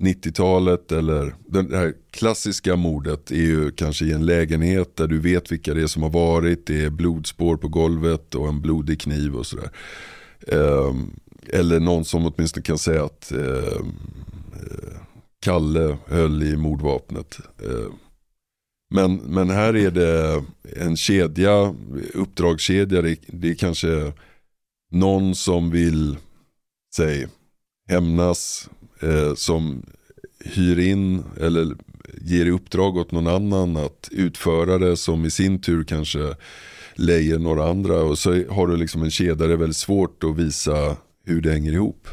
90-talet 0.00 0.92
eller 0.92 1.34
det 1.46 1.76
här 1.76 1.94
klassiska 2.10 2.76
mordet 2.76 3.30
är 3.30 3.36
ju 3.36 3.70
kanske 3.70 4.04
i 4.04 4.12
en 4.12 4.26
lägenhet 4.26 4.96
där 4.96 5.06
du 5.06 5.18
vet 5.18 5.52
vilka 5.52 5.74
det 5.74 5.82
är 5.82 5.86
som 5.86 6.02
har 6.02 6.10
varit. 6.10 6.66
Det 6.66 6.84
är 6.84 6.90
blodspår 6.90 7.56
på 7.56 7.68
golvet 7.68 8.34
och 8.34 8.48
en 8.48 8.60
blodig 8.60 9.00
kniv 9.00 9.36
och 9.36 9.46
sådär. 9.46 9.70
Eh, 10.48 10.94
eller 11.48 11.80
någon 11.80 12.04
som 12.04 12.26
åtminstone 12.26 12.62
kan 12.62 12.78
säga 12.78 13.04
att 13.04 13.32
eh, 13.32 13.86
Kalle 15.40 15.98
höll 16.06 16.42
i 16.42 16.56
mordvapnet. 16.56 17.38
Eh, 17.64 17.92
men, 18.94 19.16
men 19.16 19.50
här 19.50 19.76
är 19.76 19.90
det 19.90 20.44
en 20.76 20.96
kedja, 20.96 21.74
uppdragskedja. 22.14 23.02
Det, 23.02 23.16
det 23.26 23.50
är 23.50 23.54
kanske 23.54 24.12
någon 24.90 25.34
som 25.34 25.70
vill, 25.70 26.16
säg, 26.96 27.26
hämnas, 27.88 28.70
eh, 29.00 29.34
som 29.34 29.82
hyr 30.44 30.78
in 30.78 31.24
eller 31.40 31.76
ger 32.20 32.46
i 32.46 32.50
uppdrag 32.50 32.96
åt 32.96 33.12
någon 33.12 33.26
annan 33.26 33.76
att 33.76 34.08
utföra 34.12 34.78
det 34.78 34.96
som 34.96 35.24
i 35.24 35.30
sin 35.30 35.60
tur 35.60 35.84
kanske 35.84 36.34
lejer 36.94 37.38
några 37.38 37.70
andra 37.70 38.02
och 38.02 38.18
så 38.18 38.44
har 38.50 38.66
du 38.66 38.76
liksom 38.76 39.02
en 39.02 39.10
kedja 39.10 39.34
där 39.34 39.48
det 39.48 39.54
är 39.54 39.58
väldigt 39.58 39.76
svårt 39.76 40.24
att 40.24 40.36
visa 40.36 40.96
hur 41.24 41.40
det 41.40 41.52
hänger 41.52 41.72
ihop. 41.72 42.08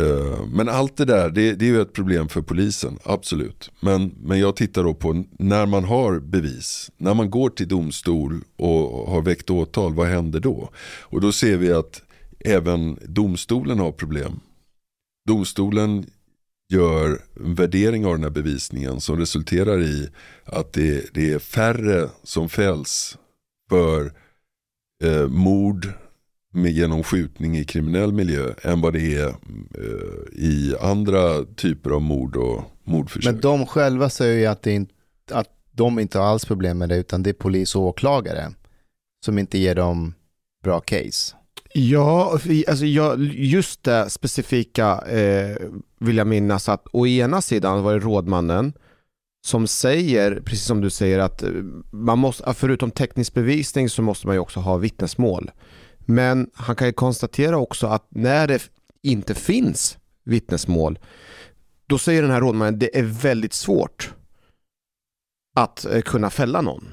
Eh, 0.00 0.46
men 0.46 0.68
allt 0.68 0.96
det 0.96 1.04
där, 1.04 1.30
det, 1.30 1.54
det 1.54 1.64
är 1.64 1.68
ju 1.68 1.80
ett 1.80 1.92
problem 1.92 2.28
för 2.28 2.42
polisen, 2.42 2.98
absolut. 3.04 3.70
Men, 3.80 4.14
men 4.22 4.38
jag 4.38 4.56
tittar 4.56 4.84
då 4.84 4.94
på 4.94 5.24
när 5.38 5.66
man 5.66 5.84
har 5.84 6.18
bevis, 6.18 6.90
när 6.96 7.14
man 7.14 7.30
går 7.30 7.50
till 7.50 7.68
domstol 7.68 8.40
och 8.56 9.10
har 9.10 9.22
väckt 9.22 9.50
åtal, 9.50 9.94
vad 9.94 10.06
händer 10.08 10.40
då? 10.40 10.70
Och 11.00 11.20
då 11.20 11.32
ser 11.32 11.56
vi 11.56 11.72
att 11.72 12.02
även 12.40 12.98
domstolen 13.02 13.78
har 13.78 13.92
problem. 13.92 14.40
Domstolen 15.28 16.06
gör 16.72 17.22
en 17.44 17.54
värdering 17.54 18.06
av 18.06 18.12
den 18.12 18.22
här 18.22 18.30
bevisningen 18.30 19.00
som 19.00 19.18
resulterar 19.18 19.82
i 19.82 20.08
att 20.44 20.72
det, 20.72 21.14
det 21.14 21.32
är 21.32 21.38
färre 21.38 22.08
som 22.22 22.48
fälls 22.48 23.18
för 23.70 24.12
eh, 25.04 25.28
mord 25.28 25.88
med 26.52 26.72
genom 26.72 27.02
skjutning 27.02 27.56
i 27.56 27.64
kriminell 27.64 28.12
miljö 28.12 28.54
än 28.62 28.80
vad 28.80 28.92
det 28.92 29.14
är 29.14 29.28
eh, 29.28 29.34
i 30.32 30.74
andra 30.80 31.44
typer 31.44 31.90
av 31.90 32.02
mord 32.02 32.36
och 32.36 32.62
mordförsök. 32.84 33.32
Men 33.32 33.40
de 33.40 33.66
själva 33.66 34.10
säger 34.10 34.38
ju 34.38 34.46
att, 34.46 34.62
det 34.62 34.72
inte, 34.72 34.94
att 35.30 35.48
de 35.72 35.98
inte 35.98 36.18
har 36.18 36.26
alls 36.26 36.44
problem 36.44 36.78
med 36.78 36.88
det, 36.88 36.96
utan 36.96 37.22
det 37.22 37.30
är 37.30 37.34
polis 37.34 37.74
och 37.74 37.82
åklagare 37.82 38.52
som 39.24 39.38
inte 39.38 39.58
ger 39.58 39.74
dem 39.74 40.14
bra 40.64 40.80
case. 40.80 41.36
Ja, 41.72 42.38
alltså 42.68 42.86
jag, 42.86 43.22
just 43.34 43.84
det 43.84 44.10
specifika 44.10 44.98
eh, 44.98 45.56
vill 45.98 46.16
jag 46.16 46.26
minnas 46.26 46.68
att 46.68 46.86
å 46.92 47.06
ena 47.06 47.42
sidan 47.42 47.82
var 47.82 47.92
det 47.92 47.98
rådmannen 47.98 48.72
som 49.46 49.66
säger, 49.66 50.40
precis 50.44 50.66
som 50.66 50.80
du 50.80 50.90
säger, 50.90 51.18
att 51.18 51.42
eh, 51.42 51.50
man 51.90 52.18
måste, 52.18 52.54
förutom 52.54 52.90
teknisk 52.90 53.34
bevisning 53.34 53.88
så 53.88 54.02
måste 54.02 54.26
man 54.26 54.36
ju 54.36 54.40
också 54.40 54.60
ha 54.60 54.76
vittnesmål. 54.76 55.50
Men 56.04 56.50
han 56.54 56.76
kan 56.76 56.86
ju 56.86 56.92
konstatera 56.92 57.58
också 57.58 57.86
att 57.86 58.06
när 58.08 58.46
det 58.48 58.70
inte 59.02 59.34
finns 59.34 59.98
vittnesmål, 60.24 60.98
då 61.86 61.98
säger 61.98 62.22
den 62.22 62.30
här 62.30 62.40
rådmannen 62.40 62.78
det 62.78 62.98
är 62.98 63.02
väldigt 63.02 63.52
svårt 63.52 64.14
att 65.56 65.84
eh, 65.84 66.00
kunna 66.00 66.30
fälla 66.30 66.60
någon. 66.60 66.88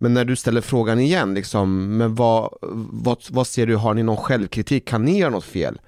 Men 0.00 0.14
när 0.14 0.24
du 0.24 0.36
ställer 0.36 0.60
frågan 0.60 1.00
igen, 1.00 1.34
liksom, 1.34 1.96
men 1.96 2.14
vad, 2.14 2.54
vad, 2.92 3.18
vad 3.30 3.46
ser 3.46 3.66
du, 3.66 3.76
har 3.76 3.94
ni 3.94 4.02
någon 4.02 4.16
självkritik, 4.16 4.88
kan 4.88 5.04
ni 5.04 5.18
göra 5.18 5.30
något 5.30 5.44
fel? 5.44 5.80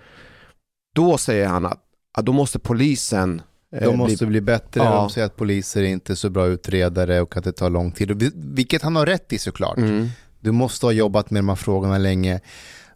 Då 0.94 1.18
säger 1.18 1.46
han 1.46 1.66
att, 1.66 1.82
att 2.18 2.26
då 2.26 2.32
måste 2.32 2.58
polisen 2.58 3.42
eh, 3.72 3.82
De 3.82 3.98
måste 3.98 4.26
bli 4.26 4.40
bättre, 4.40 4.80
Ja. 4.84 4.94
de 4.94 5.10
säger 5.10 5.26
att 5.26 5.36
poliser 5.36 5.82
är 5.82 5.86
inte 5.86 6.12
är 6.12 6.14
så 6.14 6.30
bra 6.30 6.46
utredare 6.46 7.20
och 7.20 7.36
att 7.36 7.44
det 7.44 7.52
tar 7.52 7.70
lång 7.70 7.92
tid. 7.92 8.32
Vilket 8.34 8.82
han 8.82 8.96
har 8.96 9.06
rätt 9.06 9.32
i 9.32 9.38
såklart. 9.38 9.76
Mm. 9.78 10.08
Du 10.46 10.52
måste 10.52 10.86
ha 10.86 10.92
jobbat 10.92 11.30
med 11.30 11.38
de 11.38 11.48
här 11.48 11.56
frågorna 11.56 11.98
länge. 11.98 12.40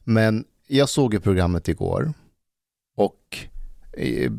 Men 0.05 0.44
jag 0.66 0.89
såg 0.89 1.14
ju 1.14 1.20
programmet 1.20 1.68
igår 1.68 2.12
och 2.97 3.36
eh, 3.93 4.31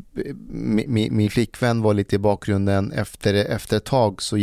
mi- 0.52 0.86
mi- 0.88 1.10
min 1.10 1.30
flickvän 1.30 1.82
var 1.82 1.94
lite 1.94 2.16
i 2.16 2.18
bakgrunden. 2.18 2.92
Efter, 2.92 3.34
efter 3.34 3.76
ett 3.76 3.84
tag 3.84 4.22
så, 4.22 4.36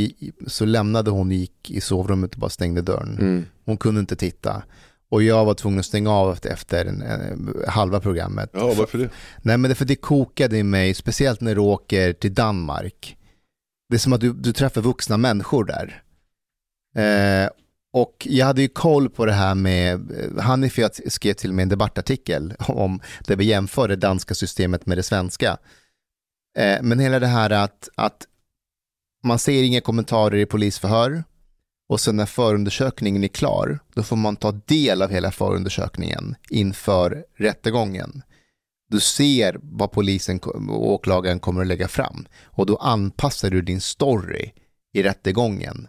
så 0.47 0.65
lämnade 0.65 1.11
hon 1.11 1.27
och 1.27 1.33
gick 1.33 1.71
i 1.71 1.81
sovrummet 1.81 2.33
och 2.33 2.39
bara 2.39 2.49
stängde 2.49 2.81
dörren. 2.81 3.17
Mm. 3.19 3.45
Hon 3.65 3.77
kunde 3.77 3.99
inte 3.99 4.15
titta. 4.15 4.63
Och 5.09 5.23
jag 5.23 5.45
var 5.45 5.53
tvungen 5.53 5.79
att 5.79 5.85
stänga 5.85 6.11
av 6.11 6.33
efter, 6.33 6.49
efter 6.49 6.85
en, 6.85 7.01
en, 7.01 7.55
halva 7.67 7.99
programmet. 7.99 8.49
Ja, 8.53 8.73
varför 8.77 8.97
det? 8.97 9.09
Nej 9.41 9.57
men 9.57 9.69
det, 9.69 9.75
för 9.75 9.85
det 9.85 9.95
kokade 9.95 10.57
i 10.57 10.63
mig, 10.63 10.93
speciellt 10.93 11.41
när 11.41 11.55
du 11.55 11.61
åker 11.61 12.13
till 12.13 12.33
Danmark. 12.33 13.17
Det 13.89 13.95
är 13.95 13.99
som 13.99 14.13
att 14.13 14.21
du, 14.21 14.33
du 14.33 14.53
träffar 14.53 14.81
vuxna 14.81 15.17
människor 15.17 15.63
där. 15.65 16.03
Eh, 16.95 17.49
och 17.91 18.27
jag 18.29 18.45
hade 18.45 18.61
ju 18.61 18.67
koll 18.67 19.09
på 19.09 19.25
det 19.25 19.33
här 19.33 19.55
med, 19.55 20.11
eh, 20.11 20.43
Hanif 20.43 20.77
jag 20.77 21.11
skrev 21.11 21.33
till 21.33 21.53
mig 21.53 21.63
en 21.63 21.69
debattartikel 21.69 22.53
om 22.59 22.99
där 23.27 23.35
vi 23.35 23.45
jämför 23.45 23.87
det 23.87 23.95
danska 23.95 24.35
systemet 24.35 24.85
med 24.85 24.97
det 24.97 25.03
svenska. 25.03 25.57
Eh, 26.57 26.81
men 26.81 26.99
hela 26.99 27.19
det 27.19 27.27
här 27.27 27.49
att, 27.49 27.89
att 27.95 28.27
man 29.23 29.39
ser 29.39 29.63
inga 29.63 29.81
kommentarer 29.81 30.37
i 30.37 30.45
polisförhör 30.45 31.23
och 31.89 31.99
sen 31.99 32.15
när 32.15 32.25
förundersökningen 32.25 33.23
är 33.23 33.27
klar, 33.27 33.79
då 33.93 34.03
får 34.03 34.15
man 34.15 34.35
ta 34.35 34.51
del 34.51 35.01
av 35.01 35.11
hela 35.11 35.31
förundersökningen 35.31 36.35
inför 36.49 37.23
rättegången. 37.37 38.21
Du 38.89 38.99
ser 38.99 39.59
vad 39.61 39.91
polisen 39.91 40.39
och 40.39 40.91
åklagaren 40.91 41.39
kommer 41.39 41.61
att 41.61 41.67
lägga 41.67 41.87
fram 41.87 42.27
och 42.43 42.65
då 42.65 42.77
anpassar 42.77 43.49
du 43.49 43.61
din 43.61 43.81
story 43.81 44.51
i 44.93 45.03
rättegången. 45.03 45.87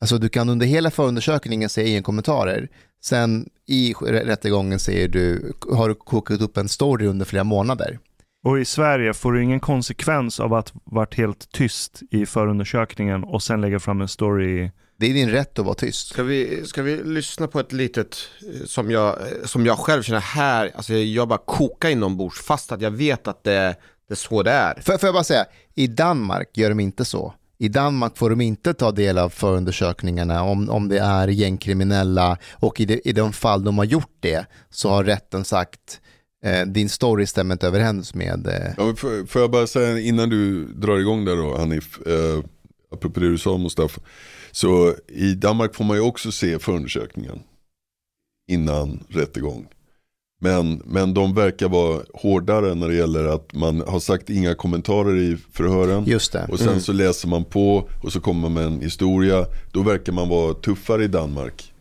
Alltså 0.00 0.18
du 0.18 0.28
kan 0.28 0.48
under 0.48 0.66
hela 0.66 0.90
förundersökningen 0.90 1.68
säga 1.68 1.88
inga 1.88 2.02
kommentarer. 2.02 2.68
Sen 3.04 3.48
i 3.66 3.92
rättegången 4.02 4.78
säger 4.78 5.08
du, 5.08 5.52
har 5.72 5.88
du 5.88 5.94
kokat 5.94 6.40
upp 6.40 6.56
en 6.56 6.68
story 6.68 7.06
under 7.06 7.24
flera 7.24 7.44
månader. 7.44 7.98
Och 8.44 8.60
i 8.60 8.64
Sverige 8.64 9.14
får 9.14 9.32
du 9.32 9.42
ingen 9.42 9.60
konsekvens 9.60 10.40
av 10.40 10.54
att 10.54 10.72
varit 10.84 11.14
helt 11.14 11.52
tyst 11.52 12.02
i 12.10 12.26
förundersökningen 12.26 13.24
och 13.24 13.42
sen 13.42 13.60
lägga 13.60 13.80
fram 13.80 14.00
en 14.00 14.08
story 14.08 14.64
i... 14.64 14.72
Det 14.96 15.06
är 15.06 15.14
din 15.14 15.30
rätt 15.30 15.58
att 15.58 15.64
vara 15.64 15.74
tyst. 15.74 16.08
Ska 16.08 16.22
vi, 16.22 16.66
ska 16.66 16.82
vi 16.82 17.02
lyssna 17.04 17.46
på 17.46 17.60
ett 17.60 17.72
litet 17.72 18.16
eh, 18.42 18.66
som 18.66 18.90
jag, 18.90 19.20
eh, 19.20 19.44
som 19.44 19.66
jag 19.66 19.78
själv 19.78 20.02
känner 20.02 20.20
här, 20.20 20.72
alltså 20.74 20.94
jag 20.94 21.28
bara 21.28 21.38
kokar 21.38 21.88
inombords 21.88 22.40
fast 22.42 22.72
att 22.72 22.80
jag 22.80 22.90
vet 22.90 23.28
att 23.28 23.44
det, 23.44 23.76
det 24.08 24.14
är 24.14 24.16
så 24.16 24.42
det 24.42 24.50
är. 24.50 24.80
Får 24.80 24.98
jag 25.02 25.14
bara 25.14 25.24
säga, 25.24 25.44
i 25.74 25.86
Danmark 25.86 26.56
gör 26.56 26.68
de 26.68 26.80
inte 26.80 27.04
så. 27.04 27.34
I 27.58 27.68
Danmark 27.68 28.16
får 28.18 28.30
de 28.30 28.40
inte 28.40 28.74
ta 28.74 28.92
del 28.92 29.18
av 29.18 29.28
förundersökningarna 29.28 30.42
om, 30.42 30.70
om 30.70 30.88
det 30.88 30.98
är 30.98 31.28
gängkriminella 31.28 32.38
och 32.52 32.80
i 32.80 32.84
de, 32.84 33.00
i 33.04 33.12
de 33.12 33.32
fall 33.32 33.64
de 33.64 33.78
har 33.78 33.84
gjort 33.84 34.16
det 34.20 34.46
så 34.70 34.88
har 34.88 35.04
rätten 35.04 35.44
sagt 35.44 36.00
eh, 36.44 36.66
din 36.66 36.88
story 36.88 37.26
stämmer 37.26 37.54
inte 37.54 37.66
överens 37.66 38.14
med... 38.14 38.46
Eh, 38.46 38.74
Ja, 38.76 38.94
får, 38.96 39.26
får 39.26 39.40
jag 39.40 39.50
bara 39.50 39.66
säga 39.66 39.98
innan 39.98 40.28
du 40.28 40.64
drar 40.64 40.98
igång 40.98 41.24
där 41.24 41.36
då 41.36 41.56
Hanif, 41.56 42.06
eh, 42.06 42.44
apropå 42.92 43.20
det 43.20 43.28
du 43.28 43.38
sa 43.38 43.58
Mustafa. 43.58 44.00
Så 44.50 44.94
i 45.08 45.34
Danmark 45.34 45.74
får 45.74 45.84
man 45.84 45.96
ju 45.96 46.02
också 46.02 46.32
se 46.32 46.58
förundersökningen 46.58 47.38
innan 48.50 49.04
rättegång. 49.08 49.66
Men, 50.40 50.82
men 50.84 51.14
de 51.14 51.34
verkar 51.34 51.68
vara 51.68 52.00
hårdare 52.14 52.74
när 52.74 52.88
det 52.88 52.94
gäller 52.94 53.24
att 53.24 53.54
man 53.54 53.80
har 53.86 54.00
sagt 54.00 54.30
inga 54.30 54.54
kommentarer 54.54 55.16
i 55.16 55.36
förhören. 55.52 56.04
just 56.06 56.32
det. 56.32 56.46
Och 56.50 56.58
sen 56.58 56.68
Mm. 56.68 56.80
så 56.80 56.92
läser 56.92 57.28
man 57.28 57.44
på 57.44 57.88
och 58.02 58.12
så 58.12 58.20
kommer 58.20 58.40
man 58.40 58.52
med 58.52 58.64
en 58.64 58.80
historia. 58.80 59.46
Då 59.72 59.82
verkar 59.82 60.12
man 60.12 60.28
vara 60.28 60.54
tuffare 60.54 61.04
i 61.04 61.08
Danmark 61.08 61.72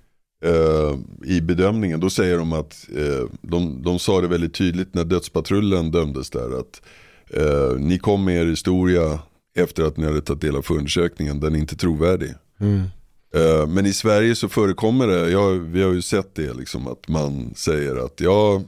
eh, 0.46 0.98
i 1.26 1.42
bedömningen. 1.42 2.00
Då 2.00 2.10
säger 2.10 2.38
de 2.38 2.54
att, 2.54 2.88
eh, 2.98 3.28
de, 3.42 3.82
de 3.84 4.00
sa 4.00 4.22
det 4.22 4.28
väldigt 4.28 4.54
tydligt 4.54 4.94
när 4.94 5.04
dödspatrullen 5.04 5.92
dömdes 5.92 6.30
där. 6.30 6.60
Att 6.60 6.82
eh, 7.30 7.80
ni 7.80 8.00
kom 8.00 8.26
med 8.26 8.42
er 8.42 8.46
historia 8.46 9.20
efter 9.56 9.84
att 9.84 9.98
ni 9.98 10.06
hade 10.06 10.22
tagit 10.22 10.42
del 10.42 10.56
av 10.56 10.62
förundersökningen. 10.62 11.40
Den 11.40 11.56
är 11.56 11.60
inte 11.60 11.76
trovärdig. 11.76 12.34
Mm. 12.60 12.84
Eh, 13.36 13.68
men 13.68 13.86
i 13.86 13.94
Sverige 13.94 14.36
så 14.36 14.50
förekommer 14.50 15.08
det, 15.08 15.30
ja, 15.30 15.50
vi 15.50 15.84
har 15.84 15.94
ju 15.94 16.02
sett 16.02 16.36
det 16.36 16.54
liksom 16.54 16.88
att 16.88 17.08
man 17.08 17.54
säger 17.56 18.06
att 18.06 18.20
ja, 18.20 18.62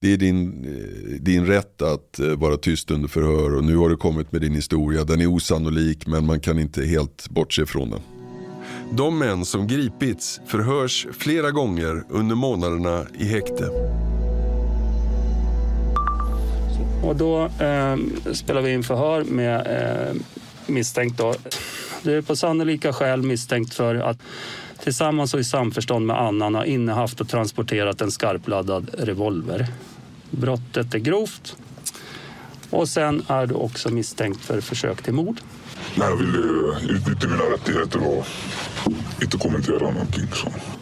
det 0.00 0.12
är 0.12 0.16
din, 0.16 0.64
eh, 0.64 1.20
din 1.20 1.46
rätt 1.46 1.82
att 1.82 2.18
eh, 2.18 2.26
vara 2.26 2.56
tyst 2.56 2.90
under 2.90 3.08
förhör 3.08 3.54
och 3.54 3.64
nu 3.64 3.76
har 3.76 3.88
du 3.88 3.96
kommit 3.96 4.32
med 4.32 4.40
din 4.40 4.54
historia. 4.54 5.04
Den 5.04 5.20
är 5.20 5.26
osannolik 5.26 6.06
men 6.06 6.26
man 6.26 6.40
kan 6.40 6.58
inte 6.58 6.84
helt 6.84 7.28
bortse 7.30 7.66
från 7.66 7.90
den. 7.90 8.00
De 8.92 9.18
män 9.18 9.44
som 9.44 9.66
gripits 9.66 10.40
förhörs 10.46 11.06
flera 11.12 11.50
gånger 11.50 12.04
under 12.10 12.34
månaderna 12.34 13.06
i 13.18 13.24
häkte. 13.24 13.68
Och 17.04 17.16
då 17.16 17.44
eh, 17.44 17.96
spelar 18.32 18.62
vi 18.62 18.72
in 18.72 18.82
förhör 18.82 19.24
med 19.24 19.66
eh, 19.66 20.14
misstänkt. 20.66 21.18
Då. 21.18 21.34
Det 22.02 22.12
är 22.12 22.22
på 22.22 22.36
sannolika 22.36 22.92
skäl 22.92 23.22
misstänkt 23.22 23.74
för 23.74 23.94
att 23.94 24.18
tillsammans 24.82 25.34
och 25.34 25.40
i 25.40 25.44
samförstånd 25.44 26.06
med 26.06 26.20
annan 26.20 26.54
ha 26.54 26.64
innehaft 26.64 27.20
och 27.20 27.28
transporterat 27.28 28.00
en 28.00 28.10
skarpladdad 28.10 28.90
revolver. 28.98 29.66
Brottet 30.30 30.94
är 30.94 30.98
grovt. 30.98 31.56
Och 32.70 32.88
sen 32.88 33.22
är 33.28 33.46
du 33.46 33.54
också 33.54 33.88
misstänkt 33.88 34.44
för 34.44 34.60
försök 34.60 35.02
till 35.02 35.12
mord. 35.12 35.36
Nej, 35.94 36.08
jag 36.08 36.16
vill 36.16 36.34
eh, 36.34 36.90
utnyttja 36.96 37.28
mina 37.28 37.42
rättigheter 37.44 38.06
och 38.08 38.26
inte 39.22 39.38
kommentera 39.38 39.78
någonting. 39.78 40.28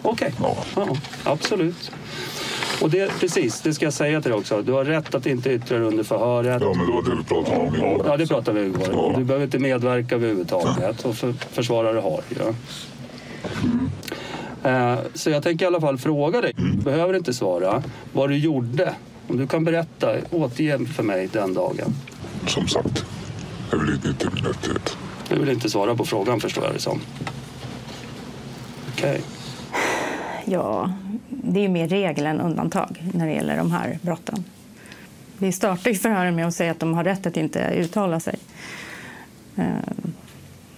Okej, 0.03 0.35
Ja. 0.41 0.65
ja, 0.77 0.97
absolut. 1.25 1.91
Och 2.81 2.91
det, 2.91 3.13
precis, 3.21 3.61
det 3.61 3.75
ska 3.75 3.85
jag 3.87 3.93
säga 3.93 4.21
till 4.23 4.31
dig 4.31 4.39
också. 4.41 4.63
Du 4.63 4.73
har 4.73 4.85
rätt 4.85 5.15
att 5.15 5.27
inte 5.27 5.51
yttra 5.53 5.79
dig 5.79 5.87
under 5.87 6.05
förhöret. 6.05 6.63
ja, 6.63 6.75
men 6.75 6.87
det 6.87 6.93
var 6.93 7.03
det 7.03 7.17
vi 7.17 7.25
pratade 7.25 7.57
om 7.59 7.75
igår. 7.75 8.03
Ja, 8.07 8.17
det 8.17 8.27
pratade 8.27 8.61
vi 8.61 8.67
igår. 8.67 8.89
Ja. 8.93 9.13
Du 9.17 9.25
behöver 9.25 9.45
inte 9.45 9.59
medverka 9.59 10.15
överhuvudtaget 10.15 11.05
och 11.05 11.15
för, 11.17 11.33
försvarare 11.33 11.99
har 12.01 12.21
ju. 12.29 12.55
Eh, 14.71 14.99
Så 15.15 15.31
jag 15.31 15.43
tänker 15.43 15.65
i 15.65 15.67
alla 15.67 15.81
fall 15.81 15.99
fråga 15.99 16.41
dig, 16.41 16.53
du 16.57 16.73
behöver 16.77 17.15
inte 17.17 17.35
svara, 17.35 17.83
vad 18.13 18.29
du 18.31 18.37
gjorde. 18.39 18.95
Om 19.29 19.37
du 19.37 19.47
kan 19.47 19.65
berätta, 19.65 20.13
återge 20.31 20.87
för 20.87 21.03
mig 21.03 21.29
den 21.33 21.55
dagen. 21.55 21.95
Som 22.47 22.69
sagt, 22.69 23.05
jag 23.71 23.79
vill 23.79 23.91
utnyttja 23.95 24.29
min 24.35 24.45
rättighet. 24.45 24.97
Du 25.29 25.39
vill 25.39 25.49
inte 25.49 25.71
svara 25.71 25.95
på 25.97 26.05
frågan 26.05 26.41
förstår 26.41 26.65
jag 26.65 26.75
det 26.75 26.79
som. 26.81 27.01
Okej. 28.93 29.21
Ja, 30.45 30.93
det 31.43 31.61
är 31.61 31.63
ju 31.63 31.69
mer 31.69 31.89
regel 31.89 32.27
än 32.27 32.41
undantag 32.41 33.03
när 33.15 33.27
det 33.27 33.33
gäller 33.33 33.57
de 33.57 33.73
här 33.73 33.99
brotten. 34.03 34.45
Vi 35.39 35.53
startar 35.53 35.91
ju 35.91 35.97
förhören 35.97 36.35
med 36.35 36.47
att 36.47 36.55
säga 36.55 36.71
att 36.71 36.81
de 36.81 36.95
har 36.95 37.05
rätt 37.05 37.27
att 37.27 37.37
inte 37.37 37.73
uttala 37.77 38.21
sig. 38.21 38.39
Eh, 39.57 39.65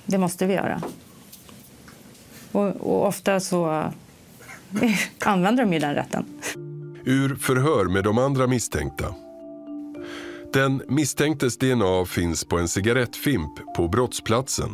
det 0.06 0.18
måste 0.18 0.46
vi 0.46 0.54
göra. 0.54 0.82
Och, 2.52 2.68
och 2.68 3.06
ofta 3.06 3.40
så 3.40 3.70
eh, 4.82 4.94
använder 5.24 5.64
de 5.64 5.72
ju 5.72 5.78
den 5.78 5.94
rätten. 5.94 6.24
Ur 7.04 7.34
förhör 7.34 7.84
med 7.84 8.04
de 8.04 8.18
andra 8.18 8.46
misstänkta. 8.46 9.14
Den 10.52 10.82
misstänktes 10.88 11.58
DNA 11.58 12.04
finns 12.06 12.44
på 12.44 12.58
en 12.58 12.68
cigarettfimp 12.68 13.74
på 13.76 13.88
brottsplatsen. 13.88 14.70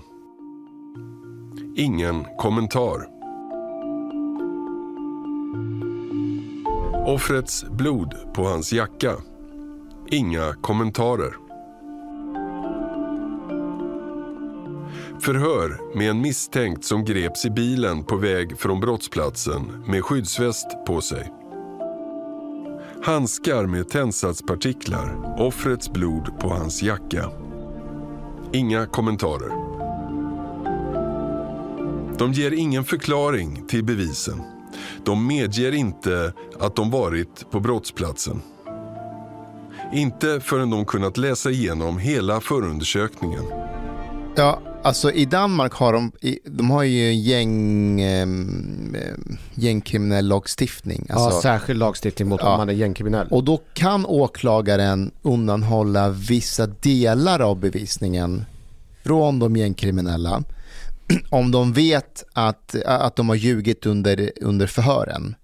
Ingen 1.77 2.25
kommentar. 2.39 3.20
Offrets 7.11 7.65
blod 7.65 8.15
på 8.35 8.45
hans 8.45 8.73
jacka. 8.73 9.17
Inga 10.11 10.53
kommentarer. 10.53 11.37
Förhör 15.21 15.97
med 15.97 16.11
en 16.11 16.21
misstänkt 16.21 16.85
som 16.85 17.05
greps 17.05 17.45
i 17.45 17.51
bilen 17.51 18.05
på 18.05 18.17
väg 18.17 18.59
från 18.59 18.81
brottsplatsen 18.81 19.85
med 19.87 20.05
skyddsväst 20.05 20.67
på 20.87 21.01
sig. 21.01 21.33
Handskar 23.05 23.67
med 23.67 23.89
tändsatspartiklar, 23.89 25.37
offrets 25.39 25.93
blod 25.93 26.41
på 26.41 26.49
hans 26.49 26.83
jacka. 26.83 27.31
Inga 28.53 28.87
kommentarer. 28.87 29.51
De 32.19 32.33
ger 32.33 32.51
ingen 32.51 32.85
förklaring 32.85 33.67
till 33.67 33.85
bevisen. 33.85 34.60
De 35.05 35.27
medger 35.27 35.73
inte 35.75 36.33
att 36.61 36.77
de 36.77 36.91
varit 36.91 37.51
på 37.51 37.61
brottsplatsen. 37.61 38.43
Inte 39.93 40.41
förrän 40.41 40.71
de 40.71 40.85
kunnat 40.85 41.17
läsa 41.17 41.51
igenom 41.51 41.99
hela 41.99 42.41
förundersökningen. 42.41 43.45
Ja, 44.37 44.61
alltså 44.83 45.13
i 45.13 45.25
Danmark 45.25 45.73
har 45.73 45.93
de, 45.93 46.13
de 46.45 46.71
har 46.71 46.83
ju 46.83 47.13
gäng, 47.15 48.01
ehm, 48.01 48.95
eh, 48.95 49.37
gängkriminell 49.55 50.27
lagstiftning. 50.29 51.07
Alltså, 51.11 51.37
ja, 51.37 51.43
särskild 51.43 51.79
lagstiftning 51.79 52.29
mot 52.29 52.41
Ja. 52.43 52.53
om 52.53 52.59
man 52.59 52.69
är 52.69 52.73
gängkriminell. 52.73 53.27
Och 53.31 53.45
då 53.45 53.61
kan 53.75 54.07
åklagaren 54.07 55.11
undanhålla 55.23 56.09
vissa 56.11 56.67
delar 56.67 57.41
av 57.41 57.61
bevisningen 57.61 58.45
från 59.05 59.39
de 59.39 59.57
gängkriminella 59.57 60.43
om 61.31 61.51
de 61.51 61.73
vet 61.73 62.25
att, 62.33 62.75
att 62.85 63.17
de 63.17 63.29
har 63.29 63.37
ljugit 63.37 63.87
under, 63.87 64.33
under 64.41 64.67
förhören. 64.67 65.35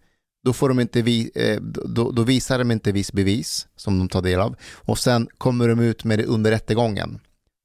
då, 0.45 0.53
får 0.53 0.69
de 0.69 0.81
inte 0.81 1.03
vi, 1.03 1.31
eh, 1.35 1.61
då, 1.85 2.11
då 2.11 2.23
visar 2.23 2.59
de 2.59 2.71
inte 2.71 2.93
viss 2.93 3.13
bevis 3.13 3.67
som 3.77 3.99
de 3.99 4.09
tar 4.09 4.23
del 4.23 4.41
av 4.41 4.57
och 4.75 4.99
sen 4.99 5.29
kommer 5.39 5.69
de 5.69 5.81
ut 5.81 6.05
med 6.05 6.19
det 6.19 6.25
under 6.25 6.51
rättegången 6.51 7.21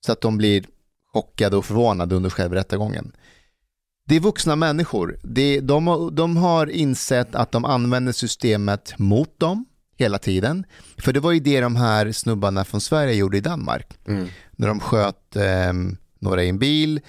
så 0.05 0.11
att 0.11 0.21
de 0.21 0.37
blir 0.37 0.65
chockade 1.13 1.57
och 1.57 1.65
förvånade 1.65 2.15
under 2.15 2.29
själva 2.29 2.55
rättegången. 2.55 3.11
Det 4.07 4.15
är 4.15 4.19
vuxna 4.19 4.55
människor. 4.55 5.17
Det, 5.23 5.59
de, 5.59 6.09
de 6.13 6.37
har 6.37 6.67
insett 6.67 7.35
att 7.35 7.51
de 7.51 7.65
använder 7.65 8.11
systemet 8.11 8.93
mot 8.97 9.39
dem 9.39 9.65
hela 9.97 10.17
tiden. 10.17 10.65
För 10.97 11.13
det 11.13 11.19
var 11.19 11.31
ju 11.31 11.39
det 11.39 11.61
de 11.61 11.75
här 11.75 12.11
snubbarna 12.11 12.65
från 12.65 12.81
Sverige 12.81 13.13
gjorde 13.13 13.37
i 13.37 13.41
Danmark. 13.41 13.87
När 14.51 14.67
de 14.67 14.79
sköt 14.79 15.35
eh, 15.35 15.73
några 16.19 16.43
i 16.43 16.49
en 16.49 16.59
bil. 16.59 17.01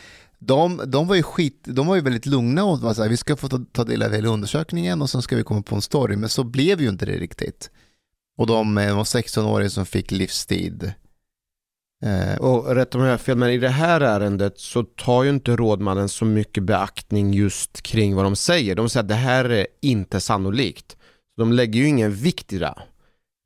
De, 0.47 0.83
de 0.87 1.07
var 1.07 1.15
ju 1.15 1.23
skit, 1.23 1.63
de 1.65 1.87
var 1.87 1.95
ju 1.95 2.01
väldigt 2.01 2.27
lugna 2.27 2.65
och 2.65 2.81
var 2.81 2.95
så 2.95 3.03
här, 3.03 3.09
vi 3.09 3.17
ska 3.17 3.37
få 3.37 3.49
ta, 3.49 3.61
ta 3.73 3.85
del 3.85 4.03
av 4.03 4.13
hela 4.13 4.29
undersökningen 4.29 5.03
och 5.03 5.11
sen 5.11 5.23
ska 5.23 5.37
vi 5.37 5.43
komma 5.43 5.63
på 5.63 5.75
en 5.75 5.83
story. 5.83 6.17
Men 6.17 6.29
så 6.29 6.45
blev 6.45 6.81
ju 6.81 6.89
inte 6.89 7.07
det 7.07 7.19
riktigt. 7.19 7.71
Och 8.39 8.47
de 8.47 8.79
eh, 8.79 8.87
de 8.87 8.97
var 8.97 9.05
16-åringar 9.05 9.69
som 9.69 9.87
fick 9.87 10.11
livstid. 10.11 10.93
Eh, 12.05 12.37
Och 12.39 12.75
rätt 12.75 12.95
om 12.95 13.01
jag 13.01 13.11
har 13.11 13.19
fel, 13.19 13.37
men 13.37 13.51
i 13.51 13.59
det 13.59 13.69
här 13.69 14.01
ärendet 14.01 14.59
så 14.59 14.83
tar 14.83 15.23
ju 15.23 15.31
inte 15.31 15.57
rådmannen 15.57 16.09
så 16.09 16.25
mycket 16.25 16.63
beaktning 16.65 17.35
just 17.35 17.83
kring 17.83 18.15
vad 18.15 18.25
de 18.25 18.37
säger. 18.37 18.75
De 18.75 18.89
säger 18.89 19.03
att 19.05 19.09
det 19.09 19.15
här 19.15 19.45
är 19.45 19.67
inte 19.83 20.21
sannolikt. 20.21 20.97
De 21.37 21.53
lägger 21.53 21.81
ju 21.81 21.87
ingen 21.87 22.13
vikt 22.13 22.53
i 22.53 22.59
det. 22.59 22.75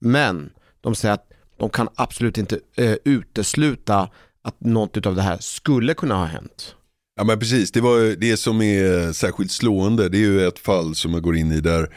Men 0.00 0.50
de 0.80 0.94
säger 0.94 1.14
att 1.14 1.32
de 1.58 1.70
kan 1.70 1.88
absolut 1.94 2.38
inte 2.38 2.60
eh, 2.76 2.96
utesluta 3.04 4.10
att 4.42 4.60
något 4.60 5.06
av 5.06 5.14
det 5.16 5.22
här 5.22 5.38
skulle 5.40 5.94
kunna 5.94 6.14
ha 6.14 6.24
hänt. 6.24 6.74
Ja 7.18 7.24
men 7.24 7.38
precis, 7.38 7.72
det, 7.72 7.80
var, 7.80 8.16
det 8.16 8.36
som 8.36 8.62
är 8.62 9.06
eh, 9.06 9.12
särskilt 9.12 9.50
slående 9.50 10.08
det 10.08 10.16
är 10.18 10.20
ju 10.20 10.46
ett 10.46 10.58
fall 10.58 10.94
som 10.94 11.12
jag 11.12 11.22
går 11.22 11.36
in 11.36 11.52
i 11.52 11.60
där, 11.60 11.90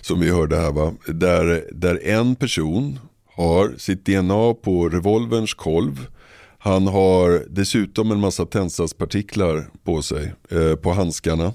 som 0.00 0.20
vi 0.20 0.30
hörde 0.30 0.56
här 0.56 0.72
va, 0.72 0.94
där, 1.06 1.64
där 1.72 2.00
en 2.04 2.36
person 2.36 2.98
har 3.26 3.74
sitt 3.78 4.06
DNA 4.06 4.54
på 4.54 4.88
revolverns 4.88 5.54
kolv. 5.54 6.06
Han 6.58 6.86
har 6.86 7.44
dessutom 7.50 8.10
en 8.10 8.20
massa 8.20 8.46
tändsatspartiklar 8.46 9.66
på 9.84 10.02
sig, 10.02 10.32
eh, 10.50 10.74
på 10.74 10.92
handskarna 10.92 11.52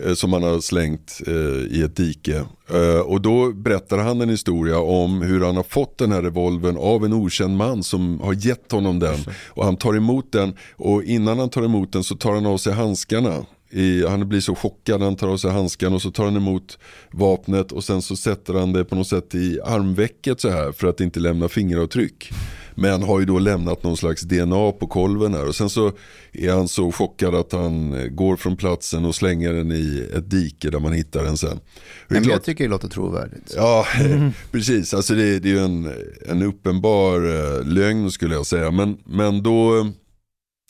eh, 0.00 0.14
Som 0.14 0.32
han 0.32 0.42
har 0.42 0.60
slängt 0.60 1.20
eh, 1.26 1.76
i 1.78 1.82
ett 1.82 1.96
dike. 1.96 2.44
Eh, 2.70 3.00
och 3.00 3.20
då 3.20 3.52
berättar 3.52 3.98
han 3.98 4.20
en 4.20 4.28
historia 4.28 4.78
om 4.78 5.22
hur 5.22 5.40
han 5.40 5.56
har 5.56 5.62
fått 5.62 5.98
den 5.98 6.12
här 6.12 6.22
revolvern 6.22 6.76
av 6.76 7.04
en 7.04 7.12
okänd 7.12 7.56
man 7.56 7.82
som 7.82 8.20
har 8.20 8.46
gett 8.46 8.72
honom 8.72 8.98
den. 8.98 9.18
Och 9.48 9.64
han 9.64 9.76
tar 9.76 9.96
emot 9.96 10.32
den 10.32 10.56
och 10.76 11.02
innan 11.02 11.38
han 11.38 11.48
tar 11.48 11.62
emot 11.62 11.92
den 11.92 12.04
så 12.04 12.16
tar 12.16 12.34
han 12.34 12.46
av 12.46 12.58
sig 12.58 12.72
handskarna. 12.72 13.44
I, 13.70 14.06
han 14.06 14.28
blir 14.28 14.40
så 14.40 14.54
chockad, 14.54 15.02
han 15.02 15.16
tar 15.16 15.28
av 15.28 15.36
sig 15.36 15.50
handskarna 15.50 15.94
och 15.94 16.02
så 16.02 16.10
tar 16.10 16.24
han 16.24 16.36
emot 16.36 16.78
vapnet 17.10 17.72
och 17.72 17.84
sen 17.84 18.02
så 18.02 18.16
sätter 18.16 18.54
han 18.54 18.72
det 18.72 18.84
på 18.84 18.94
något 18.94 19.08
sätt 19.08 19.34
i 19.34 19.60
armvecket 19.64 20.40
så 20.40 20.48
här 20.48 20.72
för 20.72 20.86
att 20.86 21.00
inte 21.00 21.20
lämna 21.20 21.48
fingeravtryck. 21.48 22.32
Men 22.74 23.02
har 23.02 23.20
ju 23.20 23.26
då 23.26 23.38
lämnat 23.38 23.82
någon 23.82 23.96
slags 23.96 24.22
DNA 24.22 24.72
på 24.72 24.86
kolven 24.86 25.34
här 25.34 25.48
och 25.48 25.54
sen 25.54 25.70
så 25.70 25.92
är 26.32 26.52
han 26.52 26.68
så 26.68 26.92
chockad 26.92 27.34
att 27.34 27.52
han 27.52 27.94
eh, 27.94 28.06
går 28.06 28.36
från 28.36 28.56
platsen 28.56 29.04
och 29.04 29.14
slänger 29.14 29.52
den 29.52 29.72
i 29.72 30.08
ett 30.16 30.30
dike 30.30 30.70
där 30.70 30.78
man 30.78 30.92
hittar 30.92 31.24
den 31.24 31.36
sen. 31.36 31.60
Men 32.08 32.22
klart- 32.22 32.32
jag 32.32 32.42
tycker 32.44 32.64
det 32.64 32.70
låter 32.70 32.88
trovärdigt. 32.88 33.52
Ja, 33.56 33.86
precis. 34.50 34.94
Alltså 34.94 35.14
det, 35.14 35.38
det 35.38 35.48
är 35.48 35.52
ju 35.52 35.58
en, 35.64 35.92
en 36.28 36.42
uppenbar 36.42 37.20
eh, 37.20 37.64
lögn 37.66 38.10
skulle 38.10 38.34
jag 38.34 38.46
säga. 38.46 38.70
Men, 38.70 38.98
men 39.04 39.42
då, 39.42 39.86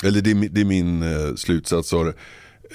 eller 0.05 0.21
det, 0.21 0.49
det 0.49 0.61
är 0.61 0.65
min 0.65 1.03
eh, 1.03 1.35
slutsats 1.35 1.93
av 1.93 2.05
det. 2.05 2.15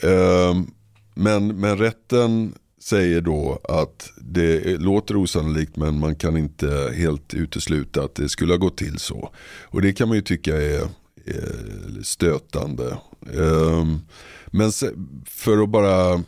Ehm, 0.09 0.67
men, 1.15 1.59
men 1.59 1.77
rätten 1.77 2.53
säger 2.89 3.21
då 3.21 3.61
att 3.63 4.11
det 4.17 4.77
låter 4.77 5.15
osannolikt 5.15 5.75
men 5.75 5.99
man 5.99 6.15
kan 6.15 6.37
inte 6.37 6.93
helt 6.95 7.33
utesluta 7.33 8.03
att 8.03 8.15
det 8.15 8.29
skulle 8.29 8.53
ha 8.53 8.57
gått 8.57 8.77
till 8.77 8.99
så. 8.99 9.31
Och 9.63 9.81
det 9.81 9.93
kan 9.93 10.07
man 10.07 10.17
ju 10.17 10.21
tycka 10.21 10.61
är, 10.61 10.81
är 11.25 12.03
stötande. 12.03 12.97
Um, 13.33 14.01
men 14.47 14.71
se, 14.71 14.89
för 15.25 15.63
att 15.63 15.69
bara 15.69 16.23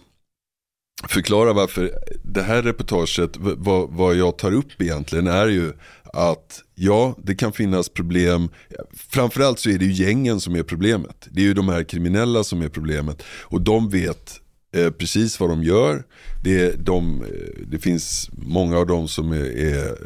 förklara 1.08 1.54
varför 1.54 1.92
det 2.24 2.42
här 2.42 2.62
reportaget, 2.62 3.38
vad, 3.38 3.90
vad 3.90 4.16
jag 4.16 4.38
tar 4.38 4.52
upp 4.52 4.82
egentligen 4.82 5.28
är 5.28 5.48
ju 5.48 5.74
att 6.04 6.64
ja, 6.76 7.16
det 7.24 7.36
kan 7.36 7.54
finnas 7.54 7.90
problem. 7.90 8.50
Framförallt 8.94 9.60
så 9.60 9.70
är 9.70 9.78
det 9.78 9.86
ju 9.86 10.06
gängen 10.06 10.40
som 10.40 10.56
är 10.56 10.64
problemet. 10.64 11.28
Det 11.32 11.42
är 11.42 11.46
ju 11.46 11.54
de 11.54 11.70
här 11.70 11.84
kriminella 11.84 12.44
som 12.44 12.62
är 12.62 12.70
problemet. 12.70 13.24
Och 13.42 13.62
de 13.62 13.90
vet 13.90 14.42
eh, 14.72 14.92
precis 14.92 15.40
vad 15.40 15.50
de 15.50 15.64
gör. 15.64 16.04
Det, 16.44 16.86
de, 16.86 17.22
eh, 17.22 17.66
det 17.68 17.80
finns 17.80 18.30
många 18.34 18.78
av 18.78 18.88
dem 18.88 19.08
som 19.08 19.32
är, 19.32 19.58
är 19.58 19.98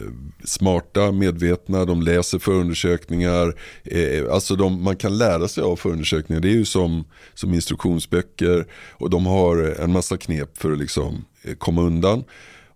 smarta, 0.43 1.11
medvetna, 1.11 1.85
de 1.85 2.01
läser 2.01 2.39
förundersökningar. 2.39 3.55
Eh, 3.83 4.33
alltså 4.33 4.55
de, 4.55 4.83
man 4.83 4.95
kan 4.95 5.17
lära 5.17 5.47
sig 5.47 5.63
av 5.63 5.75
förundersökningar. 5.75 6.41
Det 6.41 6.49
är 6.49 6.57
ju 6.57 6.65
som, 6.65 7.03
som 7.33 7.53
instruktionsböcker. 7.53 8.65
Och 8.91 9.09
de 9.09 9.25
har 9.25 9.57
en 9.81 9.91
massa 9.91 10.17
knep 10.17 10.57
för 10.57 10.71
att 10.71 10.79
liksom 10.79 11.25
eh, 11.43 11.55
komma 11.55 11.81
undan. 11.81 12.23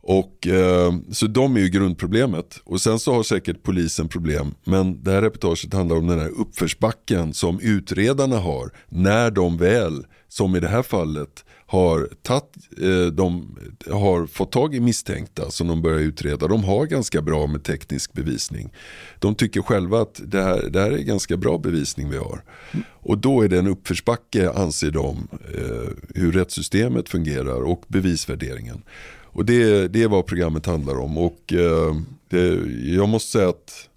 Och, 0.01 0.47
eh, 0.47 0.93
så 1.11 1.27
de 1.27 1.55
är 1.55 1.59
ju 1.59 1.69
grundproblemet. 1.69 2.61
Och 2.63 2.81
sen 2.81 2.99
så 2.99 3.13
har 3.13 3.23
säkert 3.23 3.63
polisen 3.63 4.07
problem. 4.07 4.55
Men 4.63 5.03
det 5.03 5.11
här 5.11 5.21
reportaget 5.21 5.73
handlar 5.73 5.95
om 5.95 6.07
den 6.07 6.19
här 6.19 6.29
uppförsbacken 6.29 7.33
som 7.33 7.59
utredarna 7.59 8.37
har. 8.37 8.71
När 8.89 9.31
de 9.31 9.57
väl, 9.57 10.05
som 10.27 10.55
i 10.55 10.59
det 10.59 10.67
här 10.67 10.83
fallet, 10.83 11.45
har, 11.71 12.09
tatt, 12.21 12.57
eh, 12.81 13.05
de 13.05 13.57
har 13.91 14.27
fått 14.27 14.51
tag 14.51 14.75
i 14.75 14.79
misstänkta 14.79 15.51
som 15.51 15.67
de 15.67 15.81
börjar 15.81 15.99
utreda. 15.99 16.47
De 16.47 16.63
har 16.63 16.85
ganska 16.85 17.21
bra 17.21 17.47
med 17.47 17.63
teknisk 17.63 18.13
bevisning. 18.13 18.73
De 19.19 19.35
tycker 19.35 19.61
själva 19.61 20.01
att 20.01 20.21
det 20.25 20.41
här, 20.41 20.69
det 20.69 20.79
här 20.79 20.91
är 20.91 20.97
ganska 20.97 21.37
bra 21.37 21.57
bevisning 21.57 22.09
vi 22.09 22.17
har. 22.17 22.43
Och 22.89 23.17
då 23.17 23.41
är 23.41 23.47
det 23.47 23.59
en 23.59 23.67
uppförsbacke 23.67 24.51
anser 24.51 24.91
de 24.91 25.27
eh, 25.55 25.89
hur 26.15 26.31
rättssystemet 26.31 27.09
fungerar 27.09 27.63
och 27.63 27.83
bevisvärderingen. 27.87 28.81
Och 29.23 29.45
det, 29.45 29.87
det 29.87 30.03
är 30.03 30.07
vad 30.07 30.25
programmet 30.25 30.65
handlar 30.65 30.99
om. 30.99 31.17
Och 31.17 31.53
eh, 31.53 31.95
det, 32.29 32.61
jag 32.95 33.09
måste 33.09 33.31
säga 33.31 33.49
att 33.49 33.89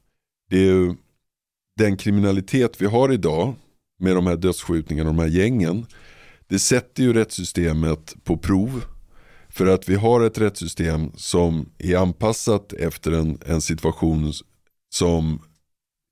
det 0.50 0.68
är 0.68 0.96
den 1.78 1.96
kriminalitet 1.96 2.82
vi 2.82 2.86
har 2.86 3.12
idag 3.12 3.54
med 4.00 4.14
de 4.14 4.26
här 4.26 4.36
dödsskjutningarna 4.36 5.10
och 5.10 5.16
de 5.16 5.22
här 5.22 5.28
gängen. 5.28 5.86
Det 6.52 6.58
sätter 6.58 7.02
ju 7.02 7.12
rättssystemet 7.12 8.14
på 8.24 8.36
prov. 8.36 8.84
För 9.48 9.66
att 9.66 9.88
vi 9.88 9.94
har 9.94 10.20
ett 10.20 10.38
rättssystem 10.38 11.12
som 11.16 11.68
är 11.78 11.96
anpassat 11.96 12.72
efter 12.72 13.12
en, 13.12 13.38
en 13.46 13.60
situation 13.60 14.32
som 14.94 15.42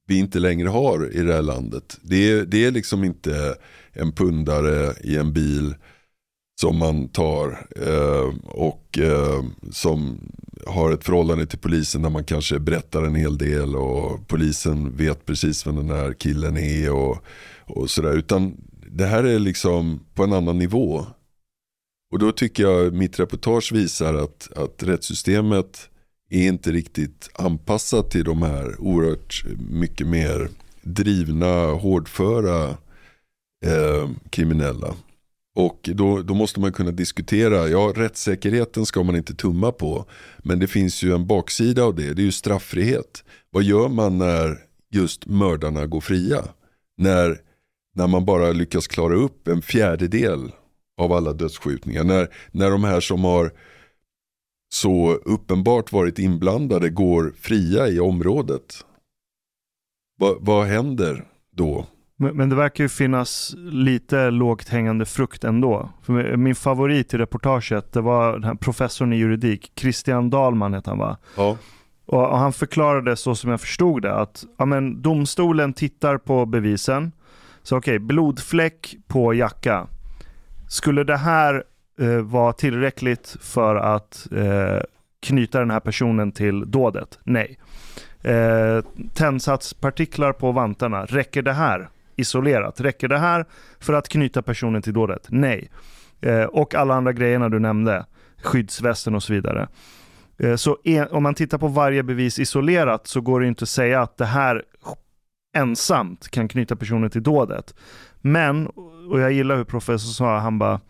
vi 0.07 0.19
inte 0.19 0.39
längre 0.39 0.69
har 0.69 1.17
i 1.17 1.23
det 1.23 1.35
här 1.35 1.43
landet. 1.43 1.99
Det 2.03 2.31
är, 2.31 2.45
det 2.45 2.65
är 2.65 2.71
liksom 2.71 3.05
inte 3.05 3.57
en 3.93 4.13
pundare 4.13 4.95
i 5.05 5.17
en 5.17 5.33
bil 5.33 5.75
som 6.61 6.79
man 6.79 7.09
tar 7.09 7.67
eh, 7.87 8.35
och 8.45 8.99
eh, 8.99 9.45
som 9.73 10.19
har 10.67 10.93
ett 10.93 11.05
förhållande 11.05 11.47
till 11.47 11.59
polisen 11.59 12.03
där 12.03 12.11
man 12.11 12.25
kanske 12.25 12.59
berättar 12.59 13.03
en 13.03 13.15
hel 13.15 13.39
del 13.39 13.77
och 13.77 14.29
polisen 14.29 14.97
vet 14.97 15.27
precis 15.27 15.67
vem 15.67 15.77
den 15.77 15.91
här 15.91 16.13
killen 16.13 16.57
är 16.57 16.93
och, 16.93 17.25
och 17.67 17.91
sådär. 17.91 18.13
Utan 18.13 18.57
det 18.93 19.07
här 19.07 19.25
är 19.25 19.39
liksom 19.39 20.01
på 20.15 20.25
en 20.25 20.33
annan 20.33 20.59
nivå. 20.59 21.07
Och 22.13 22.19
då 22.19 22.33
tycker 22.33 22.63
jag 22.63 22.95
mitt 22.95 23.21
reportage 23.21 23.73
visar 23.73 24.15
att, 24.15 24.53
att 24.57 24.83
rättssystemet 24.83 25.91
är 26.31 26.49
inte 26.49 26.73
riktigt 26.73 27.31
anpassat 27.35 28.11
till 28.11 28.25
de 28.25 28.43
här 28.43 28.81
oerhört 28.81 29.45
mycket 29.71 30.07
mer 30.07 30.49
drivna, 30.83 31.67
hårdföra 31.67 32.69
eh, 33.67 34.11
kriminella. 34.31 34.95
Och 35.55 35.91
då, 35.95 36.23
då 36.23 36.35
måste 36.35 36.61
man 36.61 36.73
kunna 36.73 36.91
diskutera, 36.91 37.69
ja 37.69 37.93
rättssäkerheten 37.97 38.87
ska 38.87 39.03
man 39.03 39.17
inte 39.17 39.35
tumma 39.35 39.73
på. 39.73 40.05
Men 40.39 40.59
det 40.59 40.67
finns 40.67 41.03
ju 41.03 41.15
en 41.15 41.27
baksida 41.27 41.85
av 41.85 41.95
det, 41.95 42.15
det 42.15 42.23
är 42.23 42.27
ju 42.27 42.33
strafffrihet. 42.33 43.25
Vad 43.51 43.63
gör 43.63 43.89
man 43.89 44.19
när 44.19 44.59
just 44.91 45.27
mördarna 45.27 45.87
går 45.87 46.01
fria? 46.01 46.45
När, 46.97 47.41
när 47.95 48.07
man 48.07 48.25
bara 48.25 48.53
lyckas 48.53 48.87
klara 48.87 49.15
upp 49.15 49.49
en 49.49 49.63
fjärdedel 49.63 50.53
av 51.01 51.13
alla 51.13 51.33
dödsskjutningar. 51.33 52.05
När, 52.05 52.29
när 52.51 52.71
de 52.71 52.85
här 52.85 53.01
som 53.01 53.25
har 53.25 53.53
så 54.73 55.13
uppenbart 55.13 55.93
varit 55.93 56.19
inblandade 56.19 56.91
går 56.91 57.33
fria 57.39 57.89
i 57.89 58.01
området. 58.01 58.85
Va, 60.21 60.37
vad 60.41 60.67
händer 60.67 61.25
då? 61.57 61.87
Men, 62.17 62.37
men 62.37 62.49
det 62.49 62.57
verkar 62.57 62.85
ju 62.85 62.89
finnas 62.89 63.55
lite 63.59 64.31
lågt 64.31 64.69
hängande 64.69 65.05
frukt 65.05 65.45
ändå. 65.45 65.91
För 66.03 66.37
min 66.37 66.55
favorit 66.55 67.15
i 67.15 67.19
reportaget 67.19 67.93
det 67.93 68.01
var 68.01 68.33
den 68.33 68.45
här 68.45 68.55
professorn 68.55 69.13
i 69.13 69.17
juridik, 69.17 69.73
Christian 69.77 70.31
Dahlman 70.31 70.75
heter 70.75 70.91
han 70.91 70.99
va? 70.99 71.17
Ja. 71.37 71.57
Och, 72.07 72.31
och 72.31 72.39
han 72.39 72.53
förklarade 72.53 73.17
så 73.17 73.35
som 73.35 73.51
jag 73.51 73.61
förstod 73.61 74.03
det 74.03 74.15
att 74.15 74.45
ja, 74.59 74.65
men, 74.65 75.03
domstolen 75.03 75.73
tittar 75.73 76.19
på 76.19 76.47
bevisen. 76.47 77.13
Så 77.63 77.77
okej, 77.77 77.99
blodfläck 77.99 78.97
på 79.07 79.35
jacka. 79.35 79.87
Skulle 80.69 81.05
det 81.05 81.17
här 81.17 81.65
eh, 82.01 82.21
vara 82.21 82.53
tillräckligt 82.53 83.37
för 83.41 83.77
att 83.77 84.29
eh, 84.33 84.83
knyta 85.23 85.59
den 85.59 85.71
här 85.71 85.81
personen 85.81 86.33
till 86.33 86.71
dådet? 86.71 87.19
Nej. 87.25 87.59
Eh, 88.23 88.85
tändsatspartiklar 89.15 90.33
på 90.33 90.53
vantarna, 90.53 91.05
räcker 91.05 91.43
det 91.43 91.53
här 91.53 91.89
isolerat? 92.17 92.81
Räcker 92.81 93.09
det 93.09 93.19
här 93.19 93.45
för 93.81 93.93
att 93.93 94.09
knyta 94.09 94.43
personen 94.43 94.83
till 94.83 94.93
dådet? 94.93 95.27
Nej. 95.29 95.71
Eh, 96.21 96.45
och 96.45 96.75
alla 96.75 96.95
andra 96.95 97.13
grejerna 97.13 97.49
du 97.49 97.59
nämnde, 97.59 98.07
skyddsvästen 98.43 99.15
och 99.15 99.23
så 99.23 99.33
vidare. 99.33 99.69
Eh, 100.39 100.57
så 100.57 100.79
en, 100.85 101.09
om 101.09 101.23
man 101.23 101.35
tittar 101.35 101.59
på 101.59 101.69
varje 101.69 102.03
bevis 102.03 102.39
isolerat 102.39 103.07
så 103.07 103.21
går 103.21 103.41
det 103.41 103.47
inte 103.47 103.63
att 103.63 103.69
säga 103.69 104.03
att 104.03 104.17
det 104.17 104.25
här 104.25 104.65
ensamt 105.53 106.29
kan 106.29 106.49
knyta 106.49 106.77
personen 106.77 107.11
till 107.11 107.23
dådet. 107.23 107.75
Men, 108.21 108.67
och 109.11 109.21
jag 109.21 109.33
gillar 109.33 109.57
hur 109.57 109.65
professorn 109.65 110.13
sa, 110.13 110.39
han 110.39 110.59
bara, 110.59 110.81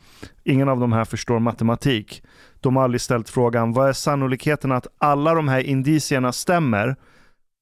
ingen 0.44 0.68
av 0.68 0.80
de 0.80 0.92
här 0.92 1.04
förstår 1.04 1.38
matematik. 1.38 2.22
De 2.60 2.76
har 2.76 2.84
aldrig 2.84 3.00
ställt 3.00 3.28
frågan, 3.28 3.72
vad 3.72 3.88
är 3.88 3.92
sannolikheten 3.92 4.72
att 4.72 4.86
alla 4.98 5.34
de 5.34 5.48
här 5.48 5.60
indicierna 5.60 6.32
stämmer 6.32 6.96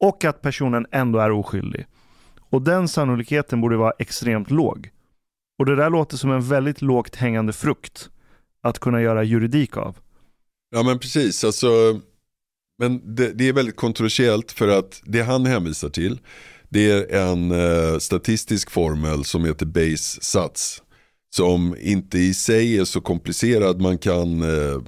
och 0.01 0.25
att 0.25 0.43
personen 0.43 0.87
ändå 0.91 1.19
är 1.19 1.31
oskyldig? 1.31 1.87
Och 2.51 2.63
den 2.63 2.89
sannolikheten 2.89 3.61
borde 3.61 3.77
vara 3.77 3.93
extremt 3.99 4.51
låg. 4.51 4.91
Och 5.59 5.67
det 5.67 5.77
där 5.77 5.91
låter 5.91 6.17
som 6.17 6.31
en 6.31 6.41
väldigt 6.49 6.83
lågt 6.83 7.17
hängande 7.17 7.53
frukt 7.53 8.11
att 8.63 8.79
kunna 8.79 9.03
göra 9.03 9.25
juridik 9.25 9.77
av. 9.77 9.97
Ja 10.71 10.83
men 10.83 10.99
precis, 10.99 11.45
alltså, 11.45 12.01
men 12.79 13.15
det, 13.15 13.33
det 13.33 13.49
är 13.49 13.53
väldigt 13.53 13.77
kontroversiellt 13.77 14.53
för 14.53 14.69
att 14.69 15.03
det 15.05 15.23
han 15.23 15.47
hänvisar 15.47 15.89
till 15.89 16.21
det 16.69 16.91
är 16.91 17.31
en 17.31 17.51
eh, 17.51 17.99
statistisk 17.99 18.71
formel 18.71 19.25
som 19.25 19.45
heter 19.45 19.67
base 19.67 20.21
sats. 20.21 20.83
Som 21.31 21.77
inte 21.81 22.19
i 22.19 22.35
sig 22.35 22.79
är 22.79 22.85
så 22.85 23.01
komplicerad, 23.01 23.81
man 23.81 23.99
kan 23.99 24.43
eh, 24.43 24.83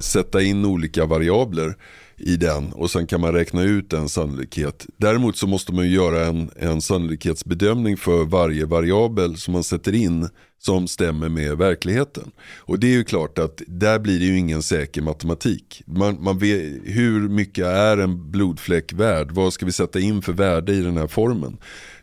sätta 0.00 0.42
in 0.42 0.64
olika 0.64 1.06
variabler 1.06 1.76
i 2.16 2.36
den 2.36 2.72
och 2.72 2.90
sen 2.90 3.06
kan 3.06 3.20
man 3.20 3.32
räkna 3.32 3.62
ut 3.62 3.92
en 3.92 4.08
sannolikhet. 4.08 4.86
Däremot 4.96 5.36
så 5.36 5.46
måste 5.46 5.74
man 5.74 5.90
göra 5.90 6.26
en, 6.26 6.50
en 6.56 6.80
sannolikhetsbedömning 6.80 7.96
för 7.96 8.24
varje 8.24 8.64
variabel 8.64 9.36
som 9.36 9.52
man 9.52 9.64
sätter 9.64 9.94
in 9.94 10.28
som 10.58 10.88
stämmer 10.88 11.28
med 11.28 11.58
verkligheten. 11.58 12.30
Och 12.58 12.78
det 12.78 12.86
är 12.86 12.92
ju 12.92 13.04
klart 13.04 13.38
att 13.38 13.62
där 13.66 13.98
blir 13.98 14.18
det 14.18 14.24
ju 14.24 14.38
ingen 14.38 14.62
säker 14.62 15.02
matematik. 15.02 15.82
Man, 15.86 16.22
man 16.22 16.38
vet, 16.38 16.60
hur 16.84 17.28
mycket 17.28 17.66
är 17.66 17.98
en 17.98 18.30
blodfläck 18.30 18.92
värd? 18.92 19.30
Vad 19.30 19.52
ska 19.52 19.66
vi 19.66 19.72
sätta 19.72 20.00
in 20.00 20.22
för 20.22 20.32
värde 20.32 20.72
i 20.72 20.80
den 20.80 20.96
här 20.96 21.06
formen? 21.06 21.56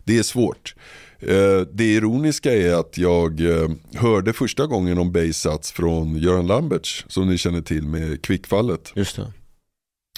Det 0.04 0.18
är 0.18 0.24
svårt. 0.24 0.76
Eh, 1.20 1.62
det 1.74 1.94
ironiska 1.94 2.54
är 2.54 2.74
att 2.74 2.98
jag 2.98 3.42
eh, 3.42 3.70
hörde 3.96 4.34
första 4.34 4.66
gången 4.66 4.98
om 4.98 5.12
Baysats 5.12 5.72
från 5.72 6.16
Göran 6.16 6.48
Lamberts 6.48 7.06
som 7.08 7.28
ni 7.28 7.38
känner 7.38 7.62
till 7.62 7.88
med 7.88 8.22
kvickfallet. 8.22 8.92
Just 8.96 9.16
det. 9.16 9.34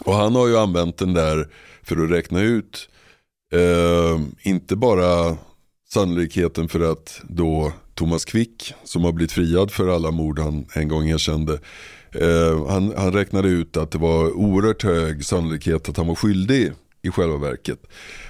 Och 0.05 0.13
han 0.13 0.35
har 0.35 0.47
ju 0.47 0.57
använt 0.57 0.97
den 0.97 1.13
där 1.13 1.47
för 1.83 2.03
att 2.03 2.11
räkna 2.11 2.41
ut 2.41 2.89
eh, 3.53 4.21
inte 4.41 4.75
bara 4.75 5.37
sannolikheten 5.93 6.67
för 6.67 6.91
att 6.91 7.21
då 7.29 7.73
Thomas 7.95 8.25
Quick 8.25 8.73
som 8.83 9.03
har 9.03 9.11
blivit 9.11 9.31
friad 9.31 9.71
för 9.71 9.87
alla 9.87 10.11
mord 10.11 10.39
han 10.39 10.65
en 10.73 10.87
gång 10.87 11.09
erkände. 11.09 11.59
Eh, 12.11 12.67
han, 12.67 12.93
han 12.97 13.13
räknade 13.13 13.49
ut 13.49 13.77
att 13.77 13.91
det 13.91 13.97
var 13.97 14.31
oerhört 14.31 14.83
hög 14.83 15.25
sannolikhet 15.25 15.89
att 15.89 15.97
han 15.97 16.07
var 16.07 16.15
skyldig 16.15 16.71
i 17.03 17.11
själva 17.11 17.37
verket. 17.37 17.79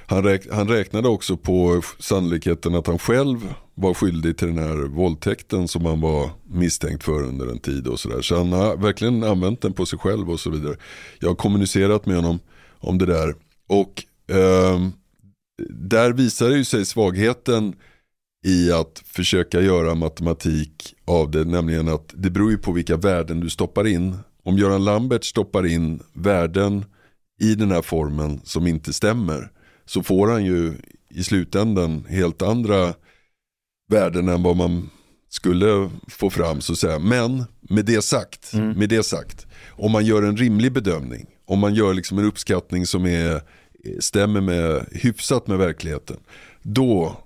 Han, 0.05 0.23
räk, 0.23 0.47
han 0.51 0.67
räknade 0.67 1.07
också 1.07 1.37
på 1.37 1.81
sannolikheten 1.99 2.75
att 2.75 2.87
han 2.87 2.99
själv 2.99 3.53
var 3.75 3.93
skyldig 3.93 4.37
till 4.37 4.47
den 4.47 4.57
här 4.57 4.75
våldtäkten 4.75 5.67
som 5.67 5.85
han 5.85 6.01
var 6.01 6.29
misstänkt 6.43 7.03
för 7.03 7.23
under 7.23 7.47
en 7.47 7.59
tid 7.59 7.87
och 7.87 7.99
sådär. 7.99 8.21
Så 8.21 8.37
han 8.37 8.51
har 8.51 8.77
verkligen 8.77 9.23
använt 9.23 9.61
den 9.61 9.73
på 9.73 9.85
sig 9.85 9.99
själv 9.99 10.31
och 10.31 10.39
så 10.39 10.49
vidare. 10.49 10.75
Jag 11.19 11.29
har 11.29 11.35
kommunicerat 11.35 12.05
med 12.05 12.15
honom 12.15 12.39
om 12.79 12.97
det 12.97 13.05
där. 13.05 13.35
Och 13.67 14.03
eh, 14.35 14.79
där 15.69 16.11
visar 16.11 16.49
det 16.49 16.57
ju 16.57 16.65
sig 16.65 16.85
svagheten 16.85 17.75
i 18.45 18.71
att 18.71 19.03
försöka 19.05 19.61
göra 19.61 19.95
matematik 19.95 20.95
av 21.05 21.31
det. 21.31 21.43
Nämligen 21.43 21.87
att 21.87 22.13
det 22.13 22.29
beror 22.29 22.51
ju 22.51 22.57
på 22.57 22.71
vilka 22.71 22.97
värden 22.97 23.39
du 23.39 23.49
stoppar 23.49 23.87
in. 23.87 24.17
Om 24.43 24.57
Göran 24.57 24.85
Lambert 24.85 25.23
stoppar 25.23 25.65
in 25.65 25.99
värden 26.13 26.85
i 27.43 27.55
den 27.55 27.71
här 27.71 27.81
formen 27.81 28.41
som 28.43 28.67
inte 28.67 28.93
stämmer 28.93 29.51
så 29.85 30.03
får 30.03 30.27
han 30.27 30.45
ju 30.45 30.73
i 31.09 31.23
slutändan 31.23 32.05
helt 32.09 32.41
andra 32.41 32.93
värden 33.89 34.29
än 34.29 34.43
vad 34.43 34.55
man 34.55 34.89
skulle 35.29 35.89
få 36.07 36.29
fram 36.29 36.61
så 36.61 36.73
att 36.73 36.79
säga. 36.79 36.99
Men 36.99 37.43
med 37.61 37.85
det 37.85 38.01
sagt, 38.01 38.53
mm. 38.53 38.69
med 38.69 38.89
det 38.89 39.03
sagt, 39.03 39.47
om 39.71 39.91
man 39.91 40.05
gör 40.05 40.23
en 40.23 40.37
rimlig 40.37 40.71
bedömning, 40.71 41.25
om 41.45 41.59
man 41.59 41.75
gör 41.75 41.93
liksom 41.93 42.19
en 42.19 42.25
uppskattning 42.25 42.85
som 42.85 43.05
är, 43.05 43.41
stämmer 43.99 44.41
med, 44.41 44.87
hyfsat 44.91 45.47
med 45.47 45.57
verkligheten, 45.57 46.17
då 46.61 47.17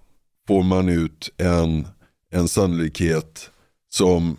får 0.47 0.63
man 0.63 0.89
ut 0.89 1.29
en, 1.37 1.87
en 2.31 2.47
sannolikhet 2.47 3.49
som 3.89 4.37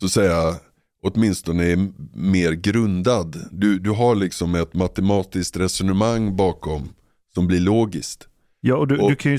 så 0.00 0.06
att 0.06 0.12
säga 0.12 0.56
åtminstone 1.04 1.64
är 1.64 1.88
mer 2.12 2.52
grundad. 2.52 3.48
Du, 3.52 3.78
du 3.78 3.90
har 3.90 4.14
liksom 4.14 4.54
ett 4.54 4.74
matematiskt 4.74 5.56
resonemang 5.56 6.36
bakom 6.36 6.88
som 7.34 7.46
blir 7.46 7.60
logiskt. 7.60 8.28
Ja, 8.60 8.76
och 8.76 8.88
du, 8.88 8.98
och, 8.98 9.10
du 9.10 9.16
kan 9.16 9.32
ju, 9.32 9.38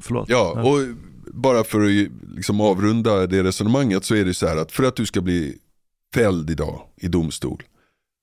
förlåt. 0.00 0.28
Ja, 0.28 0.62
och 0.62 0.78
bara 1.34 1.64
för 1.64 1.80
att 1.80 2.10
liksom 2.36 2.60
avrunda 2.60 3.26
det 3.26 3.42
resonemanget 3.42 4.04
så 4.04 4.14
är 4.14 4.24
det 4.24 4.34
så 4.34 4.46
här 4.46 4.56
att 4.56 4.72
för 4.72 4.84
att 4.84 4.96
du 4.96 5.06
ska 5.06 5.20
bli 5.20 5.58
fälld 6.14 6.50
idag 6.50 6.82
i 6.96 7.08
domstol, 7.08 7.62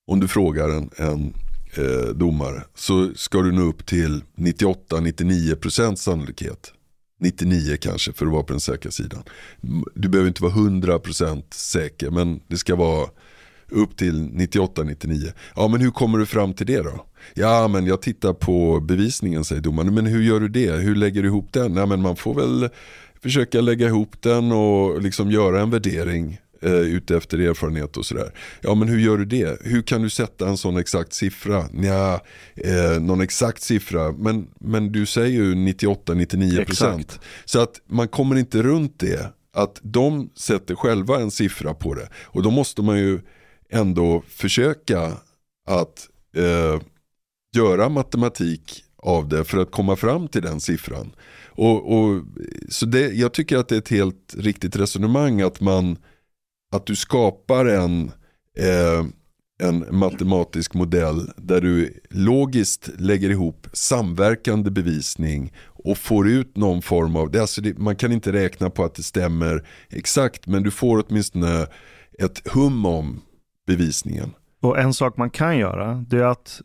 om 0.08 0.20
du 0.20 0.28
frågar 0.28 0.70
en, 0.70 0.90
en 0.98 1.34
eh, 1.78 2.10
domare, 2.16 2.64
så 2.76 3.14
ska 3.16 3.42
du 3.42 3.52
nå 3.52 3.62
upp 3.62 3.86
till 3.86 4.24
98-99% 4.36 5.96
sannolikhet. 5.96 6.74
99 7.20 7.78
kanske 7.82 8.14
för 8.14 8.26
att 8.26 8.32
vara 8.32 8.44
på 8.44 8.54
den 8.54 8.60
säkra 8.60 8.92
sidan. 8.92 9.24
Du 9.96 10.10
behöver 10.10 10.28
inte 10.28 10.44
vara 10.44 10.54
100% 10.54 11.44
säker 11.54 12.10
men 12.10 12.40
det 12.48 12.58
ska 12.58 12.76
vara 12.76 13.10
upp 13.70 13.98
till 13.98 14.30
98-99. 14.30 15.32
Ja 15.56 15.68
men 15.68 15.82
hur 15.82 15.92
kommer 15.92 16.18
du 16.18 16.26
fram 16.26 16.54
till 16.54 16.68
det 16.68 16.82
då? 16.82 17.06
Ja 17.34 17.68
men 17.68 17.86
jag 17.86 18.02
tittar 18.02 18.34
på 18.34 18.80
bevisningen 18.80 19.44
säger 19.44 19.62
domaren. 19.62 19.94
Men 19.94 20.06
hur 20.06 20.22
gör 20.22 20.40
du 20.40 20.48
det? 20.48 20.72
Hur 20.72 20.96
lägger 20.96 21.22
du 21.22 21.28
ihop 21.28 21.54
den? 21.54 21.76
Ja 21.76 21.86
men 21.86 22.02
man 22.02 22.16
får 22.16 22.34
väl 22.34 22.70
försöka 23.22 23.62
lägga 23.62 23.88
ihop 23.88 24.22
den 24.22 24.52
och 24.52 25.02
liksom 25.02 25.32
göra 25.32 25.62
en 25.62 25.70
värdering 25.70 26.40
eh, 26.62 26.72
ute 26.72 27.16
erfarenhet 27.16 27.98
och 27.98 28.06
sådär. 28.06 28.34
Ja 28.62 28.76
men 28.76 28.88
hur 28.88 29.00
gör 29.00 29.18
du 29.18 29.26
det? 29.26 29.62
Hur 29.62 29.82
kan 29.82 30.02
du 30.02 30.10
sätta 30.10 30.48
en 30.48 30.58
sån 30.58 30.78
exakt 30.78 31.14
siffra? 31.14 31.66
Ja, 31.84 32.22
eh, 32.56 33.02
någon 33.02 33.22
exakt 33.22 33.62
siffra, 33.62 34.12
men, 34.12 34.48
men 34.60 34.92
du 34.92 35.06
säger 35.06 35.44
ju 35.44 35.56
98-99%. 35.56 37.20
Så 37.46 37.60
att 37.60 37.82
man 37.86 38.08
kommer 38.08 38.36
inte 38.36 38.64
runt 38.64 39.00
det. 39.00 39.34
Att 39.54 39.80
de 39.84 40.30
sätter 40.36 40.76
själva 40.76 41.20
en 41.20 41.32
siffra 41.32 41.74
på 41.74 41.94
det. 41.94 42.10
Och 42.24 42.44
då 42.44 42.52
måste 42.52 42.82
man 42.82 42.98
ju 42.98 43.20
ändå 43.70 44.24
försöka 44.28 45.12
att 45.68 46.10
eh, 46.36 46.82
göra 47.56 47.90
matematik 47.90 48.84
av 48.98 49.28
det 49.28 49.44
för 49.44 49.58
att 49.58 49.72
komma 49.72 49.96
fram 49.96 50.28
till 50.28 50.42
den 50.42 50.60
siffran. 50.60 51.12
Och, 51.58 51.98
och, 51.98 52.24
så 52.70 52.86
det, 52.86 53.14
jag 53.14 53.34
tycker 53.34 53.58
att 53.58 53.68
det 53.68 53.76
är 53.76 53.80
ett 53.80 53.90
helt 53.90 54.36
riktigt 54.38 54.76
resonemang 54.76 55.42
att, 55.42 55.62
man, 55.62 55.98
att 56.72 56.86
du 56.86 56.96
skapar 56.96 57.66
en, 57.66 58.12
eh, 58.58 59.06
en 59.64 59.86
matematisk 59.92 60.74
modell 60.74 61.32
där 61.38 61.62
du 61.62 62.00
logiskt 62.10 62.90
lägger 62.98 63.30
ihop 63.30 63.68
samverkande 63.74 64.72
bevisning 64.72 65.54
och 65.66 65.98
får 65.98 66.28
ut 66.28 66.58
någon 66.58 66.82
form 66.82 67.16
av, 67.16 67.32
det, 67.32 67.42
alltså 67.42 67.62
det, 67.62 67.78
man 67.78 67.96
kan 67.96 68.12
inte 68.12 68.32
räkna 68.32 68.70
på 68.70 68.84
att 68.84 68.96
det 68.96 69.04
stämmer 69.04 69.68
exakt 69.90 70.48
men 70.48 70.64
du 70.64 70.72
får 70.72 71.04
åtminstone 71.08 71.68
ett 72.20 72.48
hum 72.48 72.86
om 72.86 73.22
bevisningen. 73.68 74.34
Och 74.62 74.80
en 74.80 74.94
sak 74.94 75.18
man 75.18 75.30
kan 75.30 75.58
göra, 75.58 76.06
det 76.08 76.18
är 76.18 76.24
att 76.24 76.62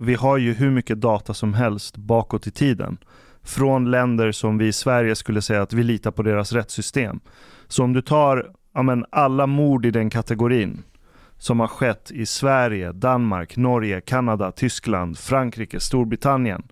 vi 0.00 0.14
har 0.14 0.36
ju 0.36 0.52
hur 0.52 0.70
mycket 0.70 1.00
data 1.00 1.34
som 1.34 1.54
helst 1.54 1.96
bakåt 1.96 2.46
i 2.46 2.50
tiden. 2.50 2.98
Från 3.42 3.90
länder 3.90 4.32
som 4.32 4.58
vi 4.58 4.66
i 4.66 4.72
Sverige 4.72 5.14
skulle 5.16 5.42
säga 5.42 5.62
att 5.62 5.72
vi 5.72 5.82
litar 5.82 6.10
på 6.10 6.22
deras 6.22 6.52
rättssystem. 6.52 7.20
Så 7.68 7.84
om 7.84 7.92
du 7.92 8.02
tar 8.02 8.52
ja 8.74 8.82
men, 8.82 9.04
alla 9.10 9.46
mord 9.46 9.86
i 9.86 9.90
den 9.90 10.10
kategorin 10.10 10.82
som 11.38 11.60
har 11.60 11.66
skett 11.66 12.10
i 12.10 12.26
Sverige, 12.26 12.92
Danmark, 12.92 13.56
Norge, 13.56 14.00
Kanada, 14.00 14.52
Tyskland, 14.52 15.18
Frankrike, 15.18 15.80
Storbritannien 15.80 16.62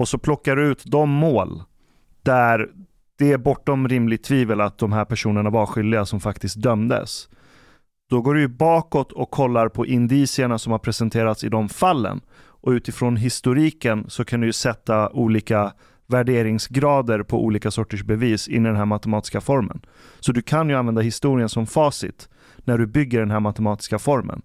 och 0.00 0.08
så 0.08 0.18
plockar 0.18 0.56
du 0.56 0.66
ut 0.66 0.82
de 0.86 1.10
mål 1.10 1.62
där 2.22 2.68
det 3.18 3.32
är 3.32 3.38
bortom 3.38 3.88
rimligt 3.88 4.24
tvivel 4.24 4.60
att 4.60 4.78
de 4.78 4.92
här 4.92 5.04
personerna 5.04 5.50
var 5.50 5.66
skyldiga 5.66 6.06
som 6.06 6.20
faktiskt 6.20 6.56
dömdes. 6.56 7.28
Då 8.10 8.20
går 8.20 8.34
du 8.34 8.48
bakåt 8.48 9.12
och 9.12 9.30
kollar 9.30 9.68
på 9.68 9.86
indicierna 9.86 10.58
som 10.58 10.72
har 10.72 10.78
presenterats 10.78 11.44
i 11.44 11.48
de 11.48 11.68
fallen. 11.68 12.20
Och 12.62 12.70
utifrån 12.70 13.16
historiken 13.16 14.04
så 14.08 14.24
kan 14.24 14.40
du 14.40 14.52
sätta 14.52 15.10
olika 15.10 15.72
värderingsgrader 16.12 17.22
på 17.22 17.44
olika 17.44 17.70
sorters 17.70 18.02
bevis 18.02 18.48
in 18.48 18.64
i 18.66 18.68
den 18.68 18.76
här 18.76 18.84
matematiska 18.84 19.40
formen. 19.40 19.80
Så 20.20 20.32
du 20.32 20.42
kan 20.42 20.68
ju 20.68 20.74
använda 20.74 21.00
historien 21.00 21.48
som 21.48 21.66
facit 21.66 22.28
när 22.64 22.78
du 22.78 22.86
bygger 22.86 23.20
den 23.20 23.30
här 23.30 23.40
matematiska 23.40 23.98
formen. 23.98 24.42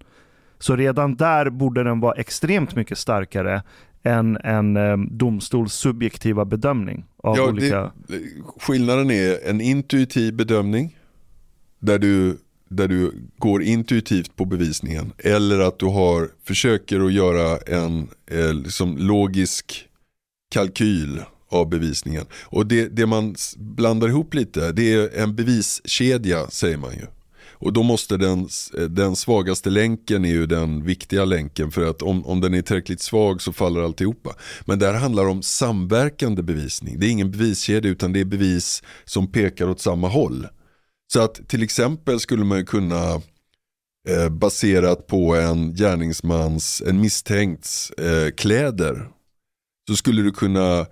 Så 0.60 0.76
redan 0.76 1.16
där 1.16 1.50
borde 1.50 1.84
den 1.84 2.00
vara 2.00 2.14
extremt 2.14 2.76
mycket 2.76 2.98
starkare 2.98 3.64
än 4.04 4.38
en 4.38 4.78
eh, 4.78 4.98
domstols 4.98 5.74
subjektiva 5.74 6.46
bedömning 6.46 7.06
av 7.18 7.38
Ja, 7.38 7.50
olika... 7.50 7.92
det, 8.08 8.22
skillnaden 8.60 9.12
är 9.12 9.50
en 9.50 9.62
intuitiv 9.62 10.34
bedömning 10.34 10.98
där 11.80 12.00
du, 12.00 12.38
där 12.70 12.88
du 12.88 13.14
går 13.38 13.64
intuitivt 13.64 14.36
på 14.36 14.46
bevisningen 14.46 15.14
eller 15.18 15.60
att 15.60 15.80
du 15.80 15.86
har, 15.86 16.30
försöker 16.44 17.06
att 17.06 17.14
göra 17.14 17.58
en 17.58 18.08
eh, 18.32 18.54
liksom 18.54 18.98
logisk 18.98 19.88
kalkyl 20.52 21.22
av 21.56 21.70
bevisningen. 21.70 22.26
Och 22.44 22.66
det, 22.66 22.88
det 22.88 23.06
man 23.06 23.36
blandar 23.58 24.08
ihop 24.08 24.34
lite, 24.34 24.72
det 24.72 24.94
är 24.94 25.18
en 25.18 25.36
beviskedja 25.36 26.48
säger 26.50 26.78
man 26.78 26.94
ju. 26.94 27.06
Och 27.58 27.74
då 27.74 27.84
måste 27.84 28.18
den, 28.18 28.48
eh, 28.78 28.84
den 28.84 29.16
svagaste 29.16 29.70
länken 29.70 30.26
är 30.26 30.30
ju 30.30 30.46
den 30.46 30.84
viktiga 30.84 31.26
länken 31.26 31.72
för 31.72 31.90
att 31.90 32.02
om, 32.02 32.26
om 32.26 32.42
den 32.42 32.54
är 32.54 32.62
tillräckligt 32.62 33.02
svag 33.02 33.42
så 33.42 33.54
faller 33.54 33.82
alltihopa. 33.82 34.36
Men 34.66 34.80
det 34.80 34.86
här 34.86 34.94
handlar 34.94 35.28
om 35.28 35.42
samverkande 35.42 36.42
bevisning. 36.42 37.00
Det 37.00 37.06
är 37.08 37.10
ingen 37.10 37.32
beviskedja 37.32 37.92
utan 37.92 38.14
det 38.14 38.20
är 38.20 38.26
bevis 38.26 38.84
som 39.06 39.32
pekar 39.32 39.70
åt 39.70 39.82
samma 39.82 40.08
håll. 40.08 40.48
Så 41.14 41.22
att 41.22 41.48
till 41.48 41.64
exempel 41.64 42.20
skulle 42.20 42.44
man 42.46 42.58
ju 42.58 42.66
kunna 42.66 43.22
eh, 44.10 44.30
baserat 44.30 45.08
på 45.08 45.36
en 45.36 45.74
gärningsmans, 45.74 46.84
en 46.88 47.02
misstänkts 47.02 47.92
eh, 47.92 48.32
kläder. 48.32 49.10
Så 49.90 49.96
skulle 49.96 50.22
du 50.22 50.32
kunna, 50.32 50.86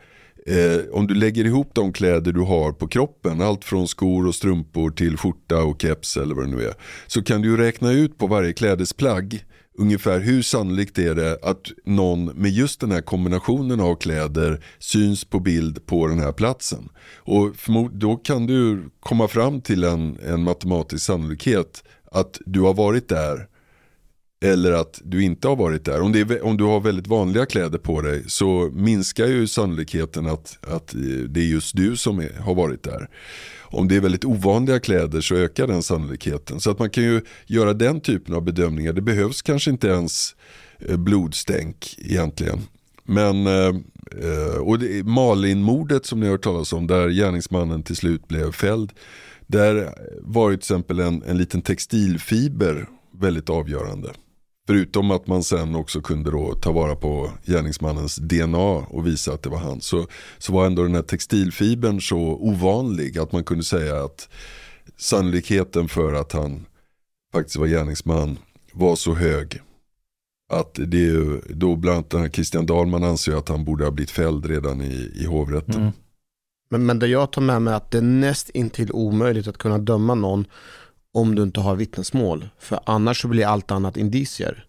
eh, 0.45 0.79
om 0.91 1.07
du 1.07 1.13
lägger 1.13 1.45
ihop 1.45 1.69
de 1.73 1.93
kläder 1.93 2.31
du 2.31 2.41
har 2.41 2.71
på 2.71 2.87
kroppen, 2.87 3.41
allt 3.41 3.65
från 3.65 3.87
skor 3.87 4.27
och 4.27 4.35
strumpor 4.35 4.91
till 4.91 5.17
skjorta 5.17 5.63
och 5.63 5.81
keps 5.81 6.17
eller 6.17 6.35
vad 6.35 6.45
det 6.45 6.55
nu 6.55 6.63
är. 6.63 6.73
Så 7.07 7.23
kan 7.23 7.41
du 7.41 7.57
räkna 7.57 7.91
ut 7.91 8.17
på 8.17 8.27
varje 8.27 8.53
klädesplagg 8.53 9.45
ungefär 9.77 10.19
hur 10.19 10.41
sannolikt 10.41 10.99
är 10.99 11.15
det 11.15 11.39
att 11.43 11.71
någon 11.85 12.25
med 12.25 12.51
just 12.51 12.79
den 12.79 12.91
här 12.91 13.01
kombinationen 13.01 13.79
av 13.79 13.95
kläder 13.95 14.63
syns 14.79 15.25
på 15.25 15.39
bild 15.39 15.85
på 15.85 16.07
den 16.07 16.19
här 16.19 16.31
platsen. 16.31 16.89
Och 17.17 17.55
då 17.91 18.15
kan 18.15 18.45
du 18.45 18.89
komma 18.99 19.27
fram 19.27 19.61
till 19.61 19.83
en, 19.83 20.17
en 20.25 20.43
matematisk 20.43 21.05
sannolikhet 21.05 21.83
att 22.11 22.41
du 22.45 22.61
har 22.61 22.73
varit 22.73 23.09
där 23.09 23.47
eller 24.43 24.71
att 24.71 25.01
du 25.03 25.23
inte 25.23 25.47
har 25.47 25.55
varit 25.55 25.85
där. 25.85 26.01
Om, 26.01 26.11
det 26.11 26.19
är, 26.19 26.45
om 26.45 26.57
du 26.57 26.63
har 26.63 26.79
väldigt 26.79 27.07
vanliga 27.07 27.45
kläder 27.45 27.77
på 27.77 28.01
dig 28.01 28.23
så 28.27 28.71
minskar 28.73 29.27
ju 29.27 29.47
sannolikheten 29.47 30.27
att, 30.27 30.57
att 30.61 30.93
eh, 30.93 30.99
det 31.01 31.39
är 31.39 31.45
just 31.45 31.75
du 31.75 31.97
som 31.97 32.19
är, 32.19 32.33
har 32.39 32.55
varit 32.55 32.83
där. 32.83 33.09
Om 33.61 33.87
det 33.87 33.95
är 33.95 34.01
väldigt 34.01 34.25
ovanliga 34.25 34.79
kläder 34.79 35.21
så 35.21 35.35
ökar 35.35 35.67
den 35.67 35.83
sannolikheten. 35.83 36.59
Så 36.59 36.71
att 36.71 36.79
man 36.79 36.89
kan 36.89 37.03
ju 37.03 37.21
göra 37.45 37.73
den 37.73 38.01
typen 38.01 38.35
av 38.35 38.43
bedömningar. 38.43 38.93
Det 38.93 39.01
behövs 39.01 39.41
kanske 39.41 39.71
inte 39.71 39.87
ens 39.87 40.35
eh, 40.79 40.97
blodstänk 40.97 41.95
egentligen. 41.97 42.59
Men 43.03 43.47
eh, 43.47 44.57
och 44.61 44.79
det, 44.79 45.03
Malin-mordet 45.05 46.05
som 46.05 46.19
ni 46.19 46.25
har 46.25 46.31
hört 46.31 46.43
talas 46.43 46.73
om 46.73 46.87
där 46.87 47.09
gärningsmannen 47.09 47.83
till 47.83 47.95
slut 47.95 48.27
blev 48.27 48.51
fälld. 48.51 48.91
Där 49.47 49.93
var 50.21 50.49
ju 50.49 50.55
till 50.55 50.61
exempel 50.61 50.99
en, 50.99 51.23
en 51.23 51.37
liten 51.37 51.61
textilfiber 51.61 52.87
väldigt 53.19 53.49
avgörande. 53.49 54.09
Förutom 54.67 55.11
att 55.11 55.27
man 55.27 55.43
sen 55.43 55.75
också 55.75 56.01
kunde 56.01 56.31
då 56.31 56.53
ta 56.53 56.71
vara 56.71 56.95
på 56.95 57.31
gärningsmannens 57.45 58.15
DNA 58.15 58.85
och 58.87 59.07
visa 59.07 59.33
att 59.33 59.43
det 59.43 59.49
var 59.49 59.57
han. 59.57 59.81
Så, 59.81 60.07
så 60.37 60.53
var 60.53 60.65
ändå 60.65 60.83
den 60.83 60.95
här 60.95 61.01
textilfibern 61.01 62.01
så 62.01 62.17
ovanlig 62.19 63.17
att 63.17 63.31
man 63.31 63.43
kunde 63.43 63.63
säga 63.63 64.03
att 64.03 64.29
sannolikheten 64.97 65.87
för 65.87 66.13
att 66.13 66.31
han 66.31 66.65
faktiskt 67.33 67.57
var 67.57 67.67
gärningsman 67.67 68.37
var 68.73 68.95
så 68.95 69.13
hög. 69.13 69.61
Att 70.49 70.73
det 70.73 70.97
är 70.97 71.11
ju, 71.11 71.41
då 71.49 71.75
bland 71.75 71.95
annat 71.95 72.09
den 72.09 72.21
här 72.21 72.29
Christian 72.29 72.65
Dahlman 72.65 73.03
anser 73.03 73.35
att 73.35 73.49
han 73.49 73.65
borde 73.65 73.83
ha 73.83 73.91
blivit 73.91 74.11
fälld 74.11 74.45
redan 74.45 74.81
i, 74.81 75.11
i 75.15 75.25
hovrätten. 75.25 75.81
Mm. 75.81 75.91
Men, 76.69 76.85
men 76.85 76.99
det 76.99 77.07
jag 77.07 77.31
tar 77.31 77.41
med 77.41 77.61
mig 77.61 77.71
är 77.71 77.77
att 77.77 77.91
det 77.91 77.97
är 77.97 78.01
näst 78.01 78.49
intill 78.49 78.91
omöjligt 78.91 79.47
att 79.47 79.57
kunna 79.57 79.77
döma 79.77 80.15
någon 80.15 80.45
om 81.13 81.35
du 81.35 81.43
inte 81.43 81.59
har 81.59 81.75
vittnesmål. 81.75 82.49
För 82.59 82.79
annars 82.85 83.21
så 83.21 83.27
blir 83.27 83.45
allt 83.45 83.71
annat 83.71 83.97
indicier. 83.97 84.65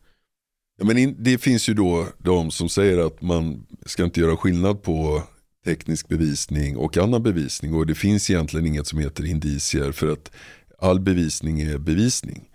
Ja, 0.79 0.85
men 0.85 0.99
in, 0.99 1.17
det 1.19 1.39
finns 1.39 1.69
ju 1.69 1.75
då 1.75 2.07
de 2.19 2.51
som 2.51 2.69
säger 2.69 3.07
att 3.07 3.23
man 3.23 3.67
ska 3.87 4.05
inte 4.05 4.21
göra 4.21 4.37
skillnad 4.37 4.83
på 4.83 5.23
teknisk 5.65 6.09
bevisning 6.09 6.77
och 6.77 6.97
annan 6.97 7.23
bevisning. 7.23 7.75
Och 7.75 7.87
det 7.87 7.95
finns 7.95 8.31
egentligen 8.31 8.67
inget 8.67 8.87
som 8.87 8.99
heter 8.99 9.27
indicier 9.27 9.93
för 9.93 10.13
att 10.13 10.31
all 10.79 11.01
bevisning 11.01 11.61
är 11.61 11.79
bevisning. 11.79 12.49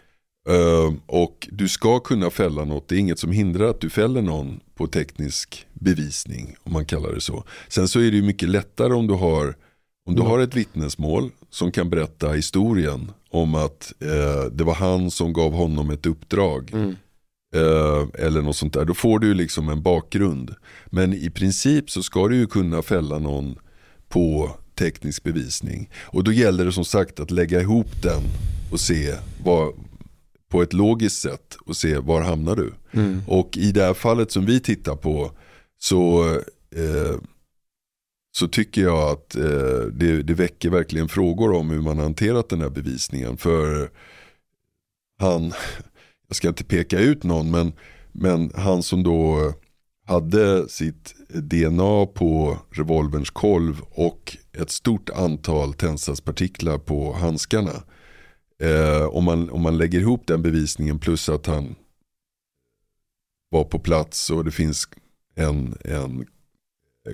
Uh, 0.49 0.93
och 1.05 1.47
du 1.51 1.67
ska 1.67 1.99
kunna 1.99 2.29
fälla 2.29 2.65
något, 2.65 2.87
det 2.87 2.95
är 2.95 2.99
inget 2.99 3.19
som 3.19 3.31
hindrar 3.31 3.69
att 3.69 3.81
du 3.81 3.89
fäller 3.89 4.21
någon 4.21 4.59
på 4.75 4.87
teknisk 4.87 5.67
bevisning 5.73 6.55
om 6.63 6.73
man 6.73 6.85
kallar 6.85 7.13
det 7.13 7.21
så. 7.21 7.43
Sen 7.67 7.87
så 7.87 7.99
är 7.99 8.11
det 8.11 8.17
ju 8.17 8.23
mycket 8.23 8.49
lättare 8.49 8.93
om 8.93 9.07
du 9.07 9.13
har, 9.13 9.55
om 10.09 10.15
du 10.15 10.21
har 10.21 10.39
ett 10.39 10.55
vittnesmål 10.55 11.31
som 11.49 11.71
kan 11.71 11.89
berätta 11.89 12.31
historien 12.31 13.11
om 13.29 13.55
att 13.55 13.93
eh, 13.99 14.51
det 14.51 14.63
var 14.63 14.73
han 14.73 15.11
som 15.11 15.33
gav 15.33 15.53
honom 15.53 15.89
ett 15.89 16.05
uppdrag. 16.05 16.71
Eh, 17.55 18.25
eller 18.25 18.41
något 18.41 18.55
sånt 18.55 18.73
där. 18.73 18.85
Då 18.85 18.93
får 18.93 19.19
du 19.19 19.33
liksom 19.33 19.69
en 19.69 19.81
bakgrund. 19.81 20.55
Men 20.85 21.13
i 21.13 21.29
princip 21.29 21.89
så 21.89 22.03
ska 22.03 22.27
du 22.27 22.35
ju 22.35 22.47
kunna 22.47 22.81
fälla 22.81 23.19
någon 23.19 23.55
på 24.07 24.51
teknisk 24.75 25.23
bevisning. 25.23 25.89
Och 26.05 26.23
då 26.23 26.31
gäller 26.31 26.65
det 26.65 26.71
som 26.71 26.85
sagt 26.85 27.19
att 27.19 27.31
lägga 27.31 27.61
ihop 27.61 28.01
den 28.03 28.21
och 28.71 28.79
se 28.79 29.15
vad, 29.43 29.73
på 30.51 30.61
ett 30.61 30.73
logiskt 30.73 31.21
sätt 31.21 31.57
och 31.65 31.75
se 31.75 31.97
var 31.97 32.21
hamnar 32.21 32.55
du. 32.55 32.73
Och 33.27 33.57
i 33.57 33.71
det 33.71 33.83
här 33.83 33.93
fallet 33.93 34.31
som 34.31 34.45
vi 34.45 34.59
tittar 34.59 34.95
på 34.95 35.31
så, 35.79 36.25
eh, 36.75 37.15
så 38.39 38.47
tycker 38.47 38.81
jag 38.81 39.09
att 39.09 39.35
eh, 39.35 39.81
det, 39.93 40.23
det 40.23 40.33
väcker 40.33 40.69
verkligen 40.69 41.07
frågor 41.07 41.51
om 41.51 41.69
hur 41.69 41.81
man 41.81 41.97
har 41.97 42.03
hanterat 42.03 42.49
den 42.49 42.61
här 42.61 42.69
bevisningen. 42.69 43.37
För 43.37 43.91
han, 45.19 45.43
jag 46.27 46.35
ska 46.35 46.47
inte 46.47 46.63
peka 46.63 46.99
ut 46.99 47.23
någon, 47.23 47.51
men, 47.51 47.73
men 48.11 48.51
han 48.55 48.83
som 48.83 49.03
då 49.03 49.53
hade 50.05 50.69
sitt 50.69 51.15
DNA 51.29 52.05
på 52.05 52.57
revolverns 52.71 53.29
kolv 53.29 53.81
och 53.89 54.37
ett 54.53 54.71
stort 54.71 55.09
antal 55.09 55.73
tändsatspartiklar 55.73 56.77
på 56.77 57.13
handskarna. 57.13 57.83
Eh, 58.61 59.05
om, 59.05 59.23
man, 59.23 59.49
om 59.49 59.61
man 59.61 59.77
lägger 59.77 59.99
ihop 59.99 60.27
den 60.27 60.41
bevisningen 60.41 60.99
plus 60.99 61.29
att 61.29 61.45
han 61.45 61.75
var 63.49 63.63
på 63.63 63.79
plats 63.79 64.29
och 64.29 64.45
det 64.45 64.51
finns 64.51 64.87
en, 65.35 65.77
en 65.85 66.25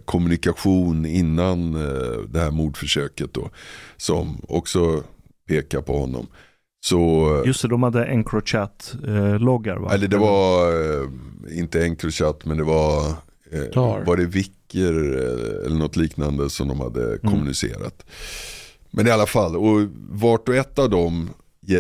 kommunikation 0.05 1.05
innan 1.05 1.75
eh, 1.75 2.19
det 2.29 2.39
här 2.39 2.51
mordförsöket 2.51 3.33
då, 3.33 3.49
som 3.97 4.41
också 4.47 5.03
pekar 5.47 5.81
på 5.81 5.97
honom. 5.97 6.27
Så, 6.85 7.43
Just 7.45 7.61
det, 7.61 7.67
de 7.67 7.83
hade 7.83 8.05
Encrochat-loggar 8.05 9.77
va? 9.77 9.93
eller 9.93 10.07
det 10.07 10.17
var 10.17 10.71
eh, 10.73 11.09
inte 11.59 11.83
Encrochat 11.85 12.45
men 12.45 12.57
det 12.57 12.63
var, 12.63 13.07
eh, 13.51 13.63
Tar. 13.73 14.03
var 14.05 14.17
det 14.17 14.25
Vicker 14.25 14.93
eh, 14.93 15.65
eller 15.65 15.79
något 15.79 15.95
liknande 15.95 16.49
som 16.49 16.67
de 16.67 16.79
hade 16.79 17.17
kommunicerat. 17.17 18.05
Men 18.91 19.07
i 19.07 19.11
alla 19.11 19.25
fall, 19.25 19.55
och 19.55 19.81
vart 20.09 20.49
och 20.49 20.55
ett 20.55 20.79
av 20.79 20.89
dem 20.89 21.29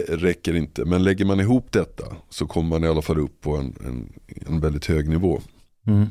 räcker 0.07 0.55
inte. 0.55 0.85
Men 0.85 1.03
lägger 1.03 1.25
man 1.25 1.39
ihop 1.39 1.71
detta 1.71 2.03
så 2.29 2.47
kommer 2.47 2.69
man 2.69 2.83
i 2.83 2.87
alla 2.87 3.01
fall 3.01 3.19
upp 3.19 3.41
på 3.41 3.55
en, 3.55 3.73
en, 3.85 4.13
en 4.47 4.59
väldigt 4.59 4.85
hög 4.85 5.09
nivå. 5.09 5.41
Mm. 5.87 6.07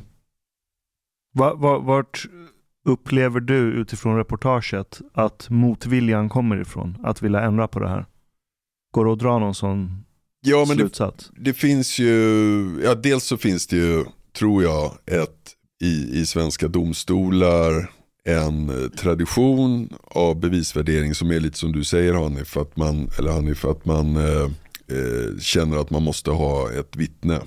Va, 1.35 1.55
va, 1.55 1.79
vart 1.79 2.27
upplever 2.85 3.41
du 3.41 3.57
utifrån 3.57 4.17
reportaget 4.17 5.01
att 5.13 5.47
motviljan 5.51 6.29
kommer 6.29 6.61
ifrån? 6.61 6.99
Att 7.03 7.23
vilja 7.23 7.41
ändra 7.41 7.69
på 7.69 7.81
det 7.81 7.89
här? 7.89 8.07
Går 8.91 9.05
det 9.05 9.13
att 9.13 9.19
dra 9.19 9.39
någon 9.39 9.55
sån 9.55 10.05
Ja 10.41 10.59
men 10.59 10.77
det, 10.77 10.83
slutsats? 10.83 11.31
det 11.37 11.53
finns 11.53 11.99
ju, 11.99 12.81
ja 12.85 12.95
dels 12.95 13.25
så 13.25 13.37
finns 13.37 13.67
det 13.67 13.77
ju, 13.77 14.05
tror 14.39 14.63
jag, 14.63 14.93
ett 15.07 15.53
i, 15.83 16.21
i 16.21 16.27
svenska 16.27 16.69
domstolar 16.69 17.91
en 18.25 18.71
eh, 18.71 18.89
tradition 18.89 19.89
av 20.03 20.41
bevisvärdering 20.41 21.15
som 21.15 21.31
är 21.31 21.41
lite 21.41 21.59
som 21.59 21.73
du 21.73 21.85
säger 21.85 22.15
Hanif, 22.15 22.57
att 22.57 22.77
man, 22.77 23.11
eller 23.19 23.33
Hanif, 23.33 23.65
att 23.65 23.85
man 23.85 24.17
eh, 24.17 24.51
eh, 24.89 25.39
känner 25.41 25.77
att 25.77 25.91
man 25.91 26.03
måste 26.03 26.31
ha 26.31 26.73
ett 26.73 26.97
vittne 26.97 27.41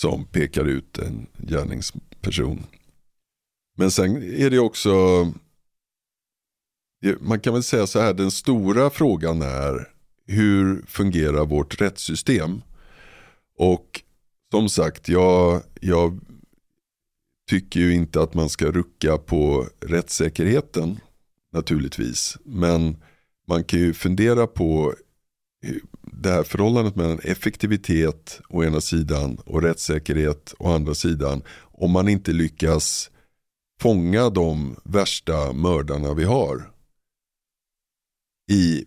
som 0.00 0.24
pekar 0.24 0.64
ut 0.64 0.98
en 0.98 1.26
gärningsperson. 1.36 2.62
Men 3.76 3.90
sen 3.90 4.16
är 4.16 4.50
det 4.50 4.58
också, 4.58 4.90
man 7.20 7.40
kan 7.40 7.52
väl 7.52 7.62
säga 7.62 7.86
så 7.86 8.00
här, 8.00 8.14
den 8.14 8.30
stora 8.30 8.90
frågan 8.90 9.42
är 9.42 9.88
hur 10.26 10.84
fungerar 10.86 11.44
vårt 11.44 11.80
rättssystem? 11.80 12.62
Och 13.58 14.02
som 14.50 14.68
sagt, 14.68 15.08
jag, 15.08 15.62
jag 15.80 16.20
tycker 17.50 17.80
ju 17.80 17.94
inte 17.94 18.22
att 18.22 18.34
man 18.34 18.48
ska 18.48 18.70
rucka 18.70 19.18
på 19.18 19.66
rättssäkerheten 19.80 21.00
naturligtvis. 21.52 22.36
Men 22.44 22.96
man 23.48 23.64
kan 23.64 23.78
ju 23.78 23.94
fundera 23.94 24.46
på 24.46 24.94
det 26.02 26.30
här 26.30 26.42
förhållandet 26.42 26.96
mellan 26.96 27.18
effektivitet 27.18 28.40
å 28.48 28.64
ena 28.64 28.80
sidan 28.80 29.38
och 29.44 29.62
rättssäkerhet 29.62 30.54
å 30.58 30.72
andra 30.72 30.94
sidan. 30.94 31.42
Om 31.60 31.90
man 31.90 32.08
inte 32.08 32.32
lyckas 32.32 33.10
fånga 33.82 34.30
de 34.30 34.76
värsta 34.84 35.52
mördarna 35.52 36.14
vi 36.14 36.24
har. 36.24 36.70
I, 38.50 38.84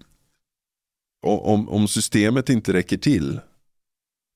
om, 1.25 1.69
om 1.69 1.87
systemet 1.87 2.49
inte 2.49 2.73
räcker 2.73 2.97
till 2.97 3.39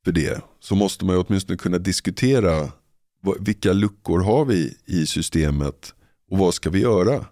för 0.06 0.12
det 0.12 0.42
så 0.60 0.76
måste 0.76 1.06
man 1.06 1.16
ju 1.16 1.22
åtminstone 1.22 1.58
kunna 1.58 1.78
diskutera 1.78 2.72
vilka 3.40 3.74
luckor 3.74 4.20
har 4.20 4.46
vi 4.46 4.78
i 4.86 5.06
systemet 5.06 5.94
och 6.32 6.38
vad 6.38 6.54
ska 6.54 6.70
vi 6.70 6.80
göra? 6.80 7.26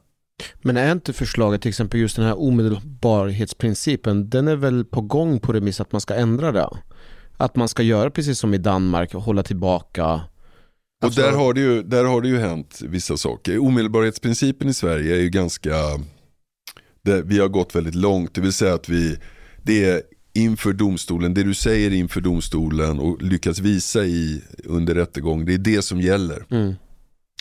Men 0.61 0.77
är 0.77 0.91
inte 0.91 1.13
förslaget, 1.13 1.61
till 1.61 1.69
exempel 1.69 1.99
just 1.99 2.15
den 2.15 2.25
här 2.25 2.39
omedelbarhetsprincipen, 2.39 4.29
den 4.29 4.47
är 4.47 4.55
väl 4.55 4.85
på 4.85 5.01
gång 5.01 5.39
på 5.39 5.53
remiss 5.53 5.81
att 5.81 5.91
man 5.91 6.01
ska 6.01 6.15
ändra 6.15 6.51
det? 6.51 6.69
Att 7.37 7.55
man 7.55 7.67
ska 7.67 7.83
göra 7.83 8.09
precis 8.09 8.39
som 8.39 8.53
i 8.53 8.57
Danmark 8.57 9.15
och 9.15 9.21
hålla 9.21 9.43
tillbaka 9.43 10.21
Alltså... 11.01 11.21
Och 11.21 11.27
där 11.27 11.37
har, 11.37 11.53
det 11.53 11.61
ju, 11.61 11.83
där 11.83 12.03
har 12.03 12.21
det 12.21 12.27
ju 12.27 12.37
hänt 12.37 12.81
vissa 12.83 13.17
saker. 13.17 13.59
Omedelbarhetsprincipen 13.59 14.69
i 14.69 14.73
Sverige 14.73 15.15
är 15.15 15.19
ju 15.19 15.29
ganska, 15.29 15.75
det, 17.01 17.21
vi 17.21 17.39
har 17.39 17.47
gått 17.47 17.75
väldigt 17.75 17.95
långt. 17.95 18.33
Det 18.33 18.41
vill 18.41 18.53
säga 18.53 18.73
att 18.73 18.89
vi, 18.89 19.17
det 19.63 19.85
är 19.85 20.01
inför 20.33 20.73
domstolen, 20.73 21.33
det 21.33 21.43
du 21.43 21.53
säger 21.53 21.93
inför 21.93 22.21
domstolen 22.21 22.99
och 22.99 23.21
lyckas 23.21 23.59
visa 23.59 24.05
i 24.05 24.43
under 24.63 24.95
rättegång, 24.95 25.45
det 25.45 25.53
är 25.53 25.57
det 25.57 25.81
som 25.81 26.01
gäller. 26.01 26.45
Mm. 26.49 26.73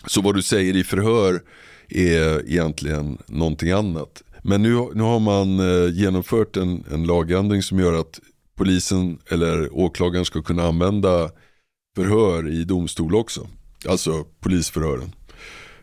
Så 0.06 0.20
vad 0.20 0.34
du 0.34 0.42
säger 0.42 0.76
i 0.76 0.84
förhör 0.84 1.42
är 1.88 2.50
egentligen 2.50 3.18
någonting 3.26 3.70
annat. 3.70 4.22
Men 4.42 4.62
nu, 4.62 4.68
nu 4.94 5.02
har 5.02 5.20
man 5.20 5.60
eh, 5.60 5.94
genomfört 5.94 6.56
en, 6.56 6.84
en 6.92 7.04
lagändring 7.04 7.62
som 7.62 7.78
gör 7.78 8.00
att 8.00 8.20
polisen 8.56 9.18
eller 9.30 9.76
åklagaren 9.76 10.24
ska 10.24 10.42
kunna 10.42 10.62
använda 10.62 11.30
förhör 11.96 12.48
i 12.48 12.64
domstol 12.64 13.14
också. 13.14 13.46
Alltså 13.88 14.24
polisförhören. 14.40 15.12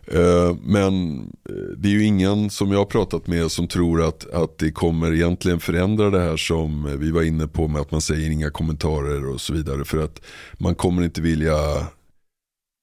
Eh, 0.08 0.56
men 0.64 1.20
eh, 1.50 1.56
det 1.78 1.88
är 1.88 1.92
ju 1.92 2.04
ingen 2.04 2.50
som 2.50 2.72
jag 2.72 2.80
har 2.80 2.86
pratat 2.86 3.28
med 3.28 3.52
som 3.52 3.68
tror 3.68 4.02
att, 4.02 4.30
att 4.34 4.58
det 4.58 4.72
kommer 4.72 5.14
egentligen 5.14 5.60
förändra 5.60 6.10
det 6.10 6.20
här 6.20 6.38
som 6.38 7.00
vi 7.00 7.12
var 7.12 7.24
inne 7.24 7.48
på 7.48 7.68
med 7.68 7.82
att 7.82 7.92
man 7.92 8.02
säger 8.02 8.30
inga 8.30 8.50
kommentarer 8.50 9.30
och 9.30 9.42
så 9.42 9.54
vidare. 9.54 9.86
För 9.86 9.98
att 9.98 10.22
man 10.54 10.76
kommer 10.76 11.04
inte 11.04 11.22
vilja, 11.22 11.56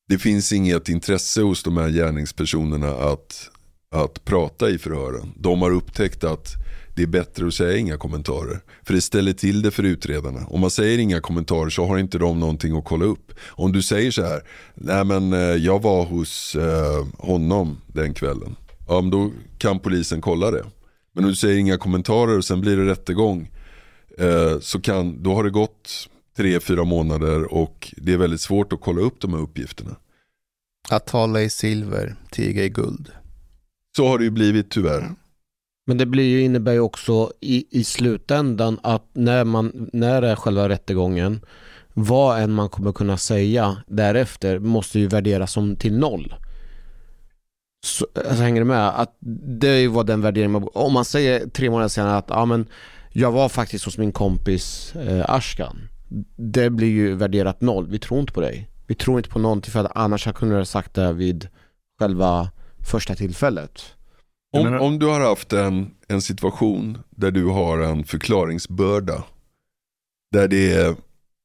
det 0.08 0.18
finns 0.18 0.52
inget 0.52 0.88
intresse 0.88 1.42
hos 1.42 1.62
de 1.62 1.76
här 1.76 1.88
gärningspersonerna 1.88 2.88
att, 2.88 3.50
att 3.94 4.24
prata 4.24 4.70
i 4.70 4.78
förhören. 4.78 5.32
De 5.36 5.62
har 5.62 5.70
upptäckt 5.70 6.24
att 6.24 6.56
det 6.94 7.02
är 7.02 7.06
bättre 7.06 7.46
att 7.46 7.54
säga 7.54 7.78
inga 7.78 7.96
kommentarer. 7.96 8.60
För 8.82 8.94
det 8.94 9.00
ställer 9.00 9.32
till 9.32 9.62
det 9.62 9.70
för 9.70 9.82
utredarna. 9.82 10.46
Om 10.46 10.60
man 10.60 10.70
säger 10.70 10.98
inga 10.98 11.20
kommentarer 11.20 11.70
så 11.70 11.86
har 11.86 11.98
inte 11.98 12.18
de 12.18 12.40
någonting 12.40 12.78
att 12.78 12.84
kolla 12.84 13.04
upp. 13.04 13.32
Om 13.46 13.72
du 13.72 13.82
säger 13.82 14.10
så 14.10 14.22
här, 14.22 14.42
nej 14.74 15.04
men 15.04 15.32
eh, 15.32 15.38
jag 15.38 15.82
var 15.82 16.04
hos 16.04 16.56
eh, 16.56 17.06
honom 17.18 17.80
den 17.86 18.14
kvällen. 18.14 18.56
Ja 18.88 19.00
men 19.00 19.10
då 19.10 19.30
kan 19.58 19.78
polisen 19.78 20.20
kolla 20.20 20.50
det. 20.50 20.64
Men 21.12 21.24
om 21.24 21.30
du 21.30 21.36
säger 21.36 21.58
inga 21.58 21.78
kommentarer 21.78 22.38
och 22.38 22.44
sen 22.44 22.60
blir 22.60 22.76
det 22.76 22.90
rättegång. 22.90 23.50
Eh, 24.18 24.60
så 24.60 24.80
kan, 24.80 25.22
då 25.22 25.34
har 25.34 25.44
det 25.44 25.50
gått 25.50 26.08
tre, 26.36 26.60
fyra 26.60 26.84
månader 26.84 27.54
och 27.54 27.94
det 27.96 28.12
är 28.12 28.16
väldigt 28.16 28.40
svårt 28.40 28.72
att 28.72 28.80
kolla 28.80 29.00
upp 29.00 29.20
de 29.20 29.34
här 29.34 29.40
uppgifterna. 29.40 29.96
Att 30.90 31.06
tala 31.06 31.42
i 31.42 31.50
silver, 31.50 32.16
tiga 32.30 32.64
i 32.64 32.68
guld. 32.68 33.10
Så 33.96 34.08
har 34.08 34.18
det 34.18 34.24
ju 34.24 34.30
blivit 34.30 34.70
tyvärr. 34.70 35.10
Men 35.86 35.98
det 35.98 36.06
blir 36.06 36.24
ju, 36.24 36.40
innebär 36.40 36.72
ju 36.72 36.80
också 36.80 37.32
i, 37.40 37.80
i 37.80 37.84
slutändan 37.84 38.78
att 38.82 39.04
när, 39.12 39.44
man, 39.44 39.90
när 39.92 40.20
det 40.20 40.28
är 40.28 40.36
själva 40.36 40.68
rättegången, 40.68 41.40
vad 41.94 42.42
än 42.42 42.52
man 42.52 42.68
kommer 42.68 42.92
kunna 42.92 43.16
säga 43.16 43.76
därefter 43.86 44.58
måste 44.58 44.98
ju 44.98 45.06
värderas 45.06 45.52
som 45.52 45.76
till 45.76 45.98
noll. 45.98 46.34
Så, 47.86 48.06
alltså, 48.14 48.42
hänger 48.42 48.60
du 48.60 48.64
med? 48.64 49.00
Att 49.00 49.16
det 49.58 49.68
är 49.68 49.78
ju 49.78 49.88
vad 49.88 50.06
den 50.06 50.20
värderingen, 50.20 50.68
om 50.74 50.92
man 50.92 51.04
säger 51.04 51.48
tre 51.48 51.70
månader 51.70 51.88
senare 51.88 52.16
att 52.16 52.28
ja, 52.28 52.44
men 52.44 52.66
jag 53.12 53.32
var 53.32 53.48
faktiskt 53.48 53.84
hos 53.84 53.98
min 53.98 54.12
kompis 54.12 54.94
eh, 54.96 55.24
Ashkan. 55.28 55.88
Det 56.36 56.70
blir 56.70 56.88
ju 56.88 57.14
värderat 57.14 57.60
noll, 57.60 57.86
vi 57.86 57.98
tror 57.98 58.20
inte 58.20 58.32
på 58.32 58.40
dig. 58.40 58.70
Vi 58.86 58.94
tror 58.94 59.18
inte 59.18 59.30
på 59.30 59.38
någonting 59.38 59.72
för 59.72 59.80
att 59.80 59.92
annars 59.94 60.26
hade 60.26 60.34
jag 60.34 60.38
kunnat 60.40 60.68
sagt 60.68 60.94
det 60.94 61.12
vid 61.12 61.48
själva 62.00 62.50
första 62.90 63.14
tillfället. 63.14 63.82
Om, 64.52 64.64
menar... 64.64 64.78
om 64.78 64.98
du 64.98 65.06
har 65.06 65.20
haft 65.20 65.52
en, 65.52 65.90
en 66.08 66.22
situation 66.22 66.98
där 67.10 67.30
du 67.30 67.44
har 67.44 67.78
en 67.78 68.04
förklaringsbörda. 68.04 69.24
Där 70.32 70.48
det 70.48 70.72
är, 70.72 70.96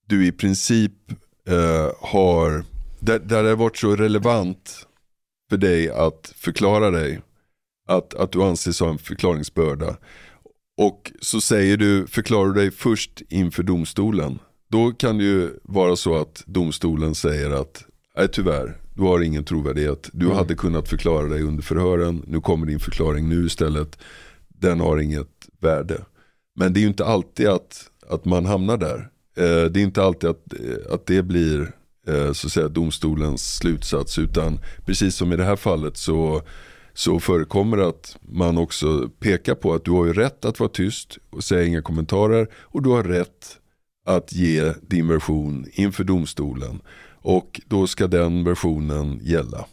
du 0.08 0.28
i 0.28 0.32
princip 0.32 0.92
eh, 1.48 1.92
har, 2.00 2.66
där, 3.00 3.20
där 3.20 3.44
det 3.44 3.50
har 3.50 3.56
varit 3.56 3.78
så 3.78 3.96
relevant 3.96 4.88
för 5.50 5.58
dig 5.58 5.90
att 5.90 6.34
förklara 6.36 6.92
dig. 6.92 7.22
Att, 7.88 8.14
att 8.14 8.32
du 8.32 8.44
anses 8.44 8.80
ha 8.80 8.90
en 8.90 8.98
förklaringsbörda. 8.98 9.98
Och 10.78 11.12
så 11.22 11.42
säger 11.42 11.78
du, 11.78 12.08
förklarar 12.08 12.48
du 12.48 12.54
dig 12.54 12.72
först 12.72 13.22
inför 13.30 13.64
domstolen. 13.64 14.40
Då 14.68 14.92
kan 14.92 15.18
det 15.18 15.24
ju 15.24 15.60
vara 15.64 15.96
så 15.96 16.16
att 16.16 16.44
domstolen 16.46 17.16
säger 17.16 17.50
att, 17.50 17.86
nej 18.18 18.28
tyvärr, 18.32 18.78
du 18.96 19.02
har 19.02 19.22
ingen 19.22 19.44
trovärdighet. 19.44 20.10
Du 20.14 20.26
mm. 20.26 20.38
hade 20.38 20.56
kunnat 20.56 20.90
förklara 20.90 21.28
dig 21.28 21.42
under 21.42 21.64
förhören. 21.64 22.24
Nu 22.28 22.42
kommer 22.42 22.66
din 22.66 22.80
förklaring 22.80 23.30
nu 23.30 23.46
istället. 23.46 23.98
Den 24.48 24.80
har 24.80 24.98
inget 24.98 25.48
värde. 25.60 26.02
Men 26.56 26.74
det 26.74 26.80
är 26.80 26.82
ju 26.82 26.88
inte 26.88 27.06
alltid 27.06 27.48
att, 27.48 27.90
att 28.10 28.26
man 28.26 28.46
hamnar 28.46 28.78
där. 28.78 29.10
Eh, 29.38 29.72
det 29.72 29.80
är 29.80 29.84
inte 29.84 30.04
alltid 30.04 30.30
att, 30.30 30.54
eh, 30.54 30.94
att 30.94 31.06
det 31.06 31.24
blir 31.24 31.72
eh, 32.08 32.32
så 32.32 32.48
att 32.48 32.54
säga, 32.54 32.68
domstolens 32.68 33.56
slutsats. 33.56 34.20
Utan 34.20 34.60
precis 34.86 35.16
som 35.16 35.34
i 35.34 35.36
det 35.36 35.44
här 35.44 35.56
fallet 35.56 35.98
så, 35.98 36.42
så 36.94 37.20
förekommer 37.20 37.78
det 37.78 37.88
att 37.88 38.18
man 38.22 38.58
också 38.58 39.10
pekar 39.20 39.56
på 39.56 39.74
att 39.74 39.86
du 39.86 39.92
har 39.92 40.06
ju 40.06 40.14
rätt 40.14 40.46
att 40.46 40.60
vara 40.60 40.70
tyst 40.70 41.18
och 41.30 41.44
säga 41.44 41.66
inga 41.66 41.82
kommentarer. 41.82 42.48
Och 42.56 42.82
du 42.82 42.90
har 42.90 43.04
rätt 43.04 43.58
att 44.06 44.34
ge 44.34 44.74
din 44.82 45.08
version 45.08 45.66
inför 45.74 46.04
domstolen. 46.04 46.82
Och 47.26 47.62
då 47.66 47.88
ska 47.88 48.08
den 48.08 48.44
versionen 48.44 49.20
gälla. 49.22 49.66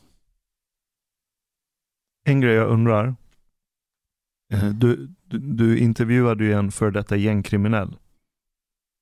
En 2.24 2.40
grej 2.40 2.54
jag 2.54 2.70
undrar. 2.70 3.14
Eh, 4.52 4.68
du, 4.68 5.14
du, 5.26 5.38
du 5.38 5.78
intervjuade 5.78 6.44
ju 6.44 6.52
en 6.52 6.72
för 6.72 6.90
detta 6.90 7.16
gängkriminell 7.16 7.96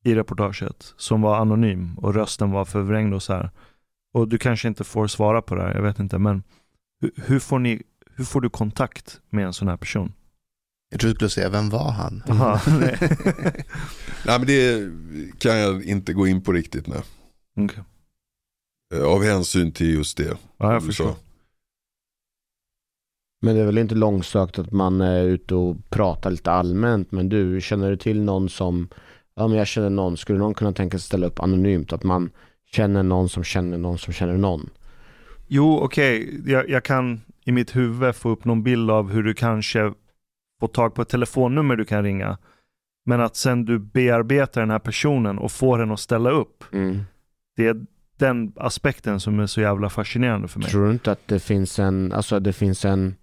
i 0.04 0.14
reportaget 0.14 0.94
som 0.96 1.22
var 1.22 1.36
anonym 1.36 1.98
och 1.98 2.14
rösten 2.14 2.50
var 2.50 2.64
förvrängd 2.64 3.14
och 3.14 3.22
så 3.22 3.32
här. 3.32 3.50
Och 4.12 4.28
du 4.28 4.38
kanske 4.38 4.68
inte 4.68 4.84
får 4.84 5.06
svara 5.06 5.42
på 5.42 5.54
det 5.54 5.62
här, 5.62 5.74
jag 5.74 5.82
vet 5.82 5.98
inte, 5.98 6.18
men 6.18 6.42
hur, 7.00 7.12
hur 7.16 7.38
får, 7.38 7.58
ni, 7.58 7.82
hur 8.14 8.24
får 8.24 8.40
du 8.40 8.50
kontakt 8.50 9.20
med 9.30 9.46
en 9.46 9.52
sån 9.52 9.68
här 9.68 9.76
person? 9.76 10.12
Jag 10.90 11.00
trodde 11.00 11.12
du 11.12 11.16
skulle 11.16 11.30
säga, 11.30 11.48
vem 11.48 11.70
var 11.70 11.90
han? 11.90 12.22
Aha, 12.28 12.60
nej. 12.80 12.98
nej 14.26 14.38
men 14.38 14.46
det 14.46 14.90
kan 15.38 15.58
jag 15.58 15.84
inte 15.84 16.12
gå 16.12 16.26
in 16.26 16.42
på 16.42 16.52
riktigt 16.52 16.86
nu. 16.86 16.96
Okay. 17.64 17.84
Eh, 18.94 19.04
av 19.04 19.22
hänsyn 19.22 19.72
till 19.72 19.94
just 19.94 20.16
det. 20.16 20.36
Ja, 20.56 20.72
jag 20.72 20.84
förstår. 20.84 21.14
Men 23.42 23.54
det 23.54 23.60
är 23.60 23.66
väl 23.66 23.78
inte 23.78 23.94
långsökt 23.94 24.58
att 24.58 24.72
man 24.72 25.00
är 25.00 25.24
ute 25.24 25.54
och 25.54 25.90
pratar 25.90 26.30
lite 26.30 26.50
allmänt. 26.50 27.12
Men 27.12 27.28
du, 27.28 27.60
känner 27.60 27.90
du 27.90 27.96
till 27.96 28.22
någon 28.22 28.48
som, 28.48 28.88
ja 29.34 29.48
men 29.48 29.58
jag 29.58 29.66
känner 29.66 29.90
någon, 29.90 30.16
skulle 30.16 30.38
någon 30.38 30.54
kunna 30.54 30.72
tänka 30.72 30.98
sig 30.98 31.06
ställa 31.06 31.26
upp 31.26 31.40
anonymt? 31.40 31.92
Att 31.92 32.02
man 32.02 32.30
känner 32.66 33.02
någon 33.02 33.28
som 33.28 33.44
känner 33.44 33.78
någon 33.78 33.98
som 33.98 34.12
känner 34.12 34.36
någon? 34.36 34.70
Jo, 35.48 35.78
okej, 35.78 36.24
okay. 36.24 36.52
jag, 36.52 36.68
jag, 36.68 36.84
kan 36.84 37.20
i 37.44 37.52
mitt 37.52 37.76
huvud 37.76 38.14
få 38.14 38.28
upp 38.28 38.44
någon 38.44 38.62
bild 38.62 38.90
av 38.90 39.10
hur 39.10 39.22
du 39.22 39.34
kanske 39.34 39.92
får 40.60 40.68
tag 40.68 40.94
på 40.94 41.02
ett 41.02 41.08
telefonnummer 41.08 41.76
du 41.76 41.84
kan 41.84 42.02
ringa. 42.02 42.38
Men 43.06 43.20
att 43.20 43.36
sen 43.36 43.64
du 43.64 43.78
bearbetar 43.78 44.60
den 44.60 44.70
här 44.70 44.78
personen 44.78 45.38
och 45.38 45.52
får 45.52 45.78
den 45.78 45.90
att 45.90 46.00
ställa 46.00 46.30
upp. 46.30 46.64
Mm. 46.72 47.00
Det, 47.56 47.76
den 48.20 48.52
aspekten 48.57 49.20
som 49.20 49.40
är 49.40 49.47
så 49.47 49.60
jävla 49.60 49.90
fascinerande 49.90 50.49
för 50.49 50.60
mig. 50.60 50.70
Tror 50.70 50.86
du 50.86 50.92
inte 50.92 51.12
att 51.12 51.28
det 51.28 51.40
finns 51.40 51.78
en, 51.78 52.12
alltså 52.12 52.40
det 52.40 52.52
finns 52.52 52.84
en 52.84 53.15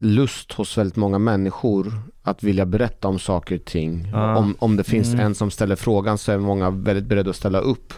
lust 0.00 0.52
hos 0.52 0.78
väldigt 0.78 0.96
många 0.96 1.18
människor 1.18 1.92
att 2.22 2.42
vilja 2.42 2.66
berätta 2.66 3.08
om 3.08 3.18
saker 3.18 3.54
och 3.54 3.64
ting. 3.64 4.10
Ah. 4.14 4.36
Om, 4.36 4.56
om 4.58 4.76
det 4.76 4.84
finns 4.84 5.08
mm. 5.08 5.26
en 5.26 5.34
som 5.34 5.50
ställer 5.50 5.76
frågan 5.76 6.18
så 6.18 6.32
är 6.32 6.38
många 6.38 6.70
väldigt 6.70 7.06
beredda 7.06 7.30
att 7.30 7.36
ställa 7.36 7.60
upp. 7.60 7.92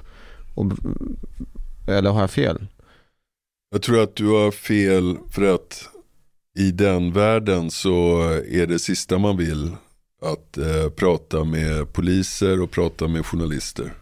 Och, 0.55 0.73
eller 1.89 2.11
har 2.11 2.21
jag 2.21 2.31
fel? 2.31 2.67
Jag 3.71 3.83
tror 3.83 4.03
att 4.03 4.17
du 4.17 4.29
har 4.29 4.51
fel 4.51 5.17
för 5.31 5.55
att 5.55 5.89
i 6.59 6.71
den 6.71 7.13
världen 7.13 7.71
så 7.71 8.23
är 8.51 8.67
det 8.67 8.79
sista 8.79 9.19
man 9.19 9.37
vill 9.37 9.71
att 10.23 10.59
eh, 10.59 10.91
prata 10.97 11.45
med 11.45 11.93
poliser 11.93 12.63
och 12.63 12.71
prata 12.71 13.09
med 13.09 13.27
journalister. 13.27 13.93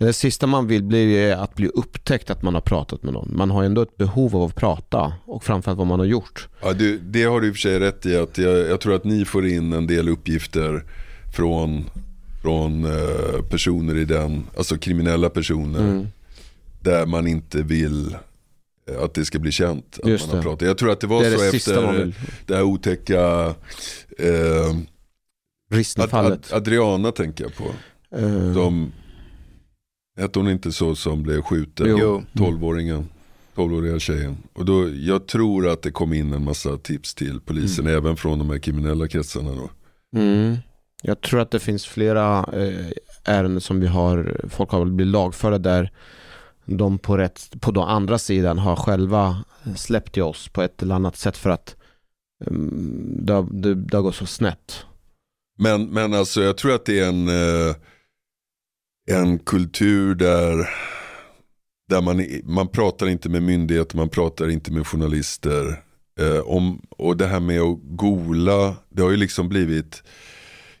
Det 0.00 0.12
sista 0.12 0.46
man 0.46 0.66
vill 0.66 0.82
bli 0.82 1.14
är 1.14 1.36
att 1.36 1.54
bli 1.54 1.68
upptäckt 1.68 2.30
att 2.30 2.42
man 2.42 2.54
har 2.54 2.60
pratat 2.60 3.02
med 3.02 3.12
någon. 3.12 3.36
Man 3.36 3.50
har 3.50 3.64
ändå 3.64 3.82
ett 3.82 3.96
behov 3.96 4.36
av 4.36 4.42
att 4.42 4.54
prata 4.54 5.12
och 5.24 5.44
framförallt 5.44 5.78
vad 5.78 5.86
man 5.86 5.98
har 5.98 6.06
gjort. 6.06 6.48
Ja, 6.62 6.72
det, 6.72 6.98
det 6.98 7.24
har 7.24 7.40
du 7.40 7.48
i 7.48 7.50
och 7.50 7.54
för 7.54 7.60
sig 7.60 7.78
rätt 7.78 8.06
i. 8.06 8.16
Att 8.16 8.38
jag, 8.38 8.58
jag 8.58 8.80
tror 8.80 8.94
att 8.94 9.04
ni 9.04 9.24
får 9.24 9.46
in 9.46 9.72
en 9.72 9.86
del 9.86 10.08
uppgifter 10.08 10.84
från, 11.36 11.84
från 12.42 12.84
eh, 12.84 13.42
personer 13.50 13.96
i 13.96 14.04
den, 14.04 14.46
alltså 14.56 14.78
kriminella 14.78 15.30
personer. 15.30 15.80
Mm. 15.80 16.06
Där 16.80 17.06
man 17.06 17.26
inte 17.26 17.62
vill 17.62 18.16
eh, 18.90 19.02
att 19.02 19.14
det 19.14 19.24
ska 19.24 19.38
bli 19.38 19.52
känt 19.52 19.98
att 20.02 20.08
Just 20.08 20.26
man 20.26 20.36
har 20.36 20.42
pratat. 20.42 20.68
Jag 20.68 20.78
tror 20.78 20.90
att 20.90 21.00
det 21.00 21.06
var 21.06 21.22
Det 21.22 21.30
så 21.30 21.40
det 21.40 21.56
efter 21.56 22.12
det 22.46 22.54
här 22.54 22.62
otäcka 22.62 23.54
eh, 24.18 24.76
Ad. 25.96 26.26
Ad, 26.26 26.38
Adriana 26.52 27.12
tänker 27.12 27.44
jag 27.44 27.54
på. 27.56 27.64
Eh, 28.16 28.54
Som, 28.54 28.92
hette 30.18 30.38
hon 30.38 30.48
inte 30.48 30.72
så 30.72 30.94
som 30.94 31.22
blev 31.22 31.42
skjuten? 31.42 31.86
Jo. 31.88 31.98
Jo. 32.32 32.44
12-åringen. 32.44 33.04
12-åriga 33.54 33.98
tjejen. 33.98 34.36
Och 34.52 34.64
då, 34.64 34.88
jag 34.88 35.26
tror 35.26 35.68
att 35.68 35.82
det 35.82 35.90
kom 35.90 36.12
in 36.12 36.32
en 36.32 36.44
massa 36.44 36.76
tips 36.76 37.14
till 37.14 37.40
polisen, 37.40 37.86
även 37.86 38.16
från 38.16 38.38
de 38.38 38.50
här 38.50 38.58
kriminella 38.58 39.08
kretsarna 39.08 39.50
då. 39.50 39.70
Mm. 40.18 40.56
Jag 41.02 41.20
tror 41.20 41.40
att 41.40 41.50
det 41.50 41.60
finns 41.60 41.86
flera 41.86 42.38
eh, 42.38 42.86
ärenden 43.24 43.60
som 43.60 43.80
vi 43.80 43.86
har, 43.86 44.40
folk 44.50 44.70
har 44.70 44.84
blivit 44.84 45.12
lagförda 45.12 45.58
där 45.58 45.90
de 46.64 46.98
på, 46.98 47.16
rätt, 47.16 47.60
på 47.60 47.70
den 47.70 47.82
andra 47.82 48.18
sidan 48.18 48.58
har 48.58 48.76
själva 48.76 49.44
släppt 49.76 50.12
till 50.12 50.22
oss 50.22 50.48
på 50.48 50.62
ett 50.62 50.82
eller 50.82 50.94
annat 50.94 51.16
sätt 51.16 51.36
för 51.36 51.50
att 51.50 51.76
um, 52.46 53.18
det, 53.20 53.46
det, 53.50 53.74
det 53.74 53.96
har 53.96 54.02
gått 54.02 54.14
så 54.14 54.26
snett. 54.26 54.84
Men, 55.58 55.86
men 55.86 56.14
alltså 56.14 56.42
jag 56.42 56.56
tror 56.56 56.74
att 56.74 56.84
det 56.84 57.00
är 57.00 57.08
en, 57.08 57.28
eh, 57.28 57.74
en 59.10 59.38
kultur 59.38 60.14
där, 60.14 60.68
där 61.88 62.00
man, 62.00 62.26
man 62.44 62.68
pratar 62.68 63.08
inte 63.08 63.28
med 63.28 63.42
myndigheter, 63.42 63.96
man 63.96 64.08
pratar 64.08 64.48
inte 64.50 64.72
med 64.72 64.86
journalister. 64.86 65.82
Eh, 66.20 66.40
om, 66.40 66.82
och 66.90 67.16
det 67.16 67.26
här 67.26 67.40
med 67.40 67.60
att 67.60 67.78
gola, 67.82 68.76
det 68.88 69.02
har 69.02 69.10
ju 69.10 69.16
liksom 69.16 69.48
blivit, 69.48 70.02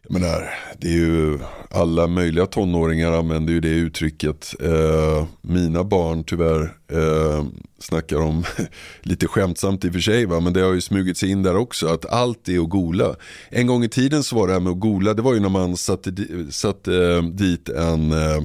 jag 0.02 0.12
menar, 0.12 0.50
det 0.78 0.88
är 0.88 0.92
ju 0.92 1.38
alla 1.70 2.06
möjliga 2.06 2.46
tonåringar 2.46 3.12
använder 3.12 3.52
ju 3.52 3.60
det 3.60 3.68
uttrycket. 3.68 4.54
Eh, 4.60 5.26
mina 5.40 5.84
barn 5.84 6.24
tyvärr 6.24 6.62
eh, 6.92 7.44
snackar 7.78 8.16
om, 8.16 8.44
lite 9.02 9.26
skämtsamt 9.26 9.84
i 9.84 9.88
och 9.88 9.92
för 9.92 10.00
sig, 10.00 10.26
va? 10.26 10.40
men 10.40 10.52
det 10.52 10.60
har 10.60 10.72
ju 10.72 10.80
smugit 10.80 11.16
sig 11.16 11.30
in 11.30 11.42
där 11.42 11.56
också, 11.56 11.86
att 11.86 12.06
allt 12.06 12.48
är 12.48 12.58
att 12.58 12.68
gola. 12.68 13.16
En 13.48 13.66
gång 13.66 13.84
i 13.84 13.88
tiden 13.88 14.22
så 14.22 14.36
var 14.36 14.46
det 14.46 14.52
här 14.52 14.60
med 14.60 14.72
att 14.72 14.80
gola, 14.80 15.14
det 15.14 15.22
var 15.22 15.34
ju 15.34 15.40
när 15.40 15.48
man 15.48 15.76
satte, 15.76 16.12
satte 16.50 16.94
eh, 16.94 17.22
dit 17.22 17.68
en 17.68 18.12
eh, 18.12 18.36
eh, 18.36 18.42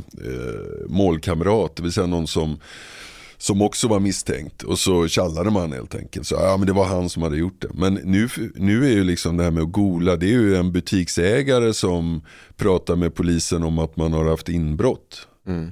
målkamrat, 0.87 1.75
det 1.75 1.83
vill 1.83 1.93
säga 1.93 2.07
någon 2.07 2.27
som 2.27 2.59
som 3.43 3.61
också 3.61 3.87
var 3.87 3.99
misstänkt 3.99 4.63
och 4.63 4.79
så 4.79 5.07
tjallade 5.07 5.51
man 5.51 5.71
helt 5.71 5.95
enkelt. 5.95 6.27
Så 6.27 6.35
ja 6.35 6.57
men 6.57 6.67
det 6.67 6.73
var 6.73 6.85
han 6.85 7.09
som 7.09 7.23
hade 7.23 7.37
gjort 7.37 7.61
det. 7.61 7.67
Men 7.73 7.93
nu, 7.93 8.29
nu 8.55 8.85
är 8.85 8.89
ju 8.89 9.03
liksom 9.03 9.37
det 9.37 9.43
här 9.43 9.51
med 9.51 9.63
att 9.63 9.71
gola, 9.71 10.15
det 10.15 10.25
är 10.25 10.39
ju 10.39 10.55
en 10.55 10.71
butiksägare 10.71 11.73
som 11.73 12.21
pratar 12.55 12.95
med 12.95 13.15
polisen 13.15 13.63
om 13.63 13.79
att 13.79 13.97
man 13.97 14.13
har 14.13 14.25
haft 14.25 14.49
inbrott. 14.49 15.27
Mm. 15.47 15.71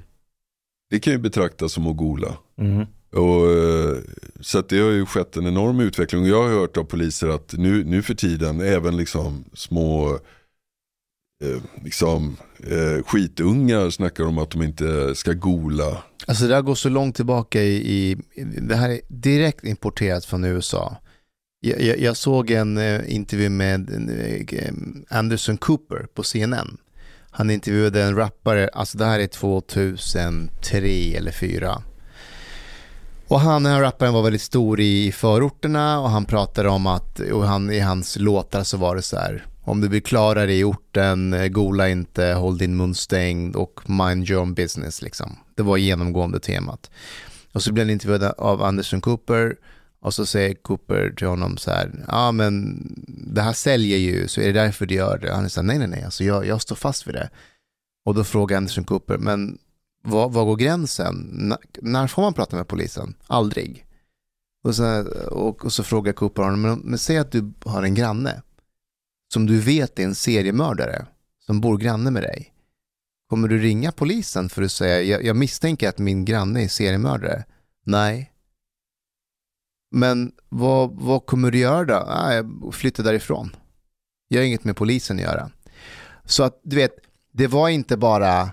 Det 0.89 0.99
kan 0.99 1.13
ju 1.13 1.19
betraktas 1.19 1.73
som 1.73 1.87
att 1.87 1.97
gola. 1.97 2.37
Mhm. 2.57 2.85
Och, 3.11 3.51
eh, 3.51 3.97
så 4.41 4.59
att 4.59 4.69
det 4.69 4.79
har 4.79 4.91
ju 4.91 5.05
skett 5.05 5.37
en 5.37 5.47
enorm 5.47 5.79
utveckling. 5.79 6.21
Och 6.21 6.27
jag 6.27 6.43
har 6.43 6.49
hört 6.49 6.77
av 6.77 6.83
poliser 6.83 7.27
att 7.27 7.53
nu, 7.57 7.83
nu 7.83 8.01
för 8.01 8.13
tiden, 8.13 8.61
även 8.61 8.97
liksom 8.97 9.43
små 9.53 10.19
Eh, 11.41 11.83
liksom, 11.83 12.37
eh, 12.59 13.03
skitungar 13.03 13.89
snackar 13.89 14.23
om 14.23 14.37
att 14.37 14.51
de 14.51 14.61
inte 14.61 15.15
ska 15.15 15.33
gola. 15.33 16.03
Alltså 16.27 16.47
det 16.47 16.55
här 16.55 16.61
går 16.61 16.75
så 16.75 16.89
långt 16.89 17.15
tillbaka 17.15 17.61
i, 17.61 17.75
i 17.75 18.17
det 18.61 18.75
här 18.75 18.89
är 18.89 19.01
direkt 19.07 19.63
importerat 19.63 20.25
från 20.25 20.43
USA. 20.43 20.97
Jag, 21.59 21.81
jag, 21.81 21.99
jag 21.99 22.17
såg 22.17 22.51
en 22.51 22.77
eh, 22.77 23.15
intervju 23.15 23.49
med 23.49 23.89
eh, 23.89 24.59
eh 24.59 24.73
Anderson 25.09 25.57
Cooper 25.57 26.07
på 26.13 26.23
CNN. 26.23 26.77
Han 27.31 27.49
intervjuade 27.49 28.03
en 28.03 28.15
rappare, 28.15 28.69
alltså 28.73 28.97
det 28.97 29.05
här 29.05 29.19
är 29.19 29.27
2003 29.27 30.77
eller 31.17 31.31
2004. 31.31 31.83
Och 33.27 33.39
han, 33.39 33.63
den 33.63 33.73
här 33.73 33.81
rapparen 33.81 34.13
var 34.13 34.23
väldigt 34.23 34.41
stor 34.41 34.79
i 34.79 35.11
förorterna 35.11 35.99
och 35.99 36.09
han 36.09 36.25
pratade 36.25 36.69
om 36.69 36.87
att, 36.87 37.19
och 37.19 37.43
han, 37.43 37.71
i 37.71 37.79
hans 37.79 38.17
låtar 38.19 38.63
så 38.63 38.77
var 38.77 38.95
det 38.95 39.01
så 39.01 39.17
här, 39.17 39.45
om 39.63 39.81
du 39.81 39.89
blir 39.89 39.99
klarare 39.99 40.53
i 40.53 40.63
orten, 40.63 41.33
eh, 41.33 41.47
gola 41.47 41.89
inte, 41.89 42.25
håll 42.25 42.57
din 42.57 42.77
mun 42.77 42.95
stängd 42.95 43.55
och 43.55 43.89
mind 43.89 44.29
your 44.29 44.41
own 44.41 44.53
business 44.53 45.01
liksom. 45.01 45.35
Det 45.55 45.63
var 45.63 45.77
genomgående 45.77 46.39
temat. 46.39 46.91
Och 47.53 47.63
så 47.63 47.73
blir 47.73 47.83
han 47.83 47.89
intervjuad 47.89 48.23
av 48.23 48.63
Anderson 48.63 49.01
Cooper 49.01 49.55
och 50.01 50.13
så 50.13 50.25
säger 50.25 50.53
Cooper 50.53 51.13
till 51.17 51.27
honom 51.27 51.57
så 51.57 51.71
här, 51.71 52.05
ja 52.07 52.31
men 52.31 52.83
det 53.07 53.41
här 53.41 53.53
säljer 53.53 53.97
ju, 53.97 54.27
så 54.27 54.41
är 54.41 54.45
det 54.45 54.59
därför 54.61 54.85
du 54.85 54.95
gör 54.95 55.17
det? 55.17 55.33
Han 55.33 55.45
är 55.45 55.49
så 55.49 55.59
här, 55.61 55.67
nej 55.67 55.77
nej 55.77 55.87
nej, 55.87 56.03
alltså 56.03 56.23
jag, 56.23 56.45
jag 56.45 56.61
står 56.61 56.75
fast 56.75 57.07
vid 57.07 57.15
det. 57.15 57.29
Och 58.05 58.15
då 58.15 58.23
frågar 58.23 58.57
Anderson 58.57 58.83
Cooper, 58.83 59.17
men 59.17 59.57
vad, 60.03 60.31
vad 60.33 60.45
går 60.45 60.55
gränsen? 60.55 61.37
N- 61.51 61.57
när 61.81 62.07
får 62.07 62.21
man 62.21 62.33
prata 62.33 62.55
med 62.55 62.67
polisen? 62.67 63.13
Aldrig. 63.27 63.85
Och 64.63 64.75
så, 64.75 65.03
och, 65.31 65.65
och 65.65 65.73
så 65.73 65.83
frågar 65.83 66.13
Cooper 66.13 66.43
honom, 66.43 66.61
men, 66.61 66.79
men 66.79 66.99
säg 66.99 67.17
att 67.17 67.31
du 67.31 67.51
har 67.65 67.83
en 67.83 67.95
granne 67.95 68.41
som 69.33 69.45
du 69.45 69.59
vet 69.59 69.99
är 69.99 70.03
en 70.03 70.15
seriemördare 70.15 71.05
som 71.45 71.61
bor 71.61 71.77
granne 71.77 72.11
med 72.11 72.23
dig. 72.23 72.53
Kommer 73.29 73.47
du 73.47 73.57
ringa 73.57 73.91
polisen 73.91 74.49
för 74.49 74.63
att 74.63 74.71
säga, 74.71 75.01
jag, 75.01 75.23
jag 75.23 75.35
misstänker 75.35 75.89
att 75.89 75.97
min 75.97 76.25
granne 76.25 76.63
är 76.63 76.67
seriemördare? 76.67 77.43
Nej. 77.83 78.31
Men 79.91 80.31
vad, 80.49 80.91
vad 80.91 81.25
kommer 81.25 81.51
du 81.51 81.57
göra 81.57 81.85
då? 81.85 81.93
Ah, 81.93 82.33
jag 82.33 82.73
flyttar 82.73 83.03
därifrån. 83.03 83.55
Jag 84.27 84.39
har 84.39 84.45
inget 84.45 84.63
med 84.63 84.75
polisen 84.75 85.17
att 85.17 85.23
göra. 85.23 85.51
Så 86.25 86.43
att 86.43 86.61
du 86.63 86.75
vet, 86.75 86.95
det 87.31 87.47
var 87.47 87.69
inte 87.69 87.97
bara 87.97 88.49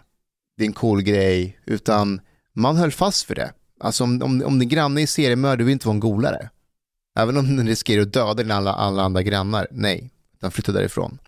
din 0.58 0.72
cool 0.72 1.02
grej, 1.02 1.58
utan 1.64 2.20
man 2.52 2.76
höll 2.76 2.92
fast 2.92 3.30
vid 3.30 3.36
det. 3.36 3.52
Alltså 3.80 4.04
om, 4.04 4.22
om, 4.22 4.42
om 4.44 4.58
din 4.58 4.68
granne 4.68 5.02
är 5.02 5.06
seriemördare, 5.06 5.56
du 5.56 5.64
vill 5.64 5.72
inte 5.72 5.86
vara 5.86 5.94
en 5.94 6.00
golare. 6.00 6.50
Även 7.18 7.36
om 7.36 7.56
den 7.56 7.66
riskerar 7.66 8.02
att 8.02 8.12
döda 8.12 8.34
dina 8.34 8.54
alla, 8.54 8.72
alla 8.72 9.02
andra 9.02 9.22
grannar, 9.22 9.66
nej, 9.70 10.10
utan 10.38 10.50
flytta 10.50 10.72
därifrån. 10.72 11.18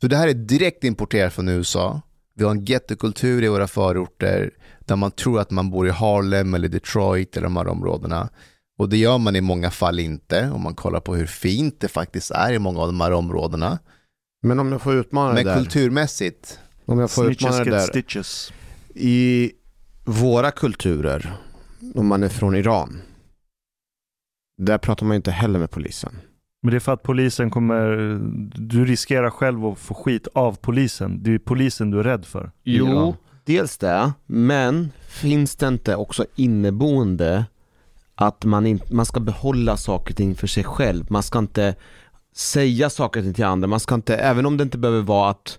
Så 0.00 0.06
det 0.08 0.16
här 0.16 0.28
är 0.28 0.34
direkt 0.34 0.84
importerat 0.84 1.32
från 1.32 1.48
USA. 1.48 2.00
Vi 2.34 2.44
har 2.44 2.50
en 2.50 2.64
gettokultur 2.64 3.44
i 3.44 3.48
våra 3.48 3.66
förorter 3.68 4.50
där 4.78 4.96
man 4.96 5.10
tror 5.10 5.40
att 5.40 5.50
man 5.50 5.70
bor 5.70 5.86
i 5.86 5.90
Harlem 5.90 6.54
eller 6.54 6.68
Detroit 6.68 7.36
eller 7.36 7.44
de 7.44 7.56
här 7.56 7.68
områdena. 7.68 8.28
Och 8.78 8.88
det 8.88 8.96
gör 8.96 9.18
man 9.18 9.36
i 9.36 9.40
många 9.40 9.70
fall 9.70 10.00
inte 10.00 10.50
om 10.50 10.62
man 10.62 10.74
kollar 10.74 11.00
på 11.00 11.14
hur 11.14 11.26
fint 11.26 11.80
det 11.80 11.88
faktiskt 11.88 12.30
är 12.30 12.52
i 12.52 12.58
många 12.58 12.80
av 12.80 12.86
de 12.86 13.00
här 13.00 13.12
områdena. 13.12 13.78
Men 14.42 14.58
om 14.60 14.72
jag 14.72 14.82
får 14.82 14.94
utmana 14.94 15.34
Men 15.34 15.44
det 15.44 15.50
där. 15.50 15.58
kulturmässigt, 15.58 16.58
Om 16.84 16.98
jag 16.98 17.10
får 17.10 17.24
Snitches 17.24 17.46
utmana 17.46 17.64
det 17.64 17.70
där. 17.70 17.80
stitches. 17.80 18.52
I 18.94 19.52
våra 20.04 20.50
kulturer, 20.50 21.36
om 21.94 22.06
man 22.06 22.22
är 22.22 22.28
från 22.28 22.54
Iran, 22.54 23.02
där 24.58 24.78
pratar 24.78 25.06
man 25.06 25.16
inte 25.16 25.30
heller 25.30 25.58
med 25.58 25.70
polisen. 25.70 26.16
Men 26.62 26.70
det 26.70 26.76
är 26.76 26.80
för 26.80 26.92
att 26.92 27.02
polisen 27.02 27.50
kommer, 27.50 28.18
du 28.54 28.84
riskerar 28.84 29.30
själv 29.30 29.66
att 29.66 29.78
få 29.78 29.94
skit 29.94 30.28
av 30.34 30.58
polisen. 30.60 31.22
Det 31.22 31.34
är 31.34 31.38
polisen 31.38 31.90
du 31.90 32.00
är 32.00 32.04
rädd 32.04 32.24
för. 32.24 32.50
Jo, 32.64 32.86
Iran. 32.86 33.14
dels 33.44 33.78
det, 33.78 34.12
men 34.26 34.90
finns 35.08 35.56
det 35.56 35.68
inte 35.68 35.96
också 35.96 36.26
inneboende 36.36 37.44
att 38.14 38.44
man, 38.44 38.66
in, 38.66 38.80
man 38.90 39.06
ska 39.06 39.20
behålla 39.20 39.76
saker 39.76 40.12
och 40.12 40.16
ting 40.16 40.34
för 40.34 40.46
sig 40.46 40.64
själv. 40.64 41.06
Man 41.10 41.22
ska 41.22 41.38
inte 41.38 41.74
säga 42.34 42.90
saker 42.90 43.20
och 43.20 43.24
ting 43.24 43.34
till 43.34 43.44
andra. 43.44 43.68
Man 43.68 43.80
ska 43.80 43.94
inte, 43.94 44.16
även 44.16 44.46
om 44.46 44.56
det 44.56 44.62
inte 44.62 44.78
behöver 44.78 45.02
vara 45.02 45.30
att 45.30 45.58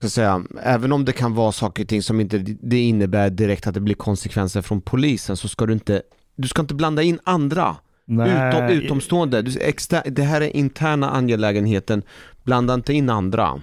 ska 0.00 0.10
säga, 0.10 0.44
även 0.62 0.92
om 0.92 1.04
det 1.04 1.12
kan 1.12 1.34
vara 1.34 1.52
saker 1.52 1.82
och 1.82 1.88
ting 1.88 2.02
som 2.02 2.20
inte 2.20 2.38
det 2.38 2.80
innebär 2.80 3.30
direkt 3.30 3.66
att 3.66 3.74
det 3.74 3.80
blir 3.80 3.94
konsekvenser 3.94 4.62
från 4.62 4.80
polisen 4.80 5.36
så 5.36 5.48
ska 5.48 5.66
du 5.66 5.72
inte, 5.72 6.02
du 6.36 6.48
ska 6.48 6.62
inte 6.62 6.74
blanda 6.74 7.02
in 7.02 7.18
andra. 7.24 7.76
Utom, 8.08 8.68
utomstående, 8.68 9.42
du, 9.42 9.60
extra, 9.60 10.02
det 10.06 10.22
här 10.22 10.40
är 10.40 10.56
interna 10.56 11.10
angelägenheten, 11.10 12.02
blanda 12.44 12.74
inte 12.74 12.92
in 12.92 13.10
andra. 13.10 13.60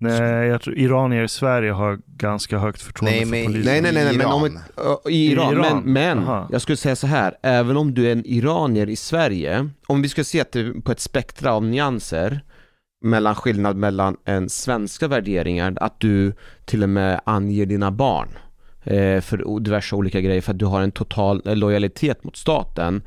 Nej, 0.00 0.48
jag 0.48 0.60
tror 0.62 0.78
iranier 0.78 1.22
i 1.22 1.28
Sverige 1.28 1.72
har 1.72 1.98
ganska 2.06 2.58
högt 2.58 2.82
förtroende 2.82 3.16
Nej, 3.16 3.24
för 3.24 3.30
men- 3.30 3.46
polisen. 3.46 3.72
Nej 3.72 3.82
nej 3.82 3.92
nej, 3.92 4.04
nej 4.04 4.16
men 4.16 4.26
om 4.26 4.44
ett, 4.44 4.52
ö, 4.76 5.10
i 5.10 5.32
Iran, 5.32 5.52
I 5.52 5.56
Iran? 5.56 5.82
men, 5.84 5.92
men 5.92 6.18
Aha. 6.18 6.48
jag 6.52 6.62
skulle 6.62 6.76
säga 6.76 6.96
så 6.96 7.06
här, 7.06 7.34
även 7.42 7.76
om 7.76 7.94
du 7.94 8.06
är 8.08 8.12
en 8.12 8.26
iranier 8.26 8.88
i 8.88 8.96
Sverige, 8.96 9.68
om 9.86 10.02
vi 10.02 10.08
ska 10.08 10.24
se 10.24 10.44
det 10.52 10.72
på 10.84 10.92
ett 10.92 11.00
spektra 11.00 11.52
av 11.52 11.64
nyanser 11.64 12.40
mellan 13.04 13.34
skillnad 13.34 13.76
mellan 13.76 14.16
en 14.24 14.48
svenska 14.48 15.08
värderingar, 15.08 15.74
att 15.80 16.00
du 16.00 16.32
till 16.64 16.82
och 16.82 16.88
med 16.88 17.20
anger 17.24 17.66
dina 17.66 17.90
barn 17.90 18.28
eh, 18.84 19.20
för 19.20 19.60
diverse 19.60 19.96
olika 19.96 20.20
grejer 20.20 20.40
för 20.40 20.52
att 20.52 20.58
du 20.58 20.66
har 20.66 20.80
en 20.82 20.92
total 20.92 21.42
lojalitet 21.44 22.24
mot 22.24 22.36
staten 22.36 23.02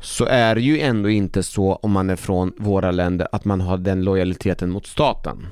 så 0.00 0.24
är 0.24 0.54
det 0.54 0.60
ju 0.60 0.80
ändå 0.80 1.10
inte 1.10 1.42
så 1.42 1.74
om 1.74 1.92
man 1.92 2.10
är 2.10 2.16
från 2.16 2.52
våra 2.58 2.90
länder 2.90 3.28
att 3.32 3.44
man 3.44 3.60
har 3.60 3.78
den 3.78 4.04
lojaliteten 4.04 4.70
mot 4.70 4.86
staten. 4.86 5.46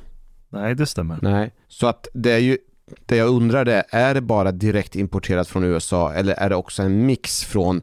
Nej, 0.48 0.74
det 0.74 0.86
stämmer. 0.86 1.18
Nej, 1.22 1.50
så 1.68 1.86
att 1.86 2.08
det 2.14 2.32
är 2.32 2.38
ju 2.38 2.58
det 3.06 3.16
jag 3.16 3.28
undrade, 3.28 3.84
är 3.90 4.14
det 4.14 4.20
bara 4.20 4.52
direkt 4.52 4.96
importerat 4.96 5.48
från 5.48 5.64
USA 5.64 6.12
eller 6.12 6.34
är 6.34 6.48
det 6.48 6.56
också 6.56 6.82
en 6.82 7.06
mix 7.06 7.44
från 7.44 7.82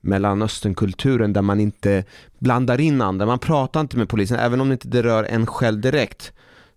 Mellanösternkulturen 0.00 1.32
där 1.32 1.42
man 1.42 1.60
inte 1.60 2.04
blandar 2.38 2.80
in 2.80 3.00
andra, 3.00 3.26
man 3.26 3.38
pratar 3.38 3.80
inte 3.80 3.96
med 3.96 4.08
polisen, 4.08 4.38
även 4.38 4.60
om 4.60 4.68
det 4.68 4.72
inte 4.72 5.02
rör 5.02 5.24
en 5.24 5.46
själv 5.46 5.80
direkt 5.80 6.32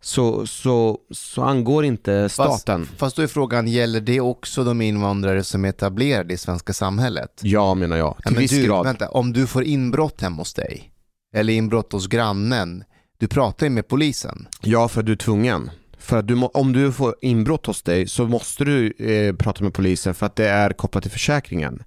så, 0.06 0.48
så, 0.48 1.00
så 1.12 1.44
angår 1.44 1.86
inte 1.86 2.30
staten. 2.30 2.86
Fast, 2.86 3.00
fast 3.00 3.16
då 3.16 3.22
är 3.22 3.28
frågan, 3.28 3.68
gäller 3.68 4.02
det 4.02 4.22
också 4.22 4.64
de 4.64 4.82
invandrare 4.82 5.44
som 5.44 5.66
är 5.66 5.70
etablerade 5.70 6.34
i 6.34 6.38
svenska 6.38 6.74
samhället? 6.74 7.40
Ja 7.44 7.74
menar 7.74 7.98
jag, 7.98 8.16
till 8.16 8.22
Ja, 8.26 8.32
men 8.32 8.40
viss 8.40 8.52
du, 8.52 8.66
grad. 8.66 8.86
Vänta, 8.86 9.10
om 9.10 9.34
du 9.34 9.48
får 9.48 9.64
inbrott 9.64 10.22
hemma 10.22 10.38
hos 10.38 10.54
dig, 10.54 10.92
eller 11.36 11.54
inbrott 11.54 11.92
hos 11.92 12.08
grannen, 12.08 12.84
du 13.18 13.28
pratar 13.28 13.66
ju 13.66 13.70
med 13.70 13.88
polisen. 13.88 14.48
Ja, 14.62 14.88
för 14.88 15.00
att 15.00 15.06
du 15.06 15.12
är 15.12 15.16
tvungen. 15.18 15.70
För 15.98 16.18
att 16.18 16.28
du 16.28 16.36
må, 16.36 16.48
om 16.48 16.74
du 16.74 16.92
får 16.92 17.16
inbrott 17.22 17.66
hos 17.66 17.82
dig 17.82 18.08
så 18.08 18.26
måste 18.26 18.66
du 18.66 18.92
eh, 18.92 19.36
prata 19.36 19.64
med 19.64 19.74
polisen 19.74 20.16
för 20.16 20.26
att 20.26 20.36
det 20.36 20.48
är 20.48 20.70
kopplat 20.70 21.04
till 21.04 21.12
försäkringen. 21.12 21.84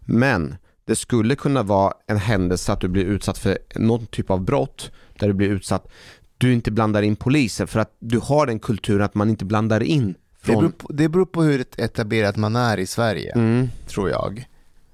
Men 0.00 0.56
det 0.86 0.96
skulle 0.96 1.36
kunna 1.36 1.62
vara 1.62 1.92
en 2.06 2.16
händelse 2.16 2.72
att 2.72 2.80
du 2.80 2.88
blir 2.88 3.04
utsatt 3.04 3.38
för 3.38 3.58
någon 3.74 4.06
typ 4.06 4.30
av 4.30 4.44
brott 4.44 4.90
där 5.18 5.26
du 5.28 5.34
blir 5.34 5.48
utsatt. 5.48 5.88
Du 6.44 6.52
inte 6.52 6.70
blandar 6.70 7.02
in 7.02 7.16
polisen 7.16 7.66
för 7.66 7.80
att 7.80 7.96
du 7.98 8.18
har 8.18 8.46
den 8.46 8.58
kulturen 8.58 9.02
att 9.04 9.14
man 9.14 9.30
inte 9.30 9.44
blandar 9.44 9.82
in. 9.82 10.12
Det 10.12 10.46
Från... 10.46 10.58
beror, 10.58 10.70
på, 10.70 10.92
det 10.92 11.08
beror 11.08 11.26
på 11.26 11.42
hur 11.42 11.64
etablerat 11.76 12.36
man 12.36 12.56
är 12.56 12.78
i 12.78 12.86
Sverige, 12.86 13.32
Mm. 13.34 13.68
tror 13.86 14.10
jag. 14.10 14.44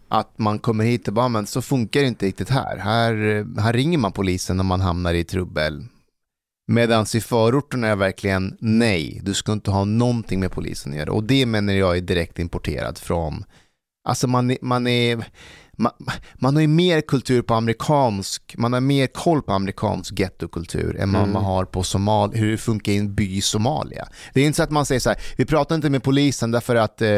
Att 0.08 0.38
man 0.38 0.58
kommer 0.58 0.84
hit 0.84 1.08
och 1.08 1.14
bara, 1.14 1.28
men 1.28 1.46
så 1.46 1.62
funkar 1.62 2.00
det 2.00 2.06
inte 2.06 2.26
riktigt 2.26 2.48
här. 2.50 2.76
Här, 2.76 3.14
här 3.60 3.72
ringer 3.72 3.98
man 3.98 4.12
polisen 4.12 4.60
om 4.60 4.66
man 4.66 4.80
hamnar 4.80 5.14
i 5.14 5.24
trubbel. 5.24 5.84
Medan 6.66 7.06
i 7.14 7.20
förorterna 7.20 7.86
är 7.86 7.96
verkligen 7.96 8.56
nej, 8.60 9.20
du 9.24 9.34
ska 9.34 9.52
inte 9.52 9.70
ha 9.70 9.84
någonting 9.84 10.40
med 10.40 10.52
polisen 10.52 10.92
att 10.92 10.98
göra. 10.98 11.12
Och 11.12 11.24
det 11.24 11.46
menar 11.46 11.72
jag 11.72 11.96
är 11.96 12.00
direkt 12.00 12.38
importerat 12.38 12.98
från, 12.98 13.44
alltså 14.04 14.26
man, 14.26 14.56
man 14.62 14.86
är, 14.86 15.24
man, 15.80 15.92
man 16.34 16.54
har 16.54 16.60
ju 16.60 16.68
mer 16.68 17.00
kultur 17.00 17.42
på 17.42 17.54
amerikansk, 17.54 18.54
man 18.58 18.72
har 18.72 18.80
mer 18.80 19.06
koll 19.06 19.42
på 19.42 19.52
amerikansk 19.52 20.18
gettokultur 20.18 20.96
än 20.96 21.10
Mm. 21.10 21.32
man 21.32 21.44
har 21.44 21.64
på 21.64 21.82
Somal, 21.82 22.30
hur 22.34 22.50
det 22.50 22.56
funkar 22.58 22.92
i 22.92 22.96
en 22.96 23.14
by 23.14 23.36
i 23.36 23.40
Somalia. 23.40 24.06
Det 24.34 24.40
är 24.40 24.46
inte 24.46 24.56
så 24.56 24.62
att 24.62 24.70
man 24.70 24.86
säger 24.86 25.00
så 25.00 25.08
här, 25.08 25.18
vi 25.36 25.44
pratar 25.44 25.74
inte 25.74 25.90
med 25.90 26.02
polisen 26.02 26.50
därför 26.50 26.76
att 26.76 27.02
eh, 27.02 27.08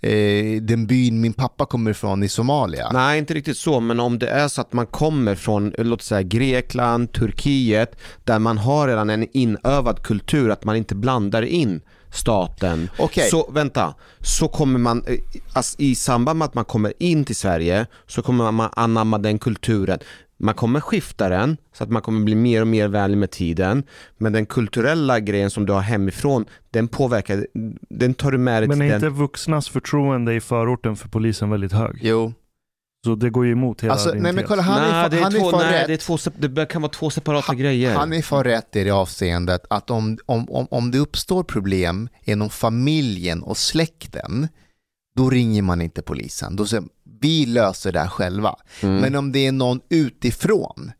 eh, 0.00 0.62
den 0.62 0.86
byn 0.86 1.20
min 1.20 1.32
pappa 1.32 1.66
kommer 1.66 1.90
ifrån 1.90 2.22
i 2.22 2.28
Somalia. 2.28 2.90
Nej, 2.92 3.18
inte 3.18 3.34
riktigt 3.34 3.56
så, 3.56 3.80
men 3.80 4.00
om 4.00 4.18
det 4.18 4.28
är 4.28 4.48
så 4.48 4.60
att 4.60 4.72
man 4.72 4.86
kommer 4.86 5.34
från, 5.34 5.72
låt 5.78 6.02
säga 6.02 6.22
Grekland, 6.22 7.12
Turkiet, 7.12 7.96
där 8.24 8.38
man 8.38 8.58
har 8.58 8.88
redan 8.88 9.10
en 9.10 9.26
inövad 9.36 10.02
kultur 10.02 10.50
att 10.50 10.64
man 10.64 10.76
inte 10.76 10.94
blandar 10.94 11.42
in 11.42 11.80
staten. 12.10 12.90
Okej. 12.98 13.30
Så 13.30 13.50
vänta, 13.52 13.94
så 14.20 14.48
kommer 14.48 14.78
man, 14.78 15.02
eh, 15.06 15.14
alltså, 15.52 15.76
i 15.78 15.94
samband 15.94 16.38
med 16.38 16.46
att 16.46 16.54
man 16.54 16.64
kommer 16.64 16.92
in 16.98 17.24
till 17.24 17.36
Sverige, 17.36 17.86
så 18.06 18.22
kommer 18.22 18.52
man 18.52 18.70
anamma 18.76 19.18
den 19.18 19.38
kulturen. 19.38 19.98
Man 20.40 20.54
kommer 20.54 20.80
skifta 20.80 21.28
den, 21.28 21.56
så 21.72 21.84
att 21.84 21.90
man 21.90 22.02
kommer 22.02 22.24
bli 22.24 22.34
mer 22.34 22.60
och 22.60 22.66
mer 22.66 22.88
vänlig 22.88 23.18
med 23.18 23.30
tiden. 23.30 23.82
Men 24.18 24.32
den 24.32 24.46
kulturella 24.46 25.20
grejen 25.20 25.50
som 25.50 25.66
du 25.66 25.72
har 25.72 25.80
hemifrån, 25.80 26.44
den 26.70 26.88
påverkar, 26.88 27.46
den 27.90 28.14
tar 28.14 28.30
du 28.30 28.38
med 28.38 28.62
dig 28.62 28.68
Men 28.68 28.82
är 28.82 28.86
den. 28.86 28.94
inte 28.94 29.08
vuxnas 29.08 29.68
förtroende 29.68 30.34
i 30.34 30.40
förorten 30.40 30.96
för 30.96 31.08
polisen 31.08 31.50
väldigt 31.50 31.72
hög? 31.72 31.98
Jo, 32.02 32.32
Så 33.04 33.14
det 33.14 33.30
går 33.30 33.46
ju 33.46 33.52
emot 33.52 33.80
hela 33.80 33.92
alltså 33.92 34.12
din 34.12 34.22
nej 34.22 34.32
men 34.32 34.44
kolla 34.44 34.62
han 34.62 34.82
nej, 34.82 34.90
är, 34.90 35.08
det 35.08 35.22
han 35.22 35.34
är 35.34 35.38
två, 35.38 35.58
nej, 35.58 35.72
rätt. 35.72 35.86
det, 35.86 35.92
är 35.92 35.96
två, 35.96 36.18
det 36.48 36.66
kan 36.66 36.82
vara 36.82 36.92
två 36.92 37.10
separata 37.10 37.54
grejer. 37.54 37.94
Han 37.94 38.12
är 38.12 38.22
för 38.22 38.44
rätt 38.44 38.76
i 38.76 38.84
det 38.84 38.90
avseendet 38.90 39.64
att 39.70 39.90
om, 39.90 40.18
om, 40.26 40.50
om, 40.50 40.66
om 40.70 40.90
det 40.90 40.98
uppstår 40.98 41.42
problem 41.42 42.08
inom 42.24 42.50
familjen 42.50 43.42
och 43.42 43.56
släkten, 43.56 44.48
då 45.16 45.30
ringer 45.30 45.62
man 45.62 45.80
inte 45.80 46.02
polisen. 46.02 46.56
Då 46.56 46.66
säger 46.66 46.84
vi 47.20 47.46
löser 47.46 47.92
det 47.92 48.00
här 48.00 48.08
själva. 48.08 48.56
Mm. 48.82 48.96
Men 48.96 49.16
om 49.16 49.32
det 49.32 49.46
är 49.46 49.52
någon 49.52 49.80
utifrån 49.88 50.92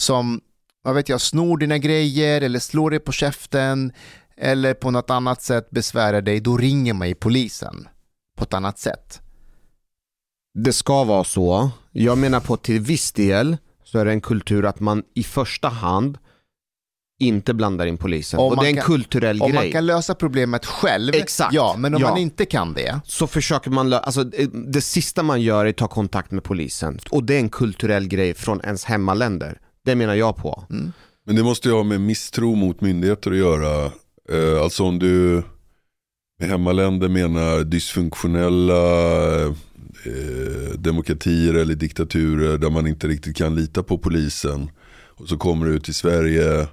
som, 0.00 0.40
vad 0.82 0.94
vet 0.94 1.08
jag, 1.08 1.20
snor 1.20 1.58
dina 1.58 1.78
grejer 1.78 2.40
eller 2.40 2.58
slår 2.58 2.90
dig 2.90 3.00
på 3.00 3.12
käften 3.12 3.92
eller 4.36 4.74
på 4.74 4.90
något 4.90 5.10
annat 5.10 5.42
sätt 5.42 5.70
besvärar 5.70 6.22
dig, 6.22 6.40
då 6.40 6.56
ringer 6.56 6.94
man 6.94 7.08
ju 7.08 7.14
polisen 7.14 7.88
på 8.36 8.44
ett 8.44 8.54
annat 8.54 8.78
sätt. 8.78 9.20
Det 10.54 10.72
ska 10.72 11.04
vara 11.04 11.24
så. 11.24 11.70
Jag 11.92 12.18
menar 12.18 12.40
på 12.40 12.56
till 12.56 12.80
viss 12.80 13.12
del 13.12 13.56
så 13.84 13.98
är 13.98 14.04
det 14.04 14.10
en 14.12 14.20
kultur 14.20 14.64
att 14.64 14.80
man 14.80 15.02
i 15.14 15.22
första 15.22 15.68
hand 15.68 16.18
inte 17.20 17.54
blandar 17.54 17.86
in 17.86 17.96
polisen. 17.98 18.40
Om 18.40 18.46
och 18.46 18.56
man 18.56 18.64
det 18.64 18.68
är 18.68 18.70
en 18.70 18.76
kan- 18.76 18.84
kulturell 18.84 19.42
Om 19.42 19.50
grej. 19.50 19.60
man 19.62 19.72
kan 19.72 19.86
lösa 19.86 20.14
problemet 20.14 20.66
själv, 20.66 21.14
Exakt, 21.14 21.54
ja, 21.54 21.74
men 21.78 21.94
om 21.94 22.02
ja. 22.02 22.08
man 22.08 22.18
inte 22.18 22.44
kan 22.46 22.72
det, 22.74 23.00
Så 23.04 23.26
försöker 23.26 23.70
man 23.70 23.88
lö- 23.92 23.98
alltså 24.00 24.24
det, 24.24 24.50
det 24.72 24.80
sista 24.80 25.22
man 25.22 25.42
gör 25.42 25.64
är 25.66 25.70
att 25.70 25.76
ta 25.76 25.88
kontakt 25.88 26.30
med 26.30 26.44
polisen. 26.44 26.98
Och 27.10 27.24
det 27.24 27.34
är 27.34 27.38
en 27.38 27.48
kulturell 27.48 28.06
grej 28.08 28.34
från 28.34 28.60
ens 28.64 28.84
hemmaländer. 28.84 29.58
Det 29.84 29.94
menar 29.94 30.14
jag 30.14 30.36
på. 30.36 30.64
Men 31.26 31.36
det 31.36 31.42
måste 31.42 31.68
ju 31.68 31.74
ha 31.74 31.82
med 31.82 32.00
misstro 32.00 32.54
mot 32.54 32.80
myndigheter 32.80 33.30
att 33.30 33.36
göra. 33.36 33.84
Eh, 34.30 34.62
alltså 34.62 34.84
om 34.84 34.98
du 34.98 35.42
med 36.40 36.48
hemmaländer 36.48 37.08
menar 37.08 37.64
dysfunktionella 37.64 38.74
eh, 40.04 40.78
demokratier 40.78 41.54
eller 41.54 41.74
diktaturer 41.74 42.58
där 42.58 42.70
man 42.70 42.86
inte 42.86 43.08
riktigt 43.08 43.36
kan 43.36 43.54
lita 43.54 43.82
på 43.82 43.98
polisen. 43.98 44.70
Och 45.16 45.28
så 45.28 45.36
kommer 45.36 45.66
du 45.66 45.72
ut 45.72 45.84
till 45.84 45.94
Sverige 45.94 46.68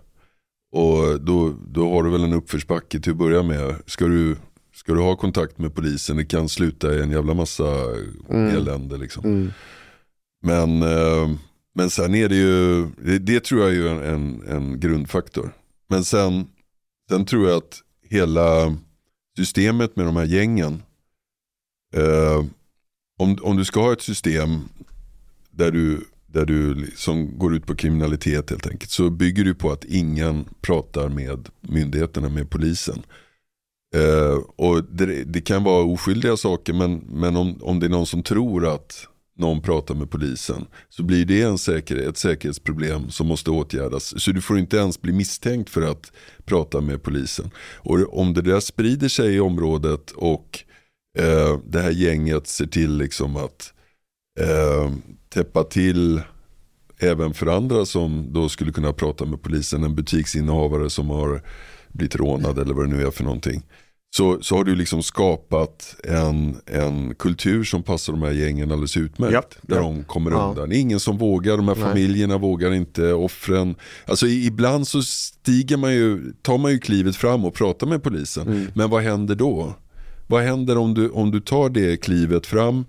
och 0.72 1.22
då, 1.22 1.56
då 1.68 1.94
har 1.94 2.04
du 2.04 2.10
väl 2.12 2.24
en 2.24 2.34
uppförsbacke 2.34 3.00
till 3.00 3.12
att 3.12 3.18
börja 3.18 3.44
med. 3.44 3.76
Ska 3.86 4.08
du, 4.08 4.36
ska 4.74 4.94
du 4.94 5.00
ha 5.00 5.16
kontakt 5.16 5.58
med 5.58 5.76
polisen, 5.76 6.18
det 6.18 6.26
kan 6.26 6.50
sluta 6.50 6.96
i 6.96 7.02
en 7.02 7.12
jävla 7.12 7.34
massa 7.34 7.66
Mm. 8.30 8.56
elände 8.56 8.98
liksom. 8.98 9.26
Mm. 9.26 9.52
Men, 10.44 10.82
eh, 10.82 11.32
men 11.76 11.90
sen 11.90 12.16
är 12.16 12.30
det 12.30 12.36
ju, 12.36 12.88
det, 12.98 13.20
det 13.20 13.44
tror 13.44 13.62
jag 13.62 13.70
är 13.70 13.74
ju 13.74 13.88
en, 13.90 14.02
en, 14.04 14.44
en 14.48 14.80
grundfaktor. 14.80 15.54
Men 15.90 16.04
sen, 16.04 16.48
sen 17.10 17.26
tror 17.26 17.50
jag 17.50 17.58
att 17.58 17.80
hela 18.10 18.78
systemet 19.38 19.96
med 19.96 20.06
de 20.06 20.16
här 20.16 20.26
gängen, 20.26 20.84
eh, 21.96 22.46
om, 23.22 23.38
om 23.42 23.58
du 23.58 23.66
ska 23.66 23.82
ha 23.82 23.94
ett 23.94 24.02
system 24.02 24.60
där 25.52 25.72
du, 25.72 26.06
där 26.28 26.46
du 26.46 26.92
som 26.96 27.38
går 27.38 27.56
ut 27.56 27.66
på 27.66 27.76
kriminalitet 27.76 28.50
helt 28.50 28.68
enkelt, 28.68 28.92
så 28.92 29.10
bygger 29.10 29.44
du 29.44 29.56
på 29.56 29.72
att 29.72 29.86
ingen 29.86 30.46
pratar 30.62 31.10
med 31.10 31.50
myndigheterna, 31.62 32.30
med 32.30 32.50
polisen. 32.50 33.04
Eh, 33.96 34.40
och 34.56 34.84
det, 34.84 35.24
det 35.24 35.42
kan 35.42 35.64
vara 35.64 35.84
oskyldiga 35.84 36.38
saker 36.38 36.74
men, 36.74 36.96
men 36.96 37.36
om, 37.36 37.58
om 37.62 37.80
det 37.80 37.86
är 37.86 37.90
någon 37.90 38.06
som 38.06 38.24
tror 38.24 38.74
att 38.74 39.08
någon 39.38 39.62
pratar 39.62 39.96
med 39.96 40.10
polisen 40.10 40.66
så 40.90 41.04
blir 41.04 41.26
det 41.26 41.42
en 41.42 41.58
säker, 41.58 41.96
ett 41.96 42.18
säkerhetsproblem 42.18 43.10
som 43.10 43.28
måste 43.28 43.52
åtgärdas. 43.52 44.22
Så 44.24 44.32
du 44.32 44.42
får 44.42 44.60
inte 44.60 44.78
ens 44.78 45.02
bli 45.02 45.14
misstänkt 45.14 45.70
för 45.70 45.82
att 45.82 46.12
prata 46.46 46.82
med 46.82 47.04
polisen. 47.04 47.50
Och 47.78 48.20
om 48.20 48.34
det 48.34 48.42
där 48.42 48.60
sprider 48.60 49.08
sig 49.08 49.36
i 49.36 49.40
området 49.40 50.12
och 50.12 50.64
eh, 51.18 51.60
det 51.68 51.82
här 51.82 51.92
gänget 51.92 52.48
ser 52.48 52.66
till 52.68 52.98
liksom 52.98 53.36
att 53.38 53.74
eh, 54.40 54.92
täppa 55.30 55.64
till 55.64 56.22
även 57.00 57.34
för 57.34 57.48
andra 57.48 57.86
som 57.86 58.34
då 58.34 58.50
skulle 58.50 58.72
kunna 58.72 58.94
prata 58.94 59.26
med 59.26 59.42
polisen, 59.42 59.84
en 59.84 59.96
butiksinnehavare 59.96 60.90
som 60.90 61.10
har 61.10 61.42
blivit 61.92 62.16
rånad 62.16 62.60
eller 62.60 62.74
vad 62.74 62.86
det 62.90 62.96
nu 62.96 63.08
är 63.08 63.12
för 63.12 63.24
någonting. 63.24 63.64
Så, 64.16 64.42
så 64.42 64.56
har 64.58 64.64
du 64.64 64.76
liksom 64.76 65.04
skapat 65.04 65.96
en, 66.04 66.58
en 66.66 67.16
kultur 67.16 67.64
som 67.64 67.84
passar 67.84 68.14
de 68.14 68.22
här 68.22 68.32
gängen 68.32 68.72
alldeles 68.72 68.98
utmärkt. 68.98 69.34
Japp, 69.34 69.56
där 69.62 69.76
japp. 69.76 69.84
de 69.84 70.04
kommer 70.04 70.32
Ja. 70.32 70.50
undan. 70.50 70.72
Ingen 70.72 71.00
som 71.00 71.18
vågar, 71.18 71.58
de 71.58 71.68
här 71.68 71.76
Nej. 71.76 71.84
familjerna 71.84 72.38
vågar 72.38 72.74
inte, 72.74 73.14
offren. 73.14 73.76
Alltså 74.06 74.28
ibland 74.28 74.88
så 74.88 75.04
stiger 75.04 75.78
man 75.78 75.94
ju, 75.94 76.34
tar 76.42 76.58
man 76.58 76.72
ju 76.72 76.80
klivet 76.80 77.16
fram 77.16 77.46
och 77.46 77.54
pratar 77.54 77.88
med 77.88 78.04
polisen. 78.04 78.48
Mm. 78.48 78.68
Men 78.74 78.90
vad 78.90 79.04
händer 79.04 79.36
då? 79.36 79.74
Vad 80.32 80.44
händer 80.44 80.78
om 80.78 80.94
du, 80.94 81.10
om 81.10 81.32
du 81.32 81.40
tar 81.40 81.70
det 81.70 81.98
klivet 81.98 82.46
fram, 82.46 82.86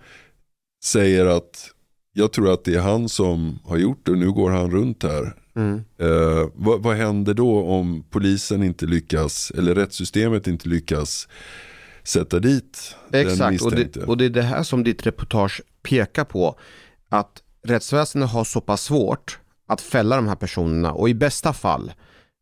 säger 0.85 1.27
att 1.27 1.71
jag 2.12 2.33
tror 2.33 2.53
att 2.53 2.65
det 2.65 2.75
är 2.75 2.81
han 2.81 3.09
som 3.09 3.59
har 3.65 3.77
gjort 3.77 4.07
det 4.07 4.12
och 4.12 4.19
nu 4.19 4.33
går 4.33 4.51
han 4.51 4.71
runt 4.71 5.03
här. 5.03 5.37
Mm. 5.57 5.85
Eh, 5.99 6.49
vad, 6.55 6.83
vad 6.83 6.97
händer 6.97 7.35
då 7.35 7.62
om 7.62 8.05
polisen 8.11 8.62
inte 8.62 8.87
lyckas, 8.87 9.53
eller 9.59 9.75
rättssystemet 9.75 10.47
inte 10.47 10.69
lyckas 10.69 11.29
sätta 12.03 12.39
dit 12.39 12.97
den 13.09 13.27
Exakt, 13.27 13.43
och 13.43 13.53
misstänkte? 13.53 14.01
det, 14.01 14.07
och 14.07 14.17
det 14.17 14.25
är 14.25 14.31
det 14.31 14.43
här 14.43 14.62
som 14.62 14.85
ditt 14.85 15.07
reportage 15.07 15.62
pekar 15.83 16.25
på. 16.25 16.59
Att 17.09 17.43
rättsväsendet 17.65 18.31
har 18.31 18.45
så 18.45 18.61
pass 18.61 18.83
svårt 18.83 19.39
att 19.67 19.81
fälla 19.81 20.17
de 20.17 20.29
här 20.29 20.37
personerna 20.37 20.93
och 20.93 21.09
i 21.09 21.15
bästa 21.15 21.53
fall, 21.53 21.93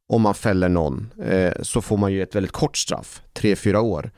om 0.08 0.22
man 0.22 0.34
fäller 0.34 0.68
någon, 0.68 1.10
eh, 1.22 1.52
så 1.62 1.80
får 1.80 1.96
man 1.96 2.12
ju 2.12 2.22
ett 2.22 2.34
väldigt 2.34 2.52
kort 2.52 2.76
straff, 2.76 3.22
3-4 3.34 3.76
år. 3.76 4.10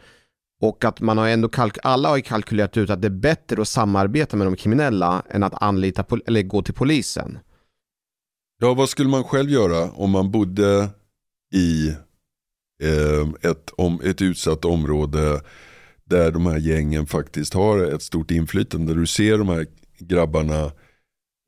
Och 0.63 0.85
att 0.85 1.01
man 1.01 1.19
har 1.19 1.29
ändå 1.29 1.49
kalk- 1.49 1.79
alla 1.83 2.09
har 2.09 2.21
kalkylerat 2.21 2.77
ut 2.77 2.91
att 2.91 3.03
det 3.03 3.09
är 3.09 3.11
bättre 3.11 3.63
att 3.63 3.69
samarbeta 3.69 4.37
med 4.37 4.47
de 4.47 4.57
kriminella 4.57 5.23
än 5.31 5.43
att 5.43 5.63
anlita 5.63 6.05
eller 6.27 6.43
gå 6.43 6.63
till 6.63 6.75
polisen. 6.75 7.39
Ja, 8.61 8.75
vad 8.75 8.89
skulle 8.89 9.09
man 9.09 9.25
själv 9.25 9.51
göra 9.51 9.91
om 9.91 10.11
man 10.11 10.31
bodde 10.31 10.89
i 11.55 11.89
eh, 12.83 13.51
ett, 13.51 13.71
om, 13.77 14.01
ett 14.05 14.23
utsatt 14.23 14.65
område 14.65 15.41
där 16.05 16.31
de 16.31 16.47
här 16.47 16.59
gängen 16.59 17.07
faktiskt 17.07 17.55
har 17.55 17.79
ett 17.79 18.03
stort 18.03 18.31
inflytande. 18.31 18.93
Där 18.93 19.01
du 19.01 19.07
ser 19.07 19.39
de 19.39 19.49
här 19.49 19.67
grabbarna 19.99 20.71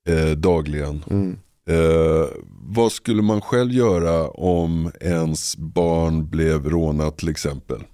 eh, 0.08 0.30
dagligen. 0.36 1.04
Mm. 1.10 1.38
Eh, 1.68 2.28
vad 2.60 2.92
skulle 2.92 3.22
man 3.22 3.40
själv 3.40 3.72
göra 3.72 4.28
om 4.28 4.92
ens 5.00 5.56
barn 5.56 6.30
blev 6.30 6.70
rånat 6.70 7.18
till 7.18 7.28
exempel? 7.28 7.84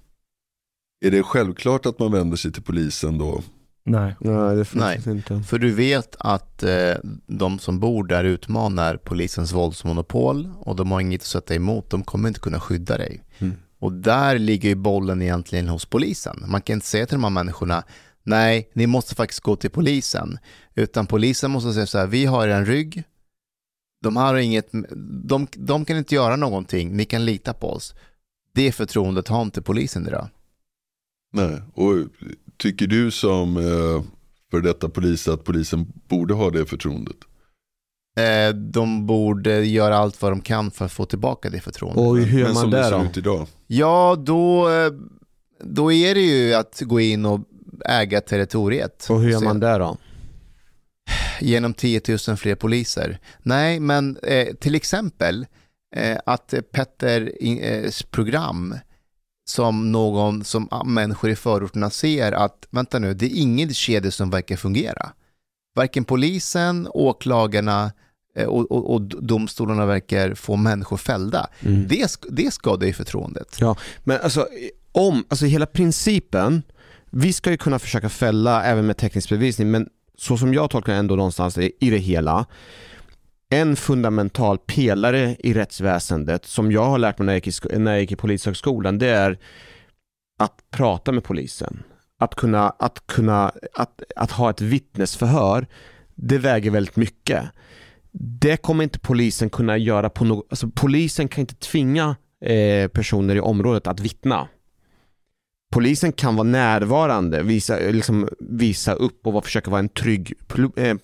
Är 1.01 1.11
det 1.11 1.23
självklart 1.23 1.85
att 1.85 1.99
man 1.99 2.11
vänder 2.11 2.37
sig 2.37 2.51
till 2.51 2.63
polisen 2.63 3.17
då? 3.17 3.41
Nej. 3.83 4.15
Nej, 4.19 4.55
det 4.55 4.65
finns 4.65 5.05
Nej. 5.05 5.15
inte. 5.15 5.41
För 5.41 5.59
du 5.59 5.71
vet 5.71 6.15
att 6.19 6.63
eh, 6.63 6.93
de 7.27 7.59
som 7.59 7.79
bor 7.79 8.03
där 8.03 8.23
utmanar 8.23 8.97
polisens 8.97 9.51
våldsmonopol 9.51 10.49
och 10.59 10.75
de 10.75 10.91
har 10.91 11.01
inget 11.01 11.21
att 11.21 11.27
sätta 11.27 11.55
emot. 11.55 11.89
De 11.89 12.03
kommer 12.03 12.27
inte 12.27 12.39
kunna 12.39 12.59
skydda 12.59 12.97
dig. 12.97 13.23
Mm. 13.39 13.53
Och 13.79 13.93
där 13.93 14.39
ligger 14.39 14.69
ju 14.69 14.75
bollen 14.75 15.21
egentligen 15.21 15.67
hos 15.67 15.85
polisen. 15.85 16.43
Man 16.47 16.61
kan 16.61 16.73
inte 16.73 16.87
säga 16.87 17.05
till 17.05 17.15
de 17.15 17.23
här 17.23 17.31
människorna, 17.31 17.83
nej, 18.23 18.71
ni 18.73 18.87
måste 18.87 19.15
faktiskt 19.15 19.41
gå 19.41 19.55
till 19.55 19.69
polisen. 19.69 20.39
Utan 20.75 21.07
polisen 21.07 21.51
måste 21.51 21.73
säga 21.73 21.85
så 21.85 21.97
här, 21.97 22.07
vi 22.07 22.25
har 22.25 22.47
en 22.47 22.65
rygg, 22.65 23.03
de, 24.03 24.15
har 24.15 24.35
inget, 24.35 24.69
de, 25.23 25.47
de 25.51 25.85
kan 25.85 25.97
inte 25.97 26.15
göra 26.15 26.35
någonting, 26.35 26.97
ni 26.97 27.05
kan 27.05 27.25
lita 27.25 27.53
på 27.53 27.71
oss. 27.71 27.95
Det 28.53 28.71
förtroendet 28.71 29.27
har 29.27 29.41
inte 29.41 29.61
polisen 29.61 30.07
idag. 30.07 30.27
Nej. 31.31 31.61
Och 31.73 31.93
tycker 32.57 32.87
du 32.87 33.11
som 33.11 33.57
eh, 33.57 34.03
för 34.51 34.61
detta 34.61 34.89
polis 34.89 35.27
att 35.27 35.43
polisen 35.43 35.87
borde 36.07 36.33
ha 36.33 36.49
det 36.49 36.65
förtroendet? 36.65 37.17
Eh, 38.17 38.55
de 38.55 39.05
borde 39.05 39.65
göra 39.65 39.97
allt 39.97 40.21
vad 40.21 40.31
de 40.31 40.41
kan 40.41 40.71
för 40.71 40.85
att 40.85 40.91
få 40.91 41.05
tillbaka 41.05 41.49
det 41.49 41.59
förtroendet. 41.59 42.07
Och 42.07 42.17
hur 42.17 42.39
gör 42.39 42.53
man 42.53 42.69
det 42.69 42.89
då? 42.89 43.03
ut 43.03 43.17
idag. 43.17 43.47
Ja, 43.67 44.15
då, 44.19 44.69
eh, 44.69 44.91
då 45.63 45.91
är 45.91 46.15
det 46.15 46.21
ju 46.21 46.53
att 46.53 46.81
gå 46.81 46.99
in 46.99 47.25
och 47.25 47.39
äga 47.85 48.21
territoriet. 48.21 49.07
Och 49.09 49.21
hur 49.21 49.29
gör 49.29 49.39
man 49.39 49.59
det 49.59 49.77
då? 49.77 49.97
Genom 51.39 51.73
10 51.73 52.01
000 52.27 52.37
fler 52.37 52.55
poliser. 52.55 53.19
Nej, 53.39 53.79
men 53.79 54.17
eh, 54.23 54.47
till 54.55 54.75
exempel 54.75 55.45
eh, 55.95 56.17
att 56.25 56.53
Petters 56.71 57.29
eh, 57.41 57.91
program 58.09 58.75
som 59.51 59.91
någon 59.91 60.43
som 60.43 60.69
människor 60.85 61.29
i 61.29 61.35
förorterna 61.35 61.89
ser 61.89 62.31
att 62.31 62.67
vänta 62.69 62.99
nu, 62.99 63.13
det 63.13 63.25
är 63.25 63.41
ingen 63.41 63.73
kedja 63.73 64.11
som 64.11 64.29
verkar 64.29 64.55
fungera. 64.55 65.11
Varken 65.75 66.03
polisen, 66.03 66.87
åklagarna 66.91 67.91
eh, 68.35 68.45
och, 68.45 68.71
och, 68.71 68.93
och 68.93 69.01
domstolarna 69.01 69.85
verkar 69.85 70.33
få 70.33 70.55
människor 70.55 70.97
fällda. 70.97 71.47
Mm. 71.59 71.87
Det, 71.87 72.17
det 72.29 72.53
skadar 72.53 72.87
ju 72.87 72.93
förtroendet. 72.93 73.57
Men 74.03 74.19
alltså, 74.21 74.47
om, 74.91 75.23
alltså 75.27 75.45
hela 75.45 75.65
principen, 75.65 76.63
vi 77.09 77.33
ska 77.33 77.51
ju 77.51 77.57
kunna 77.57 77.79
försöka 77.79 78.09
fälla 78.09 78.63
även 78.63 78.85
med 78.85 78.97
teknisk 78.97 79.29
bevisning, 79.29 79.71
men 79.71 79.87
så 80.17 80.37
som 80.37 80.53
jag 80.53 80.69
tolkar 80.69 80.93
ändå 80.93 81.15
någonstans 81.15 81.57
i 81.57 81.89
det 81.89 81.97
hela, 81.97 82.45
en 83.53 83.75
fundamental 83.75 84.57
pelare 84.57 85.35
i 85.39 85.53
rättsväsendet 85.53 86.45
som 86.45 86.71
jag 86.71 86.85
har 86.85 86.97
lärt 86.97 87.17
mig 87.19 87.25
när 87.25 87.33
jag 87.33 87.45
gick 87.47 87.65
i, 87.65 87.79
när 87.79 87.91
jag 87.91 88.01
gick 88.01 88.11
i 88.11 88.15
polishögskolan, 88.15 88.97
det 88.97 89.07
är 89.07 89.37
att 90.39 90.63
prata 90.69 91.11
med 91.11 91.23
polisen. 91.23 91.83
Att 92.19 92.35
kunna, 92.35 92.69
att 92.69 93.07
kunna, 93.07 93.51
att, 93.73 94.03
att 94.15 94.31
ha 94.31 94.49
ett 94.49 94.61
vittnesförhör, 94.61 95.67
det 96.15 96.37
väger 96.37 96.71
väldigt 96.71 96.95
mycket. 96.95 97.43
Det 98.11 98.57
kommer 98.57 98.83
inte 98.83 98.99
polisen 98.99 99.49
kunna 99.49 99.77
göra 99.77 100.09
på 100.09 100.25
något, 100.25 100.47
alltså 100.49 100.69
polisen 100.75 101.27
kan 101.27 101.41
inte 101.41 101.55
tvinga 101.55 102.15
eh, 102.45 102.87
personer 102.87 103.35
i 103.35 103.39
området 103.39 103.87
att 103.87 103.99
vittna. 103.99 104.47
Polisen 105.71 106.11
kan 106.11 106.35
vara 106.35 106.47
närvarande, 106.47 107.43
visa, 107.43 107.77
liksom, 107.77 108.29
visa 108.39 108.93
upp 108.93 109.27
och 109.27 109.45
försöka 109.45 109.71
vara 109.71 109.79
en 109.79 109.89
trygg 109.89 110.33
eh, 110.77 110.97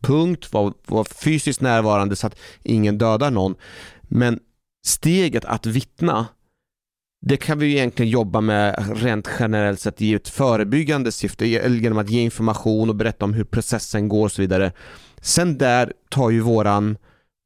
punkt, 0.00 0.52
vara, 0.52 0.72
vara 0.86 1.04
fysiskt 1.04 1.60
närvarande 1.60 2.16
så 2.16 2.26
att 2.26 2.38
ingen 2.62 2.98
dödar 2.98 3.30
någon. 3.30 3.54
Men 4.02 4.40
steget 4.86 5.44
att 5.44 5.66
vittna, 5.66 6.26
det 7.26 7.36
kan 7.36 7.58
vi 7.58 7.66
ju 7.66 7.72
egentligen 7.72 8.10
jobba 8.10 8.40
med 8.40 8.84
rent 9.02 9.28
generellt 9.38 9.80
sett 9.80 10.02
i 10.02 10.14
ett 10.14 10.28
förebyggande 10.28 11.12
syfte, 11.12 11.46
genom 11.46 11.98
att 11.98 12.10
ge 12.10 12.20
information 12.20 12.88
och 12.88 12.96
berätta 12.96 13.24
om 13.24 13.34
hur 13.34 13.44
processen 13.44 14.08
går 14.08 14.24
och 14.24 14.32
så 14.32 14.42
vidare. 14.42 14.72
Sen 15.20 15.58
där 15.58 15.92
tar 16.08 16.30
ju 16.30 16.40
våran 16.40 16.96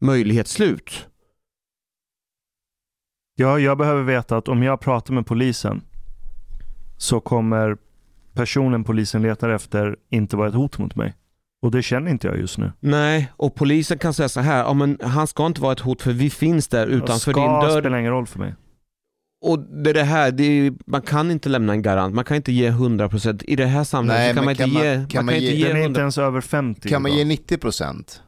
möjlighet 0.01 0.49
slut. 0.49 1.07
Ja, 3.37 3.59
jag 3.59 3.79
behöver 3.79 4.03
veta 4.03 4.37
att 4.37 4.49
om 4.49 4.63
jag 4.63 4.81
pratar 4.81 5.15
med 5.15 5.27
polisen 5.27 5.83
så 7.03 7.21
kommer 7.21 7.77
personen 8.35 8.85
polisen 8.85 9.23
letar 9.23 9.49
efter 9.49 9.97
inte 10.11 10.37
vara 10.37 10.49
ett 10.49 10.55
hot 10.55 10.79
mot 10.79 10.97
mig. 10.97 11.15
Och 11.63 11.71
det 11.71 11.83
känner 11.83 12.11
inte 12.11 12.27
jag 12.27 12.39
just 12.39 12.59
nu. 12.59 12.73
Nej, 12.81 13.33
och 13.37 13.55
polisen 13.55 13.99
kan 13.99 14.15
säga 14.15 14.29
så 14.29 14.41
här, 14.41 14.59
ja 14.59 14.75
men 14.75 14.99
han 15.03 15.27
ska 15.27 15.47
inte 15.47 15.61
vara 15.61 15.73
ett 15.73 15.81
hot 15.81 16.03
för 16.03 16.13
vi 16.13 16.31
finns 16.31 16.69
där 16.69 16.87
utanför 16.87 17.33
din 17.33 17.43
ska 17.43 17.61
dörr. 17.61 17.81
spelar 17.81 17.99
ingen 17.99 18.13
roll 18.13 18.27
för 18.27 18.39
mig. 18.39 18.55
Och 19.45 19.59
det 19.59 19.91
är 19.91 19.95
det 19.95 20.03
här, 20.05 20.31
det 20.31 20.45
är, 20.45 20.73
man 20.87 21.03
kan 21.03 21.31
inte 21.31 21.49
lämna 21.49 21.73
en 21.73 21.83
garant, 21.83 22.15
man 22.15 22.25
kan 22.25 22.37
inte 22.37 22.53
ge 22.53 22.71
100% 22.71 23.45
i 23.47 23.57
det 23.57 23.67
här 23.67 23.85
samhället 23.85 24.21
Nej, 24.21 24.31
så 24.31 24.35
kan 24.35 24.45
man 24.45 24.51
inte 24.53 24.63
kan 24.63 24.71
ge, 24.73 24.79
man- 24.79 24.99
man, 24.99 25.07
kan 25.09 25.09
kan 25.09 25.25
man 25.27 25.35
inte 25.35 25.47
ge- 25.47 25.55
ge 25.57 25.69
Den 25.69 25.77
är 25.77 25.81
100%. 25.83 25.87
inte 25.89 26.01
ens 26.01 26.19
över 26.19 26.41
50. 26.41 26.89
Kan 26.89 27.03
man 27.03 27.11
ge 27.13 27.19
idag. 27.21 27.29
90 27.29 27.59
procent? 27.59 28.23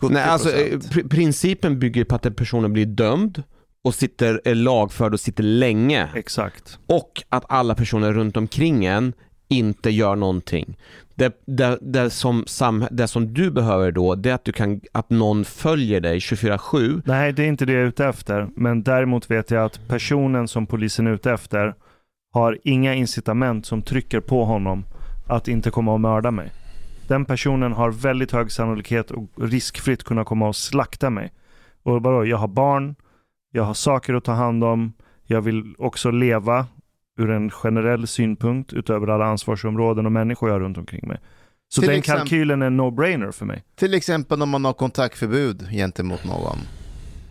Nej, 0.00 0.22
alltså, 0.22 0.52
eh, 0.52 0.78
pr- 0.78 1.08
principen 1.08 1.78
bygger 1.78 2.04
på 2.04 2.14
att 2.14 2.22
den 2.22 2.34
personen 2.34 2.72
blir 2.72 2.86
dömd 2.86 3.42
och 3.86 3.94
sitter, 3.94 4.40
är 4.44 4.54
lagförd 4.54 5.12
och 5.12 5.20
sitter 5.20 5.42
länge. 5.42 6.08
Exakt. 6.14 6.78
Och 6.86 7.22
att 7.28 7.44
alla 7.48 7.74
personer 7.74 8.12
runt 8.12 8.36
omkring 8.36 8.84
en 8.84 9.12
inte 9.48 9.90
gör 9.90 10.16
någonting. 10.16 10.76
Det, 11.14 11.42
det, 11.46 11.78
det, 11.80 12.10
som, 12.10 12.44
sam, 12.46 12.86
det 12.90 13.08
som 13.08 13.34
du 13.34 13.50
behöver 13.50 13.92
då, 13.92 14.14
det 14.14 14.30
är 14.30 14.34
att, 14.34 14.44
du 14.44 14.52
kan, 14.52 14.80
att 14.92 15.10
någon 15.10 15.44
följer 15.44 16.00
dig 16.00 16.18
24-7. 16.18 17.02
Nej, 17.04 17.32
det 17.32 17.42
är 17.42 17.46
inte 17.46 17.64
det 17.64 17.72
jag 17.72 17.82
är 17.82 17.86
ute 17.86 18.06
efter. 18.06 18.48
Men 18.56 18.82
däremot 18.82 19.30
vet 19.30 19.50
jag 19.50 19.64
att 19.64 19.88
personen 19.88 20.48
som 20.48 20.66
polisen 20.66 21.06
är 21.06 21.10
ute 21.10 21.32
efter 21.32 21.74
har 22.32 22.58
inga 22.64 22.94
incitament 22.94 23.66
som 23.66 23.82
trycker 23.82 24.20
på 24.20 24.44
honom 24.44 24.84
att 25.26 25.48
inte 25.48 25.70
komma 25.70 25.92
och 25.92 26.00
mörda 26.00 26.30
mig. 26.30 26.52
Den 27.08 27.24
personen 27.24 27.72
har 27.72 27.90
väldigt 27.90 28.32
hög 28.32 28.52
sannolikhet 28.52 29.10
och 29.10 29.28
riskfritt 29.40 30.04
kunna 30.04 30.24
komma 30.24 30.48
och 30.48 30.56
slakta 30.56 31.10
mig. 31.10 31.32
Och 31.82 32.02
vadå, 32.02 32.26
jag 32.26 32.36
har 32.36 32.48
barn, 32.48 32.94
jag 33.56 33.64
har 33.64 33.74
saker 33.74 34.14
att 34.14 34.24
ta 34.24 34.32
hand 34.32 34.64
om, 34.64 34.92
jag 35.24 35.40
vill 35.40 35.74
också 35.78 36.10
leva 36.10 36.66
ur 37.18 37.30
en 37.30 37.50
generell 37.50 38.06
synpunkt 38.06 38.72
utöver 38.72 39.06
alla 39.06 39.24
ansvarsområden 39.26 40.06
och 40.06 40.12
människor 40.12 40.48
jag 40.48 40.54
har 40.54 40.60
runt 40.60 40.78
omkring 40.78 41.08
mig. 41.08 41.18
Så 41.68 41.80
Till 41.80 41.90
den 41.90 41.98
exempel- 41.98 42.20
kalkylen 42.20 42.62
är 42.62 42.66
en 42.66 42.80
no-brainer 42.80 43.32
för 43.32 43.46
mig. 43.46 43.64
Till 43.76 43.94
exempel 43.94 44.42
om 44.42 44.48
man 44.48 44.64
har 44.64 44.72
kontaktförbud 44.72 45.68
gentemot 45.70 46.24
någon. 46.24 46.58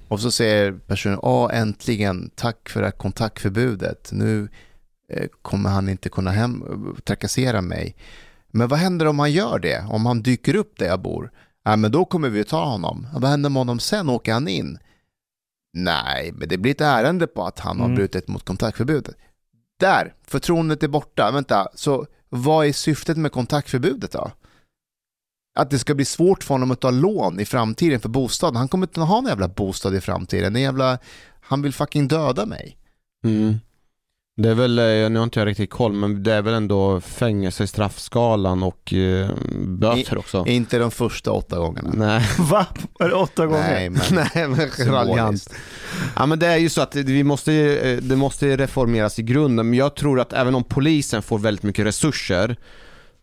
Och 0.07 0.19
så 0.19 0.31
säger 0.31 0.71
personen, 0.71 1.19
åh 1.21 1.49
äntligen, 1.53 2.29
tack 2.35 2.69
för 2.69 2.79
det 2.79 2.87
här 2.87 2.91
kontaktförbudet. 2.91 4.09
Nu 4.13 4.47
eh, 5.13 5.27
kommer 5.41 5.69
han 5.69 5.89
inte 5.89 6.09
kunna 6.09 6.31
hem, 6.31 6.63
trakassera 7.03 7.61
mig. 7.61 7.95
Men 8.47 8.67
vad 8.67 8.79
händer 8.79 9.05
om 9.07 9.19
han 9.19 9.31
gör 9.31 9.59
det? 9.59 9.85
Om 9.89 10.05
han 10.05 10.21
dyker 10.21 10.55
upp 10.55 10.73
där 10.79 10.85
jag 10.85 11.01
bor? 11.01 11.31
Ja, 11.63 11.75
men 11.75 11.91
då 11.91 12.05
kommer 12.05 12.29
vi 12.29 12.43
ta 12.43 12.65
honom. 12.65 13.07
Vad 13.13 13.29
händer 13.31 13.49
med 13.49 13.59
honom 13.59 13.79
sen? 13.79 14.09
Åker 14.09 14.33
han 14.33 14.47
in? 14.47 14.77
Nej, 15.77 16.31
men 16.35 16.49
det 16.49 16.57
blir 16.57 16.71
ett 16.71 16.81
ärende 16.81 17.27
på 17.27 17.45
att 17.45 17.59
han 17.59 17.79
har 17.79 17.85
Mm. 17.85 17.95
brutit 17.95 18.27
mot 18.27 18.45
kontaktförbudet. 18.45 19.15
Där, 19.79 20.13
förtroendet 20.27 20.83
är 20.83 20.87
borta. 20.87 21.31
Vänta, 21.31 21.67
så 21.75 22.05
vad 22.29 22.67
är 22.67 22.71
syftet 22.73 23.17
med 23.17 23.31
kontaktförbudet 23.31 24.11
då? 24.11 24.31
Att 25.59 25.69
det 25.69 25.79
ska 25.79 25.95
bli 25.95 26.05
svårt 26.05 26.43
för 26.43 26.53
honom 26.53 26.71
att 26.71 26.79
ta 26.79 26.91
lån 26.91 27.39
i 27.39 27.45
framtiden 27.45 27.99
för 27.99 28.09
bostaden. 28.09 28.55
Han 28.55 28.67
kommer 28.67 28.87
inte 28.87 28.99
ha 28.99 29.15
någon 29.21 29.29
jävla 29.29 29.47
bostad 29.47 29.95
i 29.95 30.01
framtiden. 30.01 30.55
En 30.55 30.61
jävla, 30.61 30.97
han 31.41 31.61
vill 31.61 31.73
fucking 31.73 32.07
döda 32.07 32.45
mig. 32.45 32.77
Mm. 33.23 33.55
Det 34.37 34.49
är 34.49 34.53
väl, 34.53 34.79
eh, 34.79 34.85
nu 34.85 35.15
har 35.15 35.23
inte 35.23 35.39
jag 35.39 35.47
riktigt 35.47 35.69
koll, 35.69 35.93
men 35.93 36.23
det 36.23 36.33
är 36.33 36.41
väl 36.41 36.53
ändå 36.53 37.01
fängelse 37.01 37.63
i 37.63 37.67
straffskalan 37.67 38.63
och 38.63 38.93
eh, 38.93 39.29
böter 39.55 40.17
också. 40.17 40.45
Inte 40.47 40.77
de 40.77 40.91
första 40.91 41.31
åtta 41.31 41.57
gångerna. 41.57 41.91
Nej, 41.93 42.23
Va? 42.39 42.65
Är 42.99 43.09
det 43.09 43.15
åtta 43.15 43.45
gånger? 43.45 43.71
Nej, 43.71 43.89
men 43.89 44.01
nej 44.35 44.47
men 44.47 44.69
raljant. 44.93 45.53
Ja 46.15 46.25
men 46.25 46.39
det 46.39 46.47
är 46.47 46.57
ju 46.57 46.69
så 46.69 46.81
att 46.81 46.95
vi 46.95 47.23
måste, 47.23 47.53
eh, 47.53 47.97
det 47.97 48.15
måste 48.15 48.57
reformeras 48.57 49.19
i 49.19 49.23
grunden, 49.23 49.69
men 49.69 49.79
jag 49.79 49.95
tror 49.95 50.19
att 50.19 50.33
även 50.33 50.55
om 50.55 50.63
polisen 50.63 51.21
får 51.21 51.39
väldigt 51.39 51.63
mycket 51.63 51.85
resurser 51.85 52.55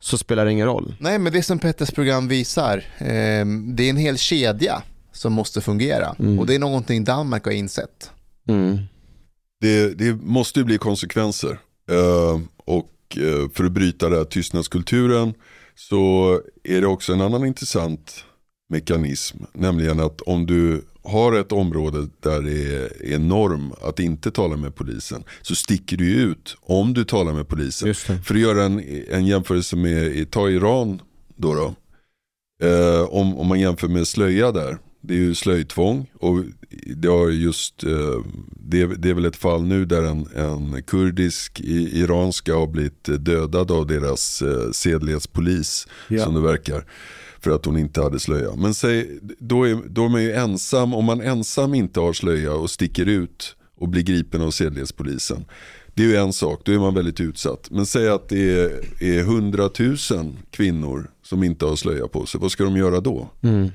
så 0.00 0.18
spelar 0.18 0.44
det 0.44 0.52
ingen 0.52 0.66
roll. 0.66 0.94
Nej, 0.98 1.18
men 1.18 1.32
det 1.32 1.42
som 1.42 1.58
Petters 1.58 1.90
program 1.90 2.28
visar, 2.28 2.76
eh, 2.98 3.46
det 3.74 3.82
är 3.82 3.90
en 3.90 3.96
hel 3.96 4.18
kedja 4.18 4.82
som 5.12 5.32
måste 5.32 5.60
fungera. 5.60 6.14
Mm. 6.18 6.38
Och 6.38 6.46
det 6.46 6.54
är 6.54 6.58
någonting 6.58 7.04
Danmark 7.04 7.44
har 7.44 7.52
insett. 7.52 8.10
Mm. 8.48 8.78
Det, 9.62 9.98
det 9.98 10.14
måste 10.22 10.58
ju 10.60 10.64
bli 10.64 10.78
konsekvenser. 10.78 11.58
Eh, 11.90 12.40
och 12.56 12.90
eh, 13.16 13.50
för 13.54 13.64
att 13.64 13.72
bryta 13.72 14.08
den 14.08 14.18
här 14.18 14.24
tystnadskulturen 14.24 15.34
så 15.74 16.40
är 16.64 16.80
det 16.80 16.86
också 16.86 17.12
en 17.12 17.20
annan 17.20 17.46
intressant 17.46 18.24
mekanism. 18.68 19.38
Nämligen 19.52 20.00
att 20.00 20.20
om 20.20 20.46
du, 20.46 20.84
har 21.04 21.32
ett 21.32 21.52
område 21.52 22.08
där 22.20 22.42
det 22.42 22.76
är, 22.76 23.12
är 23.12 23.18
norm 23.18 23.72
att 23.82 24.00
inte 24.00 24.30
tala 24.30 24.56
med 24.56 24.74
polisen 24.74 25.24
så 25.42 25.54
sticker 25.54 25.96
du 25.96 26.14
ut 26.14 26.56
om 26.60 26.94
du 26.94 27.04
talar 27.04 27.32
med 27.32 27.48
polisen. 27.48 27.94
För 27.94 28.34
att 28.34 28.40
göra 28.40 28.64
en, 28.64 29.04
en 29.10 29.26
jämförelse 29.26 29.76
med, 29.76 30.30
ta 30.30 30.50
Iran 30.50 31.02
då. 31.36 31.54
då 31.54 31.74
eh, 32.66 33.02
om, 33.02 33.38
om 33.38 33.46
man 33.46 33.60
jämför 33.60 33.88
med 33.88 34.06
slöja 34.06 34.52
där. 34.52 34.78
Det 35.04 35.14
är 35.14 35.18
ju 35.18 35.34
slöjtvång 35.34 36.10
och 36.14 36.40
det, 36.96 37.08
har 37.08 37.28
just, 37.30 37.84
eh, 37.84 38.20
det, 38.56 38.86
det 38.86 39.10
är 39.10 39.14
väl 39.14 39.24
ett 39.24 39.36
fall 39.36 39.62
nu 39.62 39.84
där 39.84 40.02
en, 40.02 40.26
en 40.36 40.82
kurdisk 40.82 41.60
iranska 41.60 42.54
har 42.54 42.66
blivit 42.66 43.04
dödad 43.04 43.70
av 43.70 43.86
deras 43.86 44.42
eh, 44.42 44.70
sedlighetspolis 44.72 45.86
Ja. 46.08 46.24
som 46.24 46.34
det 46.34 46.40
verkar. 46.40 46.84
För 47.40 47.50
att 47.50 47.64
hon 47.64 47.78
inte 47.78 48.02
hade 48.02 48.20
slöja. 48.20 48.56
Men 48.56 48.74
säg, 48.74 49.18
då, 49.38 49.68
är, 49.68 49.78
då 49.88 50.04
är 50.04 50.08
man 50.08 50.22
ju 50.22 50.32
ensam, 50.32 50.94
om 50.94 51.04
man 51.04 51.20
ensam 51.20 51.74
inte 51.74 52.00
har 52.00 52.12
slöja 52.12 52.52
och 52.52 52.70
sticker 52.70 53.06
ut 53.06 53.56
och 53.76 53.88
blir 53.88 54.02
gripen 54.02 54.42
av 54.42 54.50
sedlighetspolisen. 54.50 55.44
Det 55.94 56.02
är 56.02 56.06
ju 56.06 56.16
en 56.16 56.32
sak, 56.32 56.60
då 56.64 56.72
är 56.72 56.78
man 56.78 56.94
väldigt 56.94 57.20
utsatt. 57.20 57.68
Men 57.70 57.86
säg 57.86 58.08
att 58.08 58.28
det 58.28 58.50
är, 58.60 58.80
är 59.04 59.20
100 59.20 59.70
000 59.78 60.36
kvinnor 60.50 61.10
som 61.22 61.42
inte 61.42 61.64
har 61.64 61.76
slöja 61.76 62.08
på 62.08 62.26
sig, 62.26 62.40
vad 62.40 62.52
ska 62.52 62.64
de 62.64 62.76
göra 62.76 63.00
då? 63.00 63.30
Mm. 63.42 63.68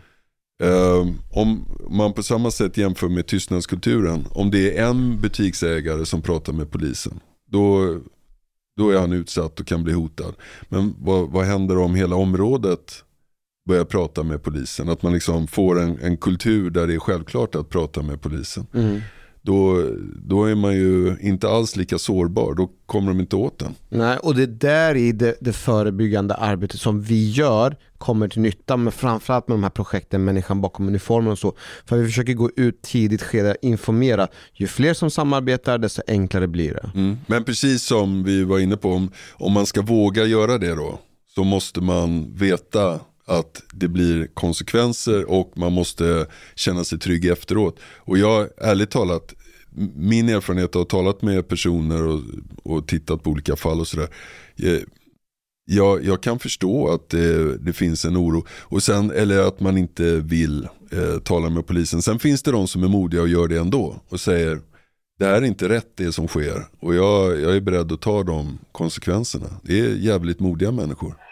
Ehm, 0.63 1.17
om 1.31 1.65
man 1.89 2.13
på 2.13 2.23
samma 2.23 2.51
sätt 2.51 2.77
jämför 2.77 3.09
med 3.09 3.27
tystnadskulturen, 3.27 4.25
om 4.31 4.51
det 4.51 4.77
är 4.77 4.87
en 4.87 5.21
butiksägare 5.21 6.05
som 6.05 6.21
pratar 6.21 6.53
med 6.53 6.71
polisen, 6.71 7.19
då, 7.51 7.95
då 8.77 8.89
är 8.89 8.99
han 8.99 9.13
utsatt 9.13 9.59
och 9.59 9.67
kan 9.67 9.83
bli 9.83 9.93
hotad. 9.93 10.35
Men 10.69 10.95
vad, 10.99 11.29
vad 11.29 11.45
händer 11.45 11.77
om 11.77 11.95
hela 11.95 12.15
området 12.15 13.03
börjar 13.67 13.85
prata 13.85 14.23
med 14.23 14.43
polisen? 14.43 14.89
Att 14.89 15.01
man 15.01 15.13
liksom 15.13 15.47
får 15.47 15.79
en, 15.79 15.99
en 15.99 16.17
kultur 16.17 16.69
där 16.69 16.87
det 16.87 16.93
är 16.93 16.99
självklart 16.99 17.55
att 17.55 17.69
prata 17.69 18.01
med 18.01 18.21
polisen. 18.21 18.67
Mm. 18.73 19.01
Då, 19.47 19.89
då 20.15 20.45
är 20.45 20.55
man 20.55 20.75
ju 20.75 21.17
inte 21.21 21.49
alls 21.49 21.75
lika 21.75 21.97
sårbar, 21.97 22.53
då 22.53 22.69
kommer 22.85 23.07
de 23.07 23.19
inte 23.19 23.35
åt 23.35 23.59
den. 23.59 23.75
Nej, 23.89 24.17
och 24.17 24.35
det 24.35 24.43
är 24.43 24.47
där 24.47 24.95
i 24.95 25.11
det, 25.11 25.35
det 25.39 25.53
förebyggande 25.53 26.33
arbetet 26.33 26.79
som 26.79 27.01
vi 27.01 27.31
gör 27.31 27.75
kommer 27.97 28.27
till 28.27 28.41
nytta, 28.41 28.77
men 28.77 28.91
framförallt 28.91 29.47
med 29.47 29.57
de 29.57 29.63
här 29.63 29.69
projekten 29.69 30.23
Människan 30.23 30.61
bakom 30.61 30.87
uniformen 30.87 31.31
och 31.31 31.39
så. 31.39 31.53
För 31.85 31.97
vi 31.97 32.05
försöker 32.05 32.33
gå 32.33 32.51
ut 32.55 32.81
tidigt 32.81 33.21
skede, 33.21 33.55
informera. 33.61 34.27
Ju 34.53 34.67
fler 34.67 34.93
som 34.93 35.11
samarbetar, 35.11 35.77
desto 35.77 36.01
enklare 36.07 36.47
blir 36.47 36.73
det. 36.73 36.91
Mm. 36.95 37.17
Men 37.27 37.43
precis 37.43 37.83
som 37.83 38.23
vi 38.23 38.43
var 38.43 38.59
inne 38.59 38.77
på, 38.77 38.91
om, 38.91 39.11
om 39.33 39.51
man 39.51 39.65
ska 39.65 39.81
våga 39.81 40.25
göra 40.25 40.57
det 40.57 40.75
då, 40.75 40.99
så 41.35 41.43
måste 41.43 41.81
man 41.81 42.35
veta 42.35 42.99
att 43.27 43.63
det 43.73 43.87
blir 43.87 44.27
konsekvenser 44.33 45.29
och 45.29 45.53
man 45.55 45.73
måste 45.73 46.27
känna 46.55 46.83
sig 46.83 46.99
trygg 46.99 47.25
efteråt. 47.25 47.79
Och 47.95 48.17
jag, 48.17 48.47
ärligt 48.57 48.91
talat, 48.91 49.35
min 49.95 50.29
erfarenhet 50.29 50.75
av 50.75 50.81
att 50.81 50.91
ha 50.91 50.99
talat 50.99 51.21
med 51.21 51.47
personer 51.47 52.07
och, 52.07 52.21
och 52.63 52.87
tittat 52.87 53.23
på 53.23 53.29
olika 53.29 53.55
fall 53.55 53.79
och 53.79 53.87
sådär. 53.87 54.09
Eh, 54.57 54.79
jag, 55.65 56.05
jag 56.05 56.23
kan 56.23 56.39
förstå 56.39 56.89
att 56.89 57.09
det, 57.09 57.57
det 57.57 57.73
finns 57.73 58.05
en 58.05 58.17
oro. 58.17 58.45
Och 58.49 58.83
sen, 58.83 59.11
eller 59.11 59.39
att 59.39 59.59
man 59.59 59.77
inte 59.77 60.15
vill 60.15 60.67
eh, 60.91 61.19
tala 61.23 61.49
med 61.49 61.67
polisen. 61.67 62.01
Sen 62.01 62.19
finns 62.19 62.43
det 62.43 62.51
de 62.51 62.67
som 62.67 62.83
är 62.83 62.87
modiga 62.87 63.21
och 63.21 63.27
gör 63.27 63.47
det 63.47 63.57
ändå. 63.57 64.01
Och 64.09 64.19
säger 64.19 64.61
det 65.19 65.25
här 65.25 65.33
är 65.33 65.45
inte 65.45 65.69
rätt 65.69 65.91
det 65.95 66.11
som 66.11 66.27
sker. 66.27 66.67
Och 66.79 66.95
jag, 66.95 67.41
jag 67.41 67.55
är 67.55 67.61
beredd 67.61 67.91
att 67.91 68.01
ta 68.01 68.23
de 68.23 68.57
konsekvenserna. 68.71 69.47
Det 69.63 69.79
är 69.79 69.95
jävligt 69.95 70.39
modiga 70.39 70.71
människor. 70.71 71.26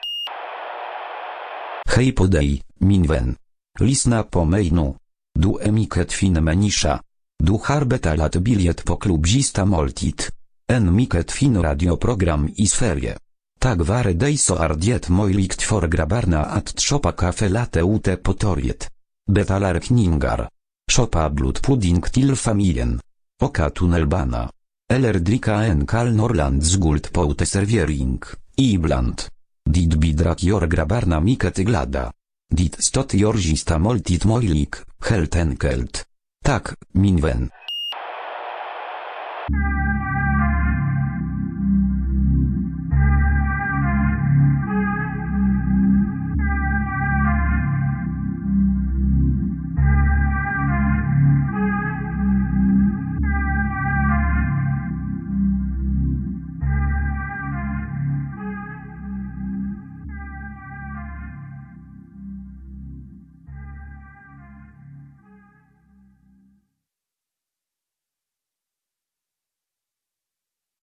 Hej 1.95 2.15
podej, 2.15 2.61
min 2.79 3.07
vän. 3.07 3.35
Lisna 3.79 4.23
po 4.23 4.45
mejnu. 4.45 4.95
Du 5.39 5.59
emiket 5.61 6.11
fin 6.11 6.43
menisza. 6.43 6.99
Du 7.43 7.59
harbeta 7.63 8.15
lat 8.15 8.35
biliet 8.37 8.83
po 8.83 8.97
klubzista 8.97 9.65
moltit. 9.65 10.31
En 10.67 10.93
miket 10.95 11.31
fin 11.31 11.61
radioprogram 11.61 12.49
i 12.55 12.67
sferie. 12.67 13.15
Tak 13.59 13.87
ware 13.87 14.13
dejso 14.13 14.55
ardiet 14.55 15.07
mojlikt 15.09 15.61
for 15.61 15.87
grabarna 15.87 16.43
at 16.43 16.73
trzopa 16.75 17.11
kafe 17.11 17.49
late 17.49 17.83
ute 17.83 18.17
potoriet. 18.17 18.89
Betalar 19.31 19.79
kningar. 19.79 20.49
Szopa 20.91 21.29
blut 21.29 21.61
pudding 21.61 22.03
til 22.11 22.35
familien. 22.35 22.99
Oka 23.41 23.69
tunnelbana. 23.69 24.49
Eller 24.89 25.19
drika 25.19 25.63
en 25.63 25.85
kal 25.85 26.13
norland 26.13 26.63
z 26.63 26.77
guld 26.77 27.11
poute 27.11 27.45
serviering. 27.45 28.19
Ibland. 28.57 29.34
Dit 29.65 29.97
bidrak 29.97 30.39
jor 30.39 30.67
grabarna 30.69 31.19
miket 31.19 31.57
glada. 31.65 32.11
Dit 32.47 32.75
stot 32.77 33.11
jorzista 33.17 33.77
moltit 33.77 34.23
mojlik, 34.23 34.83
helt 35.09 35.35
enkelt. 35.35 36.05
Tak, 36.45 36.75
minwen. 36.91 37.49